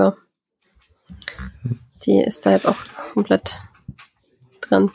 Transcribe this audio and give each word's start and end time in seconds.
Fieber. 0.00 0.16
Die 2.04 2.20
ist 2.20 2.46
da 2.46 2.52
jetzt 2.52 2.66
auch 2.66 2.76
komplett 3.12 3.54
drin. 4.62 4.90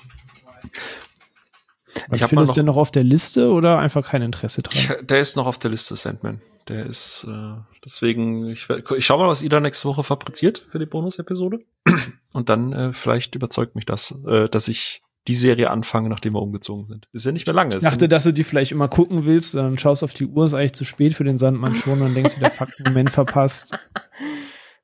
Ich 2.11 2.23
habe 2.23 2.35
das 2.35 2.51
denn 2.51 2.65
noch 2.65 2.77
auf 2.77 2.91
der 2.91 3.03
Liste 3.03 3.51
oder 3.51 3.79
einfach 3.79 4.05
kein 4.05 4.21
Interesse 4.21 4.61
dran? 4.61 4.73
Ich, 4.75 5.07
der 5.07 5.19
ist 5.19 5.37
noch 5.37 5.45
auf 5.45 5.57
der 5.57 5.71
Liste, 5.71 5.95
Sandman. 5.95 6.41
Der 6.67 6.85
ist 6.85 7.25
äh, 7.29 7.53
deswegen, 7.85 8.49
ich, 8.49 8.67
ich 8.69 9.05
schau 9.05 9.17
mal, 9.17 9.27
was 9.27 9.43
ihr 9.43 9.49
da 9.49 9.59
nächste 9.59 9.87
Woche 9.87 10.03
fabriziert 10.03 10.65
für 10.69 10.79
die 10.79 10.87
Bonus-Episode. 10.87 11.59
Und 12.33 12.49
dann 12.49 12.73
äh, 12.73 12.93
vielleicht 12.93 13.35
überzeugt 13.35 13.75
mich 13.75 13.85
das, 13.85 14.19
äh, 14.27 14.49
dass 14.49 14.67
ich 14.67 15.03
die 15.27 15.35
Serie 15.35 15.71
anfange, 15.71 16.09
nachdem 16.09 16.33
wir 16.33 16.41
umgezogen 16.41 16.85
sind. 16.85 17.07
Ist 17.11 17.25
ja 17.25 17.31
nicht 17.31 17.47
mehr 17.47 17.55
lange. 17.55 17.75
Ich 17.75 17.83
dachte, 17.83 18.07
dass 18.09 18.23
du 18.23 18.31
die 18.31 18.43
vielleicht 18.43 18.71
immer 18.71 18.87
gucken 18.87 19.25
willst, 19.25 19.53
dann 19.55 19.77
schaust 19.77 20.03
auf 20.03 20.13
die 20.13 20.25
Uhr, 20.25 20.45
ist 20.45 20.53
eigentlich 20.53 20.73
zu 20.73 20.85
spät 20.85 21.15
für 21.15 21.23
den 21.23 21.37
Sandmann 21.37 21.75
schon 21.75 22.01
und 22.01 22.13
denkst 22.13 22.37
wieder, 22.37 22.51
fuck, 22.51 22.69
Moment 22.85 23.09
verpasst. 23.09 23.77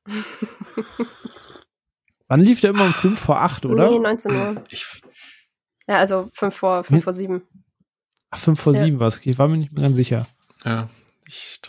Wann 2.28 2.40
lief 2.40 2.60
der 2.60 2.70
immer 2.70 2.84
um 2.84 2.94
5 2.94 3.18
vor 3.18 3.40
8, 3.40 3.66
oder? 3.66 3.90
Nee, 3.90 3.98
19 3.98 4.34
Uhr. 4.34 4.62
Ich, 4.70 4.86
ja, 5.86 5.96
also 5.96 6.30
5 6.32 6.54
vor, 6.54 6.84
5 6.84 6.96
hm? 6.96 7.02
vor 7.02 7.12
7. 7.12 7.42
Ach, 8.30 8.38
5 8.38 8.60
vor 8.60 8.72
ja. 8.74 8.84
7 8.84 8.98
war 8.98 9.08
es. 9.08 9.20
Ich 9.24 9.38
war 9.38 9.48
mir 9.48 9.58
nicht 9.58 9.72
mehr 9.72 9.82
ganz 9.82 9.96
sicher. 9.96 10.26
Ja. 10.64 10.88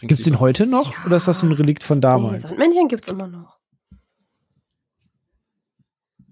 Gibt 0.02 0.20
es 0.20 0.26
den 0.26 0.40
heute 0.40 0.66
noch 0.66 0.94
ja. 0.94 1.06
oder 1.06 1.18
ist 1.18 1.28
das 1.28 1.40
so 1.40 1.46
ein 1.46 1.52
Relikt 1.52 1.84
von 1.84 2.02
damals? 2.02 2.44
Nee, 2.44 2.50
Sandmännchen 2.50 2.88
gibt 2.88 3.04
es 3.04 3.10
immer 3.10 3.28
noch. 3.28 3.60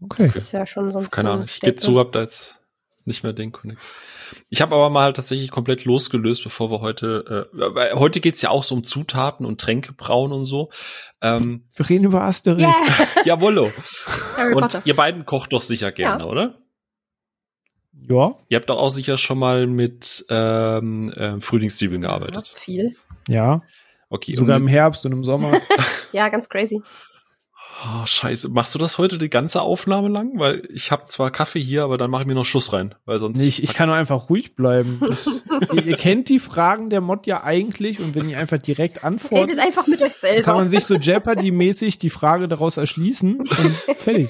Okay. 0.01 0.23
Das 0.23 0.35
ist 0.35 0.51
ja 0.51 0.65
schon 0.65 0.91
so 0.91 0.99
ein 0.99 1.09
Keine 1.11 1.31
Ahnung, 1.31 1.43
ich 1.43 1.59
gebe 1.59 1.75
zu, 1.75 1.99
hab 1.99 2.11
da 2.11 2.21
jetzt 2.21 2.59
nicht 3.05 3.23
mehr 3.23 3.33
den 3.33 3.51
Connect. 3.51 3.79
Ich 4.49 4.62
habe 4.62 4.76
aber 4.76 4.90
mal 4.90 5.13
tatsächlich 5.13 5.52
komplett 5.52 5.85
losgelöst, 5.85 6.44
bevor 6.44 6.71
wir 6.71 6.81
heute, 6.81 7.49
äh, 7.53 7.58
weil 7.58 7.94
heute 7.94 8.20
geht's 8.20 8.41
ja 8.41 8.49
auch 8.49 8.63
so 8.63 8.76
um 8.76 8.84
Zutaten 8.84 9.45
und 9.45 9.59
Tränke 9.59 9.94
brauen 9.94 10.31
und 10.31 10.45
so. 10.45 10.70
Ähm, 11.21 11.66
wir 11.76 11.90
reden 11.90 12.05
über 12.05 12.23
Asterix. 12.23 12.62
Yeah. 12.62 13.07
Jawollo. 13.26 13.71
und 14.38 14.54
Potter. 14.54 14.81
ihr 14.85 14.95
beiden 14.95 15.26
kocht 15.26 15.54
doch 15.54 15.62
sicher 15.62 15.91
gerne, 15.91 16.23
ja. 16.23 16.29
oder? 16.29 16.57
Ja. 17.93 18.35
Ihr 18.49 18.57
habt 18.57 18.70
doch 18.70 18.77
auch 18.77 18.90
sicher 18.90 19.18
schon 19.18 19.38
mal 19.38 19.68
mit 19.68 20.26
ähm, 20.29 21.12
äh, 21.13 21.40
Frühlingszwiebeln 21.40 22.01
gearbeitet. 22.01 22.51
Ja, 22.54 22.60
viel. 22.60 22.95
Ja. 23.27 23.62
Okay. 24.10 24.34
Sogar 24.35 24.57
im 24.57 24.68
Herbst 24.68 25.05
und 25.05 25.12
im 25.12 25.23
Sommer. 25.23 25.62
ja, 26.12 26.29
ganz 26.29 26.49
crazy. 26.49 26.82
Oh, 27.84 28.05
scheiße. 28.05 28.49
Machst 28.49 28.76
du 28.76 28.79
das 28.79 28.99
heute 28.99 29.18
die 29.18 29.29
ganze 29.29 29.62
Aufnahme 29.62 30.07
lang? 30.07 30.37
Weil 30.37 30.68
ich 30.71 30.91
habe 30.91 31.07
zwar 31.07 31.32
Kaffee 31.32 31.62
hier, 31.62 31.84
aber 31.84 31.98
dann 31.98 32.12
mache 32.12 32.21
ich 32.21 32.27
mir 32.27 32.35
noch 32.35 32.46
Schuss 32.46 32.73
rein. 32.73 32.93
Weil 33.05 33.18
sonst. 33.20 33.40
Nee, 33.40 33.48
ich, 33.48 33.63
ich 33.63 33.73
kann 33.73 33.88
nur 33.88 33.96
einfach 33.96 34.29
ruhig 34.29 34.55
bleiben. 34.55 34.99
Ihr, 35.73 35.85
ihr, 35.85 35.98
kennt 35.98 36.29
die 36.29 36.40
Fragen 36.40 36.90
der 36.90 37.01
Mod 37.01 37.27
ja 37.27 37.43
eigentlich 37.43 37.99
und 37.99 38.15
wenn 38.15 38.29
ihr 38.29 38.38
einfach 38.38 38.57
direkt 38.57 39.04
antwortet. 39.04 39.51
Redet 39.51 39.65
einfach 39.65 39.88
mit 39.88 40.01
euch 40.01 40.13
selber. 40.13 40.41
Kann 40.41 40.55
man 40.55 40.70
sich 40.70 40.85
so 40.85 40.96
Jeopardy-mäßig 40.96 41.99
die 41.99 42.10
Frage 42.10 42.48
daraus 42.48 42.77
erschließen 42.77 43.38
und 43.38 43.48
fertig. 43.98 44.29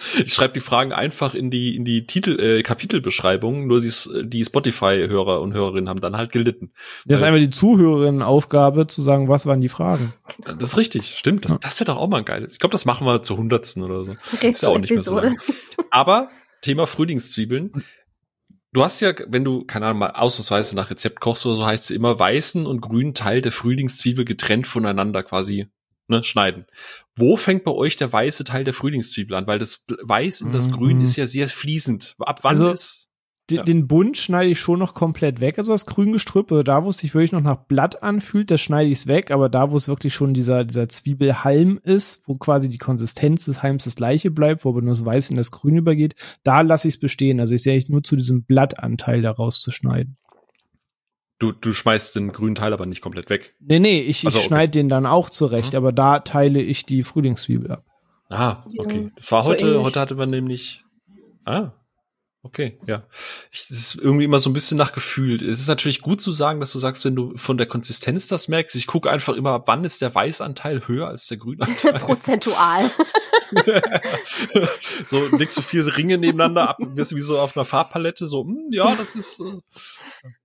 Ich 0.24 0.34
schreibe 0.34 0.52
die 0.52 0.60
Fragen 0.60 0.92
einfach 0.92 1.34
in 1.34 1.50
die 1.50 1.76
in 1.76 1.84
die 1.84 2.06
Titel 2.06 2.38
äh, 2.40 2.62
Kapitelbeschreibung, 2.62 3.66
nur 3.66 3.80
die, 3.80 3.92
die 4.24 4.44
Spotify 4.44 5.06
Hörer 5.08 5.40
und 5.40 5.52
Hörerinnen 5.52 5.88
haben 5.88 6.00
dann 6.00 6.16
halt 6.16 6.32
gelitten. 6.32 6.72
Das 7.04 7.20
ist 7.20 7.26
einfach 7.26 7.38
die 7.38 7.50
Zuhörerinnen 7.50 8.22
Aufgabe 8.22 8.86
zu 8.86 9.02
sagen, 9.02 9.28
was 9.28 9.46
waren 9.46 9.60
die 9.60 9.68
Fragen. 9.68 10.14
Das 10.44 10.70
ist 10.70 10.76
richtig, 10.76 11.16
stimmt, 11.16 11.44
das, 11.44 11.58
das 11.60 11.80
wäre 11.80 11.92
doch 11.92 11.98
auch 11.98 12.08
mal 12.08 12.24
geil. 12.24 12.48
Ich 12.50 12.58
glaube, 12.58 12.72
das 12.72 12.84
machen 12.84 13.06
wir 13.06 13.22
zur 13.22 13.36
hundertsten 13.36 13.82
oder 13.82 14.04
so. 14.04 14.12
Okay, 14.32 14.50
ist 14.50 14.62
ja 14.62 14.68
auch 14.70 14.78
nicht 14.78 14.90
Episode. 14.90 15.30
mehr 15.30 15.36
so 15.40 15.84
Aber 15.90 16.30
Thema 16.60 16.86
Frühlingszwiebeln. 16.86 17.84
Du 18.72 18.84
hast 18.84 19.00
ja, 19.00 19.12
wenn 19.26 19.44
du, 19.44 19.64
keine 19.64 19.86
Ahnung, 19.86 19.98
mal 19.98 20.10
ausnahmsweise 20.10 20.76
nach 20.76 20.90
Rezept 20.90 21.20
kochst 21.20 21.44
oder 21.44 21.56
so, 21.56 21.66
heißt 21.66 21.84
es 21.84 21.90
immer 21.90 22.18
weißen 22.18 22.66
und 22.66 22.80
grünen 22.80 23.14
Teil 23.14 23.42
der 23.42 23.50
Frühlingszwiebel 23.50 24.24
getrennt 24.24 24.66
voneinander 24.66 25.24
quasi 25.24 25.66
ne, 26.10 26.24
schneiden. 26.24 26.66
Wo 27.16 27.36
fängt 27.36 27.64
bei 27.64 27.72
euch 27.72 27.96
der 27.96 28.12
weiße 28.12 28.44
Teil 28.44 28.64
der 28.64 28.74
Frühlingszwiebel 28.74 29.36
an? 29.36 29.46
Weil 29.46 29.58
das 29.58 29.84
Weiß 30.02 30.42
und 30.42 30.52
das 30.52 30.68
mhm. 30.68 30.72
Grün 30.72 31.00
ist 31.00 31.16
ja 31.16 31.26
sehr 31.26 31.48
fließend. 31.48 32.16
Ab 32.18 32.40
wann 32.42 32.50
also, 32.50 32.68
ist 32.68 33.10
ja. 33.50 33.62
Den 33.62 33.88
Bund 33.88 34.16
schneide 34.16 34.50
ich 34.50 34.60
schon 34.60 34.78
noch 34.78 34.94
komplett 34.94 35.40
weg, 35.40 35.58
also 35.58 35.72
das 35.72 35.86
Grüngestrüpp. 35.86 36.50
Also 36.50 36.62
da, 36.62 36.84
wo 36.84 36.90
es 36.90 36.98
sich 36.98 37.14
wirklich 37.14 37.32
noch 37.32 37.42
nach 37.42 37.56
Blatt 37.56 38.02
anfühlt, 38.02 38.50
das 38.50 38.60
schneide 38.60 38.90
ich 38.90 38.98
es 38.98 39.06
weg. 39.06 39.30
Aber 39.30 39.48
da, 39.48 39.70
wo 39.70 39.76
es 39.76 39.88
wirklich 39.88 40.14
schon 40.14 40.34
dieser, 40.34 40.64
dieser 40.64 40.88
Zwiebelhalm 40.88 41.80
ist, 41.82 42.22
wo 42.26 42.34
quasi 42.34 42.68
die 42.68 42.78
Konsistenz 42.78 43.44
des 43.46 43.62
Halms 43.62 43.84
das 43.84 43.96
gleiche 43.96 44.30
bleibt, 44.30 44.64
wo 44.64 44.70
aber 44.70 44.82
nur 44.82 44.94
das 44.94 45.04
Weiß 45.04 45.30
in 45.30 45.36
das 45.36 45.50
Grün 45.50 45.76
übergeht, 45.76 46.14
da 46.42 46.60
lasse 46.60 46.88
ich 46.88 46.94
es 46.94 47.00
bestehen. 47.00 47.40
Also 47.40 47.54
ich 47.54 47.62
sehe 47.62 47.72
eigentlich 47.72 47.88
nur 47.88 48.02
zu 48.02 48.16
diesem 48.16 48.44
Blattanteil 48.44 49.22
daraus 49.22 49.60
zu 49.60 49.70
schneiden. 49.70 50.16
Du, 51.40 51.52
du 51.52 51.72
schmeißt 51.72 52.16
den 52.16 52.32
grünen 52.32 52.54
Teil 52.54 52.72
aber 52.72 52.84
nicht 52.86 53.00
komplett 53.00 53.30
weg. 53.30 53.54
Nee, 53.60 53.78
nee, 53.78 54.00
ich, 54.00 54.24
also, 54.26 54.38
ich 54.38 54.44
schneide 54.44 54.70
okay. 54.70 54.78
den 54.78 54.88
dann 54.90 55.06
auch 55.06 55.30
zurecht, 55.30 55.72
mhm. 55.72 55.78
aber 55.78 55.90
da 55.90 56.20
teile 56.20 56.60
ich 56.60 56.84
die 56.84 57.02
Frühlingszwiebel 57.02 57.72
ab. 57.72 57.84
Ah, 58.28 58.60
okay. 58.78 59.10
Das 59.16 59.32
war 59.32 59.44
heute, 59.44 59.74
so 59.74 59.82
heute 59.82 59.98
hatte 59.98 60.14
man 60.14 60.30
nämlich. 60.30 60.84
Ah, 61.44 61.72
Okay, 62.42 62.78
ja. 62.86 63.02
Ich, 63.52 63.66
es 63.68 63.70
ist 63.70 63.94
irgendwie 63.96 64.24
immer 64.24 64.38
so 64.38 64.48
ein 64.48 64.54
bisschen 64.54 64.78
nach 64.78 64.92
Gefühl. 64.92 65.46
Es 65.46 65.60
ist 65.60 65.68
natürlich 65.68 66.00
gut 66.00 66.22
zu 66.22 66.32
sagen, 66.32 66.58
dass 66.58 66.72
du 66.72 66.78
sagst, 66.78 67.04
wenn 67.04 67.14
du 67.14 67.36
von 67.36 67.58
der 67.58 67.66
Konsistenz 67.66 68.28
das 68.28 68.48
merkst. 68.48 68.76
Ich 68.76 68.86
gucke 68.86 69.10
einfach 69.10 69.34
immer, 69.34 69.62
wann 69.66 69.84
ist 69.84 70.00
der 70.00 70.14
Weißanteil 70.14 70.88
höher 70.88 71.08
als 71.08 71.26
der 71.26 71.36
Grünanteil. 71.36 71.92
Prozentual. 71.98 72.90
so 75.08 75.36
legst 75.36 75.58
du 75.58 75.62
vier 75.62 75.84
Ringe 75.94 76.16
nebeneinander 76.16 76.70
ab, 76.70 76.78
wirst 76.80 77.14
wie 77.14 77.20
so 77.20 77.38
auf 77.38 77.56
einer 77.56 77.66
Farbpalette 77.66 78.26
so, 78.26 78.44
hm, 78.44 78.68
ja, 78.70 78.94
das 78.94 79.14
ist. 79.16 79.40
Äh. 79.40 79.60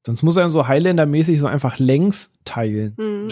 Sonst 0.05 0.21
muss 0.21 0.35
er 0.35 0.49
so 0.49 0.67
Highlander-mäßig 0.67 1.39
so 1.39 1.45
einfach 1.45 1.79
längs 1.79 2.34
teilen. 2.45 2.93
Mhm. 2.97 3.27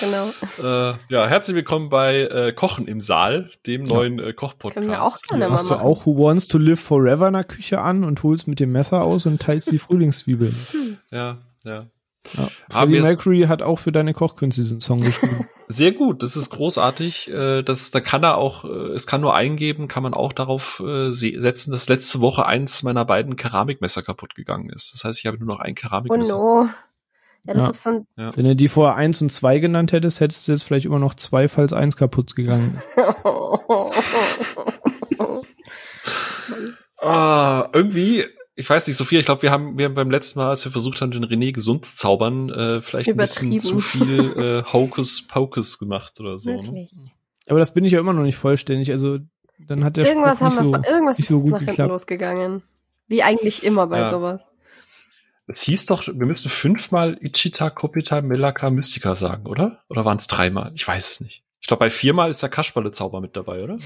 genau. 0.00 0.28
Äh, 0.58 0.94
ja, 1.08 1.26
herzlich 1.28 1.54
willkommen 1.54 1.88
bei 1.88 2.22
äh, 2.22 2.52
Kochen 2.52 2.88
im 2.88 3.00
Saal, 3.00 3.50
dem 3.66 3.86
ja. 3.86 3.94
neuen 3.94 4.18
äh, 4.18 4.32
Kochpodcast. 4.32 4.74
Können 4.74 4.90
wir 4.90 5.02
auch 5.02 5.20
gerne 5.22 5.50
Hast 5.50 5.70
du 5.70 5.74
auch 5.74 6.06
Who 6.06 6.16
Wants 6.18 6.48
to 6.48 6.58
Live 6.58 6.80
Forever 6.80 7.28
in 7.28 7.34
der 7.34 7.44
Küche 7.44 7.80
an 7.80 8.04
und 8.04 8.22
holst 8.22 8.48
mit 8.48 8.58
dem 8.58 8.72
Messer 8.72 9.02
aus 9.02 9.26
und 9.26 9.40
teilst 9.40 9.70
die 9.70 9.78
Frühlingszwiebeln? 9.80 10.56
Hm. 10.72 10.96
Ja, 11.10 11.38
ja. 11.64 11.86
Ja, 12.34 12.48
Freddie 12.70 13.00
Mercury 13.00 13.42
hat 13.42 13.62
auch 13.62 13.78
für 13.78 13.92
deine 13.92 14.14
Kochkünste 14.14 14.62
diesen 14.62 14.80
Song 14.80 15.00
geschrieben. 15.00 15.48
Sehr 15.68 15.92
gut, 15.92 16.22
das 16.22 16.36
ist 16.36 16.50
großartig. 16.50 17.28
Äh, 17.30 17.62
das, 17.62 17.90
da 17.90 18.00
kann 18.00 18.22
er 18.22 18.36
auch, 18.36 18.64
äh, 18.64 18.92
es 18.94 19.06
kann 19.06 19.20
nur 19.20 19.34
eingeben, 19.34 19.88
kann 19.88 20.02
man 20.02 20.14
auch 20.14 20.32
darauf 20.32 20.80
äh, 20.80 21.10
setzen, 21.10 21.72
dass 21.72 21.88
letzte 21.88 22.20
Woche 22.20 22.46
eins 22.46 22.82
meiner 22.82 23.04
beiden 23.04 23.36
Keramikmesser 23.36 24.02
kaputt 24.02 24.34
gegangen 24.34 24.70
ist. 24.70 24.92
Das 24.94 25.04
heißt, 25.04 25.18
ich 25.18 25.26
habe 25.26 25.38
nur 25.38 25.48
noch 25.48 25.60
ein 25.60 25.74
Keramikmesser. 25.74 26.38
Oh 26.38 26.64
no. 26.64 26.68
Ja, 27.44 27.54
das 27.54 27.64
ja. 27.64 27.70
ist 27.70 27.82
so 27.82 27.90
ein 27.90 28.06
ja. 28.16 28.30
Wenn 28.36 28.44
du 28.44 28.54
die 28.54 28.68
vorher 28.68 28.94
eins 28.94 29.20
und 29.20 29.32
zwei 29.32 29.58
genannt 29.58 29.90
hättest, 29.90 30.20
hättest 30.20 30.46
du 30.46 30.52
jetzt 30.52 30.62
vielleicht 30.62 30.86
immer 30.86 31.00
noch 31.00 31.14
zwei, 31.14 31.48
falls 31.48 31.72
eins 31.72 31.96
kaputt 31.96 32.36
gegangen. 32.36 32.80
ah, 36.98 37.68
irgendwie, 37.72 38.24
ich 38.54 38.68
weiß 38.68 38.86
nicht, 38.86 38.96
Sophia, 38.96 39.18
ich 39.18 39.24
glaube, 39.24 39.42
wir 39.42 39.50
haben, 39.50 39.78
wir 39.78 39.86
haben 39.86 39.94
beim 39.94 40.10
letzten 40.10 40.38
Mal, 40.38 40.50
als 40.50 40.64
wir 40.64 40.72
versucht 40.72 41.00
haben, 41.00 41.10
den 41.10 41.24
René 41.24 41.52
gesund 41.52 41.86
zu 41.86 41.96
zaubern, 41.96 42.50
äh, 42.50 42.82
vielleicht 42.82 43.08
ein 43.08 43.16
bisschen 43.16 43.58
zu 43.58 43.80
viel 43.80 44.32
äh, 44.36 44.72
Hocus 44.72 45.26
Pocus 45.26 45.78
gemacht 45.78 46.20
oder 46.20 46.38
so. 46.38 46.50
Ne? 46.50 46.88
Aber 47.46 47.58
das 47.58 47.72
bin 47.72 47.84
ich 47.84 47.92
ja 47.92 48.00
immer 48.00 48.12
noch 48.12 48.22
nicht 48.22 48.36
vollständig. 48.36 48.90
Also 48.90 49.18
dann 49.58 49.84
hat 49.84 49.96
der 49.96 50.06
irgendwas 50.06 50.38
Spruch 50.38 50.56
haben 50.56 50.72
wir, 50.72 50.82
so, 50.82 50.90
irgendwas 50.90 51.18
ist 51.18 51.28
so 51.28 51.40
gut 51.40 51.52
nach 51.52 51.62
hinten 51.62 51.88
losgegangen. 51.88 52.62
Wie 53.08 53.22
eigentlich 53.22 53.62
immer 53.64 53.86
bei 53.86 54.00
ja. 54.00 54.10
sowas. 54.10 54.42
Es 55.46 55.62
hieß 55.62 55.86
doch, 55.86 56.06
wir 56.06 56.26
müssen 56.26 56.50
fünfmal 56.50 57.18
Ichita, 57.20 57.70
Kopita, 57.70 58.20
Melaka, 58.22 58.70
Mystica 58.70 59.16
sagen, 59.16 59.46
oder? 59.46 59.82
Oder 59.88 60.04
waren 60.04 60.18
es 60.18 60.26
dreimal? 60.26 60.72
Ich 60.74 60.86
weiß 60.86 61.10
es 61.10 61.20
nicht. 61.20 61.42
Ich 61.60 61.66
glaube, 61.66 61.80
bei 61.80 61.90
viermal 61.90 62.30
ist 62.30 62.42
der 62.42 62.48
Kasperle-Zauber 62.48 63.20
mit 63.20 63.36
dabei, 63.36 63.62
oder? 63.62 63.78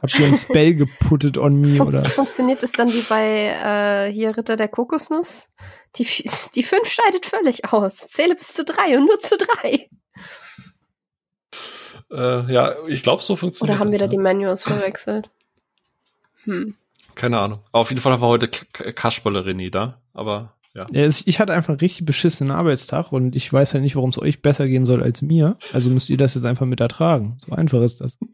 Habt 0.00 0.18
ihr 0.18 0.26
ein 0.26 0.34
Spell 0.34 0.74
geputtet 0.74 1.38
on 1.38 1.60
me, 1.60 1.76
Fun 1.76 1.88
oder? 1.88 2.04
Funktioniert 2.08 2.62
es 2.62 2.72
dann 2.72 2.92
wie 2.92 3.02
bei 3.02 4.06
äh, 4.06 4.12
hier 4.12 4.36
Ritter 4.36 4.56
der 4.56 4.68
Kokosnuss? 4.68 5.50
Die, 5.96 6.06
die 6.54 6.62
fünf 6.62 6.88
scheidet 6.88 7.26
völlig 7.26 7.72
aus. 7.72 8.08
Zähle 8.08 8.36
bis 8.36 8.54
zu 8.54 8.64
drei 8.64 8.96
und 8.96 9.06
nur 9.06 9.18
zu 9.18 9.36
drei. 9.36 9.88
Äh, 12.10 12.52
ja, 12.52 12.74
ich 12.86 13.02
glaube, 13.02 13.22
so 13.22 13.36
funktioniert 13.36 13.74
Oder 13.74 13.80
haben 13.80 13.90
das, 13.90 14.00
wir 14.00 14.06
da 14.06 14.10
die 14.10 14.18
Manuals 14.18 14.62
verwechselt? 14.62 15.30
Hm. 16.44 16.76
Keine 17.14 17.40
Ahnung. 17.40 17.60
auf 17.72 17.90
jeden 17.90 18.00
Fall 18.00 18.12
haben 18.12 18.22
wir 18.22 18.28
heute 18.28 18.48
Kasperle 18.48 19.40
René 19.40 19.70
da, 19.70 20.00
aber 20.14 20.54
ja. 20.90 21.06
Ich 21.24 21.40
hatte 21.40 21.52
einfach 21.52 21.70
einen 21.70 21.80
richtig 21.80 22.06
beschissenen 22.06 22.52
Arbeitstag 22.52 23.12
und 23.12 23.34
ich 23.34 23.52
weiß 23.52 23.72
ja 23.72 23.80
nicht, 23.80 23.96
warum 23.96 24.10
es 24.10 24.18
euch 24.18 24.42
besser 24.42 24.68
gehen 24.68 24.86
soll 24.86 25.02
als 25.02 25.22
mir. 25.22 25.58
Also 25.72 25.90
müsst 25.90 26.10
ihr 26.10 26.16
das 26.16 26.34
jetzt 26.34 26.44
einfach 26.44 26.66
mit 26.66 26.80
ertragen. 26.80 27.38
So 27.44 27.52
einfach 27.52 27.82
ist 27.82 28.00
das. 28.00 28.18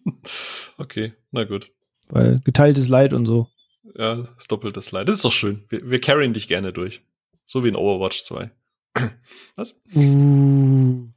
Okay, 0.78 1.12
na 1.30 1.44
gut. 1.44 1.70
Weil 2.08 2.40
geteiltes 2.44 2.88
Leid 2.88 3.12
und 3.12 3.26
so. 3.26 3.48
Ja, 3.94 4.26
das 4.36 4.48
doppeltes 4.48 4.90
Leid. 4.90 5.06
Das 5.06 5.16
ist 5.16 5.24
doch 5.24 5.32
schön. 5.32 5.64
Wir, 5.68 5.88
wir 5.88 6.00
carryen 6.00 6.32
dich 6.32 6.48
gerne 6.48 6.72
durch. 6.72 7.02
So 7.44 7.62
wie 7.62 7.68
in 7.68 7.76
Overwatch 7.76 8.24
2. 8.24 8.50
Was? 9.56 9.82
Uh, 9.94 11.08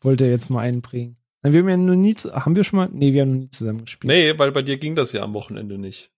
wollte 0.00 0.24
er 0.24 0.30
jetzt 0.30 0.50
mal 0.50 0.60
einbringen. 0.60 1.16
Wir 1.42 1.60
haben 1.60 1.68
ja 1.68 1.76
noch 1.76 1.94
nie, 1.94 2.14
haben 2.14 2.56
wir 2.56 2.64
schon 2.64 2.78
mal, 2.78 2.88
nee, 2.92 3.12
wir 3.12 3.22
haben 3.22 3.32
noch 3.32 3.40
nie 3.40 3.50
zusammen 3.50 3.84
gespielt. 3.84 4.08
Nee, 4.12 4.38
weil 4.38 4.52
bei 4.52 4.62
dir 4.62 4.76
ging 4.76 4.94
das 4.94 5.12
ja 5.12 5.22
am 5.22 5.32
Wochenende 5.32 5.78
nicht. 5.78 6.10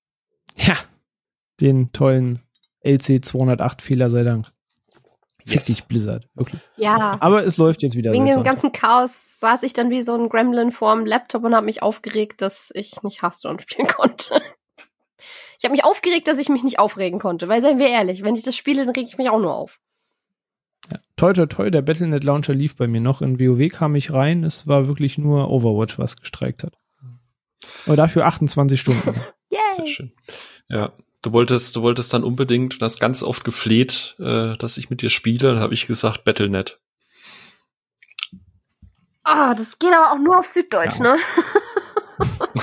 Ja, 0.57 0.77
den 1.61 1.93
tollen 1.93 2.41
LC 2.85 3.25
208 3.25 3.83
Fehler 3.83 4.11
sei 4.11 4.23
Dank. 4.23 4.53
Yes. 5.45 5.67
Fick 5.67 5.77
dich, 5.77 5.85
Blizzard, 5.85 6.29
wirklich. 6.35 6.61
Ja. 6.77 7.17
Aber 7.21 7.45
es 7.45 7.57
läuft 7.57 7.83
jetzt 7.83 7.97
wieder. 7.97 8.13
Wegen 8.13 8.27
dem 8.27 8.45
ganzen 8.45 8.71
Chaos 8.71 9.41
saß 9.41 9.65
ich 9.65 9.73
dann 9.73 9.91
wie 9.91 10.03
so 10.03 10.15
ein 10.15 10.29
Gremlin 10.29 10.71
vorm 10.71 11.05
Laptop 11.05 11.43
und 11.45 11.55
habe 11.55 11.67
mich 11.67 11.83
aufgeregt, 11.83 12.43
dass 12.43 12.71
ich 12.75 13.03
nicht 13.03 13.23
Hearthstone 13.23 13.59
spielen 13.67 13.89
konnte. 13.89 14.41
Ich 15.59 15.65
habe 15.65 15.73
mich 15.73 15.85
aufgeregt, 15.85 16.29
dass 16.29 16.39
ich 16.39 16.49
mich 16.49 16.65
nicht 16.65 16.79
aufregen 16.79 17.19
konnte, 17.19 17.49
weil 17.49 17.61
seien 17.61 17.79
wir 17.79 17.89
ehrlich, 17.89 18.23
wenn 18.23 18.35
ich 18.35 18.43
das 18.43 18.57
spiele, 18.57 18.85
dann 18.85 18.95
reg 18.95 19.07
ich 19.07 19.19
mich 19.19 19.31
auch 19.31 19.39
nur 19.39 19.55
auf. 19.55 19.81
Ja. 20.91 20.99
Toi, 21.17 21.33
toi, 21.33 21.47
toi, 21.47 21.71
der 21.71 21.83
Battlenet 21.83 22.25
Launcher 22.25 22.55
lief 22.55 22.77
bei 22.77 22.89
mir 22.89 23.01
noch. 23.01 23.23
In 23.23 23.39
WoW 23.39 23.69
kam 23.69 23.95
ich 23.95 24.13
rein. 24.13 24.43
Es 24.43 24.67
war 24.67 24.87
wirklich 24.89 25.19
nur 25.19 25.51
Overwatch, 25.51 25.99
was 25.99 26.17
gestreikt 26.17 26.65
hat. 26.65 26.75
Aber 27.87 27.97
dafür 27.97 28.27
28 28.27 28.81
Stunden. 28.81 29.15
Yay! 29.51 29.61
Sehr 29.77 29.87
schön. 29.87 30.11
Ja, 30.69 30.93
du 31.23 31.33
wolltest, 31.33 31.75
du 31.77 31.83
wolltest 31.83 32.13
dann 32.13 32.25
unbedingt, 32.25 32.81
du 32.81 32.85
hast 32.85 33.01
ganz 33.01 33.23
oft 33.23 33.45
gefleht, 33.45 34.17
äh, 34.19 34.57
dass 34.57 34.77
ich 34.77 34.91
mit 34.91 35.01
dir 35.03 35.11
spiele. 35.11 35.55
Dann 35.55 35.61
habe 35.61 35.75
ich 35.75 35.87
gesagt, 35.87 36.25
Battlenet. 36.25 36.81
Ah, 39.25 39.55
das 39.55 39.79
geht 39.79 39.93
aber 39.93 40.13
auch 40.13 40.19
nur 40.19 40.39
auf 40.39 40.47
Süddeutsch, 40.47 40.99
ja. 40.99 41.15
ne? 41.15 41.19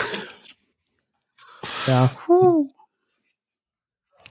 ja. 1.88 2.12
Puh. 2.26 2.70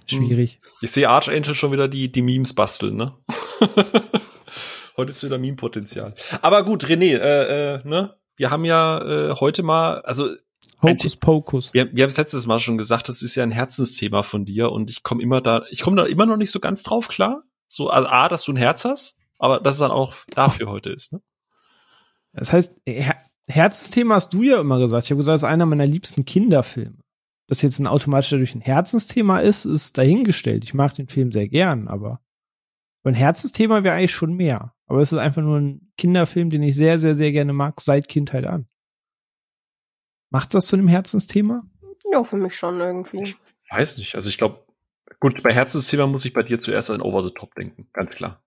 Schwierig. 0.07 0.61
Ich 0.81 0.91
sehe 0.93 1.09
Archangel 1.09 1.55
schon 1.55 1.73
wieder 1.73 1.89
die, 1.89 2.11
die 2.11 2.23
Memes 2.23 2.55
basteln, 2.55 2.97
ne? 2.97 3.17
heute 4.97 5.11
ist 5.11 5.23
wieder 5.23 5.39
Meme-Potenzial. 5.39 6.15
Aber 6.43 6.65
gut, 6.65 6.85
René, 6.85 7.19
äh, 7.19 7.75
äh, 7.75 7.81
ne? 7.85 8.15
Wir 8.37 8.51
haben 8.51 8.65
ja 8.65 9.03
äh, 9.03 9.35
heute 9.35 9.63
mal, 9.63 10.01
also 10.03 10.31
Hokus 10.83 11.17
Pokus. 11.17 11.75
Wir, 11.75 11.93
wir 11.95 12.05
haben 12.05 12.11
es 12.11 12.17
letztes 12.17 12.47
Mal 12.47 12.61
schon 12.61 12.79
gesagt, 12.79 13.09
das 13.09 13.23
ist 13.23 13.35
ja 13.35 13.43
ein 13.43 13.51
Herzensthema 13.51 14.23
von 14.23 14.45
dir 14.45 14.71
und 14.71 14.91
ich 14.91 15.03
komme 15.03 15.23
immer 15.23 15.41
da, 15.41 15.65
ich 15.71 15.83
komme 15.83 15.97
da 15.97 16.07
immer 16.07 16.27
noch 16.27 16.37
nicht 16.37 16.51
so 16.51 16.61
ganz 16.61 16.83
drauf 16.83 17.09
klar. 17.09 17.43
So, 17.69 17.91
also 17.91 18.09
A, 18.09 18.29
dass 18.29 18.45
du 18.45 18.53
ein 18.53 18.57
Herz 18.57 18.85
hast, 18.85 19.19
aber 19.39 19.61
dass 19.61 19.75
es 19.75 19.81
dann 19.81 19.91
auch 19.91 20.15
dafür 20.31 20.69
heute 20.69 20.91
ist, 20.91 21.13
ne? 21.13 21.21
Das 22.33 22.53
heißt, 22.53 22.77
Her 22.87 23.17
Herzensthema 23.49 24.17
hast 24.17 24.35
du 24.35 24.43
ja 24.43 24.61
immer 24.61 24.79
gesagt. 24.79 25.05
Ich 25.05 25.11
habe 25.11 25.19
gesagt, 25.19 25.37
das 25.37 25.43
ist 25.43 25.49
einer 25.49 25.65
meiner 25.65 25.87
liebsten 25.87 26.27
Kinderfilme. 26.27 26.99
Dass 27.47 27.63
jetzt 27.63 27.79
ein 27.79 27.87
automatisch 27.87 28.29
dadurch 28.29 28.55
ein 28.55 28.61
Herzensthema 28.61 29.39
ist, 29.39 29.65
ist 29.65 29.97
dahingestellt. 29.97 30.65
Ich 30.65 30.75
mag 30.75 30.95
den 30.95 31.09
Film 31.09 31.33
sehr 31.33 31.49
gern, 31.49 31.89
aber 31.89 32.21
ein 33.05 33.15
Herzensthema 33.15 33.85
wäre 33.85 33.95
eigentlich 33.95 34.13
schon 34.13 34.35
mehr. 34.35 34.75
Aber 34.87 35.01
es 35.01 35.13
ist 35.13 35.19
einfach 35.19 35.43
nur 35.43 35.59
ein 35.59 35.93
Kinderfilm, 35.97 36.51
den 36.51 36.63
ich 36.63 36.77
sehr, 36.77 37.01
sehr, 37.01 37.15
sehr 37.15 37.33
gerne 37.33 37.55
mag, 37.55 37.81
seit 37.81 38.09
Kindheit 38.09 38.47
an. 38.47 38.69
Macht 40.31 40.55
das 40.55 40.67
zu 40.67 40.77
einem 40.77 40.89
Herzensthema? 40.89 41.63
Ja, 42.13 42.25
für 42.25 42.37
mich 42.37 42.57
schon 42.57 42.81
irgendwie. 42.81 43.23
Ich 43.23 43.37
weiß 43.71 43.99
nicht. 43.99 44.15
Also 44.15 44.31
ich 44.31 44.39
glaube, 44.39 44.65
gut, 45.21 45.43
bei 45.43 45.53
Herzensthema 45.53 46.07
muss 46.07 46.25
ich 46.25 46.33
bei 46.33 46.43
dir 46.43 46.59
zuerst 46.61 46.91
an 46.91 47.03
Over 47.03 47.25
the 47.25 47.33
Top 47.35 47.55
denken, 47.55 47.89
ganz 47.93 48.15
klar. 48.15 48.43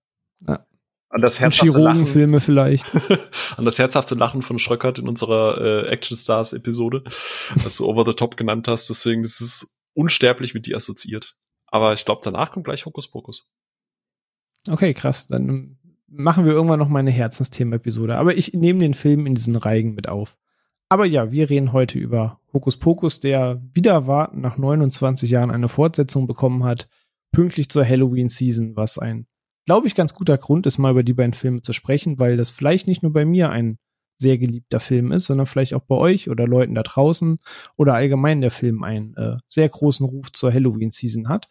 Ja. 0.46 0.66
An 1.08 1.20
das 1.20 1.40
herzhafte 1.40 1.78
Lachen. 1.78 2.40
vielleicht. 2.40 2.86
an 3.56 3.66
das 3.66 3.78
herzhafte 3.78 4.14
Lachen 4.14 4.40
von 4.40 4.58
Schröckert 4.58 4.98
in 4.98 5.08
unserer 5.08 5.60
äh, 5.60 5.88
Action 5.88 6.16
Stars 6.16 6.54
Episode, 6.54 7.04
was 7.56 7.76
du 7.76 7.86
Over 7.86 8.06
the 8.06 8.14
Top 8.14 8.38
genannt 8.38 8.66
hast. 8.66 8.88
Deswegen 8.88 9.22
ist 9.22 9.42
es 9.42 9.76
unsterblich 9.92 10.54
mit 10.54 10.66
dir 10.66 10.76
assoziiert. 10.76 11.36
Aber 11.66 11.92
ich 11.92 12.06
glaube, 12.06 12.22
danach 12.24 12.50
kommt 12.50 12.64
gleich 12.64 12.86
Hokus 12.86 13.10
Pokus. 13.10 13.46
Okay, 14.68 14.94
krass. 14.94 15.26
Dann 15.26 15.78
machen 16.06 16.46
wir 16.46 16.52
irgendwann 16.52 16.78
noch 16.78 16.88
mal 16.88 17.00
eine 17.00 17.10
Herzensthema-Episode. 17.10 18.16
Aber 18.16 18.34
ich 18.34 18.54
nehme 18.54 18.78
den 18.78 18.94
Film 18.94 19.26
in 19.26 19.34
diesen 19.34 19.56
Reigen 19.56 19.94
mit 19.94 20.08
auf. 20.08 20.38
Aber 20.92 21.06
ja, 21.06 21.32
wir 21.32 21.48
reden 21.48 21.72
heute 21.72 21.98
über 21.98 22.38
Hokus 22.52 22.76
Pokus, 22.76 23.18
der 23.18 23.62
wieder 23.72 24.06
warten 24.06 24.42
nach 24.42 24.58
29 24.58 25.30
Jahren 25.30 25.50
eine 25.50 25.68
Fortsetzung 25.68 26.26
bekommen 26.26 26.64
hat, 26.64 26.86
pünktlich 27.30 27.70
zur 27.70 27.82
Halloween-Season, 27.82 28.76
was 28.76 28.98
ein 28.98 29.26
glaube 29.64 29.86
ich, 29.86 29.94
ganz 29.94 30.12
guter 30.12 30.36
Grund 30.36 30.66
ist, 30.66 30.76
mal 30.76 30.90
über 30.90 31.02
die 31.02 31.14
beiden 31.14 31.32
Filme 31.32 31.62
zu 31.62 31.72
sprechen, 31.72 32.18
weil 32.18 32.36
das 32.36 32.50
vielleicht 32.50 32.88
nicht 32.88 33.02
nur 33.02 33.10
bei 33.10 33.24
mir 33.24 33.48
ein 33.48 33.78
sehr 34.20 34.36
geliebter 34.36 34.80
Film 34.80 35.12
ist, 35.12 35.24
sondern 35.24 35.46
vielleicht 35.46 35.72
auch 35.72 35.80
bei 35.80 35.94
euch 35.94 36.28
oder 36.28 36.46
Leuten 36.46 36.74
da 36.74 36.82
draußen 36.82 37.38
oder 37.78 37.94
allgemein 37.94 38.42
der 38.42 38.50
Film 38.50 38.82
einen 38.82 39.16
äh, 39.16 39.38
sehr 39.48 39.70
großen 39.70 40.04
Ruf 40.04 40.30
zur 40.32 40.52
Halloween-Season 40.52 41.30
hat. 41.30 41.48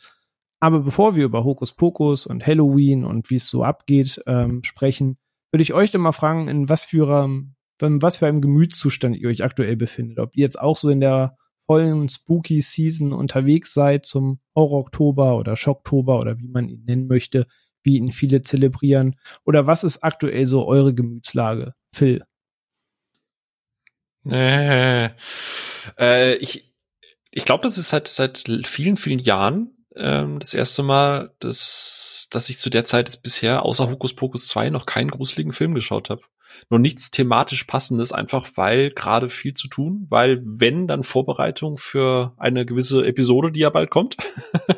Aber 0.60 0.82
bevor 0.82 1.16
wir 1.16 1.26
über 1.26 1.44
Hokus 1.44 1.72
Pokus 1.74 2.28
und 2.28 2.46
Halloween 2.46 3.06
und 3.06 3.32
wie 3.32 3.38
es 3.38 3.48
so 3.48 3.64
abgeht 3.64 4.22
ähm, 4.28 4.64
sprechen, 4.64 5.18
würde 5.52 5.64
ich 5.64 5.74
euch 5.74 5.90
dann 5.90 6.02
mal 6.02 6.12
fragen, 6.12 6.48
in 6.48 6.70
was 6.70 6.86
für, 6.86 7.24
einem, 7.24 7.56
was 7.82 8.18
für 8.18 8.28
einem 8.28 8.42
Gemütszustand 8.42 9.16
ihr 9.16 9.30
euch 9.30 9.44
aktuell 9.44 9.76
befindet. 9.76 10.20
Ob 10.20 10.36
ihr 10.36 10.44
jetzt 10.44 10.60
auch 10.60 10.78
so 10.78 10.90
in 10.90 11.00
der 11.00 11.38
vollen 11.66 12.10
Spooky 12.10 12.62
Season 12.62 13.14
unterwegs 13.14 13.74
seid 13.74 14.06
zum 14.06 14.40
Horror 14.56 14.80
Oktober 14.80 15.38
oder 15.38 15.56
Schocktober 15.56 16.20
oder 16.20 16.38
wie 16.40 16.48
man 16.48 16.68
ihn 16.68 16.84
nennen 16.86 17.08
möchte, 17.08 17.48
wie 17.84 17.98
ihn 17.98 18.12
viele 18.12 18.42
zelebrieren? 18.42 19.16
Oder 19.46 19.68
was 19.68 19.84
ist 19.84 20.04
aktuell 20.04 20.46
so 20.46 20.66
eure 20.68 20.94
Gemütslage, 20.94 21.74
Phil? 21.94 22.24
Äh, 24.30 25.10
äh, 25.98 26.36
ich 26.36 26.72
ich 27.32 27.46
glaube, 27.46 27.64
das 27.64 27.78
ist 27.78 27.90
seit, 27.90 28.08
seit 28.08 28.44
vielen, 28.66 28.98
vielen 28.98 29.20
Jahren 29.20 29.72
ähm, 29.96 30.40
das 30.40 30.54
erste 30.54 30.84
Mal, 30.84 31.34
dass, 31.40 32.28
dass 32.30 32.50
ich 32.50 32.60
zu 32.60 32.70
der 32.70 32.84
Zeit 32.84 33.08
jetzt 33.08 33.24
bisher 33.24 33.64
außer 33.64 33.90
Hokus 33.90 34.14
Pokus 34.14 34.48
2 34.48 34.70
noch 34.70 34.86
keinen 34.86 35.12
gruseligen 35.12 35.54
Film 35.54 35.74
geschaut 35.74 36.10
habe. 36.10 36.22
Nur 36.70 36.80
nichts 36.80 37.12
thematisch 37.12 37.64
passendes, 37.66 38.12
einfach 38.12 38.50
weil 38.56 38.92
gerade 38.92 39.30
viel 39.30 39.54
zu 39.54 39.68
tun, 39.68 40.08
weil 40.10 40.42
wenn 40.44 40.88
dann 40.88 41.04
Vorbereitung 41.04 41.78
für 41.78 42.34
eine 42.38 42.66
gewisse 42.66 43.06
Episode, 43.06 43.52
die 43.52 43.62
ja 43.62 43.70
bald 43.70 43.90
kommt. 43.90 44.18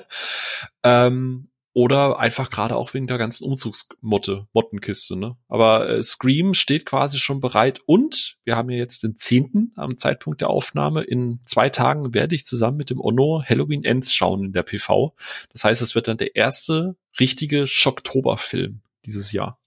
ähm, 0.84 1.50
oder 1.74 2.20
einfach 2.20 2.52
gerade 2.52 2.75
auch 2.75 2.94
wegen 2.94 3.08
der 3.08 3.18
ganzen 3.18 3.46
Umzugsmotte, 3.46 4.48
Mottenkiste, 4.54 5.18
ne? 5.18 5.36
Aber 5.48 5.90
äh, 5.90 6.04
Scream 6.04 6.54
steht 6.54 6.86
quasi 6.86 7.18
schon 7.18 7.40
bereit 7.40 7.81
und 7.88 8.38
wir 8.44 8.56
haben 8.56 8.69
ja 8.69 8.78
jetzt 8.78 9.02
den 9.02 9.16
zehnten 9.16 9.74
am 9.76 9.98
Zeitpunkt 9.98 10.42
der 10.42 10.52
Aufnahme. 10.52 11.02
In 11.02 11.40
zwei 11.42 11.69
Tagen 11.69 12.14
werde 12.14 12.36
ich 12.36 12.46
zusammen 12.46 12.78
mit 12.78 12.92
dem 12.92 13.02
Ono 13.02 13.44
Halloween 13.44 13.84
Ends 13.84 14.14
schauen 14.14 14.46
in 14.46 14.54
der 14.54 14.64
PV. 14.64 15.16
Das 15.52 15.64
heißt, 15.64 15.81
es 15.81 15.96
wird 15.96 16.08
dann 16.08 16.18
der 16.18 16.36
erste 16.36 16.96
richtige 17.19 17.66
Schocktober-Film 17.66 18.81
dieses 19.06 19.31
Jahr. 19.31 19.60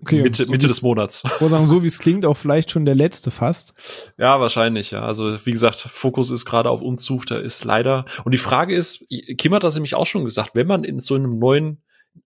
Okay, 0.00 0.22
Mitte, 0.22 0.44
so 0.44 0.50
Mitte 0.50 0.66
des 0.66 0.82
Monats. 0.82 1.22
Ich 1.24 1.48
sagen, 1.48 1.68
so 1.68 1.82
wie 1.82 1.86
es 1.86 1.98
klingt, 1.98 2.24
auch 2.24 2.36
vielleicht 2.36 2.70
schon 2.70 2.84
der 2.84 2.94
letzte 2.94 3.30
fast. 3.30 3.74
Ja, 4.18 4.40
wahrscheinlich, 4.40 4.90
ja. 4.90 5.02
Also, 5.02 5.38
wie 5.44 5.52
gesagt, 5.52 5.76
Fokus 5.76 6.30
ist 6.30 6.44
gerade 6.44 6.70
auf 6.70 6.82
Umzug, 6.82 7.26
da 7.26 7.38
ist 7.38 7.64
leider. 7.64 8.04
Und 8.24 8.32
die 8.32 8.38
Frage 8.38 8.74
ist, 8.74 9.06
Kim 9.38 9.54
hat 9.54 9.64
das 9.64 9.74
nämlich 9.74 9.94
auch 9.94 10.06
schon 10.06 10.24
gesagt, 10.24 10.50
wenn 10.54 10.66
man 10.66 10.84
in 10.84 11.00
so 11.00 11.14
einem 11.14 11.38
neuen, 11.38 11.82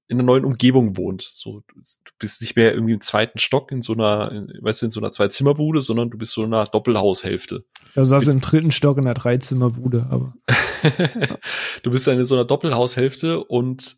in 0.07 0.17
einer 0.19 0.25
neuen 0.25 0.45
Umgebung 0.45 0.97
wohnt, 0.97 1.23
so, 1.23 1.63
du 1.67 2.13
bist 2.19 2.41
nicht 2.41 2.57
mehr 2.57 2.73
irgendwie 2.73 2.95
im 2.95 3.01
zweiten 3.01 3.39
Stock 3.39 3.71
in 3.71 3.83
so 3.83 3.93
einer, 3.93 4.47
weißt 4.61 4.83
du, 4.83 4.87
in 4.87 4.91
so 4.91 5.01
einer 5.01 5.13
Zwei-Zimmer-Bude, 5.13 5.83
sondern 5.83 6.11
du 6.11 6.19
bist 6.19 6.33
so 6.33 6.45
in 6.45 6.53
einer 6.53 6.65
Doppelhaushälfte. 6.65 7.65
Ja, 7.95 8.03
du 8.03 8.05
saß 8.05 8.29
im 8.29 8.41
dritten 8.41 8.71
Stock 8.71 8.99
in 8.99 9.05
einer 9.05 9.15
Dreizimmer-Bude, 9.15 10.07
aber. 10.11 10.35
du 11.83 11.91
bist 11.91 12.07
dann 12.07 12.19
in 12.19 12.27
so 12.27 12.35
einer 12.35 12.45
Doppelhaushälfte 12.45 13.45
und 13.45 13.97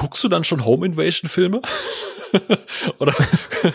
guckst 0.00 0.24
du 0.24 0.28
dann 0.28 0.44
schon 0.44 0.64
Home 0.64 0.86
Invasion 0.86 1.28
Filme? 1.28 1.60
oder, 2.98 3.14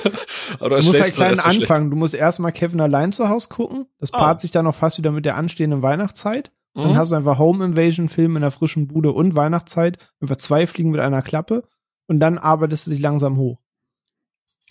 oder 0.60 0.80
du 0.80 0.86
musst 0.88 1.00
halt 1.00 1.14
klein 1.14 1.40
anfangen. 1.40 1.92
Du 1.92 1.98
musst 1.98 2.16
erstmal 2.16 2.52
Kevin 2.52 2.82
allein 2.82 3.12
zu 3.12 3.30
Hause 3.30 3.48
gucken. 3.50 3.86
Das 4.00 4.12
ah. 4.12 4.18
paart 4.18 4.42
sich 4.42 4.50
dann 4.50 4.66
noch 4.66 4.74
fast 4.74 4.98
wieder 4.98 5.12
mit 5.12 5.26
der 5.26 5.36
anstehenden 5.36 5.84
Weihnachtszeit. 5.84 6.52
Mhm. 6.74 6.82
Dann 6.82 6.98
hast 6.98 7.12
du 7.12 7.16
einfach 7.16 7.38
Home 7.38 7.64
Invasion 7.64 8.10
Film 8.10 8.36
in 8.38 8.42
der 8.42 8.50
frischen 8.50 8.88
Bude 8.88 9.12
und 9.12 9.36
Weihnachtszeit. 9.36 10.00
Einfach 10.20 10.38
zwei 10.38 10.66
Fliegen 10.66 10.90
mit 10.90 11.00
einer 11.00 11.22
Klappe. 11.22 11.64
Und 12.08 12.20
dann 12.20 12.40
arbeitest 12.40 12.88
du 12.88 12.92
dich 12.92 13.00
langsam 13.00 13.38
hoch. 13.38 13.60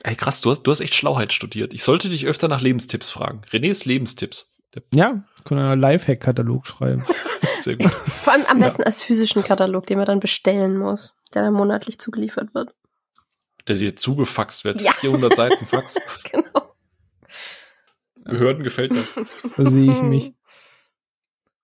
Ey, 0.02 0.16
krass, 0.16 0.40
du 0.40 0.50
hast, 0.50 0.62
du 0.62 0.72
hast 0.72 0.80
echt 0.80 0.96
Schlauheit 0.96 1.32
studiert. 1.32 1.72
Ich 1.72 1.84
sollte 1.84 2.08
dich 2.08 2.26
öfter 2.26 2.48
nach 2.48 2.62
Lebenstipps 2.62 3.10
fragen. 3.10 3.42
Renés 3.52 3.86
Lebenstipps. 3.86 4.53
Ja, 4.92 5.24
können 5.44 5.60
einen 5.60 5.80
Lifehack-Katalog 5.80 6.66
schreiben. 6.66 7.04
Sehr 7.58 7.76
gut. 7.76 7.90
Vor 7.90 8.32
allem 8.32 8.46
am 8.46 8.58
besten 8.60 8.82
ja. 8.82 8.86
als 8.86 9.02
physischen 9.02 9.44
Katalog, 9.44 9.86
den 9.86 9.98
man 9.98 10.06
dann 10.06 10.20
bestellen 10.20 10.76
muss, 10.76 11.16
der 11.34 11.42
dann 11.42 11.54
monatlich 11.54 11.98
zugeliefert 11.98 12.54
wird 12.54 12.74
der 13.66 13.76
dir 13.76 13.96
zugefaxt 13.96 14.64
wird. 14.64 14.80
Ja. 14.80 14.92
400 14.92 15.34
Seiten 15.34 15.66
Fax. 15.66 15.96
genau. 16.30 16.74
Behörden 18.24 18.64
gefällt 18.64 18.92
das. 18.92 19.12
Da 19.56 19.70
sehe 19.70 19.90
ich 19.90 20.02
mich. 20.02 20.32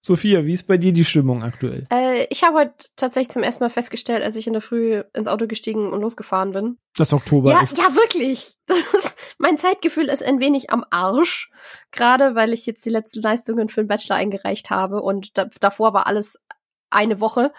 Sophia, 0.03 0.47
wie 0.47 0.55
ist 0.55 0.67
bei 0.67 0.79
dir 0.79 0.93
die 0.93 1.05
Stimmung 1.05 1.43
aktuell? 1.43 1.87
Äh, 1.93 2.27
ich 2.31 2.43
habe 2.43 2.59
heute 2.59 2.75
tatsächlich 2.97 3.31
zum 3.31 3.43
ersten 3.43 3.65
Mal 3.65 3.71
festgestellt, 3.71 4.23
als 4.23 4.35
ich 4.35 4.47
in 4.47 4.55
der 4.55 4.63
Früh 4.63 5.03
ins 5.13 5.29
Auto 5.29 5.47
gestiegen 5.47 5.93
und 5.93 6.01
losgefahren 6.01 6.53
bin. 6.53 6.79
Das 6.97 7.13
Oktober 7.13 7.51
ja, 7.51 7.63
ist. 7.63 7.77
Ja, 7.77 7.95
wirklich. 7.95 8.57
Ist, 8.69 9.17
mein 9.39 9.59
Zeitgefühl 9.59 10.09
ist 10.09 10.23
ein 10.23 10.39
wenig 10.39 10.71
am 10.71 10.85
Arsch. 10.91 11.51
Gerade 11.91 12.35
weil 12.35 12.53
ich 12.53 12.67
jetzt 12.67 12.85
die 12.85 12.91
letzten 12.91 13.21
Leistungen 13.21 13.69
für 13.69 13.83
den 13.83 13.89
Bachelor 13.89 14.17
eingereicht 14.17 14.71
habe 14.71 15.03
und 15.03 15.37
da, 15.37 15.47
davor 15.61 15.93
war 15.93 16.07
alles 16.07 16.39
eine 16.91 17.21
Woche. 17.21 17.53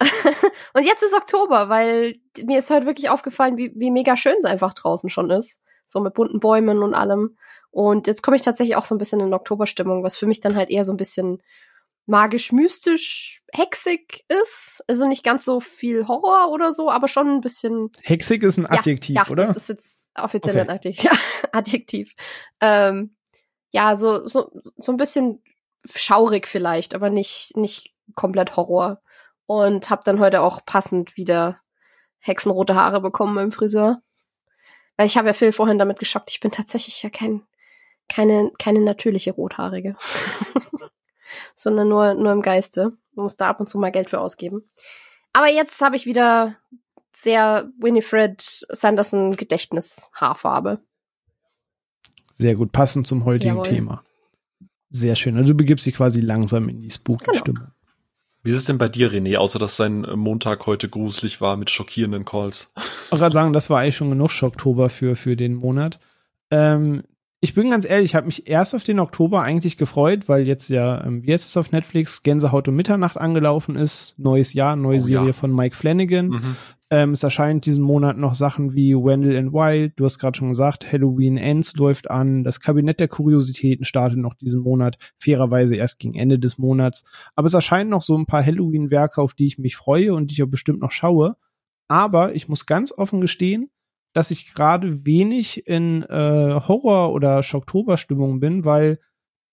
und 0.74 0.84
jetzt 0.84 1.02
ist 1.02 1.14
Oktober, 1.14 1.68
weil 1.68 2.16
mir 2.44 2.58
ist 2.58 2.70
heute 2.70 2.86
wirklich 2.86 3.10
aufgefallen, 3.10 3.56
wie, 3.56 3.72
wie 3.74 3.90
mega 3.90 4.16
schön 4.16 4.36
es 4.38 4.44
einfach 4.44 4.74
draußen 4.74 5.10
schon 5.10 5.30
ist. 5.30 5.60
So 5.86 6.00
mit 6.00 6.14
bunten 6.14 6.40
Bäumen 6.40 6.82
und 6.82 6.94
allem. 6.94 7.36
Und 7.70 8.06
jetzt 8.06 8.22
komme 8.22 8.36
ich 8.36 8.42
tatsächlich 8.42 8.76
auch 8.76 8.84
so 8.84 8.94
ein 8.94 8.98
bisschen 8.98 9.20
in 9.20 9.34
Oktoberstimmung, 9.34 10.02
was 10.02 10.16
für 10.16 10.26
mich 10.26 10.40
dann 10.40 10.56
halt 10.56 10.70
eher 10.70 10.84
so 10.84 10.92
ein 10.92 10.96
bisschen 10.96 11.42
magisch-mystisch 12.06 13.42
hexig 13.52 14.24
ist. 14.28 14.84
Also 14.88 15.06
nicht 15.06 15.24
ganz 15.24 15.44
so 15.44 15.60
viel 15.60 16.06
Horror 16.06 16.50
oder 16.50 16.72
so, 16.72 16.90
aber 16.90 17.08
schon 17.08 17.28
ein 17.28 17.40
bisschen. 17.40 17.90
Hexig 18.02 18.42
ist 18.42 18.58
ein 18.58 18.66
Adjektiv, 18.66 19.16
ja, 19.16 19.22
ja, 19.24 19.30
oder? 19.30 19.46
Das 19.46 19.56
ist 19.56 19.68
jetzt 19.68 20.04
offiziell 20.14 20.56
okay. 20.56 20.68
ein 20.68 20.76
Adjektiv. 20.76 21.04
Ja, 21.10 21.18
Adjektiv. 21.52 22.14
Ähm, 22.60 23.16
ja, 23.70 23.96
so, 23.96 24.26
so, 24.28 24.50
so 24.76 24.92
ein 24.92 24.96
bisschen 24.96 25.42
schaurig 25.94 26.46
vielleicht, 26.46 26.94
aber 26.94 27.10
nicht, 27.10 27.56
nicht 27.56 27.94
komplett 28.14 28.56
Horror. 28.56 29.00
Und 29.46 29.90
hab 29.90 30.04
dann 30.04 30.20
heute 30.20 30.40
auch 30.40 30.64
passend 30.64 31.16
wieder 31.16 31.58
hexenrote 32.20 32.74
Haare 32.74 33.00
bekommen 33.02 33.34
beim 33.34 33.52
Friseur. 33.52 33.98
Weil 34.96 35.06
ich 35.06 35.18
habe 35.18 35.28
ja 35.28 35.34
Phil 35.34 35.52
vorhin 35.52 35.78
damit 35.78 35.98
geschockt, 35.98 36.30
ich 36.30 36.40
bin 36.40 36.50
tatsächlich 36.50 37.02
ja 37.02 37.10
kein, 37.10 37.42
keine, 38.08 38.52
keine 38.58 38.80
natürliche 38.80 39.32
Rothaarige. 39.32 39.96
sondern 41.54 41.88
nur, 41.88 42.14
nur 42.14 42.32
im 42.32 42.42
Geiste. 42.42 42.92
Man 43.14 43.24
muss 43.24 43.36
da 43.36 43.48
ab 43.48 43.60
und 43.60 43.68
zu 43.68 43.78
mal 43.78 43.92
Geld 43.92 44.10
für 44.10 44.20
ausgeben. 44.20 44.62
Aber 45.32 45.48
jetzt 45.48 45.80
habe 45.80 45.96
ich 45.96 46.06
wieder 46.06 46.56
sehr 47.12 47.70
Winifred 47.78 48.40
Sanderson 48.40 49.36
Gedächtnishaarfarbe. 49.36 50.80
Sehr 52.36 52.56
gut, 52.56 52.72
passend 52.72 53.06
zum 53.06 53.24
heutigen 53.24 53.56
Jawohl. 53.56 53.64
Thema. 53.64 54.04
Sehr 54.90 55.16
schön. 55.16 55.36
Also 55.36 55.52
du 55.52 55.56
begibst 55.56 55.86
dich 55.86 55.94
quasi 55.94 56.20
langsam 56.20 56.68
in 56.68 56.80
die 56.80 56.90
Spooky-Stimmung. 56.90 57.62
Genau. 57.62 57.74
Wie 58.44 58.50
ist 58.50 58.56
es 58.56 58.66
denn 58.66 58.78
bei 58.78 58.88
dir, 58.88 59.10
René, 59.10 59.38
außer 59.38 59.58
dass 59.58 59.76
sein 59.76 60.02
Montag 60.02 60.66
heute 60.66 60.88
gruselig 60.88 61.40
war 61.40 61.56
mit 61.56 61.70
schockierenden 61.70 62.26
Calls? 62.26 62.70
Ich 62.76 63.10
wollte 63.10 63.22
gerade 63.22 63.32
sagen, 63.32 63.52
das 63.54 63.70
war 63.70 63.80
eigentlich 63.80 63.96
schon 63.96 64.10
genug 64.10 64.30
Schocktober 64.30 64.90
für, 64.90 65.16
für 65.16 65.34
den 65.34 65.54
Monat. 65.54 65.98
Ähm, 66.50 67.04
ich 67.44 67.52
bin 67.52 67.68
ganz 67.68 67.88
ehrlich, 67.88 68.12
ich 68.12 68.14
habe 68.14 68.24
mich 68.24 68.48
erst 68.48 68.74
auf 68.74 68.84
den 68.84 68.98
Oktober 68.98 69.42
eigentlich 69.42 69.76
gefreut, 69.76 70.30
weil 70.30 70.46
jetzt 70.46 70.70
ja, 70.70 71.04
ähm, 71.04 71.22
wie 71.24 71.32
heißt 71.34 71.46
es 71.46 71.58
auf 71.58 71.72
Netflix, 71.72 72.22
Gänsehaut 72.22 72.68
um 72.68 72.74
Mitternacht 72.74 73.18
angelaufen 73.18 73.76
ist. 73.76 74.14
Neues 74.16 74.54
Jahr, 74.54 74.76
neue 74.76 74.96
oh, 74.96 75.00
Serie 75.00 75.26
ja. 75.26 75.32
von 75.34 75.54
Mike 75.54 75.76
Flanagan. 75.76 76.28
Mhm. 76.28 76.56
Ähm, 76.88 77.10
es 77.10 77.22
erscheint 77.22 77.66
diesen 77.66 77.84
Monat 77.84 78.16
noch 78.16 78.32
Sachen 78.32 78.74
wie 78.74 78.94
Wendell 78.94 79.36
and 79.36 79.52
Wild. 79.52 79.92
Du 79.96 80.06
hast 80.06 80.18
gerade 80.18 80.38
schon 80.38 80.48
gesagt, 80.48 80.90
Halloween 80.90 81.36
Ends 81.36 81.76
läuft 81.76 82.10
an. 82.10 82.44
Das 82.44 82.60
Kabinett 82.60 82.98
der 82.98 83.08
Kuriositäten 83.08 83.84
startet 83.84 84.18
noch 84.18 84.32
diesen 84.32 84.60
Monat. 84.60 84.96
Fairerweise 85.18 85.76
erst 85.76 85.98
gegen 85.98 86.14
Ende 86.14 86.38
des 86.38 86.56
Monats. 86.56 87.04
Aber 87.34 87.46
es 87.46 87.52
erscheinen 87.52 87.90
noch 87.90 88.00
so 88.00 88.16
ein 88.16 88.24
paar 88.24 88.42
Halloween-Werke, 88.42 89.20
auf 89.20 89.34
die 89.34 89.48
ich 89.48 89.58
mich 89.58 89.76
freue 89.76 90.14
und 90.14 90.30
die 90.30 90.34
ich 90.34 90.42
auch 90.42 90.48
bestimmt 90.48 90.80
noch 90.80 90.92
schaue. 90.92 91.36
Aber 91.88 92.34
ich 92.34 92.48
muss 92.48 92.64
ganz 92.64 92.90
offen 92.90 93.20
gestehen, 93.20 93.68
dass 94.14 94.30
ich 94.30 94.54
gerade 94.54 95.04
wenig 95.04 95.66
in 95.66 96.04
äh, 96.04 96.60
Horror- 96.66 97.12
oder 97.12 97.42
Schocktober-Stimmung 97.42 98.40
bin, 98.40 98.64
weil 98.64 99.00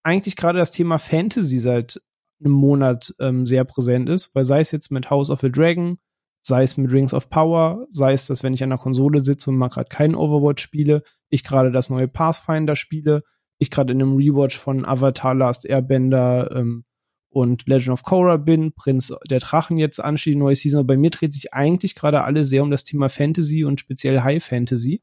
eigentlich 0.03 0.35
gerade 0.35 0.59
das 0.59 0.71
Thema 0.71 0.99
Fantasy 0.99 1.59
seit 1.59 2.01
einem 2.39 2.53
Monat 2.53 3.13
ähm, 3.19 3.45
sehr 3.45 3.65
präsent 3.65 4.07
ist, 4.07 4.33
weil 4.33 4.45
sei 4.45 4.61
es 4.61 4.71
jetzt 4.71 4.91
mit 4.91 5.09
House 5.09 5.29
of 5.29 5.41
the 5.41 5.51
Dragon, 5.51 5.97
sei 6.41 6.63
es 6.63 6.77
mit 6.77 6.91
Rings 6.91 7.13
of 7.13 7.29
Power, 7.29 7.87
sei 7.91 8.13
es, 8.13 8.27
dass 8.27 8.43
wenn 8.43 8.53
ich 8.53 8.63
an 8.63 8.69
der 8.69 8.79
Konsole 8.79 9.23
sitze 9.23 9.49
und 9.49 9.57
mal 9.57 9.67
gerade 9.67 9.89
keinen 9.89 10.15
Overwatch 10.15 10.61
spiele, 10.61 11.03
ich 11.29 11.43
gerade 11.43 11.71
das 11.71 11.89
neue 11.89 12.07
Pathfinder 12.07 12.75
spiele, 12.75 13.23
ich 13.57 13.71
gerade 13.71 13.93
in 13.93 14.01
einem 14.01 14.15
Rewatch 14.15 14.57
von 14.57 14.85
Avatar 14.85 15.35
Last 15.35 15.65
Airbender 15.65 16.55
ähm, 16.55 16.85
und 17.31 17.67
Legend 17.67 17.89
of 17.89 18.03
Korra 18.03 18.37
bin, 18.37 18.73
Prinz 18.73 19.13
der 19.29 19.39
Drachen 19.39 19.77
jetzt 19.77 19.99
ansteht, 19.99 20.37
neue 20.37 20.55
Season. 20.55 20.79
Aber 20.79 20.87
bei 20.87 20.97
mir 20.97 21.09
dreht 21.09 21.33
sich 21.33 21.53
eigentlich 21.53 21.95
gerade 21.95 22.23
alles 22.23 22.49
sehr 22.49 22.61
um 22.61 22.69
das 22.69 22.83
Thema 22.83 23.09
Fantasy 23.09 23.63
und 23.63 23.79
speziell 23.79 24.21
High 24.21 24.43
Fantasy. 24.43 25.01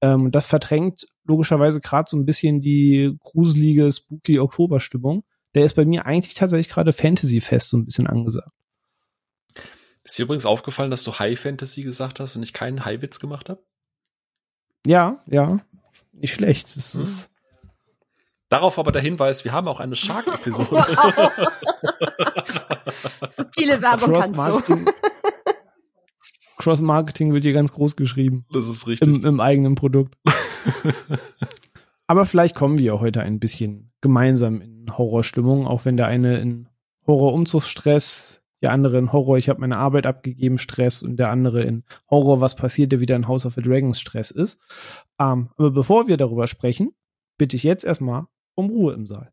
Ähm, 0.00 0.30
das 0.30 0.46
verdrängt 0.46 1.06
logischerweise 1.24 1.80
gerade 1.80 2.08
so 2.08 2.16
ein 2.16 2.24
bisschen 2.24 2.60
die 2.60 3.16
gruselige, 3.20 3.90
spooky 3.92 4.38
Oktoberstimmung. 4.38 5.24
Der 5.54 5.64
ist 5.64 5.74
bei 5.74 5.84
mir 5.84 6.06
eigentlich 6.06 6.34
tatsächlich 6.34 6.68
gerade 6.68 6.92
Fantasy-Fest 6.92 7.68
so 7.68 7.76
ein 7.76 7.84
bisschen 7.84 8.06
angesagt. 8.06 8.50
Ist 10.04 10.18
dir 10.18 10.24
übrigens 10.24 10.46
aufgefallen, 10.46 10.90
dass 10.90 11.02
du 11.02 11.18
High 11.18 11.38
Fantasy 11.38 11.82
gesagt 11.82 12.20
hast 12.20 12.36
und 12.36 12.42
ich 12.42 12.52
keinen 12.52 12.84
High-Witz 12.84 13.18
gemacht 13.18 13.48
habe? 13.48 13.64
Ja, 14.86 15.22
ja. 15.26 15.60
Nicht 16.12 16.34
schlecht. 16.34 16.76
Das 16.76 16.94
hm. 16.94 17.00
ist 17.00 17.30
Darauf 18.54 18.78
aber 18.78 18.92
der 18.92 19.02
Hinweis, 19.02 19.44
wir 19.44 19.50
haben 19.50 19.66
auch 19.66 19.80
eine 19.80 19.96
Shark-Episode. 19.96 20.70
Subtile 23.28 23.82
Werbung 23.82 24.12
kannst 24.12 24.68
du. 24.68 24.84
Cross-Marketing 26.58 27.32
wird 27.32 27.42
hier 27.42 27.52
ganz 27.52 27.72
groß 27.72 27.96
geschrieben. 27.96 28.46
Das 28.52 28.68
ist 28.68 28.86
richtig. 28.86 29.08
Im, 29.08 29.24
im 29.24 29.40
eigenen 29.40 29.74
Produkt. 29.74 30.14
aber 32.06 32.26
vielleicht 32.26 32.54
kommen 32.54 32.78
wir 32.78 33.00
heute 33.00 33.22
ein 33.22 33.40
bisschen 33.40 33.90
gemeinsam 34.00 34.60
in 34.60 34.86
Horrorstimmung, 34.96 35.66
auch 35.66 35.84
wenn 35.84 35.96
der 35.96 36.06
eine 36.06 36.38
in 36.38 36.68
Horror-Umzugsstress, 37.08 38.40
der 38.62 38.70
andere 38.70 38.98
in 38.98 39.12
Horror, 39.12 39.36
ich 39.36 39.48
habe 39.48 39.62
meine 39.62 39.78
Arbeit 39.78 40.06
abgegeben, 40.06 40.58
Stress 40.58 41.02
und 41.02 41.16
der 41.16 41.30
andere 41.30 41.64
in 41.64 41.82
Horror, 42.08 42.40
was 42.40 42.54
passiert, 42.54 42.92
der 42.92 43.00
wieder 43.00 43.16
in 43.16 43.26
House 43.26 43.46
of 43.46 43.54
the 43.54 43.62
Dragons 43.62 43.98
Stress 43.98 44.30
ist. 44.30 44.60
Um, 45.18 45.26
ähm, 45.26 45.50
aber 45.56 45.72
bevor 45.72 46.06
wir 46.06 46.16
darüber 46.16 46.46
sprechen, 46.46 46.94
bitte 47.36 47.56
ich 47.56 47.64
jetzt 47.64 47.82
erstmal 47.82 48.28
um 48.54 48.70
Ruhe 48.70 48.94
im 48.94 49.06
Saal. 49.06 49.30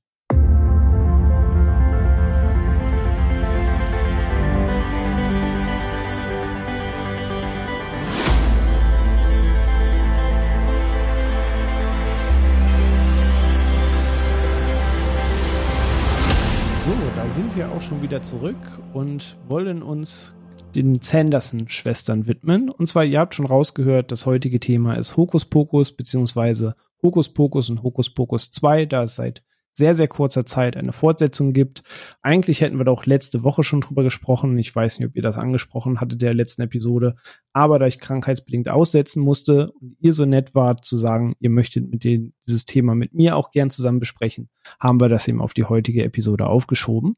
So, 16.84 16.94
da 17.16 17.30
sind 17.34 17.56
wir 17.56 17.72
auch 17.72 17.82
schon 17.82 18.02
wieder 18.02 18.24
zurück 18.24 18.56
und 18.94 19.38
wollen 19.48 19.84
uns 19.84 20.34
den 20.76 21.00
Sanderson-Schwestern 21.02 22.28
widmen. 22.28 22.70
Und 22.70 22.88
zwar, 22.88 23.06
ihr 23.06 23.20
habt 23.20 23.36
schon 23.36 23.46
rausgehört, 23.46 24.12
das 24.12 24.26
heutige 24.26 24.60
Thema 24.60 24.96
ist 24.96 25.16
Hokuspokus 25.16 25.92
beziehungsweise 25.92 26.76
Hokuspokus 27.04 27.70
und 27.70 27.84
Hokuspokus 27.84 28.52
2, 28.52 28.86
da 28.86 29.04
es 29.04 29.16
seit 29.16 29.44
sehr, 29.74 29.94
sehr 29.94 30.08
kurzer 30.08 30.46
Zeit 30.46 30.76
eine 30.76 30.92
Fortsetzung 30.92 31.54
gibt. 31.54 31.84
Eigentlich 32.22 32.62
hätten 32.62 32.78
wir 32.78 32.84
doch 32.84 33.06
letzte 33.06 33.44
Woche 33.44 33.64
schon 33.64 33.82
drüber 33.82 34.04
gesprochen. 34.04 34.58
Ich 34.58 34.76
weiß 34.76 35.00
nicht, 35.00 35.08
ob 35.08 35.16
ihr 35.16 35.22
das 35.22 35.38
angesprochen 35.38 36.02
hattet 36.02 36.22
der 36.22 36.34
letzten 36.34 36.64
Episode. 36.64 37.16
Aber 37.54 37.80
da 37.80 37.88
ich 37.88 38.00
krankheitsbedingt 38.00 38.70
aussetzen 38.70 39.22
musste 39.24 39.72
und 39.72 39.96
ihr 40.00 40.14
so 40.14 40.26
nett 40.26 40.56
wart 40.56 40.86
zu 40.86 40.98
sagen, 40.98 41.36
ihr 41.40 41.50
möchtet 41.50 41.90
mit 41.90 42.04
den, 42.04 42.34
dieses 42.46 42.66
Thema 42.66 42.96
mit 42.96 43.14
mir 43.14 43.38
auch 43.38 43.52
gern 43.52 43.70
zusammen 43.70 44.00
besprechen, 44.00 44.50
haben 44.80 45.00
wir 45.00 45.10
das 45.10 45.28
eben 45.28 45.42
auf 45.42 45.54
die 45.54 45.66
heutige 45.66 46.04
Episode 46.04 46.48
aufgeschoben. 46.48 47.16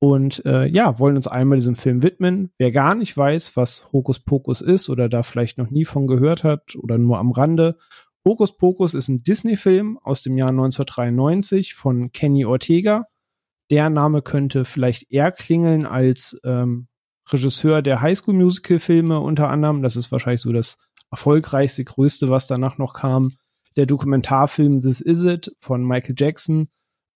Und 0.00 0.44
äh, 0.46 0.66
ja, 0.66 1.00
wollen 1.00 1.16
uns 1.16 1.26
einmal 1.26 1.58
diesem 1.58 1.74
Film 1.74 2.04
widmen. 2.04 2.50
Wer 2.56 2.70
gar 2.70 2.94
nicht 2.94 3.16
weiß, 3.16 3.56
was 3.56 3.92
Hokus 3.92 4.20
Pokus 4.20 4.60
ist 4.60 4.88
oder 4.90 5.08
da 5.08 5.24
vielleicht 5.24 5.58
noch 5.58 5.70
nie 5.70 5.84
von 5.84 6.06
gehört 6.06 6.44
hat 6.44 6.76
oder 6.76 6.98
nur 6.98 7.18
am 7.18 7.32
Rande 7.32 7.76
Hokus 8.26 8.56
Pokus 8.56 8.94
ist 8.94 9.08
ein 9.08 9.22
Disney-Film 9.22 9.98
aus 10.02 10.22
dem 10.22 10.36
Jahr 10.36 10.50
1993 10.50 11.74
von 11.74 12.12
Kenny 12.12 12.44
Ortega. 12.44 13.06
Der 13.70 13.90
Name 13.90 14.22
könnte 14.22 14.64
vielleicht 14.64 15.10
eher 15.10 15.32
klingeln 15.32 15.86
als 15.86 16.38
ähm, 16.44 16.88
Regisseur 17.30 17.82
der 17.82 18.00
Highschool 18.00 18.34
Musical 18.34 18.78
Filme 18.78 19.20
unter 19.20 19.48
anderem. 19.48 19.82
Das 19.82 19.96
ist 19.96 20.10
wahrscheinlich 20.10 20.40
so 20.40 20.52
das 20.52 20.76
erfolgreichste, 21.10 21.84
größte, 21.84 22.28
was 22.28 22.46
danach 22.46 22.78
noch 22.78 22.94
kam. 22.94 23.32
Der 23.76 23.86
Dokumentarfilm 23.86 24.80
This 24.80 25.00
Is 25.00 25.22
It 25.22 25.54
von 25.60 25.84
Michael 25.84 26.14
Jackson, 26.18 26.68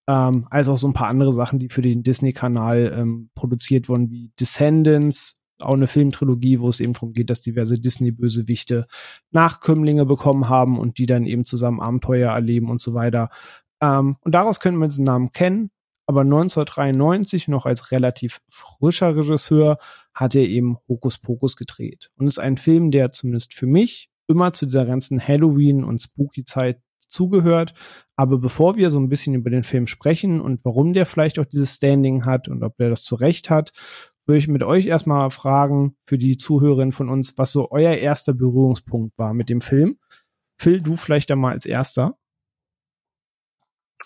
ähm, 0.09 0.47
als 0.51 0.69
auch 0.69 0.79
so 0.79 0.87
ein 0.87 0.95
paar 0.95 1.09
andere 1.09 1.33
Sachen, 1.33 1.59
die 1.59 1.69
für 1.69 1.83
den 1.83 2.03
Disney-Kanal 2.03 2.95
ähm, 2.97 3.31
produziert 3.35 3.89
wurden, 3.89 4.11
wie 4.11 4.33
Descendants, 4.39 5.35
auch 5.63 5.75
eine 5.75 5.87
Filmtrilogie, 5.87 6.61
wo 6.61 6.69
es 6.69 6.81
eben 6.81 6.93
darum 6.93 7.13
geht, 7.13 7.31
dass 7.31 7.41
diverse 7.41 7.79
Disney-Bösewichte 7.79 8.87
Nachkömmlinge 9.31 10.07
bekommen 10.07 10.49
haben 10.49 10.79
und 10.79 10.99
die 10.99 11.07
dann 11.07 11.27
eben 11.27 11.45
zusammen 11.45 11.81
Abenteuer 11.81 12.33
erleben 12.33 12.71
und 12.71 12.81
so 12.81 12.95
weiter. 12.95 13.31
Ähm, 13.81 14.17
und 14.23 14.35
daraus 14.35 14.61
können 14.61 14.79
wir 14.79 14.89
diesen 14.89 15.05
Namen 15.05 15.33
kennen. 15.33 15.71
Aber 16.07 16.23
1993, 16.23 17.49
noch 17.49 17.65
als 17.65 17.93
relativ 17.93 18.41
frischer 18.49 19.17
Regisseur, 19.17 19.79
hat 20.15 20.35
er 20.35 20.43
eben 20.43 20.77
Hokus 20.89 21.19
Pokus 21.19 21.57
gedreht. 21.57 22.11
Und 22.17 22.27
ist 22.27 22.39
ein 22.39 22.57
Film, 22.57 22.91
der 22.91 23.13
zumindest 23.13 23.55
für 23.55 23.67
mich 23.67 24.11
immer 24.27 24.53
zu 24.53 24.67
dieser 24.67 24.85
ganzen 24.85 25.27
Halloween- 25.27 25.85
und 25.85 26.03
Spooky-Zeit 26.03 26.81
zugehört. 27.09 27.75
Aber 28.17 28.39
bevor 28.39 28.77
wir 28.77 28.91
so 28.91 28.99
ein 28.99 29.09
bisschen 29.09 29.35
über 29.35 29.51
den 29.51 29.63
Film 29.63 29.87
sprechen 29.87 30.41
und 30.41 30.65
warum 30.65 30.93
der 30.93 31.07
vielleicht 31.07 31.39
auch 31.39 31.45
dieses 31.45 31.75
Standing 31.75 32.25
hat 32.25 32.49
und 32.49 32.65
ob 32.65 32.77
der 32.77 32.91
das 32.91 33.05
zu 33.05 33.15
Recht 33.15 33.51
hat, 33.51 33.73
würde 34.27 34.39
ich 34.39 34.49
mit 34.49 34.63
euch 34.63 34.87
erstmal 34.87 35.31
fragen, 35.31 35.97
für 36.05 36.19
die 36.19 36.37
Zuhörerinnen 36.37 36.93
von 36.93 37.09
uns, 37.09 37.37
was 37.39 37.53
so 37.53 37.71
euer 37.71 37.95
erster 37.95 38.33
Berührungspunkt 38.35 39.17
war 39.19 39.35
mit 39.35 39.49
dem 39.49 39.61
Film. 39.61 39.99
Phil, 40.57 40.81
du 40.81 40.97
vielleicht 40.97 41.31
da 41.31 41.37
mal 41.37 41.53
als 41.53 41.67
erster. 41.67 42.17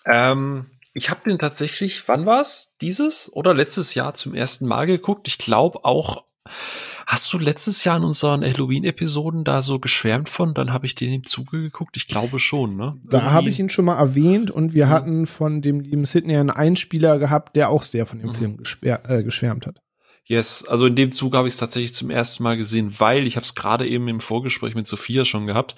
Ähm, 0.05 0.67
ich 0.95 1.11
habe 1.11 1.29
den 1.29 1.39
tatsächlich, 1.39 2.09
wann 2.09 2.25
war's? 2.25 2.77
Dieses 2.81 3.31
oder 3.33 3.53
letztes 3.53 3.95
Jahr 3.95 4.15
zum 4.15 4.35
ersten 4.35 4.67
Mal 4.67 4.87
geguckt. 4.87 5.29
Ich 5.29 5.39
glaube 5.39 5.85
auch 5.85 6.25
Hast 7.07 7.33
du 7.33 7.39
letztes 7.39 7.85
Jahr 7.85 7.99
in 7.99 8.03
unseren 8.03 8.43
Halloween-Episoden 8.43 9.45
da 9.45 9.63
so 9.63 9.79
geschwärmt 9.79 10.29
von? 10.29 10.55
Dann 10.55 10.73
habe 10.73 10.87
ich 10.87 10.97
den 10.97 11.13
im 11.13 11.25
Zuge 11.25 11.63
geguckt. 11.63 11.97
Ich 11.97 12.09
glaube 12.09 12.41
schon, 12.41 12.77
ne? 12.77 13.01
Da 13.05 13.31
habe 13.31 13.49
ich 13.49 13.61
ihn 13.61 13.71
schon 13.71 13.85
mal 13.85 13.97
erwähnt 13.97 14.51
und 14.51 14.75
wir 14.75 14.87
mhm. 14.87 14.91
hatten 14.91 15.27
von 15.29 15.63
dem 15.63 15.79
lieben 15.79 16.05
Sydney 16.05 16.37
einen 16.37 16.51
Einspieler 16.51 17.21
gehabt, 17.21 17.55
der 17.55 17.71
auch 17.71 17.85
sehr 17.85 18.07
von 18.07 18.19
dem 18.19 18.31
mhm. 18.31 18.35
Film 18.35 18.63
äh, 18.83 19.23
geschwärmt 19.23 19.69
hat. 19.69 19.81
Yes, 20.29 20.65
also 20.67 20.87
in 20.87 20.97
dem 20.97 21.13
Zug 21.13 21.35
habe 21.35 21.47
ich 21.47 21.55
es 21.55 21.61
tatsächlich 21.61 21.95
zum 21.95 22.11
ersten 22.11 22.43
Mal 22.43 22.57
gesehen, 22.57 22.95
weil 22.99 23.27
ich 23.27 23.37
habe 23.37 23.45
es 23.45 23.55
gerade 23.55 23.87
eben 23.87 24.09
im 24.09 24.21
Vorgespräch 24.21 24.75
mit 24.75 24.87
Sophia 24.87 25.25
schon 25.25 25.47
gehabt. 25.47 25.77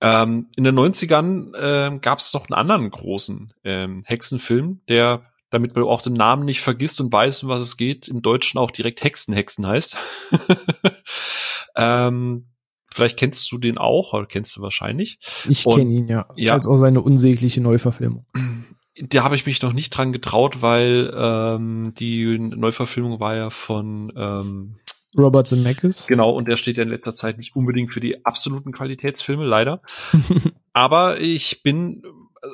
Ähm, 0.00 0.48
in 0.56 0.64
den 0.64 0.78
90ern 0.78 1.54
äh, 1.56 1.98
gab 1.98 2.18
es 2.18 2.32
noch 2.32 2.48
einen 2.48 2.58
anderen 2.58 2.90
großen 2.90 3.52
ähm, 3.64 4.02
Hexenfilm, 4.06 4.80
der 4.88 5.30
damit 5.50 5.74
man 5.74 5.84
auch 5.84 6.02
den 6.02 6.14
Namen 6.14 6.44
nicht 6.44 6.60
vergisst 6.60 7.00
und 7.00 7.12
weiß, 7.12 7.44
um 7.44 7.48
was 7.48 7.62
es 7.62 7.76
geht, 7.76 8.08
im 8.08 8.20
Deutschen 8.20 8.58
auch 8.58 8.70
direkt 8.70 9.04
Hexenhexen 9.04 9.66
heißt. 9.66 9.96
ähm, 11.76 12.48
vielleicht 12.92 13.18
kennst 13.18 13.50
du 13.52 13.58
den 13.58 13.78
auch, 13.78 14.12
oder 14.12 14.26
kennst 14.26 14.56
du 14.56 14.60
wahrscheinlich. 14.60 15.18
Ich 15.48 15.64
kenne 15.64 15.92
ihn, 15.92 16.08
ja. 16.08 16.28
ja. 16.34 16.54
Als 16.54 16.66
auch 16.66 16.78
seine 16.78 17.00
unsägliche 17.00 17.60
Neuverfilmung. 17.60 18.26
Da 18.98 19.24
habe 19.24 19.36
ich 19.36 19.44
mich 19.44 19.60
noch 19.62 19.72
nicht 19.72 19.90
dran 19.90 20.12
getraut, 20.12 20.62
weil 20.62 21.12
ähm, 21.14 21.92
die 21.98 22.38
Neuverfilmung 22.38 23.20
war 23.20 23.36
ja 23.36 23.50
von 23.50 24.12
ähm, 24.16 24.76
Robert 25.16 25.48
Zemeckis. 25.48 26.06
Genau, 26.06 26.30
und 26.30 26.48
der 26.48 26.56
steht 26.56 26.76
ja 26.76 26.82
in 26.82 26.88
letzter 26.88 27.14
Zeit 27.14 27.38
nicht 27.38 27.56
unbedingt 27.56 27.92
für 27.92 28.00
die 28.00 28.24
absoluten 28.24 28.72
Qualitätsfilme, 28.72 29.44
leider. 29.44 29.82
Aber 30.72 31.20
ich 31.20 31.62
bin 31.62 32.02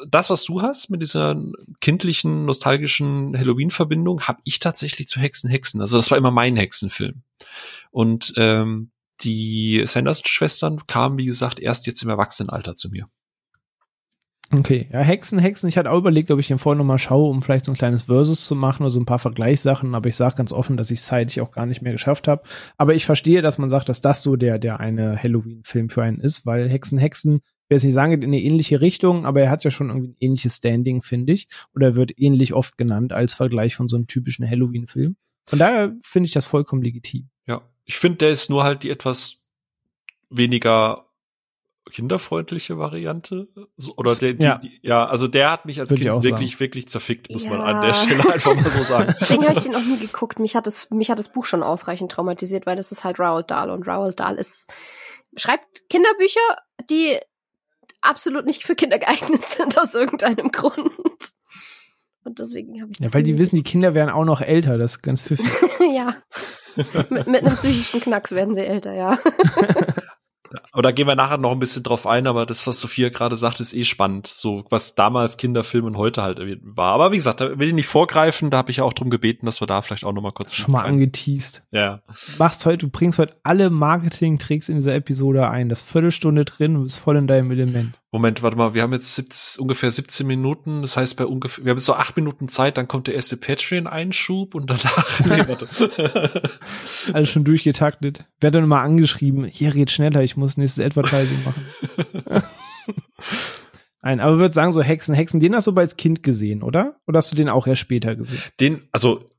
das, 0.09 0.31
was 0.31 0.45
du 0.45 0.63
hast 0.63 0.91
mit 0.91 1.03
dieser 1.03 1.41
kindlichen, 1.81 2.45
nostalgischen 2.45 3.37
Halloween-Verbindung, 3.37 4.23
habe 4.23 4.41
ich 4.45 4.59
tatsächlich 4.59 5.09
zu 5.09 5.21
Hexen, 5.21 5.51
Hexen. 5.51 5.81
Also 5.81 5.97
das 5.97 6.11
war 6.11 6.19
immer 6.19 6.31
mein 6.31 6.57
Hexenfilm. 6.57 7.23
Und 7.91 8.33
ähm, 8.37 8.91
die 9.21 9.85
Sanderson-Schwestern 9.87 10.87
kamen, 10.87 11.19
wie 11.19 11.27
gesagt, 11.27 11.61
erst 11.61 11.87
jetzt 11.87 12.03
im 12.03 12.09
Erwachsenenalter 12.09 12.77
zu 12.77 12.91
mir. 12.91 13.09
Okay, 14.55 14.89
ja, 14.93 15.01
Hexen, 15.01 15.39
Hexen. 15.39 15.69
Ich 15.69 15.79
hatte 15.79 15.91
auch 15.91 15.99
überlegt, 15.99 16.31
ob 16.31 16.39
ich 16.39 16.49
den 16.49 16.59
vorher 16.59 16.77
nochmal 16.77 16.99
schaue, 16.99 17.31
um 17.31 17.41
vielleicht 17.41 17.65
so 17.65 17.73
ein 17.73 17.77
kleines 17.77 18.05
Versus 18.05 18.45
zu 18.45 18.55
machen 18.55 18.83
oder 18.83 18.91
so 18.91 19.01
ein 19.01 19.07
paar 19.07 19.19
Vergleichssachen, 19.19 19.95
aber 19.95 20.11
ich 20.11 20.17
sage 20.17 20.37
ganz 20.37 20.53
offen, 20.53 20.77
dass 20.77 20.91
ich 20.91 21.01
es 21.01 21.07
zeitlich 21.07 21.41
auch 21.41 21.53
gar 21.53 21.65
nicht 21.65 21.81
mehr 21.81 21.93
geschafft 21.93 22.29
habe. 22.29 22.43
Aber 22.77 22.95
ich 22.95 23.07
verstehe, 23.07 23.41
dass 23.41 23.57
man 23.57 23.71
sagt, 23.71 23.89
dass 23.89 24.03
das 24.03 24.23
so 24.23 24.37
der, 24.37 24.59
der 24.59 24.79
eine 24.79 25.21
Halloween-Film 25.23 25.89
für 25.89 26.03
einen 26.03 26.21
ist, 26.21 26.45
weil 26.45 26.69
Hexen, 26.69 26.99
Hexen 26.99 27.41
will 27.73 27.77
jetzt 27.77 27.85
nicht 27.85 27.95
sagen, 27.95 28.13
in 28.13 28.25
eine 28.25 28.41
ähnliche 28.41 28.81
Richtung, 28.83 29.25
aber 29.25 29.41
er 29.41 29.51
hat 29.51 29.65
ja 29.65 29.71
schon 29.71 29.89
irgendwie 29.89 30.09
ein 30.09 30.17
ähnliches 30.21 30.57
Standing, 30.57 31.01
finde 31.01 31.33
ich. 31.33 31.49
Oder 31.75 31.89
er 31.89 31.95
wird 31.97 32.13
ähnlich 32.19 32.53
oft 32.53 32.77
genannt 32.77 33.13
als 33.13 33.33
Vergleich 33.33 33.75
von 33.75 33.89
so 33.89 33.97
einem 33.97 34.07
typischen 34.07 34.49
Halloween-Film. 34.49 35.17
Von 35.47 35.59
daher 35.59 35.97
finde 36.03 36.27
ich 36.27 36.33
das 36.33 36.47
vollkommen 36.47 36.83
legitim. 36.83 37.31
Ja, 37.47 37.63
ich 37.85 37.97
finde, 37.97 38.19
der 38.19 38.31
ist 38.31 38.51
nur 38.51 38.65
halt 38.65 38.83
die 38.83 38.91
etwas 38.91 39.45
weniger 40.29 41.07
kinderfreundliche 41.91 42.79
Variante 42.79 43.49
oder 43.97 44.15
der, 44.15 44.35
die, 44.35 44.45
ja. 44.45 44.59
Die, 44.59 44.79
ja, 44.83 45.05
also 45.07 45.27
der 45.27 45.51
hat 45.51 45.67
mich 45.67 45.81
als 45.81 45.91
Würde 45.91 46.05
Kind 46.05 46.23
wirklich, 46.23 46.53
sagen. 46.53 46.61
wirklich 46.61 46.89
zerfickt, 46.89 47.31
muss 47.33 47.45
ja. 47.45 47.51
man 47.51 47.61
an 47.61 47.83
der 47.83 47.95
Stelle 47.95 48.33
einfach 48.33 48.55
mal 48.55 48.71
so 48.71 48.83
sagen. 48.83 49.15
Deswegen 49.21 49.45
habe 49.45 49.59
ich 49.59 49.65
den 49.65 49.75
auch 49.75 49.85
nie 49.85 49.99
geguckt. 49.99 50.39
Mich 50.39 50.55
hat 50.55 50.67
das, 50.67 50.91
mich 50.91 51.11
hat 51.11 51.19
das 51.19 51.33
Buch 51.33 51.45
schon 51.45 51.63
ausreichend 51.63 52.13
traumatisiert, 52.13 52.67
weil 52.67 52.77
das 52.77 52.93
ist 52.93 53.05
halt 53.05 53.19
Roald 53.19 53.51
Dahl 53.51 53.71
und 53.71 53.87
Roald 53.87 54.21
Dahl 54.21 54.37
ist 54.37 54.73
schreibt 55.37 55.89
Kinderbücher, 55.89 56.41
die 56.91 57.19
absolut 58.01 58.47
nicht 58.47 58.65
für 58.65 58.75
Kinder 58.75 58.99
geeignet 58.99 59.43
sind 59.43 59.79
aus 59.79 59.95
irgendeinem 59.95 60.51
Grund. 60.51 60.91
Und 62.25 62.39
deswegen 62.39 62.81
habe 62.81 62.93
ich 62.93 62.99
das. 62.99 63.07
Ja, 63.07 63.15
weil 63.15 63.23
die 63.23 63.39
wissen, 63.39 63.57
die 63.57 63.63
Kinder 63.63 63.95
werden 63.95 64.11
auch 64.11 64.25
noch 64.25 64.41
älter, 64.41 64.79
das 64.79 64.93
ist 64.97 65.03
ganz 65.03 65.23
pfiffig. 65.23 65.47
ja. 65.95 66.15
mit, 67.11 67.27
mit 67.27 67.45
einem 67.45 67.57
psychischen 67.57 68.01
Knacks 68.01 68.33
werden 68.33 68.55
sie 68.55 68.65
älter, 68.65 68.93
ja. 68.93 69.19
Aber 70.73 70.83
da 70.83 70.91
gehen 70.91 71.07
wir 71.07 71.15
nachher 71.15 71.37
noch 71.37 71.53
ein 71.53 71.59
bisschen 71.59 71.83
drauf 71.83 72.07
ein, 72.07 72.27
aber 72.27 72.47
das, 72.47 72.67
was 72.67 72.81
Sophia 72.81 73.11
gerade 73.11 73.37
sagt, 73.37 73.61
ist 73.61 73.75
eh 73.75 73.85
spannend. 73.85 74.27
So, 74.27 74.65
was 74.71 74.95
damals 74.95 75.37
Kinderfilm 75.37 75.85
und 75.85 75.99
heute 75.99 76.23
halt 76.23 76.41
war. 76.63 76.95
Aber 76.95 77.13
wie 77.13 77.17
gesagt, 77.17 77.43
da 77.43 77.59
will 77.59 77.69
ich 77.69 77.75
nicht 77.75 77.87
vorgreifen, 77.87 78.49
da 78.49 78.57
habe 78.57 78.71
ich 78.71 78.79
ja 78.79 78.85
auch 78.85 78.95
drum 78.95 79.11
gebeten, 79.11 79.45
dass 79.45 79.61
wir 79.61 79.67
da 79.67 79.83
vielleicht 79.83 80.05
auch 80.05 80.13
noch 80.13 80.23
mal 80.23 80.33
kurz. 80.33 80.55
Schon 80.55 80.73
mal 80.73 80.85
angeteased. 80.85 81.63
Ja. 81.73 82.01
Du 82.07 82.39
machst 82.39 82.65
heute, 82.65 82.79
du 82.79 82.89
bringst 82.89 83.19
heute 83.19 83.37
alle 83.43 83.69
Marketing-Tricks 83.69 84.71
in 84.71 84.77
dieser 84.77 84.95
Episode 84.95 85.47
ein. 85.49 85.69
Das 85.69 85.83
Viertelstunde 85.83 86.47
drin, 86.47 86.75
du 86.75 86.85
bist 86.85 86.99
voll 86.99 87.17
in 87.17 87.27
deinem 87.27 87.51
Element. 87.51 88.02
Moment, 88.15 88.43
warte 88.43 88.59
mal, 88.59 88.75
wir 88.75 88.83
haben 88.83 88.93
jetzt 88.93 89.15
17, 89.15 89.63
ungefähr 89.63 89.91
17 89.91 90.27
Minuten, 90.27 90.83
das 90.83 90.99
heißt 90.99 91.17
bei 91.17 91.25
ungefähr, 91.25 91.65
wir 91.65 91.71
haben 91.71 91.79
jetzt 91.79 91.87
so 91.87 91.95
acht 91.95 92.15
Minuten 92.15 92.47
Zeit, 92.49 92.77
dann 92.77 92.87
kommt 92.87 93.07
der 93.07 93.15
erste 93.15 93.39
Patreon-Einschub 93.39 94.55
und 94.55 94.69
danach, 94.69 95.21
nee, 95.25 95.43
warte. 95.49 95.67
Alles 97.15 97.31
schon 97.31 97.45
durchgetaktet. 97.45 98.27
Werde 98.39 98.61
dann 98.61 98.69
mal 98.69 98.83
angeschrieben, 98.83 99.45
hier 99.47 99.71
geht 99.71 99.91
schneller, 99.91 100.23
ich 100.23 100.37
muss 100.37 100.59
nächstes 100.59 100.85
Advertising 100.85 101.43
machen. 101.45 101.65
Nein, 104.03 104.21
aber 104.21 104.39
würde 104.39 104.53
sagen, 104.53 104.73
so 104.73 104.83
Hexen, 104.83 105.15
Hexen, 105.15 105.41
den 105.41 105.57
hast 105.57 105.67
du 105.67 105.73
als 105.73 105.97
Kind 105.97 106.23
gesehen, 106.23 106.63
oder? 106.63 106.97
Oder 107.07 107.17
hast 107.17 107.33
du 107.33 107.37
den 107.37 107.49
auch 107.49 107.67
erst 107.67 107.81
später 107.81 108.15
gesehen? 108.15 108.43
Den, 108.61 108.89
also 108.93 109.32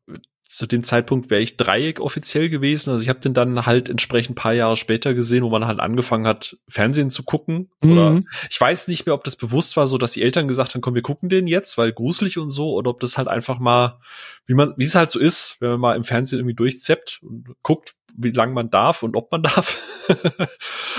zu 0.53 0.67
dem 0.67 0.83
Zeitpunkt 0.83 1.31
wäre 1.31 1.41
ich 1.41 1.57
Dreieck 1.57 1.99
offiziell 1.99 2.47
gewesen. 2.47 2.91
Also 2.91 3.01
ich 3.01 3.09
habe 3.09 3.19
den 3.19 3.33
dann 3.33 3.65
halt 3.65 3.89
entsprechend 3.89 4.35
paar 4.35 4.53
Jahre 4.53 4.77
später 4.77 5.15
gesehen, 5.15 5.43
wo 5.43 5.49
man 5.49 5.65
halt 5.65 5.79
angefangen 5.79 6.27
hat, 6.27 6.57
Fernsehen 6.67 7.09
zu 7.09 7.23
gucken. 7.23 7.71
Mhm. 7.81 7.91
Oder 7.91 8.21
ich 8.51 8.61
weiß 8.61 8.87
nicht 8.87 9.07
mehr, 9.07 9.15
ob 9.15 9.23
das 9.23 9.35
bewusst 9.35 9.75
war, 9.77 9.87
so 9.87 9.97
dass 9.97 10.11
die 10.11 10.21
Eltern 10.21 10.47
gesagt 10.47 10.75
haben, 10.75 10.81
komm, 10.81 10.93
wir 10.93 11.01
gucken 11.01 11.27
den 11.27 11.47
jetzt, 11.47 11.77
weil 11.79 11.91
gruselig 11.91 12.37
und 12.37 12.51
so, 12.51 12.73
oder 12.73 12.91
ob 12.91 12.99
das 12.99 13.17
halt 13.17 13.27
einfach 13.27 13.57
mal, 13.57 13.99
wie 14.45 14.53
man, 14.53 14.73
wie 14.77 14.83
es 14.83 14.93
halt 14.93 15.09
so 15.09 15.19
ist, 15.19 15.57
wenn 15.59 15.71
man 15.71 15.79
mal 15.79 15.95
im 15.95 16.03
Fernsehen 16.03 16.37
irgendwie 16.37 16.55
durchzeppt 16.55 17.21
und 17.23 17.55
guckt, 17.63 17.95
wie 18.15 18.29
lang 18.29 18.53
man 18.53 18.69
darf 18.69 19.01
und 19.01 19.15
ob 19.15 19.31
man 19.31 19.41
darf. 19.43 19.79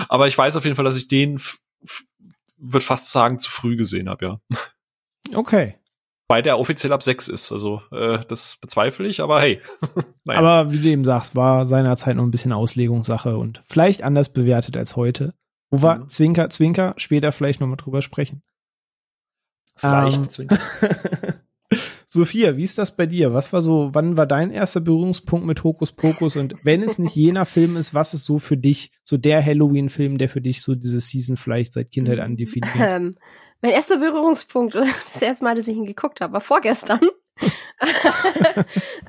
Aber 0.09 0.27
ich 0.27 0.37
weiß 0.37 0.57
auf 0.57 0.65
jeden 0.65 0.75
Fall, 0.75 0.85
dass 0.85 0.97
ich 0.97 1.07
den, 1.07 1.41
würde 2.57 2.85
fast 2.85 3.13
sagen, 3.13 3.39
zu 3.39 3.51
früh 3.53 3.77
gesehen 3.77 4.09
habe, 4.09 4.25
ja. 4.27 4.41
Okay. 5.33 5.77
Weil 6.29 6.43
der 6.43 6.59
offiziell 6.59 6.93
ab 6.93 7.03
sechs 7.03 7.29
ist. 7.29 7.53
Also 7.53 7.83
äh, 7.93 8.19
das 8.29 8.57
bezweifle 8.61 9.07
ich, 9.07 9.21
aber 9.21 9.41
hey. 9.41 9.61
naja. 10.25 10.41
Aber 10.41 10.73
wie 10.73 10.79
du 10.79 10.89
eben 10.89 11.05
sagst, 11.05 11.37
war 11.37 11.67
seinerzeit 11.67 12.17
noch 12.17 12.25
ein 12.25 12.31
bisschen 12.31 12.53
Auslegungssache 12.53 13.37
und 13.37 13.63
vielleicht 13.67 14.03
anders 14.03 14.33
bewertet 14.33 14.77
als 14.77 14.97
heute. 14.97 15.35
Wo 15.71 15.83
war 15.83 15.99
mhm. 15.99 16.09
Zwinker, 16.09 16.49
Zwinker? 16.51 16.95
Später 16.97 17.33
vielleicht 17.33 17.61
nochmal 17.61 17.77
drüber 17.77 18.01
sprechen. 18.01 18.43
Vielleicht 19.77 20.17
ähm, 20.17 20.31
Zwinker. 20.31 20.59
Sophia, 22.07 22.57
wie 22.57 22.63
ist 22.63 22.79
das 22.79 22.95
bei 22.95 23.07
dir? 23.07 23.35
Was 23.35 23.53
war 23.53 23.61
so, 23.61 23.91
wann 23.93 24.17
war 24.17 24.27
dein 24.27 24.51
erster 24.51 24.81
Berührungspunkt 24.81 25.47
mit 25.47 25.65
Hokus 25.65 25.91
Pokus? 25.91 26.37
Und 26.37 26.55
wenn 26.63 26.81
es 26.81 27.01
nicht 27.01 27.17
jener 27.17 27.45
Film 27.45 27.77
ist, 27.77 27.93
was 27.93 28.15
ist 28.15 28.25
so 28.25 28.39
für 28.39 28.57
dich, 28.57 28.93
so 29.03 29.17
der 29.17 29.45
Halloween-Film, 29.45 30.17
der 30.17 30.29
für 30.29 30.41
dich 30.41 30.63
so 30.63 30.77
diese 30.77 31.01
Season 31.01 31.37
vielleicht 31.37 31.73
seit 31.73 31.91
Kindheit 31.91 32.21
an 32.21 32.37
definiert? 32.37 32.73
Ähm, 32.79 33.17
mein 33.65 33.73
erster 33.73 33.97
Berührungspunkt, 33.97 34.75
das 34.75 35.23
erste 35.23 35.43
Mal, 35.43 35.55
dass 35.55 35.69
ich 35.69 35.77
ihn 35.77 35.87
geguckt 35.87 36.21
habe, 36.21 36.35
war 36.35 36.43
vorgestern. 36.43 37.01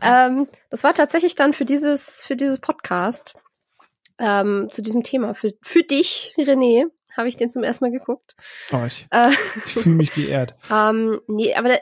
ähm, 0.01 0.47
das 0.69 0.85
war 0.85 0.93
tatsächlich 0.93 1.35
dann 1.35 1.51
für 1.51 1.65
dieses, 1.65 2.23
für 2.23 2.37
dieses 2.37 2.59
Podcast, 2.59 3.35
ähm, 4.17 4.69
zu 4.71 4.81
diesem 4.81 5.03
Thema. 5.03 5.33
Für, 5.33 5.53
für 5.61 5.83
dich, 5.83 6.33
René, 6.37 6.85
habe 7.17 7.27
ich 7.27 7.35
den 7.35 7.51
zum 7.51 7.63
ersten 7.63 7.83
Mal 7.83 7.91
geguckt. 7.91 8.37
Oh, 8.71 8.85
ich, 8.87 9.05
äh, 9.11 9.29
ich 9.29 9.73
fühle 9.73 9.95
mich 9.97 10.13
geehrt. 10.13 10.55
ähm, 10.71 11.19
nee, 11.27 11.53
aber 11.53 11.67
der, 11.67 11.81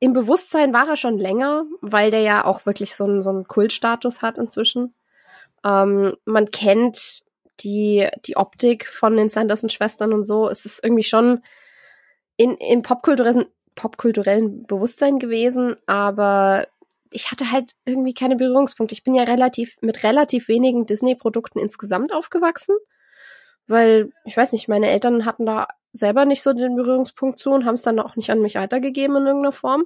im 0.00 0.12
Bewusstsein 0.12 0.72
war 0.72 0.88
er 0.88 0.96
schon 0.96 1.18
länger, 1.18 1.66
weil 1.82 2.10
der 2.10 2.22
ja 2.22 2.44
auch 2.44 2.66
wirklich 2.66 2.96
so 2.96 3.04
einen, 3.04 3.22
so 3.22 3.30
einen 3.30 3.46
Kultstatus 3.46 4.22
hat 4.22 4.38
inzwischen. 4.38 4.92
Ähm, 5.64 6.16
man 6.24 6.50
kennt 6.50 7.22
die, 7.60 8.08
die 8.26 8.36
Optik 8.36 8.88
von 8.88 9.16
den 9.16 9.28
Sanderson-Schwestern 9.28 10.12
und 10.12 10.24
so. 10.24 10.48
Es 10.48 10.64
ist 10.64 10.82
irgendwie 10.82 11.04
schon 11.04 11.42
in, 12.40 12.56
im 12.56 12.80
popkulturellen, 12.80 13.44
popkulturellen 13.74 14.66
Bewusstsein 14.66 15.18
gewesen, 15.18 15.76
aber 15.84 16.66
ich 17.10 17.30
hatte 17.30 17.52
halt 17.52 17.72
irgendwie 17.84 18.14
keine 18.14 18.36
Berührungspunkte. 18.36 18.94
Ich 18.94 19.04
bin 19.04 19.14
ja 19.14 19.24
relativ, 19.24 19.76
mit 19.82 20.04
relativ 20.04 20.48
wenigen 20.48 20.86
Disney-Produkten 20.86 21.58
insgesamt 21.58 22.14
aufgewachsen, 22.14 22.76
weil, 23.66 24.10
ich 24.24 24.38
weiß 24.38 24.52
nicht, 24.52 24.68
meine 24.68 24.88
Eltern 24.88 25.26
hatten 25.26 25.44
da 25.44 25.68
selber 25.92 26.24
nicht 26.24 26.42
so 26.42 26.54
den 26.54 26.76
Berührungspunkt 26.76 27.38
zu 27.38 27.50
und 27.50 27.66
haben 27.66 27.74
es 27.74 27.82
dann 27.82 28.00
auch 28.00 28.16
nicht 28.16 28.30
an 28.30 28.40
mich 28.40 28.54
weitergegeben 28.54 29.16
in 29.16 29.26
irgendeiner 29.26 29.52
Form. 29.52 29.84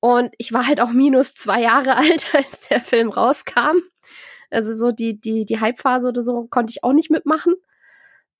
Und 0.00 0.34
ich 0.38 0.54
war 0.54 0.66
halt 0.66 0.80
auch 0.80 0.92
minus 0.92 1.34
zwei 1.34 1.60
Jahre 1.60 1.96
alt, 1.98 2.34
als 2.34 2.68
der 2.68 2.80
Film 2.80 3.10
rauskam. 3.10 3.76
Also 4.48 4.74
so 4.74 4.90
die, 4.90 5.20
die, 5.20 5.44
die 5.44 5.60
Hype-Phase 5.60 6.08
oder 6.08 6.22
so 6.22 6.46
konnte 6.46 6.70
ich 6.70 6.82
auch 6.82 6.94
nicht 6.94 7.10
mitmachen. 7.10 7.56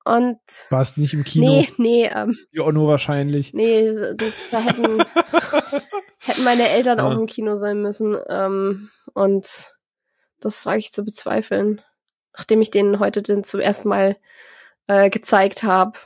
Und 0.09 0.39
warst 0.71 0.97
nicht 0.97 1.13
im 1.13 1.23
Kino? 1.23 1.47
Nee, 1.47 1.69
nee. 1.77 2.11
Ähm, 2.11 2.35
ja, 2.51 2.63
auch 2.63 2.73
nur 2.73 2.89
wahrscheinlich. 2.89 3.53
Nee, 3.53 3.93
das, 4.17 4.35
da 4.51 4.59
hätten, 4.61 5.03
hätten 6.21 6.45
meine 6.45 6.71
Eltern 6.71 6.99
auch 6.99 7.13
im 7.13 7.27
Kino 7.27 7.59
sein 7.59 7.83
müssen. 7.83 8.17
Ähm, 8.31 8.89
und 9.13 9.75
das 10.41 10.65
war 10.65 10.79
ich 10.79 10.95
zu 10.95 11.05
bezweifeln. 11.05 11.83
Nachdem 12.35 12.63
ich 12.63 12.71
den 12.71 13.01
heute 13.01 13.21
den 13.21 13.45
zum 13.45 13.61
ersten 13.61 13.91
Mal 13.91 14.17
äh, 14.87 15.11
gezeigt 15.11 15.63
habe. 15.63 15.99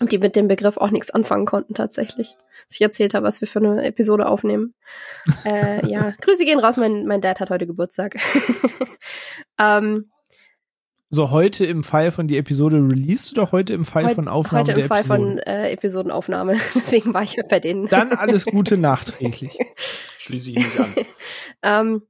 Und 0.00 0.10
die 0.10 0.18
mit 0.18 0.34
dem 0.34 0.48
Begriff 0.48 0.76
auch 0.76 0.90
nichts 0.90 1.12
anfangen 1.12 1.46
konnten 1.46 1.74
tatsächlich. 1.74 2.36
Als 2.64 2.74
ich 2.74 2.80
erzählt 2.80 3.14
habe, 3.14 3.26
was 3.26 3.40
wir 3.40 3.46
für 3.46 3.60
eine 3.60 3.84
Episode 3.84 4.26
aufnehmen. 4.26 4.74
äh, 5.44 5.86
ja, 5.86 6.14
Grüße 6.20 6.44
gehen 6.44 6.58
raus, 6.58 6.76
mein, 6.76 7.06
mein 7.06 7.20
Dad 7.20 7.38
hat 7.38 7.50
heute 7.50 7.68
Geburtstag. 7.68 8.16
ähm, 9.60 10.10
so 11.10 11.30
heute 11.30 11.66
im 11.66 11.82
Fall 11.82 12.12
von 12.12 12.28
die 12.28 12.38
Episode 12.38 12.76
released 12.76 13.32
oder 13.32 13.50
heute 13.50 13.72
im 13.72 13.84
Fall 13.84 14.06
heut, 14.06 14.14
von 14.14 14.28
Aufnahme 14.28 14.68
Heute 14.68 14.80
im 14.80 14.86
Fall 14.86 15.00
Episoden? 15.00 15.26
von 15.26 15.38
äh, 15.38 15.70
Episodenaufnahme. 15.70 16.54
Deswegen 16.74 17.12
war 17.12 17.24
ich 17.24 17.36
bei 17.48 17.58
denen. 17.58 17.88
Dann 17.88 18.12
alles 18.12 18.46
Gute 18.46 18.76
nachträglich. 18.78 19.58
Schließe 20.18 20.50
ich 20.50 20.56
mich 20.56 20.80
an. 20.80 20.94
ähm, 21.62 22.02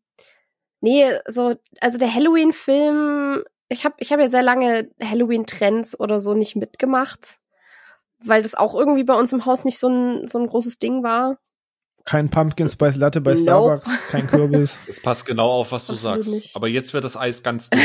nee, 0.83 1.07
so, 1.27 1.55
also 1.81 1.97
der 1.97 2.15
Halloween-Film, 2.15 3.43
ich 3.71 3.85
habe 3.87 3.95
ich 3.99 4.13
hab 4.13 4.21
ja 4.21 4.29
sehr 4.29 4.43
lange 4.43 4.91
Halloween-Trends 5.03 5.99
oder 5.99 6.21
so 6.21 6.35
nicht 6.35 6.57
mitgemacht, 6.57 7.39
weil 8.23 8.43
das 8.43 8.55
auch 8.55 8.75
irgendwie 8.75 9.05
bei 9.05 9.15
uns 9.15 9.33
im 9.33 9.47
Haus 9.47 9.65
nicht 9.65 9.79
so 9.79 9.89
ein, 9.89 10.29
so 10.29 10.39
ein 10.39 10.47
großes 10.47 10.79
Ding 10.79 11.03
war. 11.03 11.39
Kein 12.05 12.29
Pumpkin 12.29 12.69
Spice 12.69 12.97
Latte 12.97 13.23
bei 13.23 13.33
nope. 13.33 13.43
Starbucks, 13.43 14.09
kein 14.09 14.27
Kürbis. 14.27 14.79
Das 14.87 15.01
passt 15.01 15.25
genau 15.25 15.51
auf, 15.51 15.73
was 15.73 15.87
du 15.87 15.95
Absolut 15.95 16.25
sagst. 16.25 16.35
Nicht. 16.35 16.57
Aber 16.57 16.69
jetzt 16.69 16.93
wird 16.93 17.05
das 17.05 17.17
Eis 17.17 17.43
ganz 17.43 17.71
dünn. 17.71 17.81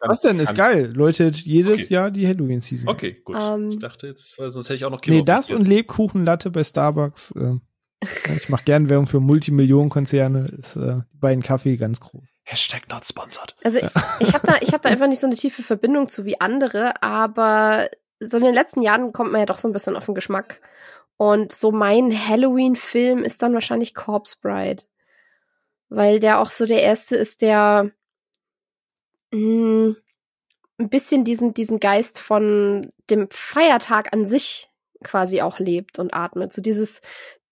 Was 0.00 0.20
denn? 0.20 0.40
Ist 0.40 0.54
geil. 0.54 0.90
Läutet 0.94 1.36
jedes 1.36 1.84
okay. 1.84 1.94
Jahr 1.94 2.10
die 2.10 2.26
Halloween-Season. 2.26 2.88
Okay, 2.88 3.20
gut. 3.24 3.36
Um, 3.36 3.42
ähm. 3.42 3.70
ich 3.72 3.78
dachte 3.78 4.06
jetzt, 4.06 4.38
weil 4.38 4.50
sonst 4.50 4.66
hätte 4.68 4.76
ich 4.76 4.84
auch 4.84 4.90
noch 4.90 5.00
Kilo 5.00 5.18
Nee, 5.18 5.24
das 5.24 5.50
und 5.50 5.66
Lebkuchenlatte 5.66 6.50
bei 6.50 6.64
Starbucks. 6.64 7.32
Äh, 7.32 7.56
ich 8.36 8.48
mache 8.48 8.64
gern 8.64 8.88
Werbung 8.88 9.06
für 9.06 9.20
Multimillionenkonzerne. 9.20 10.48
Ist 10.58 10.76
äh, 10.76 11.00
bei 11.12 11.32
einem 11.32 11.42
Kaffee 11.42 11.76
ganz 11.76 12.00
groß. 12.00 12.24
Hashtag 12.44 12.88
not 12.88 13.06
sponsored. 13.06 13.54
Also 13.62 13.78
ja. 13.78 13.90
ich 14.20 14.32
habe 14.32 14.46
da, 14.46 14.54
ich 14.60 14.72
hab 14.72 14.82
da 14.82 14.88
einfach 14.88 15.06
nicht 15.06 15.20
so 15.20 15.26
eine 15.26 15.36
tiefe 15.36 15.62
Verbindung 15.62 16.08
zu 16.08 16.24
wie 16.24 16.40
andere, 16.40 17.02
aber 17.02 17.88
so 18.20 18.38
in 18.38 18.44
den 18.44 18.54
letzten 18.54 18.82
Jahren 18.82 19.12
kommt 19.12 19.32
man 19.32 19.40
ja 19.40 19.46
doch 19.46 19.58
so 19.58 19.68
ein 19.68 19.72
bisschen 19.72 19.96
auf 19.96 20.06
den 20.06 20.14
Geschmack. 20.14 20.60
Und 21.16 21.52
so 21.52 21.70
mein 21.70 22.10
Halloween-Film 22.10 23.22
ist 23.22 23.42
dann 23.42 23.52
wahrscheinlich 23.52 23.94
Corpse 23.94 24.36
Bride. 24.40 24.84
Weil 25.90 26.20
der 26.20 26.38
auch 26.38 26.50
so 26.50 26.64
der 26.64 26.82
erste 26.82 27.16
ist, 27.16 27.42
der 27.42 27.90
mh, 29.32 29.38
hm, 29.38 29.96
ein 30.78 30.88
bisschen 30.88 31.24
diesen, 31.24 31.52
diesen 31.54 31.78
Geist 31.78 32.18
von 32.18 32.92
dem 33.10 33.28
Feiertag 33.30 34.12
an 34.12 34.24
sich 34.24 34.70
quasi 35.04 35.42
auch 35.42 35.58
lebt 35.58 35.98
und 35.98 36.14
atmet. 36.14 36.52
So 36.52 36.62
dieses 36.62 37.00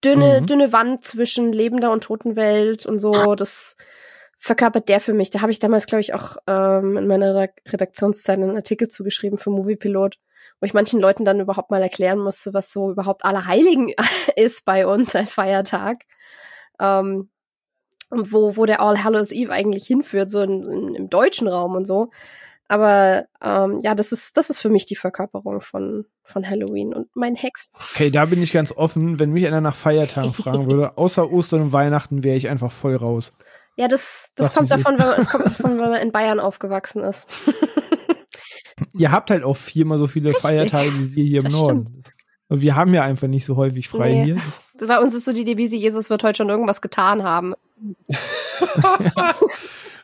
dünne, 0.04 0.40
mhm. 0.40 0.46
dünne 0.46 0.72
Wand 0.72 1.04
zwischen 1.04 1.52
lebender 1.52 1.92
und 1.92 2.04
toten 2.04 2.36
Welt 2.36 2.86
und 2.86 2.98
so, 2.98 3.34
das 3.34 3.76
verkörpert 4.38 4.88
der 4.88 5.00
für 5.00 5.14
mich. 5.14 5.30
Da 5.30 5.40
habe 5.40 5.50
ich 5.50 5.58
damals, 5.58 5.86
glaube 5.86 6.00
ich, 6.00 6.14
auch 6.14 6.36
ähm, 6.46 6.96
in 6.96 7.06
meiner 7.06 7.48
Redaktionszeit 7.66 8.38
einen 8.38 8.56
Artikel 8.56 8.88
zugeschrieben 8.88 9.38
für 9.38 9.50
Moviepilot, 9.50 10.16
wo 10.60 10.64
ich 10.64 10.74
manchen 10.74 11.00
Leuten 11.00 11.24
dann 11.24 11.40
überhaupt 11.40 11.70
mal 11.70 11.82
erklären 11.82 12.18
musste, 12.18 12.54
was 12.54 12.72
so 12.72 12.90
überhaupt 12.90 13.24
Allerheiligen 13.24 13.92
ist 14.36 14.64
bei 14.64 14.86
uns 14.86 15.14
als 15.14 15.34
Feiertag. 15.34 16.04
Ähm, 16.80 17.30
wo, 18.10 18.56
wo 18.56 18.66
der 18.66 18.80
All 18.80 19.02
Hallows 19.04 19.32
Eve 19.32 19.52
eigentlich 19.52 19.86
hinführt, 19.86 20.30
so 20.30 20.40
in, 20.40 20.62
in, 20.62 20.94
im 20.94 21.10
deutschen 21.10 21.48
Raum 21.48 21.74
und 21.74 21.86
so. 21.86 22.10
Aber 22.68 23.24
ähm, 23.42 23.78
ja, 23.80 23.94
das 23.94 24.12
ist, 24.12 24.36
das 24.36 24.50
ist 24.50 24.60
für 24.60 24.68
mich 24.68 24.84
die 24.84 24.96
Verkörperung 24.96 25.62
von, 25.62 26.04
von 26.22 26.48
Halloween 26.48 26.92
und 26.92 27.08
mein 27.14 27.34
Hex. 27.34 27.72
Okay, 27.94 28.10
da 28.10 28.26
bin 28.26 28.42
ich 28.42 28.52
ganz 28.52 28.72
offen. 28.72 29.18
Wenn 29.18 29.32
mich 29.32 29.46
einer 29.46 29.62
nach 29.62 29.74
Feiertagen 29.74 30.34
fragen 30.34 30.70
würde, 30.70 30.98
außer 30.98 31.32
Ostern 31.32 31.62
und 31.62 31.72
Weihnachten, 31.72 32.22
wäre 32.22 32.36
ich 32.36 32.48
einfach 32.48 32.70
voll 32.70 32.96
raus. 32.96 33.32
Ja, 33.76 33.88
das, 33.88 34.32
das 34.34 34.54
kommt 34.54 34.70
davon, 34.70 34.98
wenn 34.98 35.06
man, 35.06 35.16
das 35.16 35.30
kommt 35.30 35.46
davon, 35.46 35.78
wenn 35.78 35.90
man 35.90 36.02
in 36.02 36.12
Bayern 36.12 36.40
aufgewachsen 36.40 37.02
ist. 37.02 37.26
Ihr 38.92 39.12
habt 39.12 39.30
halt 39.30 39.44
auch 39.44 39.56
viermal 39.56 39.98
so 39.98 40.06
viele 40.06 40.28
Richtig. 40.28 40.42
Feiertage 40.42 40.92
wie 40.92 41.16
wir 41.16 41.24
hier 41.24 41.38
im 41.38 41.44
das 41.44 41.52
Norden. 41.54 41.86
Stimmt. 41.86 42.17
Wir 42.48 42.76
haben 42.76 42.94
ja 42.94 43.02
einfach 43.02 43.28
nicht 43.28 43.44
so 43.44 43.56
häufig 43.56 43.88
frei 43.88 44.12
nee. 44.12 44.24
hier. 44.24 44.36
Bei 44.86 45.00
uns 45.00 45.14
ist 45.14 45.26
so 45.26 45.32
die 45.32 45.44
Devise, 45.44 45.76
Jesus 45.76 46.08
wird 46.08 46.24
heute 46.24 46.38
schon 46.38 46.48
irgendwas 46.48 46.80
getan 46.80 47.22
haben. 47.22 47.54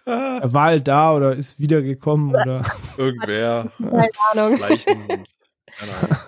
er 0.05 0.53
war 0.53 0.65
halt 0.65 0.87
da 0.87 1.15
oder 1.17 1.35
ist 1.35 1.59
wiedergekommen 1.59 2.31
oder. 2.31 2.65
Irgendwer. 2.99 3.73
Keine 3.79 4.11
Ahnung. 4.33 4.61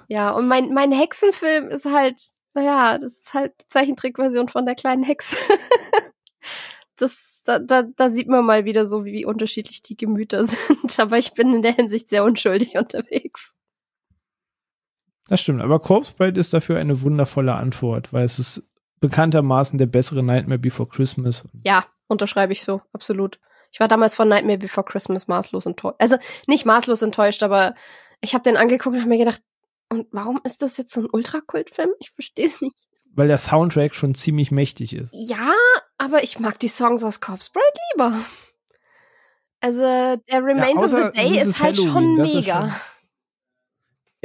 Ja, 0.08 0.30
und 0.30 0.48
mein, 0.48 0.72
mein 0.72 0.90
Hexenfilm 0.90 1.68
ist 1.68 1.84
halt, 1.84 2.18
naja, 2.54 2.98
das 2.98 3.18
ist 3.18 3.34
halt 3.34 3.52
die 3.60 3.68
Zeichentrickversion 3.68 4.48
von 4.48 4.64
der 4.64 4.74
kleinen 4.74 5.02
Hexe. 5.02 5.36
das, 6.96 7.42
da, 7.44 7.58
da, 7.58 7.82
da 7.82 8.10
sieht 8.10 8.28
man 8.28 8.46
mal 8.46 8.64
wieder 8.64 8.86
so, 8.86 9.04
wie 9.04 9.26
unterschiedlich 9.26 9.82
die 9.82 9.96
Gemüter 9.96 10.44
sind. 10.44 10.98
Aber 10.98 11.18
ich 11.18 11.34
bin 11.34 11.52
in 11.52 11.62
der 11.62 11.74
Hinsicht 11.74 12.08
sehr 12.08 12.24
unschuldig 12.24 12.78
unterwegs. 12.78 13.54
Das 15.28 15.40
stimmt, 15.40 15.60
aber 15.60 15.80
Corpse 15.80 16.14
Bride 16.16 16.38
ist 16.38 16.52
dafür 16.52 16.78
eine 16.78 17.02
wundervolle 17.02 17.54
Antwort, 17.54 18.12
weil 18.12 18.24
es 18.24 18.38
ist 18.38 18.70
bekanntermaßen 19.00 19.78
der 19.78 19.86
bessere 19.86 20.22
Nightmare 20.22 20.58
Before 20.58 20.88
Christmas. 20.88 21.44
Ja, 21.64 21.84
unterschreibe 22.08 22.52
ich 22.52 22.64
so, 22.64 22.80
absolut. 22.92 23.40
Ich 23.72 23.80
war 23.80 23.88
damals 23.88 24.14
von 24.14 24.28
Nightmare 24.28 24.58
Before 24.58 24.86
Christmas 24.86 25.26
maßlos 25.26 25.66
enttäuscht. 25.66 25.96
Also 25.98 26.16
nicht 26.46 26.64
maßlos 26.64 27.02
enttäuscht, 27.02 27.42
aber 27.42 27.74
ich 28.20 28.34
habe 28.34 28.44
den 28.44 28.56
angeguckt 28.56 28.94
und 28.94 29.00
habe 29.00 29.08
mir 29.08 29.18
gedacht, 29.18 29.42
und 29.88 30.06
warum 30.10 30.40
ist 30.44 30.62
das 30.62 30.76
jetzt 30.78 30.92
so 30.92 31.00
ein 31.00 31.08
Ultrakultfilm? 31.10 31.90
Ich 32.00 32.10
verstehe 32.10 32.46
es 32.46 32.60
nicht. 32.60 32.76
Weil 33.14 33.28
der 33.28 33.38
Soundtrack 33.38 33.94
schon 33.94 34.14
ziemlich 34.14 34.50
mächtig 34.50 34.94
ist. 34.94 35.10
Ja, 35.12 35.52
aber 35.98 36.22
ich 36.22 36.38
mag 36.38 36.58
die 36.58 36.68
Songs 36.68 37.02
aus 37.02 37.20
Corpse 37.20 37.50
Bride 37.52 37.64
lieber. 37.92 38.20
Also 39.60 39.80
der 39.80 40.44
Remains 40.44 40.82
ja, 40.82 40.84
of 40.84 41.12
the 41.12 41.18
Day 41.18 41.36
ist, 41.38 41.46
ist 41.46 41.62
halt 41.62 41.76
schon 41.76 42.16
mega. 42.16 42.74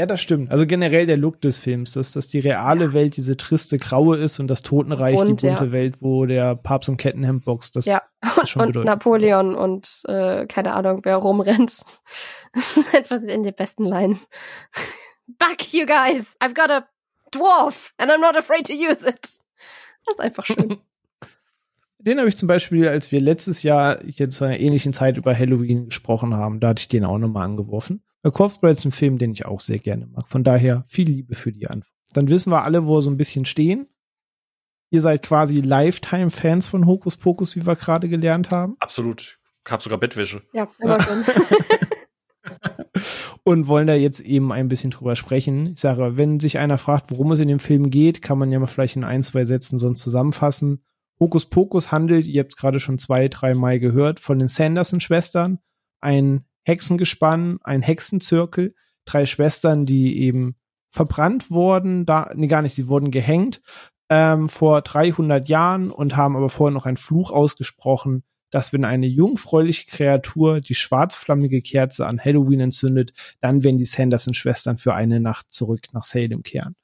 Ja, 0.01 0.07
das 0.07 0.19
stimmt. 0.19 0.49
Also 0.49 0.65
generell 0.65 1.05
der 1.05 1.15
Look 1.15 1.41
des 1.41 1.59
Films, 1.59 1.91
dass, 1.91 2.11
dass 2.13 2.27
die 2.27 2.39
reale 2.39 2.85
ja. 2.85 2.93
Welt 2.93 3.17
diese 3.17 3.37
triste 3.37 3.77
Graue 3.77 4.17
ist 4.17 4.39
und 4.39 4.47
das 4.47 4.63
Totenreich 4.63 5.15
und, 5.15 5.27
die 5.27 5.45
bunte 5.45 5.65
ja. 5.65 5.71
Welt, 5.71 6.01
wo 6.01 6.25
der 6.25 6.55
Papst 6.55 6.89
um 6.89 6.97
Kettenhemd 6.97 7.45
boxt. 7.45 7.75
Das 7.75 7.85
ja, 7.85 8.01
schon 8.45 8.75
und 8.75 8.83
Napoleon 8.83 9.53
und 9.53 10.01
äh, 10.07 10.47
keine 10.47 10.73
Ahnung, 10.73 11.01
wer 11.03 11.17
rumrennt. 11.17 11.73
Das 12.53 12.75
ist 12.77 12.93
etwas 12.95 13.21
in 13.21 13.43
den 13.43 13.53
besten 13.53 13.85
Lines. 13.85 14.27
Back, 15.27 15.71
you 15.71 15.85
guys! 15.85 16.35
I've 16.41 16.55
got 16.55 16.71
a 16.71 16.87
dwarf 17.31 17.93
and 17.97 18.09
I'm 18.09 18.19
not 18.19 18.35
afraid 18.35 18.65
to 18.65 18.73
use 18.73 19.07
it. 19.07 19.21
Das 19.21 20.15
ist 20.15 20.19
einfach 20.19 20.47
schön. 20.47 20.79
Den 21.99 22.17
habe 22.17 22.27
ich 22.27 22.37
zum 22.37 22.47
Beispiel, 22.47 22.87
als 22.87 23.11
wir 23.11 23.21
letztes 23.21 23.61
Jahr 23.61 23.99
hier 24.03 24.31
zu 24.31 24.45
einer 24.45 24.59
ähnlichen 24.59 24.93
Zeit 24.93 25.17
über 25.17 25.37
Halloween 25.37 25.85
gesprochen 25.85 26.33
haben, 26.33 26.59
da 26.59 26.69
hatte 26.69 26.81
ich 26.81 26.87
den 26.87 27.05
auch 27.05 27.19
nochmal 27.19 27.45
angeworfen. 27.45 28.01
A 28.23 28.29
Corpse 28.29 28.59
Bride 28.59 28.73
ist 28.73 28.85
ein 28.85 28.91
Film, 28.91 29.17
den 29.17 29.31
ich 29.31 29.45
auch 29.45 29.59
sehr 29.59 29.79
gerne 29.79 30.05
mag. 30.05 30.27
Von 30.27 30.43
daher 30.43 30.83
viel 30.85 31.07
Liebe 31.07 31.35
für 31.35 31.51
die 31.51 31.67
Antwort. 31.67 31.91
Dann 32.13 32.29
wissen 32.29 32.51
wir 32.51 32.63
alle, 32.63 32.85
wo 32.85 32.97
wir 32.97 33.01
so 33.01 33.09
ein 33.09 33.17
bisschen 33.17 33.45
stehen. 33.45 33.87
Ihr 34.91 35.01
seid 35.01 35.23
quasi 35.23 35.61
Lifetime-Fans 35.61 36.67
von 36.67 36.85
Hokus 36.85 37.17
Pokus, 37.17 37.55
wie 37.55 37.65
wir 37.65 37.75
gerade 37.75 38.09
gelernt 38.09 38.51
haben. 38.51 38.75
Absolut. 38.79 39.39
Ich 39.65 39.71
habe 39.71 39.81
sogar 39.81 39.99
Bettwäsche. 39.99 40.43
Ja, 40.53 40.67
immer 40.79 41.01
schon. 41.01 41.23
und 43.43 43.67
wollen 43.67 43.87
da 43.87 43.95
jetzt 43.95 44.19
eben 44.19 44.51
ein 44.51 44.67
bisschen 44.67 44.91
drüber 44.91 45.15
sprechen. 45.15 45.73
Ich 45.73 45.79
sage, 45.79 46.17
wenn 46.17 46.39
sich 46.39 46.59
einer 46.59 46.77
fragt, 46.77 47.09
worum 47.09 47.31
es 47.31 47.39
in 47.39 47.47
dem 47.47 47.59
Film 47.59 47.89
geht, 47.89 48.21
kann 48.21 48.37
man 48.37 48.51
ja 48.51 48.59
mal 48.59 48.67
vielleicht 48.67 48.97
in 48.97 49.03
ein, 49.03 49.23
zwei 49.23 49.45
Sätzen 49.45 49.79
sonst 49.79 50.01
zusammenfassen. 50.01 50.83
Hokus 51.19 51.45
Pokus 51.45 51.91
handelt, 51.91 52.25
ihr 52.25 52.41
habt 52.41 52.53
es 52.53 52.57
gerade 52.57 52.79
schon 52.79 52.97
zwei, 52.97 53.27
drei 53.27 53.53
Mal 53.53 53.79
gehört, 53.79 54.19
von 54.19 54.39
den 54.39 54.47
Sanderson-Schwestern. 54.47 55.59
Ein 56.01 56.45
Hexengespann, 56.63 57.59
ein 57.63 57.81
Hexenzirkel, 57.81 58.75
drei 59.05 59.25
Schwestern, 59.25 59.85
die 59.85 60.21
eben 60.21 60.55
verbrannt 60.91 61.49
wurden, 61.49 62.05
da, 62.05 62.31
nee, 62.35 62.47
gar 62.47 62.61
nicht, 62.61 62.75
sie 62.75 62.87
wurden 62.87 63.11
gehängt 63.11 63.61
ähm, 64.11 64.49
vor 64.49 64.81
300 64.81 65.47
Jahren 65.47 65.89
und 65.89 66.17
haben 66.17 66.35
aber 66.35 66.49
vorher 66.49 66.73
noch 66.73 66.85
einen 66.85 66.97
Fluch 66.97 67.31
ausgesprochen, 67.31 68.23
dass 68.51 68.73
wenn 68.73 68.83
eine 68.83 69.07
jungfräuliche 69.07 69.85
Kreatur 69.85 70.59
die 70.59 70.75
schwarzflammige 70.75 71.61
Kerze 71.61 72.05
an 72.05 72.19
Halloween 72.19 72.59
entzündet, 72.59 73.13
dann 73.39 73.63
werden 73.63 73.77
die 73.77 73.85
Sanderson-Schwestern 73.85 74.77
für 74.77 74.93
eine 74.93 75.21
Nacht 75.21 75.53
zurück 75.53 75.87
nach 75.93 76.03
Salem 76.03 76.43
kehren. 76.43 76.75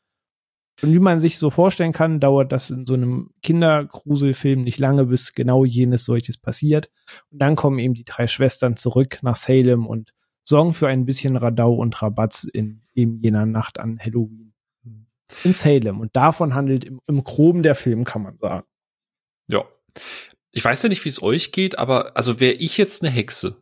Und 0.81 0.93
wie 0.93 0.99
man 0.99 1.19
sich 1.19 1.39
so 1.39 1.49
vorstellen 1.49 1.91
kann, 1.91 2.19
dauert 2.19 2.51
das 2.51 2.69
in 2.69 2.85
so 2.85 2.93
einem 2.93 3.31
Kindergruselfilm 3.41 4.63
nicht 4.63 4.77
lange, 4.77 5.05
bis 5.05 5.33
genau 5.33 5.65
jenes 5.65 6.05
solches 6.05 6.37
passiert. 6.37 6.91
Und 7.31 7.39
dann 7.39 7.55
kommen 7.55 7.79
eben 7.79 7.95
die 7.95 8.05
drei 8.05 8.27
Schwestern 8.27 8.77
zurück 8.77 9.19
nach 9.23 9.35
Salem 9.35 9.87
und 9.87 10.13
sorgen 10.43 10.73
für 10.73 10.87
ein 10.87 11.05
bisschen 11.05 11.35
Radau 11.35 11.73
und 11.73 12.01
Rabatz 12.01 12.43
in 12.43 12.83
eben 12.93 13.19
jener 13.19 13.45
Nacht 13.45 13.79
an 13.79 13.99
Halloween 13.99 14.53
in 15.43 15.53
Salem. 15.53 15.99
Und 15.99 16.15
davon 16.15 16.53
handelt 16.53 16.85
im, 16.85 17.01
im 17.07 17.23
Groben 17.23 17.63
der 17.63 17.75
Film, 17.75 18.03
kann 18.03 18.21
man 18.21 18.37
sagen. 18.37 18.65
Ja. 19.49 19.65
Ich 20.51 20.63
weiß 20.63 20.83
ja 20.83 20.89
nicht, 20.89 21.03
wie 21.05 21.09
es 21.09 21.21
euch 21.21 21.51
geht, 21.51 21.77
aber 21.77 22.15
also 22.15 22.39
wäre 22.39 22.53
ich 22.53 22.77
jetzt 22.77 23.03
eine 23.03 23.11
Hexe 23.11 23.61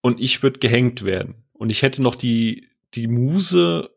und 0.00 0.20
ich 0.20 0.42
würde 0.42 0.58
gehängt 0.58 1.04
werden 1.04 1.44
und 1.52 1.70
ich 1.70 1.82
hätte 1.82 2.02
noch 2.02 2.14
die, 2.14 2.68
die 2.94 3.06
Muse, 3.06 3.90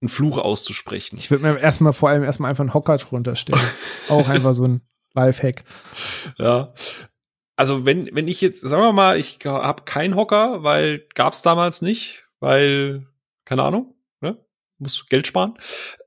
einen 0.00 0.08
Fluch 0.08 0.38
auszusprechen. 0.38 1.18
Ich 1.18 1.30
würde 1.30 1.44
mir 1.44 1.58
erstmal 1.58 1.92
vor 1.92 2.08
allem 2.08 2.22
erstmal 2.22 2.50
einfach 2.50 2.62
einen 2.62 2.74
Hocker 2.74 2.96
drunter 2.98 3.36
stellen. 3.36 3.60
Auch 4.08 4.28
einfach 4.28 4.54
so 4.54 4.64
ein 4.64 4.80
Lifehack. 5.14 5.64
Ja. 6.38 6.72
Also 7.56 7.84
wenn, 7.84 8.08
wenn 8.14 8.28
ich 8.28 8.40
jetzt, 8.40 8.60
sagen 8.60 8.82
wir 8.82 8.92
mal, 8.92 9.18
ich 9.18 9.38
habe 9.44 9.82
keinen 9.84 10.16
Hocker, 10.16 10.62
weil 10.62 11.06
gab's 11.14 11.42
damals 11.42 11.82
nicht, 11.82 12.24
weil, 12.38 13.06
keine 13.44 13.64
Ahnung, 13.64 13.94
ne? 14.20 14.38
muss 14.78 15.06
Geld 15.08 15.26
sparen. 15.26 15.58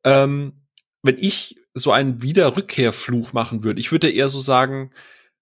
Ähm, 0.03 0.63
wenn 1.03 1.17
ich 1.19 1.59
so 1.75 1.91
einen 1.91 2.23
Wiederrückkehrfluch 2.23 3.33
machen 3.33 3.63
würde, 3.63 3.79
ich 3.79 3.91
würde 3.91 4.09
eher 4.09 4.29
so 4.29 4.39
sagen, 4.39 4.91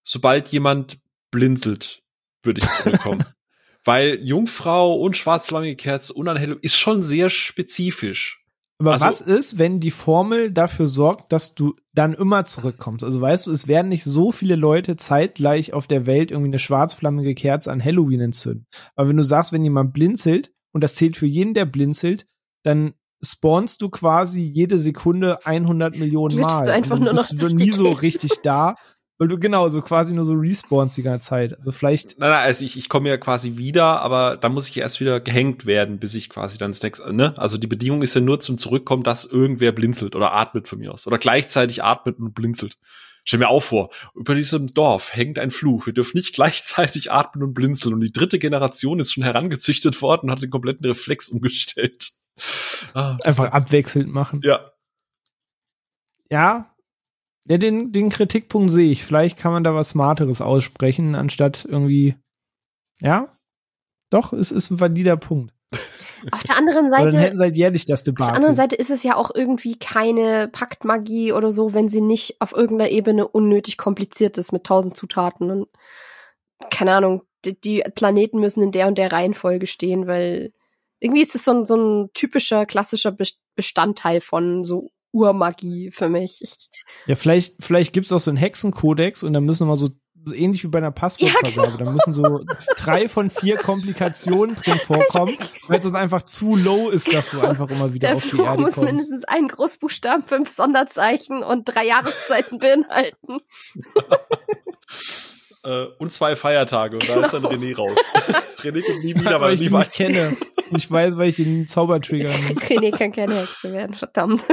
sobald 0.03 0.49
jemand 0.49 0.99
blinzelt, 1.29 2.03
würde 2.43 2.59
ich 2.61 2.69
zurückkommen. 2.69 3.23
Weil 3.83 4.19
Jungfrau 4.21 4.95
und 4.95 5.17
schwarzflammige 5.17 5.75
Kerze 5.75 6.13
und 6.13 6.27
Anhellung 6.27 6.59
ist 6.59 6.77
schon 6.77 7.01
sehr 7.01 7.29
spezifisch. 7.29 8.40
Aber 8.81 8.93
also, 8.93 9.05
was 9.05 9.21
ist, 9.21 9.59
wenn 9.59 9.79
die 9.79 9.91
Formel 9.91 10.51
dafür 10.51 10.87
sorgt, 10.87 11.31
dass 11.31 11.53
du 11.53 11.75
dann 11.93 12.13
immer 12.13 12.45
zurückkommst? 12.45 13.03
Also 13.03 13.21
weißt 13.21 13.45
du, 13.45 13.51
es 13.51 13.67
werden 13.67 13.89
nicht 13.89 14.03
so 14.03 14.31
viele 14.31 14.55
Leute 14.55 14.95
zeitgleich 14.95 15.73
auf 15.73 15.85
der 15.85 16.07
Welt 16.07 16.31
irgendwie 16.31 16.49
eine 16.49 16.59
schwarzflammige 16.59 17.35
Kerze 17.35 17.71
an 17.71 17.83
Halloween 17.83 18.21
entzünden. 18.21 18.65
Aber 18.95 19.09
wenn 19.09 19.17
du 19.17 19.23
sagst, 19.23 19.53
wenn 19.53 19.63
jemand 19.63 19.93
blinzelt 19.93 20.51
und 20.73 20.83
das 20.83 20.95
zählt 20.95 21.15
für 21.15 21.27
jeden, 21.27 21.53
der 21.53 21.65
blinzelt, 21.65 22.25
dann 22.63 22.93
spawnst 23.23 23.83
du 23.83 23.89
quasi 23.89 24.41
jede 24.41 24.79
Sekunde 24.79 25.45
100 25.45 25.99
Millionen 25.99 26.39
Mal. 26.39 26.65
du 26.65 26.73
einfach 26.73 26.97
nur 26.97 27.13
noch 27.13 27.29
bist 27.29 27.41
du 27.41 27.55
nie 27.55 27.71
so 27.71 27.91
richtig 27.91 28.31
da. 28.41 28.75
Weil 29.21 29.27
du 29.27 29.37
genau 29.37 29.69
so 29.69 29.83
quasi 29.83 30.15
nur 30.15 30.25
so 30.25 30.33
respawnst 30.33 30.97
die 30.97 31.03
ganze 31.03 31.29
Zeit. 31.29 31.55
Also 31.55 31.71
vielleicht. 31.71 32.17
Nein, 32.17 32.31
nein, 32.31 32.41
also 32.43 32.65
ich, 32.65 32.75
ich 32.75 32.89
komme 32.89 33.07
ja 33.07 33.17
quasi 33.17 33.55
wieder, 33.55 34.01
aber 34.01 34.35
da 34.35 34.49
muss 34.49 34.67
ich 34.67 34.75
erst 34.75 34.99
wieder 34.99 35.19
gehängt 35.19 35.67
werden, 35.67 35.99
bis 35.99 36.15
ich 36.15 36.27
quasi 36.27 36.57
dann 36.57 36.71
das 36.71 36.81
nächste, 36.81 37.13
ne? 37.13 37.35
Also 37.37 37.59
die 37.59 37.67
Bedingung 37.67 38.01
ist 38.01 38.15
ja 38.15 38.21
nur 38.21 38.39
zum 38.39 38.57
Zurückkommen, 38.57 39.03
dass 39.03 39.25
irgendwer 39.25 39.73
blinzelt 39.73 40.15
oder 40.15 40.33
atmet 40.33 40.67
von 40.67 40.79
mir 40.79 40.91
aus. 40.91 41.05
Oder 41.05 41.19
gleichzeitig 41.19 41.83
atmet 41.83 42.17
und 42.17 42.33
blinzelt. 42.33 42.79
Stell 43.23 43.37
mir 43.37 43.49
auch 43.49 43.61
vor, 43.61 43.91
über 44.15 44.33
diesem 44.33 44.73
Dorf 44.73 45.13
hängt 45.13 45.37
ein 45.37 45.51
Fluch. 45.51 45.85
Wir 45.85 45.93
dürfen 45.93 46.17
nicht 46.17 46.33
gleichzeitig 46.33 47.11
atmen 47.11 47.43
und 47.43 47.53
blinzeln. 47.53 47.93
Und 47.93 48.01
die 48.01 48.11
dritte 48.11 48.39
Generation 48.39 48.99
ist 48.99 49.13
schon 49.13 49.23
herangezüchtet 49.23 50.01
worden 50.01 50.21
und 50.25 50.31
hat 50.31 50.41
den 50.41 50.49
kompletten 50.49 50.87
Reflex 50.87 51.29
umgestellt. 51.29 52.09
Ah, 52.95 53.17
Einfach 53.23 53.51
abwechselnd 53.51 54.11
machen. 54.11 54.41
Ja. 54.43 54.71
Ja. 56.31 56.70
Ja, 57.51 57.57
den, 57.57 57.91
den 57.91 58.07
Kritikpunkt 58.07 58.71
sehe 58.71 58.93
ich. 58.93 59.03
Vielleicht 59.03 59.37
kann 59.37 59.51
man 59.51 59.65
da 59.65 59.75
was 59.75 59.89
Smarteres 59.89 60.39
aussprechen, 60.39 61.15
anstatt 61.15 61.67
irgendwie. 61.67 62.15
Ja. 63.01 63.27
Doch, 64.09 64.31
es 64.31 64.51
ist 64.53 64.71
ein 64.71 64.79
valider 64.79 65.17
Punkt. 65.17 65.53
Auf 66.31 66.43
der 66.43 66.55
anderen 66.55 66.89
Seite. 66.89 67.09
dann 67.09 67.19
hätten 67.19 67.35
sie 67.35 67.43
halt 67.43 67.57
jährlich 67.57 67.85
das 67.85 68.05
Debakel. 68.05 68.23
Auf 68.23 68.29
der 68.29 68.37
anderen 68.37 68.55
Seite 68.55 68.77
ist 68.77 68.89
es 68.89 69.03
ja 69.03 69.17
auch 69.17 69.35
irgendwie 69.35 69.77
keine 69.77 70.47
Paktmagie 70.47 71.33
oder 71.33 71.51
so, 71.51 71.73
wenn 71.73 71.89
sie 71.89 71.99
nicht 71.99 72.37
auf 72.39 72.53
irgendeiner 72.53 72.89
Ebene 72.89 73.27
unnötig 73.27 73.77
kompliziert 73.77 74.37
ist 74.37 74.53
mit 74.53 74.63
tausend 74.63 74.95
Zutaten 74.95 75.51
und 75.51 75.67
keine 76.69 76.93
Ahnung, 76.93 77.23
die, 77.43 77.59
die 77.59 77.83
Planeten 77.95 78.39
müssen 78.39 78.63
in 78.63 78.71
der 78.71 78.87
und 78.87 78.97
der 78.97 79.11
Reihenfolge 79.11 79.67
stehen, 79.67 80.07
weil 80.07 80.53
irgendwie 81.01 81.21
ist 81.21 81.35
es 81.35 81.43
so 81.43 81.51
ein, 81.51 81.65
so 81.65 81.75
ein 81.75 82.11
typischer, 82.13 82.65
klassischer 82.65 83.13
Bestandteil 83.57 84.21
von 84.21 84.63
so 84.63 84.89
Urmagie 85.11 85.91
für 85.91 86.09
mich. 86.09 86.39
Ich 86.41 86.69
ja, 87.05 87.15
vielleicht, 87.15 87.55
vielleicht 87.59 87.93
gibt's 87.93 88.11
auch 88.11 88.19
so 88.19 88.31
einen 88.31 88.37
Hexenkodex 88.37 89.23
und 89.23 89.33
dann 89.33 89.43
müssen 89.43 89.61
wir 89.61 89.71
mal 89.71 89.75
so 89.75 89.89
so 90.25 90.33
ähnlich 90.33 90.63
wie 90.63 90.67
bei 90.67 90.77
einer 90.77 90.91
Passwortvergabe. 90.91 91.55
Ja, 91.55 91.75
genau. 91.75 91.85
Da 91.85 91.91
müssen 91.91 92.13
so 92.13 92.41
drei 92.77 93.07
von 93.09 93.29
vier 93.29 93.57
Komplikationen 93.57 94.55
drin 94.55 94.79
vorkommen, 94.85 95.35
weil 95.67 95.79
es 95.79 95.93
einfach 95.93 96.23
zu 96.23 96.55
low 96.55 96.89
ist, 96.89 97.13
dass 97.13 97.31
du 97.31 97.41
einfach 97.41 97.69
immer 97.69 97.93
wieder 97.93 98.09
Der 98.09 98.17
auf 98.17 98.23
die 98.23 98.29
Fluch 98.29 98.45
Erde 98.45 98.61
muss 98.61 98.75
kommst. 98.75 98.87
mindestens 98.87 99.23
ein 99.25 99.47
Großbuchstaben, 99.47 100.23
fünf 100.27 100.49
Sonderzeichen 100.49 101.43
und 101.43 101.65
drei 101.65 101.85
Jahreszeiten 101.85 102.59
beinhalten. 102.59 103.39
äh, 105.63 105.85
und 105.97 106.13
zwei 106.13 106.35
Feiertage 106.35 106.97
und 106.97 107.09
da 107.09 107.21
ist 107.21 107.33
dann 107.33 107.43
genau. 107.43 107.55
René 107.55 107.75
raus. 107.75 107.97
René 108.57 108.85
kommt 108.85 109.03
nie 109.03 109.15
wieder, 109.15 109.41
weil 109.41 109.53
ich 109.55 109.61
ihn 109.61 109.75
nicht 109.75 109.93
kenne. 109.93 110.37
Ich 110.73 110.89
weiß, 110.89 111.17
weil 111.17 111.29
ich 111.29 111.37
den 111.37 111.67
Zaubertrigger. 111.67 112.29
René 112.29 112.95
kann 112.95 113.11
keine 113.11 113.35
Hexe 113.35 113.73
werden, 113.73 113.95
verdammt. 113.95 114.45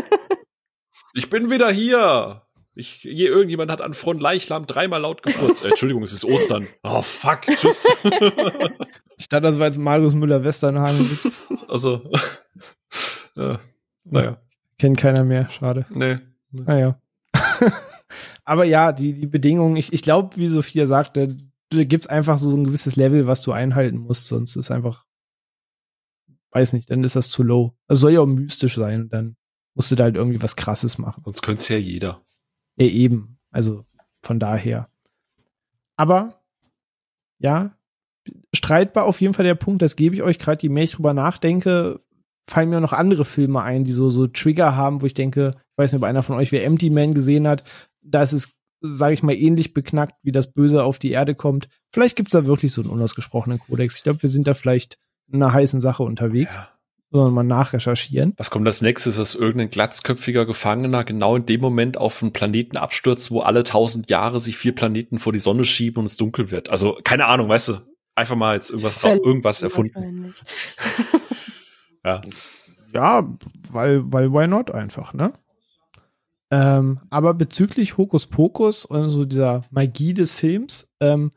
Ich 1.18 1.31
bin 1.31 1.50
wieder 1.50 1.68
hier. 1.68 2.42
Ich, 2.76 3.02
je, 3.02 3.26
irgendjemand 3.26 3.72
hat 3.72 3.81
an 3.81 3.92
Front 3.92 4.22
Leichlamm 4.22 4.66
dreimal 4.66 5.00
laut 5.00 5.24
gefurzt. 5.24 5.64
Äh, 5.64 5.70
Entschuldigung, 5.70 6.04
es 6.04 6.12
ist 6.12 6.24
Ostern. 6.24 6.68
Oh, 6.85 7.02
fuck, 7.02 7.40
tschüss. 7.42 7.88
ich 9.16 9.28
dachte, 9.28 9.42
das 9.42 9.59
war 9.59 9.66
jetzt 9.66 9.78
Marius 9.78 10.14
Müller-Westernhagen. 10.14 11.18
Also, 11.66 12.09
äh, 13.37 13.57
naja. 14.04 14.40
Kennt 14.78 14.96
keiner 14.96 15.24
mehr, 15.24 15.50
schade. 15.50 15.87
Nee. 15.90 16.18
Naja. 16.52 17.00
Aber 18.44 18.62
ja, 18.62 18.92
die, 18.92 19.12
die 19.12 19.26
Bedingungen, 19.26 19.76
ich, 19.76 19.92
ich 19.92 20.02
glaube, 20.02 20.37
wie 20.37 20.46
Sophia 20.46 20.87
sagte, 20.87 21.37
da 21.70 21.83
gibt's 21.83 22.07
einfach 22.07 22.38
so 22.38 22.50
ein 22.57 22.62
gewisses 22.62 22.94
Level, 22.94 23.26
was 23.26 23.42
du 23.42 23.50
einhalten 23.50 23.98
musst, 23.98 24.28
sonst 24.28 24.54
ist 24.54 24.70
einfach, 24.70 25.04
weiß 26.52 26.74
nicht, 26.74 26.88
dann 26.92 27.02
ist 27.02 27.16
das 27.16 27.28
zu 27.28 27.42
low. 27.42 27.76
Also 27.88 28.02
soll 28.02 28.12
ja 28.12 28.20
auch 28.20 28.26
mystisch 28.26 28.76
sein 28.76 29.09
dann 29.09 29.37
musst 29.78 29.92
du 29.92 29.94
da 29.94 30.04
halt 30.04 30.16
irgendwie 30.16 30.42
was 30.42 30.56
krasses 30.56 30.98
machen. 30.98 31.22
Sonst 31.24 31.40
könnte 31.40 31.60
es 31.60 31.68
ja 31.68 31.76
jeder. 31.76 32.20
Ja, 32.76 32.86
eben. 32.86 33.38
Also 33.52 33.84
von 34.22 34.40
daher. 34.40 34.88
Aber 35.96 36.42
ja, 37.38 37.76
streitbar 38.52 39.04
auf 39.04 39.20
jeden 39.20 39.34
Fall 39.34 39.44
der 39.44 39.54
Punkt, 39.54 39.80
das 39.80 39.94
gebe 39.94 40.16
ich 40.16 40.22
euch 40.22 40.40
gerade, 40.40 40.60
je 40.62 40.68
mehr 40.68 40.82
ich 40.82 40.92
drüber 40.92 41.14
nachdenke, 41.14 42.00
fallen 42.50 42.70
mir 42.70 42.80
noch 42.80 42.92
andere 42.92 43.24
Filme 43.24 43.62
ein, 43.62 43.84
die 43.84 43.92
so, 43.92 44.10
so 44.10 44.26
Trigger 44.26 44.74
haben, 44.74 45.00
wo 45.00 45.06
ich 45.06 45.14
denke, 45.14 45.52
ich 45.54 45.78
weiß 45.78 45.92
nicht, 45.92 46.02
ob 46.02 46.08
einer 46.08 46.24
von 46.24 46.36
euch 46.36 46.50
wer 46.50 46.64
Empty 46.64 46.90
Man 46.90 47.14
gesehen 47.14 47.46
hat, 47.46 47.62
da 48.02 48.24
ist 48.24 48.32
es, 48.32 48.56
sage 48.80 49.14
ich 49.14 49.22
mal, 49.22 49.36
ähnlich 49.36 49.74
beknackt, 49.74 50.16
wie 50.24 50.32
das 50.32 50.50
Böse 50.50 50.82
auf 50.82 50.98
die 50.98 51.12
Erde 51.12 51.36
kommt. 51.36 51.68
Vielleicht 51.92 52.16
gibt's 52.16 52.32
da 52.32 52.46
wirklich 52.46 52.72
so 52.72 52.80
einen 52.80 52.90
unausgesprochenen 52.90 53.60
Kodex. 53.60 53.98
Ich 53.98 54.02
glaube, 54.02 54.22
wir 54.22 54.28
sind 54.28 54.48
da 54.48 54.54
vielleicht 54.54 54.98
in 55.28 55.40
einer 55.40 55.52
heißen 55.52 55.80
Sache 55.80 56.02
unterwegs. 56.02 56.56
Ja 56.56 56.77
sondern 57.10 57.32
mal 57.32 57.42
nachrecherchieren. 57.42 58.34
Was 58.36 58.50
kommt 58.50 58.66
als 58.66 58.82
nächstes, 58.82 59.16
dass 59.16 59.34
irgendein 59.34 59.70
glatzköpfiger 59.70 60.46
Gefangener 60.46 61.04
genau 61.04 61.36
in 61.36 61.46
dem 61.46 61.60
Moment 61.60 61.96
auf 61.96 62.22
einen 62.22 62.32
Planeten 62.32 62.76
abstürzt, 62.76 63.30
wo 63.30 63.40
alle 63.40 63.64
tausend 63.64 64.10
Jahre 64.10 64.40
sich 64.40 64.58
vier 64.58 64.74
Planeten 64.74 65.18
vor 65.18 65.32
die 65.32 65.38
Sonne 65.38 65.64
schieben 65.64 66.00
und 66.00 66.06
es 66.06 66.16
dunkel 66.16 66.50
wird. 66.50 66.70
Also 66.70 66.98
keine 67.04 67.26
Ahnung, 67.26 67.48
weißt 67.48 67.68
du, 67.68 67.74
einfach 68.14 68.36
mal 68.36 68.54
jetzt 68.54 68.70
irgendwas, 68.70 69.02
irgendwas 69.02 69.62
erfunden. 69.62 70.34
ja. 72.04 72.20
Ja, 72.94 73.28
weil, 73.70 74.10
weil 74.12 74.32
why 74.32 74.46
not 74.46 74.70
einfach, 74.70 75.12
ne? 75.12 75.32
Ähm, 76.50 77.00
aber 77.10 77.34
bezüglich 77.34 77.98
Hokus 77.98 78.26
Pokus 78.26 78.86
und 78.86 79.10
so 79.10 79.26
dieser 79.26 79.62
Magie 79.70 80.14
des 80.14 80.32
Films, 80.32 80.88
ähm, 81.00 81.32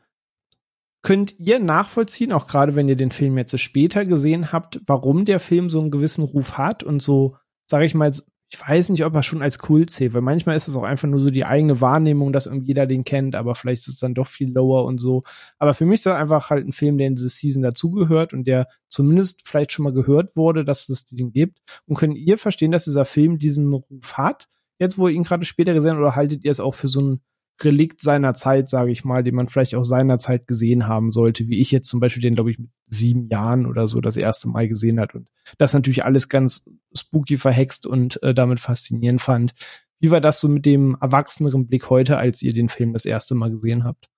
Könnt 1.02 1.38
ihr 1.40 1.58
nachvollziehen, 1.58 2.32
auch 2.32 2.46
gerade 2.46 2.76
wenn 2.76 2.88
ihr 2.88 2.96
den 2.96 3.10
Film 3.10 3.36
jetzt 3.36 3.58
später 3.58 4.04
gesehen 4.04 4.52
habt, 4.52 4.80
warum 4.86 5.24
der 5.24 5.40
Film 5.40 5.68
so 5.68 5.80
einen 5.80 5.90
gewissen 5.90 6.22
Ruf 6.22 6.58
hat 6.58 6.84
und 6.84 7.02
so, 7.02 7.36
sage 7.68 7.86
ich 7.86 7.94
mal, 7.94 8.12
ich 8.52 8.60
weiß 8.60 8.90
nicht, 8.90 9.04
ob 9.04 9.14
er 9.14 9.22
schon 9.22 9.40
als 9.40 9.58
Kult 9.58 9.90
zählt, 9.90 10.12
weil 10.12 10.20
manchmal 10.20 10.56
ist 10.56 10.68
es 10.68 10.76
auch 10.76 10.82
einfach 10.82 11.08
nur 11.08 11.20
so 11.20 11.30
die 11.30 11.46
eigene 11.46 11.80
Wahrnehmung, 11.80 12.34
dass 12.34 12.44
irgendwie 12.44 12.66
jeder 12.66 12.86
den 12.86 13.02
kennt, 13.02 13.34
aber 13.34 13.54
vielleicht 13.54 13.82
ist 13.82 13.94
es 13.94 13.98
dann 13.98 14.14
doch 14.14 14.26
viel 14.26 14.52
lower 14.52 14.84
und 14.84 14.98
so. 14.98 15.22
Aber 15.58 15.72
für 15.72 15.86
mich 15.86 16.00
ist 16.00 16.06
das 16.06 16.16
einfach 16.16 16.50
halt 16.50 16.66
ein 16.66 16.72
Film, 16.72 16.98
der 16.98 17.06
in 17.06 17.14
diese 17.14 17.30
Season 17.30 17.62
dazugehört 17.62 18.34
und 18.34 18.46
der 18.46 18.68
zumindest 18.88 19.40
vielleicht 19.48 19.72
schon 19.72 19.84
mal 19.84 19.94
gehört 19.94 20.36
wurde, 20.36 20.66
dass 20.66 20.90
es 20.90 21.06
diesen 21.06 21.32
gibt. 21.32 21.60
Und 21.86 21.96
könnt 21.96 22.16
ihr 22.16 22.36
verstehen, 22.36 22.72
dass 22.72 22.84
dieser 22.84 23.06
Film 23.06 23.38
diesen 23.38 23.72
Ruf 23.72 24.18
hat, 24.18 24.48
jetzt 24.78 24.98
wo 24.98 25.08
ihr 25.08 25.14
ihn 25.14 25.24
gerade 25.24 25.46
später 25.46 25.72
gesehen 25.72 25.92
habt, 25.92 26.00
oder 26.00 26.14
haltet 26.14 26.44
ihr 26.44 26.50
es 26.50 26.60
auch 26.60 26.74
für 26.74 26.88
so 26.88 27.00
ein 27.00 27.20
Relikt 27.60 28.00
seiner 28.00 28.34
Zeit, 28.34 28.68
sage 28.68 28.90
ich 28.90 29.04
mal, 29.04 29.22
den 29.22 29.34
man 29.34 29.48
vielleicht 29.48 29.74
auch 29.74 29.84
seiner 29.84 30.18
Zeit 30.18 30.46
gesehen 30.46 30.88
haben 30.88 31.12
sollte, 31.12 31.48
wie 31.48 31.60
ich 31.60 31.70
jetzt 31.70 31.88
zum 31.88 32.00
Beispiel 32.00 32.22
den, 32.22 32.34
glaube 32.34 32.50
ich, 32.50 32.58
mit 32.58 32.70
sieben 32.88 33.28
Jahren 33.28 33.66
oder 33.66 33.88
so 33.88 34.00
das 34.00 34.16
erste 34.16 34.48
Mal 34.48 34.68
gesehen 34.68 34.98
hat 34.98 35.14
und 35.14 35.28
das 35.58 35.74
natürlich 35.74 36.04
alles 36.04 36.28
ganz 36.28 36.64
spooky 36.94 37.36
verhext 37.36 37.86
und 37.86 38.22
äh, 38.22 38.34
damit 38.34 38.60
faszinierend 38.60 39.20
fand. 39.20 39.54
Wie 40.00 40.10
war 40.10 40.20
das 40.20 40.40
so 40.40 40.48
mit 40.48 40.66
dem 40.66 40.96
erwachseneren 41.00 41.68
Blick 41.68 41.88
heute, 41.88 42.16
als 42.16 42.42
ihr 42.42 42.52
den 42.52 42.68
Film 42.68 42.92
das 42.92 43.04
erste 43.04 43.34
Mal 43.34 43.50
gesehen 43.50 43.84
habt? 43.84 44.08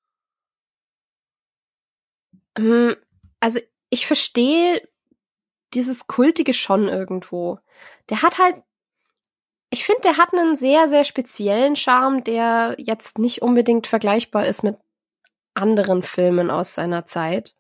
Ähm, 2.56 2.94
also 3.40 3.60
ich 3.90 4.06
verstehe 4.06 4.80
dieses 5.74 6.06
Kultige 6.06 6.54
schon 6.54 6.88
irgendwo. 6.88 7.58
Der 8.08 8.22
hat 8.22 8.38
halt 8.38 8.56
ich 9.74 9.84
finde, 9.84 10.02
der 10.02 10.18
hat 10.18 10.32
einen 10.32 10.54
sehr, 10.54 10.86
sehr 10.86 11.02
speziellen 11.02 11.74
Charme, 11.74 12.22
der 12.22 12.76
jetzt 12.78 13.18
nicht 13.18 13.42
unbedingt 13.42 13.88
vergleichbar 13.88 14.46
ist 14.46 14.62
mit 14.62 14.76
anderen 15.52 16.04
Filmen 16.04 16.48
aus 16.48 16.74
seiner 16.74 17.06
Zeit. 17.06 17.56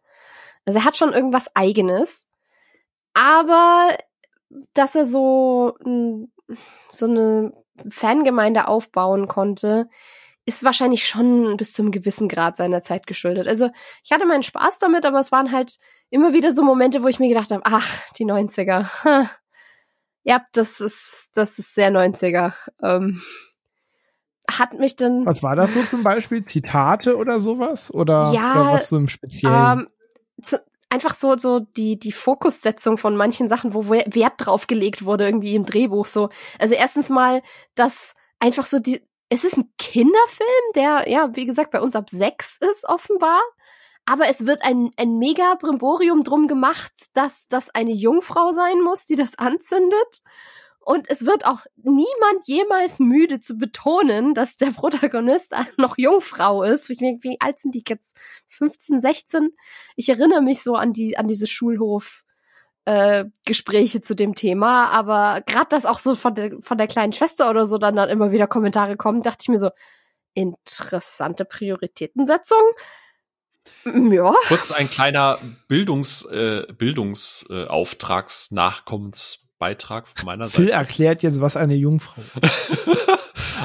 Also 0.64 0.78
er 0.78 0.84
hat 0.84 0.96
schon 0.96 1.12
irgendwas 1.12 1.56
eigenes, 1.56 2.28
aber 3.14 3.98
dass 4.74 4.94
er 4.94 5.06
so, 5.06 5.76
so 6.88 7.06
eine 7.06 7.52
Fangemeinde 7.90 8.68
aufbauen 8.68 9.26
konnte, 9.26 9.88
ist 10.46 10.62
wahrscheinlich 10.62 11.08
schon 11.08 11.56
bis 11.56 11.72
zum 11.72 11.90
gewissen 11.90 12.28
Grad 12.28 12.56
seiner 12.56 12.80
Zeit 12.80 13.08
geschuldet. 13.08 13.48
Also 13.48 13.70
ich 14.04 14.12
hatte 14.12 14.24
meinen 14.24 14.44
Spaß 14.44 14.78
damit, 14.78 15.04
aber 15.04 15.18
es 15.18 15.32
waren 15.32 15.50
halt 15.50 15.78
immer 16.10 16.32
wieder 16.32 16.52
so 16.52 16.62
Momente, 16.62 17.02
wo 17.02 17.08
ich 17.08 17.18
mir 17.18 17.28
gedacht 17.28 17.50
habe, 17.50 17.62
ach, 17.64 17.88
die 18.18 18.24
90er. 18.24 18.86
Ja, 20.24 20.42
das 20.52 20.80
ist, 20.80 21.30
das 21.34 21.58
ist 21.58 21.74
sehr 21.74 21.90
90er. 21.90 22.52
Ähm, 22.82 23.20
hat 24.50 24.74
mich 24.74 24.96
dann. 24.96 25.24
Was 25.26 25.42
war 25.42 25.56
das 25.56 25.74
so 25.74 25.82
zum 25.84 26.02
Beispiel? 26.02 26.42
Zitate 26.42 27.16
oder 27.16 27.40
sowas? 27.40 27.92
Oder, 27.92 28.32
ja, 28.34 28.52
oder 28.52 28.72
was 28.72 28.88
so 28.88 28.96
im 28.96 29.08
Speziellen? 29.08 29.80
Ähm, 29.80 29.88
zu, 30.42 30.58
einfach 30.90 31.14
so, 31.14 31.36
so 31.36 31.60
die, 31.60 31.98
die 31.98 32.12
Fokussetzung 32.12 32.98
von 32.98 33.16
manchen 33.16 33.48
Sachen, 33.48 33.74
wo 33.74 33.88
Wert 33.88 34.34
drauf 34.38 34.66
gelegt 34.66 35.04
wurde, 35.04 35.24
irgendwie 35.26 35.54
im 35.54 35.64
Drehbuch 35.64 36.06
so. 36.06 36.30
Also 36.58 36.74
erstens 36.74 37.08
mal, 37.10 37.42
dass 37.74 38.14
einfach 38.38 38.64
so 38.64 38.78
die, 38.78 39.02
es 39.28 39.44
ist 39.44 39.56
ein 39.56 39.70
Kinderfilm, 39.78 40.72
der, 40.74 41.08
ja, 41.08 41.30
wie 41.34 41.46
gesagt, 41.46 41.70
bei 41.70 41.80
uns 41.80 41.96
ab 41.96 42.08
sechs 42.10 42.58
ist 42.58 42.88
offenbar. 42.88 43.40
Aber 44.06 44.28
es 44.28 44.46
wird 44.46 44.64
ein, 44.64 44.90
ein 44.96 45.18
mega 45.18 45.54
Brimborium 45.54 46.24
drum 46.24 46.46
gemacht, 46.46 46.92
dass 47.14 47.48
das 47.48 47.74
eine 47.74 47.92
Jungfrau 47.92 48.52
sein 48.52 48.82
muss, 48.82 49.06
die 49.06 49.16
das 49.16 49.38
anzündet. 49.38 50.22
Und 50.80 51.10
es 51.10 51.24
wird 51.24 51.46
auch 51.46 51.60
niemand 51.76 52.46
jemals 52.46 52.98
müde 52.98 53.40
zu 53.40 53.56
betonen, 53.56 54.34
dass 54.34 54.58
der 54.58 54.70
Protagonist 54.72 55.54
noch 55.78 55.96
Jungfrau 55.96 56.62
ist. 56.62 56.90
Wie 56.90 57.40
alt 57.40 57.58
sind 57.58 57.74
die 57.74 57.84
jetzt? 57.88 58.14
15, 58.48 59.00
16? 59.00 59.50
Ich 59.96 60.10
erinnere 60.10 60.42
mich 60.42 60.62
so 60.62 60.74
an 60.74 60.92
die, 60.92 61.16
an 61.16 61.26
diese 61.26 61.46
Schulhof, 61.46 62.24
äh, 62.84 63.24
Gespräche 63.46 64.02
zu 64.02 64.14
dem 64.14 64.34
Thema, 64.34 64.88
aber 64.90 65.40
gerade 65.46 65.68
das 65.70 65.86
auch 65.86 65.98
so 65.98 66.14
von 66.16 66.34
der, 66.34 66.52
von 66.60 66.76
der 66.76 66.86
kleinen 66.86 67.14
Schwester 67.14 67.48
oder 67.48 67.64
so 67.64 67.78
dann, 67.78 67.96
dann 67.96 68.10
immer 68.10 68.30
wieder 68.30 68.46
Kommentare 68.46 68.98
kommen, 68.98 69.22
dachte 69.22 69.38
ich 69.42 69.48
mir 69.48 69.58
so, 69.58 69.70
interessante 70.34 71.46
Prioritätensetzung. 71.46 72.62
Ja. 73.84 74.34
Kurz 74.48 74.72
ein 74.72 74.90
kleiner 74.90 75.38
Bildungs, 75.68 76.24
äh, 76.26 76.66
Bildungsauftragsnachkommens 76.72 79.44
Beitrag 79.58 80.08
von 80.08 80.26
meiner 80.26 80.44
Phil 80.44 80.50
Seite. 80.50 80.62
Phil 80.62 80.70
erklärt 80.70 81.22
jetzt, 81.22 81.40
was 81.40 81.56
eine 81.56 81.74
Jungfrau 81.74 82.22
ist. 82.42 82.50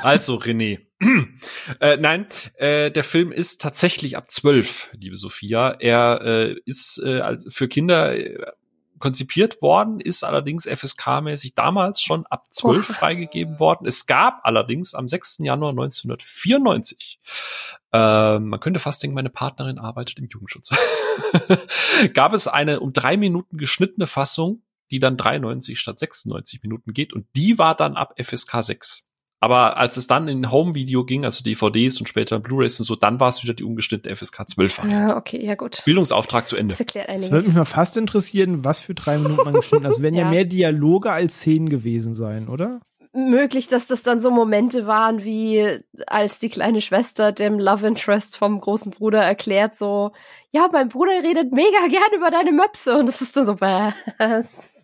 also, 0.03 0.35
René. 0.35 0.79
äh, 1.79 1.97
nein, 1.97 2.27
äh, 2.55 2.91
der 2.91 3.03
Film 3.03 3.31
ist 3.31 3.61
tatsächlich 3.61 4.17
ab 4.17 4.31
zwölf, 4.31 4.89
liebe 4.93 5.15
Sophia. 5.15 5.75
Er 5.79 6.21
äh, 6.23 6.55
ist 6.65 6.99
äh, 6.99 7.37
für 7.49 7.67
Kinder 7.67 8.17
äh, 8.17 8.37
konzipiert 8.99 9.61
worden, 9.61 9.99
ist 9.99 10.23
allerdings 10.23 10.67
FSK-mäßig 10.67 11.55
damals 11.55 12.01
schon 12.01 12.25
ab 12.27 12.45
zwölf 12.49 12.89
oh. 12.89 12.93
freigegeben 12.93 13.59
worden. 13.59 13.87
Es 13.87 14.05
gab 14.05 14.41
allerdings 14.43 14.93
am 14.93 15.07
6. 15.07 15.39
Januar 15.39 15.71
1994 15.71 17.19
äh, 17.91 18.37
man 18.37 18.59
könnte 18.59 18.79
fast 18.79 19.01
denken, 19.01 19.15
meine 19.15 19.31
Partnerin 19.31 19.79
arbeitet 19.79 20.19
im 20.19 20.27
Jugendschutz. 20.29 20.69
gab 22.13 22.33
es 22.33 22.47
eine 22.47 22.81
um 22.81 22.93
drei 22.93 23.17
Minuten 23.17 23.57
geschnittene 23.57 24.05
Fassung 24.05 24.61
die 24.91 24.99
dann 24.99 25.17
93 25.17 25.79
statt 25.79 25.99
96 25.99 26.63
Minuten 26.63 26.93
geht 26.93 27.13
und 27.13 27.27
die 27.35 27.57
war 27.57 27.75
dann 27.75 27.95
ab 27.95 28.13
FSK 28.21 28.63
6. 28.63 29.08
Aber 29.41 29.77
als 29.77 29.95
es 29.95 30.07
dann 30.07 30.27
in 30.27 30.51
Home-Video 30.51 31.05
ging, 31.05 31.23
also 31.23 31.43
DVDs 31.43 31.99
und 31.99 32.09
später 32.09 32.39
Blu-rays 32.39 32.79
und 32.79 32.85
so, 32.85 32.95
dann 32.95 33.19
war 33.19 33.29
es 33.29 33.41
wieder 33.41 33.53
die 33.53 33.63
umgeschnittene 33.63 34.13
FSK 34.13 34.49
12 34.49 34.81
Ja, 34.89 35.15
okay, 35.15 35.43
ja 35.43 35.55
gut. 35.55 35.81
Bildungsauftrag 35.85 36.47
zu 36.47 36.57
Ende. 36.57 36.73
Das 36.73 36.79
erklärt 36.79 37.07
einiges. 37.07 37.27
Es 37.27 37.31
würde 37.31 37.47
mich 37.47 37.55
mal 37.55 37.65
fast 37.65 37.95
interessieren, 37.95 38.65
was 38.65 38.81
für 38.81 38.93
drei 38.93 39.17
Minuten 39.17 39.43
man 39.43 39.53
geschnitten 39.53 39.85
hat. 39.85 39.93
Das 39.93 40.01
werden 40.01 40.15
ja. 40.15 40.23
ja 40.25 40.29
mehr 40.29 40.45
Dialoge 40.45 41.11
als 41.11 41.37
Szenen 41.37 41.69
gewesen 41.69 42.15
sein, 42.15 42.49
oder? 42.49 42.81
möglich, 43.11 43.67
dass 43.67 43.87
das 43.87 44.03
dann 44.03 44.19
so 44.19 44.31
Momente 44.31 44.85
waren, 44.85 45.23
wie 45.23 45.79
als 46.07 46.39
die 46.39 46.49
kleine 46.49 46.81
Schwester 46.81 47.31
dem 47.31 47.59
Love 47.59 47.87
Interest 47.87 48.37
vom 48.37 48.59
großen 48.59 48.91
Bruder 48.91 49.21
erklärt, 49.21 49.75
so, 49.75 50.11
ja, 50.51 50.69
mein 50.71 50.89
Bruder 50.89 51.23
redet 51.23 51.51
mega 51.51 51.87
gern 51.89 52.13
über 52.15 52.29
deine 52.29 52.51
Möpse. 52.51 52.97
Und 52.97 53.07
das 53.07 53.21
ist 53.21 53.35
dann 53.35 53.45
so, 53.45 53.59
was? 53.61 54.78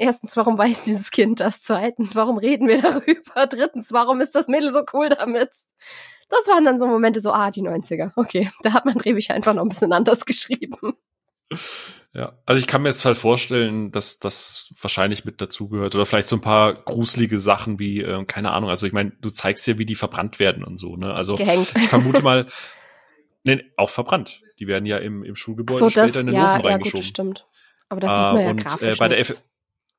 Erstens, 0.00 0.34
warum 0.38 0.56
weiß 0.56 0.84
dieses 0.84 1.10
Kind 1.10 1.40
das? 1.40 1.60
Zweitens, 1.60 2.16
warum 2.16 2.38
reden 2.38 2.66
wir 2.68 2.80
darüber? 2.82 3.46
Drittens, 3.46 3.92
warum 3.92 4.22
ist 4.22 4.34
das 4.34 4.48
Mädel 4.48 4.72
so 4.72 4.82
cool 4.94 5.10
damit? 5.10 5.50
Das 6.30 6.48
waren 6.48 6.64
dann 6.64 6.78
so 6.78 6.86
Momente, 6.86 7.20
so, 7.20 7.32
ah, 7.32 7.50
die 7.50 7.60
90er. 7.60 8.12
Okay, 8.16 8.50
da 8.62 8.72
hat 8.72 8.86
man 8.86 8.96
Drehbücher 8.96 9.34
einfach 9.34 9.52
noch 9.52 9.62
ein 9.62 9.68
bisschen 9.68 9.92
anders 9.92 10.24
geschrieben. 10.24 10.94
Ja, 12.14 12.32
also 12.46 12.58
ich 12.58 12.66
kann 12.66 12.80
mir 12.80 12.88
jetzt 12.88 13.04
halt 13.04 13.18
vorstellen, 13.18 13.92
dass 13.92 14.18
das 14.18 14.72
wahrscheinlich 14.80 15.26
mit 15.26 15.42
dazugehört 15.42 15.94
oder 15.94 16.06
vielleicht 16.06 16.28
so 16.28 16.36
ein 16.36 16.40
paar 16.40 16.72
gruselige 16.72 17.38
Sachen 17.38 17.78
wie, 17.78 18.00
äh, 18.00 18.24
keine 18.24 18.52
Ahnung, 18.52 18.70
also 18.70 18.86
ich 18.86 18.94
meine, 18.94 19.12
du 19.20 19.28
zeigst 19.28 19.66
ja, 19.66 19.76
wie 19.76 19.86
die 19.86 19.96
verbrannt 19.96 20.38
werden 20.38 20.64
und 20.64 20.78
so, 20.78 20.96
ne? 20.96 21.12
Also 21.12 21.34
Gehängt. 21.34 21.74
ich 21.76 21.88
vermute 21.88 22.22
mal, 22.22 22.46
nee, 23.42 23.62
auch 23.76 23.90
verbrannt. 23.90 24.40
Die 24.58 24.66
werden 24.66 24.86
ja 24.86 24.96
im, 24.96 25.24
im 25.24 25.36
Schulgebäude 25.36 25.78
so, 25.78 25.90
das, 25.90 26.10
später 26.10 26.20
in 26.20 26.26
den 26.26 26.36
ja, 26.36 26.54
Ofen 26.54 26.66
reingeschoben. 26.66 26.86
Ja, 26.86 27.00
gut, 27.00 27.04
stimmt. 27.04 27.46
Aber 27.90 28.00
das 28.00 28.16
sieht 28.16 28.22
man 28.22 28.40
ja 28.40 28.50
und, 28.50 28.56
grafisch. 28.64 28.94
Äh, 28.94 28.96
bei 28.98 29.08
der 29.08 29.18
F 29.18 29.42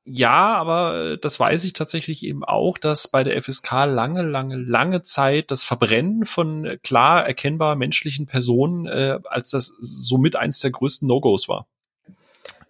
ja, 0.03 0.55
aber 0.55 1.17
das 1.17 1.39
weiß 1.39 1.63
ich 1.63 1.73
tatsächlich 1.73 2.25
eben 2.25 2.43
auch, 2.43 2.77
dass 2.77 3.07
bei 3.07 3.23
der 3.23 3.41
FSK 3.41 3.85
lange, 3.85 4.23
lange, 4.23 4.55
lange 4.55 5.03
Zeit 5.03 5.51
das 5.51 5.63
Verbrennen 5.63 6.25
von 6.25 6.77
klar 6.83 7.25
erkennbar 7.25 7.75
menschlichen 7.75 8.25
Personen 8.25 8.87
äh, 8.87 9.19
als 9.25 9.51
das 9.51 9.67
somit 9.79 10.35
eins 10.35 10.59
der 10.59 10.71
größten 10.71 11.07
No-Gos 11.07 11.47
war. 11.47 11.67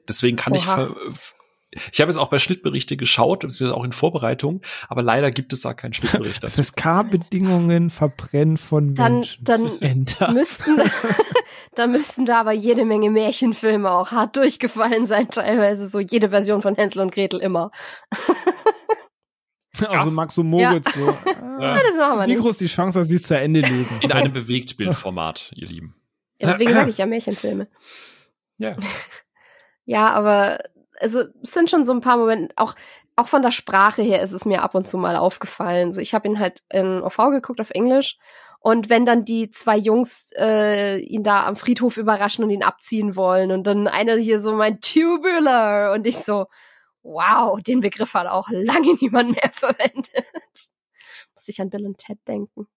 Deswegen 0.10 0.36
kann 0.36 0.54
Oha. 0.54 0.90
ich 0.90 1.34
ich 1.72 2.02
habe 2.02 2.12
jetzt 2.12 2.18
auch 2.18 2.30
bei 2.30 2.40
Schnittberichte 2.40 2.98
geschaut, 2.98 3.42
beziehungsweise 3.42 3.78
auch 3.78 3.86
in 3.86 3.94
Vorbereitung, 3.94 4.62
aber 4.90 5.02
leider 5.02 5.32
gibt 5.32 5.54
es 5.54 5.62
da 5.62 5.74
keinen 5.74 5.94
Schnittbericht 5.94 6.44
dazu. 6.44 6.62
FSK-Bedingungen 6.62 7.90
verbrennen 7.90 8.58
von 8.58 8.94
dann, 8.94 9.16
Menschen. 9.16 9.44
Dann 9.44 9.78
Enter. 9.82 10.32
müssten, 10.32 10.82
da 11.76 11.88
müssten 11.88 12.26
da 12.26 12.42
aber 12.42 12.52
jede 12.52 12.84
Menge 12.84 13.10
Märchenfilme 13.10 13.90
auch 13.90 14.12
hart 14.12 14.36
durchgefallen 14.36 15.06
sein, 15.06 15.30
teilweise 15.30 15.88
so 15.88 16.00
jede 16.00 16.30
Version 16.30 16.62
von 16.62 16.76
Hänsel 16.76 17.02
und 17.02 17.12
Gretel 17.12 17.40
immer. 17.40 17.72
Also 19.88 20.12
Max 20.12 20.38
und 20.38 20.48
Moritz 20.48 20.94
ja. 20.96 21.02
so. 21.02 21.10
Ah, 21.10 21.80
das 21.82 21.98
machen 21.98 22.20
wir 22.20 22.28
Wie 22.28 22.40
groß 22.40 22.60
die 22.60 22.68
Chance, 22.68 23.00
dass 23.00 23.08
sie 23.08 23.16
es 23.16 23.24
zu 23.24 23.36
Ende 23.36 23.62
lesen? 23.62 23.98
In 24.02 24.12
einem 24.12 24.32
Bewegtbildformat, 24.32 25.54
ihr 25.56 25.66
Lieben. 25.68 25.96
Ja, 26.40 26.50
deswegen 26.52 26.74
sage 26.74 26.92
ich 26.92 27.00
ja 27.00 27.08
Märchenfilme. 27.08 27.68
Ja. 28.58 28.76
Ja, 29.86 30.10
aber 30.12 30.60
also 31.02 31.24
es 31.42 31.52
sind 31.52 31.70
schon 31.70 31.84
so 31.86 31.94
ein 31.94 32.02
paar 32.02 32.18
Momente, 32.18 32.54
auch, 32.56 32.76
auch 33.16 33.28
von 33.28 33.42
der 33.42 33.52
Sprache 33.52 34.02
her 34.02 34.22
ist 34.22 34.34
es 34.34 34.46
mir 34.46 34.62
ab 34.62 34.76
und 34.76 34.88
zu 34.88 34.98
mal 34.98 35.16
aufgefallen. 35.16 35.88
Also 35.88 36.02
ich 36.02 36.14
habe 36.14 36.28
ihn 36.28 36.40
halt 36.40 36.62
in 36.72 37.02
OV 37.02 37.18
geguckt 37.32 37.60
auf 37.60 37.72
Englisch 37.72 38.18
und 38.60 38.90
wenn 38.90 39.06
dann 39.06 39.26
die 39.26 39.50
zwei 39.50 39.78
Jungs 39.78 40.32
äh, 40.38 41.00
ihn 41.00 41.24
da 41.24 41.46
am 41.48 41.56
Friedhof 41.56 41.98
überraschen 41.98 42.44
und 42.44 42.52
ihn 42.52 42.64
abziehen 42.64 43.16
wollen 43.16 43.52
und 43.52 43.66
dann 43.66 43.88
einer 43.88 44.16
hier 44.16 44.40
so 44.40 44.54
mein 44.54 44.80
Tubular 44.82 45.94
und 45.94 46.06
ich 46.06 46.18
so, 46.18 46.46
wow, 47.02 47.60
den 47.62 47.82
Begriff 47.82 48.14
hat 48.14 48.28
auch 48.28 48.50
lange 48.52 48.96
niemand 49.02 49.32
mehr 49.32 49.52
verwendet. 49.52 50.70
Muss 51.34 51.48
ich 51.48 51.60
an 51.60 51.72
Bill 51.72 51.86
und 51.88 51.98
Ted 51.98 52.20
denken. 52.28 52.68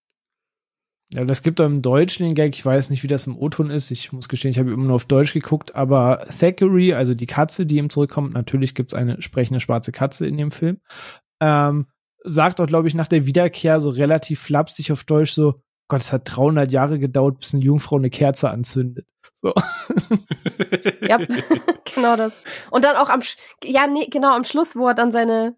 Ja, 1.14 1.24
das 1.24 1.42
gibt 1.42 1.60
im 1.60 1.80
Deutschen 1.80 2.26
den 2.26 2.34
Gag. 2.34 2.54
Ich 2.54 2.66
weiß 2.66 2.90
nicht, 2.90 3.04
wie 3.04 3.08
das 3.08 3.28
im 3.28 3.38
O-Ton 3.38 3.70
ist. 3.70 3.92
Ich 3.92 4.10
muss 4.10 4.28
gestehen, 4.28 4.50
ich 4.50 4.58
habe 4.58 4.72
immer 4.72 4.84
nur 4.84 4.96
auf 4.96 5.04
Deutsch 5.04 5.32
geguckt. 5.32 5.76
Aber 5.76 6.26
Thackeray, 6.40 6.92
also 6.94 7.14
die 7.14 7.26
Katze, 7.26 7.66
die 7.66 7.76
ihm 7.76 7.88
zurückkommt, 7.88 8.34
natürlich 8.34 8.74
gibt 8.74 8.92
es 8.92 8.98
eine 8.98 9.22
sprechende 9.22 9.60
schwarze 9.60 9.92
Katze 9.92 10.26
in 10.26 10.36
dem 10.36 10.50
Film, 10.50 10.80
ähm, 11.40 11.86
sagt 12.24 12.60
auch, 12.60 12.66
glaube 12.66 12.88
ich, 12.88 12.94
nach 12.94 13.06
der 13.06 13.26
Wiederkehr 13.26 13.80
so 13.80 13.90
relativ 13.90 14.40
flapsig 14.40 14.90
auf 14.90 15.04
Deutsch 15.04 15.30
so, 15.30 15.60
Gott, 15.86 16.00
es 16.00 16.12
hat 16.12 16.22
300 16.24 16.72
Jahre 16.72 16.98
gedauert, 16.98 17.38
bis 17.38 17.54
eine 17.54 17.62
Jungfrau 17.62 17.96
eine 17.96 18.10
Kerze 18.10 18.50
anzündet. 18.50 19.06
So. 19.40 19.54
ja, 21.00 21.18
genau 21.94 22.16
das. 22.16 22.42
Und 22.72 22.84
dann 22.84 22.96
auch 22.96 23.08
am, 23.08 23.20
ja, 23.62 23.86
nee, 23.86 24.08
genau 24.10 24.34
am 24.34 24.42
Schluss, 24.42 24.74
wo 24.74 24.88
er 24.88 24.94
dann 24.94 25.12
seine, 25.12 25.54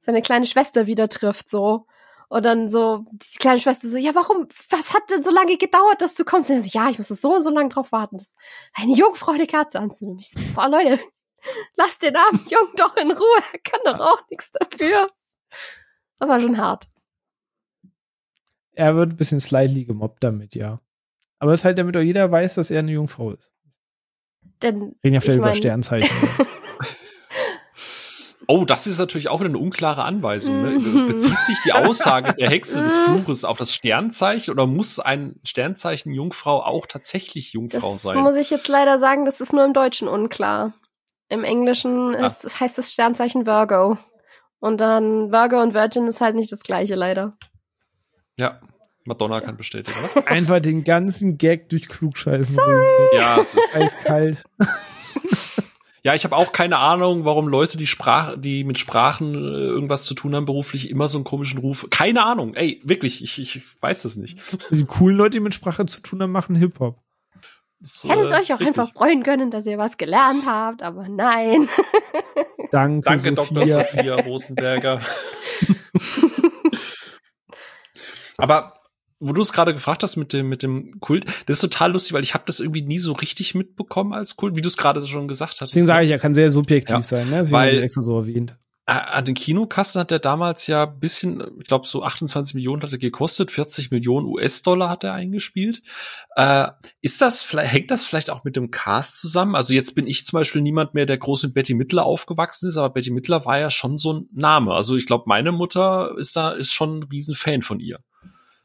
seine 0.00 0.20
kleine 0.20 0.44
Schwester 0.44 0.86
wieder 0.86 1.08
trifft, 1.08 1.48
so. 1.48 1.86
Und 2.28 2.44
dann 2.44 2.68
so, 2.68 3.06
die 3.10 3.38
kleine 3.38 3.58
Schwester 3.58 3.88
so, 3.88 3.96
ja, 3.96 4.14
warum, 4.14 4.48
was 4.68 4.92
hat 4.92 5.08
denn 5.08 5.22
so 5.22 5.30
lange 5.30 5.56
gedauert, 5.56 6.02
dass 6.02 6.14
du 6.14 6.24
kommst? 6.24 6.50
Und 6.50 6.60
so, 6.60 6.70
ja, 6.72 6.90
ich 6.90 6.98
muss 6.98 7.08
so 7.08 7.34
und 7.34 7.42
so 7.42 7.50
lange 7.50 7.70
drauf 7.70 7.90
warten, 7.90 8.18
dass 8.18 8.36
eine 8.74 8.92
Jungfrau 8.92 9.32
eine 9.32 9.46
Kerze 9.46 9.80
anzündet. 9.80 10.14
Und 10.14 10.20
ich 10.20 10.30
so, 10.30 10.38
boah, 10.54 10.68
Leute, 10.68 11.00
lass 11.76 11.98
den 11.98 12.16
armen 12.16 12.44
Jungen 12.48 12.74
doch 12.76 12.96
in 12.96 13.10
Ruhe, 13.10 13.42
er 13.52 13.58
kann 13.60 13.80
doch 13.84 13.98
auch 13.98 14.28
nichts 14.30 14.52
dafür. 14.52 15.10
Das 16.18 16.28
war 16.28 16.40
schon 16.40 16.58
hart. 16.58 16.86
Er 18.72 18.94
wird 18.94 19.12
ein 19.12 19.16
bisschen 19.16 19.40
slightly 19.40 19.84
gemobbt 19.84 20.22
damit, 20.22 20.54
ja. 20.54 20.78
Aber 21.38 21.54
es 21.54 21.60
ist 21.60 21.64
halt, 21.64 21.78
damit 21.78 21.96
auch 21.96 22.00
jeder 22.00 22.30
weiß, 22.30 22.56
dass 22.56 22.70
er 22.70 22.80
eine 22.80 22.92
Jungfrau 22.92 23.32
ist. 23.32 23.50
Denn, 24.62 24.96
Reden 25.02 25.14
ja 25.14 25.20
vielleicht 25.20 25.38
über 25.38 25.54
Sternzeichen. 25.54 26.10
Oh, 28.50 28.64
das 28.64 28.86
ist 28.86 28.98
natürlich 28.98 29.28
auch 29.28 29.40
wieder 29.40 29.50
eine 29.50 29.58
unklare 29.58 30.04
Anweisung. 30.04 30.62
Ne? 30.62 31.06
Bezieht 31.06 31.38
sich 31.40 31.58
die 31.66 31.72
Aussage 31.72 32.32
der 32.32 32.48
Hexe 32.48 32.82
des 32.82 32.96
Fluches 32.96 33.44
auf 33.44 33.58
das 33.58 33.74
Sternzeichen 33.74 34.50
oder 34.50 34.66
muss 34.66 34.98
ein 34.98 35.38
Sternzeichen 35.44 36.12
Jungfrau 36.12 36.62
auch 36.62 36.86
tatsächlich 36.86 37.52
Jungfrau 37.52 37.92
das 37.92 38.02
sein? 38.02 38.16
muss 38.16 38.36
ich 38.36 38.48
jetzt 38.48 38.68
leider 38.68 38.98
sagen, 38.98 39.26
das 39.26 39.42
ist 39.42 39.52
nur 39.52 39.66
im 39.66 39.74
Deutschen 39.74 40.08
unklar. 40.08 40.72
Im 41.28 41.44
Englischen 41.44 42.14
ah. 42.16 42.26
ist, 42.26 42.58
heißt 42.58 42.78
das 42.78 42.90
Sternzeichen 42.90 43.44
Virgo. 43.44 43.98
Und 44.60 44.80
dann 44.80 45.30
Virgo 45.30 45.60
und 45.60 45.74
Virgin 45.74 46.06
ist 46.06 46.22
halt 46.22 46.34
nicht 46.34 46.50
das 46.50 46.62
gleiche, 46.62 46.94
leider. 46.94 47.36
Ja, 48.38 48.60
Madonna 49.04 49.42
kann 49.42 49.58
bestätigen. 49.58 49.98
Was? 50.00 50.16
Einfach 50.26 50.60
den 50.60 50.84
ganzen 50.84 51.36
Gag 51.36 51.68
durch 51.68 51.86
Klugscheißen. 51.86 52.54
Sorry. 52.54 52.86
Ja, 53.12 53.38
es 53.38 53.54
ist 53.54 53.78
eiskalt. 53.78 54.42
Ja, 56.02 56.14
ich 56.14 56.24
habe 56.24 56.36
auch 56.36 56.52
keine 56.52 56.78
Ahnung, 56.78 57.24
warum 57.24 57.48
Leute, 57.48 57.76
die 57.76 57.86
Sprache, 57.86 58.38
die 58.38 58.64
mit 58.64 58.78
Sprachen 58.78 59.34
äh, 59.34 59.38
irgendwas 59.38 60.04
zu 60.04 60.14
tun 60.14 60.34
haben 60.34 60.46
beruflich, 60.46 60.90
immer 60.90 61.08
so 61.08 61.18
einen 61.18 61.24
komischen 61.24 61.58
Ruf. 61.58 61.86
Keine 61.90 62.24
Ahnung. 62.24 62.54
Ey, 62.54 62.80
wirklich, 62.84 63.22
ich, 63.22 63.38
ich 63.38 63.62
weiß 63.80 64.02
das 64.02 64.16
nicht. 64.16 64.38
Die 64.70 64.84
coolen 64.84 65.16
Leute, 65.16 65.32
die 65.32 65.40
mit 65.40 65.54
Sprache 65.54 65.86
zu 65.86 66.00
tun 66.00 66.22
haben, 66.22 66.32
machen 66.32 66.56
Hip 66.56 66.78
Hop. 66.80 67.00
Das, 67.80 68.04
Hättet 68.04 68.30
äh, 68.30 68.34
euch 68.34 68.52
auch 68.52 68.60
richtig. 68.60 68.78
einfach 68.78 68.92
freuen 68.92 69.22
können, 69.22 69.50
dass 69.50 69.66
ihr 69.66 69.78
was 69.78 69.96
gelernt 69.96 70.44
habt, 70.46 70.82
aber 70.82 71.08
nein. 71.08 71.68
Danke, 72.72 73.04
Danke 73.04 73.36
Sophia. 73.36 73.54
Dr. 73.54 73.66
Sophia 73.66 74.14
Rosenberger. 74.16 74.98
aber 78.36 78.77
wo 79.20 79.32
du 79.32 79.42
es 79.42 79.52
gerade 79.52 79.72
gefragt 79.72 80.02
hast 80.02 80.16
mit 80.16 80.32
dem 80.32 80.48
mit 80.48 80.62
dem 80.62 80.92
Kult, 81.00 81.26
das 81.46 81.56
ist 81.56 81.60
total 81.60 81.92
lustig, 81.92 82.12
weil 82.12 82.22
ich 82.22 82.34
habe 82.34 82.44
das 82.46 82.60
irgendwie 82.60 82.82
nie 82.82 82.98
so 82.98 83.12
richtig 83.12 83.54
mitbekommen 83.54 84.12
als 84.12 84.36
Kult, 84.36 84.56
wie 84.56 84.62
du 84.62 84.68
es 84.68 84.76
gerade 84.76 85.04
schon 85.06 85.28
gesagt 85.28 85.60
hast. 85.60 85.70
Deswegen 85.70 85.86
sage 85.86 86.06
ich, 86.06 86.10
er 86.10 86.18
kann 86.18 86.34
sehr 86.34 86.50
subjektiv 86.50 86.96
ja. 86.96 87.02
sein, 87.02 87.28
ne? 87.28 87.38
Das 87.38 87.50
weil 87.50 87.82
extra 87.82 88.02
so 88.02 88.18
erwähnt. 88.18 88.56
An 88.86 89.26
den 89.26 89.34
Kinokassen 89.34 90.00
hat 90.00 90.12
er 90.12 90.18
damals 90.18 90.66
ja 90.66 90.86
bisschen, 90.86 91.42
ich 91.60 91.66
glaube 91.66 91.86
so 91.86 92.04
28 92.04 92.54
Millionen 92.54 92.80
hat 92.82 92.90
er 92.90 92.96
gekostet, 92.96 93.50
40 93.50 93.90
Millionen 93.90 94.26
US-Dollar 94.26 94.88
hat 94.88 95.04
er 95.04 95.12
eingespielt. 95.12 95.82
Äh, 96.36 96.68
ist 97.02 97.20
das 97.20 97.42
vielleicht 97.42 97.70
hängt 97.70 97.90
das 97.90 98.06
vielleicht 98.06 98.30
auch 98.30 98.44
mit 98.44 98.56
dem 98.56 98.70
Cast 98.70 99.18
zusammen? 99.18 99.56
Also 99.56 99.74
jetzt 99.74 99.94
bin 99.94 100.06
ich 100.06 100.24
zum 100.24 100.38
Beispiel 100.38 100.62
niemand 100.62 100.94
mehr, 100.94 101.04
der 101.04 101.18
groß 101.18 101.42
mit 101.42 101.52
Betty 101.52 101.74
Midler 101.74 102.06
aufgewachsen 102.06 102.70
ist, 102.70 102.78
aber 102.78 102.88
Betty 102.88 103.10
Midler 103.10 103.44
war 103.44 103.58
ja 103.58 103.68
schon 103.68 103.98
so 103.98 104.14
ein 104.14 104.28
Name. 104.32 104.72
Also 104.72 104.96
ich 104.96 105.04
glaube, 105.04 105.24
meine 105.26 105.52
Mutter 105.52 106.16
ist 106.16 106.34
da 106.34 106.52
ist 106.52 106.72
schon 106.72 107.00
ein 107.00 107.02
Riesenfan 107.02 107.60
von 107.60 107.80
ihr. 107.80 107.98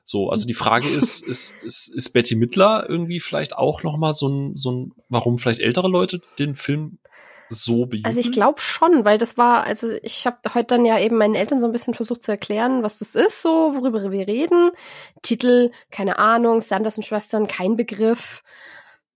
So, 0.04 0.30
also 0.30 0.46
die 0.48 0.54
Frage 0.54 0.88
ist, 0.96 1.26
ist, 1.26 1.56
ist, 1.64 1.88
ist 1.90 2.10
Betty 2.12 2.36
Midler 2.36 2.86
irgendwie 2.88 3.20
vielleicht 3.20 3.56
auch 3.58 3.84
noch 3.84 3.98
mal 3.98 4.14
so 4.14 4.28
ein, 4.28 4.56
so 4.56 4.72
ein, 4.72 4.92
warum 5.10 5.38
vielleicht 5.38 5.60
ältere 5.60 5.88
Leute 5.88 6.22
den 6.40 6.56
Film 6.56 6.98
so 7.50 7.86
bejubeln? 7.86 8.06
Also 8.06 8.20
ich 8.20 8.32
glaube 8.32 8.60
schon, 8.60 9.06
weil 9.06 9.18
das 9.18 9.38
war, 9.38 9.64
also 9.64 9.92
ich 10.02 10.26
habe 10.26 10.38
heute 10.54 10.68
dann 10.68 10.86
ja 10.86 11.00
eben 11.00 11.18
meinen 11.18 11.36
Eltern 11.36 11.60
so 11.60 11.66
ein 11.68 11.72
bisschen 11.72 11.94
versucht 11.94 12.24
zu 12.24 12.32
erklären, 12.32 12.84
was 12.84 13.00
das 13.00 13.16
ist, 13.16 13.42
so 13.42 13.74
worüber 13.76 14.12
wir 14.12 14.28
reden. 14.28 14.72
Titel, 15.22 15.72
keine 15.92 16.18
Ahnung, 16.20 16.62
Sanders 16.62 16.98
und 16.98 17.04
Schwestern, 17.04 17.48
kein 17.48 17.76
Begriff. 17.76 18.44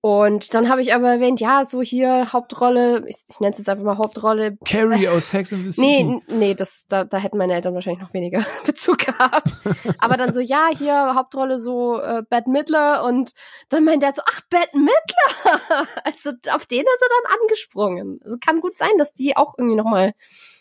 Und 0.02 0.54
dann 0.54 0.70
habe 0.70 0.82
ich 0.82 0.93
aber 0.93 1.10
erwähnt, 1.10 1.39
ja, 1.39 1.66
so 1.66 1.82
hier 1.82 2.32
Hauptrolle, 2.32 3.04
ich, 3.08 3.18
ich 3.28 3.39
nenne 3.39 3.52
es 3.52 3.58
jetzt 3.58 3.68
einfach 3.68 3.84
mal 3.84 3.98
Hauptrolle. 3.98 4.58
Carrie 4.64 5.08
aus 5.08 5.30
Sex 5.30 5.52
and 5.52 5.64
the 5.64 5.72
City. 5.72 6.04
Nee, 6.04 6.22
nee, 6.28 6.56
das, 6.56 6.86
da, 6.88 7.04
da 7.04 7.18
hätten 7.18 7.38
meine 7.38 7.54
Eltern 7.54 7.74
wahrscheinlich 7.74 8.02
noch 8.02 8.14
weniger 8.14 8.45
Bezug 8.66 9.00
gehabt. 9.00 9.52
aber 9.98 10.18
dann 10.18 10.34
so, 10.34 10.39
ja, 10.39 10.70
hier 10.78 11.16
Hauptrolle 11.16 11.58
so 11.58 12.00
äh, 12.00 12.22
Bad 12.30 12.48
Midler 12.48 13.04
und 13.06 13.32
dann 13.70 13.84
mein 13.84 14.00
Dad 14.00 14.16
so, 14.16 14.22
ach, 14.26 14.41
Bad 14.50 14.74
Midler! 14.76 15.88
also 16.04 16.32
auf 16.52 16.66
den 16.68 16.82
ist 16.82 17.02
er 17.02 17.10
dann 17.10 17.39
angesprungen. 17.41 18.20
Also 18.24 18.38
kann 18.39 18.62
gut 18.62 18.78
sein, 18.78 18.98
dass 18.98 19.14
die 19.14 19.36
auch 19.36 19.56
irgendwie 19.58 19.78
nochmal 19.78 20.14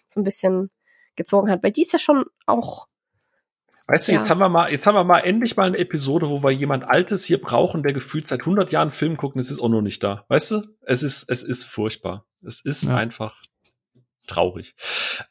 so 0.09 0.19
ein 0.21 0.25
bisschen 0.25 0.71
gezogen 1.15 1.51
hat, 1.51 1.63
weil 1.63 1.73
die 1.73 1.83
ist 1.83 1.93
ja 1.93 1.99
schon 1.99 2.25
auch 2.47 2.87
Weißt 3.89 4.09
du, 4.09 4.13
ja. 4.13 4.19
jetzt 4.19 4.31
haben 4.31 4.41
wir 4.41 4.49
mal, 4.49 4.71
jetzt 4.71 4.87
haben 4.87 4.97
wir 4.97 5.05
mal 5.05 5.21
endlich 5.21 5.57
mal 5.57 5.69
eine 5.69 5.79
Episode, 5.79 6.29
wo 6.29 6.43
wir 6.43 6.51
jemand 6.51 6.85
Altes 6.85 7.25
hier 7.25 7.41
brauchen, 7.41 7.83
der 7.83 7.93
gefühlt 7.93 8.27
seit 8.27 8.41
100 8.41 8.73
Jahren 8.73 8.93
Film 8.93 9.17
guckt 9.17 9.37
und 9.37 9.41
es 9.41 9.51
ist 9.51 9.61
auch 9.61 9.69
noch 9.69 9.83
nicht 9.83 10.03
da. 10.03 10.25
Weißt 10.29 10.51
du? 10.51 10.63
Es 10.83 11.03
ist, 11.03 11.31
es 11.31 11.43
ist 11.45 11.65
furchtbar. 11.65 12.27
Es 12.43 12.61
ist 12.61 12.85
ja. 12.85 12.97
einfach 12.97 13.41
traurig. 14.27 14.75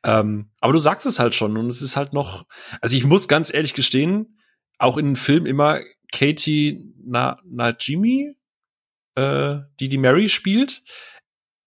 Ähm, 0.04 0.52
aber 0.62 0.72
du 0.72 0.80
sagst 0.80 1.06
es 1.06 1.20
halt 1.20 1.36
schon 1.36 1.58
und 1.58 1.68
es 1.68 1.82
ist 1.82 1.98
halt 1.98 2.14
noch, 2.14 2.46
also 2.80 2.96
ich 2.96 3.06
muss 3.06 3.28
ganz 3.28 3.54
ehrlich 3.54 3.74
gestehen, 3.74 4.40
auch 4.78 4.98
in 4.98 5.06
den 5.06 5.16
Film 5.18 5.46
immer 5.46 5.82
Katie 6.14 6.94
Na 7.04 7.38
Najimi, 7.44 8.36
äh, 9.16 9.58
die 9.80 9.90
die 9.90 9.98
Mary 9.98 10.30
spielt. 10.30 10.84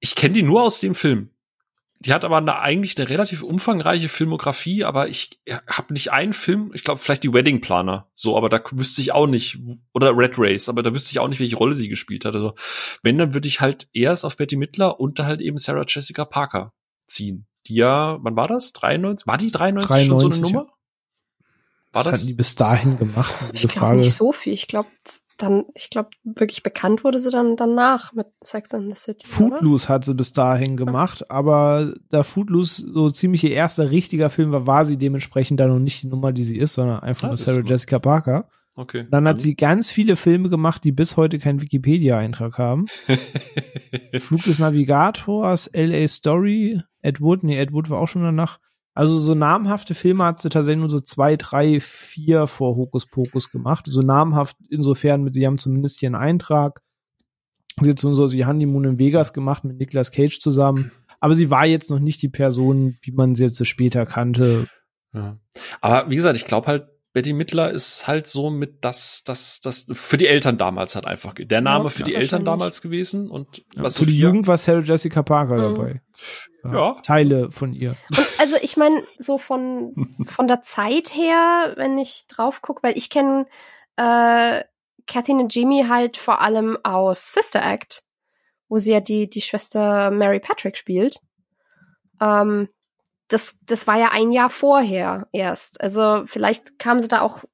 Ich 0.00 0.14
kenne 0.14 0.34
die 0.34 0.42
nur 0.42 0.62
aus 0.62 0.80
dem 0.80 0.94
Film. 0.94 1.30
Die 2.00 2.12
hat 2.12 2.24
aber 2.24 2.36
eine, 2.36 2.60
eigentlich 2.60 2.96
eine 2.96 3.08
relativ 3.08 3.42
umfangreiche 3.42 4.08
Filmografie, 4.08 4.84
aber 4.84 5.08
ich 5.08 5.40
habe 5.66 5.92
nicht 5.92 6.12
einen 6.12 6.32
Film, 6.32 6.70
ich 6.72 6.84
glaube 6.84 7.00
vielleicht 7.00 7.24
die 7.24 7.32
Wedding 7.32 7.60
Planner, 7.60 8.08
so, 8.14 8.36
aber 8.36 8.48
da 8.48 8.62
wüsste 8.70 9.00
ich 9.00 9.12
auch 9.12 9.26
nicht, 9.26 9.58
oder 9.92 10.16
Red 10.16 10.34
Race, 10.38 10.68
aber 10.68 10.84
da 10.84 10.92
wüsste 10.92 11.10
ich 11.10 11.18
auch 11.18 11.26
nicht, 11.26 11.40
welche 11.40 11.56
Rolle 11.56 11.74
sie 11.74 11.88
gespielt 11.88 12.24
hat. 12.24 12.36
Also 12.36 12.54
wenn, 13.02 13.18
dann 13.18 13.34
würde 13.34 13.48
ich 13.48 13.60
halt 13.60 13.88
erst 13.92 14.24
auf 14.24 14.36
Betty 14.36 14.56
Midler 14.56 15.00
und 15.00 15.18
halt 15.18 15.40
eben 15.40 15.58
Sarah 15.58 15.84
Jessica 15.88 16.24
Parker 16.24 16.72
ziehen. 17.06 17.46
Die 17.66 17.74
ja, 17.74 18.18
wann 18.20 18.36
war 18.36 18.46
das? 18.46 18.72
93? 18.74 19.26
War 19.26 19.36
die 19.36 19.50
93, 19.50 19.88
93 19.88 20.06
schon 20.06 20.18
so 20.18 20.28
eine 20.28 20.40
Nummer? 20.40 20.77
War 21.92 22.02
das? 22.02 22.06
Was 22.06 22.20
hatten 22.20 22.26
die 22.26 22.34
bis 22.34 22.54
dahin 22.54 22.98
gemacht? 22.98 23.34
Ich 23.52 23.66
glaube 23.66 23.96
nicht 23.96 24.14
so 24.14 24.32
viel. 24.32 24.52
Ich 24.52 24.68
glaube 24.68 24.88
dann, 25.38 25.64
ich 25.74 25.88
glaube, 25.88 26.10
wirklich 26.24 26.62
bekannt 26.62 27.04
wurde 27.04 27.20
sie 27.20 27.30
dann 27.30 27.56
danach 27.56 28.12
mit 28.12 28.26
Sex 28.42 28.72
in 28.72 28.90
the 28.90 28.96
City. 28.96 29.24
Footloose 29.24 29.86
oder? 29.86 29.94
hat 29.94 30.04
sie 30.04 30.14
bis 30.14 30.32
dahin 30.32 30.76
gemacht, 30.76 31.20
ja. 31.20 31.26
aber 31.30 31.94
da 32.10 32.24
Footloose 32.24 32.84
so 32.92 33.10
ziemlich 33.10 33.44
ihr 33.44 33.52
erster 33.52 33.90
richtiger 33.90 34.30
Film 34.30 34.50
war, 34.50 34.66
war 34.66 34.84
sie 34.84 34.98
dementsprechend 34.98 35.60
dann 35.60 35.70
noch 35.70 35.78
nicht 35.78 36.02
die 36.02 36.08
Nummer, 36.08 36.32
die 36.32 36.42
sie 36.42 36.58
ist, 36.58 36.74
sondern 36.74 37.00
einfach 37.00 37.30
das 37.30 37.46
nur 37.46 37.54
Sarah 37.54 37.66
Jessica 37.66 37.98
Parker. 38.00 38.48
Okay. 38.74 39.06
Dann 39.10 39.26
hat 39.26 39.40
sie 39.40 39.56
ganz 39.56 39.90
viele 39.90 40.14
Filme 40.14 40.48
gemacht, 40.50 40.84
die 40.84 40.92
bis 40.92 41.16
heute 41.16 41.40
keinen 41.40 41.60
Wikipedia-Eintrag 41.60 42.58
haben. 42.58 42.86
Flug 44.20 44.44
des 44.44 44.60
Navigators, 44.60 45.68
LA 45.74 46.06
Story, 46.06 46.80
Ed 47.02 47.20
Wood, 47.20 47.42
nee, 47.42 47.58
Ed 47.58 47.72
Wood 47.72 47.90
war 47.90 47.98
auch 47.98 48.06
schon 48.06 48.22
danach. 48.22 48.60
Also 48.98 49.16
so 49.20 49.36
namhafte 49.36 49.94
Filme 49.94 50.24
hat 50.24 50.42
sie 50.42 50.48
tatsächlich 50.48 50.80
nur 50.80 50.90
so 50.90 50.98
zwei, 50.98 51.36
drei, 51.36 51.78
vier 51.78 52.48
vor 52.48 52.74
Hokus 52.74 53.06
Pokus 53.06 53.48
gemacht. 53.48 53.84
So 53.86 54.02
namhaft 54.02 54.56
insofern, 54.70 55.22
mit 55.22 55.34
sie 55.34 55.46
haben 55.46 55.56
zumindest 55.56 56.02
einen 56.02 56.16
Eintrag. 56.16 56.82
Sie 57.80 57.90
hat 57.90 58.00
so 58.00 58.32
wie 58.32 58.44
Honeymoon 58.44 58.82
in 58.82 58.98
Vegas 58.98 59.32
gemacht 59.32 59.62
mit 59.62 59.78
Nicolas 59.78 60.10
Cage 60.10 60.40
zusammen. 60.40 60.90
Aber 61.20 61.36
sie 61.36 61.48
war 61.48 61.64
jetzt 61.64 61.90
noch 61.90 62.00
nicht 62.00 62.20
die 62.22 62.28
Person, 62.28 62.98
wie 63.02 63.12
man 63.12 63.36
sie 63.36 63.44
jetzt 63.44 63.64
später 63.68 64.04
kannte. 64.04 64.66
Ja. 65.14 65.38
Aber 65.80 66.10
wie 66.10 66.16
gesagt, 66.16 66.34
ich 66.34 66.46
glaube 66.46 66.66
halt, 66.66 66.88
Betty 67.18 67.32
Midler 67.32 67.72
ist 67.72 68.06
halt 68.06 68.28
so 68.28 68.48
mit 68.48 68.84
das, 68.84 69.24
das, 69.24 69.60
das 69.60 69.86
für 69.92 70.16
die 70.16 70.28
Eltern 70.28 70.56
damals 70.56 70.94
halt 70.94 71.04
einfach 71.04 71.34
der 71.36 71.60
Name 71.60 71.86
ja, 71.86 71.90
für 71.90 72.04
die 72.04 72.14
Eltern 72.14 72.44
damals 72.44 72.80
gewesen 72.80 73.28
und 73.28 73.64
ja, 73.74 73.82
was 73.82 73.98
für 73.98 74.06
die 74.06 74.16
Jugend 74.16 74.46
war 74.46 74.56
Sarah 74.56 74.82
Jessica 74.84 75.24
Parker 75.24 75.56
mhm. 75.56 75.74
dabei. 75.74 76.02
Ja, 76.62 76.72
ja. 76.72 77.00
Teile 77.02 77.50
von 77.50 77.72
ihr. 77.72 77.96
Und 78.16 78.28
also 78.38 78.54
ich 78.62 78.76
meine 78.76 79.02
so 79.18 79.36
von 79.36 80.08
von 80.28 80.46
der 80.46 80.62
Zeit 80.62 81.12
her, 81.12 81.72
wenn 81.74 81.98
ich 81.98 82.26
drauf 82.28 82.62
gucke, 82.62 82.84
weil 82.84 82.96
ich 82.96 83.10
kenne 83.10 83.46
äh, 83.96 84.62
Kathy 85.08 85.32
und 85.32 85.52
Jimmy 85.52 85.86
halt 85.88 86.18
vor 86.18 86.40
allem 86.40 86.78
aus 86.84 87.32
Sister 87.32 87.68
Act, 87.68 88.04
wo 88.68 88.78
sie 88.78 88.92
ja 88.92 89.00
die 89.00 89.28
die 89.28 89.42
Schwester 89.42 90.12
Mary 90.12 90.38
Patrick 90.38 90.78
spielt. 90.78 91.18
Ähm, 92.20 92.68
das, 93.28 93.56
das 93.66 93.86
war 93.86 93.98
ja 93.98 94.10
ein 94.10 94.32
Jahr 94.32 94.50
vorher 94.50 95.28
erst. 95.32 95.80
Also 95.80 96.24
vielleicht 96.26 96.78
kamen 96.78 97.00
sie 97.00 97.08
da 97.08 97.20
auch 97.20 97.44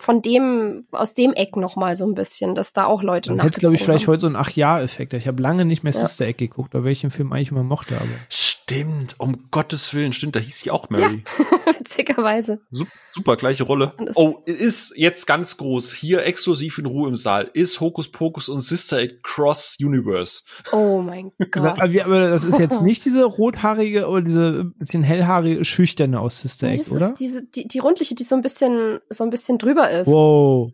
von 0.00 0.22
dem, 0.22 0.82
aus 0.92 1.12
dem 1.12 1.34
Eck 1.34 1.56
noch 1.56 1.76
mal 1.76 1.94
so 1.94 2.06
ein 2.06 2.14
bisschen, 2.14 2.54
dass 2.54 2.72
da 2.72 2.86
auch 2.86 3.02
Leute 3.02 3.30
Dann 3.30 3.40
hätte 3.40 3.60
glaube 3.60 3.74
ich, 3.74 3.82
vielleicht 3.82 4.06
heute 4.06 4.20
so 4.20 4.26
einen 4.28 4.36
Ach-Ja-Effekt. 4.36 5.12
Ich 5.12 5.28
habe 5.28 5.42
lange 5.42 5.66
nicht 5.66 5.84
mehr 5.84 5.92
ja. 5.92 6.00
Sister 6.00 6.26
Eck 6.26 6.38
geguckt, 6.38 6.74
oder 6.74 6.84
welchen 6.84 7.10
Film 7.10 7.32
eigentlich 7.32 7.50
immer 7.50 7.62
mochte. 7.62 7.96
Aber. 7.96 8.06
Stimmt, 8.30 9.16
um 9.18 9.50
Gottes 9.50 9.92
Willen, 9.94 10.12
stimmt, 10.12 10.36
da 10.36 10.40
hieß 10.40 10.60
sie 10.60 10.70
auch 10.70 10.88
Mary. 10.90 11.24
Ja, 11.38 11.74
witzigerweise. 11.78 12.60
Super, 12.70 12.90
super, 13.12 13.36
gleiche 13.36 13.64
Rolle. 13.64 13.92
Oh, 14.14 14.36
ist 14.46 14.94
jetzt 14.96 15.26
ganz 15.26 15.56
groß, 15.56 15.92
hier 15.92 16.24
exklusiv 16.24 16.78
in 16.78 16.86
Ruhe 16.86 17.08
im 17.08 17.16
Saal, 17.16 17.50
ist 17.52 17.80
Hokus 17.80 18.12
Pokus 18.12 18.48
und 18.48 18.60
Sister 18.60 19.00
Act 19.00 19.24
Cross 19.24 19.78
Universe. 19.80 20.42
Oh 20.70 21.02
mein 21.02 21.32
Gott. 21.50 21.80
aber, 21.80 22.04
aber 22.04 22.24
das 22.30 22.44
ist 22.44 22.58
jetzt 22.60 22.80
nicht 22.80 23.04
diese 23.04 23.24
rothaarige 23.24 24.06
oder 24.06 24.22
diese 24.22 24.64
bisschen 24.78 25.02
hellhaarige 25.02 25.64
Schüchterne 25.64 26.20
aus 26.20 26.40
Sister 26.40 26.68
Act, 26.68 26.78
das 26.78 26.92
oder? 26.92 27.06
Ist 27.06 27.14
diese, 27.14 27.42
die, 27.44 27.66
die 27.66 27.80
rundliche, 27.80 28.14
die 28.14 28.22
so 28.22 28.36
ein 28.36 28.42
bisschen, 28.42 29.00
so 29.08 29.24
ein 29.24 29.30
bisschen 29.30 29.58
drüber 29.58 29.89
ist. 29.90 30.06
Wow. 30.08 30.72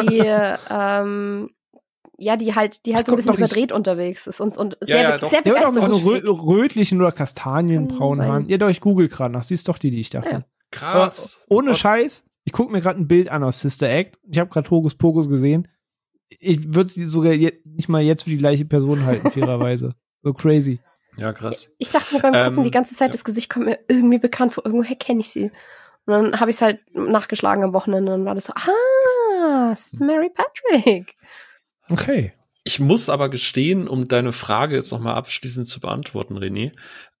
Die, 0.00 0.18
ähm, 0.70 1.50
ja, 2.18 2.36
die 2.36 2.54
halt, 2.54 2.86
die 2.86 2.94
halt 2.94 3.06
so 3.06 3.12
ein 3.12 3.16
bisschen 3.16 3.34
überdreht 3.34 3.70
ich. 3.70 3.76
unterwegs 3.76 4.26
ist 4.26 4.40
und, 4.40 4.56
und 4.56 4.76
sehr, 4.80 5.02
ja, 5.02 5.18
sehr 5.18 5.40
ja, 5.44 5.52
begeistert. 5.52 5.88
Ja, 5.88 5.94
so 5.94 6.08
rö 6.08 6.20
rötlichen 6.24 7.00
oder 7.00 7.12
kastanienbraunen 7.12 8.26
Haaren. 8.26 8.48
Ihr 8.48 8.58
doch, 8.58 8.68
ich 8.68 8.80
google 8.80 9.08
gerade 9.08 9.32
nach. 9.32 9.42
Sie 9.42 9.54
ist 9.54 9.68
doch 9.68 9.78
die, 9.78 9.90
die 9.90 10.00
ich 10.00 10.10
dachte. 10.10 10.30
Ja. 10.30 10.44
Krass. 10.70 11.44
Aber 11.46 11.56
ohne 11.56 11.70
oh 11.72 11.74
Scheiß, 11.74 12.24
ich 12.44 12.52
gucke 12.52 12.72
mir 12.72 12.80
gerade 12.80 13.00
ein 13.00 13.08
Bild 13.08 13.28
an 13.28 13.44
aus 13.44 13.60
Sister 13.60 13.88
Act. 13.88 14.18
Ich 14.30 14.38
habe 14.38 14.50
gerade 14.50 14.68
Hokus 14.70 14.94
Pokus 14.94 15.28
gesehen. 15.28 15.68
Ich 16.28 16.74
würde 16.74 16.90
sie 16.90 17.04
sogar 17.04 17.34
nicht 17.34 17.88
mal 17.88 18.02
jetzt 18.02 18.24
für 18.24 18.30
die 18.30 18.38
gleiche 18.38 18.64
Person 18.64 19.04
halten, 19.04 19.30
fairerweise. 19.32 19.94
So 20.22 20.32
crazy. 20.32 20.80
Ja, 21.16 21.32
krass. 21.32 21.68
Ich 21.78 21.90
dachte 21.90 22.14
mir 22.14 22.22
beim 22.22 22.32
Gucken 22.32 22.58
ähm, 22.58 22.64
die 22.64 22.70
ganze 22.70 22.94
Zeit, 22.94 23.12
das 23.12 23.24
Gesicht 23.24 23.50
kommt 23.50 23.66
mir 23.66 23.78
irgendwie 23.86 24.18
bekannt 24.18 24.52
vor. 24.52 24.64
Irgendwoher 24.64 24.96
kenne 24.96 25.20
ich 25.20 25.28
sie. 25.28 25.50
Und 26.06 26.12
dann 26.12 26.40
habe 26.40 26.50
ich 26.50 26.56
es 26.56 26.62
halt 26.62 26.80
nachgeschlagen 26.94 27.64
am 27.64 27.72
Wochenende 27.72 28.12
und 28.12 28.20
dann 28.20 28.26
war 28.26 28.34
das 28.34 28.46
so, 28.46 28.52
ah, 28.54 29.70
das 29.70 29.92
ist 29.92 30.00
Mary 30.00 30.30
Patrick. 30.30 31.16
Okay. 31.88 32.32
Ich 32.64 32.78
muss 32.78 33.08
aber 33.08 33.28
gestehen, 33.28 33.88
um 33.88 34.06
deine 34.06 34.32
Frage 34.32 34.76
jetzt 34.76 34.92
nochmal 34.92 35.14
abschließend 35.14 35.68
zu 35.68 35.80
beantworten, 35.80 36.38
René. 36.38 36.72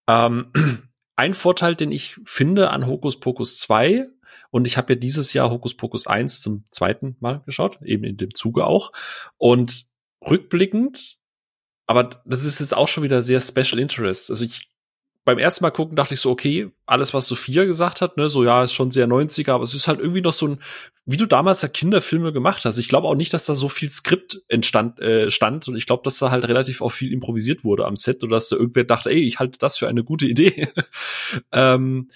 Ähm, 0.08 0.52
ein 1.16 1.34
Vorteil, 1.34 1.74
den 1.74 1.90
ich 1.90 2.20
finde 2.24 2.70
an 2.70 2.86
Hokus 2.86 3.18
Pokus 3.18 3.58
2, 3.58 4.08
und 4.50 4.66
ich 4.66 4.76
habe 4.76 4.92
ja 4.92 4.98
dieses 4.98 5.32
Jahr 5.32 5.50
Hokus 5.50 5.76
Pokus 5.76 6.06
1 6.06 6.42
zum 6.42 6.64
zweiten 6.70 7.16
Mal 7.20 7.40
geschaut, 7.46 7.80
eben 7.82 8.04
in 8.04 8.18
dem 8.18 8.34
Zuge 8.34 8.66
auch. 8.66 8.92
Und 9.38 9.86
rückblickend, 10.28 11.18
aber 11.86 12.04
das 12.26 12.44
ist 12.44 12.60
jetzt 12.60 12.76
auch 12.76 12.88
schon 12.88 13.02
wieder 13.02 13.22
sehr 13.22 13.40
Special 13.40 13.78
Interest. 13.78 14.30
Also 14.30 14.44
ich 14.44 14.70
beim 15.24 15.38
ersten 15.38 15.64
Mal 15.64 15.70
gucken 15.70 15.94
dachte 15.94 16.14
ich 16.14 16.20
so, 16.20 16.30
okay, 16.30 16.70
alles, 16.84 17.14
was 17.14 17.26
Sophia 17.26 17.64
gesagt 17.64 18.00
hat, 18.00 18.16
ne, 18.16 18.28
so 18.28 18.42
ja, 18.42 18.64
ist 18.64 18.72
schon 18.72 18.90
sehr 18.90 19.06
90er, 19.06 19.52
aber 19.52 19.62
es 19.62 19.74
ist 19.74 19.86
halt 19.86 20.00
irgendwie 20.00 20.20
noch 20.20 20.32
so 20.32 20.48
ein, 20.48 20.58
wie 21.04 21.16
du 21.16 21.26
damals 21.26 21.62
ja 21.62 21.68
Kinderfilme 21.68 22.32
gemacht 22.32 22.64
hast. 22.64 22.78
Ich 22.78 22.88
glaube 22.88 23.06
auch 23.06 23.14
nicht, 23.14 23.32
dass 23.32 23.46
da 23.46 23.54
so 23.54 23.68
viel 23.68 23.88
Skript 23.88 24.42
entstand, 24.48 24.98
äh, 25.00 25.30
stand 25.30 25.68
und 25.68 25.76
ich 25.76 25.86
glaube, 25.86 26.02
dass 26.02 26.18
da 26.18 26.30
halt 26.30 26.46
relativ 26.48 26.82
auch 26.82 26.90
viel 26.90 27.12
improvisiert 27.12 27.62
wurde 27.62 27.86
am 27.86 27.94
Set 27.94 28.24
oder 28.24 28.36
dass 28.36 28.48
da 28.48 28.56
irgendwer 28.56 28.84
dachte, 28.84 29.10
ey, 29.10 29.22
ich 29.26 29.38
halte 29.38 29.58
das 29.58 29.78
für 29.78 29.88
eine 29.88 30.02
gute 30.02 30.26
Idee. 30.26 30.68
ähm, 31.52 32.08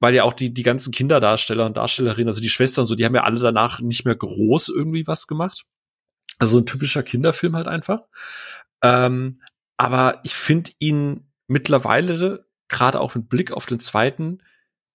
weil 0.00 0.14
ja 0.14 0.24
auch 0.24 0.32
die, 0.32 0.52
die 0.52 0.62
ganzen 0.62 0.92
Kinderdarsteller 0.92 1.66
und 1.66 1.76
Darstellerinnen, 1.76 2.28
also 2.28 2.40
die 2.40 2.48
Schwestern 2.48 2.86
so, 2.86 2.94
die 2.94 3.04
haben 3.04 3.14
ja 3.14 3.24
alle 3.24 3.38
danach 3.38 3.80
nicht 3.80 4.04
mehr 4.04 4.16
groß 4.16 4.70
irgendwie 4.70 5.06
was 5.06 5.26
gemacht. 5.26 5.66
Also 6.38 6.58
ein 6.58 6.66
typischer 6.66 7.02
Kinderfilm 7.02 7.54
halt 7.54 7.68
einfach. 7.68 8.00
Ähm, 8.82 9.42
aber 9.76 10.20
ich 10.24 10.34
finde 10.34 10.70
ihn 10.78 11.29
mittlerweile, 11.50 12.46
gerade 12.68 13.00
auch 13.00 13.14
mit 13.14 13.28
Blick 13.28 13.52
auf 13.52 13.66
den 13.66 13.80
zweiten, 13.80 14.38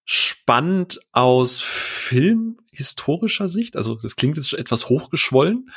spannend 0.04 1.00
aus 1.12 1.60
filmhistorischer 1.60 3.48
Sicht. 3.48 3.76
Also 3.76 3.96
das 3.96 4.16
klingt 4.16 4.36
jetzt 4.36 4.54
etwas 4.54 4.88
hochgeschwollen, 4.88 5.70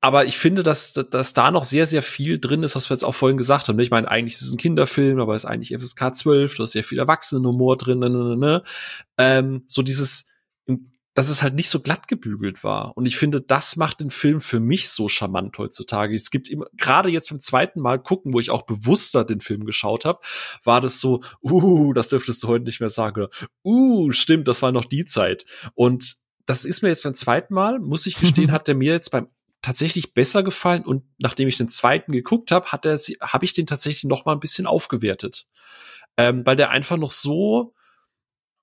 aber 0.00 0.24
ich 0.26 0.38
finde, 0.38 0.62
dass, 0.62 0.92
dass 0.92 1.34
da 1.34 1.50
noch 1.50 1.64
sehr, 1.64 1.86
sehr 1.86 2.02
viel 2.02 2.38
drin 2.38 2.62
ist, 2.62 2.76
was 2.76 2.88
wir 2.88 2.94
jetzt 2.94 3.04
auch 3.04 3.14
vorhin 3.14 3.36
gesagt 3.36 3.68
haben. 3.68 3.78
Ich 3.80 3.90
meine, 3.90 4.08
eigentlich 4.08 4.34
ist 4.34 4.42
es 4.42 4.54
ein 4.54 4.58
Kinderfilm, 4.58 5.20
aber 5.20 5.34
es 5.34 5.44
ist 5.44 5.50
eigentlich 5.50 5.76
FSK 5.76 6.14
12, 6.14 6.56
da 6.56 6.64
ist 6.64 6.72
sehr 6.72 6.84
viel 6.84 7.00
Erwachsenenhumor 7.00 7.76
drin. 7.76 7.98
Ne, 7.98 8.08
ne, 8.08 8.24
ne. 8.24 8.36
ne. 8.36 8.62
Ähm, 9.18 9.64
so 9.66 9.82
dieses, 9.82 10.30
dass 11.18 11.30
es 11.30 11.42
halt 11.42 11.54
nicht 11.54 11.68
so 11.68 11.80
glatt 11.80 12.06
gebügelt 12.06 12.62
war. 12.62 12.96
Und 12.96 13.04
ich 13.04 13.16
finde, 13.16 13.40
das 13.40 13.74
macht 13.74 13.98
den 13.98 14.10
Film 14.10 14.40
für 14.40 14.60
mich 14.60 14.88
so 14.88 15.08
charmant 15.08 15.58
heutzutage. 15.58 16.14
Es 16.14 16.30
gibt 16.30 16.48
immer, 16.48 16.66
gerade 16.76 17.08
jetzt 17.08 17.30
beim 17.30 17.40
zweiten 17.40 17.80
Mal 17.80 17.98
gucken, 17.98 18.32
wo 18.32 18.38
ich 18.38 18.50
auch 18.50 18.62
bewusster 18.62 19.24
den 19.24 19.40
Film 19.40 19.64
geschaut 19.64 20.04
habe, 20.04 20.20
war 20.62 20.80
das 20.80 21.00
so, 21.00 21.24
uh, 21.42 21.92
das 21.92 22.10
dürftest 22.10 22.44
du 22.44 22.46
heute 22.46 22.66
nicht 22.66 22.78
mehr 22.78 22.88
sagen. 22.88 23.22
Oder, 23.22 23.30
uh, 23.64 24.12
stimmt, 24.12 24.46
das 24.46 24.62
war 24.62 24.70
noch 24.70 24.84
die 24.84 25.06
Zeit. 25.06 25.44
Und 25.74 26.18
das 26.46 26.64
ist 26.64 26.82
mir 26.82 26.88
jetzt 26.90 27.02
beim 27.02 27.14
zweiten 27.14 27.52
Mal, 27.52 27.80
muss 27.80 28.06
ich 28.06 28.14
gestehen, 28.14 28.52
hat 28.52 28.68
der 28.68 28.76
mir 28.76 28.92
jetzt 28.92 29.10
beim 29.10 29.26
tatsächlich 29.60 30.14
besser 30.14 30.44
gefallen 30.44 30.84
und 30.84 31.02
nachdem 31.18 31.48
ich 31.48 31.56
den 31.56 31.66
zweiten 31.66 32.12
geguckt 32.12 32.52
habe, 32.52 32.70
hat 32.70 32.86
er 32.86 32.96
habe 33.22 33.44
ich 33.44 33.54
den 33.54 33.66
tatsächlich 33.66 34.04
noch 34.04 34.24
mal 34.24 34.34
ein 34.34 34.40
bisschen 34.40 34.68
aufgewertet, 34.68 35.48
ähm, 36.16 36.46
weil 36.46 36.54
der 36.54 36.70
einfach 36.70 36.96
noch 36.96 37.10
so 37.10 37.74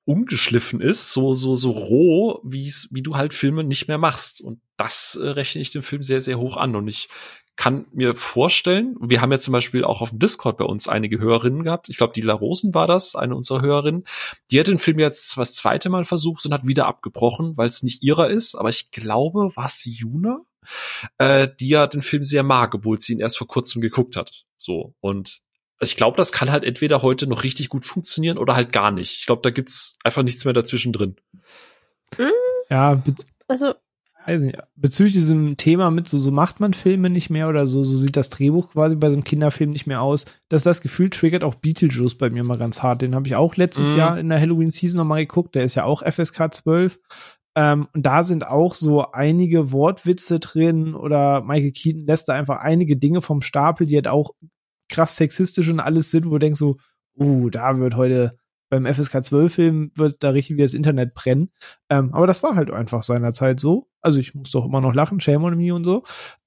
ungeschliffen 0.05 0.81
ist, 0.81 1.11
so 1.11 1.33
so 1.33 1.55
so 1.55 1.71
roh, 1.71 2.39
wie 2.43 2.67
es 2.67 2.89
wie 2.91 3.01
du 3.01 3.15
halt 3.15 3.33
Filme 3.33 3.63
nicht 3.63 3.87
mehr 3.87 3.97
machst 3.97 4.41
und 4.41 4.59
das 4.77 5.15
äh, 5.15 5.27
rechne 5.27 5.61
ich 5.61 5.71
dem 5.71 5.83
Film 5.83 6.03
sehr 6.03 6.21
sehr 6.21 6.39
hoch 6.39 6.57
an 6.57 6.75
und 6.75 6.87
ich 6.87 7.09
kann 7.55 7.85
mir 7.93 8.15
vorstellen, 8.15 8.95
wir 8.99 9.21
haben 9.21 9.31
ja 9.31 9.39
zum 9.39 9.53
Beispiel 9.53 9.85
auch 9.85 10.01
auf 10.01 10.09
dem 10.09 10.19
Discord 10.19 10.57
bei 10.57 10.65
uns 10.65 10.87
einige 10.87 11.19
Hörerinnen 11.19 11.63
gehabt. 11.63 11.87
Ich 11.87 11.97
glaube, 11.97 12.13
die 12.13 12.21
La 12.21 12.33
Rosen 12.33 12.73
war 12.73 12.85
das, 12.85 13.15
eine 13.15 13.35
unserer 13.35 13.61
Hörerinnen. 13.61 14.03
Die 14.51 14.59
hat 14.59 14.67
den 14.67 14.77
Film 14.77 14.99
jetzt 14.99 15.37
das 15.37 15.53
zweite 15.53 15.89
Mal 15.89 16.03
versucht 16.03 16.45
und 16.45 16.53
hat 16.53 16.67
wieder 16.67 16.85
abgebrochen, 16.85 17.55
weil 17.55 17.69
es 17.69 17.81
nicht 17.81 18.03
ihrer 18.03 18.27
ist. 18.27 18.55
Aber 18.55 18.69
ich 18.69 18.91
glaube, 18.91 19.55
war 19.55 19.67
es 19.67 19.83
Juna, 19.85 20.39
äh, 21.17 21.47
die 21.59 21.69
ja 21.69 21.87
den 21.87 22.01
Film 22.01 22.23
sehr 22.23 22.43
mag, 22.43 22.75
obwohl 22.75 22.99
sie 22.99 23.13
ihn 23.13 23.21
erst 23.21 23.37
vor 23.37 23.47
kurzem 23.47 23.81
geguckt 23.81 24.17
hat. 24.17 24.45
So 24.57 24.93
und 24.99 25.41
also 25.79 25.91
ich 25.91 25.97
glaube, 25.97 26.17
das 26.17 26.31
kann 26.31 26.51
halt 26.51 26.63
entweder 26.63 27.01
heute 27.01 27.27
noch 27.27 27.43
richtig 27.43 27.69
gut 27.69 27.85
funktionieren 27.85 28.37
oder 28.37 28.55
halt 28.55 28.71
gar 28.71 28.91
nicht. 28.91 29.19
Ich 29.19 29.25
glaube, 29.25 29.41
da 29.41 29.49
gibt's 29.49 29.97
einfach 30.03 30.23
nichts 30.23 30.45
mehr 30.45 30.53
dazwischen 30.53 30.93
drin. 30.93 31.15
Hm? 32.15 32.31
Ja, 32.69 33.03
also 33.47 33.73
weiß 34.25 34.41
nicht, 34.41 34.57
bezüglich 34.75 35.13
diesem 35.13 35.57
Thema 35.57 35.91
mit 35.91 36.07
so, 36.07 36.17
so 36.17 36.31
macht 36.31 36.59
man 36.59 36.73
Filme 36.73 37.09
nicht 37.09 37.29
mehr 37.29 37.47
oder 37.47 37.67
so, 37.67 37.83
so 37.83 37.97
sieht 37.97 38.17
das 38.17 38.29
Drehbuch 38.29 38.71
quasi 38.71 38.95
bei 38.95 39.09
so 39.09 39.13
einem 39.13 39.23
Kinderfilm 39.23 39.71
nicht 39.71 39.87
mehr 39.87 40.01
aus. 40.01 40.25
Dass 40.49 40.63
das 40.63 40.81
Gefühl 40.81 41.09
triggert 41.09 41.43
auch 41.43 41.55
Beetlejuice 41.55 42.15
bei 42.15 42.29
mir 42.29 42.43
mal 42.43 42.57
ganz 42.57 42.81
hart. 42.81 43.01
Den 43.01 43.15
habe 43.15 43.27
ich 43.27 43.35
auch 43.35 43.55
letztes 43.55 43.91
mm. 43.91 43.97
Jahr 43.97 44.19
in 44.19 44.29
der 44.29 44.39
Halloween-Season 44.39 44.97
nochmal 44.97 45.25
geguckt. 45.25 45.55
Der 45.55 45.63
ist 45.63 45.75
ja 45.75 45.83
auch 45.83 46.01
FSK 46.01 46.53
12. 46.53 46.99
Ähm, 47.55 47.87
und 47.93 48.05
da 48.05 48.23
sind 48.23 48.47
auch 48.47 48.75
so 48.75 49.11
einige 49.11 49.71
Wortwitze 49.71 50.39
drin 50.39 50.93
oder 50.93 51.41
Michael 51.41 51.71
Keaton 51.71 52.05
lässt 52.05 52.27
da 52.27 52.33
einfach 52.33 52.57
einige 52.57 52.97
Dinge 52.97 53.21
vom 53.21 53.41
Stapel, 53.41 53.87
die 53.87 53.95
halt 53.95 54.07
auch 54.07 54.31
krass 54.95 55.17
sexistisch 55.17 55.67
und 55.67 55.79
alles 55.79 56.11
sind, 56.11 56.25
wo 56.25 56.31
du 56.31 56.39
denkst 56.39 56.59
so, 56.59 56.77
uh, 57.19 57.49
da 57.49 57.79
wird 57.79 57.95
heute 57.95 58.37
beim 58.69 58.85
FSK 58.85 59.23
12 59.23 59.53
Film 59.53 59.91
wird 59.95 60.23
da 60.23 60.29
richtig 60.29 60.57
wie 60.57 60.61
das 60.61 60.73
Internet 60.73 61.13
brennen. 61.13 61.51
Ähm, 61.89 62.13
aber 62.13 62.27
das 62.27 62.41
war 62.43 62.55
halt 62.55 62.71
einfach 62.71 63.03
seinerzeit 63.03 63.59
so. 63.59 63.87
Also 64.01 64.19
ich 64.19 64.33
muss 64.33 64.51
doch 64.51 64.65
immer 64.65 64.81
noch 64.81 64.93
lachen, 64.93 65.19
shame 65.19 65.43
on 65.43 65.57
me 65.57 65.73
und 65.73 65.83
so. 65.83 66.03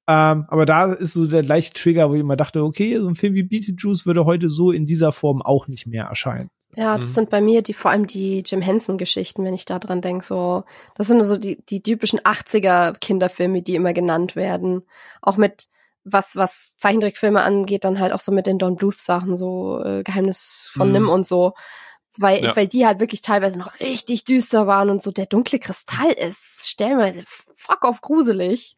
Ähm, 0.08 0.46
aber 0.48 0.66
da 0.66 0.92
ist 0.92 1.12
so 1.12 1.26
der 1.26 1.42
gleiche 1.42 1.72
Trigger, 1.72 2.10
wo 2.10 2.14
ich 2.14 2.20
immer 2.20 2.36
dachte, 2.36 2.64
okay, 2.64 2.98
so 2.98 3.06
ein 3.06 3.14
Film 3.14 3.34
wie 3.34 3.42
Beetlejuice 3.42 4.06
würde 4.06 4.24
heute 4.24 4.50
so 4.50 4.72
in 4.72 4.86
dieser 4.86 5.12
Form 5.12 5.42
auch 5.42 5.68
nicht 5.68 5.86
mehr 5.86 6.04
erscheinen. 6.04 6.50
Ja, 6.76 6.96
das 6.96 7.10
mhm. 7.10 7.14
sind 7.14 7.30
bei 7.30 7.40
mir 7.40 7.62
die 7.62 7.74
vor 7.74 7.90
allem 7.90 8.06
die 8.06 8.42
Jim 8.44 8.62
Henson-Geschichten, 8.62 9.44
wenn 9.44 9.54
ich 9.54 9.64
da 9.64 9.78
dran 9.78 10.00
denke. 10.00 10.24
So, 10.24 10.64
das 10.96 11.08
sind 11.08 11.22
so 11.22 11.36
die, 11.36 11.62
die 11.68 11.82
typischen 11.82 12.20
80er-Kinderfilme, 12.20 13.62
die 13.62 13.74
immer 13.74 13.92
genannt 13.92 14.36
werden. 14.36 14.82
Auch 15.22 15.36
mit 15.36 15.68
was, 16.12 16.36
was 16.36 16.76
Zeichentrickfilme 16.78 17.40
angeht, 17.40 17.84
dann 17.84 18.00
halt 18.00 18.12
auch 18.12 18.20
so 18.20 18.32
mit 18.32 18.46
den 18.46 18.58
Don 18.58 18.76
Bluth-Sachen, 18.76 19.36
so 19.36 19.82
äh, 19.82 20.02
Geheimnis 20.02 20.70
von 20.72 20.88
mhm. 20.88 20.94
Nim 20.94 21.08
und 21.08 21.26
so. 21.26 21.54
Weil, 22.16 22.44
ja. 22.44 22.56
weil 22.56 22.66
die 22.66 22.84
halt 22.86 22.98
wirklich 22.98 23.20
teilweise 23.20 23.58
noch 23.58 23.78
richtig 23.78 24.24
düster 24.24 24.66
waren 24.66 24.90
und 24.90 25.00
so 25.00 25.12
der 25.12 25.26
dunkle 25.26 25.60
Kristall 25.60 26.10
ist 26.10 26.68
stellenweise 26.68 27.22
fuck 27.54 27.84
auf 27.84 28.00
gruselig. 28.00 28.76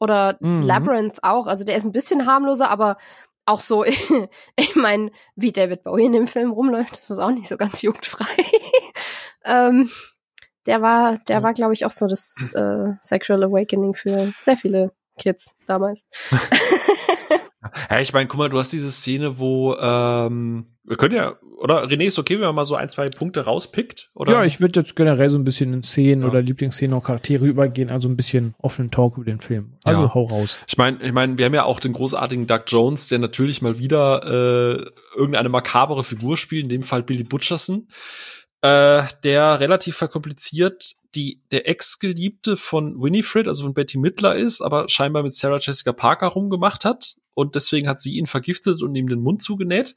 Oder 0.00 0.36
mhm. 0.40 0.62
Labyrinth 0.62 1.24
auch. 1.24 1.48
Also 1.48 1.64
der 1.64 1.76
ist 1.76 1.84
ein 1.84 1.92
bisschen 1.92 2.26
harmloser, 2.26 2.70
aber 2.70 2.96
auch 3.46 3.60
so, 3.60 3.84
ich 4.56 4.76
meine, 4.76 5.10
wie 5.34 5.52
David 5.52 5.82
Bowie 5.82 6.04
in 6.04 6.12
dem 6.12 6.28
Film 6.28 6.52
rumläuft, 6.52 6.92
das 6.92 7.10
ist 7.10 7.18
auch 7.18 7.30
nicht 7.30 7.48
so 7.48 7.56
ganz 7.56 7.82
jugendfrei. 7.82 8.26
ähm, 9.44 9.90
der 10.66 10.82
war, 10.82 11.18
der 11.18 11.42
war, 11.42 11.54
glaube 11.54 11.72
ich, 11.72 11.86
auch 11.86 11.90
so 11.90 12.06
das 12.06 12.52
äh, 12.54 12.92
Sexual 13.00 13.42
Awakening 13.42 13.94
für 13.94 14.34
sehr 14.42 14.56
viele 14.56 14.92
Kids 15.18 15.56
damals. 15.66 16.04
ja, 17.90 18.00
ich 18.00 18.12
meine, 18.12 18.26
guck 18.26 18.38
mal, 18.38 18.48
du 18.48 18.58
hast 18.58 18.72
diese 18.72 18.90
Szene, 18.90 19.38
wo 19.38 19.74
ähm, 19.74 20.66
wir 20.84 20.96
können 20.96 21.14
ja, 21.14 21.34
oder 21.58 21.84
René, 21.84 22.06
ist 22.06 22.18
okay, 22.18 22.36
wenn 22.36 22.46
man 22.46 22.54
mal 22.54 22.64
so 22.64 22.76
ein, 22.76 22.88
zwei 22.88 23.10
Punkte 23.10 23.44
rauspickt? 23.44 24.10
Oder? 24.14 24.32
Ja, 24.32 24.44
ich 24.44 24.60
würde 24.60 24.80
jetzt 24.80 24.96
generell 24.96 25.28
so 25.28 25.38
ein 25.38 25.44
bisschen 25.44 25.74
in 25.74 25.82
Szenen 25.82 26.22
ja. 26.22 26.28
oder 26.28 26.40
Lieblingsszenen 26.40 26.94
und 26.94 27.04
Charaktere 27.04 27.46
übergehen, 27.46 27.90
also 27.90 28.08
ein 28.08 28.16
bisschen 28.16 28.54
offenen 28.58 28.90
Talk 28.90 29.16
über 29.16 29.26
den 29.26 29.40
Film. 29.40 29.76
Also 29.84 30.02
ja. 30.02 30.14
hau 30.14 30.24
raus. 30.24 30.58
Ich 30.66 30.78
meine, 30.78 31.02
ich 31.02 31.12
meine, 31.12 31.36
wir 31.36 31.44
haben 31.44 31.54
ja 31.54 31.64
auch 31.64 31.80
den 31.80 31.92
großartigen 31.92 32.46
Doug 32.46 32.62
Jones, 32.68 33.08
der 33.08 33.18
natürlich 33.18 33.60
mal 33.60 33.78
wieder 33.78 34.22
äh, 34.24 34.86
irgendeine 35.16 35.50
makabere 35.50 36.04
Figur 36.04 36.36
spielt, 36.36 36.62
in 36.62 36.68
dem 36.70 36.82
Fall 36.84 37.02
Billy 37.02 37.24
Butcherson 37.24 37.88
äh, 38.62 39.02
der 39.22 39.60
relativ 39.60 39.96
verkompliziert 39.96 40.94
die 41.14 41.42
der 41.50 41.68
Ex-Geliebte 41.68 42.56
von 42.56 43.00
Winifred, 43.00 43.48
also 43.48 43.64
von 43.64 43.74
Betty 43.74 43.98
Midler 43.98 44.36
ist, 44.36 44.60
aber 44.60 44.88
scheinbar 44.88 45.22
mit 45.22 45.34
Sarah 45.34 45.58
Jessica 45.60 45.92
Parker 45.92 46.28
rumgemacht 46.28 46.84
hat 46.84 47.16
und 47.38 47.54
deswegen 47.54 47.88
hat 47.88 48.00
sie 48.00 48.16
ihn 48.16 48.26
vergiftet 48.26 48.82
und 48.82 48.96
ihm 48.96 49.08
den 49.08 49.20
Mund 49.20 49.42
zugenäht. 49.42 49.94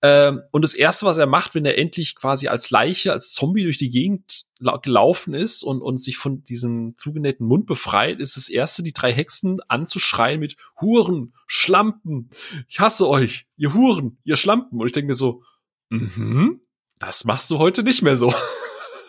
Ähm, 0.00 0.40
und 0.52 0.62
das 0.62 0.72
erste, 0.72 1.04
was 1.04 1.18
er 1.18 1.26
macht, 1.26 1.54
wenn 1.54 1.66
er 1.66 1.76
endlich 1.76 2.16
quasi 2.16 2.48
als 2.48 2.70
Leiche, 2.70 3.12
als 3.12 3.30
Zombie 3.30 3.62
durch 3.62 3.76
die 3.76 3.90
Gegend 3.90 4.46
gelaufen 4.82 5.34
ist 5.34 5.62
und, 5.62 5.82
und 5.82 5.98
sich 5.98 6.16
von 6.16 6.44
diesem 6.44 6.96
zugenähten 6.96 7.46
Mund 7.46 7.66
befreit, 7.66 8.20
ist 8.20 8.38
das 8.38 8.48
erste, 8.48 8.82
die 8.82 8.94
drei 8.94 9.12
Hexen 9.12 9.58
anzuschreien 9.68 10.40
mit 10.40 10.56
Huren, 10.80 11.34
Schlampen, 11.46 12.30
ich 12.68 12.80
hasse 12.80 13.06
euch, 13.06 13.46
ihr 13.58 13.74
Huren, 13.74 14.16
ihr 14.24 14.36
Schlampen. 14.36 14.80
Und 14.80 14.86
ich 14.86 14.92
denke 14.92 15.08
mir 15.08 15.14
so, 15.14 15.42
mhm, 15.90 16.62
das 16.98 17.26
machst 17.26 17.50
du 17.50 17.58
heute 17.58 17.82
nicht 17.82 18.00
mehr 18.00 18.16
so. 18.16 18.32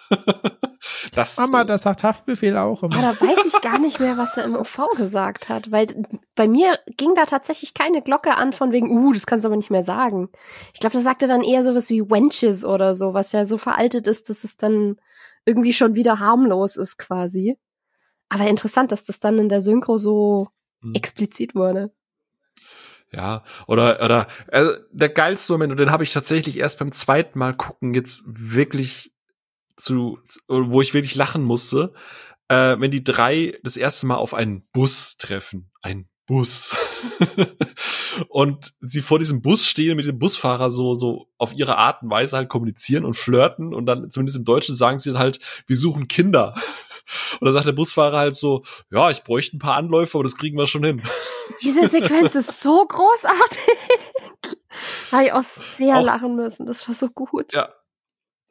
das, 1.13 1.37
Mama, 1.37 1.63
das 1.65 1.83
sagt 1.83 2.03
Haftbefehl 2.03 2.57
auch 2.57 2.83
immer. 2.83 2.95
Aber 2.95 3.13
da 3.13 3.21
weiß 3.21 3.45
ich 3.45 3.61
gar 3.61 3.79
nicht 3.79 3.99
mehr, 3.99 4.17
was 4.17 4.37
er 4.37 4.45
im 4.45 4.55
OV 4.55 4.87
gesagt 4.95 5.49
hat, 5.49 5.71
weil 5.71 5.87
bei 6.35 6.47
mir 6.47 6.79
ging 6.97 7.15
da 7.15 7.25
tatsächlich 7.25 7.73
keine 7.73 8.01
Glocke 8.01 8.35
an 8.35 8.53
von 8.53 8.71
wegen, 8.71 8.89
uh, 8.89 9.13
das 9.13 9.25
kannst 9.25 9.43
du 9.43 9.49
aber 9.49 9.57
nicht 9.57 9.71
mehr 9.71 9.83
sagen. 9.83 10.29
Ich 10.73 10.79
glaube, 10.79 10.93
da 10.93 11.01
sagte 11.01 11.27
dann 11.27 11.41
eher 11.41 11.63
sowas 11.63 11.89
wie 11.89 12.09
Wenches 12.09 12.63
oder 12.63 12.95
so, 12.95 13.13
was 13.13 13.31
ja 13.31 13.45
so 13.45 13.57
veraltet 13.57 14.07
ist, 14.07 14.29
dass 14.29 14.43
es 14.43 14.57
dann 14.57 14.97
irgendwie 15.45 15.73
schon 15.73 15.95
wieder 15.95 16.19
harmlos 16.19 16.75
ist 16.77 16.97
quasi. 16.97 17.57
Aber 18.29 18.47
interessant, 18.47 18.91
dass 18.91 19.05
das 19.05 19.19
dann 19.19 19.39
in 19.39 19.49
der 19.49 19.61
Synchro 19.61 19.97
so 19.97 20.49
hm. 20.81 20.93
explizit 20.93 21.55
wurde. 21.55 21.91
Ja, 23.11 23.43
oder 23.65 24.03
oder 24.03 24.27
also 24.51 24.71
der 24.91 25.09
geilste 25.09 25.51
Moment 25.51 25.71
und 25.71 25.79
den 25.79 25.91
habe 25.91 26.03
ich 26.03 26.13
tatsächlich 26.13 26.59
erst 26.59 26.77
beim 26.77 26.91
zweiten 26.91 27.39
Mal 27.39 27.55
gucken 27.55 27.95
jetzt 27.95 28.23
wirklich 28.27 29.11
zu, 29.79 30.19
wo 30.47 30.81
ich 30.81 30.93
wirklich 30.93 31.15
lachen 31.15 31.43
musste, 31.43 31.93
äh, 32.47 32.75
wenn 32.79 32.91
die 32.91 33.03
drei 33.03 33.57
das 33.63 33.77
erste 33.77 34.07
Mal 34.07 34.15
auf 34.15 34.33
einen 34.33 34.67
Bus 34.71 35.17
treffen, 35.17 35.71
ein 35.81 36.09
Bus 36.27 36.75
und 38.29 38.73
sie 38.81 39.01
vor 39.01 39.17
diesem 39.17 39.41
Bus 39.41 39.65
stehen 39.65 39.95
mit 39.97 40.05
dem 40.05 40.19
Busfahrer 40.19 40.69
so 40.69 40.93
so 40.93 41.27
auf 41.39 41.55
ihre 41.55 41.77
Art 41.77 42.03
und 42.03 42.11
Weise 42.11 42.37
halt 42.37 42.49
kommunizieren 42.49 43.03
und 43.03 43.15
flirten 43.15 43.73
und 43.73 43.87
dann 43.87 44.11
zumindest 44.11 44.37
im 44.37 44.45
Deutschen 44.45 44.75
sagen 44.75 44.99
sie 44.99 45.11
dann 45.11 45.19
halt 45.19 45.39
wir 45.65 45.75
suchen 45.75 46.07
Kinder 46.07 46.53
und 47.39 47.45
dann 47.45 47.53
sagt 47.53 47.65
der 47.65 47.71
Busfahrer 47.71 48.19
halt 48.19 48.35
so, 48.35 48.63
ja, 48.91 49.09
ich 49.09 49.23
bräuchte 49.23 49.57
ein 49.57 49.59
paar 49.59 49.75
Anläufe, 49.75 50.17
aber 50.17 50.23
das 50.23 50.37
kriegen 50.37 50.57
wir 50.57 50.67
schon 50.67 50.83
hin. 50.83 51.01
Diese 51.63 51.87
Sequenz 51.87 52.35
ist 52.35 52.61
so 52.61 52.85
großartig. 52.85 54.57
Habe 55.11 55.25
ich 55.25 55.33
auch 55.33 55.43
sehr 55.43 55.97
auch, 55.97 56.03
lachen 56.03 56.35
müssen. 56.35 56.67
Das 56.67 56.87
war 56.87 56.95
so 56.95 57.07
gut. 57.07 57.53
Ja. 57.53 57.69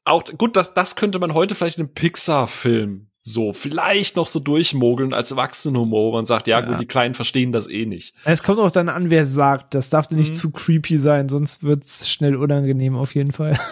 Auch 0.09 0.25
gut, 0.37 0.57
das, 0.57 0.75
das 0.75 0.97
könnte 0.97 1.19
man 1.19 1.35
heute 1.35 1.55
vielleicht 1.55 1.79
in 1.79 1.85
einem 1.85 1.95
Pixar-Film 1.95 3.09
so 3.29 3.53
vielleicht 3.53 4.17
noch 4.17 4.27
so 4.27 4.41
durchmogeln 4.41 5.13
als 5.13 5.31
Erwachsenenhumor, 5.31 6.13
wo 6.13 6.13
man 6.13 6.27
sagt, 6.27 6.47
ja, 6.47 6.61
ja, 6.61 6.67
gut, 6.67 6.81
die 6.81 6.87
Kleinen 6.87 7.15
verstehen 7.15 7.53
das 7.53 7.69
eh 7.69 7.87
nicht. 7.87 8.15
Es 8.25 8.43
kommt 8.43 8.59
auch 8.59 8.71
dann 8.71 8.89
an, 8.89 9.11
wer 9.11 9.27
sagt. 9.27 9.75
Das 9.75 9.91
darf 9.91 10.11
nicht 10.11 10.31
mhm. 10.31 10.35
zu 10.35 10.51
creepy 10.51 10.99
sein, 10.99 11.29
sonst 11.29 11.63
wird's 11.63 12.09
schnell 12.09 12.37
unangenehm 12.37 12.97
auf 12.97 13.15
jeden 13.15 13.33
Fall. 13.33 13.59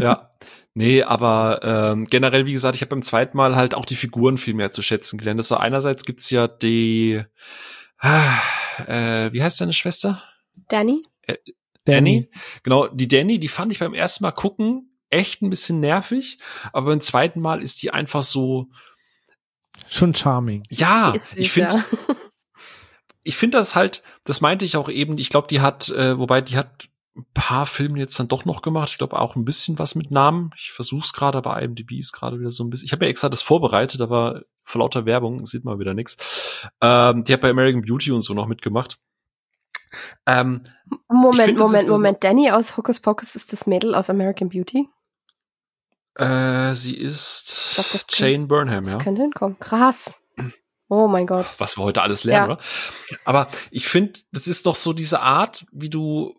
Ja. 0.00 0.30
Nee, 0.74 1.02
aber 1.02 1.60
ähm, 1.62 2.04
generell, 2.04 2.46
wie 2.46 2.52
gesagt, 2.52 2.76
ich 2.76 2.82
habe 2.82 2.90
beim 2.90 3.02
zweiten 3.02 3.36
Mal 3.36 3.56
halt 3.56 3.74
auch 3.74 3.84
die 3.84 3.96
Figuren 3.96 4.38
viel 4.38 4.54
mehr 4.54 4.70
zu 4.70 4.80
schätzen 4.82 5.18
gelernt. 5.18 5.40
Das 5.40 5.50
war 5.50 5.60
einerseits 5.60 6.04
gibt's 6.04 6.30
ja 6.30 6.46
die, 6.46 7.20
äh, 8.00 9.32
wie 9.32 9.42
heißt 9.42 9.60
deine 9.60 9.72
Schwester? 9.72 10.22
Danny. 10.68 11.02
Äh, 11.22 11.36
Danny. 11.84 12.30
Genau, 12.62 12.86
die 12.86 13.08
Danny, 13.08 13.40
die 13.40 13.48
fand 13.48 13.72
ich 13.72 13.80
beim 13.80 13.94
ersten 13.94 14.22
Mal 14.22 14.30
gucken 14.30 14.87
echt 15.10 15.42
ein 15.42 15.50
bisschen 15.50 15.80
nervig, 15.80 16.38
aber 16.72 16.86
beim 16.86 17.00
zweiten 17.00 17.40
Mal 17.40 17.62
ist 17.62 17.82
die 17.82 17.90
einfach 17.90 18.22
so 18.22 18.68
schon 19.88 20.14
charming. 20.14 20.64
Ja, 20.70 21.14
ich 21.36 21.52
finde 21.52 21.84
ich 23.22 23.36
finde 23.36 23.58
das 23.58 23.74
halt, 23.74 24.02
das 24.24 24.40
meinte 24.40 24.64
ich 24.64 24.76
auch 24.76 24.88
eben, 24.88 25.18
ich 25.18 25.30
glaube, 25.30 25.48
die 25.48 25.60
hat 25.60 25.88
äh, 25.90 26.18
wobei 26.18 26.40
die 26.40 26.56
hat 26.56 26.88
ein 27.18 27.26
paar 27.34 27.66
Filme 27.66 27.98
jetzt 27.98 28.18
dann 28.18 28.28
doch 28.28 28.44
noch 28.44 28.62
gemacht. 28.62 28.90
Ich 28.92 28.98
glaube 28.98 29.18
auch 29.18 29.34
ein 29.34 29.44
bisschen 29.44 29.78
was 29.78 29.96
mit 29.96 30.10
Namen. 30.10 30.52
Ich 30.56 30.70
versuch's 30.70 31.12
gerade, 31.12 31.38
aber 31.38 31.60
IMDb 31.60 31.98
ist 31.98 32.12
gerade 32.12 32.38
wieder 32.38 32.50
so 32.50 32.62
ein 32.62 32.70
bisschen. 32.70 32.86
Ich 32.86 32.92
habe 32.92 33.04
ja 33.04 33.10
extra 33.10 33.28
das 33.28 33.42
vorbereitet, 33.42 34.00
aber 34.00 34.42
vor 34.62 34.80
lauter 34.80 35.04
Werbung 35.04 35.44
sieht 35.44 35.64
man 35.64 35.80
wieder 35.80 35.94
nichts. 35.94 36.70
Ähm, 36.80 37.24
die 37.24 37.32
hat 37.32 37.40
bei 37.40 37.50
American 37.50 37.82
Beauty 37.82 38.12
und 38.12 38.22
so 38.22 38.34
noch 38.34 38.46
mitgemacht. 38.46 38.98
Ähm, 40.26 40.62
Moment, 41.08 41.44
find, 41.44 41.58
Moment, 41.58 41.88
Moment. 41.88 42.24
Danny 42.24 42.50
aus 42.50 42.76
Hocus 42.76 43.00
Pocus 43.00 43.34
ist 43.34 43.52
das 43.52 43.66
Mädel 43.66 43.94
aus 43.94 44.10
American 44.10 44.48
Beauty? 44.48 44.88
Äh, 46.18 46.74
sie 46.74 46.96
ist 46.96 47.72
glaub, 47.74 47.86
Jane 48.10 48.46
Burnham, 48.46 48.84
ja. 48.84 48.94
Das 48.94 49.02
könnte 49.02 49.22
hinkommen. 49.22 49.58
Krass. 49.60 50.20
Oh 50.88 51.06
mein 51.06 51.26
Gott. 51.26 51.46
Was 51.58 51.76
wir 51.76 51.84
heute 51.84 52.02
alles 52.02 52.24
lernen, 52.24 52.50
ja. 52.50 52.54
oder? 52.54 52.64
Aber 53.24 53.48
ich 53.70 53.88
finde, 53.88 54.20
das 54.32 54.46
ist 54.46 54.66
doch 54.66 54.74
so 54.74 54.92
diese 54.92 55.20
Art, 55.20 55.66
wie 55.70 55.90
du 55.90 56.34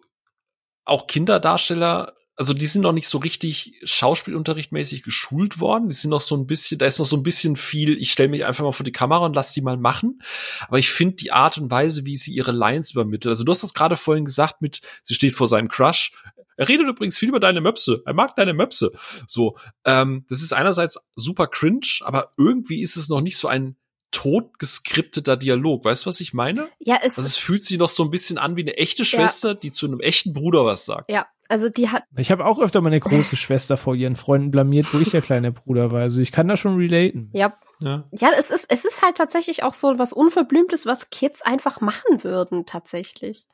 auch 0.85 1.07
Kinderdarsteller, 1.07 2.13
also 2.39 2.53
die 2.53 2.67
sind 2.67 2.83
noch 2.83 2.93
nicht 2.93 3.09
so 3.09 3.17
richtig 3.17 3.81
Schauspielunterrichtmäßig 3.83 5.03
geschult 5.03 5.59
worden. 5.59 5.89
Die 5.89 5.95
sind 5.95 6.09
noch 6.09 6.21
so 6.21 6.37
ein 6.37 6.47
bisschen, 6.47 6.77
da 6.77 6.85
ist 6.85 6.97
noch 6.97 7.05
so 7.05 7.17
ein 7.17 7.23
bisschen 7.23 7.57
viel, 7.57 8.01
ich 8.01 8.13
stelle 8.13 8.29
mich 8.29 8.45
einfach 8.45 8.63
mal 8.63 8.71
vor 8.71 8.85
die 8.85 8.93
Kamera 8.93 9.25
und 9.25 9.33
lass 9.33 9.51
die 9.51 9.59
mal 9.59 9.75
machen. 9.75 10.21
Aber 10.69 10.79
ich 10.79 10.89
finde 10.89 11.17
die 11.17 11.33
Art 11.33 11.57
und 11.57 11.69
Weise, 11.69 12.05
wie 12.05 12.15
sie 12.15 12.33
ihre 12.33 12.53
Lines 12.53 12.93
übermittelt. 12.93 13.31
Also 13.31 13.43
du 13.43 13.51
hast 13.51 13.63
das 13.63 13.73
gerade 13.73 13.97
vorhin 13.97 14.23
gesagt 14.23 14.61
mit, 14.61 14.79
sie 15.03 15.15
steht 15.15 15.33
vor 15.33 15.49
seinem 15.49 15.67
Crush. 15.67 16.13
Er 16.55 16.69
redet 16.69 16.87
übrigens 16.87 17.17
viel 17.17 17.27
über 17.27 17.41
deine 17.41 17.59
Möpse. 17.59 18.03
Er 18.05 18.13
mag 18.13 18.37
deine 18.37 18.53
Möpse. 18.53 18.93
So, 19.27 19.57
ähm, 19.83 20.25
das 20.29 20.41
ist 20.41 20.53
einerseits 20.53 20.97
super 21.17 21.47
cringe, 21.47 21.99
aber 22.05 22.29
irgendwie 22.37 22.81
ist 22.81 22.95
es 22.95 23.09
noch 23.09 23.19
nicht 23.19 23.35
so 23.35 23.49
ein 23.49 23.75
totgeskripteter 24.11 25.37
Dialog. 25.37 25.85
Weißt 25.85 26.05
du, 26.05 26.07
was 26.07 26.21
ich 26.21 26.33
meine? 26.33 26.67
Ja, 26.79 26.99
es, 27.01 27.17
also 27.17 27.27
es 27.27 27.37
fühlt 27.37 27.63
sich 27.63 27.77
noch 27.77 27.89
so 27.89 28.03
ein 28.03 28.09
bisschen 28.09 28.37
an 28.37 28.55
wie 28.55 28.61
eine 28.61 28.77
echte 28.77 29.05
Schwester, 29.05 29.49
ja. 29.49 29.53
die 29.55 29.71
zu 29.71 29.85
einem 29.85 29.99
echten 29.99 30.33
Bruder 30.33 30.65
was 30.65 30.85
sagt. 30.85 31.11
Ja, 31.11 31.27
also 31.47 31.69
die 31.69 31.89
hat. 31.89 32.03
Ich 32.15 32.31
habe 32.31 32.45
auch 32.45 32.59
öfter 32.59 32.81
meine 32.81 32.99
große 32.99 33.35
Schwester 33.35 33.77
vor 33.77 33.95
ihren 33.95 34.15
Freunden 34.15 34.51
blamiert, 34.51 34.93
wo 34.93 34.99
ich 34.99 35.09
der 35.09 35.21
kleine 35.21 35.51
Bruder 35.51 35.91
war. 35.91 36.01
Also 36.01 36.21
ich 36.21 36.31
kann 36.31 36.47
da 36.47 36.57
schon 36.57 36.77
relaten. 36.77 37.29
Ja. 37.33 37.57
Ja. 37.81 38.03
ja, 38.11 38.31
es 38.37 38.51
ist, 38.51 38.65
es 38.69 38.83
ist 38.83 39.01
halt 39.01 39.15
tatsächlich 39.15 39.63
auch 39.63 39.73
so 39.73 39.97
was 39.97 40.11
Unverblümtes, 40.11 40.85
was 40.85 41.09
Kids 41.11 41.41
einfach 41.41 41.79
machen 41.79 42.25
würden, 42.25 42.65
tatsächlich. 42.65 43.47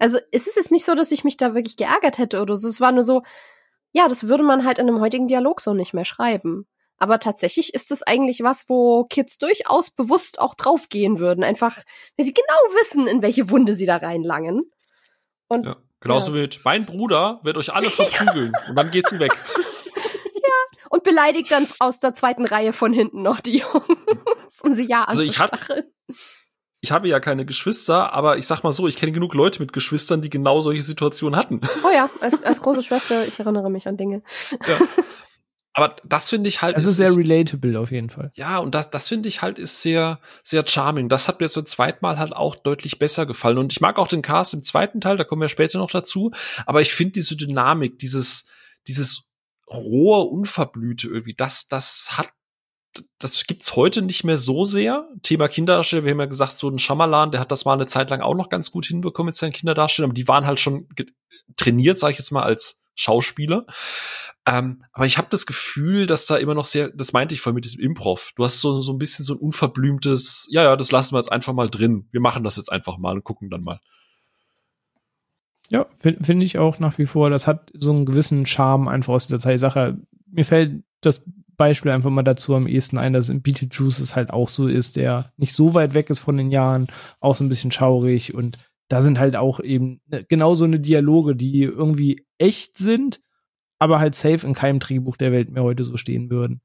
Also 0.00 0.18
es 0.32 0.48
ist 0.48 0.56
jetzt 0.56 0.72
nicht 0.72 0.84
so, 0.84 0.96
dass 0.96 1.12
ich 1.12 1.22
mich 1.22 1.36
da 1.36 1.54
wirklich 1.54 1.76
geärgert 1.76 2.18
hätte 2.18 2.42
oder 2.42 2.56
so. 2.56 2.66
Es 2.66 2.80
war 2.80 2.90
nur 2.90 3.04
so, 3.04 3.22
ja, 3.92 4.08
das 4.08 4.26
würde 4.26 4.42
man 4.42 4.64
halt 4.64 4.78
in 4.78 4.88
einem 4.88 5.00
heutigen 5.00 5.28
Dialog 5.28 5.60
so 5.60 5.74
nicht 5.74 5.94
mehr 5.94 6.04
schreiben. 6.04 6.66
Aber 6.98 7.20
tatsächlich 7.20 7.74
ist 7.74 7.90
es 7.90 8.02
eigentlich 8.02 8.42
was, 8.42 8.68
wo 8.68 9.04
Kids 9.04 9.38
durchaus 9.38 9.90
bewusst 9.90 10.40
auch 10.40 10.54
draufgehen 10.54 11.18
würden. 11.18 11.44
Einfach, 11.44 11.76
weil 12.16 12.26
sie 12.26 12.34
genau 12.34 12.80
wissen, 12.80 13.06
in 13.06 13.22
welche 13.22 13.50
Wunde 13.50 13.74
sie 13.74 13.86
da 13.86 13.96
reinlangen. 13.96 14.70
Und, 15.48 15.66
ja, 15.66 15.76
genauso 16.00 16.32
ja. 16.32 16.38
wird, 16.38 16.60
mein 16.64 16.84
Bruder 16.84 17.40
wird 17.42 17.56
euch 17.56 17.72
alle 17.72 17.88
verprügeln 17.90 18.52
und 18.68 18.76
dann 18.76 18.90
geht 18.90 19.08
sie 19.08 19.18
weg. 19.18 19.32
ja, 20.34 20.88
und 20.90 21.04
beleidigt 21.04 21.50
dann 21.50 21.66
aus 21.78 22.00
der 22.00 22.14
zweiten 22.14 22.44
Reihe 22.44 22.72
von 22.72 22.92
hinten 22.92 23.22
noch 23.22 23.40
die 23.40 23.58
Jungs, 23.62 24.60
um 24.62 24.72
sie 24.72 24.86
ja 24.86 25.04
also 25.04 25.22
ich 25.22 25.38
hab, 25.38 25.50
ich 26.80 26.92
habe 26.92 27.08
ja 27.08 27.18
keine 27.18 27.44
Geschwister, 27.44 28.12
aber 28.12 28.38
ich 28.38 28.46
sag 28.46 28.62
mal 28.62 28.72
so, 28.72 28.86
ich 28.86 28.96
kenne 28.96 29.12
genug 29.12 29.34
Leute 29.34 29.60
mit 29.60 29.72
Geschwistern, 29.72 30.22
die 30.22 30.30
genau 30.30 30.62
solche 30.62 30.82
Situationen 30.82 31.38
hatten. 31.38 31.60
Oh 31.84 31.90
ja, 31.90 32.08
als, 32.20 32.42
als 32.42 32.60
große 32.60 32.82
Schwester, 32.82 33.26
ich 33.26 33.38
erinnere 33.40 33.70
mich 33.70 33.88
an 33.88 33.96
Dinge. 33.96 34.22
Ja. 34.66 34.76
Aber 35.78 35.94
das 36.04 36.28
finde 36.28 36.48
ich 36.48 36.60
halt. 36.60 36.76
Das 36.76 36.84
ist, 36.84 36.90
ist 36.90 36.96
sehr 36.96 37.16
relatable 37.16 37.78
auf 37.78 37.92
jeden 37.92 38.10
Fall. 38.10 38.32
Ja, 38.34 38.58
und 38.58 38.74
das, 38.74 38.90
das 38.90 39.06
finde 39.06 39.28
ich 39.28 39.42
halt 39.42 39.60
ist 39.60 39.80
sehr, 39.80 40.18
sehr 40.42 40.66
charming. 40.66 41.08
Das 41.08 41.28
hat 41.28 41.40
mir 41.40 41.46
so 41.46 41.62
zweiten 41.62 41.98
Mal 42.02 42.18
halt 42.18 42.34
auch 42.34 42.56
deutlich 42.56 42.98
besser 42.98 43.26
gefallen. 43.26 43.58
Und 43.58 43.72
ich 43.72 43.80
mag 43.80 43.96
auch 43.96 44.08
den 44.08 44.20
Cast 44.20 44.54
im 44.54 44.64
zweiten 44.64 45.00
Teil, 45.00 45.16
da 45.16 45.22
kommen 45.22 45.40
wir 45.40 45.48
später 45.48 45.78
noch 45.78 45.92
dazu. 45.92 46.32
Aber 46.66 46.80
ich 46.80 46.92
finde 46.92 47.12
diese 47.12 47.36
Dynamik, 47.36 48.00
dieses, 48.00 48.48
dieses 48.88 49.30
rohe, 49.70 50.24
unverblühte 50.24 51.06
irgendwie, 51.06 51.34
das, 51.34 51.68
das 51.68 52.18
hat 52.18 52.32
das 53.20 53.46
gibt's 53.46 53.76
heute 53.76 54.02
nicht 54.02 54.24
mehr 54.24 54.38
so 54.38 54.64
sehr. 54.64 55.08
Thema 55.22 55.46
Kinderdarsteller, 55.46 56.04
wir 56.04 56.10
haben 56.10 56.20
ja 56.20 56.26
gesagt, 56.26 56.52
so 56.52 56.68
ein 56.68 56.80
Schamalan, 56.80 57.30
der 57.30 57.40
hat 57.40 57.52
das 57.52 57.64
mal 57.64 57.74
eine 57.74 57.86
Zeit 57.86 58.10
lang 58.10 58.22
auch 58.22 58.34
noch 58.34 58.48
ganz 58.48 58.72
gut 58.72 58.86
hinbekommen 58.86 59.28
mit 59.28 59.36
seinen 59.36 59.52
Kinderdarstellern, 59.52 60.10
aber 60.10 60.14
die 60.14 60.26
waren 60.26 60.46
halt 60.46 60.58
schon 60.58 60.88
trainiert, 61.56 62.00
sage 62.00 62.14
ich 62.14 62.18
jetzt 62.18 62.32
mal, 62.32 62.42
als 62.42 62.82
Schauspieler. 62.98 63.64
Ähm, 64.46 64.82
aber 64.92 65.06
ich 65.06 65.18
habe 65.18 65.28
das 65.30 65.46
Gefühl, 65.46 66.06
dass 66.06 66.26
da 66.26 66.36
immer 66.36 66.54
noch 66.54 66.64
sehr, 66.64 66.90
das 66.90 67.12
meinte 67.12 67.34
ich 67.34 67.40
vorhin 67.40 67.54
mit 67.54 67.64
diesem 67.64 67.80
Improv. 67.80 68.32
Du 68.34 68.44
hast 68.44 68.60
so, 68.60 68.80
so 68.80 68.92
ein 68.92 68.98
bisschen 68.98 69.24
so 69.24 69.34
ein 69.34 69.38
unverblümtes, 69.38 70.48
ja, 70.50 70.62
ja, 70.62 70.76
das 70.76 70.90
lassen 70.90 71.14
wir 71.14 71.18
jetzt 71.18 71.32
einfach 71.32 71.52
mal 71.52 71.68
drin. 71.68 72.08
Wir 72.10 72.20
machen 72.20 72.44
das 72.44 72.56
jetzt 72.56 72.72
einfach 72.72 72.98
mal 72.98 73.14
und 73.14 73.24
gucken 73.24 73.50
dann 73.50 73.62
mal. 73.62 73.80
Ja, 75.68 75.86
finde 75.98 76.24
find 76.24 76.42
ich 76.42 76.58
auch 76.58 76.78
nach 76.78 76.96
wie 76.98 77.06
vor. 77.06 77.30
Das 77.30 77.46
hat 77.46 77.70
so 77.74 77.90
einen 77.90 78.06
gewissen 78.06 78.46
Charme 78.46 78.88
einfach 78.88 79.12
aus 79.12 79.26
dieser 79.26 79.40
Zeit. 79.40 79.60
Sache. 79.60 79.98
Mir 80.30 80.46
fällt 80.46 80.82
das 81.02 81.22
Beispiel 81.58 81.90
einfach 81.90 82.10
mal 82.10 82.22
dazu 82.22 82.54
am 82.54 82.66
ehesten 82.66 82.96
ein, 82.96 83.12
dass 83.12 83.28
in 83.28 83.42
Beetlejuice 83.42 83.98
es 83.98 84.16
halt 84.16 84.30
auch 84.30 84.48
so 84.48 84.66
ist, 84.66 84.96
der 84.96 85.30
nicht 85.36 85.54
so 85.54 85.74
weit 85.74 85.92
weg 85.92 86.08
ist 86.08 86.20
von 86.20 86.38
den 86.38 86.50
Jahren, 86.50 86.86
auch 87.20 87.36
so 87.36 87.44
ein 87.44 87.50
bisschen 87.50 87.70
schaurig 87.70 88.32
und 88.32 88.58
da 88.88 89.02
sind 89.02 89.18
halt 89.18 89.36
auch 89.36 89.60
eben 89.60 90.00
ne, 90.06 90.24
genau 90.24 90.54
so 90.54 90.64
eine 90.64 90.80
Dialoge, 90.80 91.36
die 91.36 91.62
irgendwie 91.62 92.24
echt 92.38 92.78
sind, 92.78 93.20
aber 93.78 94.00
halt 94.00 94.14
safe 94.14 94.46
in 94.46 94.54
keinem 94.54 94.80
Drehbuch 94.80 95.16
der 95.16 95.32
Welt 95.32 95.50
mehr 95.50 95.62
heute 95.62 95.84
so 95.84 95.96
stehen 95.96 96.30
würden. 96.30 96.60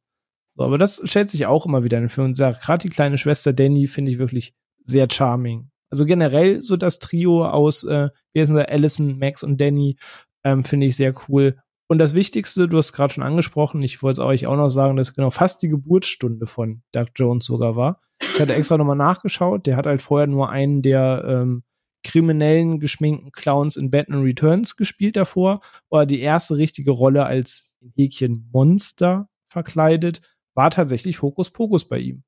So, 0.56 0.64
aber 0.64 0.78
das 0.78 1.02
stellt 1.04 1.30
sich 1.30 1.46
auch 1.46 1.66
immer 1.66 1.84
wieder 1.84 1.98
in 1.98 2.06
den 2.06 2.10
Film 2.10 2.28
und 2.28 2.36
sagt, 2.36 2.62
gerade 2.62 2.84
die 2.84 2.94
kleine 2.94 3.18
Schwester 3.18 3.54
Danny 3.54 3.88
finde 3.88 4.12
ich 4.12 4.18
wirklich 4.18 4.54
sehr 4.86 5.08
charming. 5.12 5.70
Also 5.90 6.06
generell 6.06 6.62
so 6.62 6.76
das 6.78 7.00
Trio 7.00 7.46
aus, 7.46 7.84
äh, 7.84 8.10
wie 8.34 8.42
heißen 8.42 8.56
sie, 8.56 8.70
Allison, 8.70 9.20
Max 9.20 9.44
und 9.44 9.60
Danny, 9.60 9.98
ähm, 10.44 10.64
finde 10.64 10.88
ich 10.88 10.96
sehr 10.96 11.14
cool. 11.28 11.56
Und 11.88 11.98
das 12.00 12.14
Wichtigste, 12.14 12.68
du 12.68 12.78
hast 12.78 12.94
gerade 12.94 13.14
schon 13.14 13.24
angesprochen, 13.24 13.82
ich 13.82 14.02
wollte 14.02 14.22
es 14.22 14.26
euch 14.26 14.48
auch 14.48 14.56
noch 14.56 14.70
sagen, 14.70 14.96
dass 14.96 15.14
genau 15.14 15.30
fast 15.30 15.62
die 15.62 15.70
Geburtsstunde 15.70 16.48
von 16.48 16.82
Doug 16.92 17.08
Jones 17.16 17.46
sogar 17.46 17.76
war. 17.76 18.02
Ich 18.22 18.40
hatte 18.40 18.56
extra 18.56 18.78
nochmal 18.78 18.96
nachgeschaut, 18.96 19.68
der 19.68 19.76
hat 19.76 19.86
halt 19.86 20.02
vorher 20.02 20.28
nur 20.28 20.50
einen 20.50 20.82
der 20.82 21.24
ähm, 21.28 21.64
kriminellen, 22.04 22.80
geschminkten 22.80 23.32
Clowns 23.32 23.76
in 23.76 23.92
Batman 23.92 24.24
Returns 24.24 24.76
gespielt 24.76 25.16
davor, 25.16 25.62
oder 25.90 26.06
die 26.06 26.20
erste 26.20 26.58
richtige 26.58 26.92
Rolle 26.92 27.26
als 27.26 27.70
Häkchen 27.96 28.50
Monster 28.52 29.30
verkleidet, 29.48 30.22
war 30.54 30.70
tatsächlich 30.70 31.22
Hokus 31.22 31.50
Pokus 31.50 31.88
bei 31.88 32.00
ihm. 32.00 32.24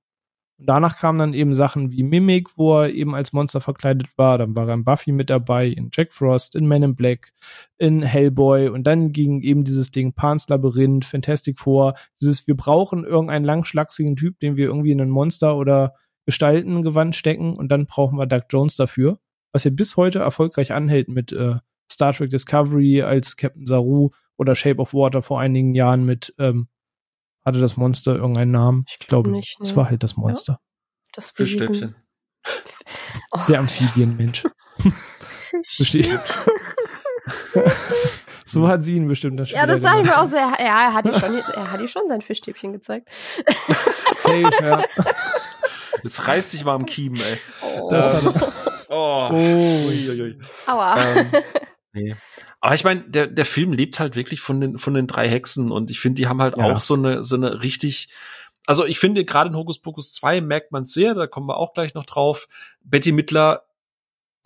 Und 0.58 0.68
danach 0.68 0.98
kamen 0.98 1.20
dann 1.20 1.34
eben 1.34 1.54
Sachen 1.54 1.92
wie 1.92 2.04
Mimic, 2.04 2.58
wo 2.58 2.80
er 2.80 2.94
eben 2.94 3.14
als 3.14 3.34
Monster 3.34 3.60
verkleidet 3.60 4.18
war. 4.18 4.38
Dann 4.38 4.56
war 4.56 4.70
er 4.70 4.76
in 4.76 4.86
Buffy 4.86 5.12
mit 5.12 5.30
dabei, 5.30 5.68
in 5.68 5.90
Jack 5.92 6.14
Frost, 6.14 6.56
in 6.56 6.66
Men 6.66 6.84
in 6.84 6.96
Black, 6.96 7.34
in 7.78 8.02
Hellboy. 8.02 8.70
Und 8.70 8.88
dann 8.88 9.12
ging 9.12 9.42
eben 9.42 9.66
dieses 9.66 9.92
Ding 9.92 10.14
Pans 10.14 10.48
Labyrinth, 10.48 11.04
Fantastic 11.04 11.60
Four. 11.60 11.96
Dieses, 12.22 12.48
wir 12.48 12.56
brauchen 12.56 13.04
irgendeinen 13.04 13.44
langschlachsigen 13.44 14.16
Typ, 14.16 14.40
den 14.40 14.56
wir 14.56 14.68
irgendwie 14.68 14.92
in 14.92 15.02
ein 15.02 15.10
Monster 15.10 15.58
oder 15.58 15.94
Gestaltengewand 16.26 17.18
stecken. 17.18 17.58
Und 17.58 17.68
dann 17.68 17.86
brauchen 17.86 18.18
wir 18.18 18.26
Doug 18.26 18.44
Jones 18.50 18.78
dafür 18.78 19.20
was 19.56 19.64
ja 19.64 19.72
bis 19.72 19.96
heute 19.96 20.20
erfolgreich 20.20 20.74
anhält 20.74 21.08
mit 21.08 21.32
äh, 21.32 21.56
Star 21.90 22.12
Trek 22.12 22.30
Discovery 22.30 23.04
als 23.04 23.38
Captain 23.38 23.66
Saru 23.66 24.10
oder 24.36 24.54
Shape 24.54 24.82
of 24.82 24.94
Water 24.94 25.22
vor 25.22 25.40
einigen 25.40 25.74
Jahren 25.74 26.04
mit, 26.04 26.36
ähm, 26.40 26.68
hatte 27.46 27.62
das 27.62 27.78
Monster 27.78 28.16
irgendeinen 28.16 28.52
Namen? 28.52 28.86
Ich 28.90 29.00
glaube, 29.00 29.32
nicht, 29.32 29.58
ne? 29.62 29.66
es 29.66 29.78
war 29.78 29.90
halt 29.90 30.04
das 30.04 30.18
Monster. 30.18 30.60
Ja, 30.60 31.12
das 31.14 31.32
Fischstäbchen. 31.32 31.96
Oh. 33.32 33.40
Der 33.48 33.60
Amphibienmensch. 33.60 34.44
Versteht. 35.68 36.08
so 38.46 38.68
hat 38.68 38.84
sie 38.84 38.98
ihn 38.98 39.08
bestimmt 39.08 39.40
das 39.40 39.50
Ja, 39.50 39.66
das 39.66 39.82
sage 39.82 40.02
ich 40.02 40.08
mir 40.08 40.22
auch 40.22 40.28
so. 40.28 40.36
Ja, 40.36 40.54
er 40.60 40.94
hat 40.94 41.08
ihr 41.08 41.14
schon, 41.14 41.34
er 41.34 41.72
hat 41.72 41.82
ihr 41.82 41.88
schon 41.88 42.08
sein 42.08 42.22
Fischstäbchen 42.22 42.72
gezeigt. 42.72 43.10
Safe, 43.12 44.52
ja. 44.62 44.84
Jetzt 46.04 46.28
reißt 46.28 46.52
sich 46.52 46.64
mal 46.64 46.76
am 46.76 46.86
Kiemen, 46.86 47.20
ey. 47.20 47.40
Oh. 47.64 47.90
Das 47.90 48.24
oh. 48.96 49.30
Oh. 49.32 49.88
Uiuiui. 49.88 50.40
Aua. 50.68 50.98
Ähm, 50.98 51.32
nee. 51.94 52.16
Aber 52.62 52.76
ich 52.76 52.84
meine, 52.84 53.02
der, 53.10 53.28
der 53.28 53.46
Film 53.46 53.74
lebt 53.74 54.00
halt 54.00 54.16
wirklich 54.16 54.42
von 54.42 54.60
den, 54.60 54.78
von 54.80 54.94
den 54.94 55.08
drei 55.08 55.30
Hexen 55.30 55.72
und 55.72 55.92
ich 55.92 56.00
finde, 56.00 56.22
die 56.22 56.28
haben 56.28 56.42
halt 56.42 56.58
ja. 56.58 56.64
auch 56.64 56.80
so 56.80 56.96
eine, 56.96 57.24
so 57.24 57.36
eine 57.36 57.62
richtig, 57.62 58.10
also 58.66 58.86
ich 58.86 58.98
finde, 58.98 59.26
gerade 59.26 59.50
in 59.50 59.56
Hokus 59.56 59.80
Pokus 59.80 60.12
2 60.14 60.42
merkt 60.42 60.72
man 60.72 60.86
sehr, 60.86 61.14
da 61.14 61.28
kommen 61.28 61.48
wir 61.48 61.58
auch 61.58 61.74
gleich 61.74 61.94
noch 61.94 62.06
drauf. 62.06 62.48
Betty 62.84 63.12
Mittler 63.12 63.66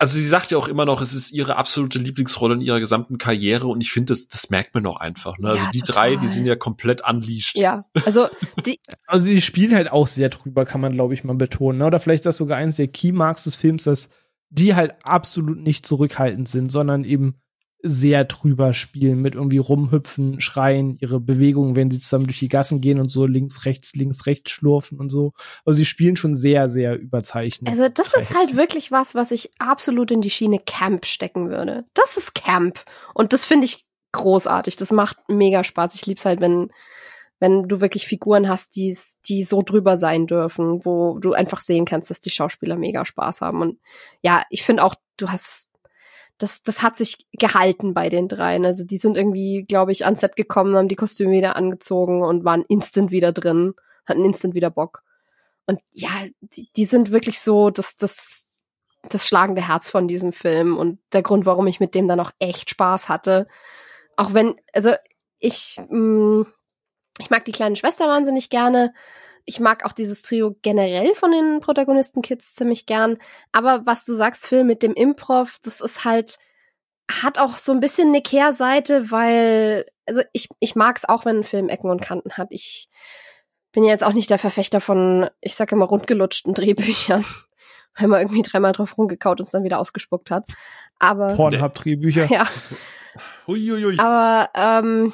also 0.00 0.14
sie 0.14 0.26
sagt 0.26 0.50
ja 0.50 0.56
auch 0.56 0.66
immer 0.66 0.86
noch, 0.86 1.02
es 1.02 1.12
ist 1.12 1.30
ihre 1.30 1.56
absolute 1.56 1.98
Lieblingsrolle 1.98 2.54
in 2.54 2.62
ihrer 2.62 2.80
gesamten 2.80 3.18
Karriere 3.18 3.66
und 3.66 3.82
ich 3.82 3.92
finde, 3.92 4.14
das, 4.14 4.28
das 4.28 4.48
merkt 4.48 4.74
man 4.74 4.86
auch 4.86 4.96
einfach. 4.96 5.36
Ne? 5.36 5.50
Also 5.50 5.64
ja, 5.66 5.70
die 5.72 5.80
total. 5.80 6.14
drei, 6.14 6.16
die 6.16 6.26
sind 6.26 6.46
ja 6.46 6.56
komplett 6.56 7.06
unleashed. 7.06 7.58
Ja, 7.58 7.84
also 8.06 8.28
die 8.64 8.80
also 9.06 9.26
sie 9.26 9.42
spielt 9.42 9.74
halt 9.74 9.92
auch 9.92 10.08
sehr 10.08 10.30
drüber, 10.30 10.64
kann 10.64 10.80
man 10.80 10.94
glaube 10.94 11.12
ich 11.12 11.22
mal 11.22 11.34
betonen. 11.34 11.80
Ne? 11.80 11.86
Oder 11.86 12.00
vielleicht 12.00 12.20
ist 12.20 12.26
das 12.26 12.38
sogar 12.38 12.56
eines 12.56 12.76
der 12.76 12.88
Keymarks 12.88 13.44
des 13.44 13.56
Films, 13.56 13.84
dass 13.84 14.08
die 14.50 14.74
halt 14.74 14.94
absolut 15.04 15.58
nicht 15.58 15.86
zurückhaltend 15.86 16.48
sind, 16.48 16.70
sondern 16.70 17.04
eben 17.04 17.40
sehr 17.82 18.24
drüber 18.24 18.74
spielen, 18.74 19.22
mit 19.22 19.34
irgendwie 19.34 19.58
rumhüpfen, 19.58 20.40
schreien, 20.40 20.96
ihre 21.00 21.18
Bewegungen, 21.18 21.76
wenn 21.76 21.90
sie 21.90 21.98
zusammen 21.98 22.26
durch 22.26 22.38
die 22.38 22.48
Gassen 22.48 22.80
gehen 22.80 23.00
und 23.00 23.08
so 23.08 23.26
links, 23.26 23.64
rechts, 23.64 23.94
links, 23.94 24.26
rechts 24.26 24.50
schlurfen 24.50 24.98
und 24.98 25.08
so. 25.08 25.32
Also 25.64 25.78
sie 25.78 25.86
spielen 25.86 26.16
schon 26.16 26.34
sehr, 26.34 26.68
sehr 26.68 26.98
überzeichnet. 26.98 27.70
Also 27.70 27.88
das 27.88 28.12
ist 28.12 28.34
halt 28.34 28.54
wirklich 28.54 28.92
was, 28.92 29.14
was 29.14 29.30
ich 29.30 29.50
absolut 29.58 30.10
in 30.10 30.20
die 30.20 30.30
Schiene 30.30 30.58
Camp 30.58 31.06
stecken 31.06 31.48
würde. 31.48 31.84
Das 31.94 32.18
ist 32.18 32.34
Camp. 32.34 32.84
Und 33.14 33.32
das 33.32 33.46
finde 33.46 33.64
ich 33.64 33.86
großartig. 34.12 34.76
Das 34.76 34.92
macht 34.92 35.16
mega 35.28 35.64
Spaß. 35.64 35.94
Ich 35.94 36.04
lieb's 36.04 36.26
halt, 36.26 36.40
wenn, 36.40 36.68
wenn 37.40 37.66
du 37.66 37.80
wirklich 37.80 38.06
Figuren 38.06 38.48
hast, 38.48 38.76
die, 38.76 38.96
die 39.26 39.42
so 39.42 39.62
drüber 39.62 39.96
sein 39.96 40.26
dürfen, 40.26 40.84
wo 40.84 41.18
du 41.18 41.32
einfach 41.32 41.60
sehen 41.60 41.86
kannst, 41.86 42.10
dass 42.10 42.20
die 42.20 42.30
Schauspieler 42.30 42.76
mega 42.76 43.04
Spaß 43.04 43.40
haben. 43.40 43.62
Und 43.62 43.80
ja, 44.22 44.44
ich 44.50 44.62
finde 44.62 44.84
auch, 44.84 44.94
du 45.16 45.30
hast 45.30 45.70
das, 46.40 46.62
das 46.62 46.82
hat 46.82 46.96
sich 46.96 47.26
gehalten 47.32 47.92
bei 47.92 48.08
den 48.08 48.26
dreien. 48.26 48.64
Also 48.64 48.84
die 48.84 48.96
sind 48.96 49.16
irgendwie, 49.16 49.64
glaube 49.68 49.92
ich, 49.92 50.06
ans 50.06 50.20
Set 50.20 50.36
gekommen, 50.36 50.74
haben 50.76 50.88
die 50.88 50.96
Kostüme 50.96 51.32
wieder 51.32 51.54
angezogen 51.54 52.22
und 52.22 52.44
waren 52.44 52.64
instant 52.66 53.10
wieder 53.10 53.32
drin, 53.32 53.74
hatten 54.06 54.24
instant 54.24 54.54
wieder 54.54 54.70
Bock. 54.70 55.02
Und 55.66 55.80
ja, 55.92 56.08
die, 56.40 56.70
die 56.74 56.86
sind 56.86 57.12
wirklich 57.12 57.40
so 57.40 57.68
das, 57.68 57.96
das, 57.96 58.46
das 59.08 59.26
schlagende 59.26 59.68
Herz 59.68 59.90
von 59.90 60.08
diesem 60.08 60.32
Film 60.32 60.78
und 60.78 60.98
der 61.12 61.22
Grund, 61.22 61.44
warum 61.44 61.66
ich 61.66 61.78
mit 61.78 61.94
dem 61.94 62.08
dann 62.08 62.20
auch 62.20 62.32
echt 62.38 62.70
Spaß 62.70 63.10
hatte. 63.10 63.46
Auch 64.16 64.32
wenn, 64.32 64.58
also 64.72 64.92
ich, 65.38 65.78
mh, 65.90 65.98
mm, 65.98 66.46
ich 67.20 67.30
mag 67.30 67.44
die 67.44 67.52
kleine 67.52 67.76
Schwester 67.76 68.08
wahnsinnig 68.08 68.50
gerne. 68.50 68.92
Ich 69.44 69.60
mag 69.60 69.84
auch 69.84 69.92
dieses 69.92 70.22
Trio 70.22 70.56
generell 70.62 71.14
von 71.14 71.30
den 71.32 71.60
Protagonisten-Kids 71.60 72.54
ziemlich 72.54 72.86
gern. 72.86 73.18
Aber 73.52 73.86
was 73.86 74.04
du 74.04 74.14
sagst, 74.14 74.46
Phil, 74.46 74.64
mit 74.64 74.82
dem 74.82 74.94
Improv, 74.94 75.58
das 75.62 75.80
ist 75.80 76.04
halt, 76.04 76.38
hat 77.10 77.38
auch 77.38 77.56
so 77.56 77.72
ein 77.72 77.80
bisschen 77.80 78.08
eine 78.08 78.22
Kehrseite, 78.22 79.10
weil, 79.10 79.86
also 80.06 80.22
ich, 80.32 80.48
ich 80.60 80.76
mag 80.76 80.96
es 80.98 81.08
auch, 81.08 81.24
wenn 81.24 81.38
ein 81.38 81.44
Film 81.44 81.68
Ecken 81.68 81.90
und 81.90 82.02
Kanten 82.02 82.32
hat. 82.32 82.48
Ich 82.50 82.88
bin 83.72 83.84
ja 83.84 83.90
jetzt 83.90 84.04
auch 84.04 84.12
nicht 84.12 84.30
der 84.30 84.38
Verfechter 84.38 84.80
von, 84.80 85.28
ich 85.40 85.54
sag 85.54 85.72
immer, 85.72 85.86
rundgelutschten 85.86 86.54
Drehbüchern. 86.54 87.24
Weil 87.98 88.06
man 88.06 88.20
irgendwie 88.20 88.42
dreimal 88.42 88.72
drauf 88.72 88.96
rumgekaut 88.96 89.40
und 89.40 89.46
es 89.46 89.52
dann 89.52 89.64
wieder 89.64 89.80
ausgespuckt 89.80 90.30
hat. 90.30 90.48
Aber. 91.00 91.34
Pornhub-Drehbücher. 91.34 92.26
Ja. 92.26 92.46
Huiuiui. 93.48 93.98
Aber 93.98 94.48
ähm, 94.54 95.12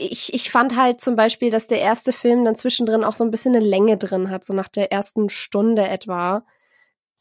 ich, 0.00 0.34
ich 0.34 0.50
fand 0.50 0.76
halt 0.76 1.00
zum 1.00 1.16
Beispiel, 1.16 1.50
dass 1.50 1.66
der 1.66 1.80
erste 1.80 2.12
Film 2.12 2.44
dann 2.44 2.56
zwischendrin 2.56 3.04
auch 3.04 3.16
so 3.16 3.24
ein 3.24 3.30
bisschen 3.30 3.54
eine 3.54 3.64
Länge 3.64 3.96
drin 3.96 4.30
hat, 4.30 4.44
so 4.44 4.54
nach 4.54 4.68
der 4.68 4.92
ersten 4.92 5.28
Stunde 5.28 5.86
etwa. 5.86 6.44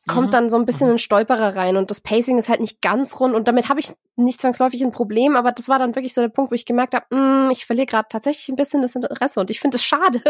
Kommt 0.08 0.28
mhm. 0.28 0.32
dann 0.32 0.50
so 0.50 0.58
ein 0.58 0.66
bisschen 0.66 0.88
mhm. 0.88 0.96
ein 0.96 1.00
Stolperer 1.00 1.56
rein 1.56 1.78
und 1.78 1.92
das 1.92 2.02
Pacing 2.02 2.38
ist 2.38 2.50
halt 2.50 2.62
nicht 2.62 2.82
ganz 2.82 3.20
rund 3.20 3.36
und 3.36 3.48
damit 3.48 3.70
habe 3.70 3.80
ich 3.80 3.92
nicht 4.16 4.42
zwangsläufig 4.42 4.82
ein 4.84 4.92
Problem, 4.92 5.36
aber 5.36 5.52
das 5.52 5.70
war 5.70 5.78
dann 5.78 5.96
wirklich 5.96 6.14
so 6.14 6.22
der 6.22 6.30
Punkt, 6.30 6.52
wo 6.52 6.56
ich 6.56 6.66
gemerkt 6.66 6.96
habe, 6.96 7.14
mm, 7.16 7.52
ich 7.52 7.66
verliere 7.66 7.86
gerade 7.86 8.08
tatsächlich 8.10 8.50
ein 8.50 8.56
bisschen 8.56 8.82
das 8.82 8.96
Interesse 8.96 9.40
und 9.40 9.52
ich 9.52 9.60
finde 9.60 9.76
es 9.76 9.84
schade, 9.84 10.22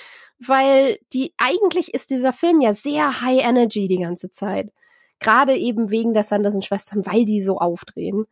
weil 0.38 0.98
die 1.12 1.34
eigentlich 1.36 1.94
ist 1.94 2.10
dieser 2.10 2.32
Film 2.32 2.60
ja 2.60 2.72
sehr 2.72 3.20
High 3.20 3.44
Energy 3.44 3.86
die 3.86 3.98
ganze 3.98 4.30
Zeit. 4.30 4.72
Gerade 5.20 5.56
eben 5.56 5.90
wegen 5.90 6.14
der 6.14 6.22
Sanderson-Schwestern, 6.22 7.04
weil 7.04 7.24
die 7.24 7.40
so 7.40 7.58
aufdrehen. 7.58 8.26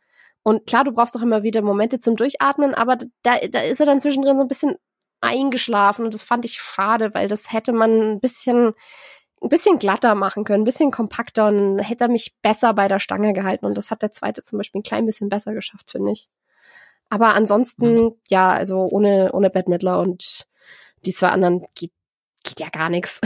Und 0.46 0.64
klar, 0.64 0.84
du 0.84 0.92
brauchst 0.92 1.12
doch 1.16 1.22
immer 1.22 1.42
wieder 1.42 1.60
Momente 1.60 1.98
zum 1.98 2.14
Durchatmen, 2.14 2.72
aber 2.72 2.98
da, 3.24 3.34
da 3.50 3.58
ist 3.62 3.80
er 3.80 3.86
dann 3.86 4.00
zwischendrin 4.00 4.36
so 4.36 4.44
ein 4.44 4.48
bisschen 4.48 4.76
eingeschlafen 5.20 6.04
und 6.04 6.14
das 6.14 6.22
fand 6.22 6.44
ich 6.44 6.60
schade, 6.60 7.12
weil 7.14 7.26
das 7.26 7.52
hätte 7.52 7.72
man 7.72 8.12
ein 8.12 8.20
bisschen, 8.20 8.72
ein 9.42 9.48
bisschen 9.48 9.80
glatter 9.80 10.14
machen 10.14 10.44
können, 10.44 10.62
ein 10.62 10.64
bisschen 10.64 10.92
kompakter 10.92 11.48
und 11.48 11.80
hätte 11.80 12.04
er 12.04 12.10
mich 12.10 12.36
besser 12.42 12.74
bei 12.74 12.86
der 12.86 13.00
Stange 13.00 13.32
gehalten 13.32 13.66
und 13.66 13.76
das 13.76 13.90
hat 13.90 14.02
der 14.02 14.12
zweite 14.12 14.40
zum 14.42 14.58
Beispiel 14.58 14.82
ein 14.82 14.84
klein 14.84 15.04
bisschen 15.04 15.28
besser 15.30 15.52
geschafft, 15.52 15.90
finde 15.90 16.12
ich. 16.12 16.28
Aber 17.08 17.34
ansonsten, 17.34 17.94
mhm. 17.94 18.14
ja, 18.28 18.52
also 18.52 18.86
ohne, 18.88 19.32
ohne 19.32 19.50
Bad 19.50 19.66
Midler 19.66 19.98
und 19.98 20.46
die 21.06 21.12
zwei 21.12 21.30
anderen 21.30 21.66
geht, 21.74 21.90
geht 22.44 22.60
ja 22.60 22.68
gar 22.68 22.88
nichts. 22.88 23.20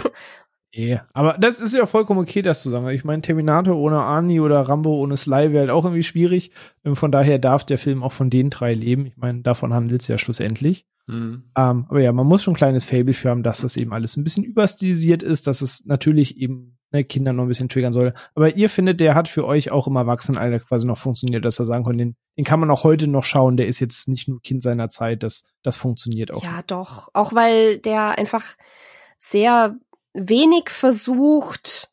Nee, 0.76 1.00
aber 1.14 1.36
das 1.38 1.60
ist 1.60 1.72
ja 1.72 1.86
vollkommen 1.86 2.20
okay, 2.20 2.42
das 2.42 2.62
zu 2.62 2.68
sagen. 2.68 2.88
Ich 2.90 3.04
meine, 3.04 3.22
Terminator 3.22 3.76
ohne 3.76 3.98
Arnie 3.98 4.40
oder 4.40 4.60
Rambo 4.60 4.94
ohne 4.96 5.16
Sly 5.16 5.52
wäre 5.52 5.60
halt 5.60 5.70
auch 5.70 5.84
irgendwie 5.84 6.02
schwierig. 6.02 6.50
Und 6.84 6.96
von 6.96 7.10
daher 7.10 7.38
darf 7.38 7.64
der 7.64 7.78
Film 7.78 8.02
auch 8.02 8.12
von 8.12 8.28
den 8.28 8.50
drei 8.50 8.74
leben. 8.74 9.06
Ich 9.06 9.16
meine, 9.16 9.40
davon 9.40 9.72
handelt 9.72 10.02
es 10.02 10.08
ja 10.08 10.18
schlussendlich. 10.18 10.86
Mhm. 11.06 11.44
Ähm, 11.56 11.86
aber 11.88 12.00
ja, 12.00 12.12
man 12.12 12.26
muss 12.26 12.42
schon 12.42 12.52
ein 12.52 12.58
kleines 12.58 12.84
Fable 12.84 13.14
für 13.14 13.30
haben, 13.30 13.42
dass 13.42 13.62
das 13.62 13.76
eben 13.76 13.92
alles 13.92 14.16
ein 14.16 14.24
bisschen 14.24 14.44
überstilisiert 14.44 15.22
ist, 15.22 15.46
dass 15.46 15.62
es 15.62 15.86
natürlich 15.86 16.36
eben 16.36 16.76
ne, 16.92 17.04
Kinder 17.04 17.32
noch 17.32 17.44
ein 17.44 17.48
bisschen 17.48 17.70
triggern 17.70 17.94
soll. 17.94 18.12
Aber 18.34 18.56
ihr 18.56 18.68
findet, 18.68 19.00
der 19.00 19.14
hat 19.14 19.28
für 19.28 19.46
euch 19.46 19.70
auch 19.70 19.86
im 19.86 19.96
Erwachsenenalter 19.96 20.60
quasi 20.60 20.86
noch 20.86 20.98
funktioniert, 20.98 21.44
dass 21.44 21.58
er 21.58 21.64
sagen 21.64 21.84
konnte, 21.84 22.04
den, 22.04 22.16
den 22.36 22.44
kann 22.44 22.60
man 22.60 22.70
auch 22.70 22.84
heute 22.84 23.06
noch 23.06 23.24
schauen, 23.24 23.56
der 23.56 23.66
ist 23.66 23.80
jetzt 23.80 24.08
nicht 24.08 24.28
nur 24.28 24.42
Kind 24.42 24.62
seiner 24.62 24.90
Zeit, 24.90 25.22
das, 25.22 25.44
das 25.62 25.76
funktioniert 25.76 26.32
auch. 26.32 26.42
Ja, 26.42 26.60
doch. 26.66 27.08
Auch 27.14 27.32
weil 27.32 27.78
der 27.78 28.18
einfach 28.18 28.56
sehr 29.18 29.76
wenig 30.16 30.70
versucht, 30.70 31.90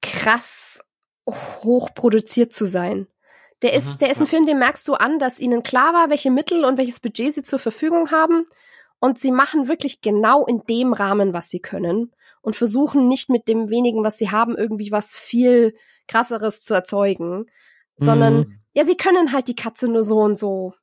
krass 0.00 0.84
hochproduziert 1.28 2.52
zu 2.52 2.66
sein. 2.66 3.06
Der 3.62 3.74
ist, 3.74 3.94
mhm, 3.94 3.98
der 3.98 4.10
ist 4.10 4.20
ein 4.20 4.26
Film, 4.26 4.44
den 4.44 4.58
merkst 4.58 4.86
du 4.88 4.94
an, 4.94 5.18
dass 5.18 5.40
ihnen 5.40 5.62
klar 5.62 5.94
war, 5.94 6.10
welche 6.10 6.30
Mittel 6.30 6.64
und 6.64 6.78
welches 6.78 6.98
Budget 6.98 7.32
sie 7.32 7.42
zur 7.42 7.60
Verfügung 7.60 8.10
haben. 8.10 8.44
Und 8.98 9.18
sie 9.18 9.30
machen 9.30 9.68
wirklich 9.68 10.00
genau 10.00 10.44
in 10.44 10.62
dem 10.68 10.92
Rahmen, 10.92 11.32
was 11.32 11.48
sie 11.48 11.60
können. 11.60 12.12
Und 12.40 12.56
versuchen 12.56 13.06
nicht 13.06 13.30
mit 13.30 13.46
dem 13.46 13.70
wenigen, 13.70 14.02
was 14.04 14.18
sie 14.18 14.30
haben, 14.30 14.56
irgendwie 14.56 14.90
was 14.90 15.16
viel 15.16 15.76
krasseres 16.08 16.62
zu 16.62 16.74
erzeugen. 16.74 17.46
Sondern, 17.98 18.34
mhm. 18.38 18.58
ja, 18.72 18.84
sie 18.84 18.96
können 18.96 19.32
halt 19.32 19.46
die 19.46 19.54
Katze 19.54 19.86
nur 19.88 20.02
so 20.02 20.18
und 20.18 20.36
so 20.36 20.74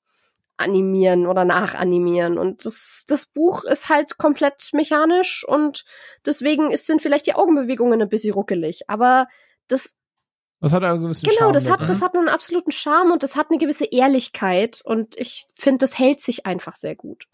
animieren 0.59 1.25
oder 1.25 1.45
nachanimieren. 1.45 2.37
Und 2.37 2.65
das, 2.65 3.05
das 3.07 3.27
Buch 3.27 3.63
ist 3.63 3.89
halt 3.89 4.17
komplett 4.17 4.69
mechanisch 4.73 5.45
und 5.47 5.85
deswegen 6.25 6.71
ist, 6.71 6.85
sind 6.87 7.01
vielleicht 7.01 7.27
die 7.27 7.35
Augenbewegungen 7.35 8.01
ein 8.01 8.09
bisschen 8.09 8.33
ruckelig. 8.33 8.83
Aber 8.87 9.27
das. 9.67 9.95
Das 10.61 10.73
hat 10.73 10.83
einen 10.83 11.01
gewissen 11.01 11.23
Genau, 11.23 11.37
Charme 11.37 11.53
das 11.53 11.69
hat, 11.69 11.89
das 11.89 12.01
hat 12.01 12.15
einen 12.15 12.27
absoluten 12.27 12.71
Charme 12.71 13.13
und 13.13 13.23
das 13.23 13.37
hat 13.37 13.47
eine 13.49 13.59
gewisse 13.59 13.85
Ehrlichkeit 13.85 14.81
und 14.83 15.15
ich 15.17 15.45
finde, 15.57 15.77
das 15.77 15.97
hält 15.97 16.19
sich 16.19 16.45
einfach 16.45 16.75
sehr 16.75 16.95
gut. 16.95 17.27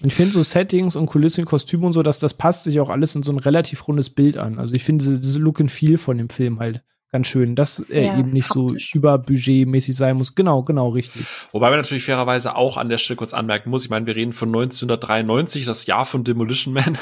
Ich 0.00 0.14
finde 0.14 0.32
so 0.32 0.42
Settings 0.42 0.96
und 0.96 1.04
Kulissen, 1.04 1.44
Kostüme 1.44 1.84
und 1.84 1.92
so, 1.92 2.02
dass 2.02 2.18
das 2.18 2.32
passt 2.32 2.64
sich 2.64 2.80
auch 2.80 2.88
alles 2.88 3.14
in 3.14 3.22
so 3.22 3.32
ein 3.32 3.38
relativ 3.38 3.86
rundes 3.86 4.08
Bild 4.08 4.38
an. 4.38 4.58
Also 4.58 4.72
ich 4.72 4.82
finde 4.82 5.04
diese, 5.04 5.20
diese 5.20 5.38
Look 5.38 5.60
and 5.60 5.70
Feel 5.70 5.98
von 5.98 6.16
dem 6.16 6.30
Film 6.30 6.58
halt 6.58 6.82
ganz 7.16 7.28
schön, 7.28 7.54
dass 7.54 7.76
Sehr 7.76 8.12
er 8.12 8.18
eben 8.18 8.30
nicht 8.30 8.50
haptisch. 8.50 8.90
so 8.92 8.98
überbudgetmäßig 8.98 9.96
sein 9.96 10.18
muss. 10.18 10.34
Genau, 10.34 10.62
genau, 10.62 10.90
richtig. 10.90 11.24
Wobei 11.50 11.70
man 11.70 11.78
natürlich 11.78 12.04
fairerweise 12.04 12.56
auch 12.56 12.76
an 12.76 12.90
der 12.90 12.98
Stelle 12.98 13.16
kurz 13.16 13.32
anmerken 13.32 13.70
muss, 13.70 13.84
ich 13.84 13.90
meine, 13.90 14.04
wir 14.04 14.14
reden 14.14 14.34
von 14.34 14.50
1993, 14.50 15.64
das 15.64 15.86
Jahr 15.86 16.04
von 16.04 16.24
Demolition 16.24 16.74
Man 16.74 16.98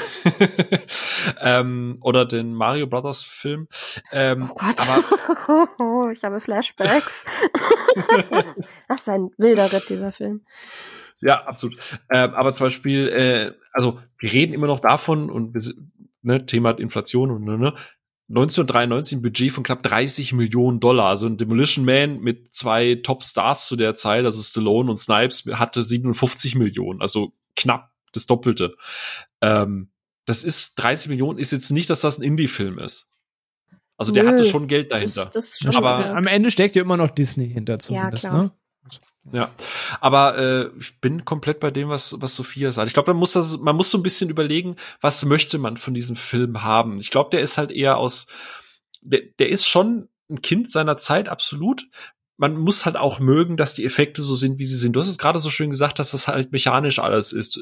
ähm, 1.41 1.97
oder 1.99 2.25
den 2.25 2.53
Mario 2.53 2.87
Brothers 2.87 3.23
Film. 3.23 3.67
Ähm, 4.13 4.49
oh 4.49 4.53
Gott, 4.53 4.75
aber 4.87 6.11
ich 6.13 6.23
habe 6.23 6.39
Flashbacks. 6.39 7.25
das 8.87 9.01
ist 9.01 9.09
ein 9.09 9.31
wilder 9.37 9.73
Ritt, 9.73 9.89
dieser 9.89 10.13
Film. 10.13 10.45
Ja, 11.19 11.43
absolut. 11.43 11.77
Ähm, 12.09 12.33
aber 12.35 12.53
zum 12.53 12.67
Beispiel, 12.67 13.09
äh, 13.09 13.51
also 13.73 13.99
wir 14.17 14.31
reden 14.31 14.53
immer 14.53 14.67
noch 14.67 14.79
davon 14.79 15.29
und 15.29 15.53
wir, 15.53 15.73
ne, 16.21 16.45
Thema 16.45 16.71
Inflation 16.71 17.31
und 17.31 17.43
ne, 17.43 17.57
ne 17.57 17.73
1993 18.29 19.17
ein 19.17 19.21
Budget 19.21 19.51
von 19.51 19.63
knapp 19.63 19.83
30 19.83 20.33
Millionen 20.33 20.79
Dollar. 20.79 21.09
Also 21.09 21.27
ein 21.27 21.37
Demolition 21.37 21.85
Man 21.85 22.19
mit 22.19 22.53
zwei 22.53 22.95
Top-Stars 22.95 23.67
zu 23.67 23.75
der 23.75 23.93
Zeit, 23.93 24.25
also 24.25 24.41
Stallone 24.41 24.89
und 24.89 24.97
Snipes, 24.97 25.45
hatte 25.53 25.83
57 25.83 26.55
Millionen, 26.55 27.01
also 27.01 27.33
knapp 27.55 27.91
das 28.13 28.25
Doppelte. 28.25 28.75
Ähm, 29.41 29.89
das 30.25 30.43
ist 30.43 30.75
30 30.75 31.09
Millionen, 31.09 31.37
ist 31.37 31.51
jetzt 31.51 31.69
nicht, 31.69 31.89
dass 31.89 32.01
das 32.01 32.17
ein 32.17 32.23
Indie-Film 32.23 32.79
ist. 32.79 33.09
Also 33.97 34.11
der 34.11 34.23
Nö, 34.23 34.31
hatte 34.31 34.45
schon 34.45 34.67
Geld 34.67 34.91
dahinter. 34.91 35.25
Das, 35.25 35.51
das 35.51 35.59
schon, 35.59 35.75
aber 35.75 36.15
am 36.15 36.27
Ende 36.27 36.51
steckt 36.51 36.75
ja 36.75 36.81
immer 36.81 36.97
noch 36.97 37.11
Disney 37.11 37.47
hinter 37.49 37.79
zumindest. 37.79 38.23
Ja, 38.23 38.29
klar. 38.29 38.43
Ne? 38.43 38.51
Ja, 39.31 39.49
aber 40.01 40.37
äh, 40.37 40.69
ich 40.79 40.99
bin 41.01 41.25
komplett 41.25 41.59
bei 41.59 41.71
dem, 41.71 41.89
was 41.89 42.15
was 42.21 42.35
Sophia 42.35 42.71
sagt. 42.71 42.87
Ich 42.87 42.93
glaube, 42.93 43.11
man 43.11 43.19
muss 43.19 43.31
das, 43.31 43.57
man 43.57 43.75
muss 43.75 43.89
so 43.89 43.97
ein 43.97 44.03
bisschen 44.03 44.29
überlegen, 44.29 44.75
was 45.01 45.25
möchte 45.25 45.57
man 45.57 45.77
von 45.77 45.95
diesem 45.95 46.15
Film 46.15 46.61
haben. 46.63 46.99
Ich 46.99 47.09
glaube, 47.09 47.31
der 47.31 47.41
ist 47.41 47.57
halt 47.57 47.71
eher 47.71 47.97
aus, 47.97 48.27
der, 49.01 49.21
der 49.39 49.49
ist 49.49 49.67
schon 49.67 50.09
ein 50.29 50.41
Kind 50.41 50.71
seiner 50.71 50.97
Zeit 50.97 51.27
absolut. 51.29 51.87
man 52.37 52.57
muss 52.57 52.85
halt 52.85 52.97
auch 52.97 53.19
mögen, 53.19 53.57
dass 53.57 53.73
die 53.75 53.85
Effekte 53.85 54.21
so 54.21 54.35
sind, 54.35 54.59
wie 54.59 54.65
sie 54.65 54.75
sind. 54.75 54.93
Du 54.95 54.99
hast 54.99 55.07
es 55.07 55.17
gerade 55.17 55.39
so 55.39 55.49
schön 55.49 55.69
gesagt, 55.69 55.99
dass 55.99 56.11
das 56.11 56.27
halt 56.27 56.51
mechanisch 56.51 56.99
alles 56.99 57.31
ist. 57.31 57.61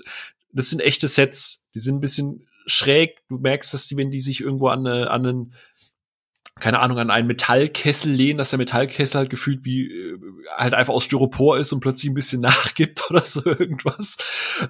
Das 0.51 0.69
sind 0.69 0.81
echte 0.81 1.07
Sets. 1.07 1.67
Die 1.73 1.79
sind 1.79 1.97
ein 1.97 2.01
bisschen 2.01 2.47
schräg. 2.65 3.21
Du 3.29 3.37
merkst, 3.37 3.73
dass 3.73 3.87
die, 3.87 3.97
wenn 3.97 4.11
die 4.11 4.19
sich 4.19 4.41
irgendwo 4.41 4.67
an, 4.69 4.85
eine, 4.87 5.11
an 5.11 5.25
einen 5.25 5.53
keine 6.59 6.79
Ahnung, 6.79 6.99
an 6.99 7.09
einen 7.09 7.27
Metallkessel 7.27 8.11
lehnen, 8.11 8.37
dass 8.37 8.51
der 8.51 8.59
Metallkessel 8.59 9.19
halt 9.19 9.29
gefühlt 9.29 9.65
wie 9.65 9.87
äh, 9.87 10.19
halt 10.55 10.73
einfach 10.73 10.93
aus 10.93 11.05
Styropor 11.05 11.57
ist 11.57 11.73
und 11.73 11.79
plötzlich 11.79 12.11
ein 12.11 12.15
bisschen 12.15 12.41
nachgibt 12.41 13.09
oder 13.09 13.25
so 13.25 13.43
irgendwas. 13.45 14.17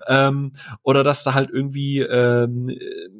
Ähm, 0.08 0.54
oder 0.82 1.04
dass 1.04 1.24
da 1.24 1.34
halt 1.34 1.50
irgendwie 1.52 2.00
ähm, 2.00 2.72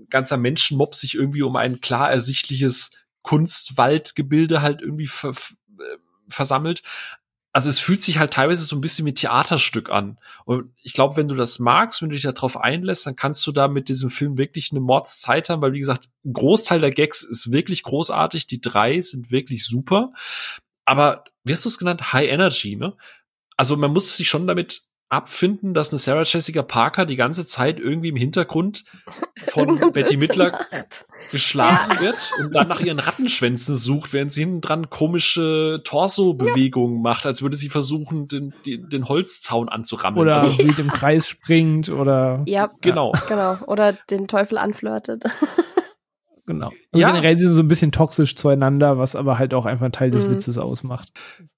ganzer 0.10 0.38
Menschenmob 0.38 0.96
sich 0.96 1.16
irgendwie 1.16 1.44
um 1.44 1.56
ein 1.56 1.82
klar 1.82 2.10
ersichtliches 2.10 2.92
Kunstwaldgebilde 3.22 4.62
halt 4.62 4.82
irgendwie 4.82 5.08
ver 5.08 5.32
äh, 5.32 5.98
versammelt 6.30 6.84
also 7.54 7.70
es 7.70 7.80
fühlt 7.80 8.02
sich 8.02 8.18
halt 8.18 8.34
teilweise 8.34 8.66
so 8.66 8.76
ein 8.76 8.82
bisschen 8.82 9.06
wie 9.06 9.14
Theaterstück 9.14 9.92
an. 9.92 10.18
Und 10.44 10.74
ich 10.82 10.94
glaube, 10.94 11.16
wenn 11.18 11.28
du 11.28 11.36
das 11.36 11.60
magst, 11.60 12.02
wenn 12.02 12.10
du 12.10 12.16
dich 12.16 12.24
darauf 12.24 12.58
einlässt, 12.60 13.06
dann 13.06 13.16
kannst 13.16 13.46
du 13.46 13.52
da 13.52 13.68
mit 13.68 13.90
diesem 13.90 14.10
Film 14.10 14.40
wirklich 14.40 14.72
eine 14.72 14.80
Mordszeit 14.80 15.50
haben, 15.50 15.62
weil 15.62 15.74
wie 15.74 15.80
gesagt, 15.80 16.10
ein 16.26 16.34
Großteil 16.34 16.82
der 16.82 16.90
Gags 16.90 17.22
ist 17.22 17.52
wirklich 17.52 17.84
großartig, 17.84 18.48
die 18.48 18.60
drei 18.60 19.00
sind 19.02 19.30
wirklich 19.30 19.66
super. 19.66 20.14
Aber 20.86 21.26
wie 21.44 21.54
hast 21.54 21.64
du 21.64 21.70
es 21.70 21.78
genannt? 21.78 22.12
High 22.12 22.30
Energy, 22.30 22.76
ne? 22.76 22.98
Also 23.56 23.78
man 23.78 23.94
muss 23.94 24.18
sich 24.18 24.28
schon 24.28 24.48
damit 24.48 24.82
abfinden, 25.14 25.74
dass 25.74 25.92
eine 25.92 26.00
Sarah 26.00 26.24
Jessica 26.24 26.64
Parker 26.64 27.06
die 27.06 27.16
ganze 27.16 27.46
Zeit 27.46 27.80
irgendwie 27.80 28.10
im 28.10 28.16
Hintergrund 28.16 28.84
von 29.52 29.80
Betty 29.94 30.18
Midler 30.18 30.60
geschlagen 31.32 31.94
ja. 31.96 32.02
wird 32.02 32.32
und 32.40 32.54
dann 32.54 32.68
nach 32.68 32.80
ihren 32.80 33.00
Rattenschwänzen 33.00 33.76
sucht, 33.76 34.12
während 34.12 34.32
sie 34.32 34.42
hinten 34.42 34.62
dran 34.62 34.90
komische 34.90 35.82
Torso-Bewegungen 35.84 36.98
ja. 36.98 37.02
macht, 37.02 37.26
als 37.26 37.42
würde 37.42 37.56
sie 37.56 37.70
versuchen, 37.70 38.28
den, 38.28 38.54
den, 38.66 38.90
den 38.90 39.08
Holzzaun 39.08 39.70
anzurammeln. 39.70 40.24
Oder 40.24 40.36
also, 40.36 40.58
wie 40.58 40.82
im 40.82 40.92
Kreis 40.92 41.28
springt 41.28 41.90
oder. 41.90 42.44
Ja, 42.48 42.72
genau. 42.82 43.14
Genau. 43.28 43.58
Oder 43.68 43.94
den 43.94 44.28
Teufel 44.28 44.58
anflirtet. 44.58 45.24
Genau. 46.46 46.68
Also 46.92 47.02
ja. 47.02 47.12
Generell 47.12 47.38
sind 47.38 47.50
sie 47.50 47.54
so 47.54 47.62
ein 47.62 47.68
bisschen 47.68 47.92
toxisch 47.92 48.36
zueinander, 48.36 48.98
was 48.98 49.16
aber 49.16 49.38
halt 49.38 49.54
auch 49.54 49.66
einfach 49.66 49.86
ein 49.86 49.92
Teil 49.92 50.12
des 50.12 50.26
mhm. 50.26 50.32
Witzes 50.32 50.58
ausmacht. 50.58 51.10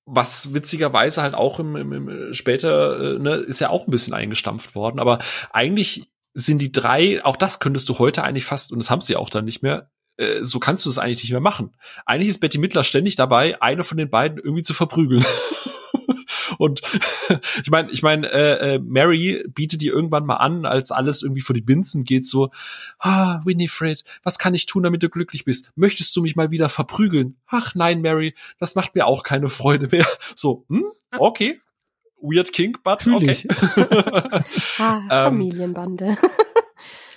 Was 0.05 0.53
witzigerweise 0.53 1.23
halt 1.23 1.33
auch 1.33 1.59
im, 1.59 1.75
im, 1.75 1.91
im 1.91 2.33
später, 2.33 3.15
äh, 3.15 3.19
ne, 3.19 3.35
ist 3.35 3.59
ja 3.59 3.69
auch 3.69 3.87
ein 3.87 3.91
bisschen 3.91 4.13
eingestampft 4.13 4.75
worden. 4.75 4.99
Aber 4.99 5.19
eigentlich 5.51 6.11
sind 6.33 6.59
die 6.59 6.71
drei, 6.71 7.23
auch 7.25 7.37
das 7.37 7.59
könntest 7.59 7.89
du 7.89 7.97
heute 7.97 8.23
eigentlich 8.23 8.45
fast, 8.45 8.71
und 8.71 8.79
das 8.79 8.91
haben 8.91 9.01
sie 9.01 9.15
auch 9.15 9.29
dann 9.29 9.45
nicht 9.45 9.63
mehr, 9.63 9.89
äh, 10.17 10.43
so 10.43 10.59
kannst 10.59 10.85
du 10.85 10.89
es 10.89 10.99
eigentlich 10.99 11.23
nicht 11.23 11.31
mehr 11.31 11.39
machen. 11.39 11.75
Eigentlich 12.05 12.29
ist 12.29 12.39
Betty 12.39 12.59
Mittler 12.59 12.83
ständig 12.83 13.15
dabei, 13.15 13.61
eine 13.61 13.83
von 13.83 13.97
den 13.97 14.09
beiden 14.09 14.37
irgendwie 14.37 14.63
zu 14.63 14.73
verprügeln. 14.73 15.25
Und 16.57 16.81
ich 17.63 17.69
meine, 17.69 17.91
ich 17.91 18.03
meine, 18.03 18.27
äh, 18.31 18.75
äh, 18.75 18.79
Mary 18.79 19.43
bietet 19.47 19.81
dir 19.81 19.93
irgendwann 19.93 20.25
mal 20.25 20.37
an, 20.37 20.65
als 20.65 20.91
alles 20.91 21.21
irgendwie 21.21 21.41
vor 21.41 21.53
die 21.53 21.61
Binsen 21.61 22.03
geht, 22.03 22.25
so, 22.25 22.49
ah, 22.99 23.41
Winifred, 23.45 24.03
was 24.23 24.39
kann 24.39 24.53
ich 24.53 24.65
tun, 24.65 24.83
damit 24.83 25.03
du 25.03 25.09
glücklich 25.09 25.45
bist? 25.45 25.71
Möchtest 25.75 26.15
du 26.15 26.21
mich 26.21 26.35
mal 26.35 26.51
wieder 26.51 26.69
verprügeln? 26.69 27.37
Ach 27.47 27.75
nein, 27.75 28.01
Mary, 28.01 28.35
das 28.59 28.75
macht 28.75 28.95
mir 28.95 29.05
auch 29.05 29.23
keine 29.23 29.49
Freude 29.49 29.87
mehr. 29.91 30.07
So, 30.35 30.65
hm, 30.69 30.85
okay. 31.17 31.61
Weird 32.19 32.51
King, 32.51 32.77
but 32.83 33.05
okay. 33.07 33.47
ah, 34.79 34.97
ähm, 34.97 35.07
Familienbande. 35.09 36.17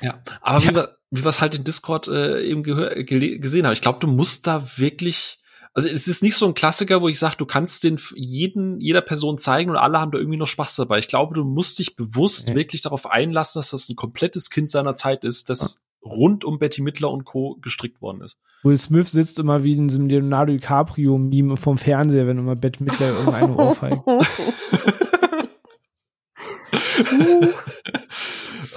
ja, 0.01 0.23
aber 0.41 0.61
ja. 0.61 0.71
wie 0.71 0.75
wir 0.75 0.99
wie 1.11 1.25
wir 1.25 1.29
es 1.29 1.41
halt 1.41 1.55
in 1.55 1.65
Discord 1.65 2.09
äh, 2.09 2.43
eben 2.43 2.63
gesehen 2.63 3.67
haben, 3.67 3.73
ich 3.73 3.81
glaube, 3.81 3.99
du 3.99 4.07
musst 4.07 4.47
da 4.47 4.63
wirklich 4.77 5.39
also 5.79 5.89
es 5.91 6.09
ist 6.09 6.25
nicht 6.25 6.35
so 6.35 6.45
ein 6.45 6.55
Klassiker, 6.55 7.01
wo 7.03 7.09
ich 7.09 7.21
sage, 7.21 7.37
du 7.37 7.47
kannst 7.47 7.85
den 7.85 8.01
jeden, 8.17 8.81
jeder 8.81 9.01
Person 9.01 9.39
zeigen 9.39 9.71
und 9.71 9.77
alle 9.77 10.01
haben 10.01 10.11
da 10.11 10.19
irgendwie 10.19 10.37
noch 10.37 10.49
Spaß 10.49 10.75
dabei. 10.75 10.99
Ich 10.99 11.07
glaube, 11.07 11.35
du 11.35 11.45
musst 11.45 11.79
dich 11.79 11.95
bewusst 11.95 12.49
ja. 12.49 12.57
wirklich 12.57 12.83
darauf 12.83 13.09
einlassen, 13.09 13.61
dass 13.61 13.71
das 13.71 13.89
ein 13.89 13.95
komplettes 13.95 14.51
Kind 14.51 14.69
seiner 14.69 14.97
Zeit 14.97 15.23
ist, 15.23 15.51
das 15.51 15.85
ja. 16.05 16.11
rund 16.11 16.45
um 16.45 16.59
Betty 16.59 16.83
Midler 16.83 17.13
und 17.13 17.25
Co. 17.25 17.59
gestrickt 17.61 18.03
worden 18.03 18.23
ist. 18.23 18.37
Will 18.65 18.77
Smith 18.77 19.13
sitzt 19.13 19.39
immer 19.39 19.63
wie 19.63 19.75
in 19.75 19.87
diesem 19.87 20.09
Leonardo 20.09 20.53
DiCaprio-Meme 20.53 21.57
vom 21.57 21.79
Fernseher, 21.79 22.27
wenn 22.27 22.39
immer 22.39 22.57
Betty 22.57 22.83
Midler 22.83 23.11
irgendeine 23.17 23.57
aufhängt. 23.57 24.03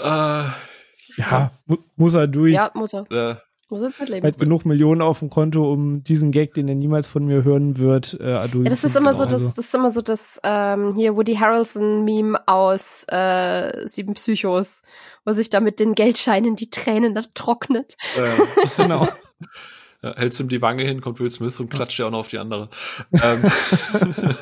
uh, 0.04 0.52
ja, 1.18 1.52
mu 1.66 1.78
muss 1.96 2.14
er 2.14 2.28
durch. 2.28 2.54
Ja, 2.54 2.70
muss 2.76 2.94
er. 2.94 3.10
Äh, 3.10 3.38
er 3.78 3.92
mitleben. 4.00 4.28
Hat 4.28 4.38
genug 4.38 4.66
Millionen 4.66 5.02
auf 5.02 5.20
dem 5.20 5.30
Konto, 5.30 5.72
um 5.72 6.04
diesen 6.04 6.32
Gag, 6.32 6.54
den 6.54 6.68
er 6.68 6.76
niemals 6.76 7.08
von 7.08 7.26
mir 7.26 7.44
hören 7.44 7.78
wird, 7.78 8.18
äh, 8.20 8.34
ja, 8.34 8.48
das 8.48 8.84
ist 8.84 8.96
immer 8.96 9.14
so, 9.14 9.26
das, 9.26 9.54
das 9.56 9.66
ist 9.66 9.76
immer 9.76 9.90
so 9.90 10.02
das 10.02 10.40
ähm, 10.44 10.94
hier 10.96 11.16
Woody 11.16 11.36
Harrelson-Meme 11.36 12.48
aus 12.48 13.06
äh, 13.08 13.88
Sieben 13.88 14.14
Psychos, 14.16 14.82
wo 15.26 15.32
sich 15.34 15.50
da 15.50 15.60
mit 15.60 15.80
den 15.80 15.94
Geldscheinen 15.94 16.56
die 16.56 16.70
Tränen 16.70 17.16
da 17.16 17.22
trocknet. 17.34 17.96
Äh, 18.18 18.78
genau. 18.78 19.08
Ja, 20.04 20.16
hältst 20.16 20.40
ihm 20.40 20.50
die 20.50 20.62
Wange 20.62 20.84
hin, 20.84 21.00
kommt 21.00 21.20
Will 21.20 21.30
Smith 21.30 21.60
und 21.60 21.70
klatscht 21.70 22.00
ja 22.00 22.08
auch 22.08 22.12
noch 22.12 22.20
auf 22.20 22.28
die 22.28 22.40
andere. 22.40 22.70
ähm, 23.22 23.44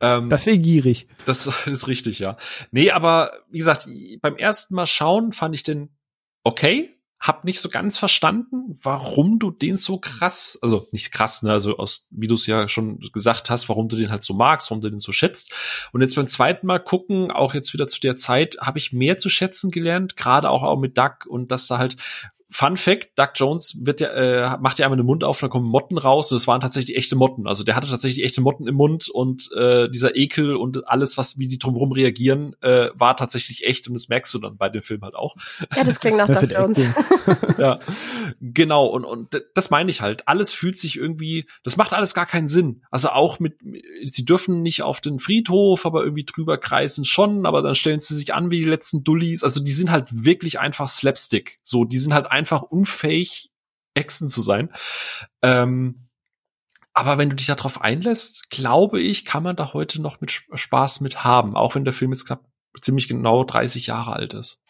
ähm, 0.00 0.30
das 0.30 0.46
wäre 0.46 0.58
gierig. 0.58 1.08
Das 1.24 1.66
ist 1.66 1.88
richtig, 1.88 2.20
ja. 2.20 2.36
Nee, 2.70 2.92
aber 2.92 3.32
wie 3.50 3.58
gesagt, 3.58 3.88
beim 4.20 4.36
ersten 4.36 4.74
Mal 4.74 4.86
schauen 4.86 5.32
fand 5.32 5.54
ich 5.54 5.64
den 5.64 5.90
okay 6.44 6.96
hab 7.20 7.44
nicht 7.44 7.60
so 7.60 7.70
ganz 7.70 7.96
verstanden, 7.96 8.76
warum 8.82 9.38
du 9.38 9.50
den 9.50 9.76
so 9.78 9.98
krass, 9.98 10.58
also 10.60 10.88
nicht 10.92 11.10
krass, 11.10 11.42
ne, 11.42 11.52
also 11.52 11.76
aus, 11.78 12.08
wie 12.10 12.26
du 12.26 12.34
es 12.34 12.46
ja 12.46 12.68
schon 12.68 13.00
gesagt 13.12 13.48
hast, 13.48 13.68
warum 13.68 13.88
du 13.88 13.96
den 13.96 14.10
halt 14.10 14.22
so 14.22 14.34
magst, 14.34 14.70
warum 14.70 14.82
du 14.82 14.90
den 14.90 14.98
so 14.98 15.12
schätzt. 15.12 15.52
Und 15.92 16.02
jetzt 16.02 16.16
beim 16.16 16.26
zweiten 16.26 16.66
Mal 16.66 16.80
gucken, 16.80 17.30
auch 17.30 17.54
jetzt 17.54 17.72
wieder 17.72 17.86
zu 17.86 18.00
der 18.00 18.16
Zeit, 18.16 18.58
habe 18.60 18.78
ich 18.78 18.92
mehr 18.92 19.16
zu 19.16 19.30
schätzen 19.30 19.70
gelernt, 19.70 20.16
gerade 20.16 20.50
auch, 20.50 20.64
auch 20.64 20.78
mit 20.78 20.98
Duck 20.98 21.24
und 21.26 21.50
dass 21.50 21.66
da 21.66 21.78
halt 21.78 21.96
Fun 22.50 22.76
Fact, 22.76 23.18
Doug 23.18 23.30
Jones 23.34 23.78
wird 23.84 24.00
ja, 24.00 24.08
äh, 24.08 24.58
macht 24.58 24.78
ja 24.78 24.86
einmal 24.86 24.98
den 24.98 25.06
Mund 25.06 25.24
auf, 25.24 25.40
dann 25.40 25.50
kommen 25.50 25.66
Motten 25.66 25.98
raus 25.98 26.30
und 26.30 26.36
es 26.36 26.46
waren 26.46 26.60
tatsächlich 26.60 26.96
echte 26.96 27.16
Motten. 27.16 27.46
Also 27.46 27.64
der 27.64 27.74
hatte 27.74 27.88
tatsächlich 27.88 28.24
echte 28.24 28.42
Motten 28.42 28.68
im 28.68 28.74
Mund 28.74 29.08
und 29.08 29.50
äh, 29.52 29.88
dieser 29.88 30.14
Ekel 30.14 30.54
und 30.54 30.86
alles, 30.86 31.16
was 31.16 31.38
wie 31.38 31.48
die 31.48 31.58
drumherum 31.58 31.92
reagieren, 31.92 32.54
äh, 32.60 32.90
war 32.94 33.16
tatsächlich 33.16 33.64
echt 33.64 33.88
und 33.88 33.94
das 33.94 34.08
merkst 34.08 34.32
du 34.34 34.38
dann 34.38 34.56
bei 34.56 34.68
dem 34.68 34.82
Film 34.82 35.02
halt 35.02 35.14
auch. 35.14 35.34
Ja, 35.74 35.84
das 35.84 35.98
klingt 35.98 36.18
nach 36.18 36.28
Doug 36.40 36.50
Jones. 36.50 36.86
ja, 37.58 37.80
genau 38.40 38.86
und 38.86 39.04
und 39.04 39.42
das 39.54 39.70
meine 39.70 39.90
ich 39.90 40.00
halt. 40.00 40.28
Alles 40.28 40.52
fühlt 40.52 40.78
sich 40.78 40.96
irgendwie, 40.96 41.46
das 41.64 41.76
macht 41.76 41.92
alles 41.92 42.14
gar 42.14 42.26
keinen 42.26 42.46
Sinn. 42.46 42.82
Also 42.90 43.08
auch 43.08 43.40
mit, 43.40 43.58
sie 44.04 44.24
dürfen 44.24 44.62
nicht 44.62 44.82
auf 44.82 45.00
den 45.00 45.18
Friedhof, 45.18 45.86
aber 45.86 46.04
irgendwie 46.04 46.24
drüber 46.24 46.58
kreisen 46.58 47.04
schon, 47.04 47.46
aber 47.46 47.62
dann 47.62 47.74
stellen 47.74 48.00
sie 48.00 48.14
sich 48.14 48.34
an 48.34 48.50
wie 48.50 48.58
die 48.58 48.70
letzten 48.70 49.02
Dullis. 49.02 49.42
Also 49.42 49.60
die 49.60 49.72
sind 49.72 49.90
halt 49.90 50.24
wirklich 50.24 50.60
einfach 50.60 50.88
Slapstick. 50.88 51.58
So, 51.62 51.84
die 51.84 51.98
sind 51.98 52.12
halt 52.12 52.30
einfach 52.34 52.62
unfähig, 52.62 53.50
Echsen 53.94 54.28
zu 54.28 54.42
sein. 54.42 54.70
Ähm, 55.42 56.08
aber 56.92 57.18
wenn 57.18 57.30
du 57.30 57.36
dich 57.36 57.46
darauf 57.46 57.80
einlässt, 57.80 58.50
glaube 58.50 59.00
ich, 59.00 59.24
kann 59.24 59.42
man 59.42 59.56
da 59.56 59.72
heute 59.72 60.00
noch 60.00 60.20
mit 60.20 60.30
Spaß 60.30 61.00
mit 61.00 61.24
haben, 61.24 61.56
auch 61.56 61.74
wenn 61.74 61.84
der 61.84 61.92
Film 61.92 62.12
jetzt 62.12 62.26
knapp 62.26 62.44
ziemlich 62.80 63.08
genau 63.08 63.44
30 63.44 63.86
Jahre 63.86 64.12
alt 64.12 64.34
ist. 64.34 64.60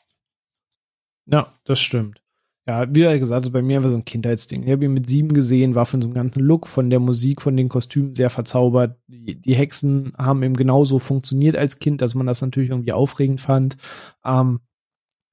Ja, 1.26 1.52
das 1.64 1.80
stimmt. 1.80 2.20
Ja, 2.66 2.86
wie 2.94 3.18
gesagt, 3.18 3.52
bei 3.52 3.60
mir 3.60 3.82
war 3.82 3.90
so 3.90 3.96
ein 3.96 4.06
Kindheitsding. 4.06 4.62
Ich 4.62 4.70
habe 4.70 4.86
ihn 4.86 4.94
mit 4.94 5.06
sieben 5.06 5.34
gesehen, 5.34 5.74
war 5.74 5.84
von 5.84 6.00
so 6.00 6.08
einem 6.08 6.14
ganzen 6.14 6.40
Look, 6.40 6.66
von 6.66 6.88
der 6.88 6.98
Musik, 6.98 7.42
von 7.42 7.58
den 7.58 7.68
Kostümen 7.68 8.14
sehr 8.14 8.30
verzaubert. 8.30 8.98
Die, 9.06 9.38
die 9.38 9.54
Hexen 9.54 10.14
haben 10.16 10.42
eben 10.42 10.56
genauso 10.56 10.98
funktioniert 10.98 11.56
als 11.56 11.78
Kind, 11.78 12.00
dass 12.00 12.14
man 12.14 12.26
das 12.26 12.40
natürlich 12.40 12.70
irgendwie 12.70 12.92
aufregend 12.92 13.42
fand. 13.42 13.76
Ähm, 14.24 14.60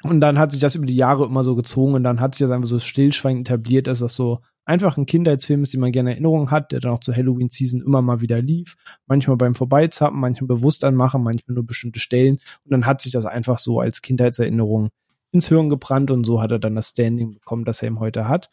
und 0.04 0.22
dann 0.22 0.40
hat 0.40 0.52
sich 0.52 0.62
das 0.62 0.76
über 0.76 0.86
die 0.86 0.96
Jahre 0.96 1.26
immer 1.26 1.44
so 1.44 1.56
gezogen 1.56 1.94
und 1.94 2.04
dann 2.04 2.20
hat 2.20 2.36
sich 2.36 2.46
das 2.46 2.52
einfach 2.52 2.68
so 2.68 2.80
stillschweigend 2.80 3.48
etabliert, 3.48 3.88
dass 3.88 4.00
das 4.00 4.16
so 4.16 4.40
einfach 4.66 4.98
ein 4.98 5.06
Kindheitsfilm 5.06 5.64
ist, 5.64 5.74
den 5.74 5.82
man 5.82 5.92
gerne 5.92 6.12
in 6.12 6.16
Erinnerung 6.16 6.52
hat, 6.52 6.72
der 6.72 6.80
dann 6.80 6.94
auch 6.94 7.00
zur 7.00 7.16
Halloween-Season 7.16 7.82
immer 7.82 8.02
mal 8.02 8.22
wieder 8.22 8.42
lief. 8.42 8.78
Manchmal 9.08 9.38
beim 9.38 9.56
Vorbeizappen, 9.56 10.20
manchmal 10.20 10.48
bewusst 10.48 10.84
anmachen, 10.84 11.24
manchmal 11.24 11.56
nur 11.56 11.66
bestimmte 11.66 12.00
Stellen. 12.00 12.40
Und 12.64 12.72
dann 12.72 12.86
hat 12.86 13.02
sich 13.02 13.12
das 13.12 13.26
einfach 13.26 13.60
so 13.60 13.80
als 13.80 14.02
Kindheitserinnerung 14.02 14.90
ins 15.32 15.48
Hirn 15.48 15.70
gebrannt 15.70 16.12
und 16.12 16.26
so 16.26 16.42
hat 16.42 16.52
er 16.52 16.60
dann 16.60 16.76
das 16.76 16.90
Standing 16.90 17.34
bekommen, 17.34 17.66
das 17.66 17.82
er 17.82 17.88
ihm 17.88 18.00
heute 18.00 18.28
hat. 18.28 18.50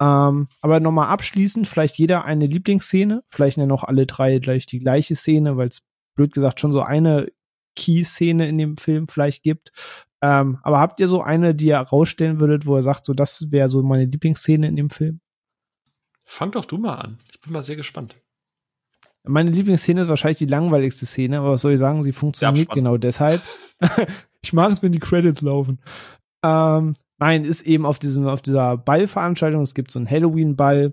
Ähm, 0.00 0.48
aber 0.60 0.80
nochmal 0.80 1.08
abschließend, 1.08 1.66
vielleicht 1.66 1.96
jeder 1.96 2.24
eine 2.24 2.46
Lieblingsszene, 2.46 3.22
vielleicht 3.28 3.56
nennen 3.56 3.72
auch 3.72 3.84
alle 3.84 4.06
drei 4.06 4.38
gleich 4.38 4.66
die 4.66 4.78
gleiche 4.78 5.14
Szene, 5.14 5.56
weil 5.56 5.68
es 5.68 5.82
blöd 6.14 6.32
gesagt 6.32 6.60
schon 6.60 6.72
so 6.72 6.82
eine 6.82 7.28
Key-Szene 7.76 8.48
in 8.48 8.58
dem 8.58 8.76
Film 8.76 9.08
vielleicht 9.08 9.42
gibt. 9.42 9.72
Ähm, 10.26 10.58
aber 10.62 10.80
habt 10.80 10.98
ihr 10.98 11.06
so 11.06 11.22
eine, 11.22 11.54
die 11.54 11.66
ihr 11.66 11.78
rausstellen 11.78 12.40
würdet, 12.40 12.66
wo 12.66 12.74
er 12.74 12.82
sagt, 12.82 13.06
so 13.06 13.14
das 13.14 13.52
wäre 13.52 13.68
so 13.68 13.80
meine 13.84 14.06
Lieblingsszene 14.06 14.66
in 14.66 14.74
dem 14.74 14.90
Film? 14.90 15.20
Fang 16.24 16.50
doch 16.50 16.64
du 16.64 16.78
mal 16.78 16.96
an. 16.96 17.18
Ich 17.30 17.40
bin 17.40 17.52
mal 17.52 17.62
sehr 17.62 17.76
gespannt. 17.76 18.16
Meine 19.22 19.50
Lieblingsszene 19.50 20.02
ist 20.02 20.08
wahrscheinlich 20.08 20.38
die 20.38 20.46
langweiligste 20.46 21.06
Szene, 21.06 21.38
aber 21.38 21.52
was 21.52 21.62
soll 21.62 21.74
ich 21.74 21.78
sagen, 21.78 22.02
sie 22.02 22.10
funktioniert 22.10 22.70
genau 22.70 22.96
deshalb. 22.96 23.40
ich 24.42 24.52
mag 24.52 24.72
es, 24.72 24.82
wenn 24.82 24.90
die 24.90 24.98
Credits 24.98 25.42
laufen. 25.42 25.78
Ähm, 26.42 26.96
nein, 27.18 27.44
ist 27.44 27.62
eben 27.62 27.86
auf 27.86 28.00
diesem, 28.00 28.26
auf 28.26 28.42
dieser 28.42 28.76
Ballveranstaltung. 28.76 29.62
Es 29.62 29.74
gibt 29.74 29.92
so 29.92 30.00
einen 30.00 30.10
Halloween-Ball 30.10 30.92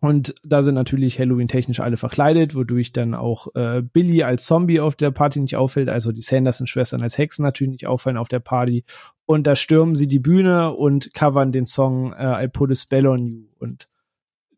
Und 0.00 0.34
da 0.44 0.62
sind 0.62 0.76
natürlich 0.76 1.18
Halloween-technisch 1.18 1.80
alle 1.80 1.96
verkleidet, 1.96 2.54
wodurch 2.54 2.92
dann 2.92 3.14
auch 3.14 3.48
äh, 3.56 3.82
Billy 3.82 4.22
als 4.22 4.44
Zombie 4.44 4.78
auf 4.78 4.94
der 4.94 5.10
Party 5.10 5.40
nicht 5.40 5.56
auffällt, 5.56 5.88
also 5.88 6.12
die 6.12 6.22
Sanderson-Schwestern 6.22 7.02
als 7.02 7.18
Hexen 7.18 7.44
natürlich 7.44 7.72
nicht 7.72 7.86
auffallen 7.88 8.16
auf 8.16 8.28
der 8.28 8.38
Party. 8.38 8.84
Und 9.26 9.46
da 9.48 9.56
stürmen 9.56 9.96
sie 9.96 10.06
die 10.06 10.20
Bühne 10.20 10.72
und 10.72 11.12
covern 11.14 11.50
den 11.50 11.66
Song 11.66 12.12
äh, 12.12 12.44
I 12.44 12.48
Put 12.48 12.70
a 12.70 12.74
Spell 12.76 13.08
on 13.08 13.26
You. 13.26 13.46
Und 13.58 13.88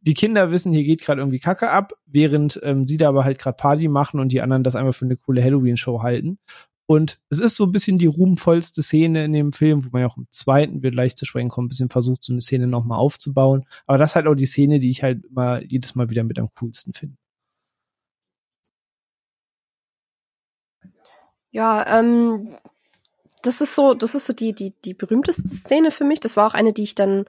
die 0.02 0.14
Kinder 0.14 0.50
wissen, 0.50 0.72
hier 0.72 0.84
geht 0.84 1.02
gerade 1.02 1.20
irgendwie 1.20 1.40
Kacke 1.40 1.70
ab, 1.70 1.92
während 2.06 2.60
ähm, 2.62 2.86
sie 2.86 2.98
da 2.98 3.08
aber 3.08 3.24
halt 3.24 3.38
gerade 3.38 3.56
Party 3.56 3.88
machen 3.88 4.20
und 4.20 4.32
die 4.32 4.42
anderen 4.42 4.62
das 4.62 4.74
einfach 4.74 4.94
für 4.94 5.06
eine 5.06 5.16
coole 5.16 5.42
Halloween-Show 5.42 6.02
halten. 6.02 6.38
Und 6.90 7.20
es 7.28 7.38
ist 7.38 7.54
so 7.54 7.66
ein 7.66 7.70
bisschen 7.70 7.98
die 7.98 8.06
ruhmvollste 8.06 8.82
Szene 8.82 9.24
in 9.24 9.32
dem 9.32 9.52
Film, 9.52 9.84
wo 9.84 9.90
man 9.92 10.00
ja 10.02 10.08
auch 10.08 10.16
im 10.16 10.26
zweiten, 10.32 10.82
wird 10.82 10.96
leicht 10.96 11.18
zu 11.18 11.24
sprechen 11.24 11.48
kommen, 11.48 11.66
ein 11.66 11.68
bisschen 11.68 11.88
versucht, 11.88 12.24
so 12.24 12.32
eine 12.32 12.40
Szene 12.40 12.66
nochmal 12.66 12.98
aufzubauen. 12.98 13.64
Aber 13.86 13.96
das 13.96 14.10
ist 14.10 14.14
halt 14.16 14.26
auch 14.26 14.34
die 14.34 14.46
Szene, 14.46 14.80
die 14.80 14.90
ich 14.90 15.04
halt 15.04 15.30
mal 15.30 15.62
jedes 15.64 15.94
Mal 15.94 16.10
wieder 16.10 16.24
mit 16.24 16.40
am 16.40 16.48
coolsten 16.58 16.92
finde. 16.92 17.16
Ja, 21.52 22.00
ähm, 22.00 22.56
das 23.42 23.60
ist 23.60 23.76
so, 23.76 23.94
das 23.94 24.16
ist 24.16 24.26
so 24.26 24.32
die, 24.32 24.52
die, 24.52 24.74
die 24.84 24.94
berühmteste 24.94 25.46
Szene 25.46 25.92
für 25.92 26.02
mich. 26.02 26.18
Das 26.18 26.36
war 26.36 26.48
auch 26.48 26.54
eine, 26.54 26.72
die 26.72 26.82
ich 26.82 26.96
dann 26.96 27.26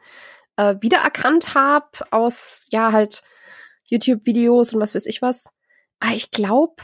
äh, 0.55 0.73
wiedererkannt 0.81 1.53
habe 1.53 1.91
aus, 2.09 2.65
ja, 2.71 2.91
halt 2.91 3.21
YouTube-Videos 3.83 4.73
und 4.73 4.79
was 4.79 4.95
weiß 4.95 5.05
ich 5.05 5.21
was. 5.21 5.53
Aber 5.99 6.15
ich 6.15 6.31
glaube, 6.31 6.81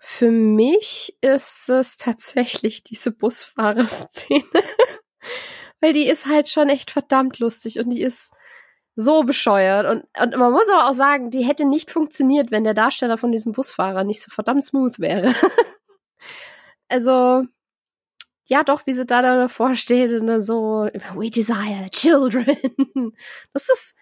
für 0.00 0.30
mich 0.30 1.16
ist 1.20 1.68
es 1.68 1.98
tatsächlich 1.98 2.82
diese 2.82 3.12
Busfahrerszene. 3.12 4.42
Weil 5.80 5.92
die 5.92 6.08
ist 6.08 6.26
halt 6.26 6.48
schon 6.48 6.70
echt 6.70 6.90
verdammt 6.90 7.38
lustig 7.38 7.78
und 7.78 7.90
die 7.90 8.00
ist 8.00 8.32
so 8.96 9.24
bescheuert. 9.24 9.86
Und, 9.86 10.04
und 10.20 10.38
man 10.38 10.52
muss 10.52 10.68
aber 10.70 10.88
auch 10.88 10.94
sagen, 10.94 11.30
die 11.30 11.44
hätte 11.44 11.66
nicht 11.66 11.90
funktioniert, 11.90 12.50
wenn 12.50 12.64
der 12.64 12.74
Darsteller 12.74 13.18
von 13.18 13.30
diesem 13.30 13.52
Busfahrer 13.52 14.04
nicht 14.04 14.22
so 14.22 14.30
verdammt 14.30 14.64
smooth 14.64 14.98
wäre. 15.00 15.34
also, 16.88 17.44
ja 18.46 18.64
doch, 18.64 18.86
wie 18.86 18.94
sie 18.94 19.06
da 19.06 19.20
davor 19.22 19.74
steht 19.74 20.18
und 20.18 20.26
dann 20.26 20.42
so, 20.42 20.88
we 21.14 21.30
desire 21.30 21.90
children. 21.90 22.46
Das 23.52 23.68
ist, 23.68 23.94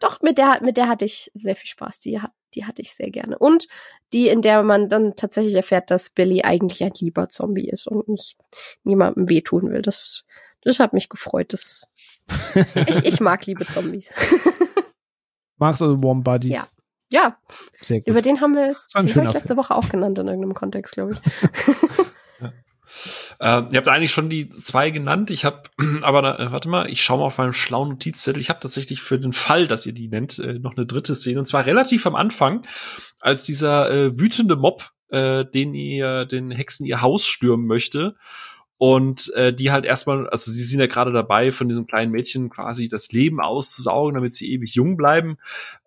doch, 0.00 0.20
mit 0.22 0.38
der, 0.38 0.60
mit 0.62 0.76
der 0.76 0.88
hatte 0.88 1.04
ich 1.04 1.30
sehr 1.34 1.54
viel 1.54 1.68
Spaß. 1.68 2.00
Die, 2.00 2.20
die 2.54 2.64
hatte 2.64 2.82
ich 2.82 2.94
sehr 2.94 3.10
gerne. 3.10 3.38
Und 3.38 3.68
die, 4.12 4.28
in 4.28 4.42
der 4.42 4.62
man 4.62 4.88
dann 4.88 5.14
tatsächlich 5.14 5.54
erfährt, 5.54 5.90
dass 5.90 6.10
Billy 6.10 6.42
eigentlich 6.42 6.82
ein 6.82 6.92
lieber 6.98 7.28
Zombie 7.28 7.68
ist 7.68 7.86
und 7.86 8.08
nicht 8.08 8.38
niemandem 8.82 9.28
wehtun 9.28 9.70
will. 9.70 9.82
Das, 9.82 10.24
das 10.62 10.80
hat 10.80 10.92
mich 10.92 11.08
gefreut. 11.08 11.52
Das, 11.52 11.86
ich, 12.86 13.04
ich 13.04 13.20
mag 13.20 13.46
liebe 13.46 13.66
Zombies. 13.66 14.12
Magst 15.58 15.82
also 15.82 16.02
Warm 16.02 16.24
Buddies? 16.24 16.54
Ja. 16.54 16.66
Ja. 17.12 17.36
Sehr 17.80 17.98
gut. 17.98 18.08
Über 18.08 18.22
den 18.22 18.40
haben 18.40 18.54
wir 18.54 18.76
den 18.94 19.06
ich 19.06 19.14
letzte. 19.14 19.56
Woche 19.56 19.74
auch 19.74 19.88
genannt 19.88 20.18
in 20.18 20.26
irgendeinem 20.26 20.54
Kontext, 20.54 20.94
glaube 20.94 21.14
ich. 21.14 21.20
Äh, 23.38 23.62
ihr 23.70 23.76
habt 23.76 23.88
eigentlich 23.88 24.12
schon 24.12 24.28
die 24.28 24.50
zwei 24.50 24.90
genannt. 24.90 25.30
Ich 25.30 25.44
habe, 25.44 25.62
aber 26.02 26.38
äh, 26.38 26.52
warte 26.52 26.68
mal, 26.68 26.90
ich 26.90 27.02
schaue 27.02 27.18
mal 27.18 27.26
auf 27.26 27.38
meinem 27.38 27.52
schlauen 27.52 27.90
Notizzettel. 27.90 28.40
Ich 28.40 28.50
habe 28.50 28.60
tatsächlich 28.60 29.02
für 29.02 29.18
den 29.18 29.32
Fall, 29.32 29.66
dass 29.66 29.86
ihr 29.86 29.92
die 29.92 30.08
nennt, 30.08 30.38
äh, 30.38 30.58
noch 30.58 30.76
eine 30.76 30.86
dritte 30.86 31.14
Szene. 31.14 31.40
Und 31.40 31.46
zwar 31.46 31.66
relativ 31.66 32.06
am 32.06 32.14
Anfang, 32.14 32.66
als 33.20 33.44
dieser 33.44 33.90
äh, 33.90 34.18
wütende 34.18 34.56
Mob, 34.56 34.90
äh, 35.10 35.44
den 35.44 35.74
ihr 35.74 36.24
den 36.24 36.50
Hexen 36.50 36.86
ihr 36.86 37.00
Haus 37.00 37.26
stürmen 37.26 37.66
möchte 37.66 38.16
und 38.82 39.30
äh, 39.34 39.52
die 39.52 39.70
halt 39.70 39.84
erstmal, 39.84 40.26
also 40.30 40.50
sie 40.50 40.62
sind 40.62 40.80
ja 40.80 40.86
gerade 40.86 41.12
dabei, 41.12 41.52
von 41.52 41.68
diesem 41.68 41.86
kleinen 41.86 42.10
Mädchen 42.10 42.48
quasi 42.48 42.88
das 42.88 43.12
Leben 43.12 43.38
auszusaugen, 43.38 44.14
damit 44.14 44.32
sie 44.32 44.50
ewig 44.54 44.74
jung 44.74 44.96
bleiben. 44.96 45.36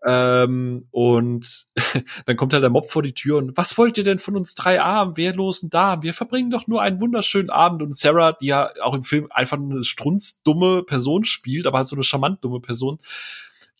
Ähm, 0.05 0.85
und 0.91 1.65
dann 2.27 2.37
kommt 2.37 2.53
halt 2.53 2.61
der 2.61 2.69
Mob 2.69 2.85
vor 2.85 3.01
die 3.01 3.15
Tür 3.15 3.39
und 3.39 3.57
was 3.57 3.79
wollt 3.79 3.97
ihr 3.97 4.03
denn 4.03 4.19
von 4.19 4.35
uns 4.35 4.53
drei 4.53 4.79
armen, 4.79 5.17
wehrlosen 5.17 5.71
Damen? 5.71 6.03
Wir 6.03 6.13
verbringen 6.13 6.51
doch 6.51 6.67
nur 6.67 6.83
einen 6.83 7.01
wunderschönen 7.01 7.49
Abend. 7.49 7.81
Und 7.81 7.97
Sarah, 7.97 8.33
die 8.33 8.45
ja 8.45 8.69
auch 8.83 8.93
im 8.93 9.01
Film 9.01 9.25
einfach 9.31 9.57
eine 9.57 9.83
strunzdumme 9.83 10.83
Person 10.83 11.23
spielt, 11.23 11.65
aber 11.65 11.79
halt 11.79 11.87
so 11.87 11.95
eine 11.95 12.03
charmant 12.03 12.43
dumme 12.43 12.59
Person. 12.59 12.99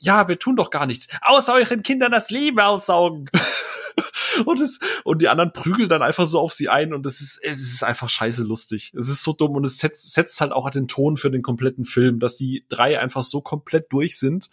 Ja, 0.04 0.28
wir 0.28 0.38
tun 0.38 0.58
doch 0.58 0.70
gar 0.70 0.86
nichts. 0.86 1.08
Außer 1.22 1.54
euren 1.54 1.82
Kindern 1.82 2.12
das 2.12 2.30
Leben 2.30 2.60
aussaugen. 2.60 3.30
und 4.45 4.60
es, 4.60 4.80
und 5.06 5.22
die 5.22 5.30
anderen 5.30 5.54
prügeln 5.54 5.88
dann 5.88 6.01
einfach 6.01 6.28
so 6.28 6.39
auf 6.39 6.51
sie 6.51 6.68
ein 6.68 6.93
und 6.93 7.06
es 7.06 7.22
ist, 7.22 7.39
es 7.41 7.74
ist 7.74 7.84
einfach 7.86 8.10
scheiße 8.10 8.43
lustig. 8.43 8.91
Es 8.97 9.08
ist 9.08 9.24
so 9.24 9.32
dumm 9.32 9.56
und 9.56 9.66
es 9.66 9.78
setzt, 9.78 10.14
setzt 10.14 10.41
halt 10.41 10.51
auch 10.51 10.70
den 10.72 10.89
Ton 10.89 11.16
für 11.16 11.32
den 11.32 11.41
kompletten 11.41 11.86
Film, 11.86 12.20
dass 12.20 12.36
die 12.36 12.66
drei 12.68 12.99
einfach 12.99 13.24
so 13.24 13.39
komplett 13.39 13.86
durch 13.91 14.20
sind. 14.20 14.49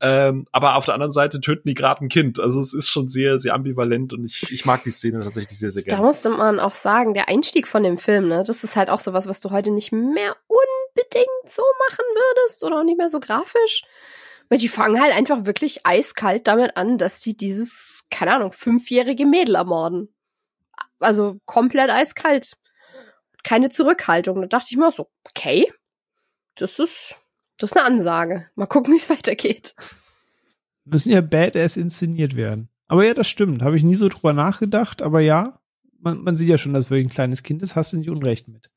Ähm, 0.00 0.46
aber 0.52 0.76
auf 0.76 0.84
der 0.84 0.92
anderen 0.92 1.12
Seite 1.12 1.40
töten 1.40 1.68
die 1.68 1.74
gerade 1.74 2.04
ein 2.04 2.10
Kind. 2.10 2.38
Also 2.38 2.60
es 2.60 2.74
ist 2.74 2.90
schon 2.90 3.08
sehr, 3.08 3.38
sehr 3.38 3.54
ambivalent 3.54 4.12
und 4.12 4.26
ich, 4.26 4.52
ich 4.52 4.66
mag 4.66 4.84
die 4.84 4.90
Szene 4.90 5.22
tatsächlich 5.24 5.58
sehr, 5.58 5.70
sehr 5.70 5.84
gerne. 5.84 6.02
Da 6.02 6.06
musste 6.06 6.28
man 6.28 6.60
auch 6.60 6.74
sagen, 6.74 7.14
der 7.14 7.30
Einstieg 7.30 7.66
von 7.66 7.82
dem 7.82 7.96
Film, 7.96 8.28
ne, 8.28 8.44
das 8.46 8.62
ist 8.62 8.76
halt 8.76 8.90
auch 8.90 9.00
sowas, 9.00 9.26
was 9.26 9.40
du 9.40 9.52
heute 9.52 9.70
nicht 9.70 9.92
mehr 9.92 10.36
unbedingt 10.48 11.28
so 11.46 11.62
machen 11.88 12.04
würdest 12.14 12.62
oder 12.62 12.80
auch 12.80 12.84
nicht 12.84 12.98
mehr 12.98 13.08
so 13.08 13.20
grafisch. 13.20 13.84
Weil 14.52 14.58
die 14.58 14.68
fangen 14.68 15.00
halt 15.00 15.14
einfach 15.14 15.46
wirklich 15.46 15.86
eiskalt 15.86 16.46
damit 16.46 16.76
an, 16.76 16.98
dass 16.98 17.20
die 17.20 17.34
dieses, 17.34 18.04
keine 18.10 18.34
Ahnung, 18.34 18.52
fünfjährige 18.52 19.24
Mädel 19.24 19.54
ermorden. 19.54 20.14
Also 20.98 21.40
komplett 21.46 21.88
eiskalt. 21.88 22.58
Keine 23.44 23.70
Zurückhaltung. 23.70 24.42
Da 24.42 24.48
dachte 24.48 24.66
ich 24.68 24.76
mir 24.76 24.88
auch 24.88 24.92
so, 24.92 25.08
okay, 25.24 25.72
das 26.54 26.78
ist, 26.78 27.14
das 27.56 27.70
ist 27.70 27.78
eine 27.78 27.86
Ansage. 27.86 28.46
Mal 28.54 28.66
gucken, 28.66 28.92
wie 28.92 28.98
es 28.98 29.08
weitergeht. 29.08 29.74
Müssen 30.84 31.12
ja 31.12 31.22
Badass 31.22 31.78
inszeniert 31.78 32.36
werden. 32.36 32.68
Aber 32.88 33.06
ja, 33.06 33.14
das 33.14 33.28
stimmt. 33.28 33.62
Habe 33.62 33.78
ich 33.78 33.82
nie 33.82 33.94
so 33.94 34.10
drüber 34.10 34.34
nachgedacht. 34.34 35.00
Aber 35.00 35.20
ja, 35.20 35.62
man, 35.98 36.22
man 36.24 36.36
sieht 36.36 36.50
ja 36.50 36.58
schon, 36.58 36.74
dass 36.74 36.90
wirklich 36.90 37.06
ein 37.06 37.14
kleines 37.14 37.42
Kind 37.42 37.62
ist. 37.62 37.74
Hast 37.74 37.94
du 37.94 37.96
nicht 37.96 38.10
Unrecht 38.10 38.48
mit. 38.48 38.68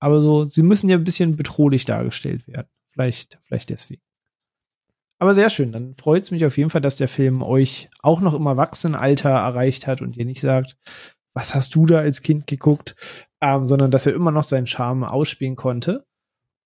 Aber 0.00 0.20
so, 0.20 0.46
sie 0.46 0.64
müssen 0.64 0.88
ja 0.88 0.96
ein 0.96 1.04
bisschen 1.04 1.36
bedrohlich 1.36 1.84
dargestellt 1.84 2.48
werden. 2.48 2.66
Vielleicht, 2.90 3.38
vielleicht 3.46 3.70
deswegen. 3.70 4.02
Aber 5.18 5.34
sehr 5.34 5.50
schön. 5.50 5.72
Dann 5.72 5.94
freut 5.94 6.24
es 6.24 6.30
mich 6.30 6.44
auf 6.44 6.56
jeden 6.58 6.70
Fall, 6.70 6.80
dass 6.80 6.96
der 6.96 7.08
Film 7.08 7.42
euch 7.42 7.88
auch 8.00 8.20
noch 8.20 8.34
im 8.34 8.46
Erwachsenenalter 8.46 9.30
erreicht 9.30 9.86
hat 9.86 10.02
und 10.02 10.16
ihr 10.16 10.24
nicht 10.24 10.40
sagt, 10.40 10.76
was 11.34 11.54
hast 11.54 11.74
du 11.74 11.86
da 11.86 11.98
als 11.98 12.22
Kind 12.22 12.46
geguckt, 12.46 12.94
ähm, 13.40 13.68
sondern 13.68 13.90
dass 13.90 14.06
er 14.06 14.14
immer 14.14 14.30
noch 14.30 14.44
seinen 14.44 14.66
Charme 14.66 15.04
ausspielen 15.04 15.56
konnte. 15.56 16.04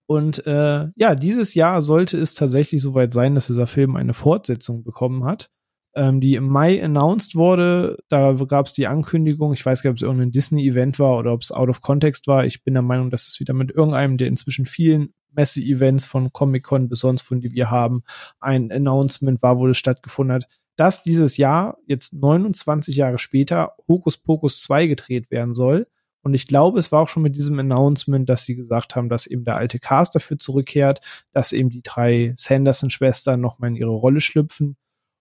Und 0.07 0.47
äh, 0.47 0.87
ja, 0.97 1.15
dieses 1.15 1.55
Jahr 1.55 1.83
sollte 1.83 2.17
es 2.17 2.35
tatsächlich 2.35 2.81
soweit 2.81 3.13
sein, 3.13 3.35
dass 3.35 3.49
dieser 3.49 3.67
Film 3.67 3.97
eine 3.97 4.15
Fortsetzung 4.15 4.83
bekommen 4.83 5.25
hat, 5.25 5.51
ähm, 5.95 6.21
die 6.21 6.35
im 6.35 6.49
Mai 6.49 6.83
announced 6.83 7.35
wurde. 7.35 7.99
Da 8.09 8.33
gab 8.33 8.67
es 8.67 8.73
die 8.73 8.87
Ankündigung, 8.87 9.53
ich 9.53 9.65
weiß 9.65 9.83
gar 9.83 9.91
nicht, 9.91 9.97
ob 9.97 10.03
es 10.03 10.09
irgendein 10.09 10.33
Disney-Event 10.33 10.99
war 10.99 11.19
oder 11.19 11.33
ob 11.35 11.43
es 11.43 11.53
out 11.53 11.69
of 11.69 11.83
context 11.83 12.27
war. 12.27 12.47
Ich 12.47 12.65
bin 12.65 12.75
der 12.75 12.83
Meinung, 12.83 13.11
dass 13.11 13.29
es 13.29 13.39
wieder 13.39 13.53
mit 13.53 13.71
irgendeinem 13.71 14.17
der 14.17 14.29
inzwischen 14.29 14.65
vielen 14.65 15.13
Messe-Events 15.33 16.05
von 16.05 16.33
Comic-Con 16.33 16.89
bis 16.89 17.01
sonst 17.01 17.23
von 17.23 17.41
die 17.41 17.53
wir 17.53 17.71
haben, 17.71 18.03
ein 18.41 18.71
Announcement 18.73 19.43
war, 19.43 19.59
wo 19.59 19.67
das 19.67 19.79
stattgefunden 19.79 20.35
hat, 20.35 20.49
dass 20.77 21.03
dieses 21.03 21.37
Jahr, 21.37 21.79
jetzt 21.87 22.13
29 22.13 22.95
Jahre 22.95 23.19
später, 23.19 23.75
Hokus 23.89 24.17
Pokus 24.17 24.63
2 24.63 24.87
gedreht 24.87 25.31
werden 25.31 25.53
soll. 25.53 25.89
Und 26.23 26.35
ich 26.35 26.47
glaube, 26.47 26.79
es 26.79 26.93
war 26.93 27.03
auch 27.03 27.09
schon 27.09 27.23
mit 27.23 27.35
diesem 27.35 27.59
Announcement, 27.59 28.29
dass 28.29 28.45
sie 28.45 28.55
gesagt 28.55 28.95
haben, 28.95 29.09
dass 29.09 29.27
eben 29.27 29.45
der 29.45 29.57
alte 29.57 29.79
Cast 29.79 30.15
dafür 30.15 30.39
zurückkehrt, 30.39 31.01
dass 31.33 31.53
eben 31.53 31.71
die 31.71 31.83
drei 31.83 32.33
Sanderson-Schwestern 32.37 33.41
nochmal 33.41 33.71
in 33.71 33.77
ihre 33.77 33.91
Rolle 33.91 34.21
schlüpfen. 34.21 34.77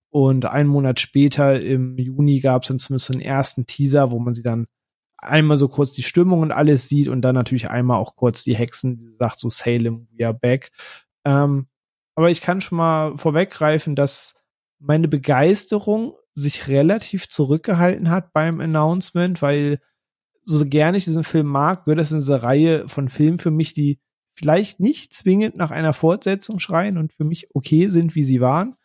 Und 0.10 0.46
einen 0.46 0.70
Monat 0.70 1.00
später, 1.00 1.60
im 1.60 1.98
Juni, 1.98 2.40
gab 2.40 2.64
es 2.64 2.70
dann 2.70 2.80
zumindest 2.80 3.08
so 3.08 3.14
einen 3.14 3.22
ersten 3.22 3.66
Teaser, 3.66 4.12
wo 4.12 4.20
man 4.20 4.34
sie 4.34 4.44
dann 4.44 4.68
einmal 5.18 5.58
so 5.58 5.68
kurz 5.68 5.92
die 5.92 6.04
Stimmung 6.04 6.42
und 6.42 6.52
alles 6.52 6.90
sieht 6.90 7.08
und 7.08 7.22
dann 7.22 7.36
natürlich 7.36 7.70
einmal 7.70 8.00
auch 8.00 8.16
kurz 8.16 8.44
die 8.44 8.56
Hexen, 8.56 9.00
wie 9.00 9.12
gesagt, 9.12 9.40
so 9.40 9.50
Salem, 9.50 10.08
we 10.12 10.26
are 10.26 10.34
back. 10.34 10.72
Ähm, 11.26 11.68
aber 12.16 12.32
ich 12.32 12.42
kann 12.42 12.62
schon 12.62 12.78
mal 12.78 13.18
vorweggreifen, 13.18 13.96
dass 13.96 14.36
meine 14.80 15.08
Begeisterung 15.08 16.14
sich 16.36 16.68
relativ 16.68 17.30
zurückgehalten 17.30 18.10
hat 18.10 18.32
beim 18.34 18.60
Announcement, 18.60 19.42
weil 19.42 19.80
so 20.44 20.66
gerne 20.66 20.98
ich 20.98 21.06
diesen 21.06 21.24
Film 21.24 21.48
mag, 21.48 21.86
gehört 21.86 22.00
das 22.00 22.12
in 22.12 22.20
diese 22.20 22.44
Reihe 22.44 22.88
von 22.88 23.10
Filmen 23.10 23.40
für 23.40 23.52
mich, 23.52 23.74
die 23.74 24.00
vielleicht 24.38 24.80
nicht 24.80 25.14
zwingend 25.14 25.58
nach 25.58 25.72
einer 25.72 25.94
Fortsetzung 25.94 26.60
schreien 26.60 26.98
und 26.98 27.12
für 27.12 27.24
mich 27.24 27.50
okay 27.56 27.88
sind, 27.90 28.14
wie 28.16 28.24
sie 28.24 28.40
waren. 28.40 28.76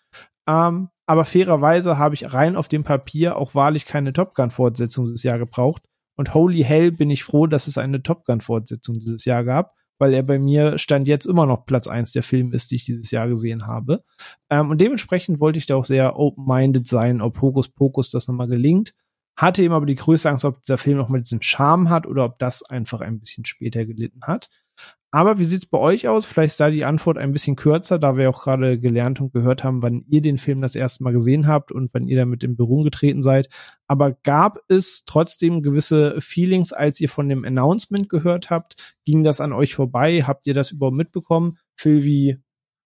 Ähm, 0.48 0.88
aber 1.06 1.24
fairerweise 1.24 1.98
habe 1.98 2.14
ich 2.14 2.32
rein 2.32 2.56
auf 2.56 2.68
dem 2.68 2.84
Papier 2.84 3.36
auch 3.36 3.54
wahrlich 3.54 3.86
keine 3.86 4.12
Top 4.12 4.34
Gun-Fortsetzung 4.34 5.06
dieses 5.06 5.22
Jahr 5.22 5.38
gebraucht. 5.38 5.82
Und 6.16 6.34
holy 6.34 6.62
hell 6.62 6.92
bin 6.92 7.10
ich 7.10 7.24
froh, 7.24 7.46
dass 7.46 7.66
es 7.66 7.78
eine 7.78 8.02
Top 8.02 8.24
Gun-Fortsetzung 8.24 8.98
dieses 8.98 9.24
Jahr 9.24 9.44
gab, 9.44 9.74
weil 9.98 10.14
er 10.14 10.22
bei 10.22 10.38
mir 10.38 10.78
stand 10.78 11.08
jetzt 11.08 11.26
immer 11.26 11.46
noch 11.46 11.64
Platz 11.64 11.86
eins 11.86 12.12
der 12.12 12.22
Filme 12.22 12.54
ist, 12.54 12.70
die 12.70 12.76
ich 12.76 12.84
dieses 12.84 13.10
Jahr 13.10 13.28
gesehen 13.28 13.66
habe. 13.66 14.04
Ähm, 14.50 14.70
und 14.70 14.80
dementsprechend 14.80 15.40
wollte 15.40 15.58
ich 15.58 15.66
da 15.66 15.76
auch 15.76 15.84
sehr 15.84 16.18
open-minded 16.18 16.86
sein, 16.86 17.20
ob 17.20 17.40
Hokus 17.40 17.68
Pokus 17.68 18.10
das 18.10 18.28
nochmal 18.28 18.48
gelingt. 18.48 18.94
Hatte 19.36 19.62
eben 19.62 19.72
aber 19.72 19.86
die 19.86 19.94
größte 19.94 20.28
Angst, 20.28 20.44
ob 20.44 20.60
dieser 20.62 20.76
Film 20.76 20.98
nochmal 20.98 21.22
diesen 21.22 21.40
Charme 21.40 21.88
hat 21.88 22.06
oder 22.06 22.24
ob 22.24 22.38
das 22.38 22.62
einfach 22.62 23.00
ein 23.00 23.18
bisschen 23.18 23.44
später 23.44 23.86
gelitten 23.86 24.20
hat. 24.22 24.50
Aber 25.14 25.38
wie 25.38 25.44
sieht's 25.44 25.66
bei 25.66 25.76
euch 25.76 26.08
aus? 26.08 26.24
Vielleicht 26.24 26.56
sei 26.56 26.70
die 26.70 26.86
Antwort 26.86 27.18
ein 27.18 27.32
bisschen 27.32 27.54
kürzer, 27.54 27.98
da 27.98 28.16
wir 28.16 28.30
auch 28.30 28.42
gerade 28.42 28.78
gelernt 28.78 29.20
und 29.20 29.34
gehört 29.34 29.62
haben, 29.62 29.82
wann 29.82 30.06
ihr 30.08 30.22
den 30.22 30.38
Film 30.38 30.62
das 30.62 30.74
erste 30.74 31.04
Mal 31.04 31.12
gesehen 31.12 31.46
habt 31.46 31.70
und 31.70 31.92
wann 31.92 32.04
ihr 32.04 32.16
damit 32.16 32.42
in 32.42 32.56
Berührung 32.56 32.82
getreten 32.82 33.20
seid. 33.20 33.50
Aber 33.86 34.12
gab 34.12 34.60
es 34.68 35.04
trotzdem 35.04 35.62
gewisse 35.62 36.18
Feelings, 36.22 36.72
als 36.72 36.98
ihr 36.98 37.10
von 37.10 37.28
dem 37.28 37.44
Announcement 37.44 38.08
gehört 38.08 38.48
habt? 38.48 38.96
Ging 39.04 39.22
das 39.22 39.42
an 39.42 39.52
euch 39.52 39.74
vorbei? 39.74 40.22
Habt 40.26 40.46
ihr 40.46 40.54
das 40.54 40.70
überhaupt 40.70 40.96
mitbekommen? 40.96 41.58
Phil, 41.76 42.04
wie 42.04 42.38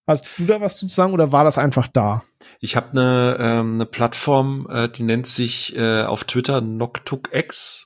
Hast 0.08 0.38
du 0.38 0.46
da 0.46 0.60
was 0.60 0.78
zu 0.78 0.88
sagen 0.88 1.12
oder 1.12 1.32
war 1.32 1.44
das 1.44 1.58
einfach 1.58 1.88
da? 1.88 2.22
Ich 2.60 2.76
habe 2.76 2.90
eine 2.90 3.36
ähm, 3.40 3.74
eine 3.74 3.86
Plattform, 3.86 4.66
äh, 4.70 4.88
die 4.88 5.02
nennt 5.02 5.26
sich 5.26 5.76
äh, 5.76 6.02
auf 6.02 6.24
Twitter 6.24 6.60
NoctukX 6.60 7.85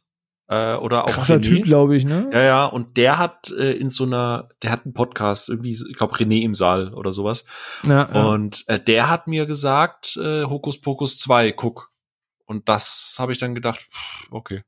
äh, 0.51 0.75
oder 0.75 1.05
auch 1.05 1.11
Krasser 1.11 1.37
René. 1.37 1.43
Typ, 1.43 1.65
glaube 1.65 1.97
ich, 1.97 2.05
ne? 2.05 2.29
Ja, 2.33 2.43
ja, 2.43 2.65
und 2.67 2.97
der 2.97 3.19
hat 3.19 3.51
äh, 3.57 3.73
in 3.73 3.89
so 3.89 4.05
einer, 4.05 4.49
der 4.63 4.73
hat 4.73 4.85
einen 4.85 4.93
Podcast, 4.93 5.49
irgendwie, 5.49 5.71
ich 5.71 5.97
glaube 5.97 6.17
René 6.17 6.43
im 6.43 6.55
Saal 6.55 6.93
oder 6.93 7.13
sowas. 7.13 7.45
Ja, 7.87 8.11
ja. 8.13 8.27
Und 8.27 8.65
äh, 8.67 8.81
der 8.81 9.09
hat 9.09 9.29
mir 9.29 9.47
gesagt, 9.47 10.17
äh, 10.17 10.45
Hokus 10.45 10.81
Pokus 10.81 11.19
2, 11.19 11.53
guck. 11.53 11.93
Und 12.47 12.69
das 12.69 13.15
habe 13.21 13.31
ich 13.31 13.39
dann 13.39 13.55
gedacht, 13.55 13.87
okay. 14.33 14.63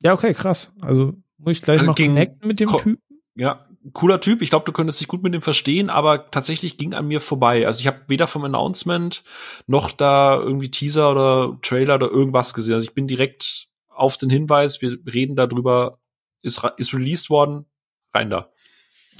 Ja, 0.00 0.14
okay, 0.14 0.32
krass. 0.32 0.72
Also 0.80 1.12
muss 1.36 1.52
ich 1.52 1.62
gleich 1.62 1.80
also 1.80 1.90
mal 1.90 1.94
connecten 1.94 2.48
mit 2.48 2.60
dem 2.60 2.70
Typen. 2.70 2.98
Ja, 3.34 3.68
cooler 3.92 4.22
Typ. 4.22 4.40
Ich 4.40 4.48
glaube, 4.48 4.64
du 4.64 4.72
könntest 4.72 5.00
dich 5.00 5.08
gut 5.08 5.22
mit 5.22 5.34
ihm 5.34 5.42
verstehen, 5.42 5.90
aber 5.90 6.30
tatsächlich 6.30 6.78
ging 6.78 6.94
an 6.94 7.08
mir 7.08 7.20
vorbei. 7.20 7.66
Also 7.66 7.80
ich 7.80 7.86
habe 7.86 8.00
weder 8.08 8.26
vom 8.26 8.44
Announcement 8.44 9.22
noch 9.66 9.90
da 9.90 10.36
irgendwie 10.38 10.70
Teaser 10.70 11.10
oder 11.10 11.58
Trailer 11.60 11.96
oder 11.96 12.10
irgendwas 12.10 12.54
gesehen. 12.54 12.74
Also 12.74 12.86
ich 12.86 12.94
bin 12.94 13.06
direkt 13.06 13.67
auf 13.98 14.16
den 14.16 14.30
Hinweis, 14.30 14.80
wir 14.80 14.98
reden 15.12 15.36
darüber, 15.36 15.98
ist, 16.42 16.62
ist 16.76 16.94
released 16.94 17.30
worden, 17.30 17.66
rein 18.14 18.30
da. 18.30 18.50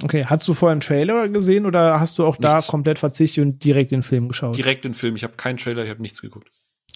Okay, 0.01 0.25
hast 0.25 0.47
du 0.47 0.53
vorher 0.53 0.71
einen 0.71 0.81
Trailer 0.81 1.27
gesehen 1.27 1.65
oder 1.65 1.99
hast 1.99 2.17
du 2.17 2.25
auch 2.25 2.39
nichts. 2.39 2.65
da 2.65 2.71
komplett 2.71 2.99
verzichtet 2.99 3.43
und 3.43 3.63
direkt 3.63 3.91
den 3.91 4.03
Film 4.03 4.29
geschaut? 4.29 4.57
Direkt 4.57 4.85
den 4.85 4.93
Film. 4.93 5.15
Ich 5.15 5.23
habe 5.23 5.33
keinen 5.35 5.57
Trailer, 5.57 5.83
ich 5.83 5.89
habe 5.89 6.01
nichts 6.01 6.21
geguckt. 6.21 6.49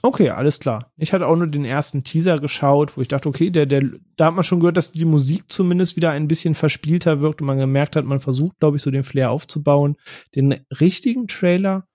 Okay, 0.05 0.29
alles 0.29 0.59
klar. 0.59 0.91
Ich 0.97 1.13
hatte 1.13 1.27
auch 1.27 1.35
nur 1.35 1.47
den 1.47 1.63
ersten 1.63 2.03
Teaser 2.03 2.39
geschaut, 2.39 2.97
wo 2.97 3.01
ich 3.01 3.07
dachte, 3.07 3.29
okay, 3.29 3.49
der, 3.51 3.65
der, 3.65 3.83
da 4.17 4.25
hat 4.25 4.33
man 4.33 4.43
schon 4.43 4.59
gehört, 4.59 4.75
dass 4.75 4.91
die 4.91 5.05
Musik 5.05 5.45
zumindest 5.47 5.95
wieder 5.95 6.11
ein 6.11 6.27
bisschen 6.27 6.55
verspielter 6.55 7.21
wirkt 7.21 7.39
und 7.39 7.47
man 7.47 7.57
gemerkt 7.57 7.95
hat, 7.95 8.03
man 8.03 8.19
versucht, 8.19 8.59
glaube 8.59 8.75
ich, 8.75 8.83
so 8.83 8.91
den 8.91 9.05
Flair 9.05 9.31
aufzubauen. 9.31 9.95
Den 10.35 10.65
richtigen 10.77 11.27
Trailer, 11.27 11.87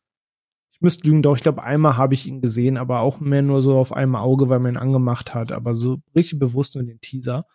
ich 0.78 0.82
müsste 0.82 1.08
lügen, 1.08 1.22
doch, 1.22 1.34
ich 1.34 1.42
glaube, 1.42 1.64
einmal 1.64 1.96
habe 1.96 2.14
ich 2.14 2.26
ihn 2.26 2.40
gesehen, 2.40 2.76
aber 2.76 3.00
auch 3.00 3.18
mehr 3.18 3.42
nur 3.42 3.62
so 3.62 3.76
auf 3.76 3.92
einem 3.92 4.14
Auge, 4.14 4.48
weil 4.48 4.60
man 4.60 4.74
ihn 4.74 4.78
angemacht 4.78 5.34
hat, 5.34 5.50
aber 5.50 5.74
so 5.74 5.98
richtig 6.14 6.38
bewusst 6.38 6.76
nur 6.76 6.84
den 6.84 7.00
Teaser. 7.00 7.46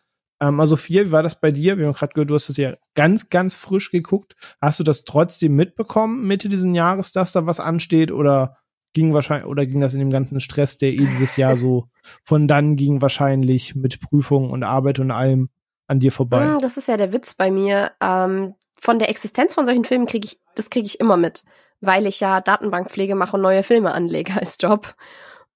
Ähm, 0.41 0.59
also 0.59 0.75
vier, 0.75 1.05
wie 1.05 1.11
war 1.11 1.23
das 1.23 1.39
bei 1.39 1.51
dir? 1.51 1.77
Wir 1.77 1.85
haben 1.85 1.93
gerade 1.93 2.13
gehört, 2.13 2.29
du 2.29 2.35
hast 2.35 2.49
das 2.49 2.57
ja 2.57 2.75
ganz, 2.95 3.29
ganz 3.29 3.55
frisch 3.55 3.91
geguckt. 3.91 4.35
Hast 4.61 4.79
du 4.79 4.83
das 4.83 5.05
trotzdem 5.05 5.55
mitbekommen, 5.55 6.27
Mitte 6.27 6.49
diesen 6.49 6.75
Jahres, 6.75 7.13
dass 7.13 7.31
da 7.31 7.45
was 7.45 7.61
ansteht 7.61 8.11
oder 8.11 8.57
ging 8.93 9.13
wahrscheinlich, 9.13 9.47
oder 9.47 9.65
ging 9.65 9.79
das 9.79 9.93
in 9.93 9.99
dem 9.99 10.09
ganzen 10.09 10.41
Stress, 10.41 10.77
der 10.77 10.91
eh 10.91 10.97
dieses 10.97 11.37
Jahr 11.37 11.55
so 11.55 11.87
von 12.25 12.47
dann 12.47 12.75
ging, 12.75 13.01
wahrscheinlich 13.01 13.73
mit 13.73 14.01
Prüfungen 14.01 14.51
und 14.51 14.63
Arbeit 14.63 14.99
und 14.99 15.11
allem 15.11 15.49
an 15.87 15.99
dir 15.99 16.11
vorbei? 16.11 16.45
Hm, 16.45 16.57
das 16.59 16.75
ist 16.75 16.89
ja 16.89 16.97
der 16.97 17.13
Witz 17.13 17.35
bei 17.35 17.49
mir. 17.49 17.91
Ähm, 18.01 18.55
von 18.77 18.99
der 18.99 19.09
Existenz 19.09 19.53
von 19.53 19.65
solchen 19.65 19.85
Filmen 19.85 20.07
kriege 20.07 20.25
ich, 20.25 20.41
das 20.55 20.69
kriege 20.69 20.85
ich 20.85 20.99
immer 20.99 21.15
mit, 21.15 21.43
weil 21.85 22.07
ich 22.07 22.19
ja 22.19 22.41
Datenbankpflege 22.41 23.15
mache 23.15 23.35
und 23.35 23.41
neue 23.41 23.63
Filme 23.63 23.93
anlege 23.93 24.33
als 24.39 24.57
Job. 24.59 24.95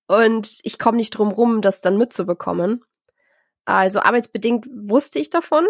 Und 0.08 0.60
ich 0.64 0.80
komme 0.80 0.98
nicht 0.98 1.12
drum 1.12 1.32
rum, 1.32 1.62
das 1.62 1.82
dann 1.82 1.98
mitzubekommen. 1.98 2.84
Also 3.66 4.00
arbeitsbedingt 4.00 4.66
wusste 4.72 5.20
ich 5.20 5.30
davon 5.30 5.68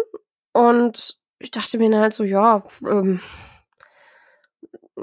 und 0.52 1.18
ich 1.40 1.50
dachte 1.50 1.78
mir 1.78 1.90
dann 1.90 2.00
halt 2.00 2.14
so, 2.14 2.24
ja, 2.24 2.64
ähm, 2.86 3.20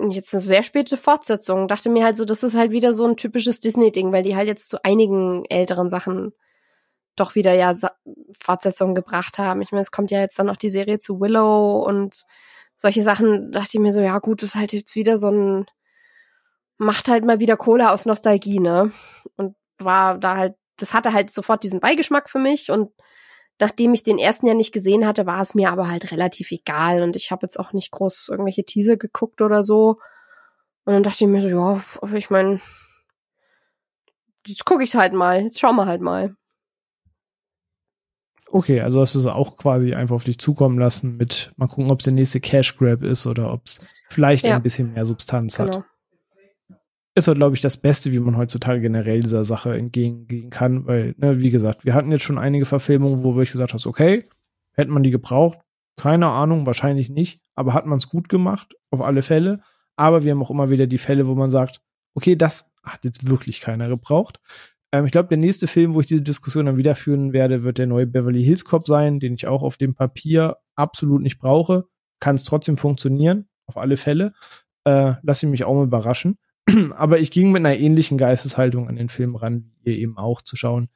jetzt 0.09 0.33
eine 0.33 0.41
sehr 0.41 0.63
späte 0.63 0.97
Fortsetzung. 0.97 1.67
Dachte 1.67 1.89
mir 1.89 2.03
halt 2.03 2.17
so, 2.17 2.25
das 2.25 2.43
ist 2.43 2.55
halt 2.55 2.71
wieder 2.71 2.93
so 2.93 3.05
ein 3.05 3.17
typisches 3.17 3.59
Disney-Ding, 3.59 4.11
weil 4.11 4.23
die 4.23 4.35
halt 4.35 4.47
jetzt 4.47 4.69
zu 4.69 4.83
einigen 4.83 5.43
älteren 5.45 5.89
Sachen 5.89 6.33
doch 7.15 7.35
wieder 7.35 7.53
ja 7.53 7.71
Fortsetzungen 8.41 8.95
gebracht 8.95 9.37
haben. 9.37 9.61
Ich 9.61 9.71
meine, 9.71 9.81
es 9.81 9.91
kommt 9.91 10.11
ja 10.11 10.19
jetzt 10.19 10.37
dann 10.37 10.47
noch 10.47 10.57
die 10.57 10.69
Serie 10.69 10.99
zu 10.99 11.19
Willow 11.19 11.79
und 11.85 12.23
solche 12.85 13.03
Sachen. 13.03 13.51
Dachte 13.51 13.71
ich 13.73 13.79
mir 13.79 13.93
so, 13.93 14.01
ja 14.01 14.19
gut, 14.19 14.41
das 14.41 14.49
ist 14.49 14.55
halt 14.55 14.73
jetzt 14.73 14.95
wieder 14.95 15.17
so 15.17 15.29
ein, 15.29 15.65
macht 16.77 17.07
halt 17.07 17.25
mal 17.25 17.39
wieder 17.39 17.57
Cola 17.57 17.91
aus 17.93 18.05
Nostalgie, 18.05 18.59
ne? 18.59 18.91
Und 19.35 19.55
war 19.77 20.17
da 20.17 20.37
halt, 20.37 20.55
das 20.77 20.93
hatte 20.93 21.13
halt 21.13 21.31
sofort 21.31 21.63
diesen 21.63 21.79
Beigeschmack 21.79 22.29
für 22.29 22.39
mich 22.39 22.71
und 22.71 22.91
Nachdem 23.57 23.93
ich 23.93 24.03
den 24.03 24.17
ersten 24.17 24.47
ja 24.47 24.53
nicht 24.53 24.73
gesehen 24.73 25.07
hatte, 25.07 25.25
war 25.25 25.39
es 25.39 25.55
mir 25.55 25.71
aber 25.71 25.87
halt 25.87 26.11
relativ 26.11 26.51
egal 26.51 27.01
und 27.03 27.15
ich 27.15 27.31
habe 27.31 27.45
jetzt 27.45 27.57
auch 27.57 27.71
nicht 27.71 27.89
groß 27.91 28.27
irgendwelche 28.29 28.65
Teaser 28.65 28.97
geguckt 28.97 29.41
oder 29.41 29.63
so. 29.63 29.99
Und 30.83 30.93
dann 30.93 31.03
dachte 31.03 31.23
ich 31.23 31.29
mir 31.29 31.41
so, 31.41 31.47
ja, 31.47 31.81
ich 32.13 32.29
meine, 32.29 32.59
jetzt 34.45 34.65
gucke 34.65 34.83
ich 34.83 34.93
halt 34.95 35.13
mal, 35.13 35.41
jetzt 35.41 35.59
schauen 35.59 35.77
wir 35.77 35.85
halt 35.85 36.01
mal. 36.01 36.35
Okay, 38.55 38.79
also 38.79 39.01
hast 39.01 39.15
du 39.15 39.19
es 39.19 39.25
auch 39.25 39.57
quasi 39.57 39.95
einfach 39.95 40.15
auf 40.15 40.23
dich 40.23 40.39
zukommen 40.39 40.79
lassen 40.79 41.17
mit 41.17 41.51
mal 41.57 41.67
gucken, 41.67 41.91
ob 41.91 41.99
es 41.99 42.05
der 42.05 42.13
nächste 42.13 42.39
Cash 42.39 42.77
Grab 42.77 43.03
ist 43.03 43.25
oder 43.25 43.51
ob 43.51 43.65
es 43.65 43.81
vielleicht 44.07 44.45
ja. 44.45 44.55
ein 44.55 44.63
bisschen 44.63 44.93
mehr 44.93 45.05
Substanz 45.05 45.57
genau. 45.57 45.75
hat 45.75 45.83
ist 47.17 47.27
halt, 47.27 47.37
glaube 47.37 47.55
ich, 47.55 47.61
das 47.61 47.77
Beste, 47.77 48.11
wie 48.11 48.19
man 48.19 48.37
heutzutage 48.37 48.81
generell 48.81 49.21
dieser 49.21 49.45
Sache 49.45 49.77
entgegengehen 49.77 50.49
kann, 50.49 50.85
weil, 50.85 51.15
ne, 51.17 51.39
wie 51.39 51.49
gesagt, 51.49 51.85
wir 51.85 51.93
hatten 51.93 52.11
jetzt 52.11 52.23
schon 52.23 52.37
einige 52.37 52.65
Verfilmungen, 52.65 53.23
wo 53.23 53.41
ich 53.41 53.51
gesagt 53.51 53.73
hast, 53.73 53.87
okay, 53.87 54.29
hätte 54.73 54.91
man 54.91 55.03
die 55.03 55.11
gebraucht? 55.11 55.59
Keine 55.97 56.27
Ahnung, 56.27 56.65
wahrscheinlich 56.65 57.09
nicht, 57.09 57.41
aber 57.55 57.73
hat 57.73 57.85
man 57.85 57.99
es 57.99 58.09
gut 58.09 58.27
gemacht, 58.27 58.75
auf 58.91 59.01
alle 59.01 59.21
Fälle. 59.21 59.61
Aber 59.95 60.23
wir 60.23 60.31
haben 60.31 60.43
auch 60.43 60.51
immer 60.51 60.69
wieder 60.69 60.87
die 60.87 60.97
Fälle, 60.97 61.25
wo 61.25 61.35
man 61.35 61.49
sagt, 61.49 61.81
okay, 62.15 62.35
das 62.35 62.73
hat 62.83 63.05
jetzt 63.05 63.29
wirklich 63.29 63.61
keiner 63.61 63.87
gebraucht. 63.87 64.41
Ähm, 64.95 65.05
ich 65.05 65.11
glaube, 65.11 65.27
der 65.27 65.37
nächste 65.37 65.67
Film, 65.67 65.93
wo 65.93 65.99
ich 65.99 66.05
diese 66.05 66.21
Diskussion 66.21 66.67
dann 66.67 66.77
wieder 66.77 66.95
führen 66.95 67.33
werde, 67.33 67.63
wird 67.63 67.77
der 67.77 67.87
neue 67.87 68.07
Beverly 68.07 68.43
Hills 68.43 68.63
Cop 68.63 68.87
sein, 68.87 69.19
den 69.19 69.33
ich 69.33 69.45
auch 69.45 69.61
auf 69.61 69.75
dem 69.75 69.93
Papier 69.93 70.57
absolut 70.75 71.21
nicht 71.21 71.37
brauche. 71.37 71.85
Kann 72.21 72.35
es 72.35 72.45
trotzdem 72.45 72.77
funktionieren, 72.77 73.49
auf 73.65 73.75
alle 73.75 73.97
Fälle. 73.97 74.33
Äh, 74.85 75.15
lass 75.21 75.43
ich 75.43 75.49
mich 75.49 75.65
auch 75.65 75.75
mal 75.75 75.83
überraschen. 75.83 76.37
Aber 76.93 77.19
ich 77.19 77.31
ging 77.31 77.51
mit 77.51 77.59
einer 77.59 77.77
ähnlichen 77.77 78.17
Geisteshaltung 78.17 78.87
an 78.87 78.95
den 78.95 79.09
Film 79.09 79.35
ran, 79.35 79.73
wie 79.81 79.91
ihr 79.91 79.97
eben 79.97 80.17
auch 80.17 80.41
zu 80.41 80.55
schauen. 80.55 80.87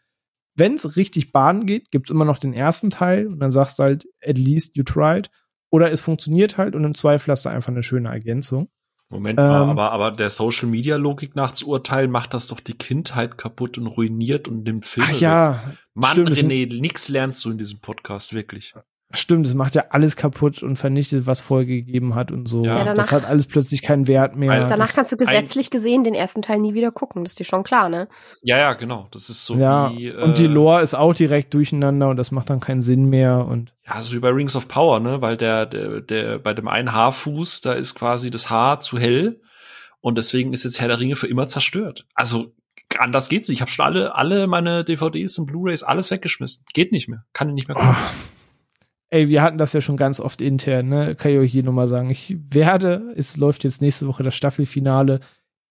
Wenn 0.56 0.76
es 0.76 0.96
richtig 0.96 1.34
Bahn 1.34 1.66
geht, 1.66 1.92
gibt's 1.92 2.10
immer 2.10 2.26
noch 2.26 2.38
den 2.38 2.54
ersten 2.54 2.90
Teil 2.90 3.28
und 3.28 3.40
dann 3.40 3.52
sagst 3.52 3.80
du 3.80 3.84
halt, 3.84 4.08
at 4.24 4.38
least 4.38 4.78
you 4.78 4.84
tried. 4.84 5.30
Oder 5.72 5.92
es 5.92 6.00
funktioniert 6.00 6.58
halt 6.58 6.74
und 6.74 6.86
im 6.86 6.96
Zweifel 6.96 7.32
hast 7.32 7.46
du 7.46 7.50
einfach 7.50 7.70
eine 7.70 7.84
schöne 7.84 8.10
Ergänzung. 8.10 8.70
Moment 9.12 9.38
mal, 9.38 9.64
ähm, 9.64 9.70
aber, 9.70 9.92
aber 9.92 10.12
der 10.12 10.30
Social 10.30 10.70
Media 10.70 10.96
Logik 10.96 11.36
nach 11.36 11.52
zu 11.52 11.68
urteilen 11.68 12.12
macht 12.12 12.36
das 12.36 12.48
doch 12.48 12.60
die 12.60 12.78
Kindheit 12.78 13.40
kaputt 13.40 13.78
und 13.80 13.88
ruiniert 13.88 14.48
und 14.48 14.64
nimmt 14.64 14.86
Filme. 14.86 15.10
Ach 15.12 15.20
ja. 15.20 15.74
Mann, 15.96 16.12
stimmt, 16.12 16.30
René, 16.30 16.80
nix 16.80 17.10
lernst 17.10 17.44
du 17.44 17.50
in 17.50 17.58
diesem 17.58 17.80
Podcast, 17.80 18.34
wirklich. 18.34 18.74
Stimmt, 19.12 19.48
es 19.48 19.56
macht 19.56 19.74
ja 19.74 19.86
alles 19.90 20.16
kaputt 20.16 20.62
und 20.62 20.76
vernichtet, 20.76 21.26
was 21.26 21.42
vorgegeben 21.42 22.14
hat 22.14 22.30
und 22.30 22.48
so. 22.48 22.64
Ja, 22.64 22.84
danach, 22.84 22.96
das 22.96 23.12
hat 23.12 23.26
alles 23.26 23.48
plötzlich 23.48 23.82
keinen 23.82 24.08
Wert 24.08 24.36
mehr. 24.36 24.68
Danach 24.68 24.86
das 24.86 24.94
kannst 24.94 25.12
du 25.12 25.18
gesetzlich 25.18 25.72
gesehen 25.72 26.04
den 26.04 26.14
ersten 26.14 26.44
Teil 26.44 26.60
nie 26.60 26.76
wieder 26.76 26.92
gucken. 26.92 27.24
Das 27.24 27.32
ist 27.32 27.40
dir 27.40 27.44
schon 27.44 27.64
klar, 27.64 27.90
ne? 27.90 28.08
Ja, 28.44 28.60
ja, 28.60 28.74
genau. 28.74 29.08
Das 29.10 29.32
ist 29.32 29.48
so 29.48 29.56
ja, 29.56 29.92
wie. 29.96 30.10
Äh, 30.10 30.24
und 30.24 30.38
die 30.38 30.46
Lore 30.46 30.84
ist 30.84 30.94
auch 30.94 31.16
direkt 31.16 31.56
durcheinander 31.56 32.10
und 32.10 32.18
das 32.18 32.30
macht 32.30 32.52
dann 32.52 32.60
keinen 32.60 32.84
Sinn 32.84 33.06
mehr 33.06 33.48
und. 33.48 33.74
Ja, 33.88 34.00
so 34.00 34.16
wie 34.16 34.20
bei 34.20 34.30
Rings 34.30 34.56
of 34.56 34.68
Power, 34.68 35.00
ne? 35.00 35.24
Weil 35.24 35.38
der, 35.38 35.66
der, 35.66 36.02
der, 36.02 36.38
bei 36.38 36.54
dem 36.54 36.68
einen 36.68 36.94
Haarfuß, 36.94 37.62
da 37.62 37.74
ist 37.74 37.96
quasi 37.96 38.30
das 38.30 38.52
Haar 38.52 38.80
zu 38.80 39.00
hell 39.00 39.42
und 40.02 40.20
deswegen 40.20 40.54
ist 40.54 40.66
jetzt 40.66 40.80
Herr 40.80 40.88
der 40.88 41.00
Ringe 41.00 41.16
für 41.16 41.28
immer 41.28 41.48
zerstört. 41.48 42.06
Also 42.14 42.52
anders 43.00 43.28
geht's 43.28 43.50
nicht. 43.50 43.58
Ich 43.58 43.62
habe 43.62 43.72
schon 43.72 43.86
alle, 43.86 44.14
alle 44.14 44.46
meine 44.46 44.84
DVDs 44.84 45.40
und 45.40 45.48
Blu-rays 45.48 45.82
alles 45.82 46.12
weggeschmissen. 46.12 46.66
Geht 46.76 46.92
nicht 46.92 47.08
mehr. 47.08 47.26
Kann 47.34 47.50
ich 47.50 47.56
nicht 47.56 47.68
mehr 47.68 47.76
gucken. 47.76 47.96
Oh 47.98 48.39
ey, 49.10 49.28
wir 49.28 49.42
hatten 49.42 49.58
das 49.58 49.74
ja 49.74 49.82
schon 49.82 49.98
ganz 49.98 50.20
oft 50.20 50.42
intern, 50.42 50.88
ne? 50.88 51.16
Kann 51.16 51.32
ich 51.32 51.38
euch 51.38 51.52
hier 51.52 51.64
nochmal 51.64 51.88
sagen. 51.88 52.10
Ich 52.10 52.36
werde, 52.50 53.14
es 53.16 53.38
läuft 53.38 53.64
jetzt 53.64 53.82
nächste 53.82 54.08
Woche 54.08 54.24
das 54.24 54.36
Staffelfinale. 54.36 55.20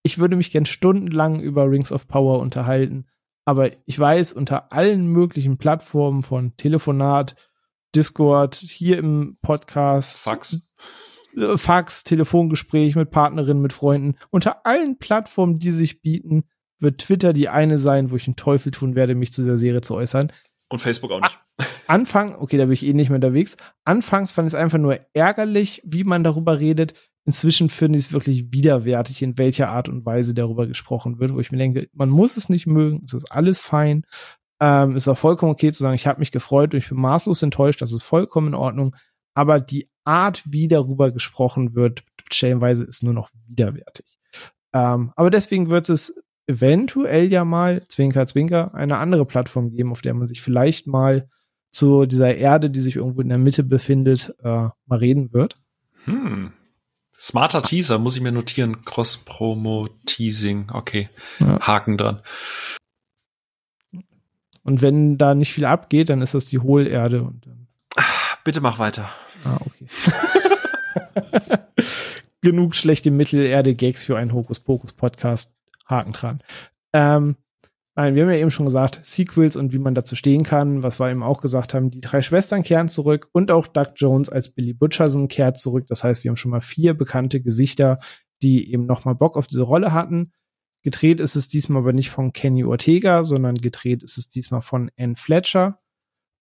Ich 0.02 0.18
würde 0.18 0.36
mich 0.36 0.50
gern 0.50 0.66
stundenlang 0.66 1.40
über 1.40 1.70
Rings 1.70 1.92
of 1.92 2.08
Power 2.08 2.40
unterhalten. 2.40 3.06
Aber 3.44 3.70
ich 3.86 3.98
weiß, 3.98 4.32
unter 4.32 4.72
allen 4.72 5.06
möglichen 5.06 5.56
Plattformen 5.56 6.22
von 6.22 6.56
Telefonat, 6.56 7.34
Discord, 7.94 8.56
hier 8.56 8.98
im 8.98 9.38
Podcast, 9.40 10.20
Fax, 10.20 10.70
äh, 11.36 11.56
Fax, 11.56 12.04
Telefongespräch 12.04 12.94
mit 12.94 13.10
Partnerinnen, 13.10 13.62
mit 13.62 13.72
Freunden, 13.72 14.16
unter 14.30 14.66
allen 14.66 14.98
Plattformen, 14.98 15.58
die 15.58 15.70
sich 15.72 16.02
bieten, 16.02 16.44
wird 16.78 16.98
Twitter 16.98 17.32
die 17.32 17.48
eine 17.48 17.78
sein, 17.78 18.10
wo 18.10 18.16
ich 18.16 18.26
einen 18.26 18.36
Teufel 18.36 18.70
tun 18.70 18.94
werde, 18.94 19.14
mich 19.14 19.32
zu 19.32 19.44
der 19.44 19.58
Serie 19.58 19.80
zu 19.80 19.94
äußern. 19.94 20.30
Und 20.68 20.80
Facebook 20.80 21.10
auch 21.12 21.20
nicht. 21.20 21.38
Anfang, 21.86 22.36
okay, 22.36 22.58
da 22.58 22.64
bin 22.64 22.74
ich 22.74 22.84
eh 22.84 22.92
nicht 22.92 23.08
mehr 23.08 23.16
unterwegs. 23.16 23.56
Anfangs 23.84 24.32
fand 24.32 24.48
ich 24.48 24.54
es 24.54 24.60
einfach 24.60 24.78
nur 24.78 25.00
ärgerlich, 25.14 25.82
wie 25.84 26.04
man 26.04 26.22
darüber 26.22 26.58
redet. 26.58 26.94
Inzwischen 27.24 27.68
finde 27.70 27.98
ich 27.98 28.06
es 28.06 28.12
wirklich 28.12 28.52
widerwärtig, 28.52 29.22
in 29.22 29.38
welcher 29.38 29.70
Art 29.70 29.88
und 29.88 30.04
Weise 30.06 30.34
darüber 30.34 30.66
gesprochen 30.66 31.18
wird, 31.18 31.32
wo 31.34 31.40
ich 31.40 31.50
mir 31.50 31.58
denke, 31.58 31.88
man 31.92 32.10
muss 32.10 32.36
es 32.36 32.48
nicht 32.48 32.66
mögen, 32.66 33.02
es 33.06 33.14
ist 33.14 33.30
alles 33.32 33.58
fein. 33.58 34.04
Ähm, 34.60 34.96
ist 34.96 35.08
auch 35.08 35.18
vollkommen 35.18 35.52
okay 35.52 35.70
zu 35.72 35.82
sagen, 35.82 35.94
ich 35.94 36.06
habe 36.06 36.18
mich 36.18 36.32
gefreut 36.32 36.74
und 36.74 36.78
ich 36.78 36.88
bin 36.88 36.98
maßlos 36.98 37.42
enttäuscht, 37.42 37.80
das 37.80 37.92
ist 37.92 38.02
vollkommen 38.02 38.48
in 38.48 38.54
Ordnung. 38.54 38.94
aber 39.34 39.60
die 39.60 39.88
Art, 40.04 40.42
wie 40.46 40.66
darüber 40.68 41.12
gesprochen 41.12 41.74
wird, 41.76 42.02
stellenweise 42.32 42.82
ist 42.84 43.02
nur 43.04 43.12
noch 43.12 43.30
widerwärtig. 43.46 44.18
Ähm, 44.74 45.12
aber 45.14 45.30
deswegen 45.30 45.68
wird 45.70 45.88
es 45.88 46.20
eventuell 46.48 47.30
ja 47.30 47.44
mal, 47.44 47.86
Zwinker, 47.88 48.26
Zwinker, 48.26 48.74
eine 48.74 48.96
andere 48.96 49.26
Plattform 49.26 49.70
geben, 49.70 49.92
auf 49.92 50.00
der 50.00 50.14
man 50.14 50.26
sich 50.26 50.42
vielleicht 50.42 50.86
mal 50.86 51.28
zu 51.70 52.06
dieser 52.06 52.34
Erde, 52.34 52.70
die 52.70 52.80
sich 52.80 52.96
irgendwo 52.96 53.20
in 53.20 53.28
der 53.28 53.38
Mitte 53.38 53.62
befindet, 53.62 54.34
äh, 54.42 54.68
mal 54.86 54.98
reden 54.98 55.32
wird. 55.32 55.54
Hm. 56.04 56.52
Smarter 57.20 57.62
Teaser, 57.62 57.98
muss 57.98 58.16
ich 58.16 58.22
mir 58.22 58.32
notieren. 58.32 58.84
Cross-Promo-Teasing. 58.84 60.70
Okay. 60.72 61.10
Ja. 61.40 61.60
Haken 61.60 61.98
dran. 61.98 62.22
Und 64.62 64.82
wenn 64.82 65.18
da 65.18 65.34
nicht 65.34 65.52
viel 65.52 65.64
abgeht, 65.64 66.08
dann 66.08 66.22
ist 66.22 66.34
das 66.34 66.46
die 66.46 66.60
Hohlerde. 66.60 67.22
Und 67.22 67.46
dann 67.46 67.68
Bitte 68.44 68.60
mach 68.60 68.78
weiter. 68.78 69.10
Ah, 69.44 69.58
okay. 69.66 69.86
Genug 72.40 72.76
schlechte 72.76 73.10
Mittelerde-Gags 73.10 74.02
für 74.02 74.16
einen 74.16 74.32
Hokus-Pokus-Podcast. 74.32 75.57
Haken 75.88 76.12
dran. 76.12 76.42
Ähm, 76.92 77.36
nein, 77.96 78.14
wir 78.14 78.22
haben 78.22 78.30
ja 78.30 78.38
eben 78.38 78.50
schon 78.50 78.66
gesagt, 78.66 79.00
Sequels 79.02 79.56
und 79.56 79.72
wie 79.72 79.78
man 79.78 79.94
dazu 79.94 80.14
stehen 80.16 80.42
kann, 80.42 80.82
was 80.82 81.00
wir 81.00 81.10
eben 81.10 81.22
auch 81.22 81.40
gesagt 81.40 81.74
haben, 81.74 81.90
die 81.90 82.00
drei 82.00 82.22
Schwestern 82.22 82.62
kehren 82.62 82.88
zurück 82.88 83.28
und 83.32 83.50
auch 83.50 83.66
Doug 83.66 83.92
Jones 83.96 84.28
als 84.28 84.50
Billy 84.50 84.72
Butcherson 84.72 85.28
kehrt 85.28 85.58
zurück. 85.58 85.86
Das 85.88 86.04
heißt, 86.04 86.24
wir 86.24 86.30
haben 86.30 86.36
schon 86.36 86.50
mal 86.50 86.60
vier 86.60 86.94
bekannte 86.94 87.40
Gesichter, 87.40 87.98
die 88.42 88.72
eben 88.72 88.86
noch 88.86 89.04
mal 89.04 89.14
Bock 89.14 89.36
auf 89.36 89.46
diese 89.46 89.62
Rolle 89.62 89.92
hatten. 89.92 90.32
Gedreht 90.82 91.20
ist 91.20 91.34
es 91.34 91.48
diesmal 91.48 91.82
aber 91.82 91.92
nicht 91.92 92.10
von 92.10 92.32
Kenny 92.32 92.64
Ortega, 92.64 93.24
sondern 93.24 93.56
gedreht 93.56 94.02
ist 94.02 94.16
es 94.16 94.28
diesmal 94.28 94.62
von 94.62 94.90
Ann 94.98 95.16
Fletcher. 95.16 95.80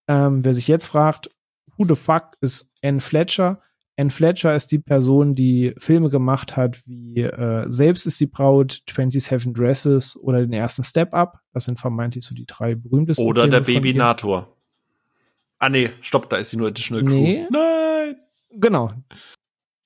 Ähm, 0.08 0.46
wer 0.46 0.54
sich 0.54 0.68
jetzt 0.68 0.86
fragt, 0.86 1.30
who 1.76 1.86
the 1.86 1.96
fuck 1.96 2.38
ist 2.40 2.74
Ann 2.84 3.02
Fletcher? 3.02 3.62
Ann 4.00 4.12
Fletcher 4.12 4.56
ist 4.56 4.72
die 4.72 4.78
Person, 4.78 5.34
die 5.34 5.74
Filme 5.80 6.10
gemacht 6.10 6.56
hat 6.56 6.86
wie 6.86 7.22
äh, 7.22 7.66
Selbst 7.68 8.06
ist 8.06 8.20
die 8.20 8.28
Braut, 8.28 8.84
27 8.88 9.54
Dresses 9.54 10.16
oder 10.16 10.40
den 10.42 10.54
ersten 10.54 10.84
Step 10.84 11.14
Up. 11.16 11.40
Das 11.52 11.66
sind 11.66 11.80
vermeintlich 11.80 12.24
so 12.24 12.36
die 12.36 12.46
drei 12.46 12.76
berühmtesten. 12.76 13.26
Oder 13.26 13.44
Filme 13.44 13.60
der 13.60 13.74
Babynator. 13.74 14.56
Ah 15.58 15.70
nee, 15.70 15.90
stopp, 16.02 16.30
da 16.30 16.38
ist 16.38 16.52
sie 16.52 16.58
nur 16.58 16.68
Additional 16.68 17.04
Crew. 17.04 17.16
Nee. 17.16 17.48
Nein. 17.50 18.16
Genau. 18.52 18.92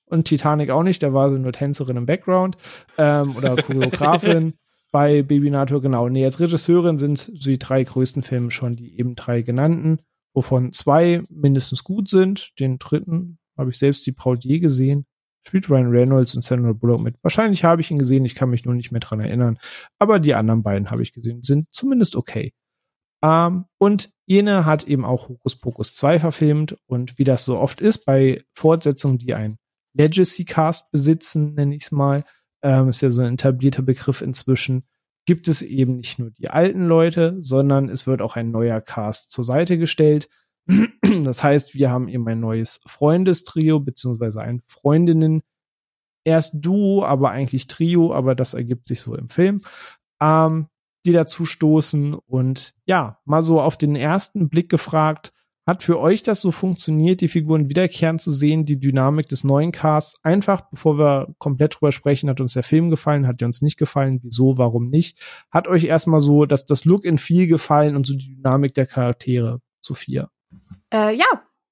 Und 0.04 0.24
Titanic 0.26 0.68
auch 0.68 0.82
nicht, 0.82 1.02
da 1.02 1.14
war 1.14 1.30
sie 1.30 1.38
nur 1.38 1.52
Tänzerin 1.52 1.96
im 1.96 2.04
Background 2.04 2.58
ähm, 2.98 3.34
oder 3.34 3.56
Choreografin. 3.62 4.54
Bei 4.90 5.22
Babynator, 5.22 5.80
genau. 5.80 6.10
Nee, 6.10 6.26
als 6.26 6.38
Regisseurin 6.38 6.98
sind 6.98 7.18
so 7.18 7.48
die 7.48 7.58
drei 7.58 7.82
größten 7.82 8.22
Filme 8.22 8.50
schon 8.50 8.76
die 8.76 8.98
eben 8.98 9.14
drei 9.14 9.40
genannten, 9.40 10.00
wovon 10.34 10.74
zwei 10.74 11.22
mindestens 11.30 11.82
gut 11.82 12.10
sind. 12.10 12.50
Den 12.60 12.78
dritten 12.78 13.38
habe 13.62 13.70
ich 13.70 13.78
selbst 13.78 14.06
die 14.06 14.12
Braut 14.12 14.44
je 14.44 14.58
gesehen. 14.58 15.06
Spielt 15.44 15.68
Ryan 15.68 15.90
Reynolds 15.90 16.34
und 16.34 16.44
Sandra 16.44 16.72
Bullock 16.72 17.00
mit. 17.00 17.16
Wahrscheinlich 17.22 17.64
habe 17.64 17.80
ich 17.80 17.90
ihn 17.90 17.98
gesehen, 17.98 18.24
ich 18.24 18.34
kann 18.34 18.50
mich 18.50 18.64
nur 18.64 18.74
nicht 18.74 18.92
mehr 18.92 19.00
dran 19.00 19.20
erinnern. 19.20 19.58
Aber 19.98 20.20
die 20.20 20.34
anderen 20.34 20.62
beiden 20.62 20.90
habe 20.90 21.02
ich 21.02 21.12
gesehen, 21.12 21.42
sind 21.42 21.66
zumindest 21.72 22.14
okay. 22.14 22.52
Ähm, 23.24 23.64
und 23.78 24.12
jene 24.26 24.66
hat 24.66 24.84
eben 24.84 25.04
auch 25.04 25.28
Hokus 25.28 25.56
Pokus 25.56 25.94
2 25.94 26.20
verfilmt. 26.20 26.76
Und 26.86 27.18
wie 27.18 27.24
das 27.24 27.44
so 27.44 27.58
oft 27.58 27.80
ist 27.80 28.04
bei 28.04 28.44
Fortsetzungen, 28.54 29.18
die 29.18 29.34
ein 29.34 29.58
Legacy 29.94 30.44
Cast 30.44 30.90
besitzen, 30.90 31.54
nenne 31.54 31.74
ich 31.74 31.84
es 31.84 31.92
mal, 31.92 32.24
ähm, 32.62 32.88
ist 32.88 33.00
ja 33.00 33.10
so 33.10 33.22
ein 33.22 33.34
etablierter 33.34 33.82
Begriff 33.82 34.20
inzwischen, 34.20 34.84
gibt 35.26 35.48
es 35.48 35.62
eben 35.62 35.96
nicht 35.96 36.18
nur 36.18 36.30
die 36.30 36.48
alten 36.48 36.86
Leute, 36.86 37.38
sondern 37.42 37.88
es 37.88 38.06
wird 38.06 38.22
auch 38.22 38.36
ein 38.36 38.50
neuer 38.50 38.80
Cast 38.80 39.30
zur 39.30 39.44
Seite 39.44 39.78
gestellt. 39.78 40.28
Das 41.24 41.42
heißt, 41.42 41.74
wir 41.74 41.90
haben 41.90 42.08
eben 42.08 42.26
ein 42.28 42.40
neues 42.40 42.80
Freundestrio, 42.86 43.80
beziehungsweise 43.80 44.40
ein 44.40 44.62
Freundinnen, 44.66 45.42
erst 46.24 46.54
Duo, 46.54 47.04
aber 47.04 47.30
eigentlich 47.30 47.66
Trio, 47.66 48.14
aber 48.14 48.34
das 48.34 48.54
ergibt 48.54 48.88
sich 48.88 49.00
so 49.00 49.14
im 49.14 49.28
Film, 49.28 49.62
ähm, 50.22 50.68
die 51.04 51.12
dazu 51.12 51.44
stoßen. 51.44 52.14
Und 52.14 52.74
ja, 52.86 53.18
mal 53.24 53.42
so 53.42 53.60
auf 53.60 53.76
den 53.76 53.96
ersten 53.96 54.48
Blick 54.48 54.68
gefragt, 54.68 55.32
hat 55.64 55.84
für 55.84 56.00
euch 56.00 56.24
das 56.24 56.40
so 56.40 56.50
funktioniert, 56.50 57.20
die 57.20 57.28
Figuren 57.28 57.68
wiederkehren 57.68 58.18
zu 58.18 58.32
sehen, 58.32 58.64
die 58.64 58.80
Dynamik 58.80 59.28
des 59.28 59.44
neuen 59.44 59.70
Casts? 59.70 60.18
Einfach, 60.24 60.62
bevor 60.70 60.98
wir 60.98 61.34
komplett 61.38 61.76
drüber 61.76 61.92
sprechen, 61.92 62.28
hat 62.28 62.40
uns 62.40 62.54
der 62.54 62.64
Film 62.64 62.90
gefallen, 62.90 63.28
hat 63.28 63.40
der 63.40 63.46
uns 63.46 63.62
nicht 63.62 63.76
gefallen, 63.76 64.18
wieso, 64.24 64.58
warum 64.58 64.88
nicht? 64.88 65.18
Hat 65.52 65.68
euch 65.68 65.84
erstmal 65.84 66.20
so 66.20 66.46
dass 66.46 66.66
das 66.66 66.84
Look 66.84 67.04
in 67.04 67.18
viel 67.18 67.46
gefallen 67.46 67.94
und 67.94 68.06
so 68.06 68.14
die 68.14 68.34
Dynamik 68.34 68.74
der 68.74 68.86
Charaktere, 68.86 69.60
Sophia? 69.80 70.30
Äh, 70.92 71.14
ja, 71.14 71.26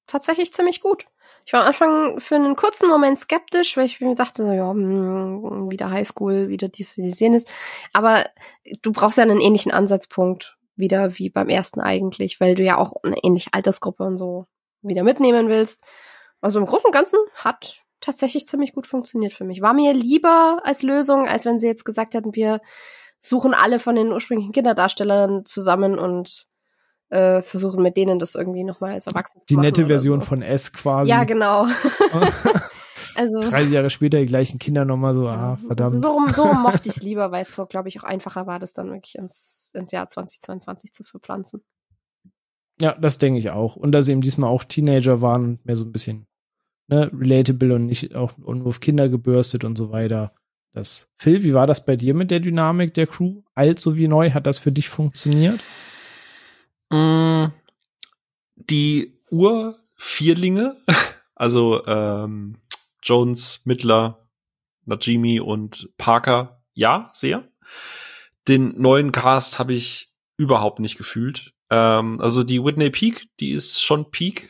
tatsächlich 0.06 0.52
ziemlich 0.52 0.80
gut. 0.80 1.06
Ich 1.46 1.52
war 1.52 1.62
am 1.62 1.66
Anfang 1.68 2.20
für 2.20 2.36
einen 2.36 2.56
kurzen 2.56 2.88
Moment 2.88 3.18
skeptisch, 3.18 3.76
weil 3.76 3.86
ich 3.86 4.00
mir 4.00 4.14
dachte, 4.14 4.44
so, 4.44 4.52
ja, 4.52 4.72
mh, 4.72 5.50
hm, 5.50 5.70
wieder 5.70 5.90
Highschool, 5.90 6.48
wieder 6.48 6.68
dies, 6.68 6.96
wie 6.96 7.10
sehen 7.12 7.34
ist. 7.34 7.48
Aber 7.92 8.24
du 8.82 8.92
brauchst 8.92 9.18
ja 9.18 9.24
einen 9.24 9.40
ähnlichen 9.40 9.72
Ansatzpunkt 9.72 10.56
wieder 10.76 11.18
wie 11.18 11.30
beim 11.30 11.48
ersten 11.48 11.80
eigentlich, 11.80 12.40
weil 12.40 12.54
du 12.54 12.62
ja 12.62 12.78
auch 12.78 12.94
eine 13.02 13.18
ähnliche 13.22 13.50
Altersgruppe 13.52 14.04
und 14.04 14.16
so 14.18 14.46
wieder 14.82 15.02
mitnehmen 15.02 15.48
willst. 15.48 15.82
Also 16.40 16.58
im 16.58 16.66
Großen 16.66 16.86
und 16.86 16.92
Ganzen 16.92 17.18
hat 17.34 17.82
tatsächlich 18.00 18.46
ziemlich 18.46 18.72
gut 18.72 18.86
funktioniert 18.86 19.32
für 19.32 19.44
mich. 19.44 19.60
War 19.60 19.74
mir 19.74 19.92
lieber 19.92 20.60
als 20.64 20.82
Lösung, 20.82 21.28
als 21.28 21.44
wenn 21.44 21.58
sie 21.58 21.66
jetzt 21.66 21.84
gesagt 21.84 22.14
hätten, 22.14 22.34
wir 22.34 22.60
suchen 23.18 23.52
alle 23.52 23.78
von 23.78 23.94
den 23.94 24.12
ursprünglichen 24.12 24.52
Kinderdarstellern 24.52 25.44
zusammen 25.44 25.98
und 25.98 26.46
äh, 27.10 27.42
versuchen 27.42 27.82
mit 27.82 27.96
denen 27.96 28.18
das 28.18 28.34
irgendwie 28.34 28.64
nochmal 28.64 28.92
als 28.92 29.06
Erwachsene 29.06 29.42
zu 29.42 29.54
machen. 29.54 29.62
Die 29.62 29.66
nette 29.66 29.86
Version 29.86 30.20
so. 30.20 30.26
von 30.26 30.42
S 30.42 30.72
quasi. 30.72 31.10
Ja, 31.10 31.24
genau. 31.24 31.66
also 33.14 33.40
30 33.40 33.72
Jahre 33.72 33.90
später 33.90 34.18
die 34.18 34.26
gleichen 34.26 34.58
Kinder 34.58 34.84
nochmal 34.84 35.14
so, 35.14 35.28
ah, 35.28 35.56
verdammt. 35.56 36.00
So, 36.00 36.12
rum, 36.12 36.32
so 36.32 36.44
rum 36.44 36.62
mochte 36.62 36.88
ich 36.88 36.96
es 36.96 37.02
lieber, 37.02 37.30
weil 37.32 37.42
es 37.42 37.54
so, 37.54 37.66
glaube 37.66 37.88
ich, 37.88 38.00
auch 38.00 38.04
einfacher 38.04 38.46
war, 38.46 38.58
das 38.58 38.72
dann 38.72 38.90
wirklich 38.90 39.16
ins, 39.16 39.72
ins 39.74 39.90
Jahr 39.90 40.06
2022 40.06 40.92
zu 40.92 41.04
verpflanzen. 41.04 41.62
Ja, 42.80 42.94
das 42.94 43.18
denke 43.18 43.38
ich 43.38 43.50
auch. 43.50 43.76
Und 43.76 43.92
dass 43.92 44.06
sie 44.06 44.12
eben 44.12 44.22
diesmal 44.22 44.48
auch 44.48 44.64
Teenager 44.64 45.20
waren, 45.20 45.58
mehr 45.64 45.76
so 45.76 45.84
ein 45.84 45.92
bisschen 45.92 46.26
ne, 46.88 47.10
relatable 47.12 47.74
und 47.74 47.86
nicht 47.86 48.16
auch 48.16 48.38
nur 48.38 48.66
auf 48.66 48.80
Kinder 48.80 49.08
gebürstet 49.08 49.64
und 49.64 49.76
so 49.76 49.90
weiter. 49.90 50.32
Das 50.72 51.08
Phil, 51.16 51.42
wie 51.42 51.52
war 51.52 51.66
das 51.66 51.84
bei 51.84 51.96
dir 51.96 52.14
mit 52.14 52.30
der 52.30 52.40
Dynamik 52.40 52.94
der 52.94 53.06
Crew? 53.06 53.42
Alt 53.54 53.80
sowie 53.80 54.06
neu, 54.06 54.30
hat 54.30 54.46
das 54.46 54.58
für 54.58 54.70
dich 54.70 54.88
funktioniert? 54.88 55.60
Mm, 56.90 57.46
die 58.56 59.16
Ur-Vierlinge, 59.30 60.76
also 61.34 61.86
ähm, 61.86 62.56
Jones, 63.02 63.62
Mittler, 63.64 64.28
Najimi 64.84 65.40
und 65.40 65.90
Parker, 65.96 66.62
ja, 66.74 67.10
sehr. 67.12 67.48
Den 68.48 68.80
neuen 68.80 69.12
Cast 69.12 69.58
habe 69.58 69.72
ich 69.72 70.12
überhaupt 70.36 70.80
nicht 70.80 70.96
gefühlt. 70.96 71.52
Ähm, 71.70 72.20
also 72.20 72.42
die 72.42 72.62
Whitney 72.62 72.90
Peak, 72.90 73.26
die 73.38 73.50
ist 73.50 73.82
schon 73.82 74.10
Peak, 74.10 74.48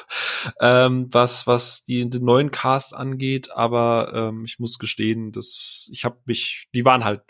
ähm, 0.60 1.08
was 1.10 1.46
was 1.46 1.84
die, 1.84 2.08
den 2.08 2.24
neuen 2.24 2.50
Cast 2.50 2.94
angeht. 2.94 3.50
Aber 3.50 4.12
ähm, 4.14 4.44
ich 4.46 4.58
muss 4.58 4.78
gestehen, 4.78 5.32
dass 5.32 5.88
ich 5.92 6.04
habe 6.04 6.18
mich, 6.24 6.68
die 6.74 6.84
waren 6.84 7.04
halt 7.04 7.22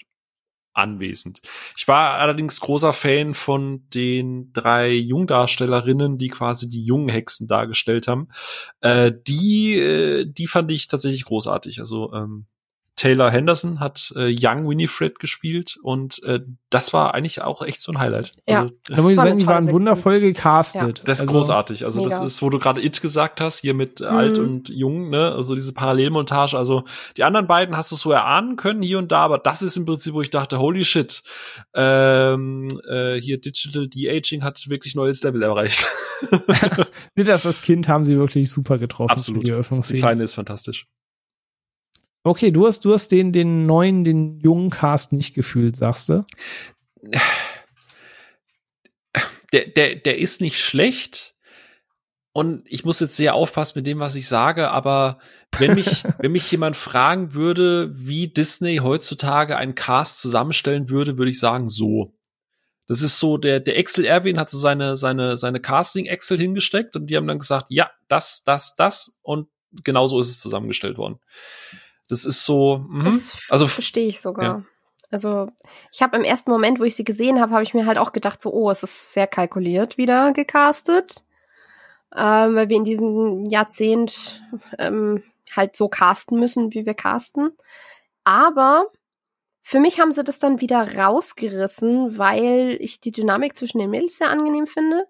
anwesend. 0.75 1.41
Ich 1.77 1.89
war 1.89 2.15
allerdings 2.15 2.61
großer 2.61 2.93
Fan 2.93 3.33
von 3.35 3.89
den 3.91 4.53
drei 4.53 4.91
Jungdarstellerinnen, 4.91 6.19
die 6.19 6.29
quasi 6.29 6.69
die 6.69 6.85
jungen 6.85 7.09
Hexen 7.09 7.49
dargestellt 7.49 8.09
haben. 8.09 8.29
Äh, 8.81 9.13
die, 9.27 9.79
äh, 9.79 10.27
die 10.27 10.47
fand 10.47 10.71
ich 10.71 10.89
tatsächlich 10.89 11.25
großartig. 11.25 11.79
Also 11.81 12.13
ähm, 12.13 12.47
Taylor 12.97 13.31
Henderson 13.31 13.81
hat 13.81 14.13
äh, 14.15 14.33
Young 14.33 14.69
Winifred 14.69 15.19
gespielt 15.19 15.77
und 15.83 16.23
äh, 16.23 16.41
das 16.71 16.93
war 16.93 17.15
eigentlich 17.15 17.43
auch 17.43 17.61
echt 17.63 17.81
so 17.81 17.93
ein 17.93 17.99
Highlight. 17.99 18.31
Ja. 18.47 18.63
Also, 18.63 18.75
da 18.89 19.03
muss 19.03 19.13
ich 19.13 19.17
sagen, 19.17 19.39
die 19.39 19.47
waren 19.47 19.71
wundervoll 19.71 20.21
gecastet. 20.21 20.99
Ja. 20.99 21.05
Das 21.05 21.19
ist 21.19 21.23
also, 21.23 21.33
großartig. 21.33 21.85
Also 21.85 22.01
mega. 22.01 22.11
das 22.11 22.21
ist, 22.25 22.43
wo 22.43 22.51
du 22.51 22.59
gerade 22.59 22.81
It 22.81 23.01
gesagt 23.01 23.41
hast, 23.41 23.61
hier 23.61 23.75
mit 23.75 24.01
mhm. 24.01 24.07
alt 24.07 24.39
und 24.39 24.69
jung, 24.69 25.11
ne? 25.11 25.33
Also 25.33 25.57
diese 25.57 25.73
Parallelmontage. 25.73 26.57
Also 26.57 26.85
die 27.17 27.25
anderen 27.25 27.49
beiden 27.49 27.77
hast 27.77 27.91
du 27.91 27.97
so 27.97 28.13
erahnen 28.13 28.57
können 28.57 28.83
hier 28.83 28.99
und 28.99 29.11
da, 29.11 29.21
aber 29.21 29.39
das 29.39 29.63
ist 29.63 29.77
im 29.77 29.87
Prinzip, 29.87 30.15
wo 30.15 30.23
ich 30.23 30.31
dachte, 30.31 30.61
holy 30.61 30.85
shit, 30.85 31.25
ähm, 31.75 32.69
äh, 32.89 33.17
hier 33.17 33.41
Digital 33.41 33.89
De-Aging 33.89 34.45
hat 34.45 34.69
wirklich 34.69 34.95
neues 34.95 35.23
Level 35.25 35.43
erreicht. 35.43 35.85
das 37.17 37.45
als 37.45 37.63
Kind 37.63 37.89
haben 37.89 38.05
sie 38.05 38.17
wirklich 38.17 38.51
super 38.51 38.79
getroffen. 38.79 39.11
Absolut. 39.11 39.47
Die, 39.47 39.93
die 39.93 39.99
Kleine 39.99 40.23
ist 40.23 40.35
fantastisch. 40.35 40.87
Okay, 42.27 42.51
du 42.51 42.67
hast, 42.67 42.87
du 42.87 42.95
hast 42.95 43.09
den, 43.09 43.33
den 43.33 43.67
neuen, 43.67 44.03
den 44.03 44.41
jungen 44.41 44.71
Cast 44.71 45.13
nicht 45.13 45.35
gefühlt, 45.35 45.77
sagst 45.77 46.09
du? 46.09 46.25
Der, 49.53 49.67
der, 49.67 49.97
der 49.97 50.19
ist 50.19 50.41
nicht 50.41 50.59
schlecht. 50.59 51.35
Und 52.33 52.65
ich 52.67 52.85
muss 52.85 52.99
jetzt 52.99 53.17
sehr 53.17 53.35
aufpassen 53.35 53.79
mit 53.79 53.87
dem, 53.87 54.01
was 54.01 54.17
ich 54.17 54.27
sage, 54.27 54.71
aber 54.71 55.19
wenn 55.59 55.75
mich, 55.75 56.03
wenn 56.19 56.33
mich 56.33 56.51
jemand 56.51 56.77
fragen 56.77 57.35
würde, 57.35 57.91
wie 57.93 58.29
Disney 58.29 58.79
heutzutage 58.79 59.57
einen 59.59 59.75
Cast 59.75 60.21
zusammenstellen 60.21 60.89
würde, 60.89 61.19
würde 61.19 61.31
ich 61.31 61.39
sagen, 61.39 61.69
so. 61.69 62.15
Das 62.87 63.03
ist 63.03 63.21
so, 63.21 63.37
der, 63.37 63.61
der 63.61 63.77
Excel 63.77 64.07
Erwin 64.07 64.39
hat 64.39 64.49
so 64.49 64.59
seine, 64.59 64.97
seine, 64.97 65.37
seine 65.37 65.61
Casting-Excel 65.61 66.39
hingesteckt 66.39 66.97
und 66.97 67.07
die 67.07 67.17
haben 67.17 67.27
dann 67.27 67.39
gesagt, 67.39 67.67
ja, 67.69 67.91
das, 68.09 68.45
das, 68.45 68.77
das 68.77 69.19
und 69.23 69.49
genau 69.85 70.07
so 70.07 70.19
ist 70.21 70.31
es 70.31 70.41
zusammengestellt 70.41 70.97
worden. 70.97 71.21
Das 72.09 72.25
ist 72.25 72.45
so, 72.45 72.85
mh. 72.89 73.05
das 73.05 73.39
also 73.49 73.67
verstehe 73.67 74.07
ich 74.07 74.21
sogar. 74.21 74.45
Ja. 74.45 74.63
Also 75.11 75.49
ich 75.93 76.03
habe 76.03 76.17
im 76.17 76.25
ersten 76.25 76.51
Moment, 76.51 76.81
wo 76.81 76.85
ich 76.85 76.97
sie 76.97 77.05
gesehen 77.05 77.41
habe, 77.41 77.53
habe 77.53 77.63
ich 77.63 77.73
mir 77.73 77.87
halt 77.87 77.99
auch 77.99 78.13
gedacht, 78.13 78.43
so, 78.43 78.53
oh, 78.53 78.71
es 78.71 78.83
ist 78.83 79.13
sehr 79.13 79.27
kalkuliert 79.27 79.97
wieder 79.97 80.33
gecastet, 80.33 81.23
ähm, 82.15 82.57
weil 82.57 82.69
wir 82.69 82.77
in 82.77 82.85
diesem 82.85 83.45
Jahrzehnt 83.45 84.43
ähm, 84.79 85.23
halt 85.55 85.77
so 85.77 85.89
casten 85.89 86.39
müssen, 86.39 86.75
wie 86.75 86.85
wir 86.85 86.95
casten. 86.95 87.53
Aber 88.25 88.91
für 89.63 89.79
mich 89.81 90.01
haben 90.01 90.13
sie 90.13 90.25
das 90.25 90.39
dann 90.39 90.61
wieder 90.61 90.97
rausgerissen, 90.97 92.19
weil 92.19 92.77
ich 92.81 93.01
die 93.01 93.13
Dynamik 93.13 93.57
zwischen 93.57 93.79
den 93.79 93.91
Mädels 93.91 94.19
sehr 94.19 94.31
angenehm 94.31 94.67
finde. 94.67 95.07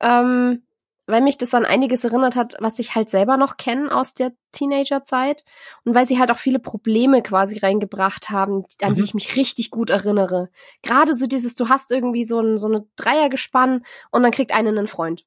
Ähm, 0.00 0.62
weil 1.08 1.22
mich 1.22 1.38
das 1.38 1.54
an 1.54 1.64
einiges 1.64 2.04
erinnert 2.04 2.36
hat, 2.36 2.54
was 2.60 2.78
ich 2.78 2.94
halt 2.94 3.10
selber 3.10 3.36
noch 3.36 3.56
kenne 3.56 3.94
aus 3.94 4.14
der 4.14 4.32
Teenagerzeit 4.52 5.42
und 5.84 5.94
weil 5.94 6.06
sie 6.06 6.18
halt 6.18 6.30
auch 6.30 6.38
viele 6.38 6.58
Probleme 6.58 7.22
quasi 7.22 7.58
reingebracht 7.58 8.30
haben, 8.30 8.64
an 8.82 8.92
mhm. 8.92 8.96
die 8.96 9.02
ich 9.02 9.14
mich 9.14 9.36
richtig 9.36 9.70
gut 9.70 9.90
erinnere. 9.90 10.50
Gerade 10.82 11.14
so 11.14 11.26
dieses, 11.26 11.54
du 11.54 11.68
hast 11.68 11.90
irgendwie 11.90 12.24
so 12.24 12.40
ein 12.40 12.58
so 12.58 12.66
eine 12.66 12.86
Dreiergespann 12.96 13.82
und 14.10 14.22
dann 14.22 14.32
kriegt 14.32 14.54
einen 14.54 14.78
einen 14.78 14.86
Freund. 14.86 15.24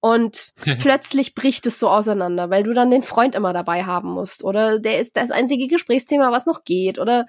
Und 0.00 0.52
plötzlich 0.80 1.34
bricht 1.34 1.66
es 1.66 1.80
so 1.80 1.88
auseinander, 1.88 2.50
weil 2.50 2.62
du 2.62 2.72
dann 2.72 2.90
den 2.90 3.02
Freund 3.02 3.34
immer 3.34 3.52
dabei 3.52 3.84
haben 3.84 4.10
musst. 4.10 4.44
Oder 4.44 4.78
der 4.78 5.00
ist 5.00 5.16
das 5.16 5.30
einzige 5.30 5.66
Gesprächsthema, 5.66 6.30
was 6.30 6.46
noch 6.46 6.64
geht. 6.64 6.98
Oder 6.98 7.26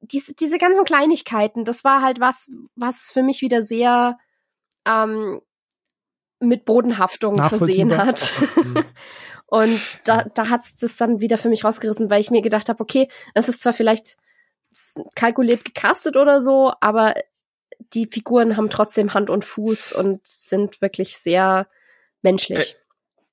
diese, 0.00 0.32
diese 0.34 0.58
ganzen 0.58 0.84
Kleinigkeiten, 0.84 1.64
das 1.64 1.84
war 1.84 2.02
halt 2.02 2.20
was, 2.20 2.50
was 2.76 3.10
für 3.10 3.22
mich 3.22 3.42
wieder 3.42 3.60
sehr 3.60 4.18
ähm, 4.86 5.40
mit 6.40 6.64
Bodenhaftung 6.64 7.36
versehen 7.36 7.96
hat. 7.96 8.32
Mhm. 8.56 8.84
und 9.46 9.80
da, 10.04 10.24
da 10.34 10.48
hat 10.48 10.62
es 10.62 10.76
das 10.76 10.96
dann 10.96 11.20
wieder 11.20 11.38
für 11.38 11.48
mich 11.48 11.64
rausgerissen, 11.64 12.10
weil 12.10 12.20
ich 12.20 12.30
mir 12.30 12.42
gedacht 12.42 12.68
habe, 12.68 12.80
okay, 12.80 13.08
es 13.34 13.48
ist 13.48 13.62
zwar 13.62 13.72
vielleicht 13.72 14.16
kalkuliert 15.14 15.64
gecastet 15.64 16.16
oder 16.16 16.40
so, 16.40 16.72
aber 16.80 17.14
die 17.92 18.08
Figuren 18.10 18.56
haben 18.56 18.70
trotzdem 18.70 19.14
Hand 19.14 19.30
und 19.30 19.44
Fuß 19.44 19.92
und 19.92 20.20
sind 20.26 20.80
wirklich 20.80 21.16
sehr 21.16 21.66
menschlich. 22.22 22.76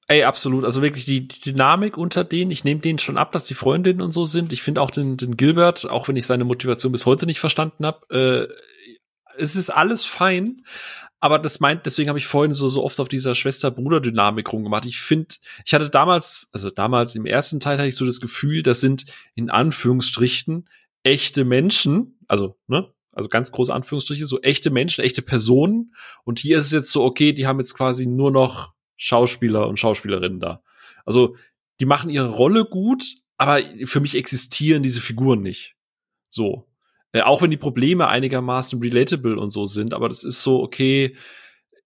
Ey, 0.08 0.20
ey 0.20 0.24
absolut. 0.24 0.66
Also 0.66 0.82
wirklich 0.82 1.06
die, 1.06 1.28
die 1.28 1.42
Dynamik 1.42 1.98
unter 1.98 2.24
denen, 2.24 2.52
ich 2.52 2.64
nehme 2.64 2.82
denen 2.82 3.00
schon 3.00 3.18
ab, 3.18 3.32
dass 3.32 3.46
die 3.46 3.54
Freundinnen 3.54 4.02
und 4.02 4.12
so 4.12 4.26
sind. 4.26 4.54
Ich 4.54 4.62
finde 4.62 4.82
auch 4.82 4.92
den, 4.92 5.18
den 5.18 5.38
Gilbert, 5.38 5.90
auch 5.90 6.08
wenn 6.08 6.16
ich 6.16 6.26
seine 6.26 6.46
Motivation 6.46 6.92
bis 6.92 7.06
heute 7.06 7.26
nicht 7.26 7.40
verstanden 7.40 7.86
habe, 7.86 8.50
äh, 8.50 8.54
es 9.36 9.56
ist 9.56 9.70
alles 9.70 10.06
fein, 10.06 10.64
aber 11.24 11.40
das 11.40 11.62
meint, 11.62 11.86
deswegen 11.86 12.10
habe 12.10 12.20
ich 12.20 12.28
vorhin 12.28 12.54
so, 12.54 12.68
so 12.68 12.84
oft 12.84 13.00
auf 13.00 13.08
dieser 13.08 13.34
Schwester-Bruder-Dynamik 13.34 14.52
rumgemacht. 14.52 14.86
Ich 14.86 15.00
finde, 15.00 15.34
ich 15.64 15.74
hatte 15.74 15.90
damals, 15.90 16.50
also 16.52 16.70
damals 16.70 17.16
im 17.16 17.26
ersten 17.26 17.62
Teil 17.62 17.78
hatte 17.78 17.88
ich 17.88 17.96
so 17.96 18.06
das 18.06 18.20
Gefühl, 18.20 18.62
das 18.62 18.82
sind 18.82 19.06
in 19.34 19.50
Anführungsstrichen 19.50 20.68
echte 21.04 21.46
Menschen, 21.46 22.20
also, 22.28 22.60
ne, 22.68 22.94
also 23.14 23.30
ganz 23.30 23.54
große 23.54 23.74
Anführungsstriche, 23.74 24.26
so 24.26 24.42
echte 24.42 24.70
Menschen, 24.70 25.02
echte 25.02 25.22
Personen. 25.22 25.94
Und 26.26 26.40
hier 26.40 26.58
ist 26.58 26.66
es 26.66 26.72
jetzt 26.74 26.92
so, 26.92 27.06
okay, 27.06 27.32
die 27.32 27.48
haben 27.48 27.60
jetzt 27.60 27.76
quasi 27.76 28.06
nur 28.06 28.30
noch 28.30 28.74
Schauspieler 28.98 29.70
und 29.70 29.80
Schauspielerinnen 29.80 30.42
da. 30.42 30.62
Also, 31.06 31.38
die 31.80 31.86
machen 31.86 32.10
ihre 32.10 32.32
Rolle 32.32 32.66
gut, 32.66 33.16
aber 33.38 33.62
für 33.86 34.02
mich 34.02 34.16
existieren 34.16 34.84
diese 34.84 35.00
Figuren 35.00 35.42
nicht. 35.42 35.78
So. 36.30 36.68
Äh, 37.14 37.22
auch 37.22 37.42
wenn 37.42 37.52
die 37.52 37.58
Probleme 37.58 38.08
einigermaßen 38.08 38.82
relatable 38.82 39.40
und 39.40 39.50
so 39.50 39.66
sind, 39.66 39.94
aber 39.94 40.10
das 40.10 40.24
ist 40.24 40.42
so, 40.42 40.62
okay, 40.62 41.16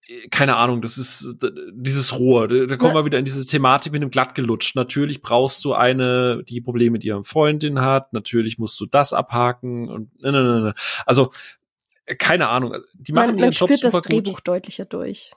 äh, 0.08 0.28
keine 0.30 0.56
Ahnung, 0.56 0.82
das 0.82 0.98
ist 0.98 1.38
dieses 1.74 2.18
Rohr. 2.18 2.48
Da, 2.48 2.66
da 2.66 2.78
kommen 2.78 2.96
wir 2.96 3.06
wieder 3.06 3.20
in 3.20 3.26
diese 3.26 3.46
Thematik 3.46 3.92
mit 3.92 4.02
dem 4.02 4.10
glattgelutscht. 4.10 4.76
Natürlich 4.76 5.22
brauchst 5.22 5.64
du 5.66 5.74
eine, 5.74 6.44
die 6.48 6.62
Probleme 6.62 6.92
mit 6.94 7.04
ihrem 7.04 7.26
Freundin 7.26 7.82
hat. 7.82 8.14
Natürlich 8.14 8.58
musst 8.58 8.80
du 8.80 8.86
das 8.86 9.14
abhaken 9.14 9.90
und 9.90 10.22
ne, 10.22 10.32
ne, 10.32 10.44
ne. 10.44 10.62
ne. 10.62 10.74
Also 11.06 11.32
äh, 12.06 12.16
keine 12.16 12.48
Ahnung. 12.48 12.76
Die 12.94 13.12
machen 13.12 13.28
man, 13.28 13.38
ihren 13.38 13.46
man 13.48 13.52
Job 13.52 13.70
spürt 13.70 13.84
das 13.84 14.02
Drehbuch 14.02 14.36
gut. 14.36 14.48
deutlicher 14.48 14.86
durch. 14.86 15.32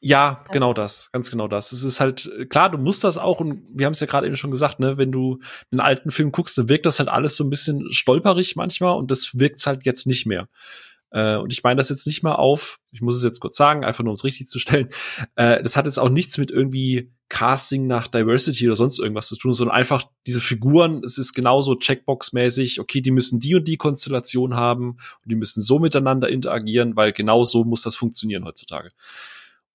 Ja, 0.00 0.38
genau 0.52 0.72
das, 0.72 1.10
ganz 1.12 1.30
genau 1.30 1.48
das. 1.48 1.72
Es 1.72 1.82
ist 1.82 2.00
halt 2.00 2.30
klar, 2.50 2.70
du 2.70 2.78
musst 2.78 3.02
das 3.04 3.18
auch 3.18 3.40
und 3.40 3.62
wir 3.72 3.86
haben 3.86 3.92
es 3.92 4.00
ja 4.00 4.06
gerade 4.06 4.26
eben 4.26 4.36
schon 4.36 4.50
gesagt, 4.50 4.78
ne, 4.80 4.96
wenn 4.96 5.10
du 5.10 5.40
einen 5.70 5.80
alten 5.80 6.10
Film 6.10 6.30
guckst, 6.30 6.56
dann 6.56 6.68
wirkt 6.68 6.86
das 6.86 6.98
halt 6.98 7.08
alles 7.08 7.36
so 7.36 7.44
ein 7.44 7.50
bisschen 7.50 7.92
stolperig 7.92 8.56
manchmal 8.56 8.96
und 8.96 9.10
das 9.10 9.38
wirkt 9.38 9.64
halt 9.66 9.86
jetzt 9.86 10.06
nicht 10.06 10.26
mehr. 10.26 10.48
Äh, 11.10 11.36
und 11.36 11.52
ich 11.52 11.62
meine 11.62 11.78
das 11.78 11.88
jetzt 11.88 12.06
nicht 12.06 12.22
mal 12.22 12.34
auf, 12.34 12.78
ich 12.92 13.00
muss 13.00 13.16
es 13.16 13.22
jetzt 13.22 13.40
kurz 13.40 13.56
sagen, 13.56 13.84
einfach 13.84 14.04
nur 14.04 14.10
um 14.10 14.14
es 14.14 14.24
richtig 14.24 14.48
zu 14.48 14.58
stellen. 14.58 14.88
Äh, 15.36 15.62
das 15.62 15.76
hat 15.76 15.86
jetzt 15.86 15.98
auch 15.98 16.10
nichts 16.10 16.38
mit 16.38 16.50
irgendwie 16.50 17.12
Casting 17.28 17.86
nach 17.86 18.06
Diversity 18.06 18.66
oder 18.66 18.76
sonst 18.76 18.98
irgendwas 18.98 19.28
zu 19.28 19.36
tun, 19.36 19.52
sondern 19.52 19.76
einfach 19.76 20.04
diese 20.26 20.40
Figuren, 20.40 21.02
es 21.04 21.18
ist 21.18 21.34
genauso 21.34 21.72
Checkbox-mäßig, 21.74 22.80
okay, 22.80 23.00
die 23.00 23.10
müssen 23.10 23.40
die 23.40 23.54
und 23.54 23.66
die 23.68 23.76
Konstellation 23.76 24.54
haben 24.54 24.90
und 24.92 25.30
die 25.30 25.34
müssen 25.34 25.60
so 25.60 25.78
miteinander 25.78 26.28
interagieren, 26.28 26.96
weil 26.96 27.12
genau 27.12 27.44
so 27.44 27.64
muss 27.64 27.82
das 27.82 27.96
funktionieren 27.96 28.44
heutzutage. 28.44 28.90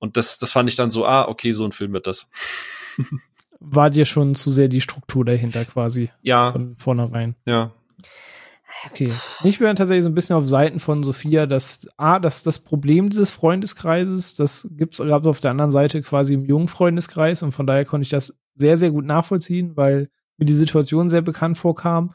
Und 0.04 0.18
das, 0.18 0.38
das 0.38 0.52
fand 0.52 0.70
ich 0.70 0.76
dann 0.76 0.90
so, 0.90 1.06
ah, 1.06 1.30
okay, 1.30 1.54
so 1.54 1.64
ein 1.64 1.72
Film 1.72 1.94
wird 1.94 2.08
das. 2.08 2.30
War 3.62 3.90
dir 3.90 4.04
schon 4.04 4.36
zu 4.36 4.52
sehr 4.52 4.68
die 4.68 4.82
Struktur 4.82 5.24
dahinter 5.24 5.64
quasi? 5.64 6.12
Ja. 6.22 6.52
Von 6.52 6.76
vornherein. 6.76 7.36
Ja. 7.46 7.72
Okay. 8.92 9.14
Ich 9.46 9.60
bin 9.60 9.76
tatsächlich 9.78 10.04
so 10.04 10.10
ein 10.10 10.14
bisschen 10.14 10.36
auf 10.36 10.46
Seiten 10.46 10.82
von 10.82 11.06
Sophia, 11.06 11.46
dass 11.46 11.88
A, 11.96 12.20
dass 12.20 12.44
das 12.44 12.60
Problem 12.60 13.12
dieses 13.12 13.30
Freundeskreises, 13.30 14.36
das 14.36 14.68
gibt's 14.72 14.98
gab 14.98 15.26
auf 15.26 15.40
der 15.40 15.52
anderen 15.52 15.72
Seite 15.72 16.02
quasi 16.02 16.34
im 16.34 16.44
jungen 16.44 16.68
Freundeskreis 16.68 17.42
und 17.42 17.54
von 17.54 17.66
daher 17.66 17.86
konnte 17.86 18.04
ich 18.04 18.10
das 18.10 18.38
sehr, 18.56 18.76
sehr 18.76 18.92
gut 18.92 19.06
nachvollziehen, 19.06 19.78
weil 19.78 20.10
mir 20.36 20.46
die 20.46 20.54
Situation 20.54 21.10
sehr 21.10 21.22
bekannt 21.22 21.58
vorkam. 21.58 22.14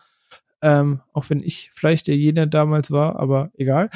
Ähm, 0.61 1.01
auch 1.15 1.31
wenn 1.31 1.41
ich 1.41 1.71
vielleicht 1.73 2.07
der 2.07 2.19
jene 2.19 2.49
damals 2.49 2.91
war, 2.91 3.19
aber 3.19 3.51
egal. 3.57 3.89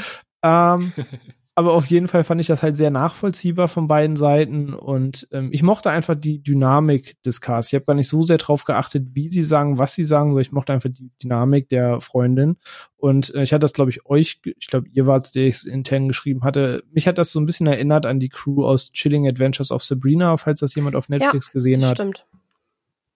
Ähm, 0.43 0.94
aber 1.55 1.74
auf 1.74 1.87
jeden 1.87 2.09
Fall 2.09 2.24
fand 2.24 2.41
ich 2.41 2.47
das 2.47 2.62
halt 2.62 2.79
sehr 2.79 2.91
nachvollziehbar 2.91 3.69
von 3.69 3.87
beiden 3.87 4.16
Seiten 4.16 4.73
und 4.73 5.29
ähm, 5.33 5.51
ich 5.53 5.62
mochte 5.62 5.91
einfach 5.91 6.15
die 6.15 6.43
Dynamik 6.43 7.23
des 7.24 7.43
Casts. 7.43 7.70
Ich 7.70 7.74
habe 7.74 7.85
gar 7.85 7.95
nicht 7.95 8.09
so 8.09 8.23
sehr 8.23 8.39
drauf 8.39 8.65
geachtet, 8.65 9.15
wie 9.15 9.29
sie 9.29 9.43
sagen, 9.43 9.77
was 9.77 9.95
sie 9.95 10.05
sagen, 10.05 10.31
sondern 10.31 10.43
ich 10.43 10.53
mochte 10.53 10.73
einfach 10.73 10.89
die 10.91 11.11
Dynamik 11.23 11.69
der 11.69 12.01
Freundin. 12.01 12.57
Und 12.97 13.35
äh, 13.35 13.43
ich 13.43 13.53
hatte 13.53 13.61
das, 13.61 13.74
glaube 13.74 13.91
ich, 13.91 14.07
euch, 14.07 14.41
ich 14.45 14.66
glaube, 14.66 14.89
ihr 14.93 15.07
wart 15.07 15.35
der 15.35 15.47
ich 15.47 15.66
intern 15.66 16.09
geschrieben 16.09 16.43
hatte. 16.43 16.85
Mich 16.91 17.07
hat 17.07 17.19
das 17.19 17.33
so 17.33 17.41
ein 17.41 17.47
bisschen 17.47 17.66
erinnert 17.66 18.07
an 18.07 18.19
die 18.19 18.31
Crew 18.31 18.65
aus 18.65 18.91
Chilling 18.93 19.29
Adventures 19.29 19.70
of 19.70 19.83
Sabrina, 19.83 20.39
falls 20.39 20.61
das 20.61 20.74
jemand 20.74 20.97
auf 20.97 21.11
Netflix 21.11 21.49
ja, 21.49 21.53
gesehen 21.53 21.85
hat. 21.85 21.99
Stimmt. 21.99 22.27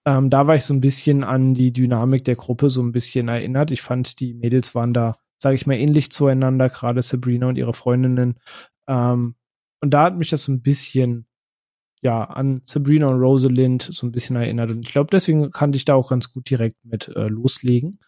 Ähm, 0.04 0.28
da 0.28 0.46
war 0.46 0.56
ich 0.56 0.64
so 0.64 0.74
ein 0.74 0.82
bisschen 0.82 1.24
an 1.24 1.54
die 1.54 1.72
Dynamik 1.72 2.24
der 2.24 2.36
Gruppe 2.36 2.68
so 2.68 2.82
ein 2.82 2.92
bisschen 2.92 3.28
erinnert. 3.28 3.70
Ich 3.70 3.80
fand, 3.80 4.20
die 4.20 4.34
Mädels 4.34 4.74
waren 4.74 4.92
da 4.92 5.16
sage 5.38 5.54
ich 5.54 5.66
mal, 5.66 5.74
ähnlich 5.74 6.12
zueinander, 6.12 6.68
gerade 6.68 7.02
Sabrina 7.02 7.48
und 7.48 7.56
ihre 7.56 7.74
Freundinnen. 7.74 8.38
Ähm, 8.88 9.36
und 9.80 9.90
da 9.90 10.04
hat 10.04 10.16
mich 10.16 10.30
das 10.30 10.44
so 10.44 10.52
ein 10.52 10.62
bisschen, 10.62 11.26
ja, 12.02 12.24
an 12.24 12.62
Sabrina 12.64 13.08
und 13.08 13.20
Rosalind 13.20 13.82
so 13.82 14.06
ein 14.06 14.12
bisschen 14.12 14.36
erinnert. 14.36 14.70
Und 14.70 14.80
ich 14.80 14.92
glaube, 14.92 15.10
deswegen 15.10 15.50
kann 15.50 15.72
ich 15.72 15.84
da 15.84 15.94
auch 15.94 16.10
ganz 16.10 16.32
gut 16.32 16.48
direkt 16.48 16.76
mit 16.84 17.08
äh, 17.08 17.28
loslegen. 17.28 18.00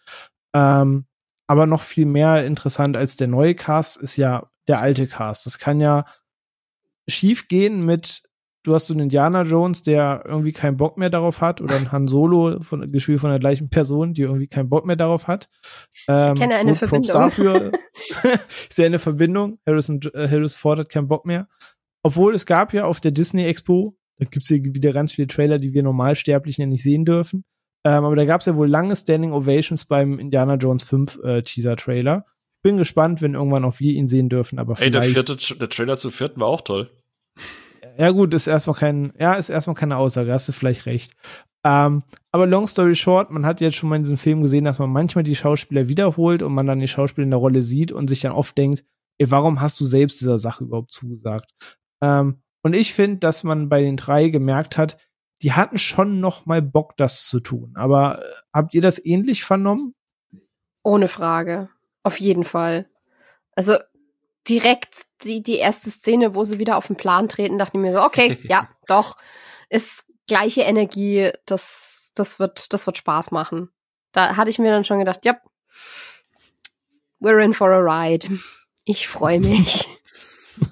Ähm, 0.55 1.07
aber 1.47 1.67
noch 1.67 1.83
viel 1.83 2.07
mehr 2.07 2.47
interessant 2.47 2.97
als 2.97 3.17
der 3.17 3.29
neue 3.29 3.55
Cast 3.55 3.97
ist 3.97 4.17
ja 4.17 4.51
der 4.67 4.81
alte 4.81 5.07
Cast. 5.07 5.47
Das 5.47 5.59
kann 5.59 5.81
ja 5.81 6.05
schief 7.09 7.49
gehen 7.49 7.85
mit 7.85 8.23
du 8.69 8.75
hast 8.75 8.87
so 8.87 8.95
einen 8.95 9.05
Indiana 9.05 9.43
Jones, 9.43 9.83
der 9.83 10.25
irgendwie 10.27 10.53
keinen 10.53 10.77
Bock 10.77 10.99
mehr 10.99 11.11
darauf 11.11 11.41
hat, 11.41 11.61
oder 11.61 11.77
ein 11.77 11.91
Han 11.91 12.07
Solo, 12.07 12.61
von, 12.61 12.93
gespielt 12.93 13.21
von 13.21 13.31
der 13.31 13.39
gleichen 13.39 13.71
Person, 13.71 14.13
die 14.13 14.23
irgendwie 14.23 14.47
keinen 14.47 14.69
Bock 14.69 14.85
mehr 14.85 14.97
darauf 14.97 15.27
hat. 15.27 15.49
Ähm, 16.07 16.35
ich 16.35 16.41
kenne 16.41 16.57
eine 16.57 16.71
so 16.71 16.87
Verbindung. 16.87 17.13
dafür. 17.13 17.73
ich 18.69 18.75
sehe 18.75 18.87
eine 18.87 18.99
Verbindung. 18.99 19.59
Harrison, 19.67 20.01
äh, 20.13 20.29
Harrison 20.29 20.59
Ford 20.59 20.79
hat 20.79 20.91
keinen 20.91 21.09
Bock 21.09 21.25
mehr. 21.25 21.49
Obwohl 22.03 22.35
es 22.35 22.45
gab 22.47 22.75
ja 22.75 22.85
auf 22.85 23.01
der 23.01 23.11
Disney 23.11 23.45
Expo, 23.45 23.97
da 24.19 24.27
gibt's 24.27 24.49
hier 24.49 24.63
wieder 24.63 24.93
ganz 24.93 25.13
viele 25.13 25.29
Trailer, 25.29 25.59
die 25.59 25.73
wir 25.73 25.83
Normalsterblichen 25.83 26.63
ja 26.63 26.67
nicht 26.67 26.83
sehen 26.83 27.05
dürfen. 27.05 27.45
Ähm, 27.85 28.05
aber 28.05 28.17
da 28.17 28.27
gab's 28.27 28.47
ja 28.47 28.57
wohl 28.57 28.69
lange 28.69 28.95
Standing 28.95 29.33
Ovations 29.33 29.87
beim 29.87 30.19
Indiana 30.19 30.55
Jones 30.55 30.83
5 30.83 31.21
äh, 31.25 31.43
Teaser-Trailer. 31.43 32.27
Bin 32.63 32.77
gespannt, 32.77 33.23
wenn 33.23 33.35
irgendwann 33.35 33.65
auch 33.65 33.81
wir 33.81 33.93
ihn 33.93 34.09
sehen 34.09 34.29
dürfen, 34.29 34.59
aber 34.59 34.75
Ey, 34.81 34.91
der 34.91 35.03
vierte, 35.03 35.37
der 35.57 35.69
Trailer 35.69 35.97
zum 35.97 36.11
vierten 36.11 36.41
war 36.41 36.49
auch 36.49 36.61
toll. 36.61 36.91
Ja, 37.99 38.11
gut, 38.11 38.33
ist 38.33 38.47
erstmal 38.47 38.77
kein, 38.77 39.13
ja, 39.19 39.35
ist 39.35 39.49
erstmal 39.49 39.75
keine 39.75 39.97
Aussage, 39.97 40.33
hast 40.33 40.49
du 40.49 40.53
vielleicht 40.53 40.87
recht. 40.87 41.15
Ähm, 41.65 42.05
aber 42.31 42.47
long 42.47 42.69
story 42.69 42.95
short, 42.95 43.31
man 43.31 43.45
hat 43.45 43.61
jetzt 43.61 43.77
schon 43.77 43.89
mal 43.89 43.97
in 43.97 44.03
diesem 44.03 44.19
Film 44.19 44.43
gesehen, 44.43 44.65
dass 44.65 44.79
man 44.79 44.91
manchmal 44.91 45.25
die 45.25 45.35
Schauspieler 45.35 45.89
wiederholt 45.89 46.43
und 46.43 46.55
man 46.55 46.67
dann 46.67 46.79
die 46.79 46.87
Schauspieler 46.87 47.25
in 47.25 47.31
der 47.31 47.41
Rolle 47.41 47.63
sieht 47.63 47.91
und 47.91 48.09
sich 48.09 48.21
dann 48.21 48.33
oft 48.33 48.57
denkt, 48.57 48.85
ey, 49.19 49.31
warum 49.33 49.61
hast 49.61 49.81
du 49.81 49.85
selbst 49.85 50.21
dieser 50.21 50.39
Sache 50.39 50.65
überhaupt 50.65 50.93
zugesagt? 50.93 51.51
Ähm, 52.01 52.41
und 52.63 52.77
ich 52.77 52.95
finde, 52.95 53.19
dass 53.19 53.43
man 53.43 53.69
bei 53.69 53.81
den 53.81 53.97
drei 53.97 54.29
gemerkt 54.29 54.79
hat, 54.79 54.99
die 55.43 55.53
hatten 55.53 55.79
schon 55.79 56.21
noch 56.21 56.47
mal 56.47 56.63
Bock, 56.63 56.97
das 56.97 57.27
zu 57.27 57.41
tun. 57.41 57.73
Aber 57.75 58.21
äh, 58.21 58.25
habt 58.53 58.75
ihr 58.75 58.83
das 58.83 59.05
ähnlich 59.05 59.43
vernommen? 59.43 59.95
Ohne 60.85 61.09
Frage. 61.09 61.69
Auf 62.05 62.21
jeden 62.21 62.45
Fall. 62.45 62.87
Also 63.57 63.77
direkt 64.49 65.05
die, 65.23 65.43
die 65.43 65.57
erste 65.57 65.91
Szene, 65.91 66.35
wo 66.35 66.45
sie 66.45 66.59
wieder 66.59 66.77
auf 66.77 66.87
den 66.87 66.97
Plan 66.97 67.29
treten, 67.29 67.59
dachte 67.59 67.77
ich 67.79 67.83
mir 67.83 67.93
so, 67.93 68.03
okay, 68.03 68.39
ja, 68.49 68.69
doch, 68.87 69.17
ist 69.69 70.07
gleiche 70.27 70.63
Energie, 70.63 71.31
das, 71.47 72.13
das 72.15 72.39
wird, 72.39 72.73
das 72.73 72.87
wird 72.87 72.99
Spaß 72.99 73.31
machen. 73.31 73.71
Da 74.13 74.37
hatte 74.37 74.51
ich 74.51 74.59
mir 74.59 74.71
dann 74.71 74.85
schon 74.85 74.99
gedacht, 74.99 75.25
ja, 75.25 75.39
we're 77.21 77.43
in 77.43 77.55
for 77.55 77.71
a 77.71 77.79
ride. 77.79 78.29
Ich 78.85 79.09
freue 79.09 79.41
mich. 79.41 79.87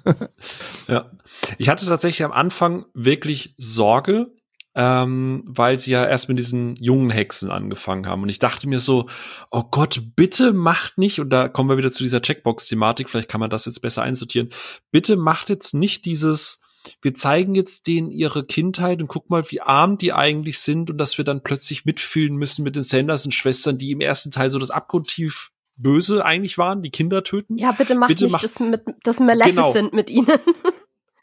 ja. 0.87 1.11
Ich 1.57 1.69
hatte 1.69 1.85
tatsächlich 1.85 2.25
am 2.25 2.31
Anfang 2.31 2.85
wirklich 2.93 3.53
Sorge, 3.57 4.31
ähm, 4.77 5.41
weil 5.47 5.79
sie 5.79 5.91
ja 5.91 6.05
erst 6.05 6.29
mit 6.29 6.37
diesen 6.37 6.75
jungen 6.75 7.09
Hexen 7.09 7.49
angefangen 7.49 8.05
haben. 8.05 8.21
Und 8.21 8.29
ich 8.29 8.37
dachte 8.37 8.69
mir 8.69 8.79
so, 8.79 9.07
oh 9.49 9.63
Gott, 9.63 10.03
bitte 10.15 10.53
macht 10.53 10.99
nicht, 10.99 11.19
und 11.19 11.31
da 11.31 11.47
kommen 11.47 11.67
wir 11.67 11.79
wieder 11.79 11.91
zu 11.91 12.03
dieser 12.03 12.21
Checkbox-Thematik, 12.21 13.09
vielleicht 13.09 13.27
kann 13.27 13.39
man 13.39 13.49
das 13.49 13.65
jetzt 13.65 13.79
besser 13.81 14.03
einsortieren, 14.03 14.49
bitte 14.91 15.17
macht 15.17 15.49
jetzt 15.49 15.73
nicht 15.73 16.05
dieses, 16.05 16.61
wir 17.01 17.15
zeigen 17.15 17.55
jetzt 17.55 17.87
denen 17.87 18.11
ihre 18.11 18.45
Kindheit 18.45 19.01
und 19.01 19.07
guck 19.07 19.31
mal, 19.31 19.49
wie 19.49 19.61
arm 19.61 19.97
die 19.97 20.13
eigentlich 20.13 20.59
sind 20.59 20.91
und 20.91 20.99
dass 20.99 21.17
wir 21.17 21.25
dann 21.25 21.41
plötzlich 21.41 21.85
mitfühlen 21.85 22.35
müssen 22.35 22.61
mit 22.63 22.75
den 22.75 22.83
Sanders-Schwestern, 22.83 23.79
die 23.79 23.89
im 23.89 24.01
ersten 24.01 24.29
Teil 24.29 24.51
so 24.51 24.59
das 24.59 24.69
abgrundtief 24.69 25.49
böse 25.75 26.23
eigentlich 26.23 26.59
waren, 26.59 26.83
die 26.83 26.91
Kinder 26.91 27.23
töten. 27.23 27.57
Ja, 27.57 27.71
bitte 27.71 27.95
macht 27.95 28.09
bitte 28.09 28.25
nicht 28.25 28.33
macht, 28.33 28.43
das 28.43 28.59
mit 28.59 28.83
das 29.01 29.19
Maleficent 29.19 29.89
genau. 29.89 29.95
mit 29.95 30.11
ihnen. 30.11 30.27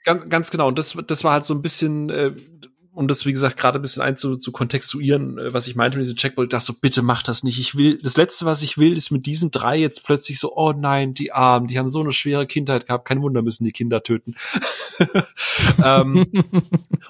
Ganz, 0.05 0.29
ganz 0.29 0.51
genau. 0.51 0.69
Und 0.69 0.79
das, 0.79 0.97
das 1.07 1.25
war 1.25 1.33
halt 1.33 1.47
so 1.47 1.55
ein 1.55 1.63
bisschen, 1.63 2.11
äh, 2.11 2.35
um 2.95 3.09
das, 3.09 3.27
wie 3.27 3.33
gesagt, 3.33 3.57
gerade 3.57 3.79
ein 3.79 3.83
bisschen 3.83 4.03
einzu 4.03 4.37
zu 4.37 4.53
kontextuieren, 4.53 5.39
äh, 5.39 5.53
was 5.53 5.67
ich 5.67 5.75
meinte 5.75 5.99
mit 5.99 6.07
diesem 6.07 6.17
Checkpoint, 6.17 6.53
dachte 6.53 6.65
so, 6.65 6.75
bitte 6.75 7.03
mach 7.03 7.23
das 7.23 7.43
nicht. 7.43 7.59
Ich 7.59 7.75
will, 7.75 7.99
das 7.99 8.17
Letzte, 8.17 8.47
was 8.47 8.63
ich 8.63 8.79
will, 8.79 8.97
ist 8.97 9.11
mit 9.11 9.27
diesen 9.27 9.51
drei 9.51 9.77
jetzt 9.77 10.05
plötzlich 10.05 10.39
so, 10.39 10.57
oh 10.57 10.73
nein, 10.73 11.15
die 11.15 11.33
Armen, 11.33 11.67
die 11.67 11.79
haben 11.79 11.91
so 11.91 12.01
eine 12.01 12.13
schwere 12.13 12.47
Kindheit 12.47 12.87
gehabt, 12.87 13.07
kein 13.07 13.21
Wunder, 13.23 13.43
müssen 13.43 13.65
die 13.65 13.73
Kinder 13.73 14.03
töten. 14.03 14.37
ähm, 15.85 16.27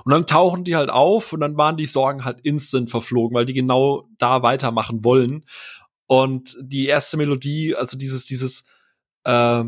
und 0.04 0.10
dann 0.10 0.26
tauchen 0.26 0.64
die 0.64 0.76
halt 0.76 0.90
auf 0.90 1.32
und 1.32 1.40
dann 1.40 1.56
waren 1.56 1.76
die 1.76 1.86
Sorgen 1.86 2.24
halt 2.24 2.40
instant 2.42 2.90
verflogen, 2.90 3.34
weil 3.34 3.46
die 3.46 3.54
genau 3.54 4.08
da 4.18 4.42
weitermachen 4.42 5.04
wollen. 5.04 5.44
Und 6.06 6.56
die 6.60 6.86
erste 6.86 7.16
Melodie, 7.16 7.74
also 7.74 7.98
dieses, 7.98 8.26
dieses, 8.26 8.66
äh, 9.24 9.64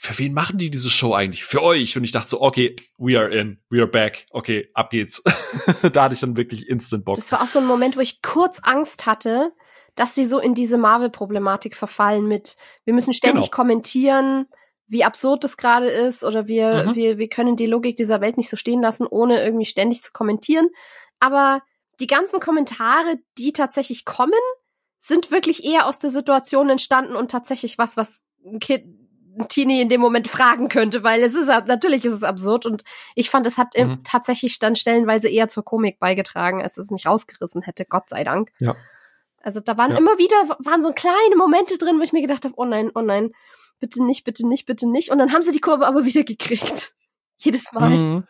für 0.00 0.16
wen 0.18 0.32
machen 0.32 0.58
die 0.58 0.70
diese 0.70 0.90
Show 0.90 1.12
eigentlich? 1.12 1.42
Für 1.42 1.60
euch. 1.60 1.96
Und 1.96 2.04
ich 2.04 2.12
dachte 2.12 2.28
so, 2.28 2.40
okay, 2.40 2.76
we 2.98 3.18
are 3.18 3.28
in, 3.28 3.58
we 3.68 3.80
are 3.80 3.90
back, 3.90 4.26
okay, 4.30 4.70
ab 4.72 4.90
geht's. 4.90 5.24
da 5.92 6.04
hatte 6.04 6.14
ich 6.14 6.20
dann 6.20 6.36
wirklich 6.36 6.68
instant 6.68 7.04
Bock. 7.04 7.16
Das 7.16 7.32
war 7.32 7.42
auch 7.42 7.48
so 7.48 7.58
ein 7.58 7.66
Moment, 7.66 7.96
wo 7.96 8.00
ich 8.00 8.22
kurz 8.22 8.60
Angst 8.62 9.06
hatte, 9.06 9.52
dass 9.96 10.14
sie 10.14 10.24
so 10.24 10.38
in 10.38 10.54
diese 10.54 10.78
Marvel-Problematik 10.78 11.74
verfallen 11.74 12.28
mit, 12.28 12.56
wir 12.84 12.94
müssen 12.94 13.12
ständig 13.12 13.46
genau. 13.46 13.56
kommentieren, 13.56 14.46
wie 14.86 15.02
absurd 15.02 15.42
das 15.42 15.56
gerade 15.56 15.88
ist 15.88 16.22
oder 16.22 16.46
wir, 16.46 16.86
mhm. 16.86 16.94
wir, 16.94 17.18
wir 17.18 17.28
können 17.28 17.56
die 17.56 17.66
Logik 17.66 17.96
dieser 17.96 18.20
Welt 18.20 18.36
nicht 18.36 18.50
so 18.50 18.56
stehen 18.56 18.80
lassen, 18.80 19.04
ohne 19.04 19.42
irgendwie 19.42 19.66
ständig 19.66 20.00
zu 20.02 20.12
kommentieren. 20.12 20.68
Aber 21.18 21.60
die 21.98 22.06
ganzen 22.06 22.38
Kommentare, 22.38 23.16
die 23.36 23.52
tatsächlich 23.52 24.04
kommen, 24.04 24.32
sind 24.96 25.32
wirklich 25.32 25.64
eher 25.64 25.86
aus 25.86 25.98
der 25.98 26.10
Situation 26.10 26.70
entstanden 26.70 27.16
und 27.16 27.32
tatsächlich 27.32 27.78
was, 27.78 27.96
was 27.96 28.22
ein 28.44 28.60
Kind, 28.60 28.97
ein 29.38 29.48
Teenie 29.48 29.80
in 29.80 29.88
dem 29.88 30.00
Moment 30.00 30.28
fragen 30.28 30.68
könnte, 30.68 31.02
weil 31.02 31.22
es 31.22 31.34
ist 31.34 31.48
natürlich 31.48 32.04
ist 32.04 32.12
es 32.12 32.22
absurd 32.22 32.66
und 32.66 32.82
ich 33.14 33.30
fand, 33.30 33.46
es 33.46 33.58
hat 33.58 33.76
mhm. 33.76 34.02
tatsächlich 34.04 34.58
dann 34.58 34.76
stellenweise 34.76 35.28
eher 35.28 35.48
zur 35.48 35.64
Komik 35.64 35.98
beigetragen, 35.98 36.62
als 36.62 36.76
es 36.78 36.90
mich 36.90 37.06
rausgerissen 37.06 37.62
hätte, 37.62 37.84
Gott 37.84 38.08
sei 38.08 38.24
Dank. 38.24 38.50
Ja. 38.58 38.74
Also 39.40 39.60
da 39.60 39.76
waren 39.76 39.92
ja. 39.92 39.98
immer 39.98 40.18
wieder 40.18 40.56
waren 40.58 40.82
so 40.82 40.92
kleine 40.92 41.36
Momente 41.36 41.78
drin, 41.78 41.98
wo 41.98 42.02
ich 42.02 42.12
mir 42.12 42.22
gedacht 42.22 42.44
habe, 42.44 42.54
oh 42.56 42.64
nein, 42.64 42.90
oh 42.94 43.00
nein, 43.00 43.30
bitte 43.80 44.04
nicht, 44.04 44.24
bitte 44.24 44.46
nicht, 44.46 44.66
bitte 44.66 44.88
nicht 44.88 45.10
und 45.10 45.18
dann 45.18 45.32
haben 45.32 45.42
sie 45.42 45.52
die 45.52 45.60
Kurve 45.60 45.86
aber 45.86 46.04
wieder 46.04 46.24
gekriegt. 46.24 46.94
Jedes 47.38 47.72
Mal. 47.72 47.90
Mhm. 47.90 48.24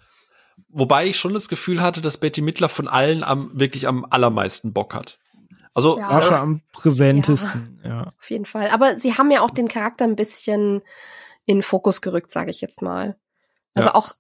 Wobei 0.69 1.07
ich 1.07 1.19
schon 1.19 1.35
das 1.35 1.49
Gefühl 1.49 1.81
hatte, 1.81 2.01
dass 2.01 2.19
Betty 2.19 2.43
Mittler 2.43 2.69
von 2.69 2.89
allen 2.89 3.25
am 3.25 3.51
wirklich 3.59 3.87
am 3.87 4.05
allermeisten 4.05 4.73
Bock 4.73 4.95
hat. 4.95 5.19
Also 5.79 5.99
ja. 5.99 6.11
Sascha 6.11 6.41
am 6.41 6.61
präsentesten, 6.73 7.81
ja. 7.85 7.89
ja. 7.89 8.13
Auf 8.19 8.31
jeden 8.31 8.47
Fall. 8.47 8.71
Aber 8.71 8.97
sie 8.97 9.17
haben 9.17 9.31
ja 9.31 9.43
auch 9.43 9.51
den 9.53 9.69
Charakter 9.69 10.05
ein 10.05 10.17
bisschen 10.17 10.83
in 11.47 11.63
Fokus 11.63 12.01
gerückt, 12.01 12.33
sage 12.33 12.51
ich 12.51 12.61
jetzt 12.61 12.83
mal. 12.83 13.17
Also 13.75 13.91
ja. 13.91 13.95
auch 13.95 14.15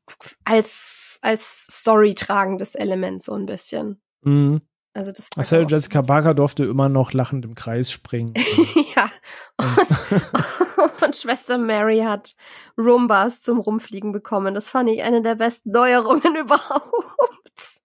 als 0.45 1.19
als 1.21 1.67
Story 1.81 2.15
tragendes 2.15 2.77
Element 2.77 3.25
so 3.25 3.35
ein 3.35 3.47
bisschen. 3.47 4.01
Mhm. 4.23 4.61
Also 4.95 5.11
das 5.11 5.31
Marcel 5.37 5.67
Jessica 5.69 6.01
Barker 6.03 6.35
durfte 6.35 6.65
immer 6.65 6.89
noch 6.89 7.13
lachend 7.13 7.45
im 7.45 7.57
Kreis 7.57 7.91
springen. 7.91 8.35
ja. 8.97 9.11
Und, 9.57 11.03
und, 11.03 11.17
Schwester 11.17 11.59
Mary 11.59 12.01
hat 12.01 12.35
Roombas 12.77 13.43
zum 13.43 13.59
Rumfliegen 13.59 14.13
bekommen. 14.13 14.55
Das 14.55 14.71
fand 14.71 14.91
ich 14.91 15.03
eine 15.03 15.23
der 15.23 15.35
besten 15.35 15.73
Neuerungen 15.73 16.37
überhaupt 16.41 17.78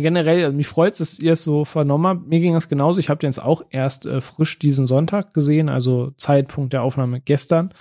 generell, 0.00 0.44
also 0.44 0.56
mich 0.56 0.66
freut 0.66 0.94
es, 0.94 0.98
dass 0.98 1.18
ihr 1.18 1.34
es 1.34 1.44
so 1.44 1.64
vernommen 1.64 2.06
habt. 2.06 2.26
Mir 2.26 2.40
ging 2.40 2.52
das 2.52 2.68
genauso. 2.68 2.98
Ich 2.98 3.08
habe 3.08 3.20
den 3.20 3.28
jetzt 3.28 3.42
auch 3.42 3.64
erst 3.70 4.06
äh, 4.06 4.20
frisch 4.20 4.58
diesen 4.58 4.86
Sonntag 4.86 5.34
gesehen, 5.34 5.68
also 5.68 6.10
Zeitpunkt 6.18 6.72
der 6.72 6.82
Aufnahme 6.82 7.20
gestern, 7.20 7.72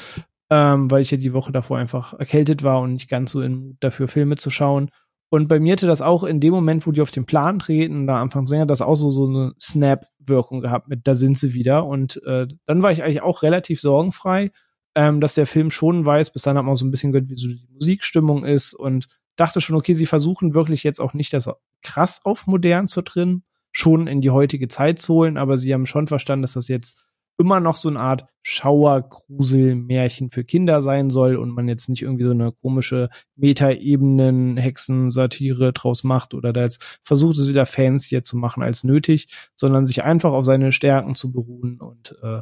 ähm, 0.51 0.91
weil 0.91 1.01
ich 1.01 1.11
ja 1.11 1.17
die 1.17 1.33
Woche 1.33 1.51
davor 1.51 1.77
einfach 1.77 2.13
erkältet 2.13 2.61
war 2.61 2.81
und 2.81 2.93
nicht 2.93 3.09
ganz 3.09 3.31
so 3.31 3.41
in 3.41 3.55
Mut 3.55 3.77
dafür, 3.79 4.07
Filme 4.07 4.35
zu 4.35 4.51
schauen. 4.51 4.89
Und 5.33 5.47
bei 5.47 5.59
mir 5.59 5.73
hatte 5.73 5.87
das 5.87 6.03
auch 6.03 6.23
in 6.23 6.39
dem 6.39 6.53
Moment, 6.53 6.85
wo 6.85 6.91
die 6.91 7.01
auf 7.01 7.09
den 7.09 7.25
Plan 7.25 7.57
treten, 7.57 8.05
da 8.05 8.21
Anfang 8.21 8.45
Sänger, 8.45 8.67
das 8.67 8.83
auch 8.83 8.93
so, 8.93 9.09
so 9.09 9.25
eine 9.25 9.53
Snap-Wirkung 9.59 10.61
gehabt 10.61 10.89
mit, 10.89 11.07
da 11.07 11.15
sind 11.15 11.39
sie 11.39 11.55
wieder. 11.55 11.87
Und 11.87 12.21
äh, 12.27 12.45
dann 12.67 12.83
war 12.83 12.91
ich 12.91 13.01
eigentlich 13.01 13.23
auch 13.23 13.41
relativ 13.41 13.81
sorgenfrei, 13.81 14.51
ähm, 14.93 15.21
dass 15.21 15.33
der 15.33 15.47
Film 15.47 15.71
schon 15.71 16.05
weiß, 16.05 16.31
bis 16.33 16.43
dann 16.43 16.55
hat 16.55 16.65
man 16.65 16.75
so 16.75 16.85
ein 16.85 16.91
bisschen 16.91 17.11
gehört, 17.11 17.31
wie 17.31 17.35
so 17.35 17.47
die 17.47 17.67
Musikstimmung 17.73 18.45
ist 18.45 18.75
und 18.75 19.07
dachte 19.35 19.61
schon, 19.61 19.75
okay, 19.75 19.93
sie 19.93 20.05
versuchen 20.05 20.53
wirklich 20.53 20.83
jetzt 20.83 20.99
auch 20.99 21.13
nicht 21.13 21.33
das 21.33 21.49
krass 21.81 22.21
auf 22.23 22.47
modern 22.47 22.87
zu 22.87 23.01
drin, 23.01 23.43
schon 23.71 24.07
in 24.07 24.21
die 24.21 24.29
heutige 24.29 24.67
Zeit 24.67 25.01
zu 25.01 25.15
holen, 25.15 25.37
aber 25.37 25.57
sie 25.57 25.73
haben 25.73 25.85
schon 25.85 26.07
verstanden, 26.07 26.43
dass 26.43 26.53
das 26.53 26.67
jetzt 26.67 27.03
immer 27.37 27.59
noch 27.59 27.75
so 27.75 27.89
eine 27.89 27.99
Art 27.99 28.25
Schauer-Grusel-Märchen 28.43 30.29
für 30.29 30.43
Kinder 30.43 30.81
sein 30.81 31.09
soll 31.09 31.35
und 31.35 31.49
man 31.49 31.67
jetzt 31.67 31.89
nicht 31.89 32.03
irgendwie 32.03 32.25
so 32.25 32.31
eine 32.31 32.51
komische 32.51 33.09
Meta-Ebenen-Hexensatire 33.35 35.73
draus 35.73 36.03
macht 36.03 36.35
oder 36.35 36.53
da 36.53 36.61
jetzt 36.61 36.99
versucht 37.03 37.39
es 37.39 37.47
wieder 37.47 37.65
Fans 37.65 38.05
hier 38.05 38.23
zu 38.23 38.37
machen 38.37 38.61
als 38.61 38.83
nötig, 38.83 39.29
sondern 39.55 39.87
sich 39.87 40.03
einfach 40.03 40.31
auf 40.31 40.45
seine 40.45 40.71
Stärken 40.71 41.15
zu 41.15 41.31
beruhen 41.31 41.81
und 41.81 42.15
äh, 42.21 42.41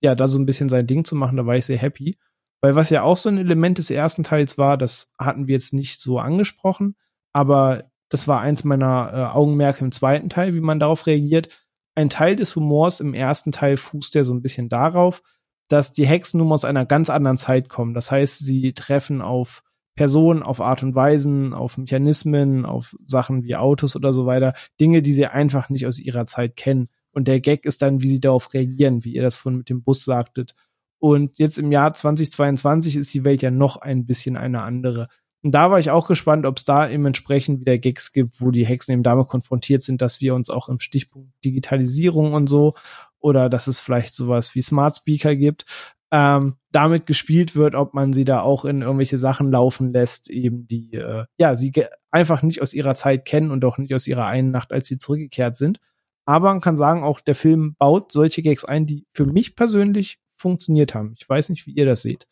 ja, 0.00 0.14
da 0.14 0.28
so 0.28 0.38
ein 0.38 0.46
bisschen 0.46 0.68
sein 0.68 0.86
Ding 0.86 1.04
zu 1.04 1.16
machen, 1.16 1.36
da 1.36 1.44
war 1.44 1.56
ich 1.56 1.66
sehr 1.66 1.78
happy. 1.78 2.16
Weil 2.60 2.74
was 2.74 2.90
ja 2.90 3.02
auch 3.02 3.16
so 3.16 3.28
ein 3.28 3.38
Element 3.38 3.78
des 3.78 3.90
ersten 3.90 4.24
Teils 4.24 4.58
war, 4.58 4.76
das 4.76 5.12
hatten 5.18 5.46
wir 5.46 5.54
jetzt 5.54 5.72
nicht 5.72 6.00
so 6.00 6.18
angesprochen, 6.18 6.96
aber 7.32 7.84
das 8.08 8.26
war 8.26 8.40
eins 8.40 8.64
meiner 8.64 9.10
äh, 9.12 9.36
Augenmerke 9.36 9.84
im 9.84 9.92
zweiten 9.92 10.28
Teil, 10.28 10.54
wie 10.54 10.60
man 10.60 10.80
darauf 10.80 11.06
reagiert. 11.06 11.48
Ein 11.94 12.10
Teil 12.10 12.36
des 12.36 12.56
Humors 12.56 13.00
im 13.00 13.14
ersten 13.14 13.52
Teil 13.52 13.76
fußt 13.76 14.14
ja 14.14 14.24
so 14.24 14.32
ein 14.32 14.42
bisschen 14.42 14.68
darauf, 14.68 15.22
dass 15.68 15.92
die 15.92 16.06
Hexen 16.06 16.38
nun 16.38 16.52
aus 16.52 16.64
einer 16.64 16.86
ganz 16.86 17.10
anderen 17.10 17.38
Zeit 17.38 17.68
kommen. 17.68 17.94
Das 17.94 18.10
heißt, 18.10 18.38
sie 18.38 18.72
treffen 18.72 19.20
auf 19.20 19.62
Personen, 19.94 20.42
auf 20.42 20.60
Art 20.60 20.82
und 20.82 20.94
Weisen, 20.94 21.52
auf 21.52 21.76
Mechanismen, 21.76 22.64
auf 22.64 22.96
Sachen 23.04 23.42
wie 23.42 23.56
Autos 23.56 23.96
oder 23.96 24.12
so 24.12 24.26
weiter, 24.26 24.54
Dinge, 24.80 25.02
die 25.02 25.12
sie 25.12 25.26
einfach 25.26 25.68
nicht 25.68 25.86
aus 25.86 25.98
ihrer 25.98 26.24
Zeit 26.24 26.56
kennen. 26.56 26.88
Und 27.10 27.26
der 27.26 27.40
Gag 27.40 27.66
ist 27.66 27.82
dann, 27.82 28.00
wie 28.00 28.08
sie 28.08 28.20
darauf 28.20 28.54
reagieren, 28.54 29.04
wie 29.04 29.12
ihr 29.14 29.22
das 29.22 29.36
von 29.36 29.56
mit 29.56 29.68
dem 29.68 29.82
Bus 29.82 30.04
sagtet. 30.04 30.54
Und 30.98 31.38
jetzt 31.38 31.58
im 31.58 31.70
Jahr 31.70 31.94
2022 31.94 32.96
ist 32.96 33.14
die 33.14 33.24
Welt 33.24 33.42
ja 33.42 33.50
noch 33.50 33.76
ein 33.76 34.06
bisschen 34.06 34.36
eine 34.36 34.62
andere. 34.62 35.08
Und 35.42 35.52
da 35.52 35.70
war 35.70 35.78
ich 35.78 35.90
auch 35.90 36.08
gespannt, 36.08 36.46
ob 36.46 36.56
es 36.56 36.64
da 36.64 36.88
eben 36.88 37.06
entsprechend 37.06 37.60
wieder 37.60 37.78
Gags 37.78 38.12
gibt, 38.12 38.40
wo 38.40 38.50
die 38.50 38.66
Hexen 38.66 38.92
eben 38.92 39.04
damit 39.04 39.28
konfrontiert 39.28 39.82
sind, 39.82 40.02
dass 40.02 40.20
wir 40.20 40.34
uns 40.34 40.50
auch 40.50 40.68
im 40.68 40.80
Stichpunkt 40.80 41.32
Digitalisierung 41.44 42.32
und 42.32 42.48
so 42.48 42.74
oder 43.20 43.48
dass 43.48 43.68
es 43.68 43.78
vielleicht 43.78 44.14
sowas 44.14 44.54
wie 44.54 44.62
Smart 44.62 44.96
Speaker 44.96 45.36
gibt, 45.36 45.64
ähm, 46.10 46.56
damit 46.72 47.06
gespielt 47.06 47.54
wird, 47.54 47.74
ob 47.74 47.94
man 47.94 48.12
sie 48.12 48.24
da 48.24 48.40
auch 48.40 48.64
in 48.64 48.82
irgendwelche 48.82 49.18
Sachen 49.18 49.50
laufen 49.52 49.92
lässt, 49.92 50.30
eben 50.30 50.66
die 50.66 50.94
äh, 50.94 51.26
ja 51.38 51.54
sie 51.54 51.72
einfach 52.10 52.42
nicht 52.42 52.62
aus 52.62 52.74
ihrer 52.74 52.94
Zeit 52.94 53.24
kennen 53.24 53.50
und 53.50 53.64
auch 53.64 53.78
nicht 53.78 53.94
aus 53.94 54.06
ihrer 54.06 54.26
einen 54.26 54.50
Nacht, 54.50 54.72
als 54.72 54.88
sie 54.88 54.98
zurückgekehrt 54.98 55.56
sind. 55.56 55.78
Aber 56.24 56.48
man 56.48 56.60
kann 56.60 56.76
sagen, 56.76 57.04
auch 57.04 57.20
der 57.20 57.34
Film 57.34 57.74
baut 57.78 58.12
solche 58.12 58.42
Gags 58.42 58.64
ein, 58.64 58.86
die 58.86 59.06
für 59.12 59.26
mich 59.26 59.54
persönlich 59.54 60.18
funktioniert 60.38 60.94
haben. 60.94 61.14
Ich 61.18 61.28
weiß 61.28 61.50
nicht, 61.50 61.66
wie 61.66 61.72
ihr 61.72 61.84
das 61.84 62.02
seht. 62.02 62.26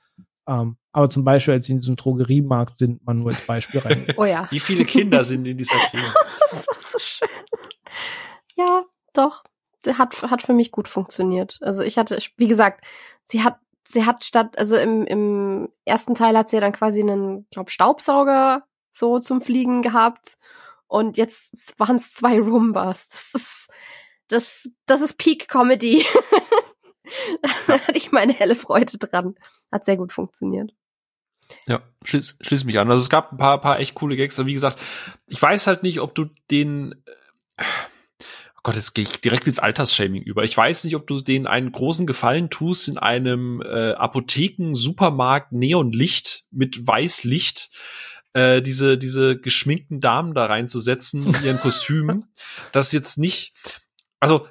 Ähm, 0.49 0.77
aber 0.93 1.11
zum 1.11 1.25
Beispiel, 1.25 1.55
als 1.55 1.67
sie 1.67 1.73
in 1.73 1.81
diesem 1.81 1.97
Drogeriemarkt 1.97 2.79
sind, 2.79 3.05
man 3.05 3.19
nur 3.19 3.31
als 3.31 3.41
Beispiel 3.41 3.81
rein. 3.81 4.07
oh 4.17 4.25
ja. 4.25 4.47
Wie 4.51 4.61
viele 4.61 4.85
Kinder 4.85 5.25
sind 5.25 5.47
in 5.47 5.59
dieser 5.59 5.77
Kino? 5.91 6.03
das 6.51 6.67
war 6.67 6.77
so 6.79 6.99
schön. 6.99 7.29
Ja, 8.55 8.85
doch. 9.13 9.45
Hat, 9.87 10.21
hat 10.23 10.43
für 10.43 10.53
mich 10.53 10.73
gut 10.73 10.89
funktioniert. 10.89 11.59
Also 11.61 11.83
ich 11.83 11.99
hatte, 11.99 12.19
wie 12.37 12.49
gesagt, 12.49 12.87
sie 13.25 13.45
hat, 13.45 13.59
sie 13.85 14.05
hat 14.05 14.25
statt, 14.25 14.59
also 14.59 14.77
im, 14.77 15.05
im 15.05 15.69
ersten 15.85 16.15
Teil 16.15 16.37
hat 16.37 16.49
sie 16.49 16.57
ja 16.57 16.61
dann 16.61 16.73
quasi 16.73 17.01
einen, 17.01 17.47
glaub, 17.51 17.71
Staubsauger 17.71 18.65
so 18.91 19.19
zum 19.19 19.43
Fliegen 19.43 19.83
gehabt. 19.83 20.39
Und 20.89 21.17
jetzt 21.17 21.79
waren 21.79 21.97
es 21.97 22.15
zwei 22.15 22.41
Roombas. 22.41 23.09
Das 23.09 23.35
ist, 23.35 23.69
das, 24.29 24.71
das 24.87 25.03
ist 25.03 25.19
Peak 25.19 25.49
Comedy. 25.49 26.05
da 27.67 27.79
hatte 27.81 27.97
ich 27.97 28.13
meine 28.13 28.33
helle 28.33 28.57
Freude 28.57 28.99
dran. 28.99 29.35
hat 29.71 29.85
sehr 29.85 29.97
gut 29.97 30.13
funktioniert. 30.13 30.73
Ja, 31.67 31.81
schließ, 32.05 32.37
schließ 32.41 32.65
mich 32.65 32.79
an. 32.79 32.91
Also 32.91 33.03
es 33.03 33.11
gab 33.11 33.33
ein 33.33 33.39
paar, 33.39 33.61
paar 33.61 33.79
echt 33.79 33.95
coole 33.95 34.17
Gags. 34.17 34.39
Aber 34.39 34.49
wie 34.49 34.55
gesagt, 34.55 34.81
ich 35.29 35.41
weiß 35.41 35.67
halt 35.67 35.83
nicht, 35.83 36.01
ob 36.01 36.15
du 36.15 36.27
den, 36.51 36.95
äh, 37.57 37.65
oh 38.57 38.61
Gott, 38.63 38.75
jetzt 38.75 38.95
gehe 38.95 39.05
ich 39.05 39.21
direkt 39.21 39.47
ins 39.47 39.59
Altersshaming 39.59 40.23
über. 40.23 40.45
Ich 40.45 40.57
weiß 40.57 40.85
nicht, 40.85 40.97
ob 40.97 41.07
du 41.07 41.21
denen 41.21 41.47
einen 41.47 41.73
großen 41.73 42.07
Gefallen 42.07 42.51
tust, 42.51 42.89
in 42.89 42.99
einem 42.99 43.63
äh, 43.63 43.93
Apotheken-Supermarkt 43.93 45.53
Neonlicht 45.53 46.47
mit 46.51 46.87
Weißlicht 46.87 47.71
äh, 48.33 48.61
diese, 48.61 48.99
diese 48.99 49.39
geschminkten 49.39 50.01
Damen 50.01 50.35
da 50.35 50.47
reinzusetzen 50.47 51.27
in 51.27 51.45
ihren 51.45 51.61
Kostümen. 51.61 52.33
das 52.73 52.93
jetzt 52.93 53.19
nicht, 53.19 53.55
also 54.21 54.49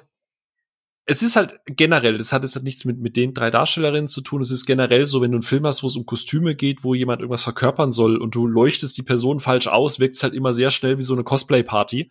es 1.08 1.22
ist 1.22 1.36
halt 1.36 1.60
generell, 1.66 2.18
das 2.18 2.32
hat 2.32 2.42
jetzt 2.42 2.56
halt 2.56 2.64
nichts 2.64 2.84
mit, 2.84 2.98
mit 2.98 3.16
den 3.16 3.32
drei 3.32 3.50
Darstellerinnen 3.50 4.08
zu 4.08 4.22
tun. 4.22 4.42
Es 4.42 4.50
ist 4.50 4.66
generell 4.66 5.04
so, 5.04 5.22
wenn 5.22 5.30
du 5.30 5.36
einen 5.36 5.42
Film 5.42 5.64
hast, 5.64 5.84
wo 5.84 5.86
es 5.86 5.94
um 5.94 6.04
Kostüme 6.04 6.56
geht, 6.56 6.82
wo 6.82 6.94
jemand 6.94 7.20
irgendwas 7.20 7.44
verkörpern 7.44 7.92
soll 7.92 8.16
und 8.16 8.34
du 8.34 8.48
leuchtest 8.48 8.98
die 8.98 9.04
Person 9.04 9.38
falsch 9.38 9.68
aus, 9.68 10.00
wirkt 10.00 10.16
es 10.16 10.24
halt 10.24 10.34
immer 10.34 10.52
sehr 10.52 10.72
schnell 10.72 10.98
wie 10.98 11.02
so 11.02 11.14
eine 11.14 11.22
Cosplay-Party. 11.22 12.10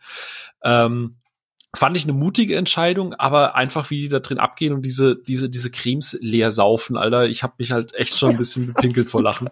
Ähm, 0.63 1.17
fand 1.76 1.97
ich 1.97 2.03
eine 2.03 2.14
mutige 2.14 2.56
Entscheidung, 2.56 3.14
aber 3.14 3.56
einfach 3.56 3.89
wie 3.89 4.02
die 4.02 4.10
da 4.10 4.19
drin 4.19 4.39
abgehen 4.39 4.73
und 4.73 4.84
diese 4.84 5.15
diese 5.15 5.49
diese 5.49 5.69
Cremes 5.72 6.18
leer 6.22 6.52
saufen, 6.52 6.97
Alter, 6.97 7.27
ich 7.27 7.43
habe 7.43 7.53
mich 7.57 7.72
halt 7.72 7.93
echt 7.93 8.18
schon 8.18 8.31
ein 8.31 8.38
bisschen 8.38 8.68
gepinkelt 8.73 9.07
vor 9.07 9.22
Lachen. 9.22 9.49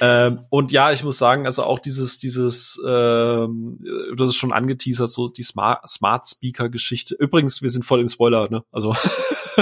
ähm, 0.00 0.40
und 0.50 0.72
ja, 0.72 0.92
ich 0.92 1.04
muss 1.04 1.18
sagen, 1.18 1.46
also 1.46 1.64
auch 1.64 1.78
dieses 1.78 2.18
dieses 2.18 2.80
ähm, 2.86 3.78
du 3.80 4.16
hast 4.18 4.30
es 4.30 4.36
schon 4.36 4.52
angeteasert, 4.52 5.10
so 5.10 5.28
die 5.28 5.42
Smart 5.42 5.88
Smart 5.88 6.26
Speaker 6.26 6.68
Geschichte. 6.68 7.14
Übrigens, 7.14 7.62
wir 7.62 7.70
sind 7.70 7.84
voll 7.84 8.00
im 8.00 8.08
Spoiler, 8.08 8.48
ne? 8.50 8.64
Also 8.72 8.94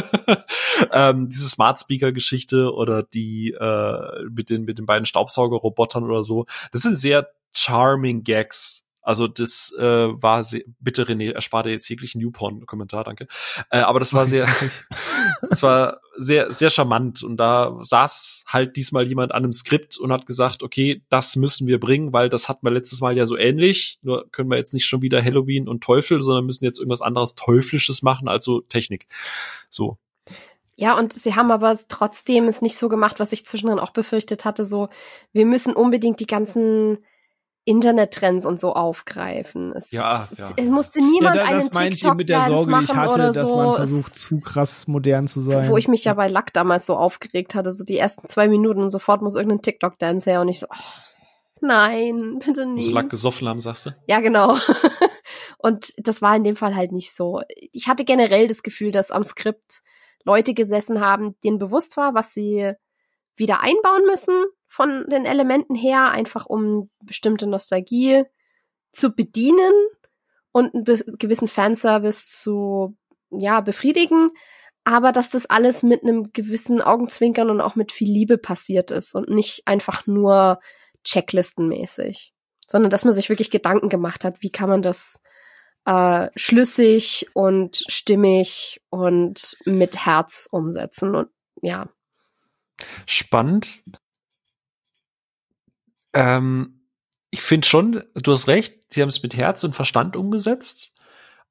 ähm, 0.93 1.29
diese 1.29 1.49
Smart 1.49 1.79
Speaker 1.79 2.13
Geschichte 2.13 2.73
oder 2.73 3.03
die 3.03 3.53
äh, 3.53 4.25
mit 4.31 4.51
den 4.51 4.65
mit 4.65 4.79
den 4.79 4.87
beiden 4.87 5.07
Staubsaugerrobotern 5.07 6.05
oder 6.05 6.23
so. 6.23 6.47
Das 6.73 6.83
sind 6.83 6.99
sehr 6.99 7.29
charming 7.53 8.23
Gags 8.23 8.86
also 9.07 9.29
das 9.29 9.73
äh, 9.79 9.83
war 10.21 10.43
sehr, 10.43 10.63
bitte 10.81 11.05
René, 11.05 11.31
erspare 11.31 11.71
jetzt 11.71 11.89
jeglichen 11.89 12.21
Newporn-Kommentar, 12.21 13.05
danke. 13.05 13.29
Äh, 13.71 13.79
aber 13.79 14.01
das 14.01 14.15
war 14.15 14.27
sehr, 14.27 14.49
das 15.49 15.63
war 15.63 16.01
sehr, 16.15 16.53
sehr 16.53 16.71
charmant 16.71 17.23
und 17.23 17.37
da 17.37 17.79
saß 17.83 18.43
halt 18.49 18.75
diesmal 18.75 19.07
jemand 19.07 19.31
an 19.31 19.45
einem 19.45 19.53
Skript 19.53 19.97
und 19.97 20.11
hat 20.11 20.27
gesagt, 20.27 20.65
okay, 20.65 21.05
das 21.09 21.37
müssen 21.37 21.69
wir 21.69 21.79
bringen, 21.79 22.13
weil 22.13 22.29
das 22.29 22.49
hatten 22.49 22.67
wir 22.67 22.73
letztes 22.73 23.01
Mal 23.01 23.17
ja 23.17 23.27
so 23.27 23.37
ähnlich. 23.37 24.01
Nur 24.03 24.29
können 24.33 24.51
wir 24.51 24.57
jetzt 24.57 24.75
nicht 24.75 24.87
schon 24.87 25.03
wieder 25.03 25.23
Halloween 25.23 25.69
und 25.69 25.85
Teufel, 25.85 26.21
sondern 26.21 26.45
müssen 26.45 26.65
jetzt 26.65 26.79
irgendwas 26.79 27.03
anderes 27.03 27.37
Teuflisches 27.37 28.03
machen, 28.03 28.27
also 28.27 28.63
Technik. 28.63 29.07
So. 29.71 29.99
Ja, 30.75 30.99
und 30.99 31.13
sie 31.13 31.37
haben 31.37 31.53
aber 31.53 31.79
trotzdem 31.87 32.47
es 32.47 32.61
nicht 32.61 32.77
so 32.77 32.89
gemacht, 32.89 33.21
was 33.21 33.31
ich 33.31 33.47
zwischendrin 33.47 33.79
auch 33.79 33.93
befürchtet 33.93 34.45
hatte, 34.45 34.65
so, 34.65 34.89
wir 35.33 35.47
müssen 35.47 35.75
unbedingt 35.75 36.19
die 36.19 36.27
ganzen 36.27 36.99
Internettrends 37.67 38.47
und 38.47 38.61
so 38.61 38.75
aufgreifen. 38.75 39.73
Es, 39.73 39.91
ja, 39.91 40.27
es, 40.31 40.39
ja. 40.39 40.51
es 40.57 40.71
musste 40.71 41.01
niemand 41.01 41.35
ja, 41.35 41.43
da, 41.43 41.79
einen 41.79 41.93
TikTok 41.93 42.17
mit 42.17 42.29
der 42.29 42.43
Sorge, 42.43 42.71
machen 42.71 42.87
die 42.87 42.93
ich 42.93 42.97
hatte, 42.97 43.15
oder 43.15 43.33
so. 43.33 43.41
dass 43.41 43.51
man 43.51 43.75
versucht, 43.75 44.15
es, 44.15 44.23
zu 44.23 44.41
krass 44.41 44.87
modern 44.87 45.27
zu 45.27 45.41
sein. 45.41 45.69
Wo 45.69 45.77
ich 45.77 45.89
mich 45.89 46.05
ja 46.05 46.15
bei 46.15 46.29
Lack 46.29 46.53
damals 46.53 46.87
so 46.87 46.97
aufgeregt 46.97 47.57
hatte, 47.57 47.73
so 47.73 47.85
die 47.85 47.99
ersten 47.99 48.29
zwei 48.29 48.47
Minuten 48.47 48.81
und 48.83 48.91
sofort 48.91 49.21
muss 49.21 49.35
irgendein 49.35 49.63
TikTok-Dance 49.63 50.31
her 50.31 50.43
und 50.43 50.49
ich 50.49 50.61
so, 50.61 50.67
oh, 50.71 50.83
nein, 51.61 52.39
bitte 52.47 52.67
nicht. 52.67 52.87
So 52.87 52.93
Lack 52.93 53.11
gesoffen 53.11 53.49
haben, 53.49 53.59
sagst 53.59 53.87
du? 53.87 53.91
Ja, 54.07 54.21
genau. 54.21 54.57
und 55.59 55.93
das 55.97 56.23
war 56.23 56.37
in 56.37 56.45
dem 56.45 56.55
Fall 56.55 56.77
halt 56.77 56.93
nicht 56.93 57.17
so. 57.17 57.41
Ich 57.73 57.89
hatte 57.89 58.05
generell 58.05 58.47
das 58.47 58.63
Gefühl, 58.63 58.93
dass 58.93 59.11
am 59.11 59.25
Skript 59.25 59.83
Leute 60.25 60.55
gesessen 60.55 61.01
haben, 61.01 61.35
denen 61.43 61.59
bewusst 61.59 61.97
war, 61.97 62.15
was 62.15 62.33
sie 62.33 62.75
wieder 63.35 63.61
einbauen 63.61 64.07
müssen 64.07 64.45
von 64.77 65.07
den 65.09 65.25
Elementen 65.25 65.75
her, 65.75 66.11
einfach 66.11 66.45
um 66.45 66.91
bestimmte 67.01 67.47
Nostalgie 67.47 68.25
zu 68.93 69.15
bedienen 69.15 69.73
und 70.53 70.75
einen 70.75 70.85
gewissen 71.19 71.49
Fanservice 71.49 72.27
zu 72.27 72.95
ja, 73.31 73.63
befriedigen, 73.63 74.33
aber 74.85 75.13
dass 75.13 75.31
das 75.31 75.47
alles 75.47 75.83
mit 75.83 76.03
einem 76.03 76.31
gewissen 76.35 76.83
Augenzwinkern 76.83 77.49
und 77.49 77.63
auch 77.63 77.75
mit 77.75 77.91
viel 77.91 78.11
Liebe 78.13 78.37
passiert 78.37 78.91
ist 78.91 79.15
und 79.15 79.31
nicht 79.31 79.63
einfach 79.67 80.07
nur 80.07 80.61
checklistenmäßig, 81.05 82.35
sondern 82.67 82.91
dass 82.91 83.07
man 83.07 83.15
sich 83.15 83.31
wirklich 83.31 83.51
Gedanken 83.51 83.89
gemacht 83.89 84.27
hat, 84.27 84.43
wie 84.43 84.51
kann 84.51 84.69
man 84.69 84.83
das 84.83 85.23
äh, 85.87 86.29
schlüssig 86.37 87.29
und 87.33 87.83
stimmig 87.89 88.83
und 88.91 89.57
mit 89.65 90.05
Herz 90.05 90.49
umsetzen 90.51 91.15
und 91.15 91.31
ja. 91.63 91.89
Spannend, 93.07 93.83
ähm, 96.17 96.81
ich 97.31 97.43
finde 97.43 97.69
schon, 97.69 98.03
du 98.15 98.33
hast 98.33 98.49
recht, 98.49 98.75
sie 98.91 99.03
haben 99.03 99.11
es 99.11 99.23
mit 99.23 99.37
Herz 99.37 99.63
und 99.65 99.75
Verstand 99.75 100.17
umgesetzt. 100.17 100.95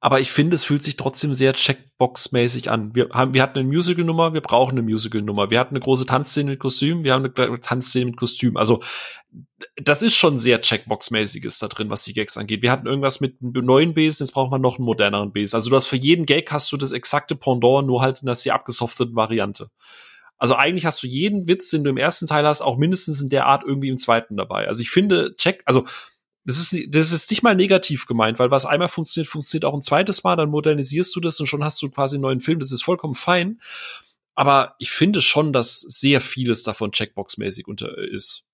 Aber 0.00 0.20
ich 0.20 0.30
finde, 0.30 0.56
es 0.56 0.64
fühlt 0.64 0.82
sich 0.82 0.96
trotzdem 0.96 1.32
sehr 1.32 1.54
Checkbox-mäßig 1.54 2.68
an. 2.68 2.94
Wir 2.94 3.08
haben, 3.12 3.32
wir 3.32 3.42
hatten 3.42 3.60
eine 3.60 3.68
Musical-Nummer, 3.68 4.34
wir 4.34 4.42
brauchen 4.42 4.72
eine 4.72 4.82
Musical-Nummer. 4.82 5.50
Wir 5.50 5.58
hatten 5.58 5.74
eine 5.74 5.82
große 5.82 6.04
Tanzszene 6.04 6.50
mit 6.50 6.60
Kostüm, 6.60 7.02
wir 7.02 7.14
haben 7.14 7.32
eine 7.34 7.60
Tanzszene 7.60 8.06
mit 8.06 8.16
Kostüm. 8.16 8.56
Also, 8.56 8.82
das 9.76 10.02
ist 10.02 10.14
schon 10.14 10.38
sehr 10.38 10.60
Checkbox-mäßiges 10.60 11.60
da 11.60 11.68
drin, 11.68 11.88
was 11.88 12.04
die 12.04 12.12
Gags 12.12 12.36
angeht. 12.36 12.60
Wir 12.60 12.72
hatten 12.72 12.86
irgendwas 12.86 13.20
mit 13.20 13.38
einem 13.40 13.64
neuen 13.64 13.94
Besen, 13.94 14.26
jetzt 14.26 14.34
braucht 14.34 14.50
man 14.50 14.60
noch 14.60 14.76
einen 14.76 14.84
moderneren 14.84 15.32
Besen. 15.32 15.56
Also, 15.56 15.70
du 15.70 15.76
hast 15.76 15.86
für 15.86 15.96
jeden 15.96 16.26
Gag 16.26 16.52
hast 16.52 16.70
du 16.72 16.76
das 16.76 16.92
exakte 16.92 17.34
Pendant, 17.34 17.86
nur 17.86 18.02
halt 18.02 18.20
in 18.20 18.26
der 18.26 18.34
sehr 18.34 18.54
abgesofteten 18.54 19.16
Variante. 19.16 19.70
Also 20.38 20.54
eigentlich 20.54 20.84
hast 20.84 21.02
du 21.02 21.06
jeden 21.06 21.48
Witz, 21.48 21.70
den 21.70 21.84
du 21.84 21.90
im 21.90 21.96
ersten 21.96 22.26
Teil 22.26 22.46
hast, 22.46 22.62
auch 22.62 22.76
mindestens 22.76 23.22
in 23.22 23.28
der 23.28 23.46
Art 23.46 23.64
irgendwie 23.64 23.88
im 23.88 23.96
zweiten 23.96 24.36
dabei. 24.36 24.68
Also 24.68 24.82
ich 24.82 24.90
finde, 24.90 25.34
check, 25.36 25.62
also 25.64 25.86
das 26.44 26.58
ist, 26.58 26.94
das 26.94 27.12
ist 27.12 27.30
nicht 27.30 27.42
mal 27.42 27.56
negativ 27.56 28.06
gemeint, 28.06 28.38
weil 28.38 28.50
was 28.50 28.66
einmal 28.66 28.88
funktioniert, 28.88 29.28
funktioniert 29.28 29.64
auch 29.64 29.74
ein 29.74 29.82
zweites 29.82 30.22
Mal, 30.22 30.36
dann 30.36 30.50
modernisierst 30.50 31.14
du 31.16 31.20
das 31.20 31.40
und 31.40 31.46
schon 31.46 31.64
hast 31.64 31.82
du 31.82 31.90
quasi 31.90 32.16
einen 32.16 32.22
neuen 32.22 32.40
Film. 32.40 32.60
Das 32.60 32.72
ist 32.72 32.84
vollkommen 32.84 33.14
fein. 33.14 33.60
Aber 34.34 34.74
ich 34.78 34.90
finde 34.90 35.22
schon, 35.22 35.52
dass 35.52 35.80
sehr 35.80 36.20
vieles 36.20 36.62
davon 36.62 36.92
Checkbox-mäßig 36.92 37.66
unter 37.66 37.96
ist 37.98 38.45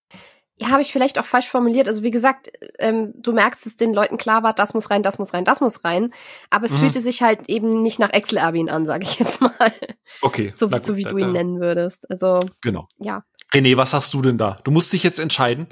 ja, 0.63 0.71
habe 0.71 0.83
ich 0.83 0.93
vielleicht 0.93 1.19
auch 1.19 1.25
falsch 1.25 1.49
formuliert. 1.49 1.89
Also 1.89 2.03
wie 2.03 2.11
gesagt, 2.11 2.51
ähm, 2.79 3.13
du 3.17 3.33
merkst, 3.33 3.67
dass 3.67 3.77
den 3.77 3.93
Leuten 3.93 4.17
klar 4.17 4.43
war, 4.43 4.53
das 4.53 4.75
muss 4.75 4.91
rein, 4.91 5.03
das 5.03 5.19
muss 5.19 5.35
rein, 5.35 5.45
das 5.45 5.61
muss 5.61 5.85
rein. 5.85 6.13
Aber 6.51 6.65
es 6.65 6.73
mhm. 6.73 6.79
fühlte 6.79 7.01
sich 7.01 7.23
halt 7.23 7.49
eben 7.49 7.83
nicht 7.83 7.99
nach 7.99 8.13
Excel 8.13 8.39
Erbin 8.39 8.69
an, 8.69 8.87
sage 8.87 9.05
ich 9.05 9.19
jetzt 9.19 9.41
mal. 9.41 9.73
Okay. 10.21 10.51
So, 10.55 10.69
gut, 10.69 10.83
so 10.83 10.97
wie 10.97 11.05
du 11.05 11.17
ihn 11.17 11.33
nennen 11.33 11.61
würdest. 11.61 12.11
Also 12.11 12.41
genau. 12.61 12.89
Ja. 12.99 13.25
René, 13.53 13.77
was 13.77 13.91
sagst 13.91 14.15
du 14.15 14.23
denn 14.23 14.39
da? 14.39 14.57
Du 14.65 14.71
musst 14.71 14.93
dich 14.93 15.03
jetzt 15.03 15.19
entscheiden. 15.19 15.67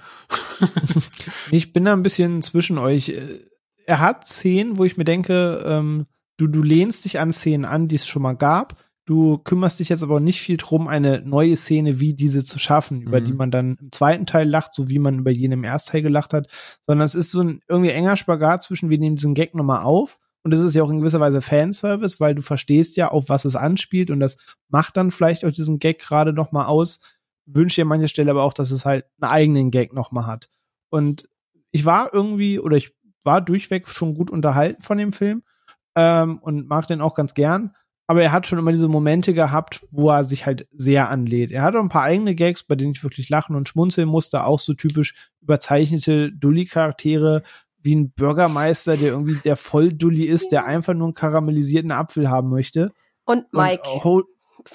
ich 1.51 1.73
bin 1.73 1.85
da 1.85 1.93
ein 1.93 2.03
bisschen 2.03 2.43
zwischen 2.43 2.79
euch. 2.79 3.15
Er 3.87 4.01
hat 4.01 4.29
Szenen, 4.29 4.77
wo 4.77 4.85
ich 4.85 4.97
mir 4.97 5.05
denke, 5.05 5.65
ähm, 5.65 6.07
du, 6.37 6.47
du 6.47 6.63
lehnst 6.63 7.05
dich 7.05 7.19
an 7.19 7.33
Szenen 7.33 7.65
an, 7.65 7.89
die 7.89 7.97
es 7.97 8.07
schon 8.07 8.23
mal 8.23 8.35
gab 8.35 8.77
Du 9.11 9.39
kümmerst 9.39 9.81
dich 9.81 9.89
jetzt 9.89 10.05
aber 10.05 10.21
nicht 10.21 10.41
viel 10.41 10.57
drum, 10.57 10.87
eine 10.87 11.19
neue 11.25 11.57
Szene 11.57 11.99
wie 11.99 12.15
diese 12.15 12.45
zu 12.45 12.61
schaffen, 12.61 13.03
über 13.03 13.21
mhm. 13.21 13.25
die 13.25 13.33
man 13.33 13.51
dann 13.51 13.77
im 13.81 13.91
zweiten 13.91 14.25
Teil 14.25 14.49
lacht, 14.49 14.73
so 14.73 14.89
wie 14.89 15.01
man 15.01 15.19
über 15.19 15.33
jene 15.33 15.55
im 15.55 15.65
ersten 15.65 15.91
Teil 15.91 16.03
gelacht 16.03 16.33
hat, 16.33 16.47
sondern 16.87 17.07
es 17.07 17.17
ist 17.17 17.33
so 17.33 17.41
ein 17.41 17.61
irgendwie 17.67 17.91
enger 17.91 18.17
Spagat 18.17 18.63
zwischen, 18.63 18.89
wir 18.89 18.99
nehmen 18.99 19.17
diesen 19.17 19.35
Gag 19.35 19.53
nochmal 19.57 19.83
auf 19.83 20.21
und 20.45 20.55
es 20.55 20.61
ist 20.61 20.77
ja 20.77 20.85
auch 20.85 20.91
in 20.91 21.01
gewisser 21.01 21.19
Weise 21.19 21.41
Fanservice, 21.41 22.21
weil 22.21 22.37
du 22.37 22.43
verstehst 22.43 22.97
ja, 22.97 23.09
auf 23.09 23.29
was 23.29 23.45
es 23.45 23.57
anspielt 23.57 24.13
und 24.13 24.21
das 24.21 24.37
macht 24.69 24.97
dann 24.97 25.11
vielleicht 25.11 25.45
auch 25.45 25.51
diesen 25.51 25.81
Gag 25.81 25.99
gerade 25.99 26.33
nochmal 26.33 26.67
aus. 26.67 27.01
Wünsche 27.47 27.81
dir 27.81 27.83
an 27.83 27.89
mancher 27.89 28.07
Stelle 28.07 28.31
aber 28.31 28.45
auch, 28.45 28.53
dass 28.53 28.71
es 28.71 28.87
halt 28.87 29.07
einen 29.21 29.33
eigenen 29.33 29.71
Gag 29.73 29.93
nochmal 29.93 30.27
hat. 30.27 30.49
Und 30.89 31.29
ich 31.73 31.85
war 31.85 32.15
irgendwie, 32.15 32.61
oder 32.61 32.77
ich 32.77 32.95
war 33.25 33.41
durchweg 33.41 33.89
schon 33.89 34.15
gut 34.15 34.31
unterhalten 34.31 34.83
von 34.83 34.99
dem 34.99 35.13
Film 35.13 35.43
ähm, 35.97 36.39
und 36.39 36.69
mag 36.69 36.87
den 36.87 37.01
auch 37.01 37.15
ganz 37.15 37.35
gern 37.35 37.75
aber 38.11 38.25
er 38.25 38.33
hat 38.33 38.45
schon 38.45 38.59
immer 38.59 38.73
diese 38.73 38.89
Momente 38.89 39.35
gehabt, 39.35 39.87
wo 39.93 40.11
er 40.11 40.25
sich 40.25 40.45
halt 40.45 40.67
sehr 40.73 41.11
anlädt. 41.11 41.53
Er 41.53 41.63
hat 41.63 41.77
auch 41.77 41.81
ein 41.81 41.89
paar 41.89 42.03
eigene 42.03 42.35
Gags, 42.35 42.65
bei 42.65 42.75
denen 42.75 42.91
ich 42.91 43.05
wirklich 43.05 43.29
lachen 43.29 43.55
und 43.55 43.69
schmunzeln 43.69 44.09
musste, 44.09 44.43
auch 44.43 44.59
so 44.59 44.75
typisch 44.75 45.15
überzeichnete 45.43 46.33
Dulli-Charaktere, 46.33 47.45
wie 47.81 47.95
ein 47.95 48.11
Bürgermeister, 48.11 48.97
der 48.97 49.13
irgendwie 49.13 49.37
der 49.37 49.55
Volldulli 49.55 50.25
ist, 50.25 50.51
der 50.51 50.65
einfach 50.65 50.93
nur 50.93 51.07
einen 51.07 51.15
karamellisierten 51.15 51.93
Apfel 51.93 52.29
haben 52.29 52.51
möchte. 52.51 52.91
Und 53.27 53.45
Mike. 53.53 53.89
Und, 54.03 54.25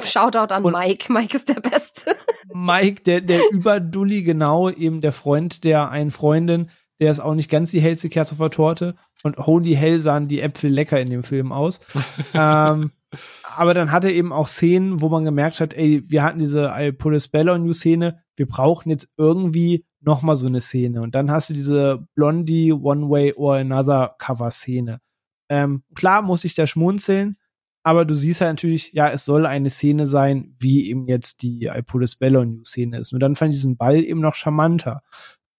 Shoutout 0.06 0.54
an 0.54 0.64
Mike. 0.64 1.12
Mike 1.12 1.36
ist 1.36 1.50
der 1.50 1.60
Beste. 1.60 2.16
Mike, 2.54 3.04
der, 3.04 3.20
der 3.20 3.42
Überdulli, 3.52 4.24
genau, 4.24 4.70
eben 4.70 5.02
der 5.02 5.12
Freund 5.12 5.66
der 5.66 5.90
einen 5.90 6.12
Freundin, 6.12 6.70
der 7.02 7.12
ist 7.12 7.20
auch 7.20 7.36
nicht 7.36 7.52
ganz 7.52 7.72
die 7.72 7.82
hellste 7.82 8.08
Kerze 8.08 8.36
vor 8.36 8.50
Torte. 8.50 8.96
Und 9.24 9.36
holy 9.40 9.76
hell 9.76 10.00
sahen 10.00 10.30
die 10.30 10.40
Äpfel 10.40 10.70
lecker 10.70 11.02
in 11.02 11.10
dem 11.10 11.26
Film 11.26 11.52
aus. 11.52 11.82
ähm, 12.34 12.92
aber 13.44 13.74
dann 13.74 13.92
hat 13.92 14.04
er 14.04 14.14
eben 14.14 14.32
auch 14.32 14.48
Szenen, 14.48 15.02
wo 15.02 15.10
man 15.10 15.26
gemerkt 15.26 15.60
hat, 15.60 15.74
ey, 15.74 16.04
wir 16.10 16.24
hatten 16.24 16.40
diese 16.40 16.72
I 16.76 16.92
Put 16.92 17.14
a 17.14 17.20
Spell 17.20 17.50
on 17.50 17.66
You 17.66 17.74
Szene, 17.74 18.22
wir 18.36 18.48
brauchen 18.48 18.90
jetzt 18.90 19.10
irgendwie 19.18 19.86
noch 20.02 20.22
mal 20.22 20.36
so 20.36 20.48
eine 20.48 20.62
Szene. 20.62 21.02
Und 21.02 21.16
dann 21.16 21.32
hast 21.32 21.50
du 21.50 21.54
diese 21.54 22.08
Blondie 22.16 22.72
One 22.72 23.10
Way 23.10 23.34
or 23.34 23.56
Another 23.56 24.16
Cover 24.20 24.52
Szene. 24.52 25.00
Ähm, 25.50 25.84
klar 25.94 26.22
muss 26.22 26.44
ich 26.44 26.56
da 26.56 26.68
schmunzeln, 26.68 27.38
aber 27.84 28.06
du 28.06 28.16
siehst 28.16 28.42
halt 28.42 28.52
natürlich, 28.52 28.94
ja, 28.94 29.12
es 29.12 29.26
soll 29.26 29.46
eine 29.46 29.70
Szene 29.70 30.08
sein, 30.08 30.56
wie 30.60 30.90
eben 30.90 31.08
jetzt 31.08 31.44
die 31.44 31.66
I 31.66 31.82
Put 31.82 32.04
a 32.04 32.08
Spell 32.08 32.36
on 32.36 32.54
You 32.54 32.64
Szene 32.64 33.00
ist. 33.00 33.14
Und 33.14 33.20
dann 33.20 33.36
fand 33.36 33.54
ich 33.54 33.60
diesen 33.60 33.78
Ball 33.78 34.04
eben 34.04 34.22
noch 34.22 34.36
charmanter. 34.36 35.02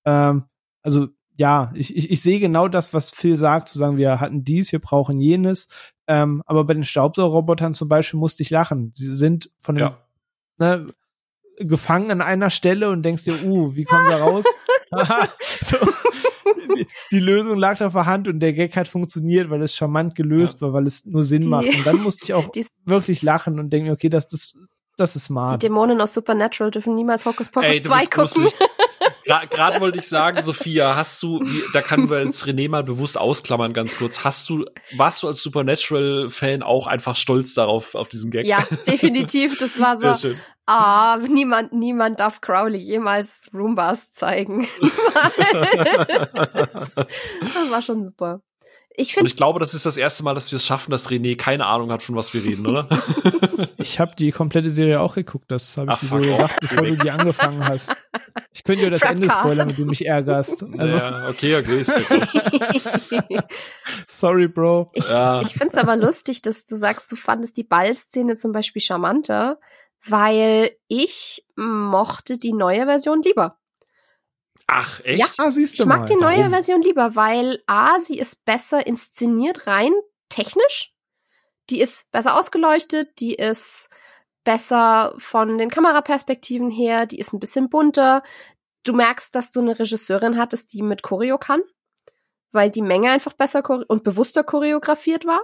Ähm, 0.04 0.44
also 0.82 1.08
ja, 1.36 1.72
ich, 1.74 1.94
ich, 1.96 2.10
ich 2.10 2.22
sehe 2.22 2.40
genau 2.40 2.68
das, 2.68 2.94
was 2.94 3.10
Phil 3.10 3.36
sagt, 3.36 3.68
zu 3.68 3.78
sagen, 3.78 3.96
wir 3.96 4.20
hatten 4.20 4.44
dies, 4.44 4.72
wir 4.72 4.78
brauchen 4.78 5.18
jenes. 5.18 5.68
Ähm, 6.06 6.42
aber 6.46 6.64
bei 6.64 6.74
den 6.74 6.84
Staubsaugerrobotern 6.84 7.74
zum 7.74 7.88
Beispiel 7.88 8.18
musste 8.18 8.42
ich 8.42 8.50
lachen. 8.50 8.92
Sie 8.94 9.14
sind 9.14 9.50
von 9.60 9.74
dem, 9.74 9.88
ja. 9.88 9.98
ne, 10.58 10.86
gefangen 11.58 12.10
an 12.10 12.20
einer 12.20 12.50
Stelle 12.50 12.90
und 12.90 13.02
denkst 13.02 13.24
dir, 13.24 13.44
uh, 13.44 13.74
wie 13.74 13.84
kommen 13.84 14.06
sie 14.06 14.12
raus? 14.12 14.44
so, 15.66 15.76
die, 16.76 16.86
die, 17.10 17.20
Lösung 17.20 17.56
lag 17.56 17.80
auf 17.80 17.92
der 17.92 18.06
Hand 18.06 18.28
und 18.28 18.40
der 18.40 18.52
Gag 18.52 18.76
hat 18.76 18.88
funktioniert, 18.88 19.50
weil 19.50 19.62
es 19.62 19.74
charmant 19.74 20.14
gelöst 20.14 20.60
ja. 20.60 20.66
war, 20.66 20.72
weil 20.74 20.86
es 20.86 21.04
nur 21.04 21.24
Sinn 21.24 21.42
die, 21.42 21.48
macht. 21.48 21.66
Und 21.66 21.86
dann 21.86 22.02
musste 22.02 22.24
ich 22.24 22.34
auch 22.34 22.48
wirklich 22.84 23.22
lachen 23.22 23.58
und 23.58 23.70
denken, 23.70 23.90
okay, 23.90 24.08
das, 24.08 24.28
das, 24.28 24.54
das 24.96 25.16
ist 25.16 25.24
smart. 25.24 25.60
Die 25.62 25.66
Dämonen 25.66 26.00
aus 26.00 26.14
Supernatural 26.14 26.70
dürfen 26.70 26.94
niemals 26.94 27.26
Hocus 27.26 27.48
Pocus 27.48 27.82
2 27.82 28.06
gucken. 28.06 28.48
Gerade 29.24 29.80
wollte 29.80 29.98
ich 29.98 30.08
sagen, 30.08 30.40
Sophia, 30.40 30.94
hast 30.96 31.22
du, 31.22 31.44
da 31.72 31.82
können 31.82 32.08
wir 32.08 32.24
jetzt 32.24 32.44
René 32.46 32.68
mal 32.68 32.84
bewusst 32.84 33.18
ausklammern, 33.18 33.72
ganz 33.72 33.96
kurz. 33.96 34.24
Hast 34.24 34.48
du, 34.48 34.64
warst 34.96 35.22
du 35.22 35.28
als 35.28 35.42
Supernatural-Fan 35.42 36.62
auch 36.62 36.86
einfach 36.86 37.16
stolz 37.16 37.54
darauf, 37.54 37.94
auf 37.94 38.08
diesen 38.08 38.30
Gag? 38.30 38.46
Ja, 38.46 38.64
definitiv. 38.86 39.58
Das 39.58 39.80
war 39.80 39.96
so. 39.96 40.14
Sehr 40.14 40.30
schön. 40.32 40.40
Ah, 40.66 41.18
niemand, 41.28 41.72
niemand 41.72 42.18
darf 42.18 42.40
Crowley 42.40 42.78
jemals 42.78 43.48
Roombas 43.54 44.10
zeigen. 44.10 44.66
das 46.72 46.96
war 47.70 47.82
schon 47.82 48.04
super. 48.04 48.40
Ich, 48.98 49.12
find, 49.12 49.24
Und 49.24 49.26
ich 49.26 49.36
glaube, 49.36 49.60
das 49.60 49.74
ist 49.74 49.84
das 49.84 49.98
erste 49.98 50.24
Mal, 50.24 50.34
dass 50.34 50.50
wir 50.50 50.56
es 50.56 50.64
schaffen, 50.64 50.90
dass 50.90 51.10
René 51.10 51.36
keine 51.36 51.66
Ahnung 51.66 51.92
hat, 51.92 52.02
von 52.02 52.16
was 52.16 52.32
wir 52.32 52.42
reden, 52.42 52.66
oder? 52.66 52.88
ich 53.76 54.00
habe 54.00 54.16
die 54.16 54.30
komplette 54.30 54.70
Serie 54.70 55.00
auch 55.00 55.14
geguckt. 55.14 55.50
Das 55.50 55.76
habe 55.76 55.92
ich 55.92 55.96
Ach, 55.96 56.00
dir 56.00 56.08
so 56.08 56.16
gesagt, 56.16 56.60
bevor 56.60 56.86
du 56.86 56.96
die 56.96 57.10
angefangen 57.10 57.66
hast. 57.66 57.94
Ich 58.52 58.64
könnte 58.64 58.84
dir 58.84 58.90
das 58.90 59.00
Trap 59.00 59.12
Ende 59.12 59.30
spoilern, 59.30 59.70
wenn 59.70 59.76
du 59.76 59.84
mich 59.84 60.06
ärgerst. 60.06 60.64
Also. 60.78 60.96
Ja, 60.96 61.28
okay, 61.28 61.56
okay. 61.56 61.84
Sorry, 64.08 64.48
Bro. 64.48 64.92
Ich, 64.94 65.08
ja. 65.08 65.42
ich 65.42 65.52
finde 65.52 65.68
es 65.68 65.76
aber 65.76 65.96
lustig, 65.96 66.40
dass 66.40 66.64
du 66.64 66.76
sagst, 66.76 67.12
du 67.12 67.16
fandest 67.16 67.58
die 67.58 67.64
Ballszene 67.64 68.36
zum 68.36 68.52
Beispiel 68.52 68.80
charmanter, 68.80 69.58
weil 70.06 70.70
ich 70.88 71.44
mochte 71.54 72.38
die 72.38 72.54
neue 72.54 72.86
Version 72.86 73.20
lieber. 73.22 73.58
Ach, 74.66 75.00
echt? 75.04 75.20
Ja, 75.20 75.26
ah, 75.38 75.50
siehst 75.50 75.78
du 75.78 75.84
ich 75.84 75.88
mag 75.88 76.00
mal. 76.00 76.06
die 76.06 76.16
neue 76.16 76.38
Warum? 76.38 76.52
Version 76.52 76.82
lieber, 76.82 77.14
weil 77.14 77.62
A, 77.66 78.00
sie 78.00 78.18
ist 78.18 78.44
besser 78.44 78.86
inszeniert, 78.86 79.66
rein 79.66 79.92
technisch. 80.28 80.92
Die 81.70 81.80
ist 81.80 82.10
besser 82.10 82.38
ausgeleuchtet, 82.38 83.18
die 83.20 83.34
ist 83.34 83.90
besser 84.44 85.14
von 85.18 85.58
den 85.58 85.70
Kameraperspektiven 85.70 86.70
her, 86.70 87.06
die 87.06 87.18
ist 87.18 87.32
ein 87.32 87.40
bisschen 87.40 87.68
bunter. 87.68 88.22
Du 88.84 88.92
merkst, 88.92 89.34
dass 89.34 89.50
du 89.50 89.60
eine 89.60 89.78
Regisseurin 89.78 90.38
hattest, 90.38 90.72
die 90.72 90.82
mit 90.82 91.02
Choreo 91.02 91.38
kann, 91.38 91.60
weil 92.52 92.70
die 92.70 92.82
Menge 92.82 93.10
einfach 93.10 93.32
besser 93.32 93.68
und 93.88 94.04
bewusster 94.04 94.44
choreografiert 94.44 95.26
war. 95.26 95.40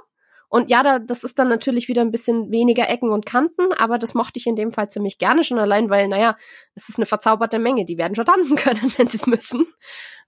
Und 0.52 0.68
ja, 0.68 0.82
da, 0.82 0.98
das 0.98 1.24
ist 1.24 1.38
dann 1.38 1.48
natürlich 1.48 1.88
wieder 1.88 2.02
ein 2.02 2.10
bisschen 2.10 2.50
weniger 2.50 2.86
Ecken 2.90 3.08
und 3.08 3.24
Kanten, 3.24 3.72
aber 3.72 3.96
das 3.98 4.12
mochte 4.12 4.38
ich 4.38 4.46
in 4.46 4.54
dem 4.54 4.70
Fall 4.70 4.90
ziemlich 4.90 5.16
gerne 5.16 5.44
schon 5.44 5.58
allein, 5.58 5.88
weil, 5.88 6.08
naja, 6.08 6.36
es 6.74 6.90
ist 6.90 6.98
eine 6.98 7.06
verzauberte 7.06 7.58
Menge, 7.58 7.86
die 7.86 7.96
werden 7.96 8.14
schon 8.14 8.26
tanzen 8.26 8.56
können, 8.56 8.92
wenn 8.98 9.08
sie 9.08 9.16
es 9.16 9.26
müssen. 9.26 9.66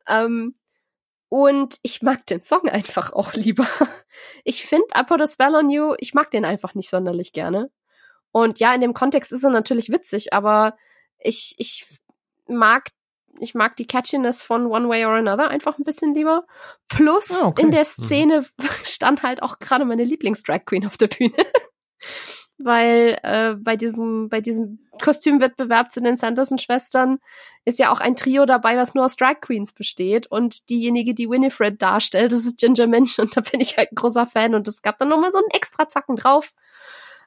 Ähm, 0.09 0.55
und 1.29 1.77
ich 1.83 2.01
mag 2.01 2.25
den 2.25 2.41
Song 2.41 2.71
einfach 2.71 3.13
auch 3.13 3.35
lieber. 3.35 3.67
Ich 4.45 4.65
finde 4.65 4.87
I 4.97 5.03
Put 5.03 5.21
a 5.21 5.27
Spell 5.27 5.55
on 5.55 5.69
You, 5.69 5.95
ich 5.99 6.15
mag 6.15 6.31
den 6.31 6.47
einfach 6.47 6.75
nicht 6.75 6.89
sonderlich 6.89 7.35
gerne. 7.35 7.71
Und 8.33 8.61
ja, 8.61 8.75
in 8.75 8.81
dem 8.81 8.95
Kontext 8.95 9.31
ist 9.31 9.45
er 9.45 9.51
natürlich 9.51 9.91
witzig, 9.91 10.33
aber 10.33 10.75
ich, 11.19 11.55
ich 11.59 11.87
mag 12.47 12.89
ich 13.39 13.55
mag 13.55 13.77
die 13.77 13.87
Catchiness 13.87 14.43
von 14.43 14.67
One 14.67 14.89
Way 14.89 15.07
or 15.07 15.15
Another 15.15 15.49
einfach 15.49 15.79
ein 15.79 15.85
bisschen 15.85 16.15
lieber. 16.15 16.45
Plus 16.89 17.31
ah, 17.33 17.49
okay. 17.49 17.63
in 17.63 17.71
der 17.71 17.81
mhm. 17.81 17.85
Szene 17.85 18.41
mhm. 18.41 18.67
stand 18.85 19.23
halt 19.23 19.43
auch 19.43 19.59
gerade 19.59 19.85
meine 19.85 20.05
Lieblings-Drag 20.05 20.65
Queen 20.65 20.87
auf 20.87 20.97
der 20.97 21.09
Bühne. 21.09 21.35
Weil 22.59 23.19
äh, 23.25 23.55
bei 23.57 23.77
diesem 23.77 24.29
bei 24.29 24.41
diesem 24.41 24.79
Kostümwettbewerb 25.03 25.91
zu 25.91 26.01
den 26.01 26.17
Sanderson-Schwestern 26.17 27.19
ist 27.65 27.81
ja 27.81 27.91
auch 27.91 27.99
ein 27.99 28.15
Trio 28.15 28.47
dabei, 28.47 28.77
was 28.77 28.95
nur 28.95 29.05
aus 29.05 29.17
Drag 29.17 29.41
Queens 29.41 29.73
besteht. 29.73 30.29
Und 30.29 30.69
diejenige, 30.71 31.15
die 31.15 31.29
Winifred 31.29 31.83
darstellt, 31.83 32.33
das 32.33 32.45
ist 32.45 32.59
Ginger 32.59 32.87
Mensch. 32.87 33.19
Und 33.19 33.37
da 33.37 33.41
bin 33.41 33.61
ich 33.61 33.77
halt 33.77 33.91
ein 33.91 33.97
großer 33.97 34.27
Fan. 34.27 34.55
Und 34.55 34.69
es 34.69 34.83
gab 34.83 34.99
dann 34.99 35.09
nochmal 35.09 35.33
so 35.33 35.39
einen 35.39 35.51
extra 35.53 35.89
Zacken 35.89 36.15
drauf. 36.15 36.53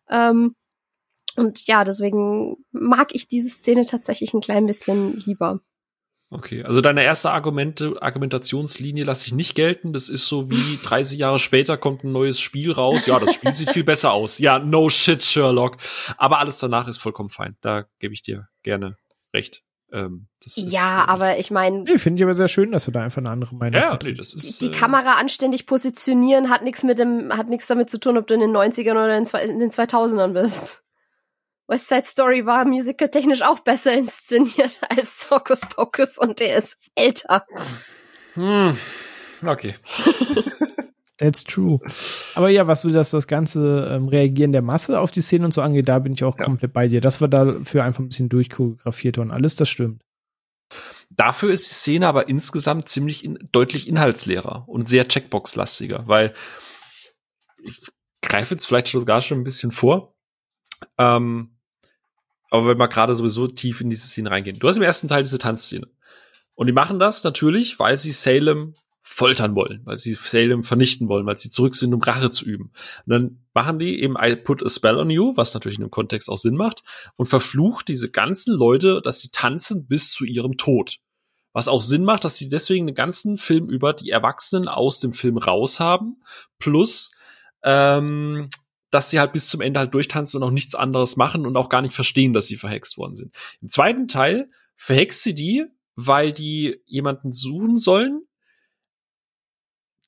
Ähm, 0.09 0.55
und 1.35 1.67
ja, 1.67 1.83
deswegen 1.83 2.57
mag 2.71 3.13
ich 3.13 3.27
diese 3.27 3.49
Szene 3.49 3.85
tatsächlich 3.85 4.33
ein 4.33 4.41
klein 4.41 4.65
bisschen 4.65 5.17
lieber. 5.17 5.59
Okay, 6.29 6.63
also 6.63 6.81
deine 6.81 7.03
erste 7.03 7.31
Argumente, 7.31 8.01
Argumentationslinie 8.01 9.05
lasse 9.05 9.25
ich 9.27 9.33
nicht 9.33 9.55
gelten. 9.55 9.93
Das 9.93 10.09
ist 10.09 10.27
so 10.27 10.49
wie 10.49 10.77
30 10.83 11.19
Jahre 11.19 11.39
später 11.39 11.77
kommt 11.77 12.03
ein 12.03 12.11
neues 12.11 12.39
Spiel 12.39 12.71
raus. 12.71 13.05
Ja, 13.05 13.19
das 13.19 13.33
Spiel 13.33 13.53
sieht 13.53 13.71
viel 13.71 13.85
besser 13.85 14.11
aus. 14.11 14.37
Ja, 14.37 14.59
no 14.59 14.89
shit, 14.89 15.23
Sherlock. 15.23 15.77
Aber 16.17 16.39
alles 16.39 16.59
danach 16.59 16.87
ist 16.87 16.97
vollkommen 16.97 17.29
fein. 17.29 17.55
Da 17.61 17.85
gebe 17.99 18.13
ich 18.13 18.21
dir 18.21 18.49
gerne 18.63 18.97
recht. 19.33 19.63
Ähm, 19.93 20.27
ja, 20.55 21.03
ist, 21.03 21.09
aber 21.09 21.39
ich 21.39 21.49
meine. 21.49 21.83
Nee, 21.83 21.97
finde 21.97 22.19
ich 22.19 22.23
aber 22.23 22.35
sehr 22.35 22.49
schön, 22.49 22.73
dass 22.73 22.83
du 22.83 22.91
da 22.91 23.03
einfach 23.03 23.19
eine 23.19 23.29
andere 23.29 23.55
Meinung 23.55 23.81
hast. 23.81 24.03
Ja, 24.03 24.09
nee, 24.09 24.13
das 24.13 24.33
ist, 24.33 24.61
die, 24.61 24.65
die 24.65 24.73
äh, 24.73 24.77
Kamera 24.77 25.13
anständig 25.13 25.65
positionieren 25.65 26.49
hat 26.49 26.61
nichts 26.61 26.83
mit 26.83 26.99
dem, 26.99 27.31
hat 27.35 27.47
nichts 27.47 27.67
damit 27.67 27.89
zu 27.89 27.97
tun, 27.97 28.17
ob 28.17 28.27
du 28.27 28.33
in 28.33 28.41
den 28.41 28.51
90ern 28.51 28.91
oder 28.91 29.15
in 29.15 29.59
den 29.59 29.71
2000ern 29.71 30.33
bist. 30.33 30.83
West 31.67 31.89
Side 31.89 32.05
Story 32.05 32.45
war 32.45 32.65
musicaltechnisch 32.65 33.41
auch 33.41 33.59
besser 33.59 33.93
inszeniert 33.93 34.79
als 34.89 35.29
Hocus 35.29 35.61
Pocus 35.61 36.17
und 36.17 36.39
der 36.39 36.57
ist 36.57 36.77
älter. 36.95 37.45
Hm. 38.33 38.77
Okay. 39.45 39.75
That's 41.17 41.43
true. 41.43 41.79
Aber 42.35 42.49
ja, 42.49 42.67
was 42.67 42.83
du 42.83 42.91
das, 42.91 43.09
das 43.09 43.27
ganze 43.27 43.89
ähm, 43.91 44.07
Reagieren 44.07 44.51
der 44.51 44.61
Masse 44.61 44.99
auf 44.99 45.09
die 45.09 45.21
Szene 45.21 45.45
und 45.45 45.53
so 45.53 45.61
angeht, 45.61 45.89
da 45.89 45.97
bin 45.97 46.13
ich 46.13 46.23
auch 46.23 46.37
ja. 46.37 46.45
komplett 46.45 46.73
bei 46.73 46.87
dir. 46.87 47.01
Das 47.01 47.21
war 47.21 47.27
dafür 47.27 47.83
einfach 47.83 48.01
ein 48.01 48.09
bisschen 48.09 48.29
durchchoreografiert 48.29 49.17
und 49.17 49.31
alles, 49.31 49.55
das 49.55 49.67
stimmt. 49.67 50.03
Dafür 51.09 51.51
ist 51.51 51.69
die 51.69 51.73
Szene 51.73 52.07
aber 52.07 52.27
insgesamt 52.27 52.87
ziemlich 52.89 53.23
in, 53.23 53.39
deutlich 53.51 53.87
inhaltsleerer 53.87 54.65
und 54.67 54.87
sehr 54.87 55.07
Checkbox-lastiger, 55.07 56.07
weil 56.07 56.35
ich 57.63 57.81
greife 58.21 58.53
jetzt 58.53 58.67
vielleicht 58.67 58.87
sogar 58.87 59.21
schon 59.21 59.39
ein 59.39 59.43
bisschen 59.43 59.71
vor. 59.71 60.13
Ähm, 60.99 61.56
aber 62.49 62.67
wenn 62.67 62.77
wir 62.77 62.87
gerade 62.87 63.15
sowieso 63.15 63.47
tief 63.47 63.81
in 63.81 63.89
diese 63.89 64.07
Szene 64.07 64.31
reingehen. 64.31 64.59
Du 64.59 64.67
hast 64.67 64.77
im 64.77 64.83
ersten 64.83 65.07
Teil 65.07 65.23
diese 65.23 65.39
Tanzszene. 65.39 65.87
Und 66.55 66.67
die 66.67 66.73
machen 66.73 66.99
das 66.99 67.23
natürlich, 67.23 67.79
weil 67.79 67.97
sie 67.97 68.11
Salem 68.11 68.73
foltern 69.01 69.55
wollen, 69.55 69.81
weil 69.85 69.97
sie 69.97 70.15
Salem 70.15 70.63
vernichten 70.63 71.07
wollen, 71.07 71.25
weil 71.25 71.37
sie 71.37 71.49
zurück 71.49 71.75
sind, 71.75 71.93
um 71.93 72.01
Rache 72.01 72.29
zu 72.29 72.45
üben. 72.45 72.71
Und 73.05 73.11
dann 73.11 73.45
machen 73.53 73.79
die 73.79 74.01
eben 74.01 74.15
I 74.19 74.35
put 74.35 74.63
a 74.65 74.69
spell 74.69 74.97
on 74.97 75.09
you, 75.09 75.33
was 75.35 75.53
natürlich 75.53 75.77
in 75.77 75.85
dem 75.85 75.91
Kontext 75.91 76.29
auch 76.29 76.37
Sinn 76.37 76.55
macht, 76.55 76.83
und 77.15 77.27
verflucht 77.27 77.87
diese 77.87 78.11
ganzen 78.11 78.53
Leute, 78.53 79.01
dass 79.01 79.19
sie 79.19 79.29
tanzen 79.29 79.87
bis 79.87 80.11
zu 80.11 80.25
ihrem 80.25 80.57
Tod. 80.57 80.97
Was 81.53 81.67
auch 81.67 81.81
Sinn 81.81 82.03
macht, 82.03 82.25
dass 82.25 82.37
sie 82.37 82.49
deswegen 82.49 82.85
den 82.85 82.95
ganzen 82.95 83.37
Film 83.37 83.69
über 83.69 83.93
die 83.93 84.09
Erwachsenen 84.09 84.67
aus 84.67 84.99
dem 84.99 85.13
Film 85.13 85.37
raus 85.37 85.79
haben, 85.79 86.21
plus 86.59 87.11
ähm, 87.63 88.49
dass 88.89 89.09
sie 89.09 89.19
halt 89.19 89.33
bis 89.33 89.49
zum 89.49 89.61
Ende 89.61 89.79
halt 89.79 89.93
durchtanzen 89.93 90.41
und 90.41 90.47
auch 90.47 90.53
nichts 90.53 90.75
anderes 90.75 91.17
machen 91.17 91.45
und 91.45 91.57
auch 91.57 91.69
gar 91.69 91.81
nicht 91.81 91.93
verstehen, 91.93 92.33
dass 92.33 92.47
sie 92.47 92.55
verhext 92.55 92.97
worden 92.97 93.15
sind. 93.15 93.35
Im 93.61 93.67
zweiten 93.67 94.07
Teil 94.07 94.49
verhext 94.75 95.23
sie 95.23 95.33
die, 95.33 95.65
weil 95.95 96.31
die 96.31 96.81
jemanden 96.85 97.31
suchen 97.31 97.77
sollen. 97.77 98.21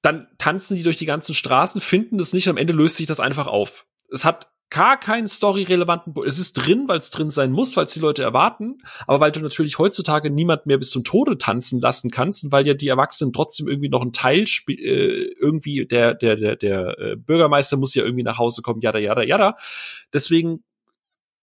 Dann 0.02 0.28
tanzen 0.38 0.78
die 0.78 0.84
durch 0.84 0.98
die 0.98 1.06
ganzen 1.06 1.36
Straßen, 1.36 1.82
finden 1.82 2.18
das 2.18 2.32
nicht, 2.32 2.48
am 2.48 2.58
Ende 2.58 2.74
löst 2.74 2.96
sich 2.96 3.08
das 3.08 3.20
einfach 3.20 3.48
auf. 3.48 3.86
Es 4.12 4.24
hat 4.24 4.52
gar 4.70 5.00
keinen 5.00 5.28
story-relevanten, 5.28 6.14
es 6.26 6.38
ist 6.38 6.54
drin, 6.54 6.86
weil 6.88 7.00
es 7.00 7.10
drin 7.10 7.30
sein 7.30 7.52
muss, 7.52 7.76
weil 7.76 7.86
es 7.86 7.94
die 7.94 8.00
Leute 8.00 8.22
erwarten, 8.22 8.78
aber 9.08 9.20
weil 9.20 9.32
du 9.32 9.40
natürlich 9.40 9.80
heutzutage 9.80 10.30
niemand 10.30 10.68
mehr 10.68 10.78
bis 10.78 10.92
zum 10.92 11.04
Tode 11.04 11.38
tanzen 11.38 11.82
lassen 11.82 12.12
kannst 12.12 12.44
und 12.44 12.52
weil 12.52 12.68
ja 12.68 12.76
die 12.76 12.88
Erwachsenen 12.88 13.34
trotzdem 13.34 13.68
irgendwie 13.68 13.90
noch 13.90 14.02
ein 14.02 14.14
Teil 14.14 14.44
äh, 14.68 15.34
irgendwie 15.40 15.86
der 15.88 16.14
der 16.14 16.36
der 16.36 16.56
der 16.56 17.00
äh, 17.00 17.16
Bürgermeister 17.16 17.78
muss 17.78 17.96
ja 17.96 18.04
irgendwie 18.04 18.24
nach 18.24 18.38
Hause 18.38 18.62
kommen, 18.62 18.82
jada 18.82 19.00
jada 19.00 19.24
jada. 19.24 19.56
Deswegen 20.14 20.64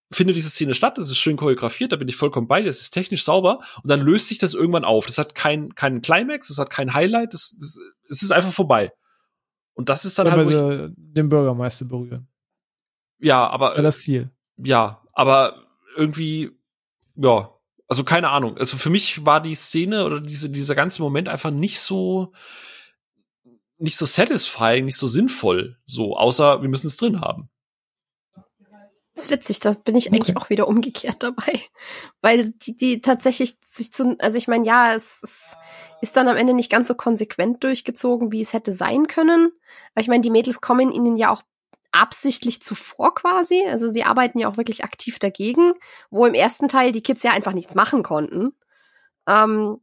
findet 0.09 0.37
diese 0.37 0.49
Szene 0.49 0.73
statt, 0.73 0.97
das 0.97 1.09
ist 1.09 1.17
schön 1.17 1.35
choreografiert, 1.35 1.91
da 1.91 1.97
bin 1.97 2.07
ich 2.07 2.15
vollkommen 2.15 2.47
bei, 2.47 2.61
das 2.61 2.79
ist 2.79 2.91
technisch 2.91 3.25
sauber 3.25 3.59
und 3.83 3.89
dann 3.89 3.99
löst 3.99 4.29
sich 4.29 4.37
das 4.37 4.53
irgendwann 4.53 4.85
auf. 4.85 5.05
Das 5.05 5.17
hat 5.17 5.35
keinen 5.35 5.75
keinen 5.75 6.01
Climax, 6.01 6.47
das 6.47 6.59
hat 6.59 6.69
kein 6.69 6.93
Highlight, 6.93 7.33
das, 7.33 7.57
das 7.59 7.77
es 8.09 8.23
ist 8.23 8.31
einfach 8.31 8.51
vorbei. 8.51 8.93
Und 9.73 9.89
das 9.89 10.05
ist 10.05 10.17
dann 10.17 10.31
halt 10.31 10.49
ich, 10.49 10.95
den 10.95 11.27
Bürgermeister 11.27 11.85
berühren. 11.85 12.27
Ja, 13.19 13.47
aber. 13.47 13.75
Ja, 13.75 13.81
das 13.81 14.01
Ziel. 14.01 14.31
Ja, 14.57 15.01
aber 15.13 15.63
irgendwie, 15.95 16.51
ja, 17.15 17.51
also 17.87 18.03
keine 18.03 18.29
Ahnung. 18.29 18.57
Also 18.57 18.77
für 18.77 18.89
mich 18.89 19.25
war 19.25 19.41
die 19.41 19.55
Szene 19.55 20.05
oder 20.05 20.19
diese, 20.19 20.49
dieser 20.49 20.75
ganze 20.75 21.01
Moment 21.01 21.29
einfach 21.29 21.51
nicht 21.51 21.79
so, 21.79 22.33
nicht 23.77 23.97
so 23.97 24.05
satisfying, 24.05 24.85
nicht 24.85 24.97
so 24.97 25.07
sinnvoll, 25.07 25.77
so, 25.85 26.17
außer 26.17 26.61
wir 26.61 26.69
müssen 26.69 26.87
es 26.87 26.97
drin 26.97 27.21
haben. 27.21 27.49
Das 29.13 29.25
ist 29.25 29.31
witzig, 29.31 29.59
da 29.59 29.71
bin 29.71 29.95
ich 29.95 30.13
eigentlich 30.13 30.35
okay. 30.35 30.37
auch 30.37 30.49
wieder 30.51 30.67
umgekehrt 30.67 31.23
dabei. 31.23 31.59
Weil 32.21 32.51
die, 32.51 32.77
die 32.77 33.01
tatsächlich 33.01 33.57
sich 33.63 33.91
zu, 33.91 34.15
also 34.19 34.37
ich 34.37 34.47
meine, 34.47 34.65
ja, 34.65 34.93
es, 34.93 35.21
es 35.23 35.55
ist 36.01 36.15
dann 36.15 36.27
am 36.27 36.37
Ende 36.37 36.53
nicht 36.53 36.69
ganz 36.69 36.87
so 36.87 36.93
konsequent 36.93 37.63
durchgezogen, 37.63 38.31
wie 38.31 38.41
es 38.41 38.53
hätte 38.53 38.71
sein 38.71 39.07
können. 39.07 39.51
Aber 39.93 40.01
ich 40.01 40.07
meine, 40.07 40.21
die 40.21 40.29
Mädels 40.29 40.61
kommen 40.61 40.91
ihnen 40.91 41.17
ja 41.17 41.31
auch 41.31 41.41
absichtlich 41.91 42.61
zuvor 42.61 43.15
quasi. 43.15 43.65
Also 43.67 43.91
die 43.91 44.03
arbeiten 44.03 44.39
ja 44.39 44.49
auch 44.49 44.57
wirklich 44.57 44.83
aktiv 44.83 45.19
dagegen, 45.19 45.73
wo 46.09 46.25
im 46.25 46.33
ersten 46.33 46.67
Teil 46.67 46.91
die 46.91 47.01
Kids 47.01 47.23
ja 47.23 47.31
einfach 47.31 47.53
nichts 47.53 47.75
machen 47.75 48.03
konnten. 48.03 48.53
Ähm, 49.27 49.79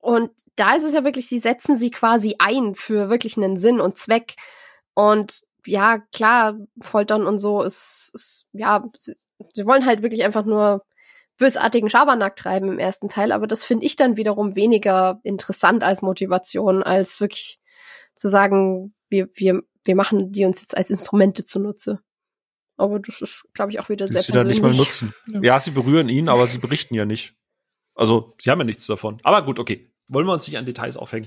und 0.00 0.30
da 0.56 0.74
ist 0.74 0.84
es 0.84 0.94
ja 0.94 1.04
wirklich, 1.04 1.28
sie 1.28 1.38
setzen 1.38 1.76
sie 1.76 1.90
quasi 1.90 2.36
ein 2.38 2.74
für 2.74 3.10
wirklich 3.10 3.36
einen 3.36 3.58
Sinn 3.58 3.80
und 3.80 3.98
Zweck. 3.98 4.36
Und 4.94 5.42
ja, 5.66 5.98
klar, 5.98 6.56
Foltern 6.80 7.26
und 7.26 7.38
so 7.38 7.62
ist, 7.62 8.10
ist 8.14 8.46
ja, 8.52 8.84
sie, 8.96 9.16
sie, 9.54 9.66
wollen 9.66 9.86
halt 9.86 10.02
wirklich 10.02 10.24
einfach 10.24 10.44
nur 10.44 10.84
bösartigen 11.36 11.90
Schabernack 11.90 12.36
treiben 12.36 12.68
im 12.68 12.78
ersten 12.78 13.08
Teil, 13.08 13.32
aber 13.32 13.46
das 13.46 13.64
finde 13.64 13.86
ich 13.86 13.96
dann 13.96 14.16
wiederum 14.16 14.56
weniger 14.56 15.20
interessant 15.22 15.84
als 15.84 16.02
Motivation, 16.02 16.82
als 16.82 17.20
wirklich 17.20 17.60
zu 18.14 18.28
sagen, 18.28 18.92
wir, 19.08 19.28
wir, 19.34 19.62
wir 19.88 19.96
machen 19.96 20.30
die 20.30 20.44
uns 20.44 20.60
jetzt 20.60 20.76
als 20.76 20.90
Instrumente 20.90 21.44
zunutze. 21.44 22.00
Aber 22.76 23.00
das 23.00 23.20
ist, 23.22 23.44
glaube 23.54 23.72
ich, 23.72 23.80
auch 23.80 23.88
wieder 23.88 24.06
sehr 24.06 24.22
sie 24.22 24.32
dann 24.32 24.46
nicht 24.46 24.62
mal 24.62 24.74
nutzen. 24.74 25.14
Ja. 25.32 25.40
ja, 25.42 25.60
sie 25.60 25.72
berühren 25.72 26.08
ihn, 26.08 26.28
aber 26.28 26.46
sie 26.46 26.58
berichten 26.58 26.94
ja 26.94 27.06
nicht. 27.06 27.34
Also, 27.94 28.34
sie 28.38 28.50
haben 28.50 28.60
ja 28.60 28.64
nichts 28.64 28.86
davon. 28.86 29.18
Aber 29.24 29.44
gut, 29.44 29.58
okay. 29.58 29.90
Wollen 30.06 30.26
wir 30.26 30.32
uns 30.32 30.46
nicht 30.46 30.58
an 30.58 30.66
Details 30.66 30.96
aufhängen. 30.96 31.26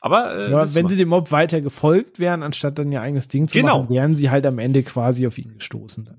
Aber 0.00 0.34
äh, 0.34 0.50
ja, 0.50 0.74
wenn 0.74 0.88
sie 0.88 0.96
dem 0.96 1.10
Mob 1.10 1.30
weiter 1.30 1.60
gefolgt 1.60 2.18
wären, 2.18 2.42
anstatt 2.42 2.78
dann 2.78 2.90
ihr 2.90 3.00
eigenes 3.00 3.28
Ding 3.28 3.46
zu 3.46 3.56
genau. 3.56 3.82
machen, 3.82 3.90
wären 3.94 4.16
sie 4.16 4.30
halt 4.30 4.44
am 4.46 4.58
Ende 4.58 4.82
quasi 4.82 5.26
auf 5.26 5.38
ihn 5.38 5.58
gestoßen. 5.58 6.10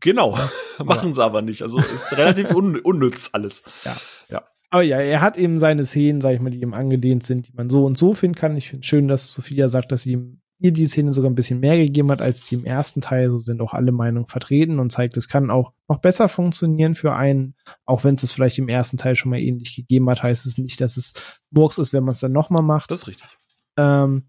Genau, 0.00 0.38
machen 0.78 1.12
sie 1.12 1.22
aber 1.22 1.42
nicht. 1.42 1.62
Also 1.62 1.78
ist 1.78 2.16
relativ 2.16 2.54
un 2.54 2.78
unnütz 2.80 3.30
alles. 3.32 3.64
Ja. 3.84 3.96
ja. 4.30 4.42
Aber 4.70 4.82
ja, 4.82 4.98
er 4.98 5.20
hat 5.20 5.36
eben 5.36 5.58
seine 5.58 5.84
Szenen, 5.84 6.20
sag 6.22 6.34
ich 6.34 6.40
mal, 6.40 6.50
die 6.50 6.62
ihm 6.62 6.72
angelehnt 6.72 7.26
sind, 7.26 7.48
die 7.48 7.52
man 7.52 7.68
so 7.68 7.84
und 7.84 7.98
so 7.98 8.14
finden 8.14 8.36
kann. 8.36 8.56
Ich 8.56 8.70
finde 8.70 8.86
schön, 8.86 9.06
dass 9.06 9.34
Sophia 9.34 9.68
sagt, 9.68 9.92
dass 9.92 10.04
sie 10.04 10.12
ihm 10.12 10.40
ihr 10.60 10.72
die 10.72 10.86
Szene 10.86 11.12
sogar 11.12 11.30
ein 11.30 11.34
bisschen 11.34 11.60
mehr 11.60 11.76
gegeben 11.76 12.10
hat 12.10 12.22
als 12.22 12.46
die 12.46 12.54
im 12.54 12.64
ersten 12.64 13.00
Teil. 13.00 13.30
So 13.30 13.38
sind 13.38 13.60
auch 13.60 13.74
alle 13.74 13.92
Meinungen 13.92 14.28
vertreten 14.28 14.78
und 14.78 14.92
zeigt, 14.92 15.16
es 15.16 15.28
kann 15.28 15.50
auch 15.50 15.72
noch 15.88 15.98
besser 15.98 16.28
funktionieren 16.28 16.94
für 16.94 17.14
einen, 17.14 17.54
auch 17.86 18.04
wenn 18.04 18.14
es 18.14 18.22
es 18.22 18.32
vielleicht 18.32 18.58
im 18.58 18.68
ersten 18.68 18.98
Teil 18.98 19.16
schon 19.16 19.30
mal 19.30 19.40
ähnlich 19.40 19.74
gegeben 19.74 20.08
hat, 20.10 20.22
heißt 20.22 20.46
es 20.46 20.58
nicht, 20.58 20.80
dass 20.80 20.96
es 20.96 21.14
Murks 21.50 21.78
ist, 21.78 21.92
wenn 21.92 22.04
man 22.04 22.14
es 22.14 22.20
dann 22.20 22.32
nochmal 22.32 22.62
macht. 22.62 22.90
Das 22.90 23.00
ist 23.00 23.08
richtig. 23.08 23.28
Ähm, 23.76 24.24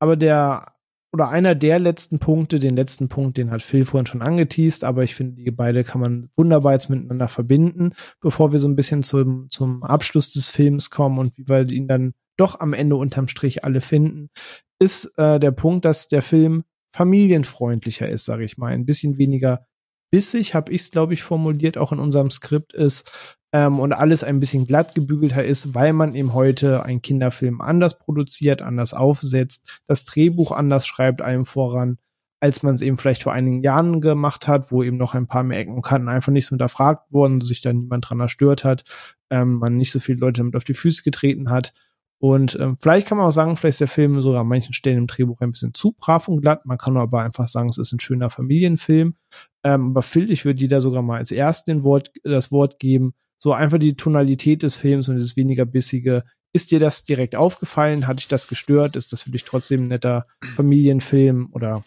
aber 0.00 0.16
der 0.16 0.72
oder 1.12 1.28
einer 1.30 1.54
der 1.54 1.78
letzten 1.78 2.18
Punkte, 2.18 2.58
den 2.58 2.76
letzten 2.76 3.08
Punkt, 3.08 3.38
den 3.38 3.50
hat 3.50 3.62
Phil 3.62 3.84
vorhin 3.84 4.06
schon 4.06 4.20
angeteased, 4.20 4.84
aber 4.84 5.04
ich 5.04 5.14
finde, 5.14 5.42
die 5.42 5.50
beide 5.50 5.82
kann 5.82 6.02
man 6.02 6.28
wunderbar 6.36 6.74
jetzt 6.74 6.90
miteinander 6.90 7.28
verbinden, 7.28 7.94
bevor 8.20 8.52
wir 8.52 8.58
so 8.58 8.68
ein 8.68 8.76
bisschen 8.76 9.02
zum, 9.02 9.48
zum 9.50 9.82
Abschluss 9.82 10.30
des 10.30 10.48
Films 10.48 10.90
kommen 10.90 11.18
und 11.18 11.38
wie 11.38 11.48
wir 11.48 11.68
ihn 11.70 11.88
dann 11.88 12.12
doch 12.38 12.60
am 12.60 12.72
Ende 12.72 12.96
unterm 12.96 13.28
Strich 13.28 13.64
alle 13.64 13.80
finden, 13.80 14.30
ist 14.78 15.12
äh, 15.18 15.38
der 15.38 15.50
Punkt, 15.50 15.84
dass 15.84 16.08
der 16.08 16.22
Film 16.22 16.64
familienfreundlicher 16.92 18.08
ist, 18.08 18.24
sage 18.24 18.44
ich 18.44 18.56
mal, 18.56 18.72
ein 18.72 18.86
bisschen 18.86 19.18
weniger 19.18 19.66
bissig, 20.10 20.54
habe 20.54 20.72
ich 20.72 20.82
es, 20.82 20.90
glaube 20.90 21.14
ich, 21.14 21.22
formuliert, 21.22 21.76
auch 21.76 21.92
in 21.92 21.98
unserem 21.98 22.30
Skript 22.30 22.72
ist 22.72 23.10
ähm, 23.52 23.78
und 23.78 23.92
alles 23.92 24.24
ein 24.24 24.40
bisschen 24.40 24.66
glatt 24.66 24.94
gebügelter 24.94 25.44
ist, 25.44 25.74
weil 25.74 25.92
man 25.92 26.14
eben 26.14 26.34
heute 26.34 26.84
einen 26.84 27.02
Kinderfilm 27.02 27.60
anders 27.60 27.98
produziert, 27.98 28.62
anders 28.62 28.94
aufsetzt, 28.94 29.82
das 29.86 30.04
Drehbuch 30.04 30.52
anders 30.52 30.86
schreibt 30.86 31.22
einem 31.22 31.44
voran, 31.44 31.98
als 32.40 32.62
man 32.62 32.74
es 32.74 32.82
eben 32.82 32.98
vielleicht 32.98 33.24
vor 33.24 33.32
einigen 33.32 33.62
Jahren 33.62 34.00
gemacht 34.00 34.46
hat, 34.46 34.70
wo 34.70 34.82
eben 34.82 34.96
noch 34.96 35.14
ein 35.14 35.26
paar 35.26 35.42
mehr 35.42 35.58
Ecken 35.58 35.74
und 35.74 35.82
Kanten 35.82 36.08
einfach 36.08 36.32
nicht 36.32 36.46
so 36.46 36.50
hinterfragt 36.50 37.12
wurden, 37.12 37.40
sich 37.40 37.60
da 37.60 37.72
niemand 37.72 38.08
dran 38.08 38.20
erstört 38.20 38.64
hat, 38.64 38.84
ähm, 39.30 39.54
man 39.54 39.76
nicht 39.76 39.92
so 39.92 39.98
viele 39.98 40.20
Leute 40.20 40.38
damit 40.38 40.56
auf 40.56 40.64
die 40.64 40.74
Füße 40.74 41.02
getreten 41.02 41.50
hat. 41.50 41.72
Und 42.20 42.58
ähm, 42.60 42.76
vielleicht 42.76 43.06
kann 43.06 43.18
man 43.18 43.28
auch 43.28 43.32
sagen, 43.32 43.56
vielleicht 43.56 43.74
ist 43.74 43.80
der 43.80 43.88
Film 43.88 44.20
sogar 44.20 44.40
an 44.40 44.48
manchen 44.48 44.72
Stellen 44.72 44.98
im 44.98 45.06
Drehbuch 45.06 45.40
ein 45.40 45.52
bisschen 45.52 45.72
zu 45.72 45.92
brav 45.92 46.26
und 46.26 46.40
glatt. 46.40 46.66
Man 46.66 46.78
kann 46.78 46.96
aber 46.96 47.22
einfach 47.22 47.46
sagen, 47.46 47.68
es 47.68 47.78
ist 47.78 47.92
ein 47.92 48.00
schöner 48.00 48.28
Familienfilm. 48.28 49.14
Ähm, 49.62 49.90
aber 49.90 50.02
Phil, 50.02 50.30
ich 50.30 50.44
würde 50.44 50.58
dir 50.58 50.68
da 50.68 50.80
sogar 50.80 51.02
mal 51.02 51.18
als 51.18 51.30
ersten 51.30 51.84
Wort, 51.84 52.10
das 52.24 52.50
Wort 52.50 52.80
geben. 52.80 53.14
So 53.38 53.52
einfach 53.52 53.78
die 53.78 53.94
Tonalität 53.94 54.64
des 54.64 54.74
Films 54.74 55.08
und 55.08 55.16
das 55.16 55.36
weniger 55.36 55.64
bissige. 55.64 56.24
Ist 56.52 56.72
dir 56.72 56.80
das 56.80 57.04
direkt 57.04 57.36
aufgefallen? 57.36 58.08
Hat 58.08 58.18
dich 58.18 58.26
das 58.26 58.48
gestört? 58.48 58.96
Ist 58.96 59.12
das 59.12 59.22
für 59.22 59.30
dich 59.30 59.44
trotzdem 59.44 59.84
ein 59.84 59.88
netter 59.88 60.26
Familienfilm 60.56 61.50
oder? 61.52 61.84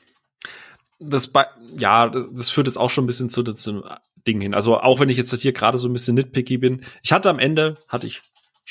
Das, 1.00 1.34
ja, 1.78 2.08
das 2.08 2.50
führt 2.50 2.68
jetzt 2.68 2.78
auch 2.78 2.90
schon 2.90 3.04
ein 3.04 3.08
bisschen 3.08 3.30
zu, 3.30 3.44
zu 3.44 3.84
Ding 4.26 4.40
hin. 4.40 4.54
Also 4.54 4.80
auch 4.80 5.00
wenn 5.00 5.10
ich 5.10 5.18
jetzt 5.18 5.34
hier 5.34 5.52
gerade 5.52 5.78
so 5.78 5.90
ein 5.90 5.94
bisschen 5.94 6.16
nitpicky 6.16 6.58
bin. 6.58 6.84
Ich 7.02 7.12
hatte 7.12 7.30
am 7.30 7.40
Ende, 7.40 7.78
hatte 7.90 8.08
ich 8.08 8.22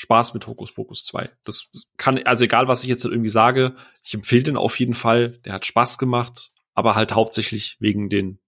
Spaß 0.01 0.33
mit 0.33 0.47
Hokus 0.47 0.73
Pokus 0.73 1.05
2. 1.05 1.29
Das 1.43 1.69
kann, 1.95 2.17
also 2.25 2.43
egal 2.43 2.67
was 2.67 2.81
ich 2.81 2.89
jetzt 2.89 3.05
irgendwie 3.05 3.29
sage, 3.29 3.75
ich 4.03 4.15
empfehle 4.15 4.41
den 4.41 4.57
auf 4.57 4.79
jeden 4.79 4.95
Fall. 4.95 5.37
Der 5.45 5.53
hat 5.53 5.65
Spaß 5.67 5.99
gemacht, 5.99 6.51
aber 6.73 6.95
halt 6.95 7.13
hauptsächlich 7.13 7.77
wegen 7.79 8.09
den 8.09 8.39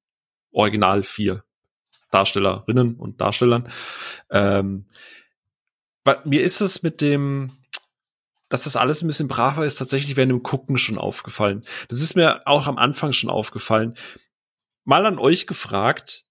Original 0.51 1.03
vier 1.03 1.43
Darstellerinnen 2.09 2.95
und 2.95 3.21
Darstellern. 3.21 3.69
Ähm, 4.31 4.87
mir 6.25 6.41
ist 6.41 6.59
es 6.59 6.81
mit 6.81 7.01
dem, 7.01 7.51
dass 8.49 8.63
das 8.63 8.75
alles 8.75 9.03
ein 9.03 9.07
bisschen 9.07 9.27
braver 9.27 9.63
ist, 9.63 9.75
tatsächlich 9.75 10.15
während 10.15 10.31
dem 10.31 10.41
Gucken 10.41 10.79
schon 10.79 10.97
aufgefallen. 10.97 11.63
Das 11.87 12.01
ist 12.01 12.15
mir 12.15 12.47
auch 12.47 12.65
am 12.65 12.79
Anfang 12.79 13.13
schon 13.13 13.29
aufgefallen. 13.29 13.93
Mal 14.85 15.05
an 15.05 15.19
euch 15.19 15.45
gefragt, 15.45 16.25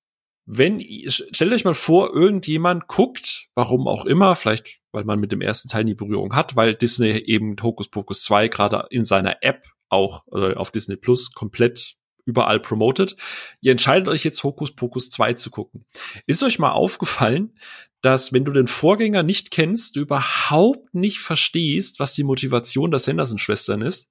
wenn, 0.45 0.81
stellt 1.09 1.53
euch 1.53 1.65
mal 1.65 1.75
vor, 1.75 2.15
irgendjemand 2.15 2.89
guckt, 2.89 3.49
warum 3.55 3.87
auch 3.87 4.05
immer, 4.07 4.37
vielleicht 4.37 4.83
weil 4.93 5.05
man 5.05 5.19
mit 5.19 5.33
dem 5.33 5.41
ersten 5.41 5.69
Teil 5.69 5.85
nie 5.85 5.95
Berührung 5.95 6.35
hat, 6.35 6.55
weil 6.55 6.75
Disney 6.75 7.13
eben 7.13 7.57
Hokus 7.63 7.89
Pokus 7.89 8.23
2 8.23 8.49
gerade 8.49 8.87
in 8.91 9.05
seiner 9.05 9.43
App 9.43 9.67
auch 9.89 10.25
also 10.31 10.49
auf 10.55 10.71
Disney 10.71 10.97
Plus 10.97 11.33
komplett 11.33 11.97
überall 12.25 12.61
promotet. 12.61 13.17
Ihr 13.61 13.73
entscheidet 13.73 14.09
euch 14.09 14.25
jetzt 14.25 14.45
Hokus 14.45 14.75
Pokus 14.75 15.11
2 15.11 15.35
zu 15.35 15.51
gucken. 15.51 15.87
Ist 16.27 16.43
euch 16.43 16.59
mal 16.59 16.71
aufgefallen, 16.71 17.59
dass 18.01 18.33
wenn 18.33 18.45
du 18.45 18.53
den 18.53 18.69
Vorgänger 18.69 19.23
nicht 19.23 19.51
kennst, 19.51 19.97
du 19.97 20.01
überhaupt 20.01 20.95
nicht 20.95 21.19
verstehst, 21.19 21.99
was 21.99 22.15
die 22.15 22.25
Motivation 22.25 22.91
der 22.91 23.01
Sanderson-Schwestern 23.01 23.83
ist? 23.83 24.09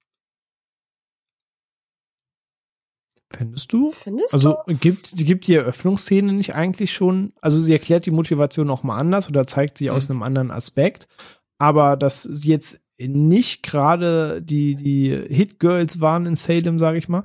Findest 3.37 3.71
du? 3.71 3.91
Findest 3.91 4.33
also 4.33 4.57
du? 4.67 4.75
gibt 4.75 5.15
gibt 5.15 5.47
die 5.47 5.55
Eröffnungsszene 5.55 6.33
nicht 6.33 6.55
eigentlich 6.55 6.93
schon, 6.93 7.33
also 7.41 7.59
sie 7.59 7.73
erklärt 7.73 8.05
die 8.05 8.11
Motivation 8.11 8.67
noch 8.67 8.83
mal 8.83 8.97
anders 8.97 9.29
oder 9.29 9.47
zeigt 9.47 9.77
sie 9.77 9.89
mhm. 9.89 9.95
aus 9.95 10.09
einem 10.09 10.23
anderen 10.23 10.51
Aspekt, 10.51 11.07
aber 11.57 11.97
dass 11.97 12.23
sie 12.23 12.49
jetzt 12.49 12.81
nicht 12.99 13.63
gerade 13.63 14.41
die 14.41 14.75
die 14.75 15.09
Hit 15.29 15.59
Girls 15.59 16.01
waren 16.01 16.25
in 16.25 16.35
Salem, 16.35 16.79
sage 16.79 16.97
ich 16.97 17.09
mal. 17.09 17.23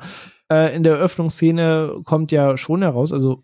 Äh, 0.51 0.75
in 0.77 0.85
der 0.85 0.95
Eröffnungsszene 0.95 2.01
kommt 2.05 2.33
ja 2.33 2.57
schon 2.57 2.83
heraus, 2.83 3.13
also 3.13 3.43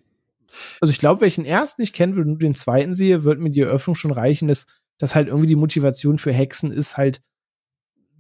also 0.81 0.93
ich 0.93 0.99
glaube, 0.99 1.23
wenn 1.23 1.29
ich 1.29 1.37
den 1.37 1.45
ersten 1.47 1.81
nicht 1.81 1.95
kenne, 1.95 2.17
wenn 2.17 2.27
nur 2.27 2.39
den 2.39 2.55
zweiten 2.55 2.95
sehe, 2.95 3.25
wird 3.25 3.41
mir 3.41 3.51
die 3.51 3.61
Eröffnung 3.61 3.97
schon 3.97 4.13
reichen, 4.13 4.49
dass 4.49 4.67
dass 4.99 5.15
halt 5.15 5.29
irgendwie 5.29 5.49
die 5.49 5.57
Motivation 5.57 6.19
für 6.19 6.33
Hexen 6.33 6.71
ist 6.71 6.97
halt 6.97 7.23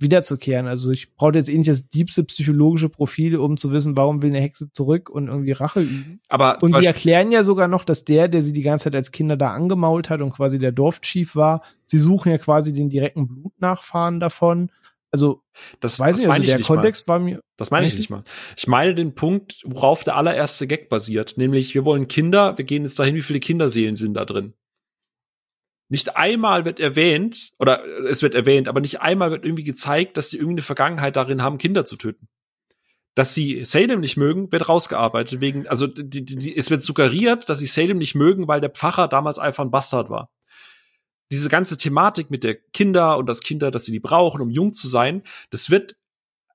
wiederzukehren. 0.02 0.66
Also 0.66 0.90
ich 0.90 1.14
brauche 1.14 1.34
jetzt 1.34 1.48
eh 1.48 1.56
nicht 1.56 1.70
das 1.70 1.88
diebste 1.88 2.24
psychologische 2.24 2.88
Profil, 2.88 3.36
um 3.36 3.56
zu 3.56 3.70
wissen, 3.72 3.96
warum 3.96 4.22
will 4.22 4.30
eine 4.30 4.40
Hexe 4.40 4.70
zurück 4.72 5.08
und 5.08 5.28
irgendwie 5.28 5.52
Rache 5.52 5.80
üben. 5.80 6.20
Aber 6.28 6.58
und 6.62 6.76
sie 6.76 6.84
erklären 6.84 7.32
ja 7.32 7.44
sogar 7.44 7.68
noch, 7.68 7.84
dass 7.84 8.04
der, 8.04 8.28
der 8.28 8.42
sie 8.42 8.52
die 8.52 8.62
ganze 8.62 8.84
Zeit 8.84 8.94
als 8.94 9.12
Kinder 9.12 9.36
da 9.36 9.52
angemault 9.52 10.10
hat 10.10 10.20
und 10.20 10.30
quasi 10.30 10.58
der 10.58 10.72
Dorfchief 10.72 11.36
war, 11.36 11.62
sie 11.86 11.98
suchen 11.98 12.30
ja 12.30 12.38
quasi 12.38 12.72
den 12.72 12.90
direkten 12.90 13.28
Blutnachfahren 13.28 14.20
davon. 14.20 14.70
Also 15.10 15.42
das, 15.80 16.00
weiß 16.00 16.16
das 16.16 16.24
ich, 16.24 16.30
also 16.30 16.44
der 16.44 16.60
Kontext 16.60 17.06
mal. 17.06 17.14
war 17.14 17.20
mir. 17.20 17.40
Das 17.56 17.70
meine 17.70 17.86
ich 17.86 17.96
nicht 17.96 18.08
mal. 18.08 18.24
Ich 18.56 18.66
meine 18.66 18.94
den 18.94 19.14
Punkt, 19.14 19.60
worauf 19.64 20.04
der 20.04 20.16
allererste 20.16 20.66
Gag 20.66 20.88
basiert, 20.88 21.34
nämlich 21.36 21.74
wir 21.74 21.84
wollen 21.84 22.08
Kinder, 22.08 22.56
wir 22.56 22.64
gehen 22.64 22.84
jetzt 22.84 22.98
dahin, 22.98 23.14
wie 23.14 23.22
viele 23.22 23.40
Kinderseelen 23.40 23.94
sind 23.94 24.14
da 24.14 24.24
drin. 24.24 24.54
Nicht 25.93 26.16
einmal 26.16 26.64
wird 26.64 26.81
erwähnt, 26.81 27.52
oder 27.59 27.85
es 28.09 28.23
wird 28.23 28.35
erwähnt, 28.35 28.66
aber 28.66 28.81
nicht 28.81 29.02
einmal 29.02 29.31
wird 29.31 29.44
irgendwie 29.44 29.62
gezeigt, 29.62 30.16
dass 30.16 30.31
sie 30.31 30.39
irgendeine 30.39 30.62
Vergangenheit 30.62 31.16
darin 31.16 31.43
haben, 31.43 31.59
Kinder 31.59 31.85
zu 31.85 31.97
töten. 31.97 32.28
Dass 33.14 33.35
sie 33.35 33.62
Salem 33.66 34.01
nicht 34.01 34.16
mögen, 34.16 34.51
wird 34.52 34.70
rausgearbeitet 34.70 35.43
wegen, 35.43 35.69
also 35.69 35.86
die, 35.86 36.24
die, 36.24 36.56
es 36.56 36.70
wird 36.70 36.82
suggeriert, 36.82 37.51
dass 37.51 37.59
sie 37.59 37.66
Salem 37.66 37.98
nicht 37.98 38.14
mögen, 38.14 38.48
weil 38.48 38.62
der 38.62 38.70
Pfarrer 38.70 39.06
damals 39.06 39.39
einfach 39.39 39.62
ein 39.62 39.70
Bastard 39.70 40.09
war. 40.09 40.31
Diese 41.31 41.51
ganze 41.51 41.77
Thematik 41.77 42.31
mit 42.31 42.43
der 42.43 42.55
Kinder 42.55 43.19
und 43.19 43.27
das 43.27 43.43
Kinder, 43.43 43.70
dass 43.70 43.85
sie 43.85 43.93
die 43.93 44.01
brauchen, 44.01 44.40
um 44.40 44.48
jung 44.48 44.73
zu 44.73 44.89
sein, 44.89 45.23
das 45.51 45.69
wird 45.69 45.97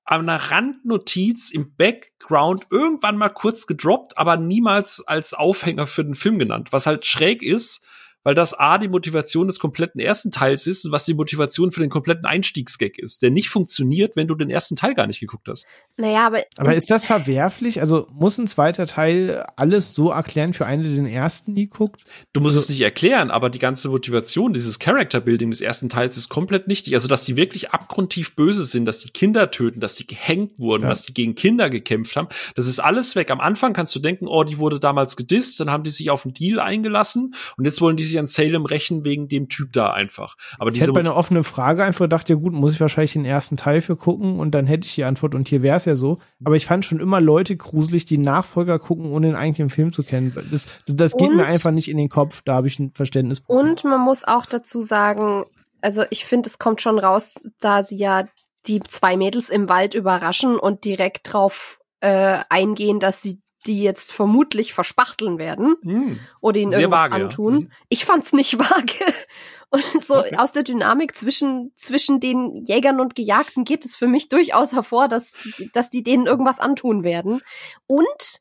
an 0.04 0.28
einer 0.28 0.50
Randnotiz 0.50 1.52
im 1.52 1.76
Background 1.76 2.66
irgendwann 2.72 3.16
mal 3.16 3.28
kurz 3.28 3.68
gedroppt, 3.68 4.18
aber 4.18 4.36
niemals 4.36 5.06
als 5.06 5.32
Aufhänger 5.32 5.86
für 5.86 6.04
den 6.04 6.16
Film 6.16 6.40
genannt. 6.40 6.72
Was 6.72 6.86
halt 6.86 7.06
schräg 7.06 7.44
ist, 7.44 7.86
weil 8.24 8.34
das 8.34 8.58
A 8.58 8.78
die 8.78 8.88
Motivation 8.88 9.46
des 9.46 9.58
kompletten 9.58 10.00
ersten 10.00 10.30
Teils 10.30 10.66
ist 10.66 10.84
und 10.84 10.92
was 10.92 11.04
die 11.04 11.14
Motivation 11.14 11.72
für 11.72 11.80
den 11.80 11.90
kompletten 11.90 12.26
Einstiegsgag 12.26 12.98
ist, 12.98 13.22
der 13.22 13.30
nicht 13.30 13.48
funktioniert, 13.48 14.16
wenn 14.16 14.26
du 14.26 14.34
den 14.34 14.50
ersten 14.50 14.76
Teil 14.76 14.94
gar 14.94 15.06
nicht 15.06 15.20
geguckt 15.20 15.48
hast. 15.48 15.66
Naja, 15.96 16.26
aber. 16.26 16.42
Aber 16.58 16.74
ist 16.74 16.90
das 16.90 17.06
verwerflich? 17.06 17.80
Also 17.80 18.06
muss 18.12 18.38
ein 18.38 18.48
zweiter 18.48 18.86
Teil 18.86 19.46
alles 19.56 19.94
so 19.94 20.10
erklären 20.10 20.52
für 20.52 20.66
einen, 20.66 20.82
der 20.82 20.92
den 20.92 21.06
ersten 21.06 21.52
nie 21.52 21.66
guckt? 21.66 22.02
Du 22.32 22.40
musst 22.40 22.56
also, 22.56 22.64
es 22.64 22.70
nicht 22.70 22.80
erklären, 22.80 23.30
aber 23.30 23.50
die 23.50 23.58
ganze 23.58 23.88
Motivation, 23.88 24.52
dieses 24.52 24.78
Character 24.78 25.20
Building 25.20 25.50
des 25.50 25.60
ersten 25.60 25.88
Teils 25.88 26.16
ist 26.16 26.28
komplett 26.28 26.68
nichtig. 26.68 26.94
Also, 26.94 27.08
dass 27.08 27.24
die 27.24 27.36
wirklich 27.36 27.70
abgrundtief 27.70 28.34
böse 28.34 28.64
sind, 28.64 28.86
dass 28.86 29.00
die 29.00 29.10
Kinder 29.10 29.50
töten, 29.50 29.80
dass 29.80 29.94
die 29.94 30.06
gehängt 30.06 30.58
wurden, 30.58 30.82
ja. 30.82 30.88
dass 30.88 31.04
die 31.04 31.14
gegen 31.14 31.34
Kinder 31.34 31.70
gekämpft 31.70 32.16
haben, 32.16 32.28
das 32.54 32.66
ist 32.66 32.80
alles 32.80 33.16
weg. 33.16 33.30
Am 33.30 33.40
Anfang 33.40 33.72
kannst 33.72 33.94
du 33.94 34.00
denken, 34.00 34.26
oh, 34.26 34.44
die 34.44 34.58
wurde 34.58 34.80
damals 34.80 35.16
gedisst, 35.16 35.60
dann 35.60 35.70
haben 35.70 35.84
die 35.84 35.90
sich 35.90 36.10
auf 36.10 36.24
einen 36.24 36.34
Deal 36.34 36.60
eingelassen 36.60 37.34
und 37.56 37.64
jetzt 37.64 37.80
wollen 37.80 37.96
die 37.96 38.04
sich 38.08 38.18
an 38.18 38.26
Salem 38.26 38.64
rächen 38.64 39.04
wegen 39.04 39.28
dem 39.28 39.48
Typ 39.48 39.72
da 39.72 39.90
einfach. 39.90 40.36
Aber 40.58 40.72
ich 40.72 40.80
hätte 40.80 40.92
bei 40.92 41.00
einer 41.00 41.16
offenen 41.16 41.44
Frage 41.44 41.84
einfach 41.84 42.04
gedacht, 42.04 42.28
ja 42.28 42.36
gut, 42.36 42.52
muss 42.52 42.72
ich 42.72 42.80
wahrscheinlich 42.80 43.12
den 43.12 43.24
ersten 43.24 43.56
Teil 43.56 43.80
für 43.80 43.96
gucken 43.96 44.40
und 44.40 44.52
dann 44.52 44.66
hätte 44.66 44.86
ich 44.86 44.94
die 44.94 45.04
Antwort 45.04 45.34
und 45.34 45.48
hier 45.48 45.62
wäre 45.62 45.76
es 45.76 45.84
ja 45.84 45.96
so. 45.96 46.18
Aber 46.44 46.56
ich 46.56 46.66
fand 46.66 46.84
schon 46.84 47.00
immer 47.00 47.20
Leute 47.20 47.56
gruselig, 47.56 48.04
die 48.04 48.18
Nachfolger 48.18 48.78
gucken, 48.78 49.10
ohne 49.12 49.28
den 49.28 49.36
eigentlichen 49.36 49.70
Film 49.70 49.92
zu 49.92 50.02
kennen. 50.02 50.32
Das, 50.50 50.66
das, 50.86 50.96
das 50.96 51.16
geht 51.16 51.34
mir 51.34 51.46
einfach 51.46 51.70
nicht 51.70 51.88
in 51.88 51.96
den 51.96 52.08
Kopf, 52.08 52.42
da 52.44 52.54
habe 52.54 52.66
ich 52.66 52.78
ein 52.78 52.90
Verständnis. 52.90 53.42
Und 53.46 53.84
man 53.84 54.00
muss 54.00 54.24
auch 54.24 54.46
dazu 54.46 54.80
sagen, 54.80 55.44
also 55.80 56.04
ich 56.10 56.24
finde, 56.24 56.48
es 56.48 56.58
kommt 56.58 56.82
schon 56.82 56.98
raus, 56.98 57.48
da 57.60 57.82
sie 57.82 57.96
ja 57.96 58.26
die 58.66 58.80
zwei 58.80 59.16
Mädels 59.16 59.48
im 59.48 59.68
Wald 59.68 59.94
überraschen 59.94 60.58
und 60.58 60.84
direkt 60.84 61.32
drauf 61.32 61.78
äh, 62.00 62.38
eingehen, 62.48 63.00
dass 63.00 63.22
sie 63.22 63.40
die 63.66 63.82
jetzt 63.82 64.12
vermutlich 64.12 64.72
verspachteln 64.72 65.38
werden 65.38 65.76
hm. 65.82 66.20
oder 66.40 66.58
ihnen 66.58 66.70
Sehr 66.70 66.82
irgendwas 66.82 67.00
vage, 67.02 67.14
antun. 67.14 67.54
Ja. 67.54 67.60
Hm. 67.60 67.72
Ich 67.88 68.04
fand's 68.04 68.32
nicht 68.32 68.58
vage. 68.58 69.04
Und 69.70 69.84
so 70.02 70.20
okay. 70.20 70.36
aus 70.36 70.52
der 70.52 70.62
Dynamik 70.62 71.14
zwischen, 71.14 71.72
zwischen 71.76 72.20
den 72.20 72.64
Jägern 72.64 73.00
und 73.00 73.14
Gejagten 73.14 73.64
geht 73.64 73.84
es 73.84 73.96
für 73.96 74.06
mich 74.06 74.30
durchaus 74.30 74.72
hervor, 74.72 75.08
dass, 75.08 75.46
dass 75.74 75.90
die 75.90 76.02
denen 76.02 76.26
irgendwas 76.26 76.58
antun 76.58 77.02
werden. 77.02 77.42
Und 77.86 78.40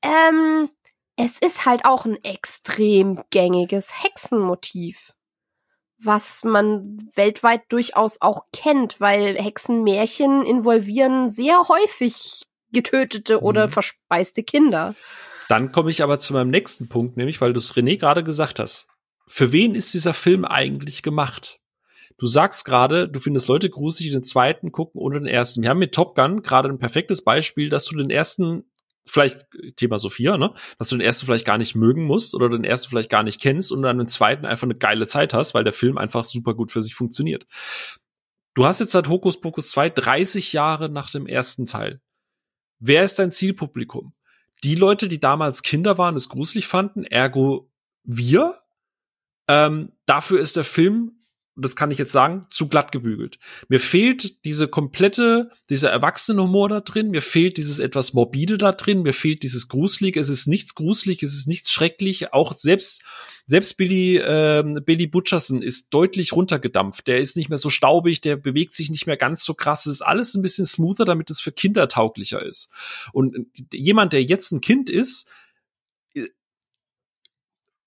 ähm, 0.00 0.70
es 1.16 1.38
ist 1.38 1.66
halt 1.66 1.84
auch 1.84 2.06
ein 2.06 2.16
extrem 2.24 3.22
gängiges 3.28 4.02
Hexenmotiv, 4.02 5.12
was 5.98 6.44
man 6.44 7.10
weltweit 7.14 7.64
durchaus 7.68 8.22
auch 8.22 8.44
kennt, 8.52 9.00
weil 9.00 9.36
Hexenmärchen 9.36 10.46
involvieren 10.46 11.28
sehr 11.28 11.68
häufig 11.68 12.46
getötete 12.74 13.40
oder 13.40 13.68
mhm. 13.68 13.72
verspeiste 13.72 14.42
Kinder. 14.42 14.94
Dann 15.48 15.72
komme 15.72 15.90
ich 15.90 16.02
aber 16.02 16.18
zu 16.18 16.34
meinem 16.34 16.50
nächsten 16.50 16.88
Punkt, 16.88 17.16
nämlich 17.16 17.40
weil 17.40 17.54
du 17.54 17.60
es 17.60 17.74
René 17.74 17.98
gerade 17.98 18.22
gesagt 18.22 18.58
hast. 18.58 18.88
Für 19.26 19.52
wen 19.52 19.74
ist 19.74 19.94
dieser 19.94 20.12
Film 20.12 20.44
eigentlich 20.44 21.02
gemacht? 21.02 21.60
Du 22.18 22.26
sagst 22.26 22.64
gerade, 22.64 23.08
du 23.08 23.18
findest 23.18 23.48
Leute 23.48 23.68
gruselig, 23.70 24.10
die 24.10 24.16
den 24.16 24.22
zweiten 24.22 24.70
gucken 24.70 25.00
oder 25.00 25.18
den 25.18 25.26
ersten. 25.26 25.62
Wir 25.62 25.70
haben 25.70 25.78
mit 25.78 25.94
Top 25.94 26.14
Gun 26.14 26.42
gerade 26.42 26.68
ein 26.68 26.78
perfektes 26.78 27.24
Beispiel, 27.24 27.70
dass 27.70 27.86
du 27.86 27.96
den 27.96 28.10
ersten 28.10 28.64
vielleicht 29.06 29.46
Thema 29.76 29.98
Sophia, 29.98 30.38
ne, 30.38 30.54
dass 30.78 30.88
du 30.88 30.96
den 30.96 31.04
ersten 31.04 31.26
vielleicht 31.26 31.44
gar 31.44 31.58
nicht 31.58 31.74
mögen 31.74 32.04
musst 32.04 32.34
oder 32.34 32.48
den 32.48 32.64
ersten 32.64 32.88
vielleicht 32.88 33.10
gar 33.10 33.22
nicht 33.22 33.40
kennst 33.40 33.72
und 33.72 33.82
dann 33.82 33.98
den 33.98 34.08
zweiten 34.08 34.46
einfach 34.46 34.66
eine 34.66 34.76
geile 34.76 35.06
Zeit 35.06 35.34
hast, 35.34 35.54
weil 35.54 35.64
der 35.64 35.72
Film 35.72 35.98
einfach 35.98 36.24
super 36.24 36.54
gut 36.54 36.70
für 36.70 36.82
sich 36.82 36.94
funktioniert. 36.94 37.46
Du 38.54 38.64
hast 38.64 38.80
jetzt 38.80 38.92
seit 38.92 39.08
Hokus 39.08 39.40
Pokus 39.40 39.70
2 39.70 39.90
30 39.90 40.52
Jahre 40.52 40.88
nach 40.88 41.10
dem 41.10 41.26
ersten 41.26 41.66
Teil. 41.66 42.00
Wer 42.78 43.04
ist 43.04 43.18
dein 43.18 43.30
Zielpublikum? 43.30 44.14
Die 44.62 44.74
Leute, 44.74 45.08
die 45.08 45.20
damals 45.20 45.62
Kinder 45.62 45.98
waren, 45.98 46.16
es 46.16 46.28
gruselig 46.28 46.66
fanden, 46.66 47.04
ergo 47.04 47.70
wir. 48.02 48.60
Ähm, 49.46 49.92
dafür 50.06 50.40
ist 50.40 50.56
der 50.56 50.64
Film 50.64 51.23
das 51.56 51.76
kann 51.76 51.90
ich 51.90 51.98
jetzt 51.98 52.12
sagen, 52.12 52.46
zu 52.50 52.68
glatt 52.68 52.90
gebügelt. 52.90 53.38
Mir 53.68 53.78
fehlt 53.78 54.44
diese 54.44 54.66
komplette, 54.66 55.50
dieser 55.70 55.90
Erwachsenenhumor 55.90 56.68
da 56.68 56.80
drin, 56.80 57.10
mir 57.10 57.22
fehlt 57.22 57.56
dieses 57.56 57.78
etwas 57.78 58.12
morbide 58.12 58.58
da 58.58 58.72
drin, 58.72 59.02
mir 59.02 59.12
fehlt 59.12 59.42
dieses 59.42 59.68
gruselig, 59.68 60.16
es 60.16 60.28
ist 60.28 60.48
nichts 60.48 60.74
gruselig, 60.74 61.22
es 61.22 61.34
ist 61.34 61.46
nichts 61.46 61.72
schrecklich, 61.72 62.32
auch 62.32 62.56
selbst 62.56 63.02
selbst 63.46 63.76
Billy 63.76 64.16
äh, 64.16 64.64
Billy 64.84 65.06
Butcherson 65.06 65.60
ist 65.60 65.92
deutlich 65.92 66.32
runtergedampft, 66.32 67.06
der 67.06 67.20
ist 67.20 67.36
nicht 67.36 67.50
mehr 67.50 67.58
so 67.58 67.68
staubig, 67.68 68.20
der 68.22 68.36
bewegt 68.36 68.72
sich 68.72 68.90
nicht 68.90 69.06
mehr 69.06 69.18
ganz 69.18 69.44
so 69.44 69.54
krass, 69.54 69.86
es 69.86 69.96
ist 69.96 70.02
alles 70.02 70.34
ein 70.34 70.42
bisschen 70.42 70.64
smoother, 70.64 71.04
damit 71.04 71.30
es 71.30 71.40
für 71.40 71.52
Kinder 71.52 71.86
tauglicher 71.88 72.42
ist. 72.42 72.70
Und 73.12 73.36
jemand, 73.72 74.12
der 74.12 74.24
jetzt 74.24 74.50
ein 74.50 74.60
Kind 74.60 74.88
ist, 74.88 75.30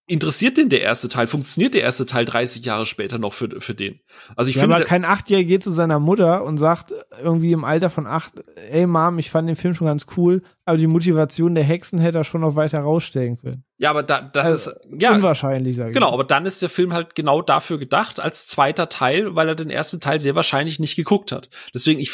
interessiert 0.08 0.58
denn 0.58 0.70
der 0.70 0.82
erste 0.82 1.10
Teil? 1.10 1.28
Funktioniert 1.28 1.74
der 1.74 1.84
erste 1.84 2.06
Teil 2.06 2.26
30 2.26 2.66
Jahre 2.66 2.86
später 2.86 3.20
noch 3.20 3.34
für, 3.34 3.62
für 3.62 3.76
den? 3.76 4.00
Also 4.36 4.50
ich 4.50 4.56
ja, 4.56 4.62
finde. 4.62 4.78
Aber 4.78 4.86
kein 4.86 5.06
Achtjähriger 5.06 5.48
geht 5.48 5.64
zu 5.64 5.72
seiner 5.72 6.00
Mutter 6.00 6.44
und 6.44 6.58
sagt 6.58 6.94
irgendwie 7.22 7.52
im 7.52 7.64
Alter 7.64 7.90
von 7.90 8.08
acht, 8.08 8.34
ey 8.72 8.88
Mom, 8.88 9.20
ich 9.20 9.30
fand 9.30 9.48
den 9.48 9.56
Film 9.56 9.76
schon 9.76 9.88
ganz 9.88 10.08
cool, 10.16 10.42
aber 10.66 10.78
die 10.78 10.88
Motivation 10.88 11.56
der 11.56 11.64
Hexen 11.64 12.00
hätte 12.00 12.20
er 12.20 12.24
schon 12.24 12.42
noch 12.42 12.56
weiter 12.56 12.80
rausstellen 12.80 13.38
können. 13.38 13.64
Ja, 13.80 13.92
aber 13.92 14.02
da, 14.02 14.22
das 14.22 14.48
also, 14.48 14.72
ist 14.72 14.80
ja 15.00 15.14
unwahrscheinlich, 15.14 15.76
sage 15.76 15.92
ich. 15.92 15.94
Genau, 15.94 16.12
aber 16.12 16.24
dann 16.24 16.48
ist 16.48 16.64
der 16.64 16.70
Film 16.70 16.94
halt 16.94 17.14
genau 17.14 17.44
dafür 17.44 17.78
gedacht 17.78 18.20
als 18.20 18.48
zweiter 18.48 18.90
Teil, 18.90 19.36
weil 19.36 19.48
er 19.48 19.56
den 19.56 19.70
ersten 19.70 20.00
Teil 20.00 20.20
sehr 20.20 20.34
wahrscheinlich 20.34 20.80
nicht 20.80 20.96
geguckt 20.96 21.32
hat. 21.32 21.50
Deswegen 21.76 22.00
ich 22.00 22.12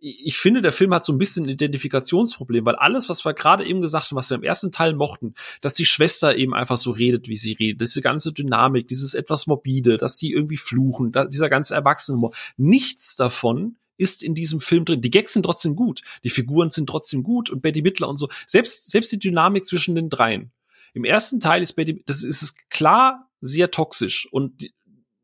ich 0.00 0.36
finde, 0.38 0.62
der 0.62 0.72
Film 0.72 0.94
hat 0.94 1.04
so 1.04 1.12
ein 1.12 1.18
bisschen 1.18 1.44
ein 1.44 1.50
Identifikationsproblem, 1.50 2.64
weil 2.64 2.76
alles, 2.76 3.10
was 3.10 3.24
wir 3.26 3.34
gerade 3.34 3.66
eben 3.66 3.82
gesagt 3.82 4.10
haben, 4.10 4.16
was 4.16 4.30
wir 4.30 4.38
im 4.38 4.42
ersten 4.44 4.72
Teil 4.72 4.94
mochten, 4.94 5.34
dass 5.60 5.74
die 5.74 5.84
Schwester 5.84 6.36
eben 6.36 6.54
einfach 6.54 6.78
so 6.78 6.90
redet, 6.90 7.28
wie 7.28 7.36
sie 7.36 7.52
redet, 7.52 7.82
diese 7.82 8.00
ganze 8.00 8.32
Dynamik, 8.32 8.88
dieses 8.88 9.12
etwas 9.12 9.46
morbide, 9.46 9.98
dass 9.98 10.16
die 10.16 10.32
irgendwie 10.32 10.56
fluchen, 10.56 11.12
dieser 11.30 11.50
ganze 11.50 11.74
Erwachsene, 11.74 12.30
nichts 12.56 13.16
davon 13.16 13.76
ist 13.98 14.22
in 14.22 14.34
diesem 14.34 14.60
Film 14.60 14.86
drin. 14.86 15.02
Die 15.02 15.10
Gags 15.10 15.34
sind 15.34 15.42
trotzdem 15.42 15.76
gut, 15.76 16.00
die 16.24 16.30
Figuren 16.30 16.70
sind 16.70 16.88
trotzdem 16.88 17.22
gut 17.22 17.50
und 17.50 17.60
Betty 17.60 17.82
Midler 17.82 18.08
und 18.08 18.16
so. 18.16 18.28
Selbst 18.46 18.90
selbst 18.90 19.12
die 19.12 19.18
Dynamik 19.18 19.66
zwischen 19.66 19.94
den 19.94 20.08
dreien 20.08 20.50
im 20.94 21.04
ersten 21.04 21.40
Teil 21.40 21.62
ist 21.62 21.74
Betty, 21.74 22.02
das 22.06 22.22
ist 22.22 22.42
es 22.42 22.56
klar 22.70 23.28
sehr 23.40 23.70
toxisch 23.70 24.26
und 24.30 24.70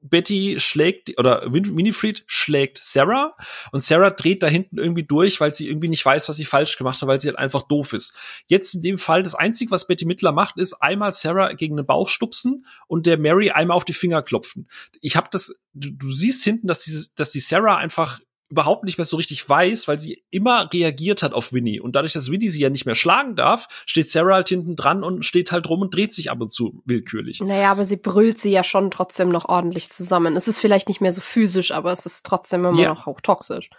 Betty 0.02 0.56
schlägt 0.58 1.18
oder 1.18 1.42
Winifred 1.52 2.24
schlägt 2.26 2.78
Sarah 2.78 3.36
und 3.70 3.84
Sarah 3.84 4.10
dreht 4.10 4.42
da 4.42 4.46
hinten 4.46 4.78
irgendwie 4.78 5.02
durch, 5.02 5.40
weil 5.40 5.52
sie 5.52 5.68
irgendwie 5.68 5.88
nicht 5.88 6.04
weiß, 6.04 6.28
was 6.28 6.36
sie 6.36 6.46
falsch 6.46 6.78
gemacht 6.78 7.00
hat, 7.00 7.08
weil 7.08 7.20
sie 7.20 7.28
halt 7.28 7.38
einfach 7.38 7.64
doof 7.64 7.92
ist. 7.92 8.16
Jetzt 8.46 8.74
in 8.74 8.82
dem 8.82 8.98
Fall 8.98 9.22
das 9.22 9.34
einzige, 9.34 9.70
was 9.70 9.86
Betty 9.86 10.06
Mittler 10.06 10.32
macht, 10.32 10.56
ist 10.56 10.74
einmal 10.74 11.12
Sarah 11.12 11.52
gegen 11.52 11.76
den 11.76 11.86
Bauch 11.86 12.08
stupsen 12.08 12.66
und 12.86 13.06
der 13.06 13.18
Mary 13.18 13.50
einmal 13.50 13.76
auf 13.76 13.84
die 13.84 13.92
Finger 13.92 14.22
klopfen. 14.22 14.68
Ich 15.00 15.16
habe 15.16 15.28
das, 15.30 15.62
du, 15.74 15.90
du 15.90 16.10
siehst 16.12 16.42
hinten, 16.44 16.66
dass 16.66 16.84
diese, 16.84 17.14
dass 17.14 17.30
die 17.30 17.40
Sarah 17.40 17.76
einfach 17.76 18.20
überhaupt 18.50 18.84
nicht 18.84 18.98
mehr 18.98 19.04
so 19.04 19.16
richtig 19.16 19.48
weiß, 19.48 19.88
weil 19.88 19.98
sie 19.98 20.24
immer 20.30 20.68
reagiert 20.72 21.22
hat 21.22 21.32
auf 21.32 21.52
Winnie. 21.52 21.80
Und 21.80 21.94
dadurch, 21.94 22.12
dass 22.12 22.30
Winnie 22.30 22.48
sie 22.48 22.60
ja 22.60 22.68
nicht 22.68 22.84
mehr 22.84 22.96
schlagen 22.96 23.36
darf, 23.36 23.68
steht 23.86 24.10
Sarah 24.10 24.34
halt 24.34 24.48
hinten 24.48 24.76
dran 24.76 25.04
und 25.04 25.24
steht 25.24 25.52
halt 25.52 25.68
rum 25.68 25.82
und 25.82 25.94
dreht 25.94 26.12
sich 26.12 26.30
ab 26.30 26.40
und 26.40 26.52
zu 26.52 26.82
willkürlich. 26.84 27.40
Naja, 27.40 27.70
aber 27.70 27.84
sie 27.84 27.96
brüllt 27.96 28.38
sie 28.38 28.50
ja 28.50 28.64
schon 28.64 28.90
trotzdem 28.90 29.28
noch 29.28 29.48
ordentlich 29.48 29.90
zusammen. 29.90 30.36
Es 30.36 30.48
ist 30.48 30.58
vielleicht 30.58 30.88
nicht 30.88 31.00
mehr 31.00 31.12
so 31.12 31.20
physisch, 31.20 31.70
aber 31.70 31.92
es 31.92 32.06
ist 32.06 32.26
trotzdem 32.26 32.64
immer 32.64 32.80
ja. 32.80 32.88
noch 32.88 33.06
auch 33.06 33.20
toxisch. 33.20 33.70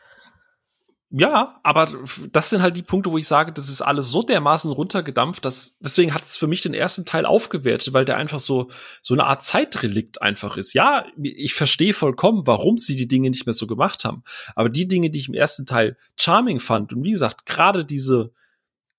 Ja, 1.13 1.59
aber 1.63 1.89
das 2.31 2.49
sind 2.49 2.61
halt 2.61 2.77
die 2.77 2.83
Punkte, 2.83 3.11
wo 3.11 3.17
ich 3.17 3.27
sage, 3.27 3.51
das 3.51 3.67
ist 3.67 3.81
alles 3.81 4.09
so 4.09 4.23
dermaßen 4.23 4.71
runtergedampft, 4.71 5.43
dass 5.43 5.77
deswegen 5.79 6.13
hat 6.13 6.23
es 6.23 6.37
für 6.37 6.47
mich 6.47 6.61
den 6.61 6.73
ersten 6.73 7.05
Teil 7.05 7.25
aufgewertet, 7.25 7.93
weil 7.93 8.05
der 8.05 8.15
einfach 8.15 8.39
so 8.39 8.69
so 9.01 9.13
eine 9.13 9.25
Art 9.25 9.43
Zeitrelikt 9.43 10.21
einfach 10.21 10.55
ist. 10.55 10.73
Ja, 10.73 11.03
ich 11.21 11.53
verstehe 11.53 11.93
vollkommen, 11.93 12.47
warum 12.47 12.77
sie 12.77 12.95
die 12.95 13.09
Dinge 13.09 13.29
nicht 13.29 13.45
mehr 13.45 13.53
so 13.53 13.67
gemacht 13.67 14.05
haben, 14.05 14.23
aber 14.55 14.69
die 14.69 14.87
Dinge, 14.87 15.09
die 15.09 15.19
ich 15.19 15.27
im 15.27 15.33
ersten 15.33 15.65
Teil 15.65 15.97
charming 16.17 16.61
fand 16.61 16.93
und 16.93 17.03
wie 17.03 17.11
gesagt, 17.11 17.45
gerade 17.45 17.83
diese 17.83 18.31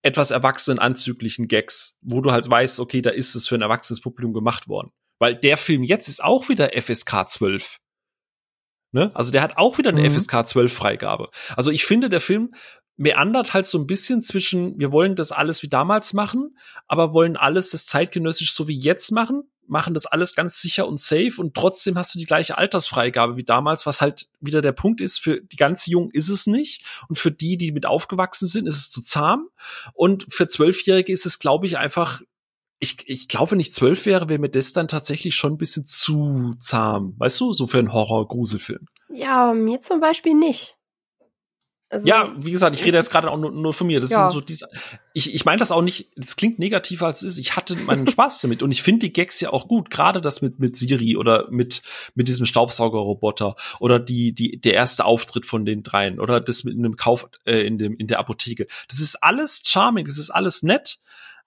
etwas 0.03 0.33
erwachsenen 0.33 0.81
anzüglichen 0.81 1.49
Gags, 1.49 1.99
wo 2.03 2.21
du 2.21 2.31
halt 2.31 2.51
weißt, 2.51 2.79
okay, 2.79 3.01
da 3.01 3.09
ist 3.09 3.35
es 3.35 3.49
für 3.49 3.55
ein 3.55 3.63
erwachsenes 3.63 4.03
Publikum 4.03 4.35
gemacht 4.35 4.69
worden, 4.69 4.91
weil 5.19 5.35
der 5.35 5.57
Film 5.57 5.83
jetzt 5.83 6.09
ist 6.09 6.23
auch 6.23 6.51
wieder 6.51 6.73
FSK 6.79 7.27
12. 7.27 7.79
Ne? 8.93 9.11
Also 9.15 9.33
der 9.33 9.43
hat 9.43 9.57
auch 9.57 9.79
wieder 9.79 9.91
eine 9.91 10.09
mhm. 10.09 10.11
FSK 10.11 10.47
12 10.47 10.73
Freigabe. 10.73 11.31
Also 11.57 11.71
ich 11.71 11.85
finde, 11.85 12.09
der 12.09 12.21
Film 12.21 12.53
meandert 12.97 13.55
halt 13.55 13.67
so 13.67 13.79
ein 13.79 13.87
bisschen 13.87 14.23
zwischen, 14.23 14.79
wir 14.79 14.93
wollen 14.93 15.17
das 15.17 15.33
alles 15.33 15.63
wie 15.63 15.69
damals 15.69 16.13
machen, 16.13 16.57
aber 16.87 17.15
wollen 17.15 17.37
alles 17.37 17.71
das 17.71 17.87
zeitgenössisch 17.87 18.53
so 18.53 18.69
wie 18.69 18.79
jetzt 18.79 19.11
machen, 19.11 19.45
machen 19.67 19.95
das 19.95 20.07
alles 20.07 20.35
ganz 20.35 20.61
sicher 20.61 20.87
und 20.87 21.01
safe 21.01 21.33
und 21.39 21.55
trotzdem 21.55 21.97
hast 21.97 22.15
du 22.15 22.19
die 22.19 22.27
gleiche 22.27 22.59
Altersfreigabe 22.59 23.37
wie 23.37 23.45
damals, 23.45 23.87
was 23.87 24.03
halt 24.03 24.29
wieder 24.41 24.61
der 24.61 24.73
Punkt 24.73 25.01
ist, 25.01 25.19
für 25.19 25.41
die 25.41 25.57
ganz 25.57 25.87
Jungen 25.87 26.11
ist 26.11 26.29
es 26.29 26.47
nicht 26.47 26.85
und 27.09 27.17
für 27.17 27.31
die, 27.31 27.57
die 27.57 27.73
mit 27.73 27.87
aufgewachsen 27.87 28.47
sind, 28.47 28.67
ist 28.67 28.77
es 28.77 28.91
zu 28.91 29.03
zahm 29.03 29.49
und 29.95 30.27
für 30.29 30.47
Zwölfjährige 30.47 31.13
ist 31.13 31.27
es, 31.27 31.39
glaube 31.39 31.67
ich, 31.67 31.79
einfach 31.79 32.21
ich, 32.83 32.97
ich 33.07 33.29
glaube, 33.29 33.53
wenn 33.53 33.61
ich 33.61 33.73
zwölf 33.73 34.07
wäre, 34.07 34.29
wäre 34.29 34.41
mir 34.41 34.49
das 34.49 34.73
dann 34.73 34.89
tatsächlich 34.89 35.37
schon 35.37 35.53
ein 35.53 35.57
bisschen 35.57 35.87
zu 35.87 36.55
zahm. 36.59 37.15
Weißt 37.17 37.41
du, 37.41 37.53
so 37.53 37.69
für 37.69 37.79
einen 37.79 37.93
Horror-Gruselfilm. 37.93 38.89
Ja, 39.09 39.55
mir 39.55 39.81
zum 39.81 40.01
Beispiel 40.01 40.35
nicht. 40.35 40.77
Also, 41.91 42.09
ja, 42.09 42.35
wie 42.37 42.51
gesagt, 42.51 42.75
ich 42.75 42.85
rede 42.85 42.97
jetzt 42.97 43.13
gerade 43.13 43.31
auch 43.31 43.37
nur, 43.37 43.53
nur 43.53 43.73
von 43.73 43.87
mir. 43.87 44.01
Das 44.01 44.11
ja. 44.11 44.23
sind 44.23 44.33
so 44.33 44.41
diese. 44.41 44.67
Ich, 45.13 45.33
ich 45.33 45.45
meine 45.45 45.61
das 45.61 45.71
auch 45.71 45.83
nicht. 45.83 46.11
Das 46.17 46.35
klingt 46.35 46.59
negativer 46.59 47.07
als 47.07 47.23
es 47.23 47.35
ist. 47.35 47.39
Ich 47.39 47.55
hatte 47.55 47.77
meinen 47.77 48.09
Spaß 48.09 48.41
damit 48.41 48.65
und 48.65 48.73
ich 48.73 48.83
finde 48.83 49.07
die 49.07 49.13
Gags 49.13 49.39
ja 49.41 49.51
auch 49.51 49.69
gut. 49.69 49.91
Gerade 49.91 50.21
das 50.21 50.43
mit 50.43 50.59
mit 50.59 50.75
Siri 50.75 51.17
oder 51.17 51.49
mit 51.51 51.83
mit 52.17 52.29
diesem 52.29 52.47
Staubsaugerroboter 52.47 53.55
oder 53.79 54.01
die 54.01 54.35
die 54.35 54.61
der 54.61 54.75
erste 54.75 55.05
Auftritt 55.05 55.47
von 55.47 55.65
den 55.65 55.85
dreien 55.85 56.19
oder 56.19 56.41
das 56.41 56.65
mit 56.65 56.77
einem 56.77 56.97
Kauf 56.97 57.29
äh, 57.45 57.61
in 57.61 57.79
dem 57.79 57.97
in 57.97 58.09
der 58.09 58.19
Apotheke. 58.19 58.67
Das 58.89 58.99
ist 58.99 59.23
alles 59.23 59.63
charming. 59.65 60.07
Das 60.07 60.19
ist 60.19 60.31
alles 60.31 60.65
nett. 60.65 60.99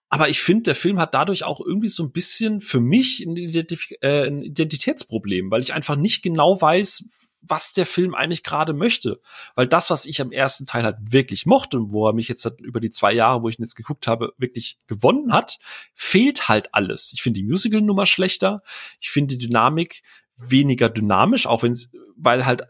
Aber 0.08 0.28
ich 0.28 0.40
finde, 0.40 0.64
der 0.64 0.74
Film 0.76 0.98
hat 0.98 1.14
dadurch 1.14 1.44
auch 1.44 1.60
irgendwie 1.60 1.88
so 1.88 2.04
ein 2.04 2.12
bisschen 2.12 2.60
für 2.60 2.80
mich 2.80 3.20
ein, 3.20 3.36
Identif 3.36 3.90
äh, 4.00 4.26
ein 4.26 4.42
Identitätsproblem, 4.42 5.50
weil 5.50 5.62
ich 5.62 5.74
einfach 5.74 5.96
nicht 5.96 6.22
genau 6.22 6.60
weiß, 6.60 7.08
was 7.48 7.72
der 7.72 7.86
Film 7.86 8.14
eigentlich 8.14 8.42
gerade 8.42 8.72
möchte. 8.72 9.20
Weil 9.54 9.66
das, 9.66 9.90
was 9.90 10.06
ich 10.06 10.20
am 10.20 10.32
ersten 10.32 10.66
Teil 10.66 10.84
halt 10.84 10.98
wirklich 11.00 11.46
mochte 11.46 11.76
und 11.78 11.92
wo 11.92 12.08
er 12.08 12.12
mich 12.12 12.28
jetzt 12.28 12.44
halt 12.44 12.60
über 12.60 12.80
die 12.80 12.90
zwei 12.90 13.12
Jahre, 13.12 13.42
wo 13.42 13.48
ich 13.48 13.58
ihn 13.58 13.62
jetzt 13.62 13.74
geguckt 13.74 14.06
habe, 14.06 14.32
wirklich 14.38 14.78
gewonnen 14.86 15.32
hat, 15.32 15.58
fehlt 15.94 16.48
halt 16.48 16.74
alles. 16.74 17.12
Ich 17.12 17.22
finde 17.22 17.40
die 17.40 17.46
Musical-Nummer 17.46 18.06
schlechter. 18.06 18.62
Ich 19.00 19.10
finde 19.10 19.36
die 19.36 19.46
Dynamik 19.46 20.02
weniger 20.36 20.88
dynamisch, 20.88 21.46
auch 21.46 21.62
wenn 21.62 21.78
weil 22.16 22.46
halt 22.46 22.66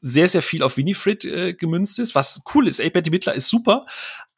sehr, 0.00 0.28
sehr 0.28 0.42
viel 0.42 0.62
auf 0.62 0.76
Winifred 0.76 1.24
äh, 1.24 1.54
gemünzt 1.54 1.98
ist, 1.98 2.14
was 2.14 2.42
cool 2.54 2.66
ist. 2.66 2.80
Ey, 2.80 2.90
Betty 2.90 3.10
Midler 3.10 3.34
ist 3.34 3.48
super, 3.48 3.86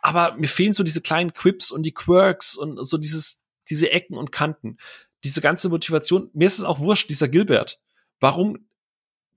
aber 0.04 0.36
mir 0.36 0.48
fehlen 0.48 0.74
so 0.74 0.82
diese 0.82 1.00
kleinen 1.00 1.32
Quips 1.32 1.70
und 1.70 1.82
die 1.82 1.94
Quirks 1.94 2.56
und 2.56 2.84
so 2.86 2.98
dieses, 2.98 3.44
diese 3.68 3.90
Ecken 3.90 4.16
und 4.16 4.32
Kanten. 4.32 4.76
Diese 5.24 5.40
ganze 5.40 5.70
Motivation. 5.70 6.30
Mir 6.34 6.46
ist 6.46 6.58
es 6.58 6.64
auch 6.64 6.78
wurscht, 6.78 7.08
dieser 7.08 7.28
Gilbert. 7.28 7.80
Warum 8.20 8.66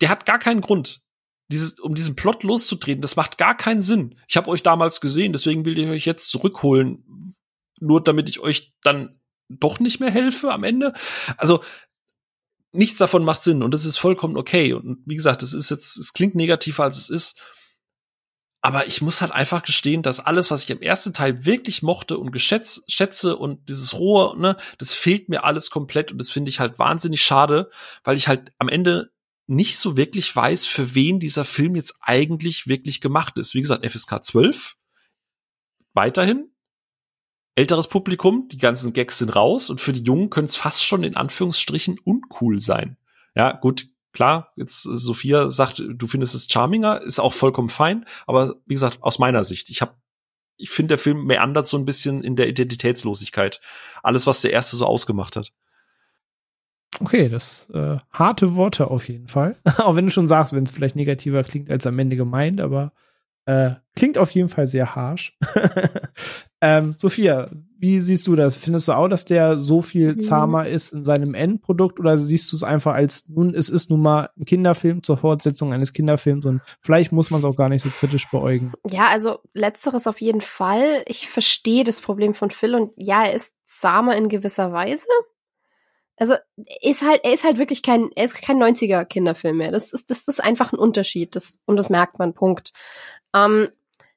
der 0.02 0.10
hat 0.10 0.26
gar 0.26 0.40
keinen 0.40 0.62
Grund, 0.62 1.02
dieses, 1.48 1.80
um 1.80 1.96
diesen 1.96 2.16
Plot 2.16 2.44
loszutreten. 2.44 3.02
Das 3.02 3.16
macht 3.16 3.38
gar 3.38 3.56
keinen 3.56 3.82
Sinn. 3.82 4.16
Ich 4.28 4.38
habe 4.38 4.50
euch 4.50 4.64
damals 4.64 5.02
gesehen, 5.02 5.32
deswegen 5.32 5.66
will 5.66 5.80
ich 5.80 5.88
euch 5.88 6.06
jetzt 6.06 6.30
zurückholen, 6.30 7.34
nur 7.80 8.04
damit 8.04 8.30
ich 8.30 8.40
euch 8.40 8.74
dann 8.84 9.20
doch 9.50 9.80
nicht 9.80 10.00
mehr 10.00 10.12
helfe 10.12 10.52
am 10.52 10.64
Ende. 10.64 10.94
Also 11.38 11.64
nichts 12.74 12.98
davon 12.98 13.24
macht 13.24 13.42
Sinn 13.42 13.64
und 13.64 13.74
das 13.74 13.86
ist 13.86 13.98
vollkommen 13.98 14.38
okay. 14.38 14.74
Und 14.74 15.02
wie 15.06 15.16
gesagt, 15.16 15.42
es 15.42 15.54
ist 15.54 15.70
jetzt, 15.70 15.98
es 15.98 16.14
klingt 16.14 16.36
negativer 16.36 16.84
als 16.84 16.98
es 16.98 17.10
ist. 17.10 17.42
Aber 18.62 18.88
ich 18.88 19.02
muss 19.02 19.22
halt 19.22 19.32
einfach 19.32 19.64
gestehen, 19.64 20.02
dass 20.02 20.20
alles, 20.20 20.50
was 20.50 20.64
ich 20.64 20.72
im 20.72 20.82
ersten 20.82 21.14
Teil 21.14 21.46
wirklich 21.46 21.84
mochte 21.84 22.18
und 22.18 22.32
geschätzt, 22.32 22.92
schätze 22.92 23.38
und 23.38 23.70
dieses 23.70 23.94
Rohe, 23.94 24.38
ne, 24.40 24.58
das 24.78 24.94
fehlt 24.94 25.30
mir 25.30 25.44
alles 25.44 25.70
komplett 25.70 26.12
und 26.12 26.18
das 26.18 26.32
finde 26.32 26.50
ich 26.50 26.60
halt 26.60 26.80
wahnsinnig 26.80 27.22
schade, 27.22 27.70
weil 28.04 28.18
ich 28.18 28.28
halt 28.28 28.52
am 28.58 28.68
Ende 28.68 29.12
nicht 29.46 29.78
so 29.78 29.96
wirklich 29.96 30.36
weiß, 30.36 30.66
für 30.66 30.96
wen 30.96 31.20
dieser 31.20 31.46
Film 31.46 31.76
jetzt 31.76 32.00
eigentlich 32.02 32.68
wirklich 32.68 33.00
gemacht 33.00 33.38
ist. 33.38 33.54
Wie 33.54 33.62
gesagt, 33.62 33.86
FSK 33.90 34.24
12, 34.24 34.76
weiterhin, 35.94 36.52
älteres 37.56 37.88
Publikum, 37.88 38.50
die 38.50 38.58
ganzen 38.58 38.92
Gags 38.92 39.20
sind 39.20 39.36
raus 39.36 39.70
und 39.70 39.80
für 39.80 39.94
die 39.94 40.04
Jungen 40.04 40.30
können 40.30 40.48
es 40.48 40.56
fast 40.56 40.84
schon 40.86 41.04
in 41.04 41.16
Anführungsstrichen 41.16 42.00
uncool 42.04 42.60
sein. 42.60 42.98
Ja, 43.36 43.54
gut, 43.54 43.88
klar, 44.18 44.52
jetzt 44.56 44.82
Sophia 44.82 45.52
sagt, 45.52 45.84
du 45.88 46.08
findest 46.08 46.34
es 46.34 46.48
charminger, 46.50 47.04
ist 47.04 47.20
auch 47.20 47.34
vollkommen 47.34 47.70
fein, 47.70 48.04
aber 48.26 48.56
wie 48.66 48.74
gesagt, 48.74 48.98
aus 49.02 49.20
meiner 49.20 49.44
Sicht, 49.44 49.70
ich 49.70 49.84
habe 49.84 49.94
ich 50.60 50.72
finde, 50.72 50.94
der 50.94 50.98
Film 50.98 51.26
meandert 51.26 51.68
so 51.68 51.78
ein 51.78 51.86
bisschen 51.86 52.24
in 52.24 52.36
der 52.36 52.48
Identitätslosigkeit. 52.48 53.62
Alles, 54.02 54.26
was 54.26 54.42
der 54.42 54.54
erste 54.54 54.76
so 54.76 54.88
ausgemacht 54.88 55.36
hat. 55.36 55.54
Okay, 57.00 57.30
das 57.30 57.70
äh, 57.76 57.98
harte 58.12 58.56
Worte 58.56 58.90
auf 58.90 59.08
jeden 59.08 59.28
Fall. 59.28 59.56
Auch 59.78 59.96
wenn 59.96 60.06
du 60.06 60.12
schon 60.12 60.28
sagst, 60.28 60.54
wenn 60.54 60.64
es 60.64 60.72
vielleicht 60.72 60.96
negativer 60.96 61.44
klingt 61.44 61.70
als 61.70 61.86
am 61.86 62.00
Ende 62.00 62.16
gemeint, 62.16 62.60
aber 62.60 62.94
äh, 63.46 63.76
klingt 63.96 64.18
auf 64.18 64.32
jeden 64.32 64.50
Fall 64.50 64.66
sehr 64.66 64.96
harsh. 64.96 65.38
ähm, 66.62 66.96
Sophia, 66.98 67.50
wie 67.80 68.02
siehst 68.02 68.26
du 68.26 68.36
das? 68.36 68.58
Findest 68.58 68.88
du 68.88 68.94
auch, 68.94 69.08
dass 69.08 69.26
der 69.26 69.60
so 69.60 69.82
viel 69.82 70.16
mhm. 70.16 70.20
zahmer 70.20 70.64
mhm. 70.64 70.72
ist 70.72 70.94
in 70.94 71.06
seinem 71.06 71.34
Endprodukt 71.34 72.00
oder 72.00 72.18
siehst 72.18 72.52
du 72.52 72.56
es 72.56 72.64
einfach 72.64 72.94
als, 72.94 73.30
nun, 73.30 73.54
es 73.54 73.70
ist 73.70 73.90
nun 73.90 74.02
mal 74.02 74.30
ein 74.38 74.46
Kinderfilm 74.46 75.04
zur 75.04 75.18
Fortsetzung 75.18 75.74
eines 75.74 75.94
Kinderfilms 75.94 76.46
und 76.46 76.62
vielleicht 76.82 77.12
muss 77.12 77.30
man 77.30 77.40
es 77.40 77.46
auch 77.46 77.56
gar 77.56 77.70
nicht 77.70 77.84
so 77.84 77.90
kritisch 77.90 78.30
beäugen? 78.32 78.74
Ja, 78.90 79.08
also 79.10 79.40
letzteres 79.54 80.08
auf 80.08 80.20
jeden 80.22 80.42
Fall. 80.42 81.04
Ich 81.06 81.30
verstehe 81.30 81.84
das 81.84 82.02
Problem 82.02 82.34
von 82.34 82.50
Phil 82.50 82.74
und 82.74 82.94
ja, 82.98 83.24
er 83.24 83.34
ist 83.34 83.56
zahmer 83.66 84.16
in 84.16 84.30
gewisser 84.30 84.72
Weise 84.72 85.08
also 86.18 86.34
ist 86.82 87.04
halt, 87.04 87.22
er 87.24 87.34
ist 87.34 87.44
halt 87.44 87.60
wirklich 87.60 87.84
kein, 87.84 88.10
er 88.16 88.26
ist 88.26 88.42
kein 88.42 88.58
90er 88.58 89.06
Kinderfilm 89.06 89.58
mehr. 89.58 89.72
Das 89.72 89.94
ist, 89.94 90.10
das 90.10 90.28
ist 90.28 90.44
einfach 90.44 90.74
ein 90.74 90.80
Unterschied. 90.80 91.36
Das, 91.36 91.60
und 91.66 91.78
das 91.78 91.90
merkt 91.90 92.18
man, 92.18 92.34
Punkt. 92.34 92.74
Ähm, 93.36 93.70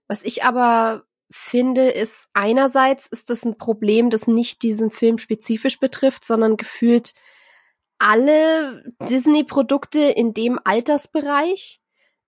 was 0.09 0.25
ich 0.25 0.43
aber 0.43 1.05
finde, 1.31 1.91
ist 1.91 2.31
einerseits 2.35 3.07
ist 3.07 3.31
das 3.31 3.45
ein 3.45 3.57
Problem, 3.57 4.11
das 4.11 4.27
nicht 4.27 4.63
diesen 4.63 4.91
Film 4.91 5.19
spezifisch 5.19 5.79
betrifft, 5.79 6.25
sondern 6.25 6.57
gefühlt 6.57 7.15
alle 7.99 8.83
Disney-Produkte 9.03 10.01
in 10.01 10.35
dem 10.35 10.59
Altersbereich, 10.65 11.81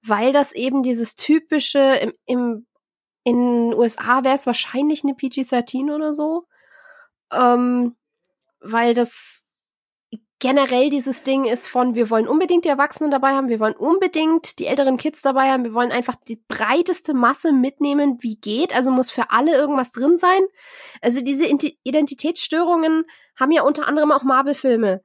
weil 0.03 0.33
das 0.33 0.53
eben 0.53 0.83
dieses 0.83 1.15
typische, 1.17 1.79
im, 1.79 2.13
im 2.27 2.67
in 3.25 3.73
USA 3.75 4.25
wäre 4.25 4.35
es 4.35 4.47
wahrscheinlich 4.47 5.05
eine 5.05 5.15
PG-13 5.15 5.95
oder 5.95 6.13
so, 6.13 6.47
ähm, 7.33 7.97
weil 8.61 8.95
das 8.95 9.45
generell 10.43 10.91
dieses 10.91 11.23
Ding 11.23 11.45
ist 11.45 11.69
von, 11.69 11.95
wir 11.95 12.11
wollen 12.11 12.27
unbedingt 12.27 12.65
die 12.65 12.69
Erwachsenen 12.69 13.13
dabei 13.13 13.29
haben, 13.29 13.49
wir 13.49 13.61
wollen 13.61 13.77
unbedingt 13.77 14.59
die 14.59 14.67
älteren 14.67 14.97
Kids 14.97 15.23
dabei 15.23 15.49
haben, 15.49 15.63
wir 15.63 15.73
wollen 15.73 15.93
einfach 15.93 16.17
die 16.17 16.43
breiteste 16.49 17.15
Masse 17.15 17.53
mitnehmen, 17.53 18.19
wie 18.23 18.35
geht. 18.35 18.75
Also 18.75 18.91
muss 18.91 19.13
für 19.13 19.31
alle 19.31 19.55
irgendwas 19.55 19.93
drin 19.93 20.19
sein. 20.19 20.41
Also 21.01 21.21
diese 21.21 21.47
Identitätsstörungen 21.47 23.05
haben 23.39 23.53
ja 23.53 23.63
unter 23.63 23.87
anderem 23.87 24.11
auch 24.11 24.25
Marvel-Filme. 24.25 25.05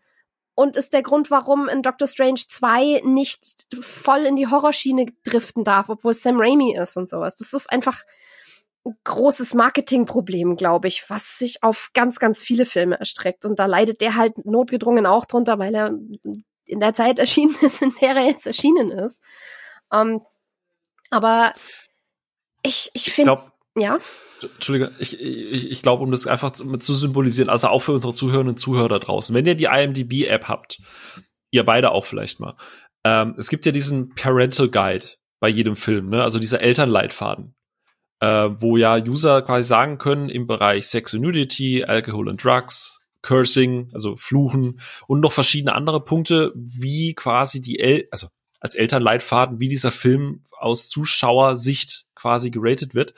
Und 0.55 0.75
ist 0.75 0.91
der 0.91 1.03
Grund, 1.03 1.29
warum 1.29 1.69
in 1.69 1.83
Doctor 1.83 2.07
Strange 2.07 2.41
2 2.47 3.03
nicht 3.05 3.67
voll 3.79 4.25
in 4.25 4.35
die 4.35 4.47
Horrorschiene 4.47 5.05
driften 5.23 5.63
darf, 5.63 5.89
obwohl 5.89 6.15
Sam 6.15 6.39
Raimi 6.39 6.75
ist 6.75 6.97
und 6.97 7.07
sowas. 7.07 7.37
Das 7.37 7.53
ist 7.53 7.71
einfach, 7.71 8.01
großes 9.03 9.53
Marketingproblem, 9.53 10.55
glaube 10.55 10.87
ich, 10.87 11.09
was 11.09 11.37
sich 11.37 11.63
auf 11.63 11.91
ganz, 11.93 12.19
ganz 12.19 12.41
viele 12.41 12.65
Filme 12.65 12.99
erstreckt. 12.99 13.45
Und 13.45 13.59
da 13.59 13.65
leidet 13.65 14.01
der 14.01 14.15
halt 14.15 14.45
notgedrungen 14.45 15.05
auch 15.05 15.25
drunter, 15.25 15.59
weil 15.59 15.75
er 15.75 15.91
in 16.65 16.79
der 16.79 16.93
Zeit 16.93 17.19
erschienen 17.19 17.55
ist, 17.61 17.81
in 17.81 17.93
der 18.01 18.15
er 18.15 18.25
jetzt 18.25 18.47
erschienen 18.47 18.91
ist. 18.91 19.21
Ähm, 19.91 20.21
aber 21.09 21.53
ich, 22.63 22.89
ich 22.93 23.11
finde, 23.11 23.39
ja. 23.77 23.99
Entschuldige, 24.41 24.91
ich, 24.99 25.19
ich, 25.19 25.71
ich 25.71 25.81
glaube, 25.81 26.03
um 26.03 26.11
das 26.11 26.27
einfach 26.27 26.51
zu, 26.51 26.77
zu, 26.77 26.93
symbolisieren, 26.93 27.49
also 27.49 27.69
auch 27.69 27.79
für 27.79 27.93
unsere 27.93 28.13
Zuhörerinnen 28.13 28.53
und 28.53 28.59
Zuhörer 28.59 28.89
da 28.89 28.99
draußen, 28.99 29.33
wenn 29.33 29.45
ihr 29.45 29.55
die 29.55 29.65
IMDb-App 29.65 30.47
habt, 30.47 30.79
ihr 31.49 31.65
beide 31.65 31.91
auch 31.91 32.05
vielleicht 32.05 32.39
mal, 32.39 32.55
ähm, 33.03 33.35
es 33.37 33.49
gibt 33.49 33.65
ja 33.65 33.71
diesen 33.71 34.13
Parental 34.13 34.69
Guide 34.69 35.05
bei 35.39 35.47
jedem 35.47 35.75
Film, 35.75 36.09
ne? 36.09 36.23
also 36.23 36.39
dieser 36.39 36.61
Elternleitfaden 36.61 37.55
äh, 38.19 38.49
wo 38.59 38.77
ja 38.77 38.97
User 38.97 39.41
quasi 39.41 39.67
sagen 39.67 39.97
können 39.97 40.29
im 40.29 40.47
Bereich 40.47 40.87
Sex 40.87 41.13
and 41.13 41.23
Nudity, 41.23 41.83
Alcohol 41.83 42.29
and 42.29 42.43
Drugs, 42.43 43.05
Cursing, 43.21 43.89
also 43.93 44.15
Fluchen 44.15 44.79
und 45.07 45.19
noch 45.19 45.31
verschiedene 45.31 45.75
andere 45.75 46.03
Punkte, 46.03 46.51
wie 46.55 47.13
quasi 47.13 47.61
die 47.61 47.79
El 47.79 48.07
also 48.11 48.27
als 48.59 48.75
Elternleitfaden, 48.75 49.59
wie 49.59 49.67
dieser 49.67 49.91
Film 49.91 50.43
aus 50.51 50.89
Zuschauersicht 50.89 52.07
quasi 52.15 52.49
geratet 52.49 52.95
wird. 52.95 53.13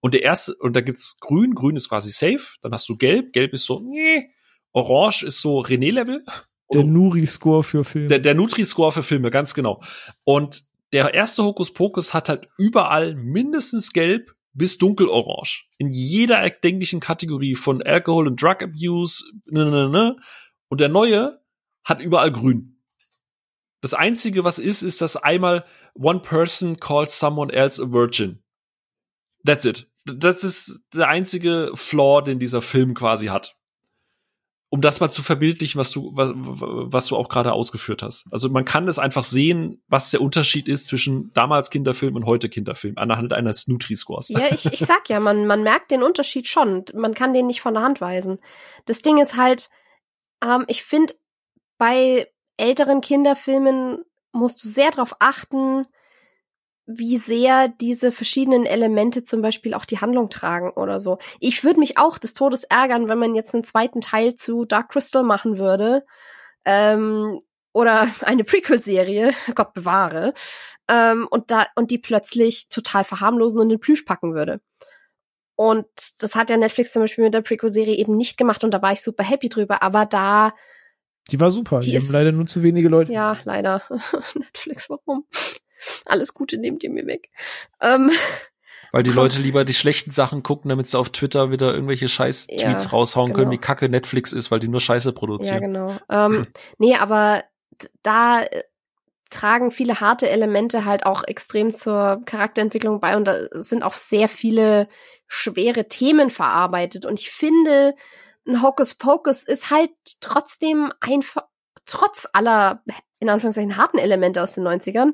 Und 0.00 0.14
der 0.14 0.22
erste, 0.22 0.54
und 0.60 0.76
da 0.76 0.80
gibt's 0.80 1.18
grün, 1.20 1.54
grün 1.54 1.76
ist 1.76 1.88
quasi 1.88 2.10
safe, 2.10 2.56
dann 2.62 2.72
hast 2.72 2.88
du 2.88 2.96
gelb, 2.96 3.32
gelb 3.32 3.52
ist 3.52 3.64
so, 3.64 3.80
nee, 3.80 4.28
orange 4.72 5.24
ist 5.24 5.40
so 5.40 5.60
René-Level. 5.60 6.24
Der 6.72 6.84
Nutri-Score 6.84 7.64
für 7.64 7.82
Filme. 7.82 8.08
Der, 8.08 8.18
der 8.18 8.34
Nutri-Score 8.34 8.92
für 8.92 9.02
Filme, 9.02 9.30
ganz 9.30 9.54
genau. 9.54 9.82
Und 10.24 10.67
der 10.92 11.14
erste 11.14 11.44
Hokuspokus 11.44 12.14
hat 12.14 12.28
halt 12.28 12.48
überall 12.56 13.14
mindestens 13.14 13.92
gelb 13.92 14.34
bis 14.52 14.78
dunkelorange. 14.78 15.62
In 15.78 15.92
jeder 15.92 16.38
erdenklichen 16.38 17.00
Kategorie 17.00 17.54
von 17.54 17.82
Alcohol 17.82 18.26
und 18.26 18.42
Drug 18.42 18.62
Abuse. 18.62 19.24
Ne, 19.46 19.64
ne, 19.66 19.70
ne. 19.70 19.88
ne. 19.88 20.16
Und 20.68 20.80
der 20.80 20.88
neue 20.88 21.40
hat 21.84 22.02
überall 22.02 22.32
grün. 22.32 22.82
Das 23.80 23.94
einzige, 23.94 24.44
was 24.44 24.58
ist, 24.58 24.82
ist, 24.82 25.00
dass 25.00 25.16
einmal 25.16 25.64
one 25.94 26.20
person 26.20 26.78
calls 26.80 27.18
someone 27.18 27.52
else 27.52 27.80
a 27.80 27.92
virgin. 27.92 28.42
That's 29.44 29.64
it. 29.64 29.88
Das 30.04 30.42
ist 30.42 30.86
der 30.94 31.08
einzige 31.08 31.70
Flaw, 31.74 32.22
den 32.22 32.38
dieser 32.40 32.62
Film 32.62 32.94
quasi 32.94 33.26
hat 33.26 33.58
um 34.70 34.82
das 34.82 35.00
mal 35.00 35.08
zu 35.08 35.22
verbildlichen, 35.22 35.78
was 35.78 35.90
du, 35.92 36.10
was, 36.14 36.30
was 36.34 37.06
du 37.06 37.16
auch 37.16 37.28
gerade 37.28 37.52
ausgeführt 37.52 38.02
hast. 38.02 38.26
Also 38.30 38.50
man 38.50 38.66
kann 38.66 38.86
es 38.86 38.98
einfach 38.98 39.24
sehen, 39.24 39.82
was 39.88 40.10
der 40.10 40.20
Unterschied 40.20 40.68
ist 40.68 40.86
zwischen 40.86 41.32
damals 41.32 41.70
Kinderfilm 41.70 42.16
und 42.16 42.26
heute 42.26 42.50
Kinderfilm, 42.50 42.94
anhand 42.98 43.32
eines 43.32 43.66
Nutri-Scores. 43.66 44.28
Ja, 44.28 44.40
ich, 44.50 44.66
ich 44.66 44.80
sag 44.80 45.08
ja, 45.08 45.20
man, 45.20 45.46
man 45.46 45.62
merkt 45.62 45.90
den 45.90 46.02
Unterschied 46.02 46.48
schon. 46.48 46.84
Man 46.94 47.14
kann 47.14 47.32
den 47.32 47.46
nicht 47.46 47.62
von 47.62 47.74
der 47.74 47.82
Hand 47.82 48.02
weisen. 48.02 48.38
Das 48.84 49.00
Ding 49.00 49.16
ist 49.18 49.36
halt, 49.36 49.70
ähm, 50.44 50.64
ich 50.68 50.82
finde, 50.82 51.14
bei 51.78 52.28
älteren 52.58 53.00
Kinderfilmen 53.00 54.04
musst 54.32 54.62
du 54.62 54.68
sehr 54.68 54.90
darauf 54.90 55.16
achten, 55.18 55.86
wie 56.90 57.18
sehr 57.18 57.68
diese 57.68 58.12
verschiedenen 58.12 58.64
Elemente 58.64 59.22
zum 59.22 59.42
Beispiel 59.42 59.74
auch 59.74 59.84
die 59.84 59.98
Handlung 59.98 60.30
tragen 60.30 60.70
oder 60.70 61.00
so. 61.00 61.18
Ich 61.38 61.62
würde 61.62 61.78
mich 61.78 61.98
auch 61.98 62.16
des 62.16 62.32
Todes 62.32 62.64
ärgern, 62.64 63.10
wenn 63.10 63.18
man 63.18 63.34
jetzt 63.34 63.52
einen 63.54 63.62
zweiten 63.62 64.00
Teil 64.00 64.36
zu 64.36 64.64
Dark 64.64 64.88
Crystal 64.88 65.22
machen 65.22 65.58
würde. 65.58 66.06
Ähm, 66.64 67.38
oder 67.74 68.08
eine 68.22 68.42
Prequel-Serie, 68.42 69.34
Gott 69.54 69.74
bewahre, 69.74 70.32
ähm, 70.88 71.28
und 71.30 71.50
da 71.50 71.66
und 71.76 71.90
die 71.90 71.98
plötzlich 71.98 72.70
total 72.70 73.04
verharmlosen 73.04 73.60
und 73.60 73.64
in 73.64 73.76
den 73.76 73.80
Plüsch 73.80 74.02
packen 74.02 74.34
würde. 74.34 74.62
Und 75.56 75.86
das 76.20 76.36
hat 76.36 76.48
ja 76.48 76.56
Netflix 76.56 76.92
zum 76.92 77.02
Beispiel 77.02 77.24
mit 77.24 77.34
der 77.34 77.42
Prequel-Serie 77.42 77.96
eben 77.96 78.16
nicht 78.16 78.38
gemacht 78.38 78.64
und 78.64 78.72
da 78.72 78.80
war 78.80 78.92
ich 78.92 79.02
super 79.02 79.24
happy 79.24 79.50
drüber, 79.50 79.82
aber 79.82 80.06
da 80.06 80.54
die 81.30 81.38
war 81.38 81.50
super. 81.50 81.80
Die, 81.80 81.90
die 81.90 81.98
haben 81.98 82.10
leider 82.10 82.32
nur 82.32 82.46
zu 82.46 82.62
wenige 82.62 82.88
Leute. 82.88 83.12
Ja, 83.12 83.36
leider. 83.44 83.82
Netflix, 84.34 84.88
warum? 84.88 85.26
Alles 86.04 86.34
Gute 86.34 86.58
nehmt 86.58 86.82
ihr 86.82 86.90
mir 86.90 87.06
weg. 87.06 87.30
Ähm, 87.80 88.10
Weil 88.92 89.02
die 89.02 89.10
Leute 89.10 89.40
lieber 89.40 89.64
die 89.66 89.74
schlechten 89.74 90.10
Sachen 90.10 90.42
gucken, 90.42 90.70
damit 90.70 90.86
sie 90.86 90.98
auf 90.98 91.10
Twitter 91.10 91.50
wieder 91.50 91.74
irgendwelche 91.74 92.08
Scheiß-Tweets 92.08 92.84
ja, 92.84 92.90
raushauen 92.90 93.28
genau. 93.28 93.38
können, 93.38 93.50
wie 93.50 93.58
kacke 93.58 93.88
Netflix 93.88 94.32
ist, 94.32 94.50
weil 94.50 94.60
die 94.60 94.68
nur 94.68 94.80
Scheiße 94.80 95.12
produzieren. 95.12 95.54
Ja, 95.54 95.66
genau. 95.66 95.96
Ähm, 96.08 96.42
hm. 96.44 96.46
Nee, 96.78 96.96
aber 96.96 97.44
da 98.02 98.42
äh, 98.42 98.62
tragen 99.30 99.70
viele 99.70 100.00
harte 100.00 100.28
Elemente 100.30 100.84
halt 100.84 101.04
auch 101.04 101.22
extrem 101.24 101.72
zur 101.72 102.22
Charakterentwicklung 102.24 103.00
bei 103.00 103.16
und 103.16 103.26
da 103.26 103.36
sind 103.52 103.82
auch 103.82 103.94
sehr 103.94 104.28
viele 104.28 104.88
schwere 105.26 105.88
Themen 105.88 106.30
verarbeitet. 106.30 107.04
Und 107.04 107.20
ich 107.20 107.30
finde, 107.30 107.94
ein 108.46 108.62
Hocus 108.62 108.94
Pocus 108.94 109.42
ist 109.42 109.70
halt 109.70 109.90
trotzdem 110.20 110.90
einfach, 111.00 111.44
trotz 111.84 112.26
aller, 112.32 112.82
in 113.18 113.28
Anführungszeichen, 113.28 113.76
harten 113.76 113.98
Elemente 113.98 114.42
aus 114.42 114.54
den 114.54 114.66
90ern, 114.66 115.12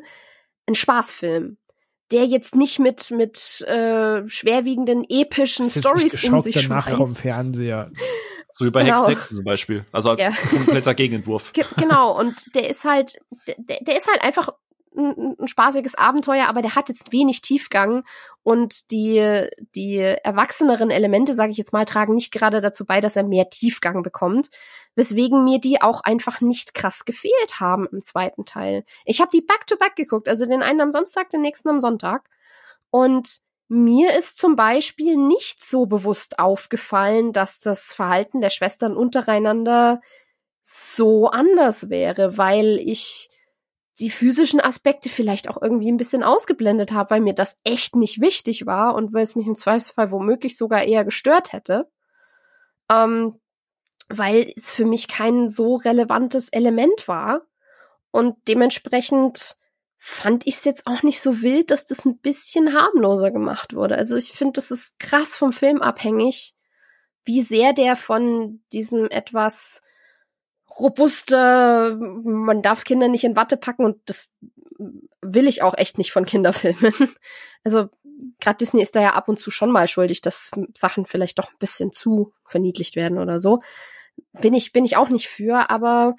ein 0.66 0.74
Spaßfilm, 0.74 1.57
der 2.12 2.27
jetzt 2.27 2.55
nicht 2.55 2.78
mit 2.78 3.11
mit 3.11 3.61
äh, 3.62 4.28
schwerwiegenden 4.28 5.05
epischen 5.09 5.69
Stories 5.69 6.24
um 6.24 6.41
sich 6.41 6.61
schmeißt. 6.61 6.91
vom 6.91 7.15
Fernseher. 7.15 7.91
So 8.57 8.65
wie 8.65 8.70
bei 8.70 8.85
genau. 8.85 9.09
Hexen 9.09 9.36
zum 9.36 9.45
Beispiel. 9.45 9.85
Also 9.91 10.11
als 10.11 10.23
ja. 10.23 10.31
kompletter 10.31 10.95
Gegenentwurf. 10.95 11.53
Ge 11.53 11.65
genau, 11.77 12.16
und 12.16 12.55
der 12.55 12.70
ist 12.70 12.85
halt, 12.85 13.19
der, 13.47 13.78
der 13.81 13.97
ist 13.97 14.09
halt 14.09 14.23
einfach 14.23 14.51
ein, 14.97 15.37
ein 15.39 15.49
spaßiges 15.49 15.95
Abenteuer, 15.95 16.47
aber 16.47 16.62
der 16.62 16.75
hat 16.75 16.89
jetzt 16.89 17.12
wenig 17.12 17.43
Tiefgang 17.43 18.05
und 18.43 18.91
die, 18.91 19.49
die 19.75 19.97
erwachseneren 19.99 20.91
Elemente, 20.91 21.35
sage 21.35 21.53
ich 21.53 21.59
jetzt 21.59 21.73
mal, 21.73 21.85
tragen 21.85 22.15
nicht 22.15 22.33
gerade 22.33 22.61
dazu 22.61 22.85
bei, 22.85 23.01
dass 23.01 23.16
er 23.16 23.25
mehr 23.25 23.51
Tiefgang 23.51 24.03
bekommt, 24.03 24.51
weswegen 24.95 25.45
mir 25.45 25.59
die 25.59 25.83
auch 25.83 26.03
einfach 26.03 26.41
nicht 26.41 26.75
krass 26.75 27.05
gefehlt 27.05 27.61
haben 27.61 27.87
im 27.91 28.03
zweiten 28.03 28.45
Teil. 28.45 28.85
Ich 29.05 29.21
habe 29.21 29.31
die 29.33 29.43
back-to-back 29.43 29.93
-back 29.93 29.97
geguckt, 29.97 30.29
also 30.29 30.47
den 30.47 30.62
einen 30.62 30.81
am 30.81 30.93
Samstag, 30.93 31.31
den 31.31 31.43
nächsten 31.43 31.69
am 31.69 31.81
Sonntag 31.81 32.29
und 32.91 33.41
mir 33.69 34.16
ist 34.16 34.39
zum 34.39 34.57
Beispiel 34.57 35.16
nicht 35.16 35.65
so 35.65 35.87
bewusst 35.87 36.39
aufgefallen, 36.39 37.33
dass 37.33 37.61
das 37.61 37.93
Verhalten 37.93 38.41
der 38.41 38.51
Schwestern 38.51 38.97
untereinander 38.97 40.01
so 40.62 41.27
anders 41.29 41.91
wäre, 41.91 42.39
weil 42.39 42.79
ich 42.79 43.31
die 44.01 44.11
physischen 44.11 44.61
Aspekte 44.61 45.09
vielleicht 45.09 45.49
auch 45.49 45.61
irgendwie 45.61 45.91
ein 45.91 45.97
bisschen 45.97 46.23
ausgeblendet 46.23 46.93
habe, 46.93 47.11
weil 47.11 47.21
mir 47.21 47.35
das 47.35 47.61
echt 47.65 47.95
nicht 47.95 48.21
wichtig 48.21 48.66
war 48.66 48.95
und 48.95 49.12
weil 49.12 49.23
es 49.23 49.37
mich 49.37 49.47
im 49.47 49.55
Zweifelsfall 49.55 50.11
womöglich 50.11 50.57
sogar 50.57 50.83
eher 50.83 51.05
gestört 51.05 51.53
hätte. 51.53 51.89
Ähm, 52.91 53.39
weil 54.09 54.53
es 54.57 54.73
für 54.73 54.85
mich 54.85 55.09
kein 55.09 55.49
so 55.49 55.77
relevantes 55.77 56.49
Element 56.49 57.09
war. 57.09 57.43
Und 58.11 58.37
dementsprechend 58.49 59.57
fand 59.97 60.47
ich 60.47 60.57
es 60.57 60.65
jetzt 60.65 60.87
auch 60.87 61.03
nicht 61.03 61.21
so 61.21 61.41
wild, 61.41 61.71
dass 61.71 61.87
das 61.87 62.05
ein 62.05 62.19
bisschen 62.19 62.75
harmloser 62.75 63.31
gemacht 63.31 63.75
wurde. 63.75 63.97
Also 63.97 64.16
ich 64.16 64.33
finde, 64.33 64.53
das 64.53 64.71
ist 64.71 64.99
krass 64.99 65.37
vom 65.37 65.53
Film 65.53 65.81
abhängig, 65.81 66.55
wie 67.25 67.43
sehr 67.43 67.73
der 67.73 67.97
von 67.97 68.62
diesem 68.73 69.09
etwas 69.09 69.81
robuste, 70.79 71.99
man 71.99 72.63
darf 72.63 72.85
Kinder 72.85 73.09
nicht 73.09 73.25
in 73.25 73.37
Watte 73.37 73.57
packen 73.57 73.85
und 73.85 73.99
das 74.07 74.31
will 75.21 75.47
ich 75.47 75.63
auch 75.63 75.77
echt 75.77 75.99
nicht 75.99 76.13
von 76.13 76.27
Kinderfilmen. 76.27 76.95
Also 77.67 77.89
gerade 78.41 78.59
Disney 78.59 78.83
ist 78.83 78.95
da 78.95 79.01
ja 79.01 79.15
ab 79.15 79.27
und 79.27 79.39
zu 79.39 79.51
schon 79.51 79.71
mal 79.71 79.89
schuldig, 79.89 80.21
dass 80.21 80.51
Sachen 80.75 81.07
vielleicht 81.07 81.39
doch 81.39 81.49
ein 81.49 81.59
bisschen 81.59 81.93
zu 81.93 82.35
verniedlicht 82.45 82.95
werden 82.95 83.19
oder 83.19 83.41
so. 83.41 83.61
Bin 84.33 84.53
ich, 84.53 84.73
bin 84.73 84.85
ich 84.85 84.99
auch 84.99 85.09
nicht 85.09 85.29
für, 85.29 85.71
aber 85.71 86.15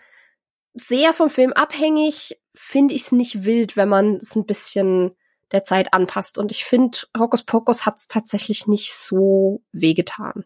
sehr 0.73 1.13
vom 1.13 1.29
Film 1.29 1.53
abhängig 1.53 2.39
finde 2.55 2.95
ich 2.95 3.03
es 3.03 3.11
nicht 3.11 3.45
wild, 3.45 3.77
wenn 3.77 3.89
man 3.89 4.15
es 4.15 4.35
ein 4.35 4.47
bisschen 4.47 5.15
der 5.51 5.63
Zeit 5.63 5.93
anpasst. 5.93 6.37
Und 6.37 6.51
ich 6.51 6.65
finde, 6.65 6.97
Hokus 7.17 7.43
Pokus 7.43 7.85
hat 7.85 7.97
es 7.97 8.07
tatsächlich 8.07 8.65
nicht 8.65 8.93
so 8.93 9.61
wehgetan. 9.71 10.45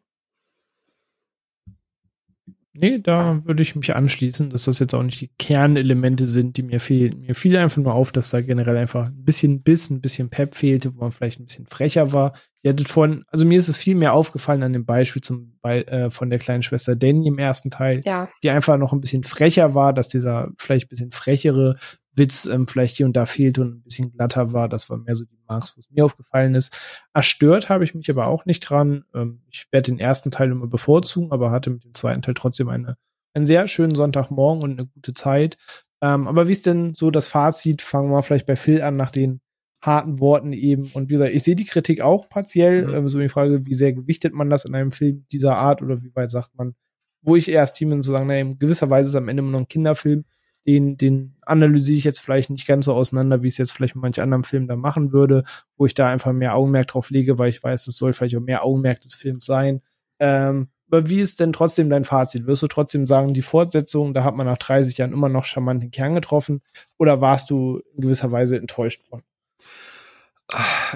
Nee, 2.73 2.99
da 2.99 3.41
würde 3.45 3.63
ich 3.63 3.75
mich 3.75 3.95
anschließen, 3.95 4.51
dass 4.51 4.65
das 4.65 4.77
jetzt 4.77 4.93
auch 4.93 5.01
nicht 5.01 5.19
die 5.21 5.31
Kernelemente 5.39 6.27
sind, 6.27 6.55
die 6.55 6.63
mir 6.63 6.79
fehlen. 6.79 7.21
Mir 7.21 7.33
fiel 7.33 7.57
einfach 7.57 7.81
nur 7.81 7.95
auf, 7.95 8.11
dass 8.11 8.29
da 8.29 8.41
generell 8.41 8.77
einfach 8.77 9.07
ein 9.07 9.23
bisschen 9.23 9.63
Biss, 9.63 9.89
ein 9.89 10.01
bisschen 10.01 10.29
Pep 10.29 10.53
fehlte, 10.53 10.93
wo 10.93 10.99
man 10.99 11.11
vielleicht 11.11 11.39
ein 11.39 11.45
bisschen 11.45 11.65
frecher 11.65 12.13
war. 12.13 12.33
Ihr 12.61 12.71
hattet 12.71 12.87
vorhin, 12.87 13.23
also 13.29 13.45
mir 13.45 13.57
ist 13.57 13.69
es 13.69 13.77
viel 13.77 13.95
mehr 13.95 14.13
aufgefallen 14.13 14.61
an 14.63 14.73
dem 14.73 14.85
Beispiel 14.85 15.21
zum, 15.21 15.57
bei, 15.61 15.81
äh, 15.83 16.11
von 16.11 16.29
der 16.29 16.39
kleinen 16.39 16.61
Schwester 16.61 16.95
Danny 16.95 17.27
im 17.27 17.39
ersten 17.39 17.71
Teil, 17.71 18.01
ja. 18.05 18.29
die 18.43 18.49
einfach 18.49 18.77
noch 18.77 18.93
ein 18.93 19.01
bisschen 19.01 19.23
frecher 19.23 19.73
war, 19.73 19.91
dass 19.93 20.07
dieser 20.07 20.49
vielleicht 20.57 20.85
ein 20.85 20.89
bisschen 20.89 21.11
frechere 21.11 21.77
Witz 22.13 22.45
ähm, 22.45 22.67
vielleicht 22.67 22.97
hier 22.97 23.05
und 23.05 23.15
da 23.15 23.25
fehlte 23.25 23.61
und 23.61 23.77
ein 23.77 23.81
bisschen 23.81 24.11
glatter 24.11 24.53
war. 24.53 24.69
Das 24.69 24.89
war 24.89 24.97
mehr 24.97 25.15
so 25.15 25.25
die 25.25 25.39
Marks, 25.47 25.75
wo 25.75 25.79
es 25.79 25.89
mir 25.89 26.05
aufgefallen 26.05 26.55
ist. 26.55 26.77
Erstört 27.13 27.69
habe 27.69 27.83
ich 27.83 27.95
mich 27.95 28.09
aber 28.09 28.27
auch 28.27 28.45
nicht 28.45 28.61
dran. 28.61 29.05
Ähm, 29.13 29.41
ich 29.49 29.67
werde 29.71 29.91
den 29.91 29.99
ersten 29.99 30.31
Teil 30.31 30.51
immer 30.51 30.67
bevorzugen, 30.67 31.31
aber 31.31 31.51
hatte 31.51 31.69
mit 31.69 31.83
dem 31.83 31.93
zweiten 31.93 32.21
Teil 32.21 32.33
trotzdem 32.33 32.69
eine, 32.69 32.97
einen 33.33 33.45
sehr 33.45 33.67
schönen 33.67 33.95
Sonntagmorgen 33.95 34.63
und 34.63 34.79
eine 34.79 34.87
gute 34.87 35.13
Zeit. 35.13 35.57
Ähm, 36.01 36.27
aber 36.27 36.47
wie 36.47 36.53
ist 36.53 36.65
denn 36.65 36.93
so 36.93 37.11
das 37.11 37.27
Fazit? 37.27 37.81
Fangen 37.81 38.11
wir 38.11 38.23
vielleicht 38.23 38.45
bei 38.45 38.55
Phil 38.55 38.81
an, 38.81 38.95
nach 38.95 39.11
den 39.11 39.41
harten 39.81 40.19
Worten 40.19 40.53
eben. 40.53 40.89
Und 40.93 41.09
wie 41.09 41.13
gesagt, 41.13 41.33
ich 41.33 41.43
sehe 41.43 41.55
die 41.55 41.65
Kritik 41.65 42.01
auch 42.01 42.29
partiell. 42.29 42.87
Mhm. 42.87 42.93
Ähm, 42.93 43.09
so 43.09 43.19
die 43.19 43.29
Frage, 43.29 43.65
wie 43.65 43.73
sehr 43.73 43.93
gewichtet 43.93 44.33
man 44.33 44.49
das 44.49 44.65
in 44.65 44.75
einem 44.75 44.91
Film 44.91 45.25
dieser 45.31 45.57
Art 45.57 45.81
oder 45.81 46.01
wie 46.03 46.13
weit 46.15 46.31
sagt 46.31 46.55
man, 46.57 46.75
wo 47.21 47.35
ich 47.35 47.49
erst 47.49 47.75
Team 47.75 48.01
zu 48.01 48.11
sagen, 48.11 48.27
naja, 48.27 48.41
in 48.41 48.59
gewisser 48.59 48.89
Weise 48.89 49.09
ist 49.09 49.15
es 49.15 49.15
am 49.15 49.27
Ende 49.27 49.41
immer 49.41 49.51
noch 49.51 49.59
ein 49.59 49.67
Kinderfilm 49.67 50.25
den, 50.69 50.97
den 50.97 51.35
analysiere 51.41 51.97
ich 51.97 52.03
jetzt 52.03 52.19
vielleicht 52.19 52.51
nicht 52.51 52.67
ganz 52.67 52.85
so 52.85 52.93
auseinander, 52.93 53.41
wie 53.41 53.47
ich 53.47 53.55
es 53.55 53.57
jetzt 53.57 53.71
vielleicht 53.71 53.95
mit 53.95 54.03
manch 54.03 54.21
anderem 54.21 54.43
Film 54.43 54.67
da 54.67 54.75
machen 54.75 55.11
würde, 55.11 55.43
wo 55.77 55.85
ich 55.87 55.95
da 55.95 56.07
einfach 56.07 56.31
mehr 56.31 56.55
Augenmerk 56.55 56.87
drauf 56.87 57.09
lege, 57.09 57.39
weil 57.39 57.49
ich 57.49 57.63
weiß, 57.63 57.87
es 57.87 57.97
soll 57.97 58.13
vielleicht 58.13 58.35
auch 58.35 58.41
mehr 58.41 58.63
Augenmerk 58.63 58.99
des 59.01 59.15
Films 59.15 59.45
sein. 59.45 59.81
Ähm, 60.19 60.67
aber 60.91 61.09
wie 61.09 61.21
ist 61.21 61.39
denn 61.39 61.53
trotzdem 61.53 61.89
dein 61.89 62.05
Fazit? 62.05 62.45
Wirst 62.45 62.61
du 62.61 62.67
trotzdem 62.67 63.07
sagen, 63.07 63.33
die 63.33 63.41
Fortsetzung, 63.41 64.13
da 64.13 64.23
hat 64.23 64.35
man 64.35 64.45
nach 64.45 64.57
30 64.57 64.97
Jahren 64.97 65.13
immer 65.13 65.29
noch 65.29 65.45
charmanten 65.45 65.91
Kern 65.91 66.15
getroffen? 66.15 66.61
Oder 66.97 67.19
warst 67.19 67.49
du 67.49 67.81
in 67.95 68.01
gewisser 68.01 68.31
Weise 68.31 68.57
enttäuscht 68.57 69.01
von? 69.01 69.23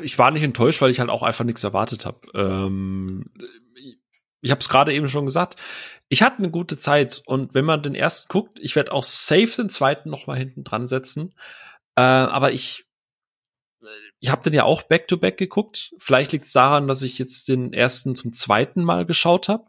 Ich 0.02 0.18
war 0.18 0.32
nicht 0.32 0.44
enttäuscht, 0.44 0.82
weil 0.82 0.90
ich 0.90 1.00
halt 1.00 1.10
auch 1.10 1.24
einfach 1.24 1.46
nichts 1.46 1.64
erwartet 1.64 2.06
habe. 2.06 2.20
Ähm, 2.34 3.26
ich 4.42 4.52
habe 4.52 4.62
es 4.62 4.70
gerade 4.70 4.94
eben 4.94 5.08
schon 5.08 5.26
gesagt, 5.26 5.60
ich 6.14 6.22
hatte 6.22 6.38
eine 6.38 6.52
gute 6.52 6.78
Zeit 6.78 7.24
und 7.26 7.56
wenn 7.56 7.66
man 7.66 7.82
den 7.82 7.96
ersten 7.96 8.32
guckt, 8.32 8.60
ich 8.62 8.76
werde 8.76 8.92
auch 8.92 9.02
safe 9.02 9.50
den 9.58 9.68
zweiten 9.70 10.12
noch 10.12 10.28
mal 10.28 10.38
hinten 10.38 10.64
dran 10.64 10.88
setzen. 10.88 11.34
Äh, 11.96 12.02
aber 12.02 12.52
ich, 12.52 12.86
ich 14.20 14.30
habe 14.30 14.44
den 14.44 14.54
ja 14.54 14.64
auch 14.64 14.84
back 14.84 15.08
to 15.08 15.18
back 15.18 15.38
geguckt. 15.38 15.92
Vielleicht 15.98 16.32
liegt 16.32 16.46
es 16.46 16.52
daran, 16.52 16.88
dass 16.88 17.02
ich 17.02 17.18
jetzt 17.18 17.50
den 17.50 17.74
ersten 17.74 18.16
zum 18.16 18.32
zweiten 18.32 18.84
Mal 18.84 19.08
geschaut 19.08 19.50
habe. 19.50 19.66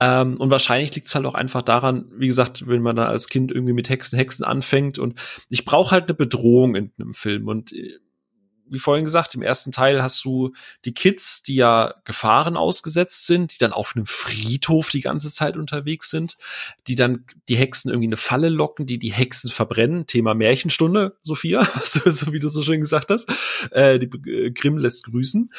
Ähm, 0.00 0.36
und 0.38 0.50
wahrscheinlich 0.50 0.96
liegt 0.96 1.06
es 1.06 1.14
halt 1.14 1.26
auch 1.26 1.34
einfach 1.34 1.62
daran, 1.62 2.10
wie 2.16 2.26
gesagt, 2.26 2.66
wenn 2.66 2.82
man 2.82 2.96
da 2.96 3.06
als 3.06 3.28
Kind 3.28 3.52
irgendwie 3.52 3.72
mit 3.72 3.88
Hexen, 3.88 4.18
Hexen 4.18 4.44
anfängt 4.44 4.98
und 4.98 5.20
ich 5.48 5.64
brauche 5.64 5.92
halt 5.92 6.08
eine 6.08 6.14
Bedrohung 6.14 6.74
in 6.74 6.92
einem 6.98 7.14
Film 7.14 7.46
und 7.46 7.72
äh, 7.72 8.00
wie 8.72 8.78
vorhin 8.78 9.04
gesagt, 9.04 9.34
im 9.34 9.42
ersten 9.42 9.70
Teil 9.70 10.02
hast 10.02 10.24
du 10.24 10.52
die 10.84 10.94
Kids, 10.94 11.42
die 11.42 11.56
ja 11.56 11.94
Gefahren 12.04 12.56
ausgesetzt 12.56 13.26
sind, 13.26 13.52
die 13.52 13.58
dann 13.58 13.72
auf 13.72 13.94
einem 13.94 14.06
Friedhof 14.06 14.90
die 14.90 15.02
ganze 15.02 15.30
Zeit 15.30 15.56
unterwegs 15.56 16.10
sind, 16.10 16.38
die 16.86 16.94
dann 16.94 17.26
die 17.48 17.56
Hexen 17.56 17.90
irgendwie 17.90 18.08
eine 18.08 18.16
Falle 18.16 18.48
locken, 18.48 18.86
die 18.86 18.98
die 18.98 19.12
Hexen 19.12 19.50
verbrennen. 19.50 20.06
Thema 20.06 20.34
Märchenstunde, 20.34 21.16
Sophia, 21.22 21.68
so, 21.84 22.08
so 22.10 22.32
wie 22.32 22.40
du 22.40 22.48
so 22.48 22.62
schön 22.62 22.80
gesagt 22.80 23.10
hast. 23.10 23.30
Äh, 23.70 23.98
die 23.98 24.08
äh, 24.30 24.50
Grimm 24.50 24.78
lässt 24.78 25.04
grüßen. 25.04 25.52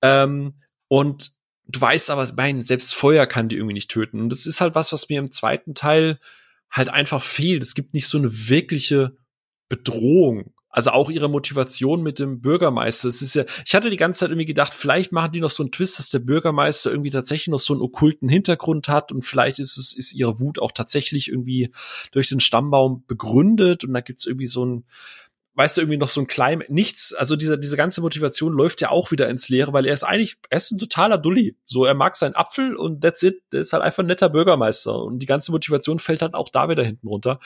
Ähm, 0.00 0.54
und 0.88 1.32
du 1.66 1.80
weißt 1.80 2.10
aber, 2.10 2.30
mein, 2.36 2.62
selbst 2.62 2.94
Feuer 2.94 3.26
kann 3.26 3.48
die 3.48 3.56
irgendwie 3.56 3.74
nicht 3.74 3.90
töten. 3.90 4.20
Und 4.20 4.28
das 4.30 4.46
ist 4.46 4.60
halt 4.60 4.74
was, 4.74 4.92
was 4.92 5.08
mir 5.08 5.18
im 5.18 5.30
zweiten 5.30 5.74
Teil 5.74 6.20
halt 6.70 6.88
einfach 6.88 7.22
fehlt. 7.22 7.62
Es 7.62 7.74
gibt 7.74 7.94
nicht 7.94 8.06
so 8.06 8.18
eine 8.18 8.48
wirkliche 8.48 9.16
Bedrohung 9.68 10.54
also 10.72 10.90
auch 10.90 11.10
ihre 11.10 11.28
Motivation 11.28 12.02
mit 12.02 12.18
dem 12.18 12.40
Bürgermeister. 12.40 13.06
Es 13.06 13.20
ist 13.20 13.34
ja, 13.34 13.44
ich 13.64 13.74
hatte 13.74 13.90
die 13.90 13.98
ganze 13.98 14.20
Zeit 14.20 14.30
irgendwie 14.30 14.46
gedacht, 14.46 14.72
vielleicht 14.72 15.12
machen 15.12 15.32
die 15.32 15.40
noch 15.40 15.50
so 15.50 15.62
einen 15.62 15.70
Twist, 15.70 15.98
dass 15.98 16.10
der 16.10 16.20
Bürgermeister 16.20 16.90
irgendwie 16.90 17.10
tatsächlich 17.10 17.48
noch 17.48 17.58
so 17.58 17.74
einen 17.74 17.82
okkulten 17.82 18.28
Hintergrund 18.28 18.88
hat 18.88 19.12
und 19.12 19.22
vielleicht 19.22 19.58
ist 19.58 19.76
es, 19.76 19.92
ist 19.92 20.14
ihre 20.14 20.40
Wut 20.40 20.58
auch 20.58 20.72
tatsächlich 20.72 21.28
irgendwie 21.28 21.70
durch 22.10 22.30
den 22.30 22.40
Stammbaum 22.40 23.04
begründet 23.06 23.84
und 23.84 23.92
da 23.92 24.00
gibt's 24.00 24.26
irgendwie 24.26 24.46
so 24.46 24.64
ein, 24.64 24.84
weißt 25.54 25.76
du, 25.76 25.80
irgendwie 25.82 25.98
noch 25.98 26.08
so 26.08 26.20
ein 26.20 26.26
klein, 26.26 26.64
nichts, 26.68 27.12
also 27.12 27.36
diese, 27.36 27.58
diese 27.58 27.76
ganze 27.76 28.00
Motivation 28.00 28.52
läuft 28.52 28.80
ja 28.80 28.90
auch 28.90 29.10
wieder 29.10 29.28
ins 29.28 29.48
Leere, 29.48 29.72
weil 29.72 29.86
er 29.86 29.92
ist 29.92 30.02
eigentlich, 30.02 30.36
er 30.48 30.58
ist 30.58 30.70
ein 30.70 30.78
totaler 30.78 31.18
Dulli. 31.18 31.56
So, 31.64 31.84
er 31.84 31.94
mag 31.94 32.16
seinen 32.16 32.34
Apfel 32.34 32.74
und 32.74 33.02
that's 33.02 33.22
it. 33.22 33.42
Der 33.52 33.60
ist 33.60 33.72
halt 33.72 33.82
einfach 33.82 34.02
ein 34.02 34.06
netter 34.06 34.30
Bürgermeister. 34.30 34.96
Und 35.02 35.18
die 35.18 35.26
ganze 35.26 35.52
Motivation 35.52 35.98
fällt 35.98 36.22
dann 36.22 36.34
auch 36.34 36.48
da 36.48 36.68
wieder 36.68 36.84
hinten 36.84 37.06
runter. 37.06 37.38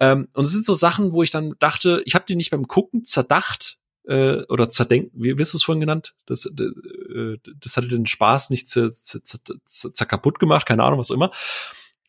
Ähm, 0.00 0.28
und 0.32 0.46
es 0.46 0.52
sind 0.52 0.64
so 0.64 0.74
Sachen, 0.74 1.12
wo 1.12 1.22
ich 1.22 1.30
dann 1.30 1.54
dachte, 1.58 2.02
ich 2.06 2.14
habe 2.14 2.24
die 2.26 2.36
nicht 2.36 2.50
beim 2.50 2.68
Gucken 2.68 3.04
zerdacht, 3.04 3.78
äh, 4.04 4.42
oder 4.48 4.68
zerdenken, 4.68 5.12
wie 5.14 5.38
wirst 5.38 5.52
du 5.52 5.58
es 5.58 5.64
vorhin 5.64 5.80
genannt? 5.80 6.14
Das, 6.26 6.50
das, 6.52 6.66
äh, 7.14 7.38
das 7.60 7.76
hatte 7.76 7.88
den 7.88 8.06
Spaß 8.06 8.50
nicht 8.50 8.68
zer, 8.68 8.90
zer, 8.92 9.22
zer, 9.22 9.92
zer 9.92 10.06
kaputt 10.06 10.38
gemacht, 10.38 10.66
keine 10.66 10.82
Ahnung, 10.82 10.98
was 10.98 11.10
auch 11.10 11.14
immer. 11.14 11.30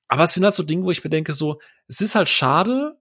Aber 0.07 0.23
es 0.23 0.33
sind 0.33 0.43
halt 0.43 0.53
so 0.53 0.63
Dinge, 0.63 0.83
wo 0.85 0.91
ich 0.91 1.03
mir 1.03 1.09
denke, 1.09 1.33
so, 1.33 1.59
es 1.87 2.01
ist 2.01 2.15
halt 2.15 2.29
schade, 2.29 2.97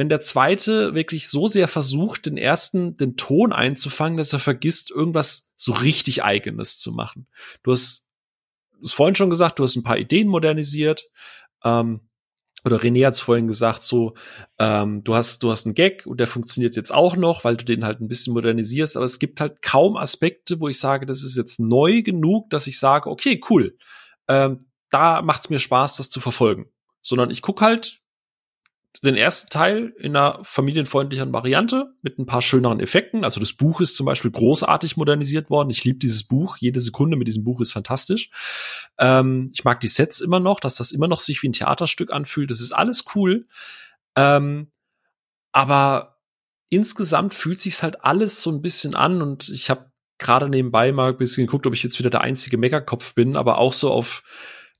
wenn 0.00 0.08
der 0.08 0.20
zweite 0.20 0.94
wirklich 0.94 1.28
so 1.28 1.46
sehr 1.46 1.68
versucht, 1.68 2.24
den 2.24 2.38
ersten, 2.38 2.96
den 2.96 3.18
Ton 3.18 3.52
einzufangen, 3.52 4.16
dass 4.16 4.32
er 4.32 4.38
vergisst, 4.38 4.90
irgendwas 4.90 5.52
so 5.56 5.72
richtig 5.72 6.24
eigenes 6.24 6.78
zu 6.78 6.92
machen. 6.92 7.26
Du 7.62 7.70
hast 7.70 8.08
es 8.82 8.94
vorhin 8.94 9.14
schon 9.14 9.28
gesagt, 9.28 9.58
du 9.58 9.62
hast 9.62 9.76
ein 9.76 9.82
paar 9.82 9.98
Ideen 9.98 10.26
modernisiert. 10.26 11.04
Ähm, 11.62 12.08
oder 12.64 12.78
René 12.78 13.04
hat 13.04 13.12
es 13.12 13.20
vorhin 13.20 13.46
gesagt, 13.46 13.82
so, 13.82 14.14
ähm, 14.58 15.04
du 15.04 15.14
hast, 15.14 15.42
du 15.42 15.50
hast 15.50 15.66
einen 15.66 15.74
Gag 15.74 16.06
und 16.06 16.18
der 16.18 16.26
funktioniert 16.26 16.76
jetzt 16.76 16.94
auch 16.94 17.14
noch, 17.14 17.44
weil 17.44 17.58
du 17.58 17.66
den 17.66 17.84
halt 17.84 18.00
ein 18.00 18.08
bisschen 18.08 18.32
modernisierst, 18.32 18.96
aber 18.96 19.04
es 19.04 19.18
gibt 19.18 19.38
halt 19.38 19.60
kaum 19.60 19.98
Aspekte, 19.98 20.60
wo 20.60 20.68
ich 20.68 20.78
sage, 20.78 21.04
das 21.04 21.22
ist 21.22 21.36
jetzt 21.36 21.60
neu 21.60 22.00
genug, 22.00 22.48
dass 22.48 22.66
ich 22.66 22.78
sage, 22.78 23.10
okay, 23.10 23.38
cool, 23.50 23.76
ähm, 24.28 24.60
da 24.88 25.20
macht's 25.20 25.50
mir 25.50 25.58
Spaß, 25.58 25.98
das 25.98 26.08
zu 26.08 26.20
verfolgen. 26.20 26.70
Sondern 27.02 27.30
ich 27.30 27.42
guck 27.42 27.60
halt 27.60 28.00
den 29.04 29.16
ersten 29.16 29.48
Teil 29.50 29.94
in 29.98 30.16
einer 30.16 30.40
familienfreundlichen 30.42 31.32
Variante 31.32 31.94
mit 32.02 32.18
ein 32.18 32.26
paar 32.26 32.42
schöneren 32.42 32.80
Effekten. 32.80 33.24
Also 33.24 33.40
das 33.40 33.52
Buch 33.52 33.80
ist 33.80 33.94
zum 33.94 34.04
Beispiel 34.04 34.30
großartig 34.30 34.96
modernisiert 34.96 35.48
worden. 35.48 35.70
Ich 35.70 35.84
liebe 35.84 35.98
dieses 35.98 36.24
Buch. 36.24 36.56
Jede 36.58 36.80
Sekunde 36.80 37.16
mit 37.16 37.28
diesem 37.28 37.44
Buch 37.44 37.60
ist 37.60 37.72
fantastisch. 37.72 38.30
Ähm, 38.98 39.50
ich 39.54 39.64
mag 39.64 39.80
die 39.80 39.88
Sets 39.88 40.20
immer 40.20 40.40
noch, 40.40 40.60
dass 40.60 40.74
das 40.74 40.92
immer 40.92 41.08
noch 41.08 41.20
sich 41.20 41.42
wie 41.42 41.48
ein 41.48 41.52
Theaterstück 41.52 42.12
anfühlt. 42.12 42.50
Das 42.50 42.60
ist 42.60 42.72
alles 42.72 43.04
cool. 43.14 43.46
Ähm, 44.16 44.70
aber 45.52 46.18
insgesamt 46.68 47.32
fühlt 47.32 47.60
sich's 47.60 47.82
halt 47.82 48.04
alles 48.04 48.42
so 48.42 48.50
ein 48.50 48.60
bisschen 48.60 48.94
an 48.94 49.22
und 49.22 49.48
ich 49.48 49.70
habe 49.70 49.90
gerade 50.18 50.48
nebenbei 50.48 50.92
mal 50.92 51.10
ein 51.10 51.16
bisschen 51.16 51.46
geguckt, 51.46 51.66
ob 51.66 51.74
ich 51.74 51.82
jetzt 51.82 51.98
wieder 51.98 52.10
der 52.10 52.20
einzige 52.20 52.58
Megakopf 52.58 53.14
bin, 53.14 53.36
aber 53.36 53.58
auch 53.58 53.72
so 53.72 53.90
auf 53.90 54.22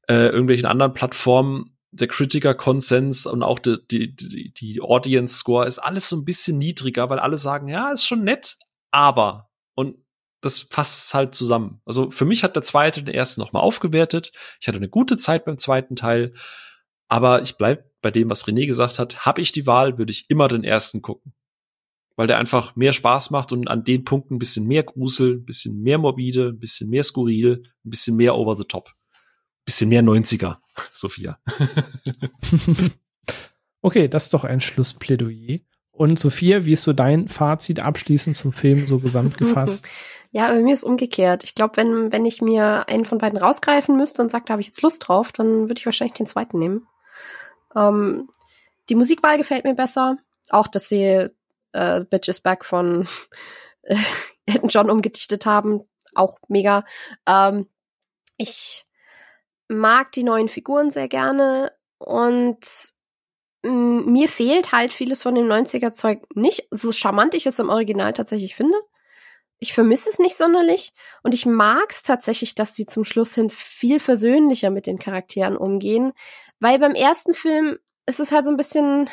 äh, 0.08 0.28
irgendwelchen 0.28 0.66
anderen 0.66 0.92
Plattformen 0.92 1.76
der 1.92 2.08
Kritiker-Konsens 2.08 3.26
und 3.26 3.42
auch 3.42 3.58
die, 3.58 3.78
die, 3.90 4.14
die, 4.14 4.52
die 4.52 4.80
Audience-Score 4.80 5.66
ist 5.66 5.78
alles 5.78 6.08
so 6.08 6.16
ein 6.16 6.24
bisschen 6.24 6.58
niedriger, 6.58 7.10
weil 7.10 7.18
alle 7.18 7.38
sagen, 7.38 7.68
ja, 7.68 7.90
ist 7.90 8.06
schon 8.06 8.24
nett, 8.24 8.58
aber. 8.90 9.50
Und 9.74 9.96
das 10.40 10.58
fasst 10.58 11.12
halt 11.14 11.34
zusammen. 11.34 11.80
Also 11.84 12.10
für 12.10 12.24
mich 12.24 12.44
hat 12.44 12.56
der 12.56 12.62
zweite 12.62 13.02
den 13.02 13.14
ersten 13.14 13.40
nochmal 13.40 13.62
aufgewertet. 13.62 14.32
Ich 14.60 14.68
hatte 14.68 14.78
eine 14.78 14.88
gute 14.88 15.16
Zeit 15.16 15.44
beim 15.44 15.58
zweiten 15.58 15.96
Teil, 15.96 16.32
aber 17.08 17.42
ich 17.42 17.56
bleib 17.56 17.90
bei 18.00 18.10
dem, 18.10 18.30
was 18.30 18.46
René 18.46 18.66
gesagt 18.66 18.98
hat. 18.98 19.26
Habe 19.26 19.42
ich 19.42 19.52
die 19.52 19.66
Wahl, 19.66 19.98
würde 19.98 20.12
ich 20.12 20.30
immer 20.30 20.48
den 20.48 20.64
ersten 20.64 21.02
gucken. 21.02 21.34
Weil 22.16 22.26
der 22.26 22.38
einfach 22.38 22.76
mehr 22.76 22.92
Spaß 22.92 23.30
macht 23.30 23.52
und 23.52 23.68
an 23.68 23.84
den 23.84 24.04
Punkten 24.04 24.36
ein 24.36 24.38
bisschen 24.38 24.66
mehr 24.66 24.82
Grusel, 24.82 25.36
ein 25.36 25.44
bisschen 25.44 25.80
mehr 25.82 25.98
morbide, 25.98 26.48
ein 26.48 26.58
bisschen 26.58 26.88
mehr 26.88 27.02
skurril, 27.02 27.62
ein 27.84 27.90
bisschen 27.90 28.16
mehr 28.16 28.36
over 28.36 28.56
the 28.56 28.64
top 28.64 28.94
bisschen 29.70 29.88
mehr 29.88 30.02
90er, 30.02 30.56
Sophia. 30.92 31.38
okay, 33.82 34.08
das 34.08 34.24
ist 34.24 34.34
doch 34.34 34.44
ein 34.44 34.60
Schlussplädoyer. 34.60 35.60
Und 35.92 36.18
Sophia, 36.18 36.64
wie 36.64 36.72
ist 36.72 36.84
so 36.84 36.92
dein 36.92 37.28
Fazit 37.28 37.80
abschließend 37.80 38.36
zum 38.36 38.52
Film 38.52 38.86
so 38.86 38.98
gesamt 38.98 39.38
gefasst? 39.38 39.88
Ja, 40.32 40.48
bei 40.48 40.60
mir 40.60 40.72
ist 40.72 40.84
umgekehrt. 40.84 41.44
Ich 41.44 41.54
glaube, 41.54 41.76
wenn, 41.76 42.12
wenn 42.12 42.24
ich 42.24 42.40
mir 42.40 42.88
einen 42.88 43.04
von 43.04 43.18
beiden 43.18 43.38
rausgreifen 43.38 43.96
müsste 43.96 44.22
und 44.22 44.30
sagt, 44.30 44.48
da 44.48 44.52
habe 44.52 44.60
ich 44.60 44.68
jetzt 44.68 44.82
Lust 44.82 45.06
drauf, 45.06 45.32
dann 45.32 45.68
würde 45.68 45.78
ich 45.78 45.86
wahrscheinlich 45.86 46.14
den 46.14 46.26
zweiten 46.26 46.58
nehmen. 46.58 46.86
Ähm, 47.76 48.28
die 48.88 48.94
Musikwahl 48.94 49.38
gefällt 49.38 49.64
mir 49.64 49.74
besser. 49.74 50.16
Auch, 50.50 50.68
dass 50.68 50.88
sie 50.88 51.28
äh, 51.72 52.04
Bitches 52.04 52.40
Back 52.40 52.64
von 52.64 53.06
äh, 53.82 53.96
John 54.68 54.90
umgedichtet 54.90 55.46
haben. 55.46 55.82
Auch 56.14 56.38
mega. 56.48 56.84
Ähm, 57.26 57.66
ich 58.36 58.86
mag 59.70 60.10
die 60.12 60.24
neuen 60.24 60.48
Figuren 60.48 60.90
sehr 60.90 61.08
gerne 61.08 61.72
und 61.98 62.58
mm, 63.62 64.10
mir 64.10 64.28
fehlt 64.28 64.72
halt 64.72 64.92
vieles 64.92 65.22
von 65.22 65.34
dem 65.34 65.46
90er 65.46 65.92
Zeug 65.92 66.22
nicht, 66.34 66.66
so 66.70 66.92
charmant 66.92 67.34
ich 67.34 67.46
es 67.46 67.58
im 67.58 67.68
Original 67.68 68.12
tatsächlich 68.12 68.56
finde. 68.56 68.76
Ich 69.58 69.72
vermisse 69.72 70.10
es 70.10 70.18
nicht 70.18 70.36
sonderlich 70.36 70.92
und 71.22 71.34
ich 71.34 71.46
mag 71.46 71.86
es 71.90 72.02
tatsächlich, 72.02 72.54
dass 72.54 72.74
sie 72.74 72.84
zum 72.84 73.04
Schluss 73.04 73.34
hin 73.34 73.48
viel 73.48 74.00
versöhnlicher 74.00 74.70
mit 74.70 74.86
den 74.86 74.98
Charakteren 74.98 75.56
umgehen, 75.56 76.12
weil 76.58 76.78
beim 76.78 76.94
ersten 76.94 77.34
Film 77.34 77.78
ist 78.06 78.20
es 78.20 78.32
halt 78.32 78.46
so 78.46 78.50
ein 78.50 78.56
bisschen 78.56 79.08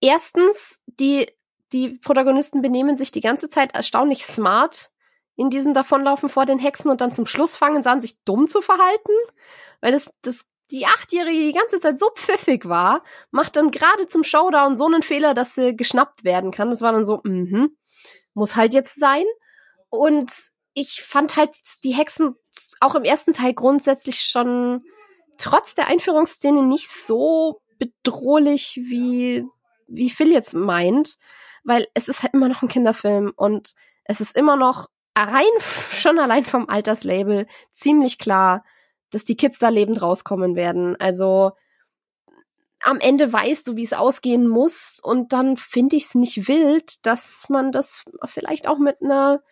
erstens 0.00 0.80
die 0.86 1.30
die 1.72 1.98
Protagonisten 1.98 2.62
benehmen 2.62 2.96
sich 2.96 3.12
die 3.12 3.20
ganze 3.20 3.48
Zeit 3.48 3.74
erstaunlich 3.74 4.24
smart 4.24 4.90
in 5.36 5.50
diesem 5.50 5.74
Davonlaufen 5.74 6.28
vor 6.28 6.46
den 6.46 6.58
Hexen 6.58 6.90
und 6.90 7.00
dann 7.00 7.12
zum 7.12 7.26
Schluss 7.26 7.56
fangen 7.56 7.84
an, 7.86 8.00
sich 8.00 8.22
dumm 8.24 8.46
zu 8.46 8.60
verhalten. 8.60 9.12
Weil 9.80 9.92
das, 9.92 10.10
das, 10.22 10.46
die 10.70 10.86
Achtjährige 10.86 11.46
die 11.46 11.52
ganze 11.52 11.80
Zeit 11.80 11.98
so 11.98 12.10
pfiffig 12.14 12.68
war, 12.68 13.02
macht 13.30 13.56
dann 13.56 13.70
gerade 13.70 14.06
zum 14.06 14.24
Showdown 14.24 14.76
so 14.76 14.86
einen 14.86 15.02
Fehler, 15.02 15.34
dass 15.34 15.54
sie 15.54 15.76
geschnappt 15.76 16.24
werden 16.24 16.50
kann. 16.50 16.70
Das 16.70 16.82
war 16.82 16.92
dann 16.92 17.04
so, 17.04 17.20
mhm, 17.24 17.76
muss 18.34 18.56
halt 18.56 18.74
jetzt 18.74 18.94
sein. 18.94 19.24
Und 19.90 20.32
ich 20.74 21.02
fand 21.02 21.36
halt 21.36 21.56
die 21.84 21.92
Hexen 21.92 22.36
auch 22.80 22.94
im 22.94 23.04
ersten 23.04 23.32
Teil 23.32 23.54
grundsätzlich 23.54 24.20
schon 24.20 24.84
trotz 25.38 25.74
der 25.74 25.88
Einführungsszene 25.88 26.62
nicht 26.62 26.90
so 26.90 27.60
bedrohlich, 27.78 28.80
wie, 28.84 29.44
wie 29.88 30.10
Phil 30.10 30.32
jetzt 30.32 30.54
meint. 30.54 31.16
Weil 31.64 31.86
es 31.94 32.08
ist 32.08 32.22
halt 32.22 32.34
immer 32.34 32.48
noch 32.48 32.62
ein 32.62 32.68
Kinderfilm 32.68 33.32
und 33.34 33.74
es 34.04 34.20
ist 34.20 34.36
immer 34.36 34.56
noch 34.56 34.88
rein 35.16 35.44
schon 35.60 36.18
allein 36.18 36.44
vom 36.44 36.68
Alterslabel 36.68 37.46
ziemlich 37.72 38.18
klar, 38.18 38.64
dass 39.10 39.24
die 39.24 39.36
Kids 39.36 39.58
da 39.58 39.68
lebend 39.68 40.02
rauskommen 40.02 40.56
werden. 40.56 40.96
Also 40.96 41.52
am 42.82 42.98
Ende 43.00 43.32
weißt 43.32 43.66
du, 43.68 43.76
wie 43.76 43.84
es 43.84 43.92
ausgehen 43.92 44.46
muss 44.46 44.98
und 45.02 45.32
dann 45.32 45.56
finde 45.56 45.96
ich 45.96 46.04
es 46.04 46.14
nicht 46.14 46.48
wild, 46.48 47.06
dass 47.06 47.46
man 47.48 47.72
das 47.72 48.04
vielleicht 48.26 48.68
auch 48.68 48.78
mit 48.78 48.96
einer 49.02 49.42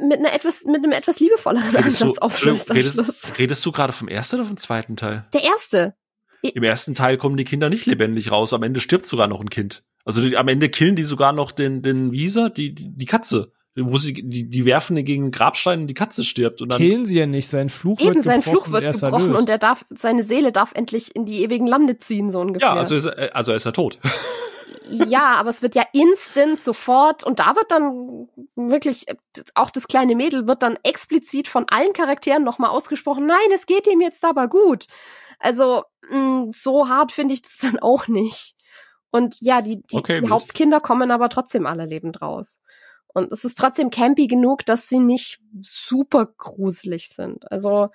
mit 0.00 0.18
einer 0.18 0.32
etwas 0.32 0.64
mit 0.64 0.76
einem 0.76 0.92
etwas 0.92 1.20
liebevolleren 1.20 1.74
redest 1.76 2.02
Ansatz 2.02 2.18
auflöst. 2.18 2.72
Redest, 2.72 3.38
redest 3.38 3.66
du 3.66 3.72
gerade 3.72 3.92
vom 3.92 4.08
ersten 4.08 4.36
oder 4.36 4.46
vom 4.46 4.56
zweiten 4.56 4.96
Teil? 4.96 5.28
Der 5.32 5.44
erste. 5.44 5.94
Im 6.42 6.62
ersten 6.62 6.94
Teil 6.94 7.18
kommen 7.18 7.36
die 7.36 7.44
Kinder 7.44 7.68
nicht 7.68 7.86
lebendig 7.86 8.32
raus. 8.32 8.52
Am 8.54 8.62
Ende 8.62 8.80
stirbt 8.80 9.06
sogar 9.06 9.26
noch 9.26 9.40
ein 9.40 9.50
Kind. 9.50 9.84
Also 10.04 10.22
die, 10.22 10.36
am 10.36 10.48
Ende 10.48 10.70
killen 10.70 10.96
die 10.96 11.04
sogar 11.04 11.32
noch 11.32 11.52
den 11.52 11.82
den 11.82 12.12
Wieser, 12.12 12.50
die 12.50 12.74
die, 12.74 12.96
die 12.96 13.06
Katze 13.06 13.52
wo 13.88 13.96
sie 13.96 14.14
die, 14.14 14.48
die 14.48 14.64
werfen 14.64 14.96
gegen 15.04 15.24
den 15.24 15.30
Grabstein 15.30 15.82
und 15.82 15.86
die 15.86 15.94
Katze 15.94 16.24
stirbt 16.24 16.60
und 16.62 16.70
dann 16.70 16.78
killen 16.78 17.06
sie 17.06 17.18
ja 17.18 17.26
nicht 17.26 17.48
sein 17.48 17.68
Fluch 17.68 18.00
Eben, 18.00 18.14
wird 18.14 18.24
sein 18.24 18.42
Fluch 18.42 18.70
wird 18.70 18.92
gebrochen 18.92 19.34
und 19.34 19.48
er 19.48 19.58
darf 19.58 19.84
seine 19.90 20.22
Seele 20.22 20.52
darf 20.52 20.72
endlich 20.74 21.14
in 21.14 21.24
die 21.24 21.42
ewigen 21.42 21.66
Lande 21.66 21.98
ziehen 21.98 22.30
so 22.30 22.40
ungefähr. 22.40 22.68
Ja, 22.68 22.74
also 22.74 22.94
ist 22.94 23.06
er, 23.06 23.34
also 23.36 23.52
ist 23.52 23.66
er 23.66 23.72
tot. 23.72 23.98
ja, 24.90 25.34
aber 25.34 25.50
es 25.50 25.62
wird 25.62 25.74
ja 25.74 25.84
instant 25.92 26.60
sofort 26.60 27.24
und 27.24 27.38
da 27.38 27.54
wird 27.56 27.70
dann 27.70 28.28
wirklich 28.56 29.06
auch 29.54 29.70
das 29.70 29.86
kleine 29.86 30.14
Mädel 30.14 30.46
wird 30.46 30.62
dann 30.62 30.78
explizit 30.82 31.48
von 31.48 31.66
allen 31.68 31.92
Charakteren 31.92 32.44
nochmal 32.44 32.70
ausgesprochen. 32.70 33.26
Nein, 33.26 33.38
es 33.54 33.66
geht 33.66 33.86
ihm 33.86 34.00
jetzt 34.00 34.24
aber 34.24 34.48
gut. 34.48 34.86
Also 35.38 35.84
mh, 36.10 36.50
so 36.52 36.88
hart 36.88 37.12
finde 37.12 37.34
ich 37.34 37.42
das 37.42 37.58
dann 37.58 37.78
auch 37.78 38.08
nicht. 38.08 38.54
Und 39.10 39.40
ja, 39.40 39.60
die, 39.62 39.82
die, 39.82 39.96
okay, 39.96 40.20
die 40.20 40.28
Hauptkinder 40.28 40.80
kommen 40.80 41.10
aber 41.10 41.28
trotzdem 41.28 41.66
alle 41.66 41.86
lebend 41.86 42.22
raus. 42.22 42.60
Und 43.12 43.32
es 43.32 43.44
ist 43.44 43.58
trotzdem 43.58 43.90
campy 43.90 44.26
genug, 44.26 44.64
dass 44.66 44.88
sie 44.88 45.00
nicht 45.00 45.40
super 45.60 46.26
gruselig 46.26 47.08
sind. 47.08 47.50
Also, 47.50 47.90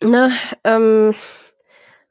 ne, 0.00 0.30
ähm, 0.64 1.14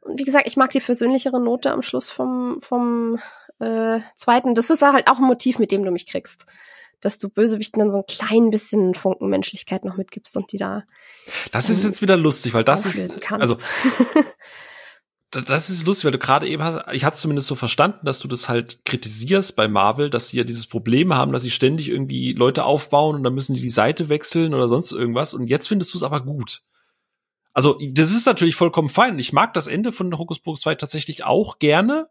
wie 0.05 0.23
gesagt, 0.23 0.47
ich 0.47 0.57
mag 0.57 0.71
die 0.71 0.79
versöhnlichere 0.79 1.39
Note 1.39 1.71
am 1.71 1.81
Schluss 1.81 2.09
vom, 2.09 2.59
vom 2.61 3.19
äh, 3.59 3.99
zweiten. 4.15 4.55
Das 4.55 4.69
ist 4.69 4.81
halt 4.81 5.09
auch 5.09 5.17
ein 5.17 5.25
Motiv, 5.25 5.59
mit 5.59 5.71
dem 5.71 5.83
du 5.83 5.91
mich 5.91 6.07
kriegst. 6.07 6.45
Dass 7.01 7.19
du 7.19 7.29
Bösewichten 7.29 7.79
dann 7.79 7.91
so 7.91 7.99
ein 7.99 8.05
klein 8.07 8.49
bisschen 8.49 8.95
Funken 8.95 9.29
Menschlichkeit 9.29 9.85
noch 9.85 9.97
mitgibst 9.97 10.35
und 10.35 10.51
die 10.51 10.57
da. 10.57 10.83
Das 11.51 11.69
ist 11.69 11.85
jetzt 11.85 12.01
wieder 12.01 12.17
lustig, 12.17 12.55
weil 12.55 12.63
das 12.63 12.87
ist. 12.87 13.21
Kannst. 13.21 13.41
Also 13.41 13.57
das 15.31 15.69
ist 15.69 15.85
lustig, 15.85 16.05
weil 16.05 16.11
du 16.13 16.19
gerade 16.19 16.47
eben 16.47 16.63
hast, 16.63 16.79
ich 16.93 17.03
hatte 17.03 17.17
zumindest 17.17 17.49
so 17.49 17.55
verstanden, 17.55 18.05
dass 18.05 18.19
du 18.19 18.29
das 18.29 18.47
halt 18.47 18.85
kritisierst 18.85 19.57
bei 19.57 19.67
Marvel, 19.67 20.09
dass 20.09 20.29
sie 20.29 20.37
ja 20.37 20.43
dieses 20.45 20.67
Problem 20.67 21.13
haben, 21.13 21.33
dass 21.33 21.43
sie 21.43 21.51
ständig 21.51 21.89
irgendwie 21.89 22.31
Leute 22.31 22.63
aufbauen 22.63 23.15
und 23.15 23.23
dann 23.23 23.33
müssen 23.33 23.53
die 23.53 23.61
die 23.61 23.69
Seite 23.69 24.07
wechseln 24.07 24.53
oder 24.53 24.69
sonst 24.69 24.93
irgendwas 24.93 25.33
und 25.33 25.47
jetzt 25.47 25.67
findest 25.67 25.93
du 25.93 25.97
es 25.97 26.03
aber 26.03 26.23
gut. 26.23 26.63
Also, 27.53 27.79
das 27.91 28.11
ist 28.11 28.27
natürlich 28.27 28.55
vollkommen 28.55 28.87
fein. 28.87 29.17
Ich 29.19 29.33
mag 29.33 29.53
das 29.53 29.67
Ende 29.67 29.91
von 29.91 30.15
Hokus 30.17 30.39
Pokus 30.39 30.61
2 30.61 30.75
tatsächlich 30.75 31.23
auch 31.25 31.59
gerne, 31.59 32.07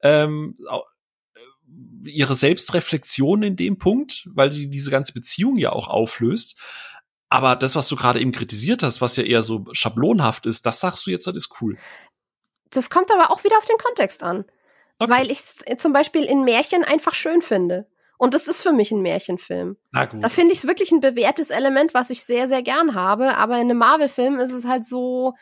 ähm, 0.00 0.56
äh, 0.68 2.08
ihre 2.08 2.34
Selbstreflexion 2.34 3.42
in 3.42 3.54
dem 3.54 3.78
Punkt, 3.78 4.28
weil 4.32 4.50
sie 4.50 4.68
diese 4.70 4.90
ganze 4.90 5.12
Beziehung 5.12 5.58
ja 5.58 5.72
auch 5.72 5.88
auflöst. 5.88 6.56
Aber 7.28 7.56
das, 7.56 7.76
was 7.76 7.88
du 7.88 7.96
gerade 7.96 8.20
eben 8.20 8.32
kritisiert 8.32 8.82
hast, 8.82 9.02
was 9.02 9.16
ja 9.16 9.24
eher 9.24 9.42
so 9.42 9.66
schablonhaft 9.72 10.46
ist, 10.46 10.64
das 10.64 10.80
sagst 10.80 11.06
du 11.06 11.10
jetzt, 11.10 11.26
das 11.26 11.36
ist 11.36 11.60
cool. 11.60 11.76
Das 12.70 12.90
kommt 12.90 13.10
aber 13.10 13.30
auch 13.30 13.44
wieder 13.44 13.58
auf 13.58 13.64
den 13.64 13.78
Kontext 13.78 14.22
an. 14.22 14.44
Okay. 14.98 15.10
Weil 15.10 15.30
ich 15.30 15.40
es 15.40 15.64
zum 15.78 15.92
Beispiel 15.92 16.24
in 16.24 16.44
Märchen 16.44 16.84
einfach 16.84 17.14
schön 17.14 17.42
finde. 17.42 17.86
Und 18.18 18.34
das 18.34 18.48
ist 18.48 18.62
für 18.62 18.72
mich 18.72 18.90
ein 18.90 19.00
Märchenfilm. 19.00 19.76
Na 19.92 20.06
gut. 20.06 20.22
Da 20.22 20.28
finde 20.28 20.52
ich 20.52 20.58
es 20.58 20.66
wirklich 20.66 20.90
ein 20.90 21.00
bewährtes 21.00 21.50
Element, 21.50 21.94
was 21.94 22.10
ich 22.10 22.24
sehr, 22.24 22.48
sehr 22.48 22.62
gern 22.62 22.96
habe. 22.96 23.36
Aber 23.36 23.54
in 23.54 23.70
einem 23.70 23.78
Marvel-Film 23.78 24.40
ist 24.40 24.50
es 24.50 24.66
halt 24.66 24.84
so, 24.84 25.34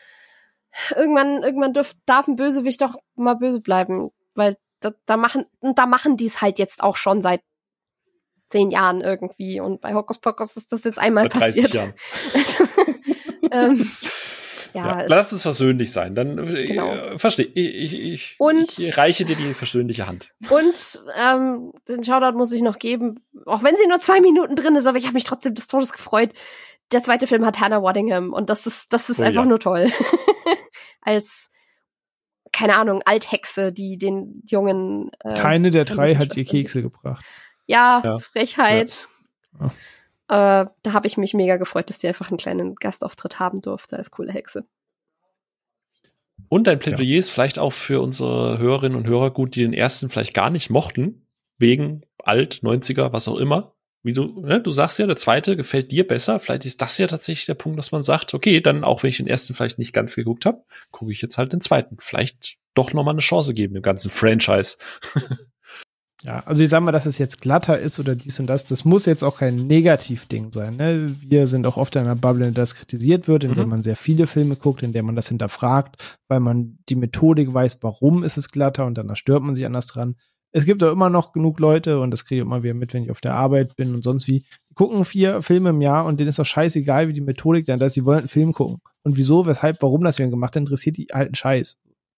irgendwann, 0.95 1.41
irgendwann 1.41 1.73
dürf, 1.73 1.93
darf 2.05 2.27
ein 2.27 2.35
Bösewicht 2.35 2.81
doch 2.81 2.95
mal 3.15 3.33
böse 3.33 3.61
bleiben. 3.61 4.11
Weil 4.35 4.57
da, 4.79 4.91
da 5.07 5.17
machen, 5.17 5.45
da 5.61 5.87
machen 5.87 6.17
die 6.17 6.27
es 6.27 6.41
halt 6.41 6.59
jetzt 6.59 6.83
auch 6.83 6.97
schon 6.97 7.23
seit 7.23 7.41
zehn 8.47 8.69
Jahren 8.69 9.01
irgendwie. 9.01 9.59
Und 9.59 9.81
bei 9.81 9.95
Hokus 9.95 10.19
Pokus 10.19 10.55
ist 10.55 10.71
das 10.71 10.83
jetzt 10.83 10.99
einmal 10.99 11.23
Seit 11.23 11.33
30 11.33 11.63
passiert. 11.63 11.73
Jahren. 11.73 11.93
ähm, 13.51 13.91
ja, 14.73 15.01
ja, 15.01 15.05
lass 15.07 15.31
es 15.31 15.41
versöhnlich 15.41 15.91
sein. 15.91 16.15
Dann 16.15 16.37
äh, 16.37 16.67
genau. 16.67 17.17
verstehe 17.17 17.45
ich, 17.45 17.93
ich, 17.93 18.35
und, 18.39 18.77
ich 18.77 18.97
reiche 18.97 19.25
dir 19.25 19.35
die 19.35 19.53
versöhnliche 19.53 20.07
Hand. 20.07 20.31
Und 20.49 21.01
ähm, 21.17 21.71
den 21.87 22.03
Shoutout 22.03 22.37
muss 22.37 22.51
ich 22.51 22.61
noch 22.61 22.79
geben, 22.79 23.19
auch 23.45 23.63
wenn 23.63 23.77
sie 23.77 23.87
nur 23.87 23.99
zwei 23.99 24.21
Minuten 24.21 24.55
drin 24.55 24.75
ist, 24.75 24.85
aber 24.85 24.97
ich 24.97 25.05
habe 25.05 25.13
mich 25.13 25.23
trotzdem 25.23 25.53
des 25.53 25.67
Todes 25.67 25.93
gefreut. 25.93 26.33
Der 26.91 27.03
zweite 27.03 27.27
Film 27.27 27.45
hat 27.45 27.59
Hannah 27.59 27.83
Waddingham 27.83 28.33
und 28.33 28.49
das 28.49 28.65
ist 28.65 28.93
das 28.93 29.09
ist 29.09 29.19
oh, 29.19 29.23
einfach 29.23 29.43
ja. 29.43 29.49
nur 29.49 29.59
toll. 29.59 29.87
Als 31.01 31.51
keine 32.53 32.75
Ahnung, 32.75 33.01
Althexe, 33.05 33.71
die 33.71 33.97
den 33.97 34.41
jungen 34.47 35.11
äh, 35.19 35.33
Keine 35.35 35.69
der 35.69 35.85
drei 35.85 36.15
hat 36.15 36.35
ihr 36.37 36.45
Kekse 36.45 36.81
gebracht. 36.81 37.23
Ja, 37.65 38.01
ja. 38.03 38.19
Frechheit. 38.19 39.07
Ja. 39.59 39.71
Äh, 40.29 40.65
da 40.83 40.93
habe 40.93 41.07
ich 41.07 41.17
mich 41.17 41.33
mega 41.33 41.57
gefreut, 41.57 41.89
dass 41.89 41.99
die 41.99 42.07
einfach 42.07 42.29
einen 42.29 42.37
kleinen 42.37 42.75
Gastauftritt 42.75 43.39
haben 43.39 43.61
durfte 43.61 43.97
als 43.97 44.11
coole 44.11 44.31
Hexe. 44.31 44.65
Und 46.49 46.67
dein 46.67 46.79
Plädoyer 46.79 47.07
ja. 47.07 47.19
ist 47.19 47.29
vielleicht 47.29 47.59
auch 47.59 47.73
für 47.73 48.01
unsere 48.01 48.57
Hörerinnen 48.57 48.97
und 48.97 49.07
Hörer 49.07 49.31
gut, 49.31 49.55
die 49.55 49.61
den 49.61 49.73
ersten 49.73 50.09
vielleicht 50.09 50.33
gar 50.33 50.49
nicht 50.49 50.69
mochten, 50.69 51.27
wegen 51.57 52.01
alt, 52.23 52.61
90er, 52.63 53.11
was 53.13 53.27
auch 53.27 53.37
immer. 53.37 53.73
Wie 54.03 54.13
du, 54.13 54.41
ne, 54.41 54.61
du 54.61 54.71
sagst 54.71 54.99
ja, 54.99 55.07
der 55.07 55.15
zweite 55.15 55.57
gefällt 55.57 55.91
dir 55.91 56.07
besser. 56.07 56.39
Vielleicht 56.39 56.65
ist 56.65 56.81
das 56.81 56.97
ja 56.97 57.07
tatsächlich 57.07 57.45
der 57.45 57.55
Punkt, 57.55 57.79
dass 57.79 57.91
man 57.91 58.03
sagt, 58.03 58.33
okay, 58.33 58.61
dann 58.61 58.83
auch 58.83 59.03
wenn 59.03 59.09
ich 59.09 59.17
den 59.17 59.27
ersten 59.27 59.53
vielleicht 59.53 59.79
nicht 59.79 59.91
ganz 59.91 60.15
geguckt 60.15 60.45
habe, 60.45 60.63
gucke 60.91 61.11
ich 61.11 61.21
jetzt 61.21 61.37
halt 61.37 61.51
den 61.51 61.61
zweiten. 61.61 61.97
Vielleicht 61.99 62.57
doch 62.73 62.93
noch 62.93 63.03
mal 63.03 63.11
eine 63.11 63.21
Chance 63.21 63.53
geben 63.53 63.73
dem 63.73 63.83
ganzen 63.83 64.09
Franchise. 64.09 64.77
Ja, 66.23 66.39
also 66.45 66.63
ich 66.63 66.69
sag 66.69 66.81
mal, 66.81 66.91
dass 66.91 67.05
es 67.05 67.19
jetzt 67.19 67.41
glatter 67.41 67.77
ist 67.77 67.99
oder 67.99 68.15
dies 68.15 68.39
und 68.39 68.47
das, 68.47 68.65
das 68.65 68.85
muss 68.85 69.05
jetzt 69.05 69.23
auch 69.23 69.37
kein 69.37 69.55
Negativding 69.55 70.51
sein. 70.51 70.75
Ne? 70.75 71.15
Wir 71.21 71.45
sind 71.45 71.67
auch 71.67 71.77
oft 71.77 71.95
in 71.95 72.03
einer 72.03 72.15
Bubble, 72.15 72.47
in 72.47 72.53
der 72.55 72.63
das 72.63 72.75
kritisiert 72.75 73.27
wird, 73.27 73.43
in 73.43 73.51
mhm. 73.51 73.55
der 73.55 73.65
man 73.67 73.83
sehr 73.83 73.95
viele 73.95 74.25
Filme 74.25 74.55
guckt, 74.55 74.81
in 74.81 74.93
der 74.93 75.03
man 75.03 75.15
das 75.15 75.29
hinterfragt, 75.29 76.17
weil 76.27 76.39
man 76.39 76.79
die 76.89 76.95
Methodik 76.95 77.53
weiß, 77.53 77.83
warum 77.83 78.23
ist 78.23 78.37
es 78.37 78.49
glatter 78.49 78.85
und 78.85 78.97
dann 78.97 79.15
stört 79.15 79.43
man 79.43 79.55
sich 79.55 79.65
anders 79.65 79.87
dran. 79.87 80.15
Es 80.51 80.65
gibt 80.65 80.81
auch 80.81 80.91
immer 80.91 81.09
noch 81.09 81.33
genug 81.33 81.59
Leute, 81.59 81.99
und 81.99 82.09
das 82.09 82.25
kriege 82.25 82.41
ich 82.41 82.45
immer 82.45 82.63
wieder 82.63 82.73
mit, 82.73 82.93
wenn 82.93 83.03
ich 83.03 83.11
auf 83.11 83.21
der 83.21 83.35
Arbeit 83.35 83.75
bin 83.75 83.93
und 83.93 84.03
sonst 84.03 84.27
wie, 84.27 84.39
die 84.69 84.73
gucken 84.73 85.05
vier 85.05 85.43
Filme 85.43 85.69
im 85.69 85.81
Jahr 85.81 86.05
und 86.05 86.19
denen 86.19 86.29
ist 86.29 86.39
doch 86.39 86.45
scheißegal, 86.45 87.09
wie 87.09 87.13
die 87.13 87.21
Methodik 87.21 87.65
dann 87.65 87.79
ist. 87.81 87.93
Sie 87.93 88.05
wollen 88.05 88.19
einen 88.19 88.27
Film 88.27 88.53
gucken. 88.53 88.79
Und 89.03 89.17
wieso, 89.17 89.45
weshalb, 89.45 89.81
warum 89.83 90.03
das 90.03 90.17
wir 90.17 90.27
gemacht 90.27 90.55
haben, 90.55 90.63
interessiert 90.63 90.97
die 90.97 91.13
alten 91.13 91.35
Scheiß 91.35 91.77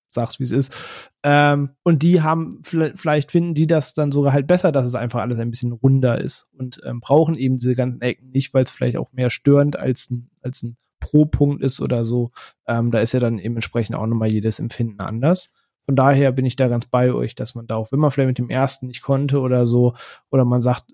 sag's 0.09 0.39
wie 0.39 0.43
es 0.43 0.51
ist. 0.51 0.75
Ähm, 1.23 1.71
und 1.83 2.03
die 2.03 2.21
haben, 2.21 2.61
vielleicht 2.63 3.31
finden 3.31 3.53
die 3.53 3.67
das 3.67 3.93
dann 3.93 4.11
sogar 4.11 4.33
halt 4.33 4.47
besser, 4.47 4.71
dass 4.71 4.85
es 4.85 4.95
einfach 4.95 5.21
alles 5.21 5.39
ein 5.39 5.51
bisschen 5.51 5.71
runder 5.71 6.19
ist 6.19 6.47
und 6.57 6.81
ähm, 6.85 6.99
brauchen 6.99 7.35
eben 7.35 7.57
diese 7.57 7.75
ganzen 7.75 8.01
Ecken 8.01 8.31
nicht, 8.31 8.53
weil 8.53 8.63
es 8.63 8.71
vielleicht 8.71 8.97
auch 8.97 9.13
mehr 9.13 9.29
störend 9.29 9.77
als 9.77 10.09
ein, 10.09 10.29
als 10.41 10.63
ein 10.63 10.77
Pro-Punkt 10.99 11.61
ist 11.61 11.79
oder 11.79 12.05
so. 12.05 12.31
Ähm, 12.67 12.91
da 12.91 12.99
ist 12.99 13.13
ja 13.13 13.19
dann 13.19 13.39
eben 13.39 13.55
entsprechend 13.55 13.95
auch 13.95 14.07
nochmal 14.07 14.31
jedes 14.31 14.59
Empfinden 14.59 14.99
anders. 14.99 15.51
Von 15.85 15.95
daher 15.95 16.31
bin 16.31 16.45
ich 16.45 16.55
da 16.55 16.67
ganz 16.67 16.85
bei 16.85 17.11
euch, 17.13 17.35
dass 17.35 17.55
man 17.55 17.65
da 17.65 17.75
auch, 17.75 17.91
wenn 17.91 17.99
man 17.99 18.11
vielleicht 18.11 18.27
mit 18.27 18.37
dem 18.37 18.49
ersten 18.49 18.87
nicht 18.87 19.01
konnte 19.01 19.39
oder 19.39 19.65
so, 19.65 19.95
oder 20.29 20.45
man 20.45 20.61
sagt, 20.61 20.85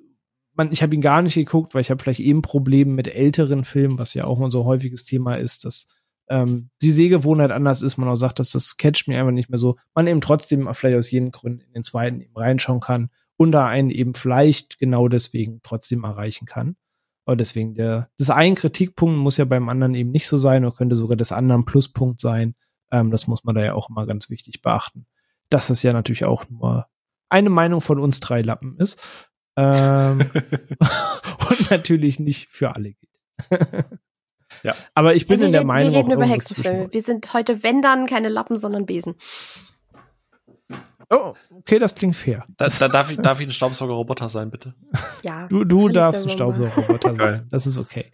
man, 0.53 0.71
ich 0.71 0.81
habe 0.81 0.95
ihn 0.95 1.01
gar 1.01 1.21
nicht 1.21 1.35
geguckt, 1.35 1.73
weil 1.73 1.81
ich 1.81 1.91
habe 1.91 2.01
vielleicht 2.01 2.21
eben 2.21 2.41
Probleme 2.41 2.93
mit 2.93 3.13
älteren 3.13 3.65
Filmen, 3.65 3.97
was 3.97 4.13
ja 4.13 4.25
auch 4.25 4.39
mal 4.39 4.51
so 4.51 4.61
ein 4.61 4.67
häufiges 4.67 5.03
Thema 5.03 5.35
ist, 5.35 5.65
dass 5.65 5.87
ähm, 6.29 6.69
die 6.81 6.91
Sehgewohnheit 6.91 7.51
anders 7.51 7.81
ist, 7.81 7.97
man 7.97 8.09
auch 8.09 8.15
sagt, 8.15 8.39
dass 8.39 8.51
das 8.51 8.77
catcht 8.77 9.07
mir 9.07 9.19
einfach 9.19 9.31
nicht 9.31 9.49
mehr 9.49 9.59
so, 9.59 9.77
man 9.93 10.07
eben 10.07 10.21
trotzdem 10.21 10.67
vielleicht 10.73 10.97
aus 10.97 11.11
jeden 11.11 11.31
Gründen 11.31 11.61
in 11.61 11.73
den 11.73 11.83
zweiten 11.83 12.21
eben 12.21 12.35
reinschauen 12.35 12.79
kann 12.79 13.09
und 13.37 13.51
da 13.51 13.67
einen 13.67 13.89
eben 13.89 14.13
vielleicht 14.13 14.79
genau 14.79 15.07
deswegen 15.07 15.61
trotzdem 15.63 16.03
erreichen 16.03 16.45
kann. 16.45 16.75
Aber 17.25 17.35
deswegen, 17.35 17.73
der, 17.73 18.09
das 18.17 18.29
ein 18.29 18.55
Kritikpunkt 18.55 19.17
muss 19.17 19.37
ja 19.37 19.45
beim 19.45 19.67
anderen 19.69 19.95
eben 19.95 20.11
nicht 20.11 20.27
so 20.27 20.37
sein 20.37 20.63
oder 20.63 20.75
könnte 20.75 20.95
sogar 20.95 21.17
des 21.17 21.31
anderen 21.31 21.65
Pluspunkt 21.65 22.19
sein. 22.19 22.55
Ähm, 22.91 23.11
das 23.11 23.27
muss 23.27 23.43
man 23.43 23.55
da 23.55 23.63
ja 23.63 23.73
auch 23.73 23.89
immer 23.89 24.05
ganz 24.05 24.29
wichtig 24.29 24.61
beachten. 24.61 25.07
Dass 25.49 25.67
das 25.67 25.81
ja 25.83 25.91
natürlich 25.91 26.25
auch 26.25 26.49
nur 26.49 26.87
eine 27.29 27.49
Meinung 27.49 27.81
von 27.81 27.99
uns 27.99 28.19
drei 28.19 28.41
Lappen 28.41 28.77
ist. 28.77 28.99
Ähm, 29.57 30.19
und 31.49 31.71
natürlich 31.71 32.19
nicht 32.19 32.49
für 32.49 32.75
alle 32.75 32.93
geht. 32.93 33.09
Ja. 34.65 34.73
Aber 34.95 35.13
ich 35.13 35.27
bin 35.27 35.41
ja, 35.41 35.45
in 35.45 35.51
der 35.51 35.63
Meinung. 35.63 35.93
Wir 35.93 35.99
reden 35.99 36.11
über 36.11 36.25
Hexenfilme. 36.25 36.91
Wir 36.91 37.01
sind 37.03 37.31
heute, 37.33 37.61
wenn 37.61 37.83
dann, 37.83 38.07
keine 38.07 38.29
Lappen, 38.29 38.57
sondern 38.57 38.87
Besen. 38.87 39.13
Oh, 41.11 41.35
okay, 41.51 41.77
das 41.77 41.93
klingt 41.93 42.15
fair. 42.15 42.45
Da, 42.57 42.67
da 42.67 42.87
darf, 42.87 43.11
ich, 43.11 43.17
darf 43.17 43.39
ich 43.39 43.47
ein 43.47 43.51
Staubsaugerroboter 43.51 44.27
sein, 44.27 44.49
bitte? 44.49 44.73
Ja. 45.21 45.47
Du, 45.47 45.63
du 45.63 45.89
darfst 45.89 46.23
ein 46.23 46.29
Staubsaugerroboter 46.31 47.15
sein. 47.15 47.47
Das 47.51 47.67
ist 47.67 47.77
okay. 47.77 48.11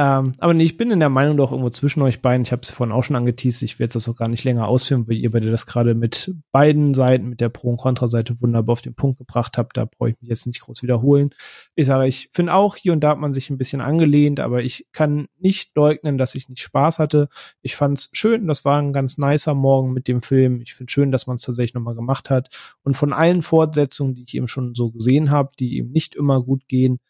Ähm, 0.00 0.32
aber 0.38 0.54
nee, 0.54 0.64
ich 0.64 0.78
bin 0.78 0.90
in 0.90 0.98
der 0.98 1.10
Meinung 1.10 1.36
doch 1.36 1.50
irgendwo 1.50 1.68
zwischen 1.68 2.00
euch 2.00 2.22
beiden. 2.22 2.46
Ich 2.46 2.52
habe 2.52 2.62
es 2.62 2.70
vorhin 2.70 2.90
auch 2.90 3.04
schon 3.04 3.16
angeteased. 3.16 3.62
Ich 3.62 3.78
werde 3.78 3.92
das 3.92 4.08
auch 4.08 4.16
gar 4.16 4.28
nicht 4.28 4.44
länger 4.44 4.66
ausführen, 4.66 5.06
weil 5.06 5.18
ihr 5.18 5.30
beide 5.30 5.50
das 5.50 5.66
gerade 5.66 5.94
mit 5.94 6.34
beiden 6.52 6.94
Seiten, 6.94 7.28
mit 7.28 7.42
der 7.42 7.50
Pro- 7.50 7.68
und 7.68 7.76
Kontra-Seite 7.76 8.40
wunderbar 8.40 8.72
auf 8.72 8.80
den 8.80 8.94
Punkt 8.94 9.18
gebracht 9.18 9.58
habt. 9.58 9.76
Da 9.76 9.84
brauche 9.84 10.08
ich 10.08 10.16
mich 10.22 10.30
jetzt 10.30 10.46
nicht 10.46 10.60
groß 10.60 10.82
wiederholen. 10.82 11.34
Ich 11.74 11.86
sage, 11.86 12.08
ich 12.08 12.30
finde 12.32 12.54
auch, 12.54 12.76
hier 12.76 12.94
und 12.94 13.00
da 13.00 13.10
hat 13.10 13.18
man 13.18 13.34
sich 13.34 13.50
ein 13.50 13.58
bisschen 13.58 13.82
angelehnt, 13.82 14.40
aber 14.40 14.62
ich 14.62 14.86
kann 14.92 15.26
nicht 15.38 15.76
leugnen, 15.76 16.16
dass 16.16 16.34
ich 16.34 16.48
nicht 16.48 16.62
Spaß 16.62 16.98
hatte. 16.98 17.28
Ich 17.60 17.76
fand 17.76 17.98
es 17.98 18.08
schön. 18.14 18.46
Das 18.46 18.64
war 18.64 18.80
ein 18.80 18.94
ganz 18.94 19.18
nicer 19.18 19.52
Morgen 19.52 19.92
mit 19.92 20.08
dem 20.08 20.22
Film. 20.22 20.62
Ich 20.62 20.72
finde 20.72 20.90
schön, 20.90 21.12
dass 21.12 21.26
man 21.26 21.36
es 21.36 21.42
tatsächlich 21.42 21.74
nochmal 21.74 21.94
gemacht 21.94 22.30
hat. 22.30 22.48
Und 22.84 22.96
von 22.96 23.12
allen 23.12 23.42
Fortsetzungen, 23.42 24.14
die 24.14 24.24
ich 24.26 24.34
eben 24.34 24.48
schon 24.48 24.74
so 24.74 24.92
gesehen 24.92 25.30
habe, 25.30 25.50
die 25.58 25.76
eben 25.76 25.90
nicht 25.90 26.14
immer 26.14 26.42
gut 26.42 26.68
gehen, 26.68 27.00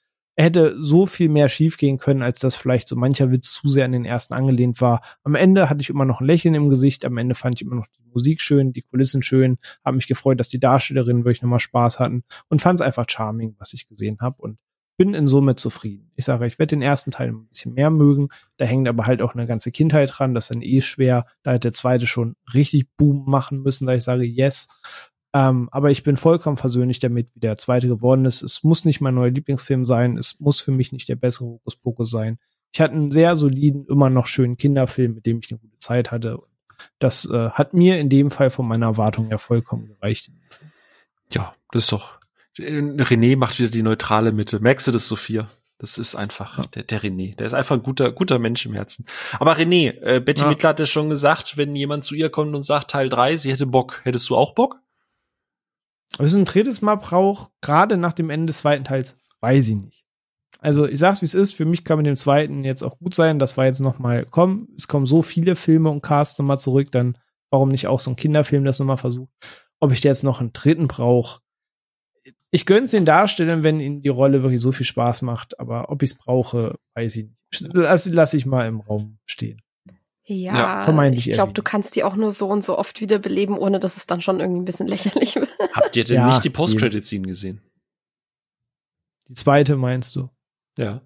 hätte 0.43 0.77
so 0.81 1.07
viel 1.07 1.29
mehr 1.29 1.49
schiefgehen 1.49 1.99
können, 1.99 2.23
als 2.23 2.41
dass 2.41 2.57
vielleicht 2.57 2.89
so 2.89 2.97
mancher 2.97 3.31
Witz 3.31 3.53
zu 3.53 3.69
sehr 3.69 3.85
an 3.85 3.93
den 3.93 4.05
ersten 4.05 4.35
angelehnt 4.35 4.81
war. 4.81 5.03
Am 5.23 5.35
Ende 5.35 5.69
hatte 5.69 5.81
ich 5.81 5.91
immer 5.91 6.05
noch 6.05 6.21
ein 6.21 6.27
Lächeln 6.27 6.55
im 6.55 6.71
Gesicht, 6.71 7.05
am 7.05 7.19
Ende 7.19 7.35
fand 7.35 7.57
ich 7.57 7.63
immer 7.63 7.77
noch 7.77 7.87
die 7.87 8.03
Musik 8.13 8.41
schön, 8.41 8.73
die 8.73 8.83
Kulissen 8.83 9.23
schön, 9.23 9.59
habe 9.85 9.97
mich 9.97 10.07
gefreut, 10.07 10.41
dass 10.41 10.49
die 10.49 10.61
Darstellerinnen 10.61 11.25
wirklich 11.25 11.43
nochmal 11.43 11.61
Spaß 11.61 11.99
hatten 11.99 12.23
und 12.49 12.63
fand 12.63 12.81
es 12.81 12.87
einfach 12.87 13.05
charming, 13.09 13.57
was 13.59 13.73
ich 13.73 13.89
gesehen 13.89 14.19
habe 14.21 14.43
und 14.43 14.59
bin 14.97 15.15
in 15.15 15.29
Summe 15.29 15.57
zufrieden. 15.57 16.11
Ich 16.15 16.27
sage, 16.27 16.47
ich 16.47 16.59
werde 16.59 16.77
den 16.77 16.83
ersten 16.83 17.11
Teil 17.11 17.29
ein 17.29 17.47
bisschen 17.47 17.73
mehr 17.73 17.89
mögen, 17.89 18.29
da 18.59 18.67
hängt 18.67 18.87
aber 18.87 19.07
halt 19.07 19.23
auch 19.23 19.35
eine 19.35 19.47
ganze 19.47 19.73
Kindheit 19.73 20.13
dran, 20.13 20.35
das 20.35 20.45
ist 20.45 20.51
dann 20.51 20.61
eh 20.61 20.83
schwer, 20.83 21.25
da 21.43 21.53
hätte 21.53 21.69
der 21.69 21.73
zweite 21.73 22.07
schon 22.07 22.37
richtig 22.53 22.87
Boom 22.99 23.25
machen 23.27 23.63
müssen, 23.63 23.87
da 23.87 23.95
ich 23.95 24.05
sage, 24.05 24.25
yes, 24.25 24.69
ähm, 25.33 25.69
aber 25.71 25.91
ich 25.91 26.03
bin 26.03 26.17
vollkommen 26.17 26.57
versöhnlich 26.57 26.99
damit, 26.99 27.35
wie 27.35 27.41
der 27.41 27.57
zweite 27.57 27.87
geworden 27.87 28.25
ist. 28.25 28.43
Es 28.43 28.65
muss 28.65 28.85
nicht 28.85 29.01
mein 29.01 29.15
neuer 29.15 29.31
Lieblingsfilm 29.31 29.87
sein. 29.87 30.19
Es 30.19 30.41
muss 30.41 30.61
für 30.61 30.73
mich 30.73 30.93
nicht 30.93 31.09
der 31.09 31.17
bessere 31.17 31.47
Hokus 31.47 31.77
Pokus 31.77 32.11
sein. 32.11 32.39
Ich 32.73 32.81
hatte 32.81 32.95
einen 32.95 33.11
sehr 33.11 33.37
soliden, 33.37 33.87
immer 33.89 34.11
noch 34.11 34.27
schönen 34.27 34.57
Kinderfilm, 34.57 35.15
mit 35.15 35.27
dem 35.27 35.41
ich 35.43 35.51
eine 35.51 35.59
gute 35.59 35.79
Zeit 35.79 36.11
hatte. 36.11 36.39
Das 36.99 37.27
äh, 37.27 37.51
hat 37.51 37.75
mir 37.75 37.99
in 37.99 38.09
dem 38.09 38.31
Fall 38.31 38.51
von 38.51 38.67
meiner 38.67 38.87
Erwartung 38.87 39.29
ja 39.31 39.39
vollkommen 39.39 39.87
gereicht. 39.87 40.31
Ja, 41.33 41.55
das 41.73 41.85
ist 41.85 41.93
doch. 41.93 42.19
René 42.59 43.37
macht 43.37 43.59
wieder 43.59 43.71
die 43.71 43.83
neutrale 43.83 44.33
Mitte. 44.33 44.61
Merkst 44.61 44.89
du 44.89 44.93
das, 44.93 45.07
Sophia? 45.07 45.49
Das 45.79 45.97
ist 45.97 46.15
einfach 46.15 46.59
ja. 46.59 46.65
der, 46.67 46.83
der 46.83 47.01
René. 47.03 47.37
Der 47.37 47.47
ist 47.47 47.55
einfach 47.55 47.77
ein 47.77 47.83
guter, 47.83 48.13
guter 48.13 48.39
Mensch 48.39 48.67
im 48.67 48.75
Herzen. 48.75 49.07
Aber 49.39 49.57
René, 49.57 49.99
äh, 50.03 50.21
Betty 50.21 50.43
ja. 50.43 50.49
Mittler 50.49 50.71
hat 50.71 50.81
ja 50.81 50.87
schon 50.87 51.09
gesagt, 51.09 51.57
wenn 51.57 51.75
jemand 51.75 52.05
zu 52.05 52.15
ihr 52.15 52.31
kommt 52.31 52.55
und 52.55 52.63
sagt 52.63 52.91
Teil 52.91 53.09
3, 53.09 53.37
sie 53.37 53.53
hätte 53.53 53.67
Bock, 53.67 54.01
hättest 54.05 54.29
du 54.29 54.37
auch 54.37 54.55
Bock? 54.55 54.81
Ob 56.19 56.27
es 56.27 56.35
ein 56.35 56.45
drittes 56.45 56.83
Mal 56.83 56.97
braucht, 56.97 57.51
gerade 57.61 57.97
nach 57.97 58.13
dem 58.13 58.31
Ende 58.31 58.47
des 58.47 58.59
zweiten 58.59 58.85
Teils, 58.85 59.17
weiß 59.41 59.69
ich 59.69 59.77
nicht. 59.77 60.05
Also 60.59 60.87
ich 60.87 60.99
sag's 60.99 61.23
wie 61.23 61.27
es 61.27 61.35
ist, 61.35 61.55
für 61.55 61.65
mich 61.65 61.85
kann 61.85 61.97
mit 61.97 62.07
dem 62.07 62.17
zweiten 62.17 62.65
jetzt 62.65 62.83
auch 62.83 62.99
gut 62.99 63.15
sein. 63.15 63.39
Das 63.39 63.57
war 63.57 63.65
jetzt 63.65 63.81
noch 63.81 63.99
mal, 63.99 64.27
komm, 64.31 64.69
es 64.77 64.89
kommen 64.89 65.07
so 65.07 65.23
viele 65.23 65.57
Filme 65.57 65.91
und 65.91 66.03
Cast 66.03 66.39
nochmal 66.39 66.61
zurück, 66.61 66.93
dann 66.93 67.15
warum 67.51 67.71
nicht 67.71 67.87
auch 67.87 68.01
so 68.01 68.11
ein 68.11 68.17
Kinderfilm 68.17 68.65
das 68.65 68.79
nochmal 68.79 68.99
versucht. 68.99 69.33
Ob 69.81 69.93
ich 69.93 70.03
jetzt 70.05 70.23
noch 70.23 70.41
einen 70.41 70.53
dritten 70.53 70.89
brauche, 70.89 71.41
ich 72.51 72.67
gönn's 72.67 72.91
den 72.91 73.05
Darstellern, 73.05 73.63
wenn 73.63 73.81
ihnen 73.81 74.03
die 74.03 74.09
Rolle 74.09 74.43
wirklich 74.43 74.61
so 74.61 74.73
viel 74.73 74.87
Spaß 74.87 75.23
macht, 75.23 75.59
aber 75.61 75.89
ob 75.91 76.03
ich's 76.03 76.17
brauche, 76.17 76.77
weiß 76.95 77.17
ich 77.17 77.27
nicht. 77.27 77.75
Lass, 77.75 78.07
lass 78.07 78.35
ich 78.35 78.45
mal 78.45 78.67
im 78.67 78.81
Raum 78.81 79.19
stehen. 79.25 79.63
Ja, 80.31 80.85
ja 80.87 81.09
ich 81.11 81.33
glaube, 81.33 81.53
du 81.53 81.63
kannst 81.63 81.97
die 81.97 82.05
auch 82.05 82.15
nur 82.15 82.31
so 82.31 82.49
und 82.49 82.63
so 82.63 82.79
oft 82.79 83.01
wiederbeleben, 83.01 83.59
ohne 83.59 83.81
dass 83.81 83.97
es 83.97 84.07
dann 84.07 84.21
schon 84.21 84.39
irgendwie 84.39 84.61
ein 84.61 84.65
bisschen 84.65 84.87
lächerlich 84.87 85.35
wird. 85.35 85.51
Habt 85.73 85.97
ihr 85.97 86.05
denn 86.05 86.17
ja, 86.17 86.29
nicht 86.29 86.45
die 86.45 86.51
Post-Credit-Scene 86.51 87.27
gesehen? 87.27 87.61
Die 89.29 89.35
zweite 89.35 89.77
meinst 89.77 90.15
du? 90.15 90.29
Ja. 90.79 91.03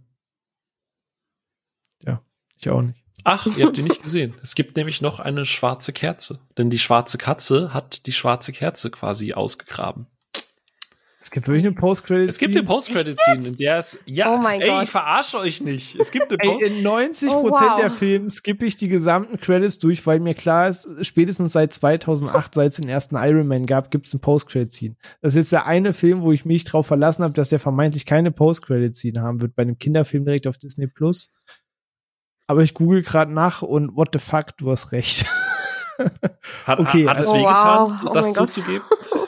Ja, 2.05 2.23
ich 2.57 2.69
auch 2.69 2.83
nicht. 2.83 3.03
Ach, 3.25 3.47
ihr 3.47 3.65
habt 3.65 3.77
die 3.79 3.83
nicht 3.83 4.03
gesehen. 4.03 4.35
Es 4.43 4.55
gibt 4.55 4.77
nämlich 4.77 5.01
noch 5.01 5.21
eine 5.21 5.47
schwarze 5.47 5.95
Kerze. 5.95 6.41
Denn 6.59 6.69
die 6.69 6.79
schwarze 6.79 7.17
Katze 7.17 7.73
hat 7.73 8.05
die 8.07 8.13
schwarze 8.13 8.53
Kerze 8.53 8.91
quasi 8.91 9.33
ausgegraben. 9.33 10.07
Es 11.25 11.31
gibt 11.31 11.49
wirklich 11.49 11.65
eine 11.65 11.75
Post-Credit-Scene. 11.75 12.29
Es 12.29 12.39
gibt 12.39 12.55
eine 12.55 12.67
Post-Credit-Scene, 12.67 13.49
in 13.49 13.57
der 13.57 13.79
es, 13.79 13.99
ja, 14.05 14.35
oh 14.35 14.37
mein 14.37 14.61
ey, 14.61 14.69
Gott. 14.69 14.83
ich 14.83 14.91
verarsche 14.91 15.39
euch 15.39 15.63
nicht. 15.63 15.99
Es 15.99 16.11
gibt 16.11 16.29
eine 16.29 16.37
Post 16.37 16.67
ey, 16.67 16.77
In 16.77 16.83
90 16.83 17.31
oh, 17.31 17.45
wow. 17.45 17.81
der 17.81 17.91
Filme 17.91 18.31
skippe 18.31 18.67
ich 18.67 18.77
die 18.77 18.89
gesamten 18.89 19.41
Credits 19.41 19.79
durch, 19.79 20.07
weil 20.07 20.21
mir 20.21 20.35
klar 20.35 20.69
ist, 20.69 20.87
spätestens 21.01 21.55
seit 21.55 21.73
2008, 21.73 22.53
seit 22.55 22.73
es 22.73 22.77
den 22.77 22.91
ersten 22.91 23.17
Iron 23.17 23.47
Man 23.47 23.65
gab, 23.65 23.91
gibt 23.91 24.07
es 24.07 24.13
eine 24.13 24.21
Post-Credit-Scene. 24.21 24.97
Das 25.23 25.33
ist 25.33 25.37
jetzt 25.37 25.53
der 25.53 25.65
eine 25.65 25.95
Film, 25.95 26.21
wo 26.21 26.31
ich 26.31 26.45
mich 26.45 26.65
drauf 26.65 26.87
verlassen 26.87 27.25
habe, 27.25 27.33
dass 27.33 27.49
der 27.49 27.59
vermeintlich 27.59 28.05
keine 28.05 28.31
Post-Credit-Scene 28.31 29.23
haben 29.23 29.41
wird, 29.41 29.57
bei 29.57 29.63
einem 29.63 29.79
Kinderfilm 29.79 30.27
direkt 30.27 30.47
auf 30.47 30.59
Disney 30.59 30.89
Plus. 30.89 31.31
Aber 32.47 32.63
ich 32.63 32.75
google 32.75 33.01
gerade 33.01 33.33
nach 33.33 33.63
und 33.63 33.97
what 33.97 34.11
the 34.13 34.19
fuck, 34.19 34.59
du 34.59 34.71
hast 34.71 34.93
recht. 34.93 35.25
Hat, 36.67 36.79
okay, 36.79 37.09
hat 37.09 37.19
es 37.19 37.29
oh, 37.29 37.35
wehgetan, 37.35 37.99
wow. 38.03 38.13
das 38.13 38.39
oh 38.39 38.45
zuzugeben? 38.45 38.83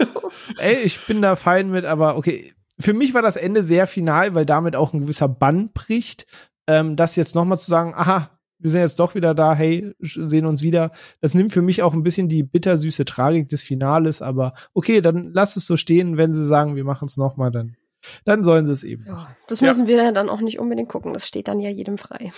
ey, 0.58 0.76
ich 0.82 1.06
bin 1.06 1.22
da 1.22 1.36
fein 1.36 1.70
mit, 1.70 1.84
aber 1.84 2.16
okay. 2.16 2.52
Für 2.78 2.92
mich 2.92 3.14
war 3.14 3.22
das 3.22 3.36
Ende 3.36 3.62
sehr 3.62 3.86
final, 3.86 4.34
weil 4.34 4.44
damit 4.44 4.76
auch 4.76 4.92
ein 4.92 5.00
gewisser 5.00 5.28
Bann 5.28 5.70
bricht. 5.72 6.26
Ähm, 6.66 6.94
das 6.94 7.16
jetzt 7.16 7.34
nochmal 7.34 7.58
zu 7.58 7.70
sagen, 7.70 7.94
aha, 7.94 8.36
wir 8.58 8.70
sind 8.70 8.80
jetzt 8.80 9.00
doch 9.00 9.14
wieder 9.14 9.34
da, 9.34 9.54
hey, 9.54 9.94
sehen 10.00 10.46
uns 10.46 10.62
wieder. 10.62 10.92
Das 11.20 11.34
nimmt 11.34 11.52
für 11.52 11.62
mich 11.62 11.82
auch 11.82 11.92
ein 11.92 12.02
bisschen 12.02 12.28
die 12.28 12.42
bittersüße 12.42 13.04
Tragik 13.04 13.48
des 13.48 13.62
Finales, 13.62 14.22
aber 14.22 14.54
okay, 14.74 15.00
dann 15.00 15.30
lass 15.32 15.56
es 15.56 15.66
so 15.66 15.76
stehen, 15.76 16.16
wenn 16.16 16.34
sie 16.34 16.44
sagen, 16.44 16.76
wir 16.76 16.84
machen 16.84 17.06
es 17.06 17.16
nochmal, 17.16 17.50
dann, 17.50 17.76
dann 18.24 18.44
sollen 18.44 18.66
sie 18.66 18.72
es 18.72 18.84
eben. 18.84 19.04
Ja, 19.06 19.36
das 19.48 19.60
müssen 19.60 19.86
ja. 19.86 19.96
wir 19.96 20.12
dann 20.12 20.28
auch 20.28 20.40
nicht 20.40 20.58
unbedingt 20.58 20.88
gucken, 20.88 21.12
das 21.12 21.26
steht 21.26 21.48
dann 21.48 21.60
ja 21.60 21.70
jedem 21.70 21.98
frei. 21.98 22.32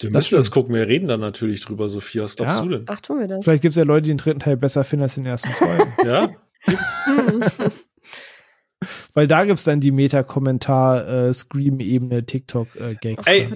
Du 0.00 0.08
müssen 0.08 0.36
das 0.36 0.50
gucken, 0.50 0.74
wir 0.74 0.88
reden 0.88 1.08
dann 1.08 1.20
natürlich 1.20 1.60
drüber, 1.62 1.88
Sophia. 1.88 2.22
Was 2.22 2.36
glaubst 2.36 2.60
ja. 2.60 2.64
du 2.64 2.70
denn? 2.70 2.84
Ach, 2.88 3.00
tun 3.02 3.20
wir 3.20 3.28
das. 3.28 3.44
Vielleicht 3.44 3.62
gibt 3.62 3.72
es 3.72 3.76
ja 3.76 3.84
Leute, 3.84 4.04
die 4.04 4.10
den 4.10 4.16
dritten 4.16 4.40
Teil 4.40 4.56
besser 4.56 4.82
finden 4.82 5.02
als 5.02 5.16
den 5.16 5.26
ersten 5.26 5.50
Teil. 5.58 5.86
ja. 6.04 6.30
Weil 9.12 9.26
da 9.26 9.44
gibt's 9.44 9.64
dann 9.64 9.80
die 9.80 9.90
Meta-Kommentar-Scream-Ebene, 9.90 12.24
TikTok-Gags. 12.24 13.26
Ey, 13.26 13.50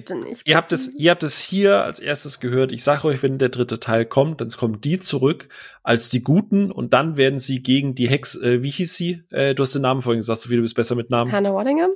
ihr 0.45 0.55
habt 0.55 0.71
es, 0.71 0.93
ihr 0.95 1.09
habt 1.09 1.23
es 1.23 1.39
hier 1.39 1.83
als 1.83 1.99
erstes 1.99 2.39
gehört. 2.39 2.71
Ich 2.71 2.83
sage 2.83 3.05
euch, 3.05 3.23
wenn 3.23 3.39
der 3.39 3.49
dritte 3.49 3.79
Teil 3.79 4.05
kommt, 4.05 4.39
dann 4.41 4.49
kommen 4.49 4.81
die 4.81 4.99
zurück 4.99 5.49
als 5.81 6.09
die 6.09 6.21
Guten 6.21 6.71
und 6.71 6.93
dann 6.93 7.17
werden 7.17 7.39
sie 7.39 7.63
gegen 7.63 7.95
die 7.95 8.07
Hex, 8.07 8.35
äh, 8.35 8.61
wie 8.61 8.69
hieß 8.69 8.95
sie? 8.95 9.23
Äh, 9.31 9.55
du 9.55 9.63
hast 9.63 9.73
den 9.73 9.81
Namen 9.81 10.03
vorhin 10.03 10.19
gesagt, 10.19 10.41
Sophie, 10.41 10.57
du 10.57 10.61
bist 10.61 10.75
besser 10.75 10.93
mit 10.93 11.09
Namen. 11.09 11.31
Hannah 11.31 11.55
Waddingham? 11.55 11.89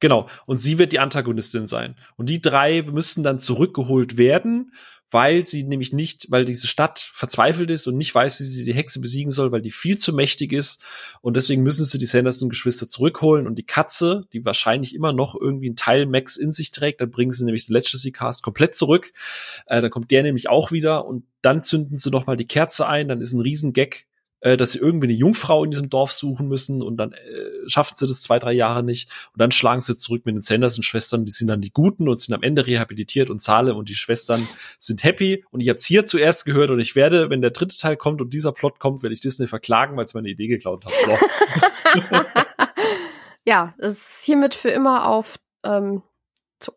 Genau. 0.00 0.26
Und 0.46 0.56
sie 0.56 0.78
wird 0.78 0.92
die 0.92 0.98
Antagonistin 0.98 1.66
sein. 1.66 1.96
Und 2.16 2.30
die 2.30 2.40
drei 2.40 2.80
müssen 2.82 3.22
dann 3.22 3.38
zurückgeholt 3.38 4.16
werden, 4.16 4.72
weil 5.10 5.42
sie 5.42 5.64
nämlich 5.64 5.92
nicht, 5.92 6.30
weil 6.30 6.44
diese 6.44 6.66
Stadt 6.66 6.98
verzweifelt 6.98 7.70
ist 7.70 7.86
und 7.86 7.96
nicht 7.96 8.14
weiß, 8.14 8.40
wie 8.40 8.44
sie 8.44 8.64
die 8.64 8.74
Hexe 8.74 9.00
besiegen 9.00 9.32
soll, 9.32 9.52
weil 9.52 9.62
die 9.62 9.70
viel 9.70 9.98
zu 9.98 10.12
mächtig 10.12 10.52
ist. 10.52 10.82
Und 11.20 11.36
deswegen 11.36 11.62
müssen 11.62 11.84
sie 11.84 11.98
die 11.98 12.06
Sanderson-Geschwister 12.06 12.88
zurückholen 12.88 13.46
und 13.46 13.56
die 13.56 13.66
Katze, 13.66 14.26
die 14.32 14.44
wahrscheinlich 14.44 14.94
immer 14.94 15.12
noch 15.12 15.34
irgendwie 15.34 15.66
einen 15.66 15.76
Teil 15.76 16.06
Max 16.06 16.36
in 16.36 16.52
sich 16.52 16.70
trägt, 16.70 17.00
dann 17.00 17.10
bringen 17.10 17.32
sie 17.32 17.44
nämlich 17.44 17.66
den 17.66 17.74
Legacy 17.74 18.12
Cast 18.12 18.42
komplett 18.42 18.74
zurück. 18.76 19.12
Äh, 19.66 19.80
dann 19.80 19.90
kommt 19.90 20.10
der 20.10 20.22
nämlich 20.22 20.48
auch 20.48 20.72
wieder 20.72 21.06
und 21.06 21.24
dann 21.42 21.62
zünden 21.62 21.96
sie 21.96 22.10
noch 22.10 22.26
mal 22.26 22.36
die 22.36 22.46
Kerze 22.46 22.86
ein, 22.86 23.08
dann 23.08 23.20
ist 23.20 23.32
ein 23.32 23.40
Riesengag 23.40 24.04
äh, 24.40 24.56
dass 24.56 24.72
sie 24.72 24.78
irgendwie 24.78 25.06
eine 25.06 25.14
Jungfrau 25.14 25.64
in 25.64 25.70
diesem 25.70 25.90
Dorf 25.90 26.12
suchen 26.12 26.48
müssen 26.48 26.82
und 26.82 26.96
dann 26.96 27.12
äh, 27.12 27.68
schaffen 27.68 27.94
sie 27.96 28.06
das 28.06 28.22
zwei, 28.22 28.38
drei 28.38 28.52
Jahre 28.52 28.82
nicht 28.82 29.10
und 29.32 29.40
dann 29.40 29.50
schlagen 29.50 29.80
sie 29.80 29.96
zurück 29.96 30.24
mit 30.24 30.34
den 30.34 30.42
Sanderson-Schwestern, 30.42 31.24
die 31.24 31.32
sind 31.32 31.48
dann 31.48 31.60
die 31.60 31.72
Guten 31.72 32.08
und 32.08 32.20
sind 32.20 32.34
am 32.34 32.42
Ende 32.42 32.66
rehabilitiert 32.66 33.30
und 33.30 33.42
Salem 33.42 33.76
und 33.76 33.88
die 33.88 33.94
Schwestern 33.94 34.46
sind 34.78 35.04
happy 35.04 35.44
und 35.50 35.60
ich 35.60 35.68
habe 35.68 35.78
es 35.78 35.86
hier 35.86 36.06
zuerst 36.06 36.44
gehört 36.44 36.70
und 36.70 36.80
ich 36.80 36.96
werde, 36.96 37.30
wenn 37.30 37.40
der 37.40 37.50
dritte 37.50 37.76
Teil 37.76 37.96
kommt 37.96 38.20
und 38.20 38.32
dieser 38.32 38.52
Plot 38.52 38.78
kommt, 38.78 39.02
werde 39.02 39.14
ich 39.14 39.20
Disney 39.20 39.46
verklagen, 39.46 39.96
weil 39.96 40.04
es 40.04 40.14
meine 40.14 40.28
Idee 40.28 40.48
geklaut 40.48 40.84
hat. 40.84 40.92
So. 41.04 42.10
ja, 43.44 43.74
es 43.78 43.92
ist 43.92 44.24
hiermit 44.24 44.54
für 44.54 44.70
immer 44.70 45.06
auf 45.06 45.36
ähm, 45.64 46.02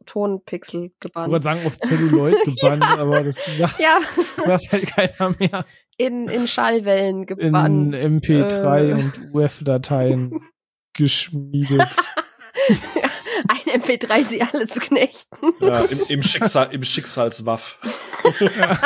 Tonpixel 0.05 0.91
gebannt. 0.99 1.27
Ich 1.27 1.31
wollte 1.31 1.43
sagen, 1.43 1.59
auf 1.65 1.77
Celluloid 1.77 2.41
gebannt, 2.43 2.83
ja. 2.83 2.97
aber 2.97 3.23
das 3.23 3.45
sagt, 3.57 3.79
ja. 3.79 3.99
das 4.35 4.45
sagt 4.45 4.71
halt 4.71 4.87
keiner 4.87 5.35
mehr. 5.39 5.65
In, 5.97 6.27
in 6.27 6.47
Schallwellen 6.47 7.25
gebannt. 7.25 7.95
In 7.95 8.21
MP3 8.21 8.89
äh. 8.89 8.93
und 8.93 9.33
UF-Dateien 9.33 10.41
geschmiedet. 10.93 11.87
Ein 13.47 13.81
MP3 13.81 14.25
sie 14.25 14.41
alle 14.41 14.67
zu 14.67 14.79
knechten. 14.79 15.53
Ja, 15.59 15.81
im, 15.81 16.01
im, 16.07 16.23
Schicksal, 16.23 16.73
im 16.73 16.83
Schicksalswaff. 16.83 17.79
Ja. 18.39 18.79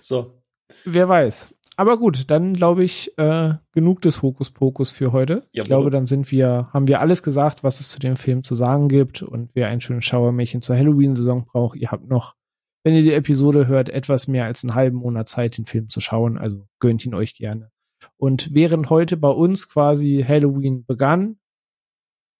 so. 0.00 0.42
Wer 0.84 1.08
weiß. 1.08 1.54
Aber 1.76 1.98
gut, 1.98 2.30
dann 2.30 2.54
glaube 2.54 2.84
ich, 2.84 3.16
äh, 3.18 3.54
genug 3.72 4.00
des 4.02 4.22
Hokuspokus 4.22 4.90
für 4.90 5.12
heute. 5.12 5.34
Jawohl. 5.34 5.48
Ich 5.52 5.64
glaube, 5.64 5.90
dann 5.90 6.06
sind 6.06 6.30
wir, 6.30 6.68
haben 6.72 6.86
wir 6.86 7.00
alles 7.00 7.22
gesagt, 7.22 7.64
was 7.64 7.80
es 7.80 7.88
zu 7.88 7.98
dem 7.98 8.16
Film 8.16 8.44
zu 8.44 8.54
sagen 8.54 8.88
gibt 8.88 9.22
und 9.22 9.50
wer 9.54 9.68
ein 9.68 9.80
schönes 9.80 10.04
Schauermärchen 10.04 10.62
zur 10.62 10.76
Halloween-Saison 10.76 11.44
braucht. 11.44 11.76
Ihr 11.76 11.90
habt 11.90 12.08
noch, 12.08 12.36
wenn 12.84 12.94
ihr 12.94 13.02
die 13.02 13.12
Episode 13.12 13.66
hört, 13.66 13.88
etwas 13.88 14.28
mehr 14.28 14.44
als 14.44 14.62
einen 14.62 14.74
halben 14.74 14.98
Monat 14.98 15.28
Zeit, 15.28 15.58
den 15.58 15.66
Film 15.66 15.88
zu 15.88 16.00
schauen. 16.00 16.38
Also 16.38 16.68
gönnt 16.78 17.04
ihn 17.04 17.14
euch 17.14 17.34
gerne. 17.34 17.70
Und 18.16 18.54
während 18.54 18.90
heute 18.90 19.16
bei 19.16 19.30
uns 19.30 19.68
quasi 19.68 20.24
Halloween 20.26 20.84
begann, 20.84 21.38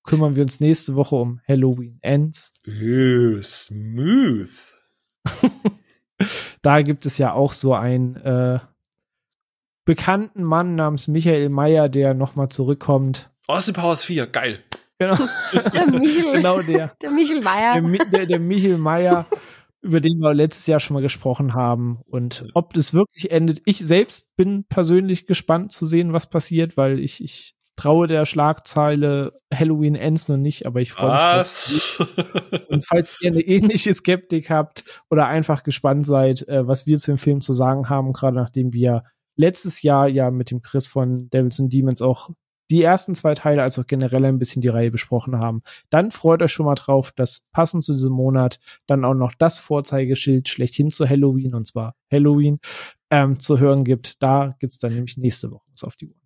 kümmern 0.05 0.37
wir 0.37 0.43
uns 0.43 0.61
nächste 0.61 0.95
Woche 0.95 1.17
um 1.17 1.41
Halloween 1.49 1.99
Ends. 2.03 2.53
Smooth. 3.43 4.73
da 6.63 6.83
gibt 6.83 7.07
es 7.07 7.19
ja 7.19 7.33
auch 7.33 7.53
so 7.55 7.75
ein 7.75 8.17
äh, 8.17 8.61
bekannten 9.85 10.43
Mann 10.43 10.75
namens 10.75 11.09
Michael 11.09 11.49
Meyer, 11.49 11.89
der 11.89 12.15
nochmal 12.15 12.49
zurückkommt. 12.49 13.31
Austin 13.47 13.75
Powers 13.75 14.05
4, 14.05 14.27
geil. 14.27 14.61
Genau. 14.99 15.17
Der 15.75 15.87
Michel. 15.89 16.33
genau 16.33 16.63
der. 16.63 16.95
Der 17.03 17.11
Michel 17.11 17.43
Meyer. 17.43 17.81
Der, 17.81 18.05
der, 18.07 18.27
der 18.27 18.39
Michel 18.39 18.79
Meyer, 18.79 19.27
über 19.83 20.01
den 20.01 20.19
wir 20.19 20.33
letztes 20.35 20.67
Jahr 20.67 20.81
schon 20.81 20.95
mal 20.95 21.03
gesprochen 21.03 21.55
haben. 21.55 22.01
Und 22.07 22.47
ob 22.55 22.73
das 22.75 22.95
wirklich 22.95 23.33
endet. 23.33 23.61
Ich 23.67 23.79
selbst 23.79 24.29
bin 24.37 24.65
persönlich 24.69 25.27
gespannt 25.27 25.73
zu 25.73 25.85
sehen, 25.85 26.13
was 26.13 26.31
passiert, 26.31 26.77
weil 26.77 27.01
ich, 27.01 27.23
ich 27.23 27.55
traue 27.77 28.07
der 28.07 28.25
Schlagzeile 28.25 29.33
Halloween 29.53 29.97
Ends 29.97 30.29
noch 30.29 30.37
nicht, 30.37 30.65
aber 30.67 30.81
ich 30.81 30.93
freue 30.93 31.11
mich. 31.11 31.21
Was? 31.21 32.07
Und 32.69 32.87
falls 32.87 33.21
ihr 33.21 33.33
eine 33.33 33.41
ähnliche 33.41 33.93
Skeptik 33.95 34.49
habt 34.49 34.85
oder 35.11 35.27
einfach 35.27 35.65
gespannt 35.65 36.07
seid, 36.07 36.47
äh, 36.49 36.67
was 36.67 36.87
wir 36.87 36.99
zu 36.99 37.11
dem 37.11 37.19
Film 37.19 37.41
zu 37.41 37.53
sagen 37.53 37.89
haben, 37.89 38.13
gerade 38.13 38.37
nachdem 38.37 38.73
wir 38.73 39.03
letztes 39.37 39.83
Jahr 39.83 40.09
ja 40.09 40.31
mit 40.31 40.51
dem 40.51 40.63
Chris 40.63 40.87
von 40.87 41.29
Devils 41.31 41.61
and 41.61 41.73
Demons 41.73 42.03
auch 42.03 42.31
die 42.71 42.83
ersten 42.83 43.15
zwei 43.15 43.35
Teile 43.35 43.63
als 43.63 43.79
auch 43.79 43.87
generell 43.87 44.25
ein 44.25 44.39
bisschen 44.39 44.63
die 44.63 44.69
Reihe 44.69 44.91
besprochen 44.91 45.39
haben. 45.39 45.63
Dann 45.91 46.11
freut 46.11 46.43
euch 46.43 46.53
schon 46.53 46.67
mal 46.67 46.75
drauf, 46.75 47.13
dass 47.13 47.45
passend 47.53 47.85
zu 47.85 47.93
diesem 47.93 48.13
Monat 48.13 48.59
dann 48.87 49.05
auch 49.05 49.15
noch 49.15 49.35
das 49.35 49.59
Vorzeigeschild 49.59 50.49
schlechthin 50.49 50.91
zu 50.91 51.09
Halloween, 51.09 51.55
und 51.55 51.67
zwar 51.67 51.95
Halloween, 52.11 52.61
ähm, 53.11 53.39
zu 53.39 53.59
hören 53.59 53.85
gibt. 53.85 54.23
Da 54.23 54.55
gibt's 54.59 54.79
dann 54.79 54.95
nämlich 54.95 55.17
nächste 55.17 55.51
Woche 55.51 55.67
was 55.73 55.85
auf 55.85 55.97
die 55.97 56.09
Uhr. 56.09 56.17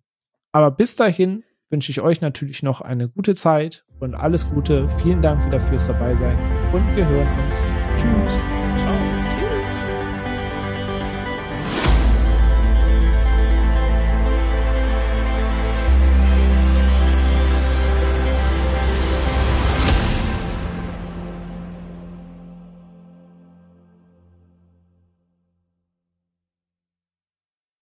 Aber 0.51 0.71
bis 0.71 0.95
dahin 0.95 1.43
wünsche 1.69 1.91
ich 1.91 2.01
euch 2.01 2.21
natürlich 2.21 2.63
noch 2.63 2.81
eine 2.81 3.09
gute 3.09 3.35
Zeit 3.35 3.85
und 3.99 4.15
alles 4.15 4.49
Gute. 4.49 4.89
Vielen 5.01 5.21
Dank 5.21 5.45
wieder 5.45 5.59
fürs 5.59 5.87
dabei 5.87 6.15
sein 6.15 6.37
und 6.73 6.95
wir 6.95 7.07
hören 7.07 7.27
uns. 7.45 7.55
Tschüss. 8.01 8.58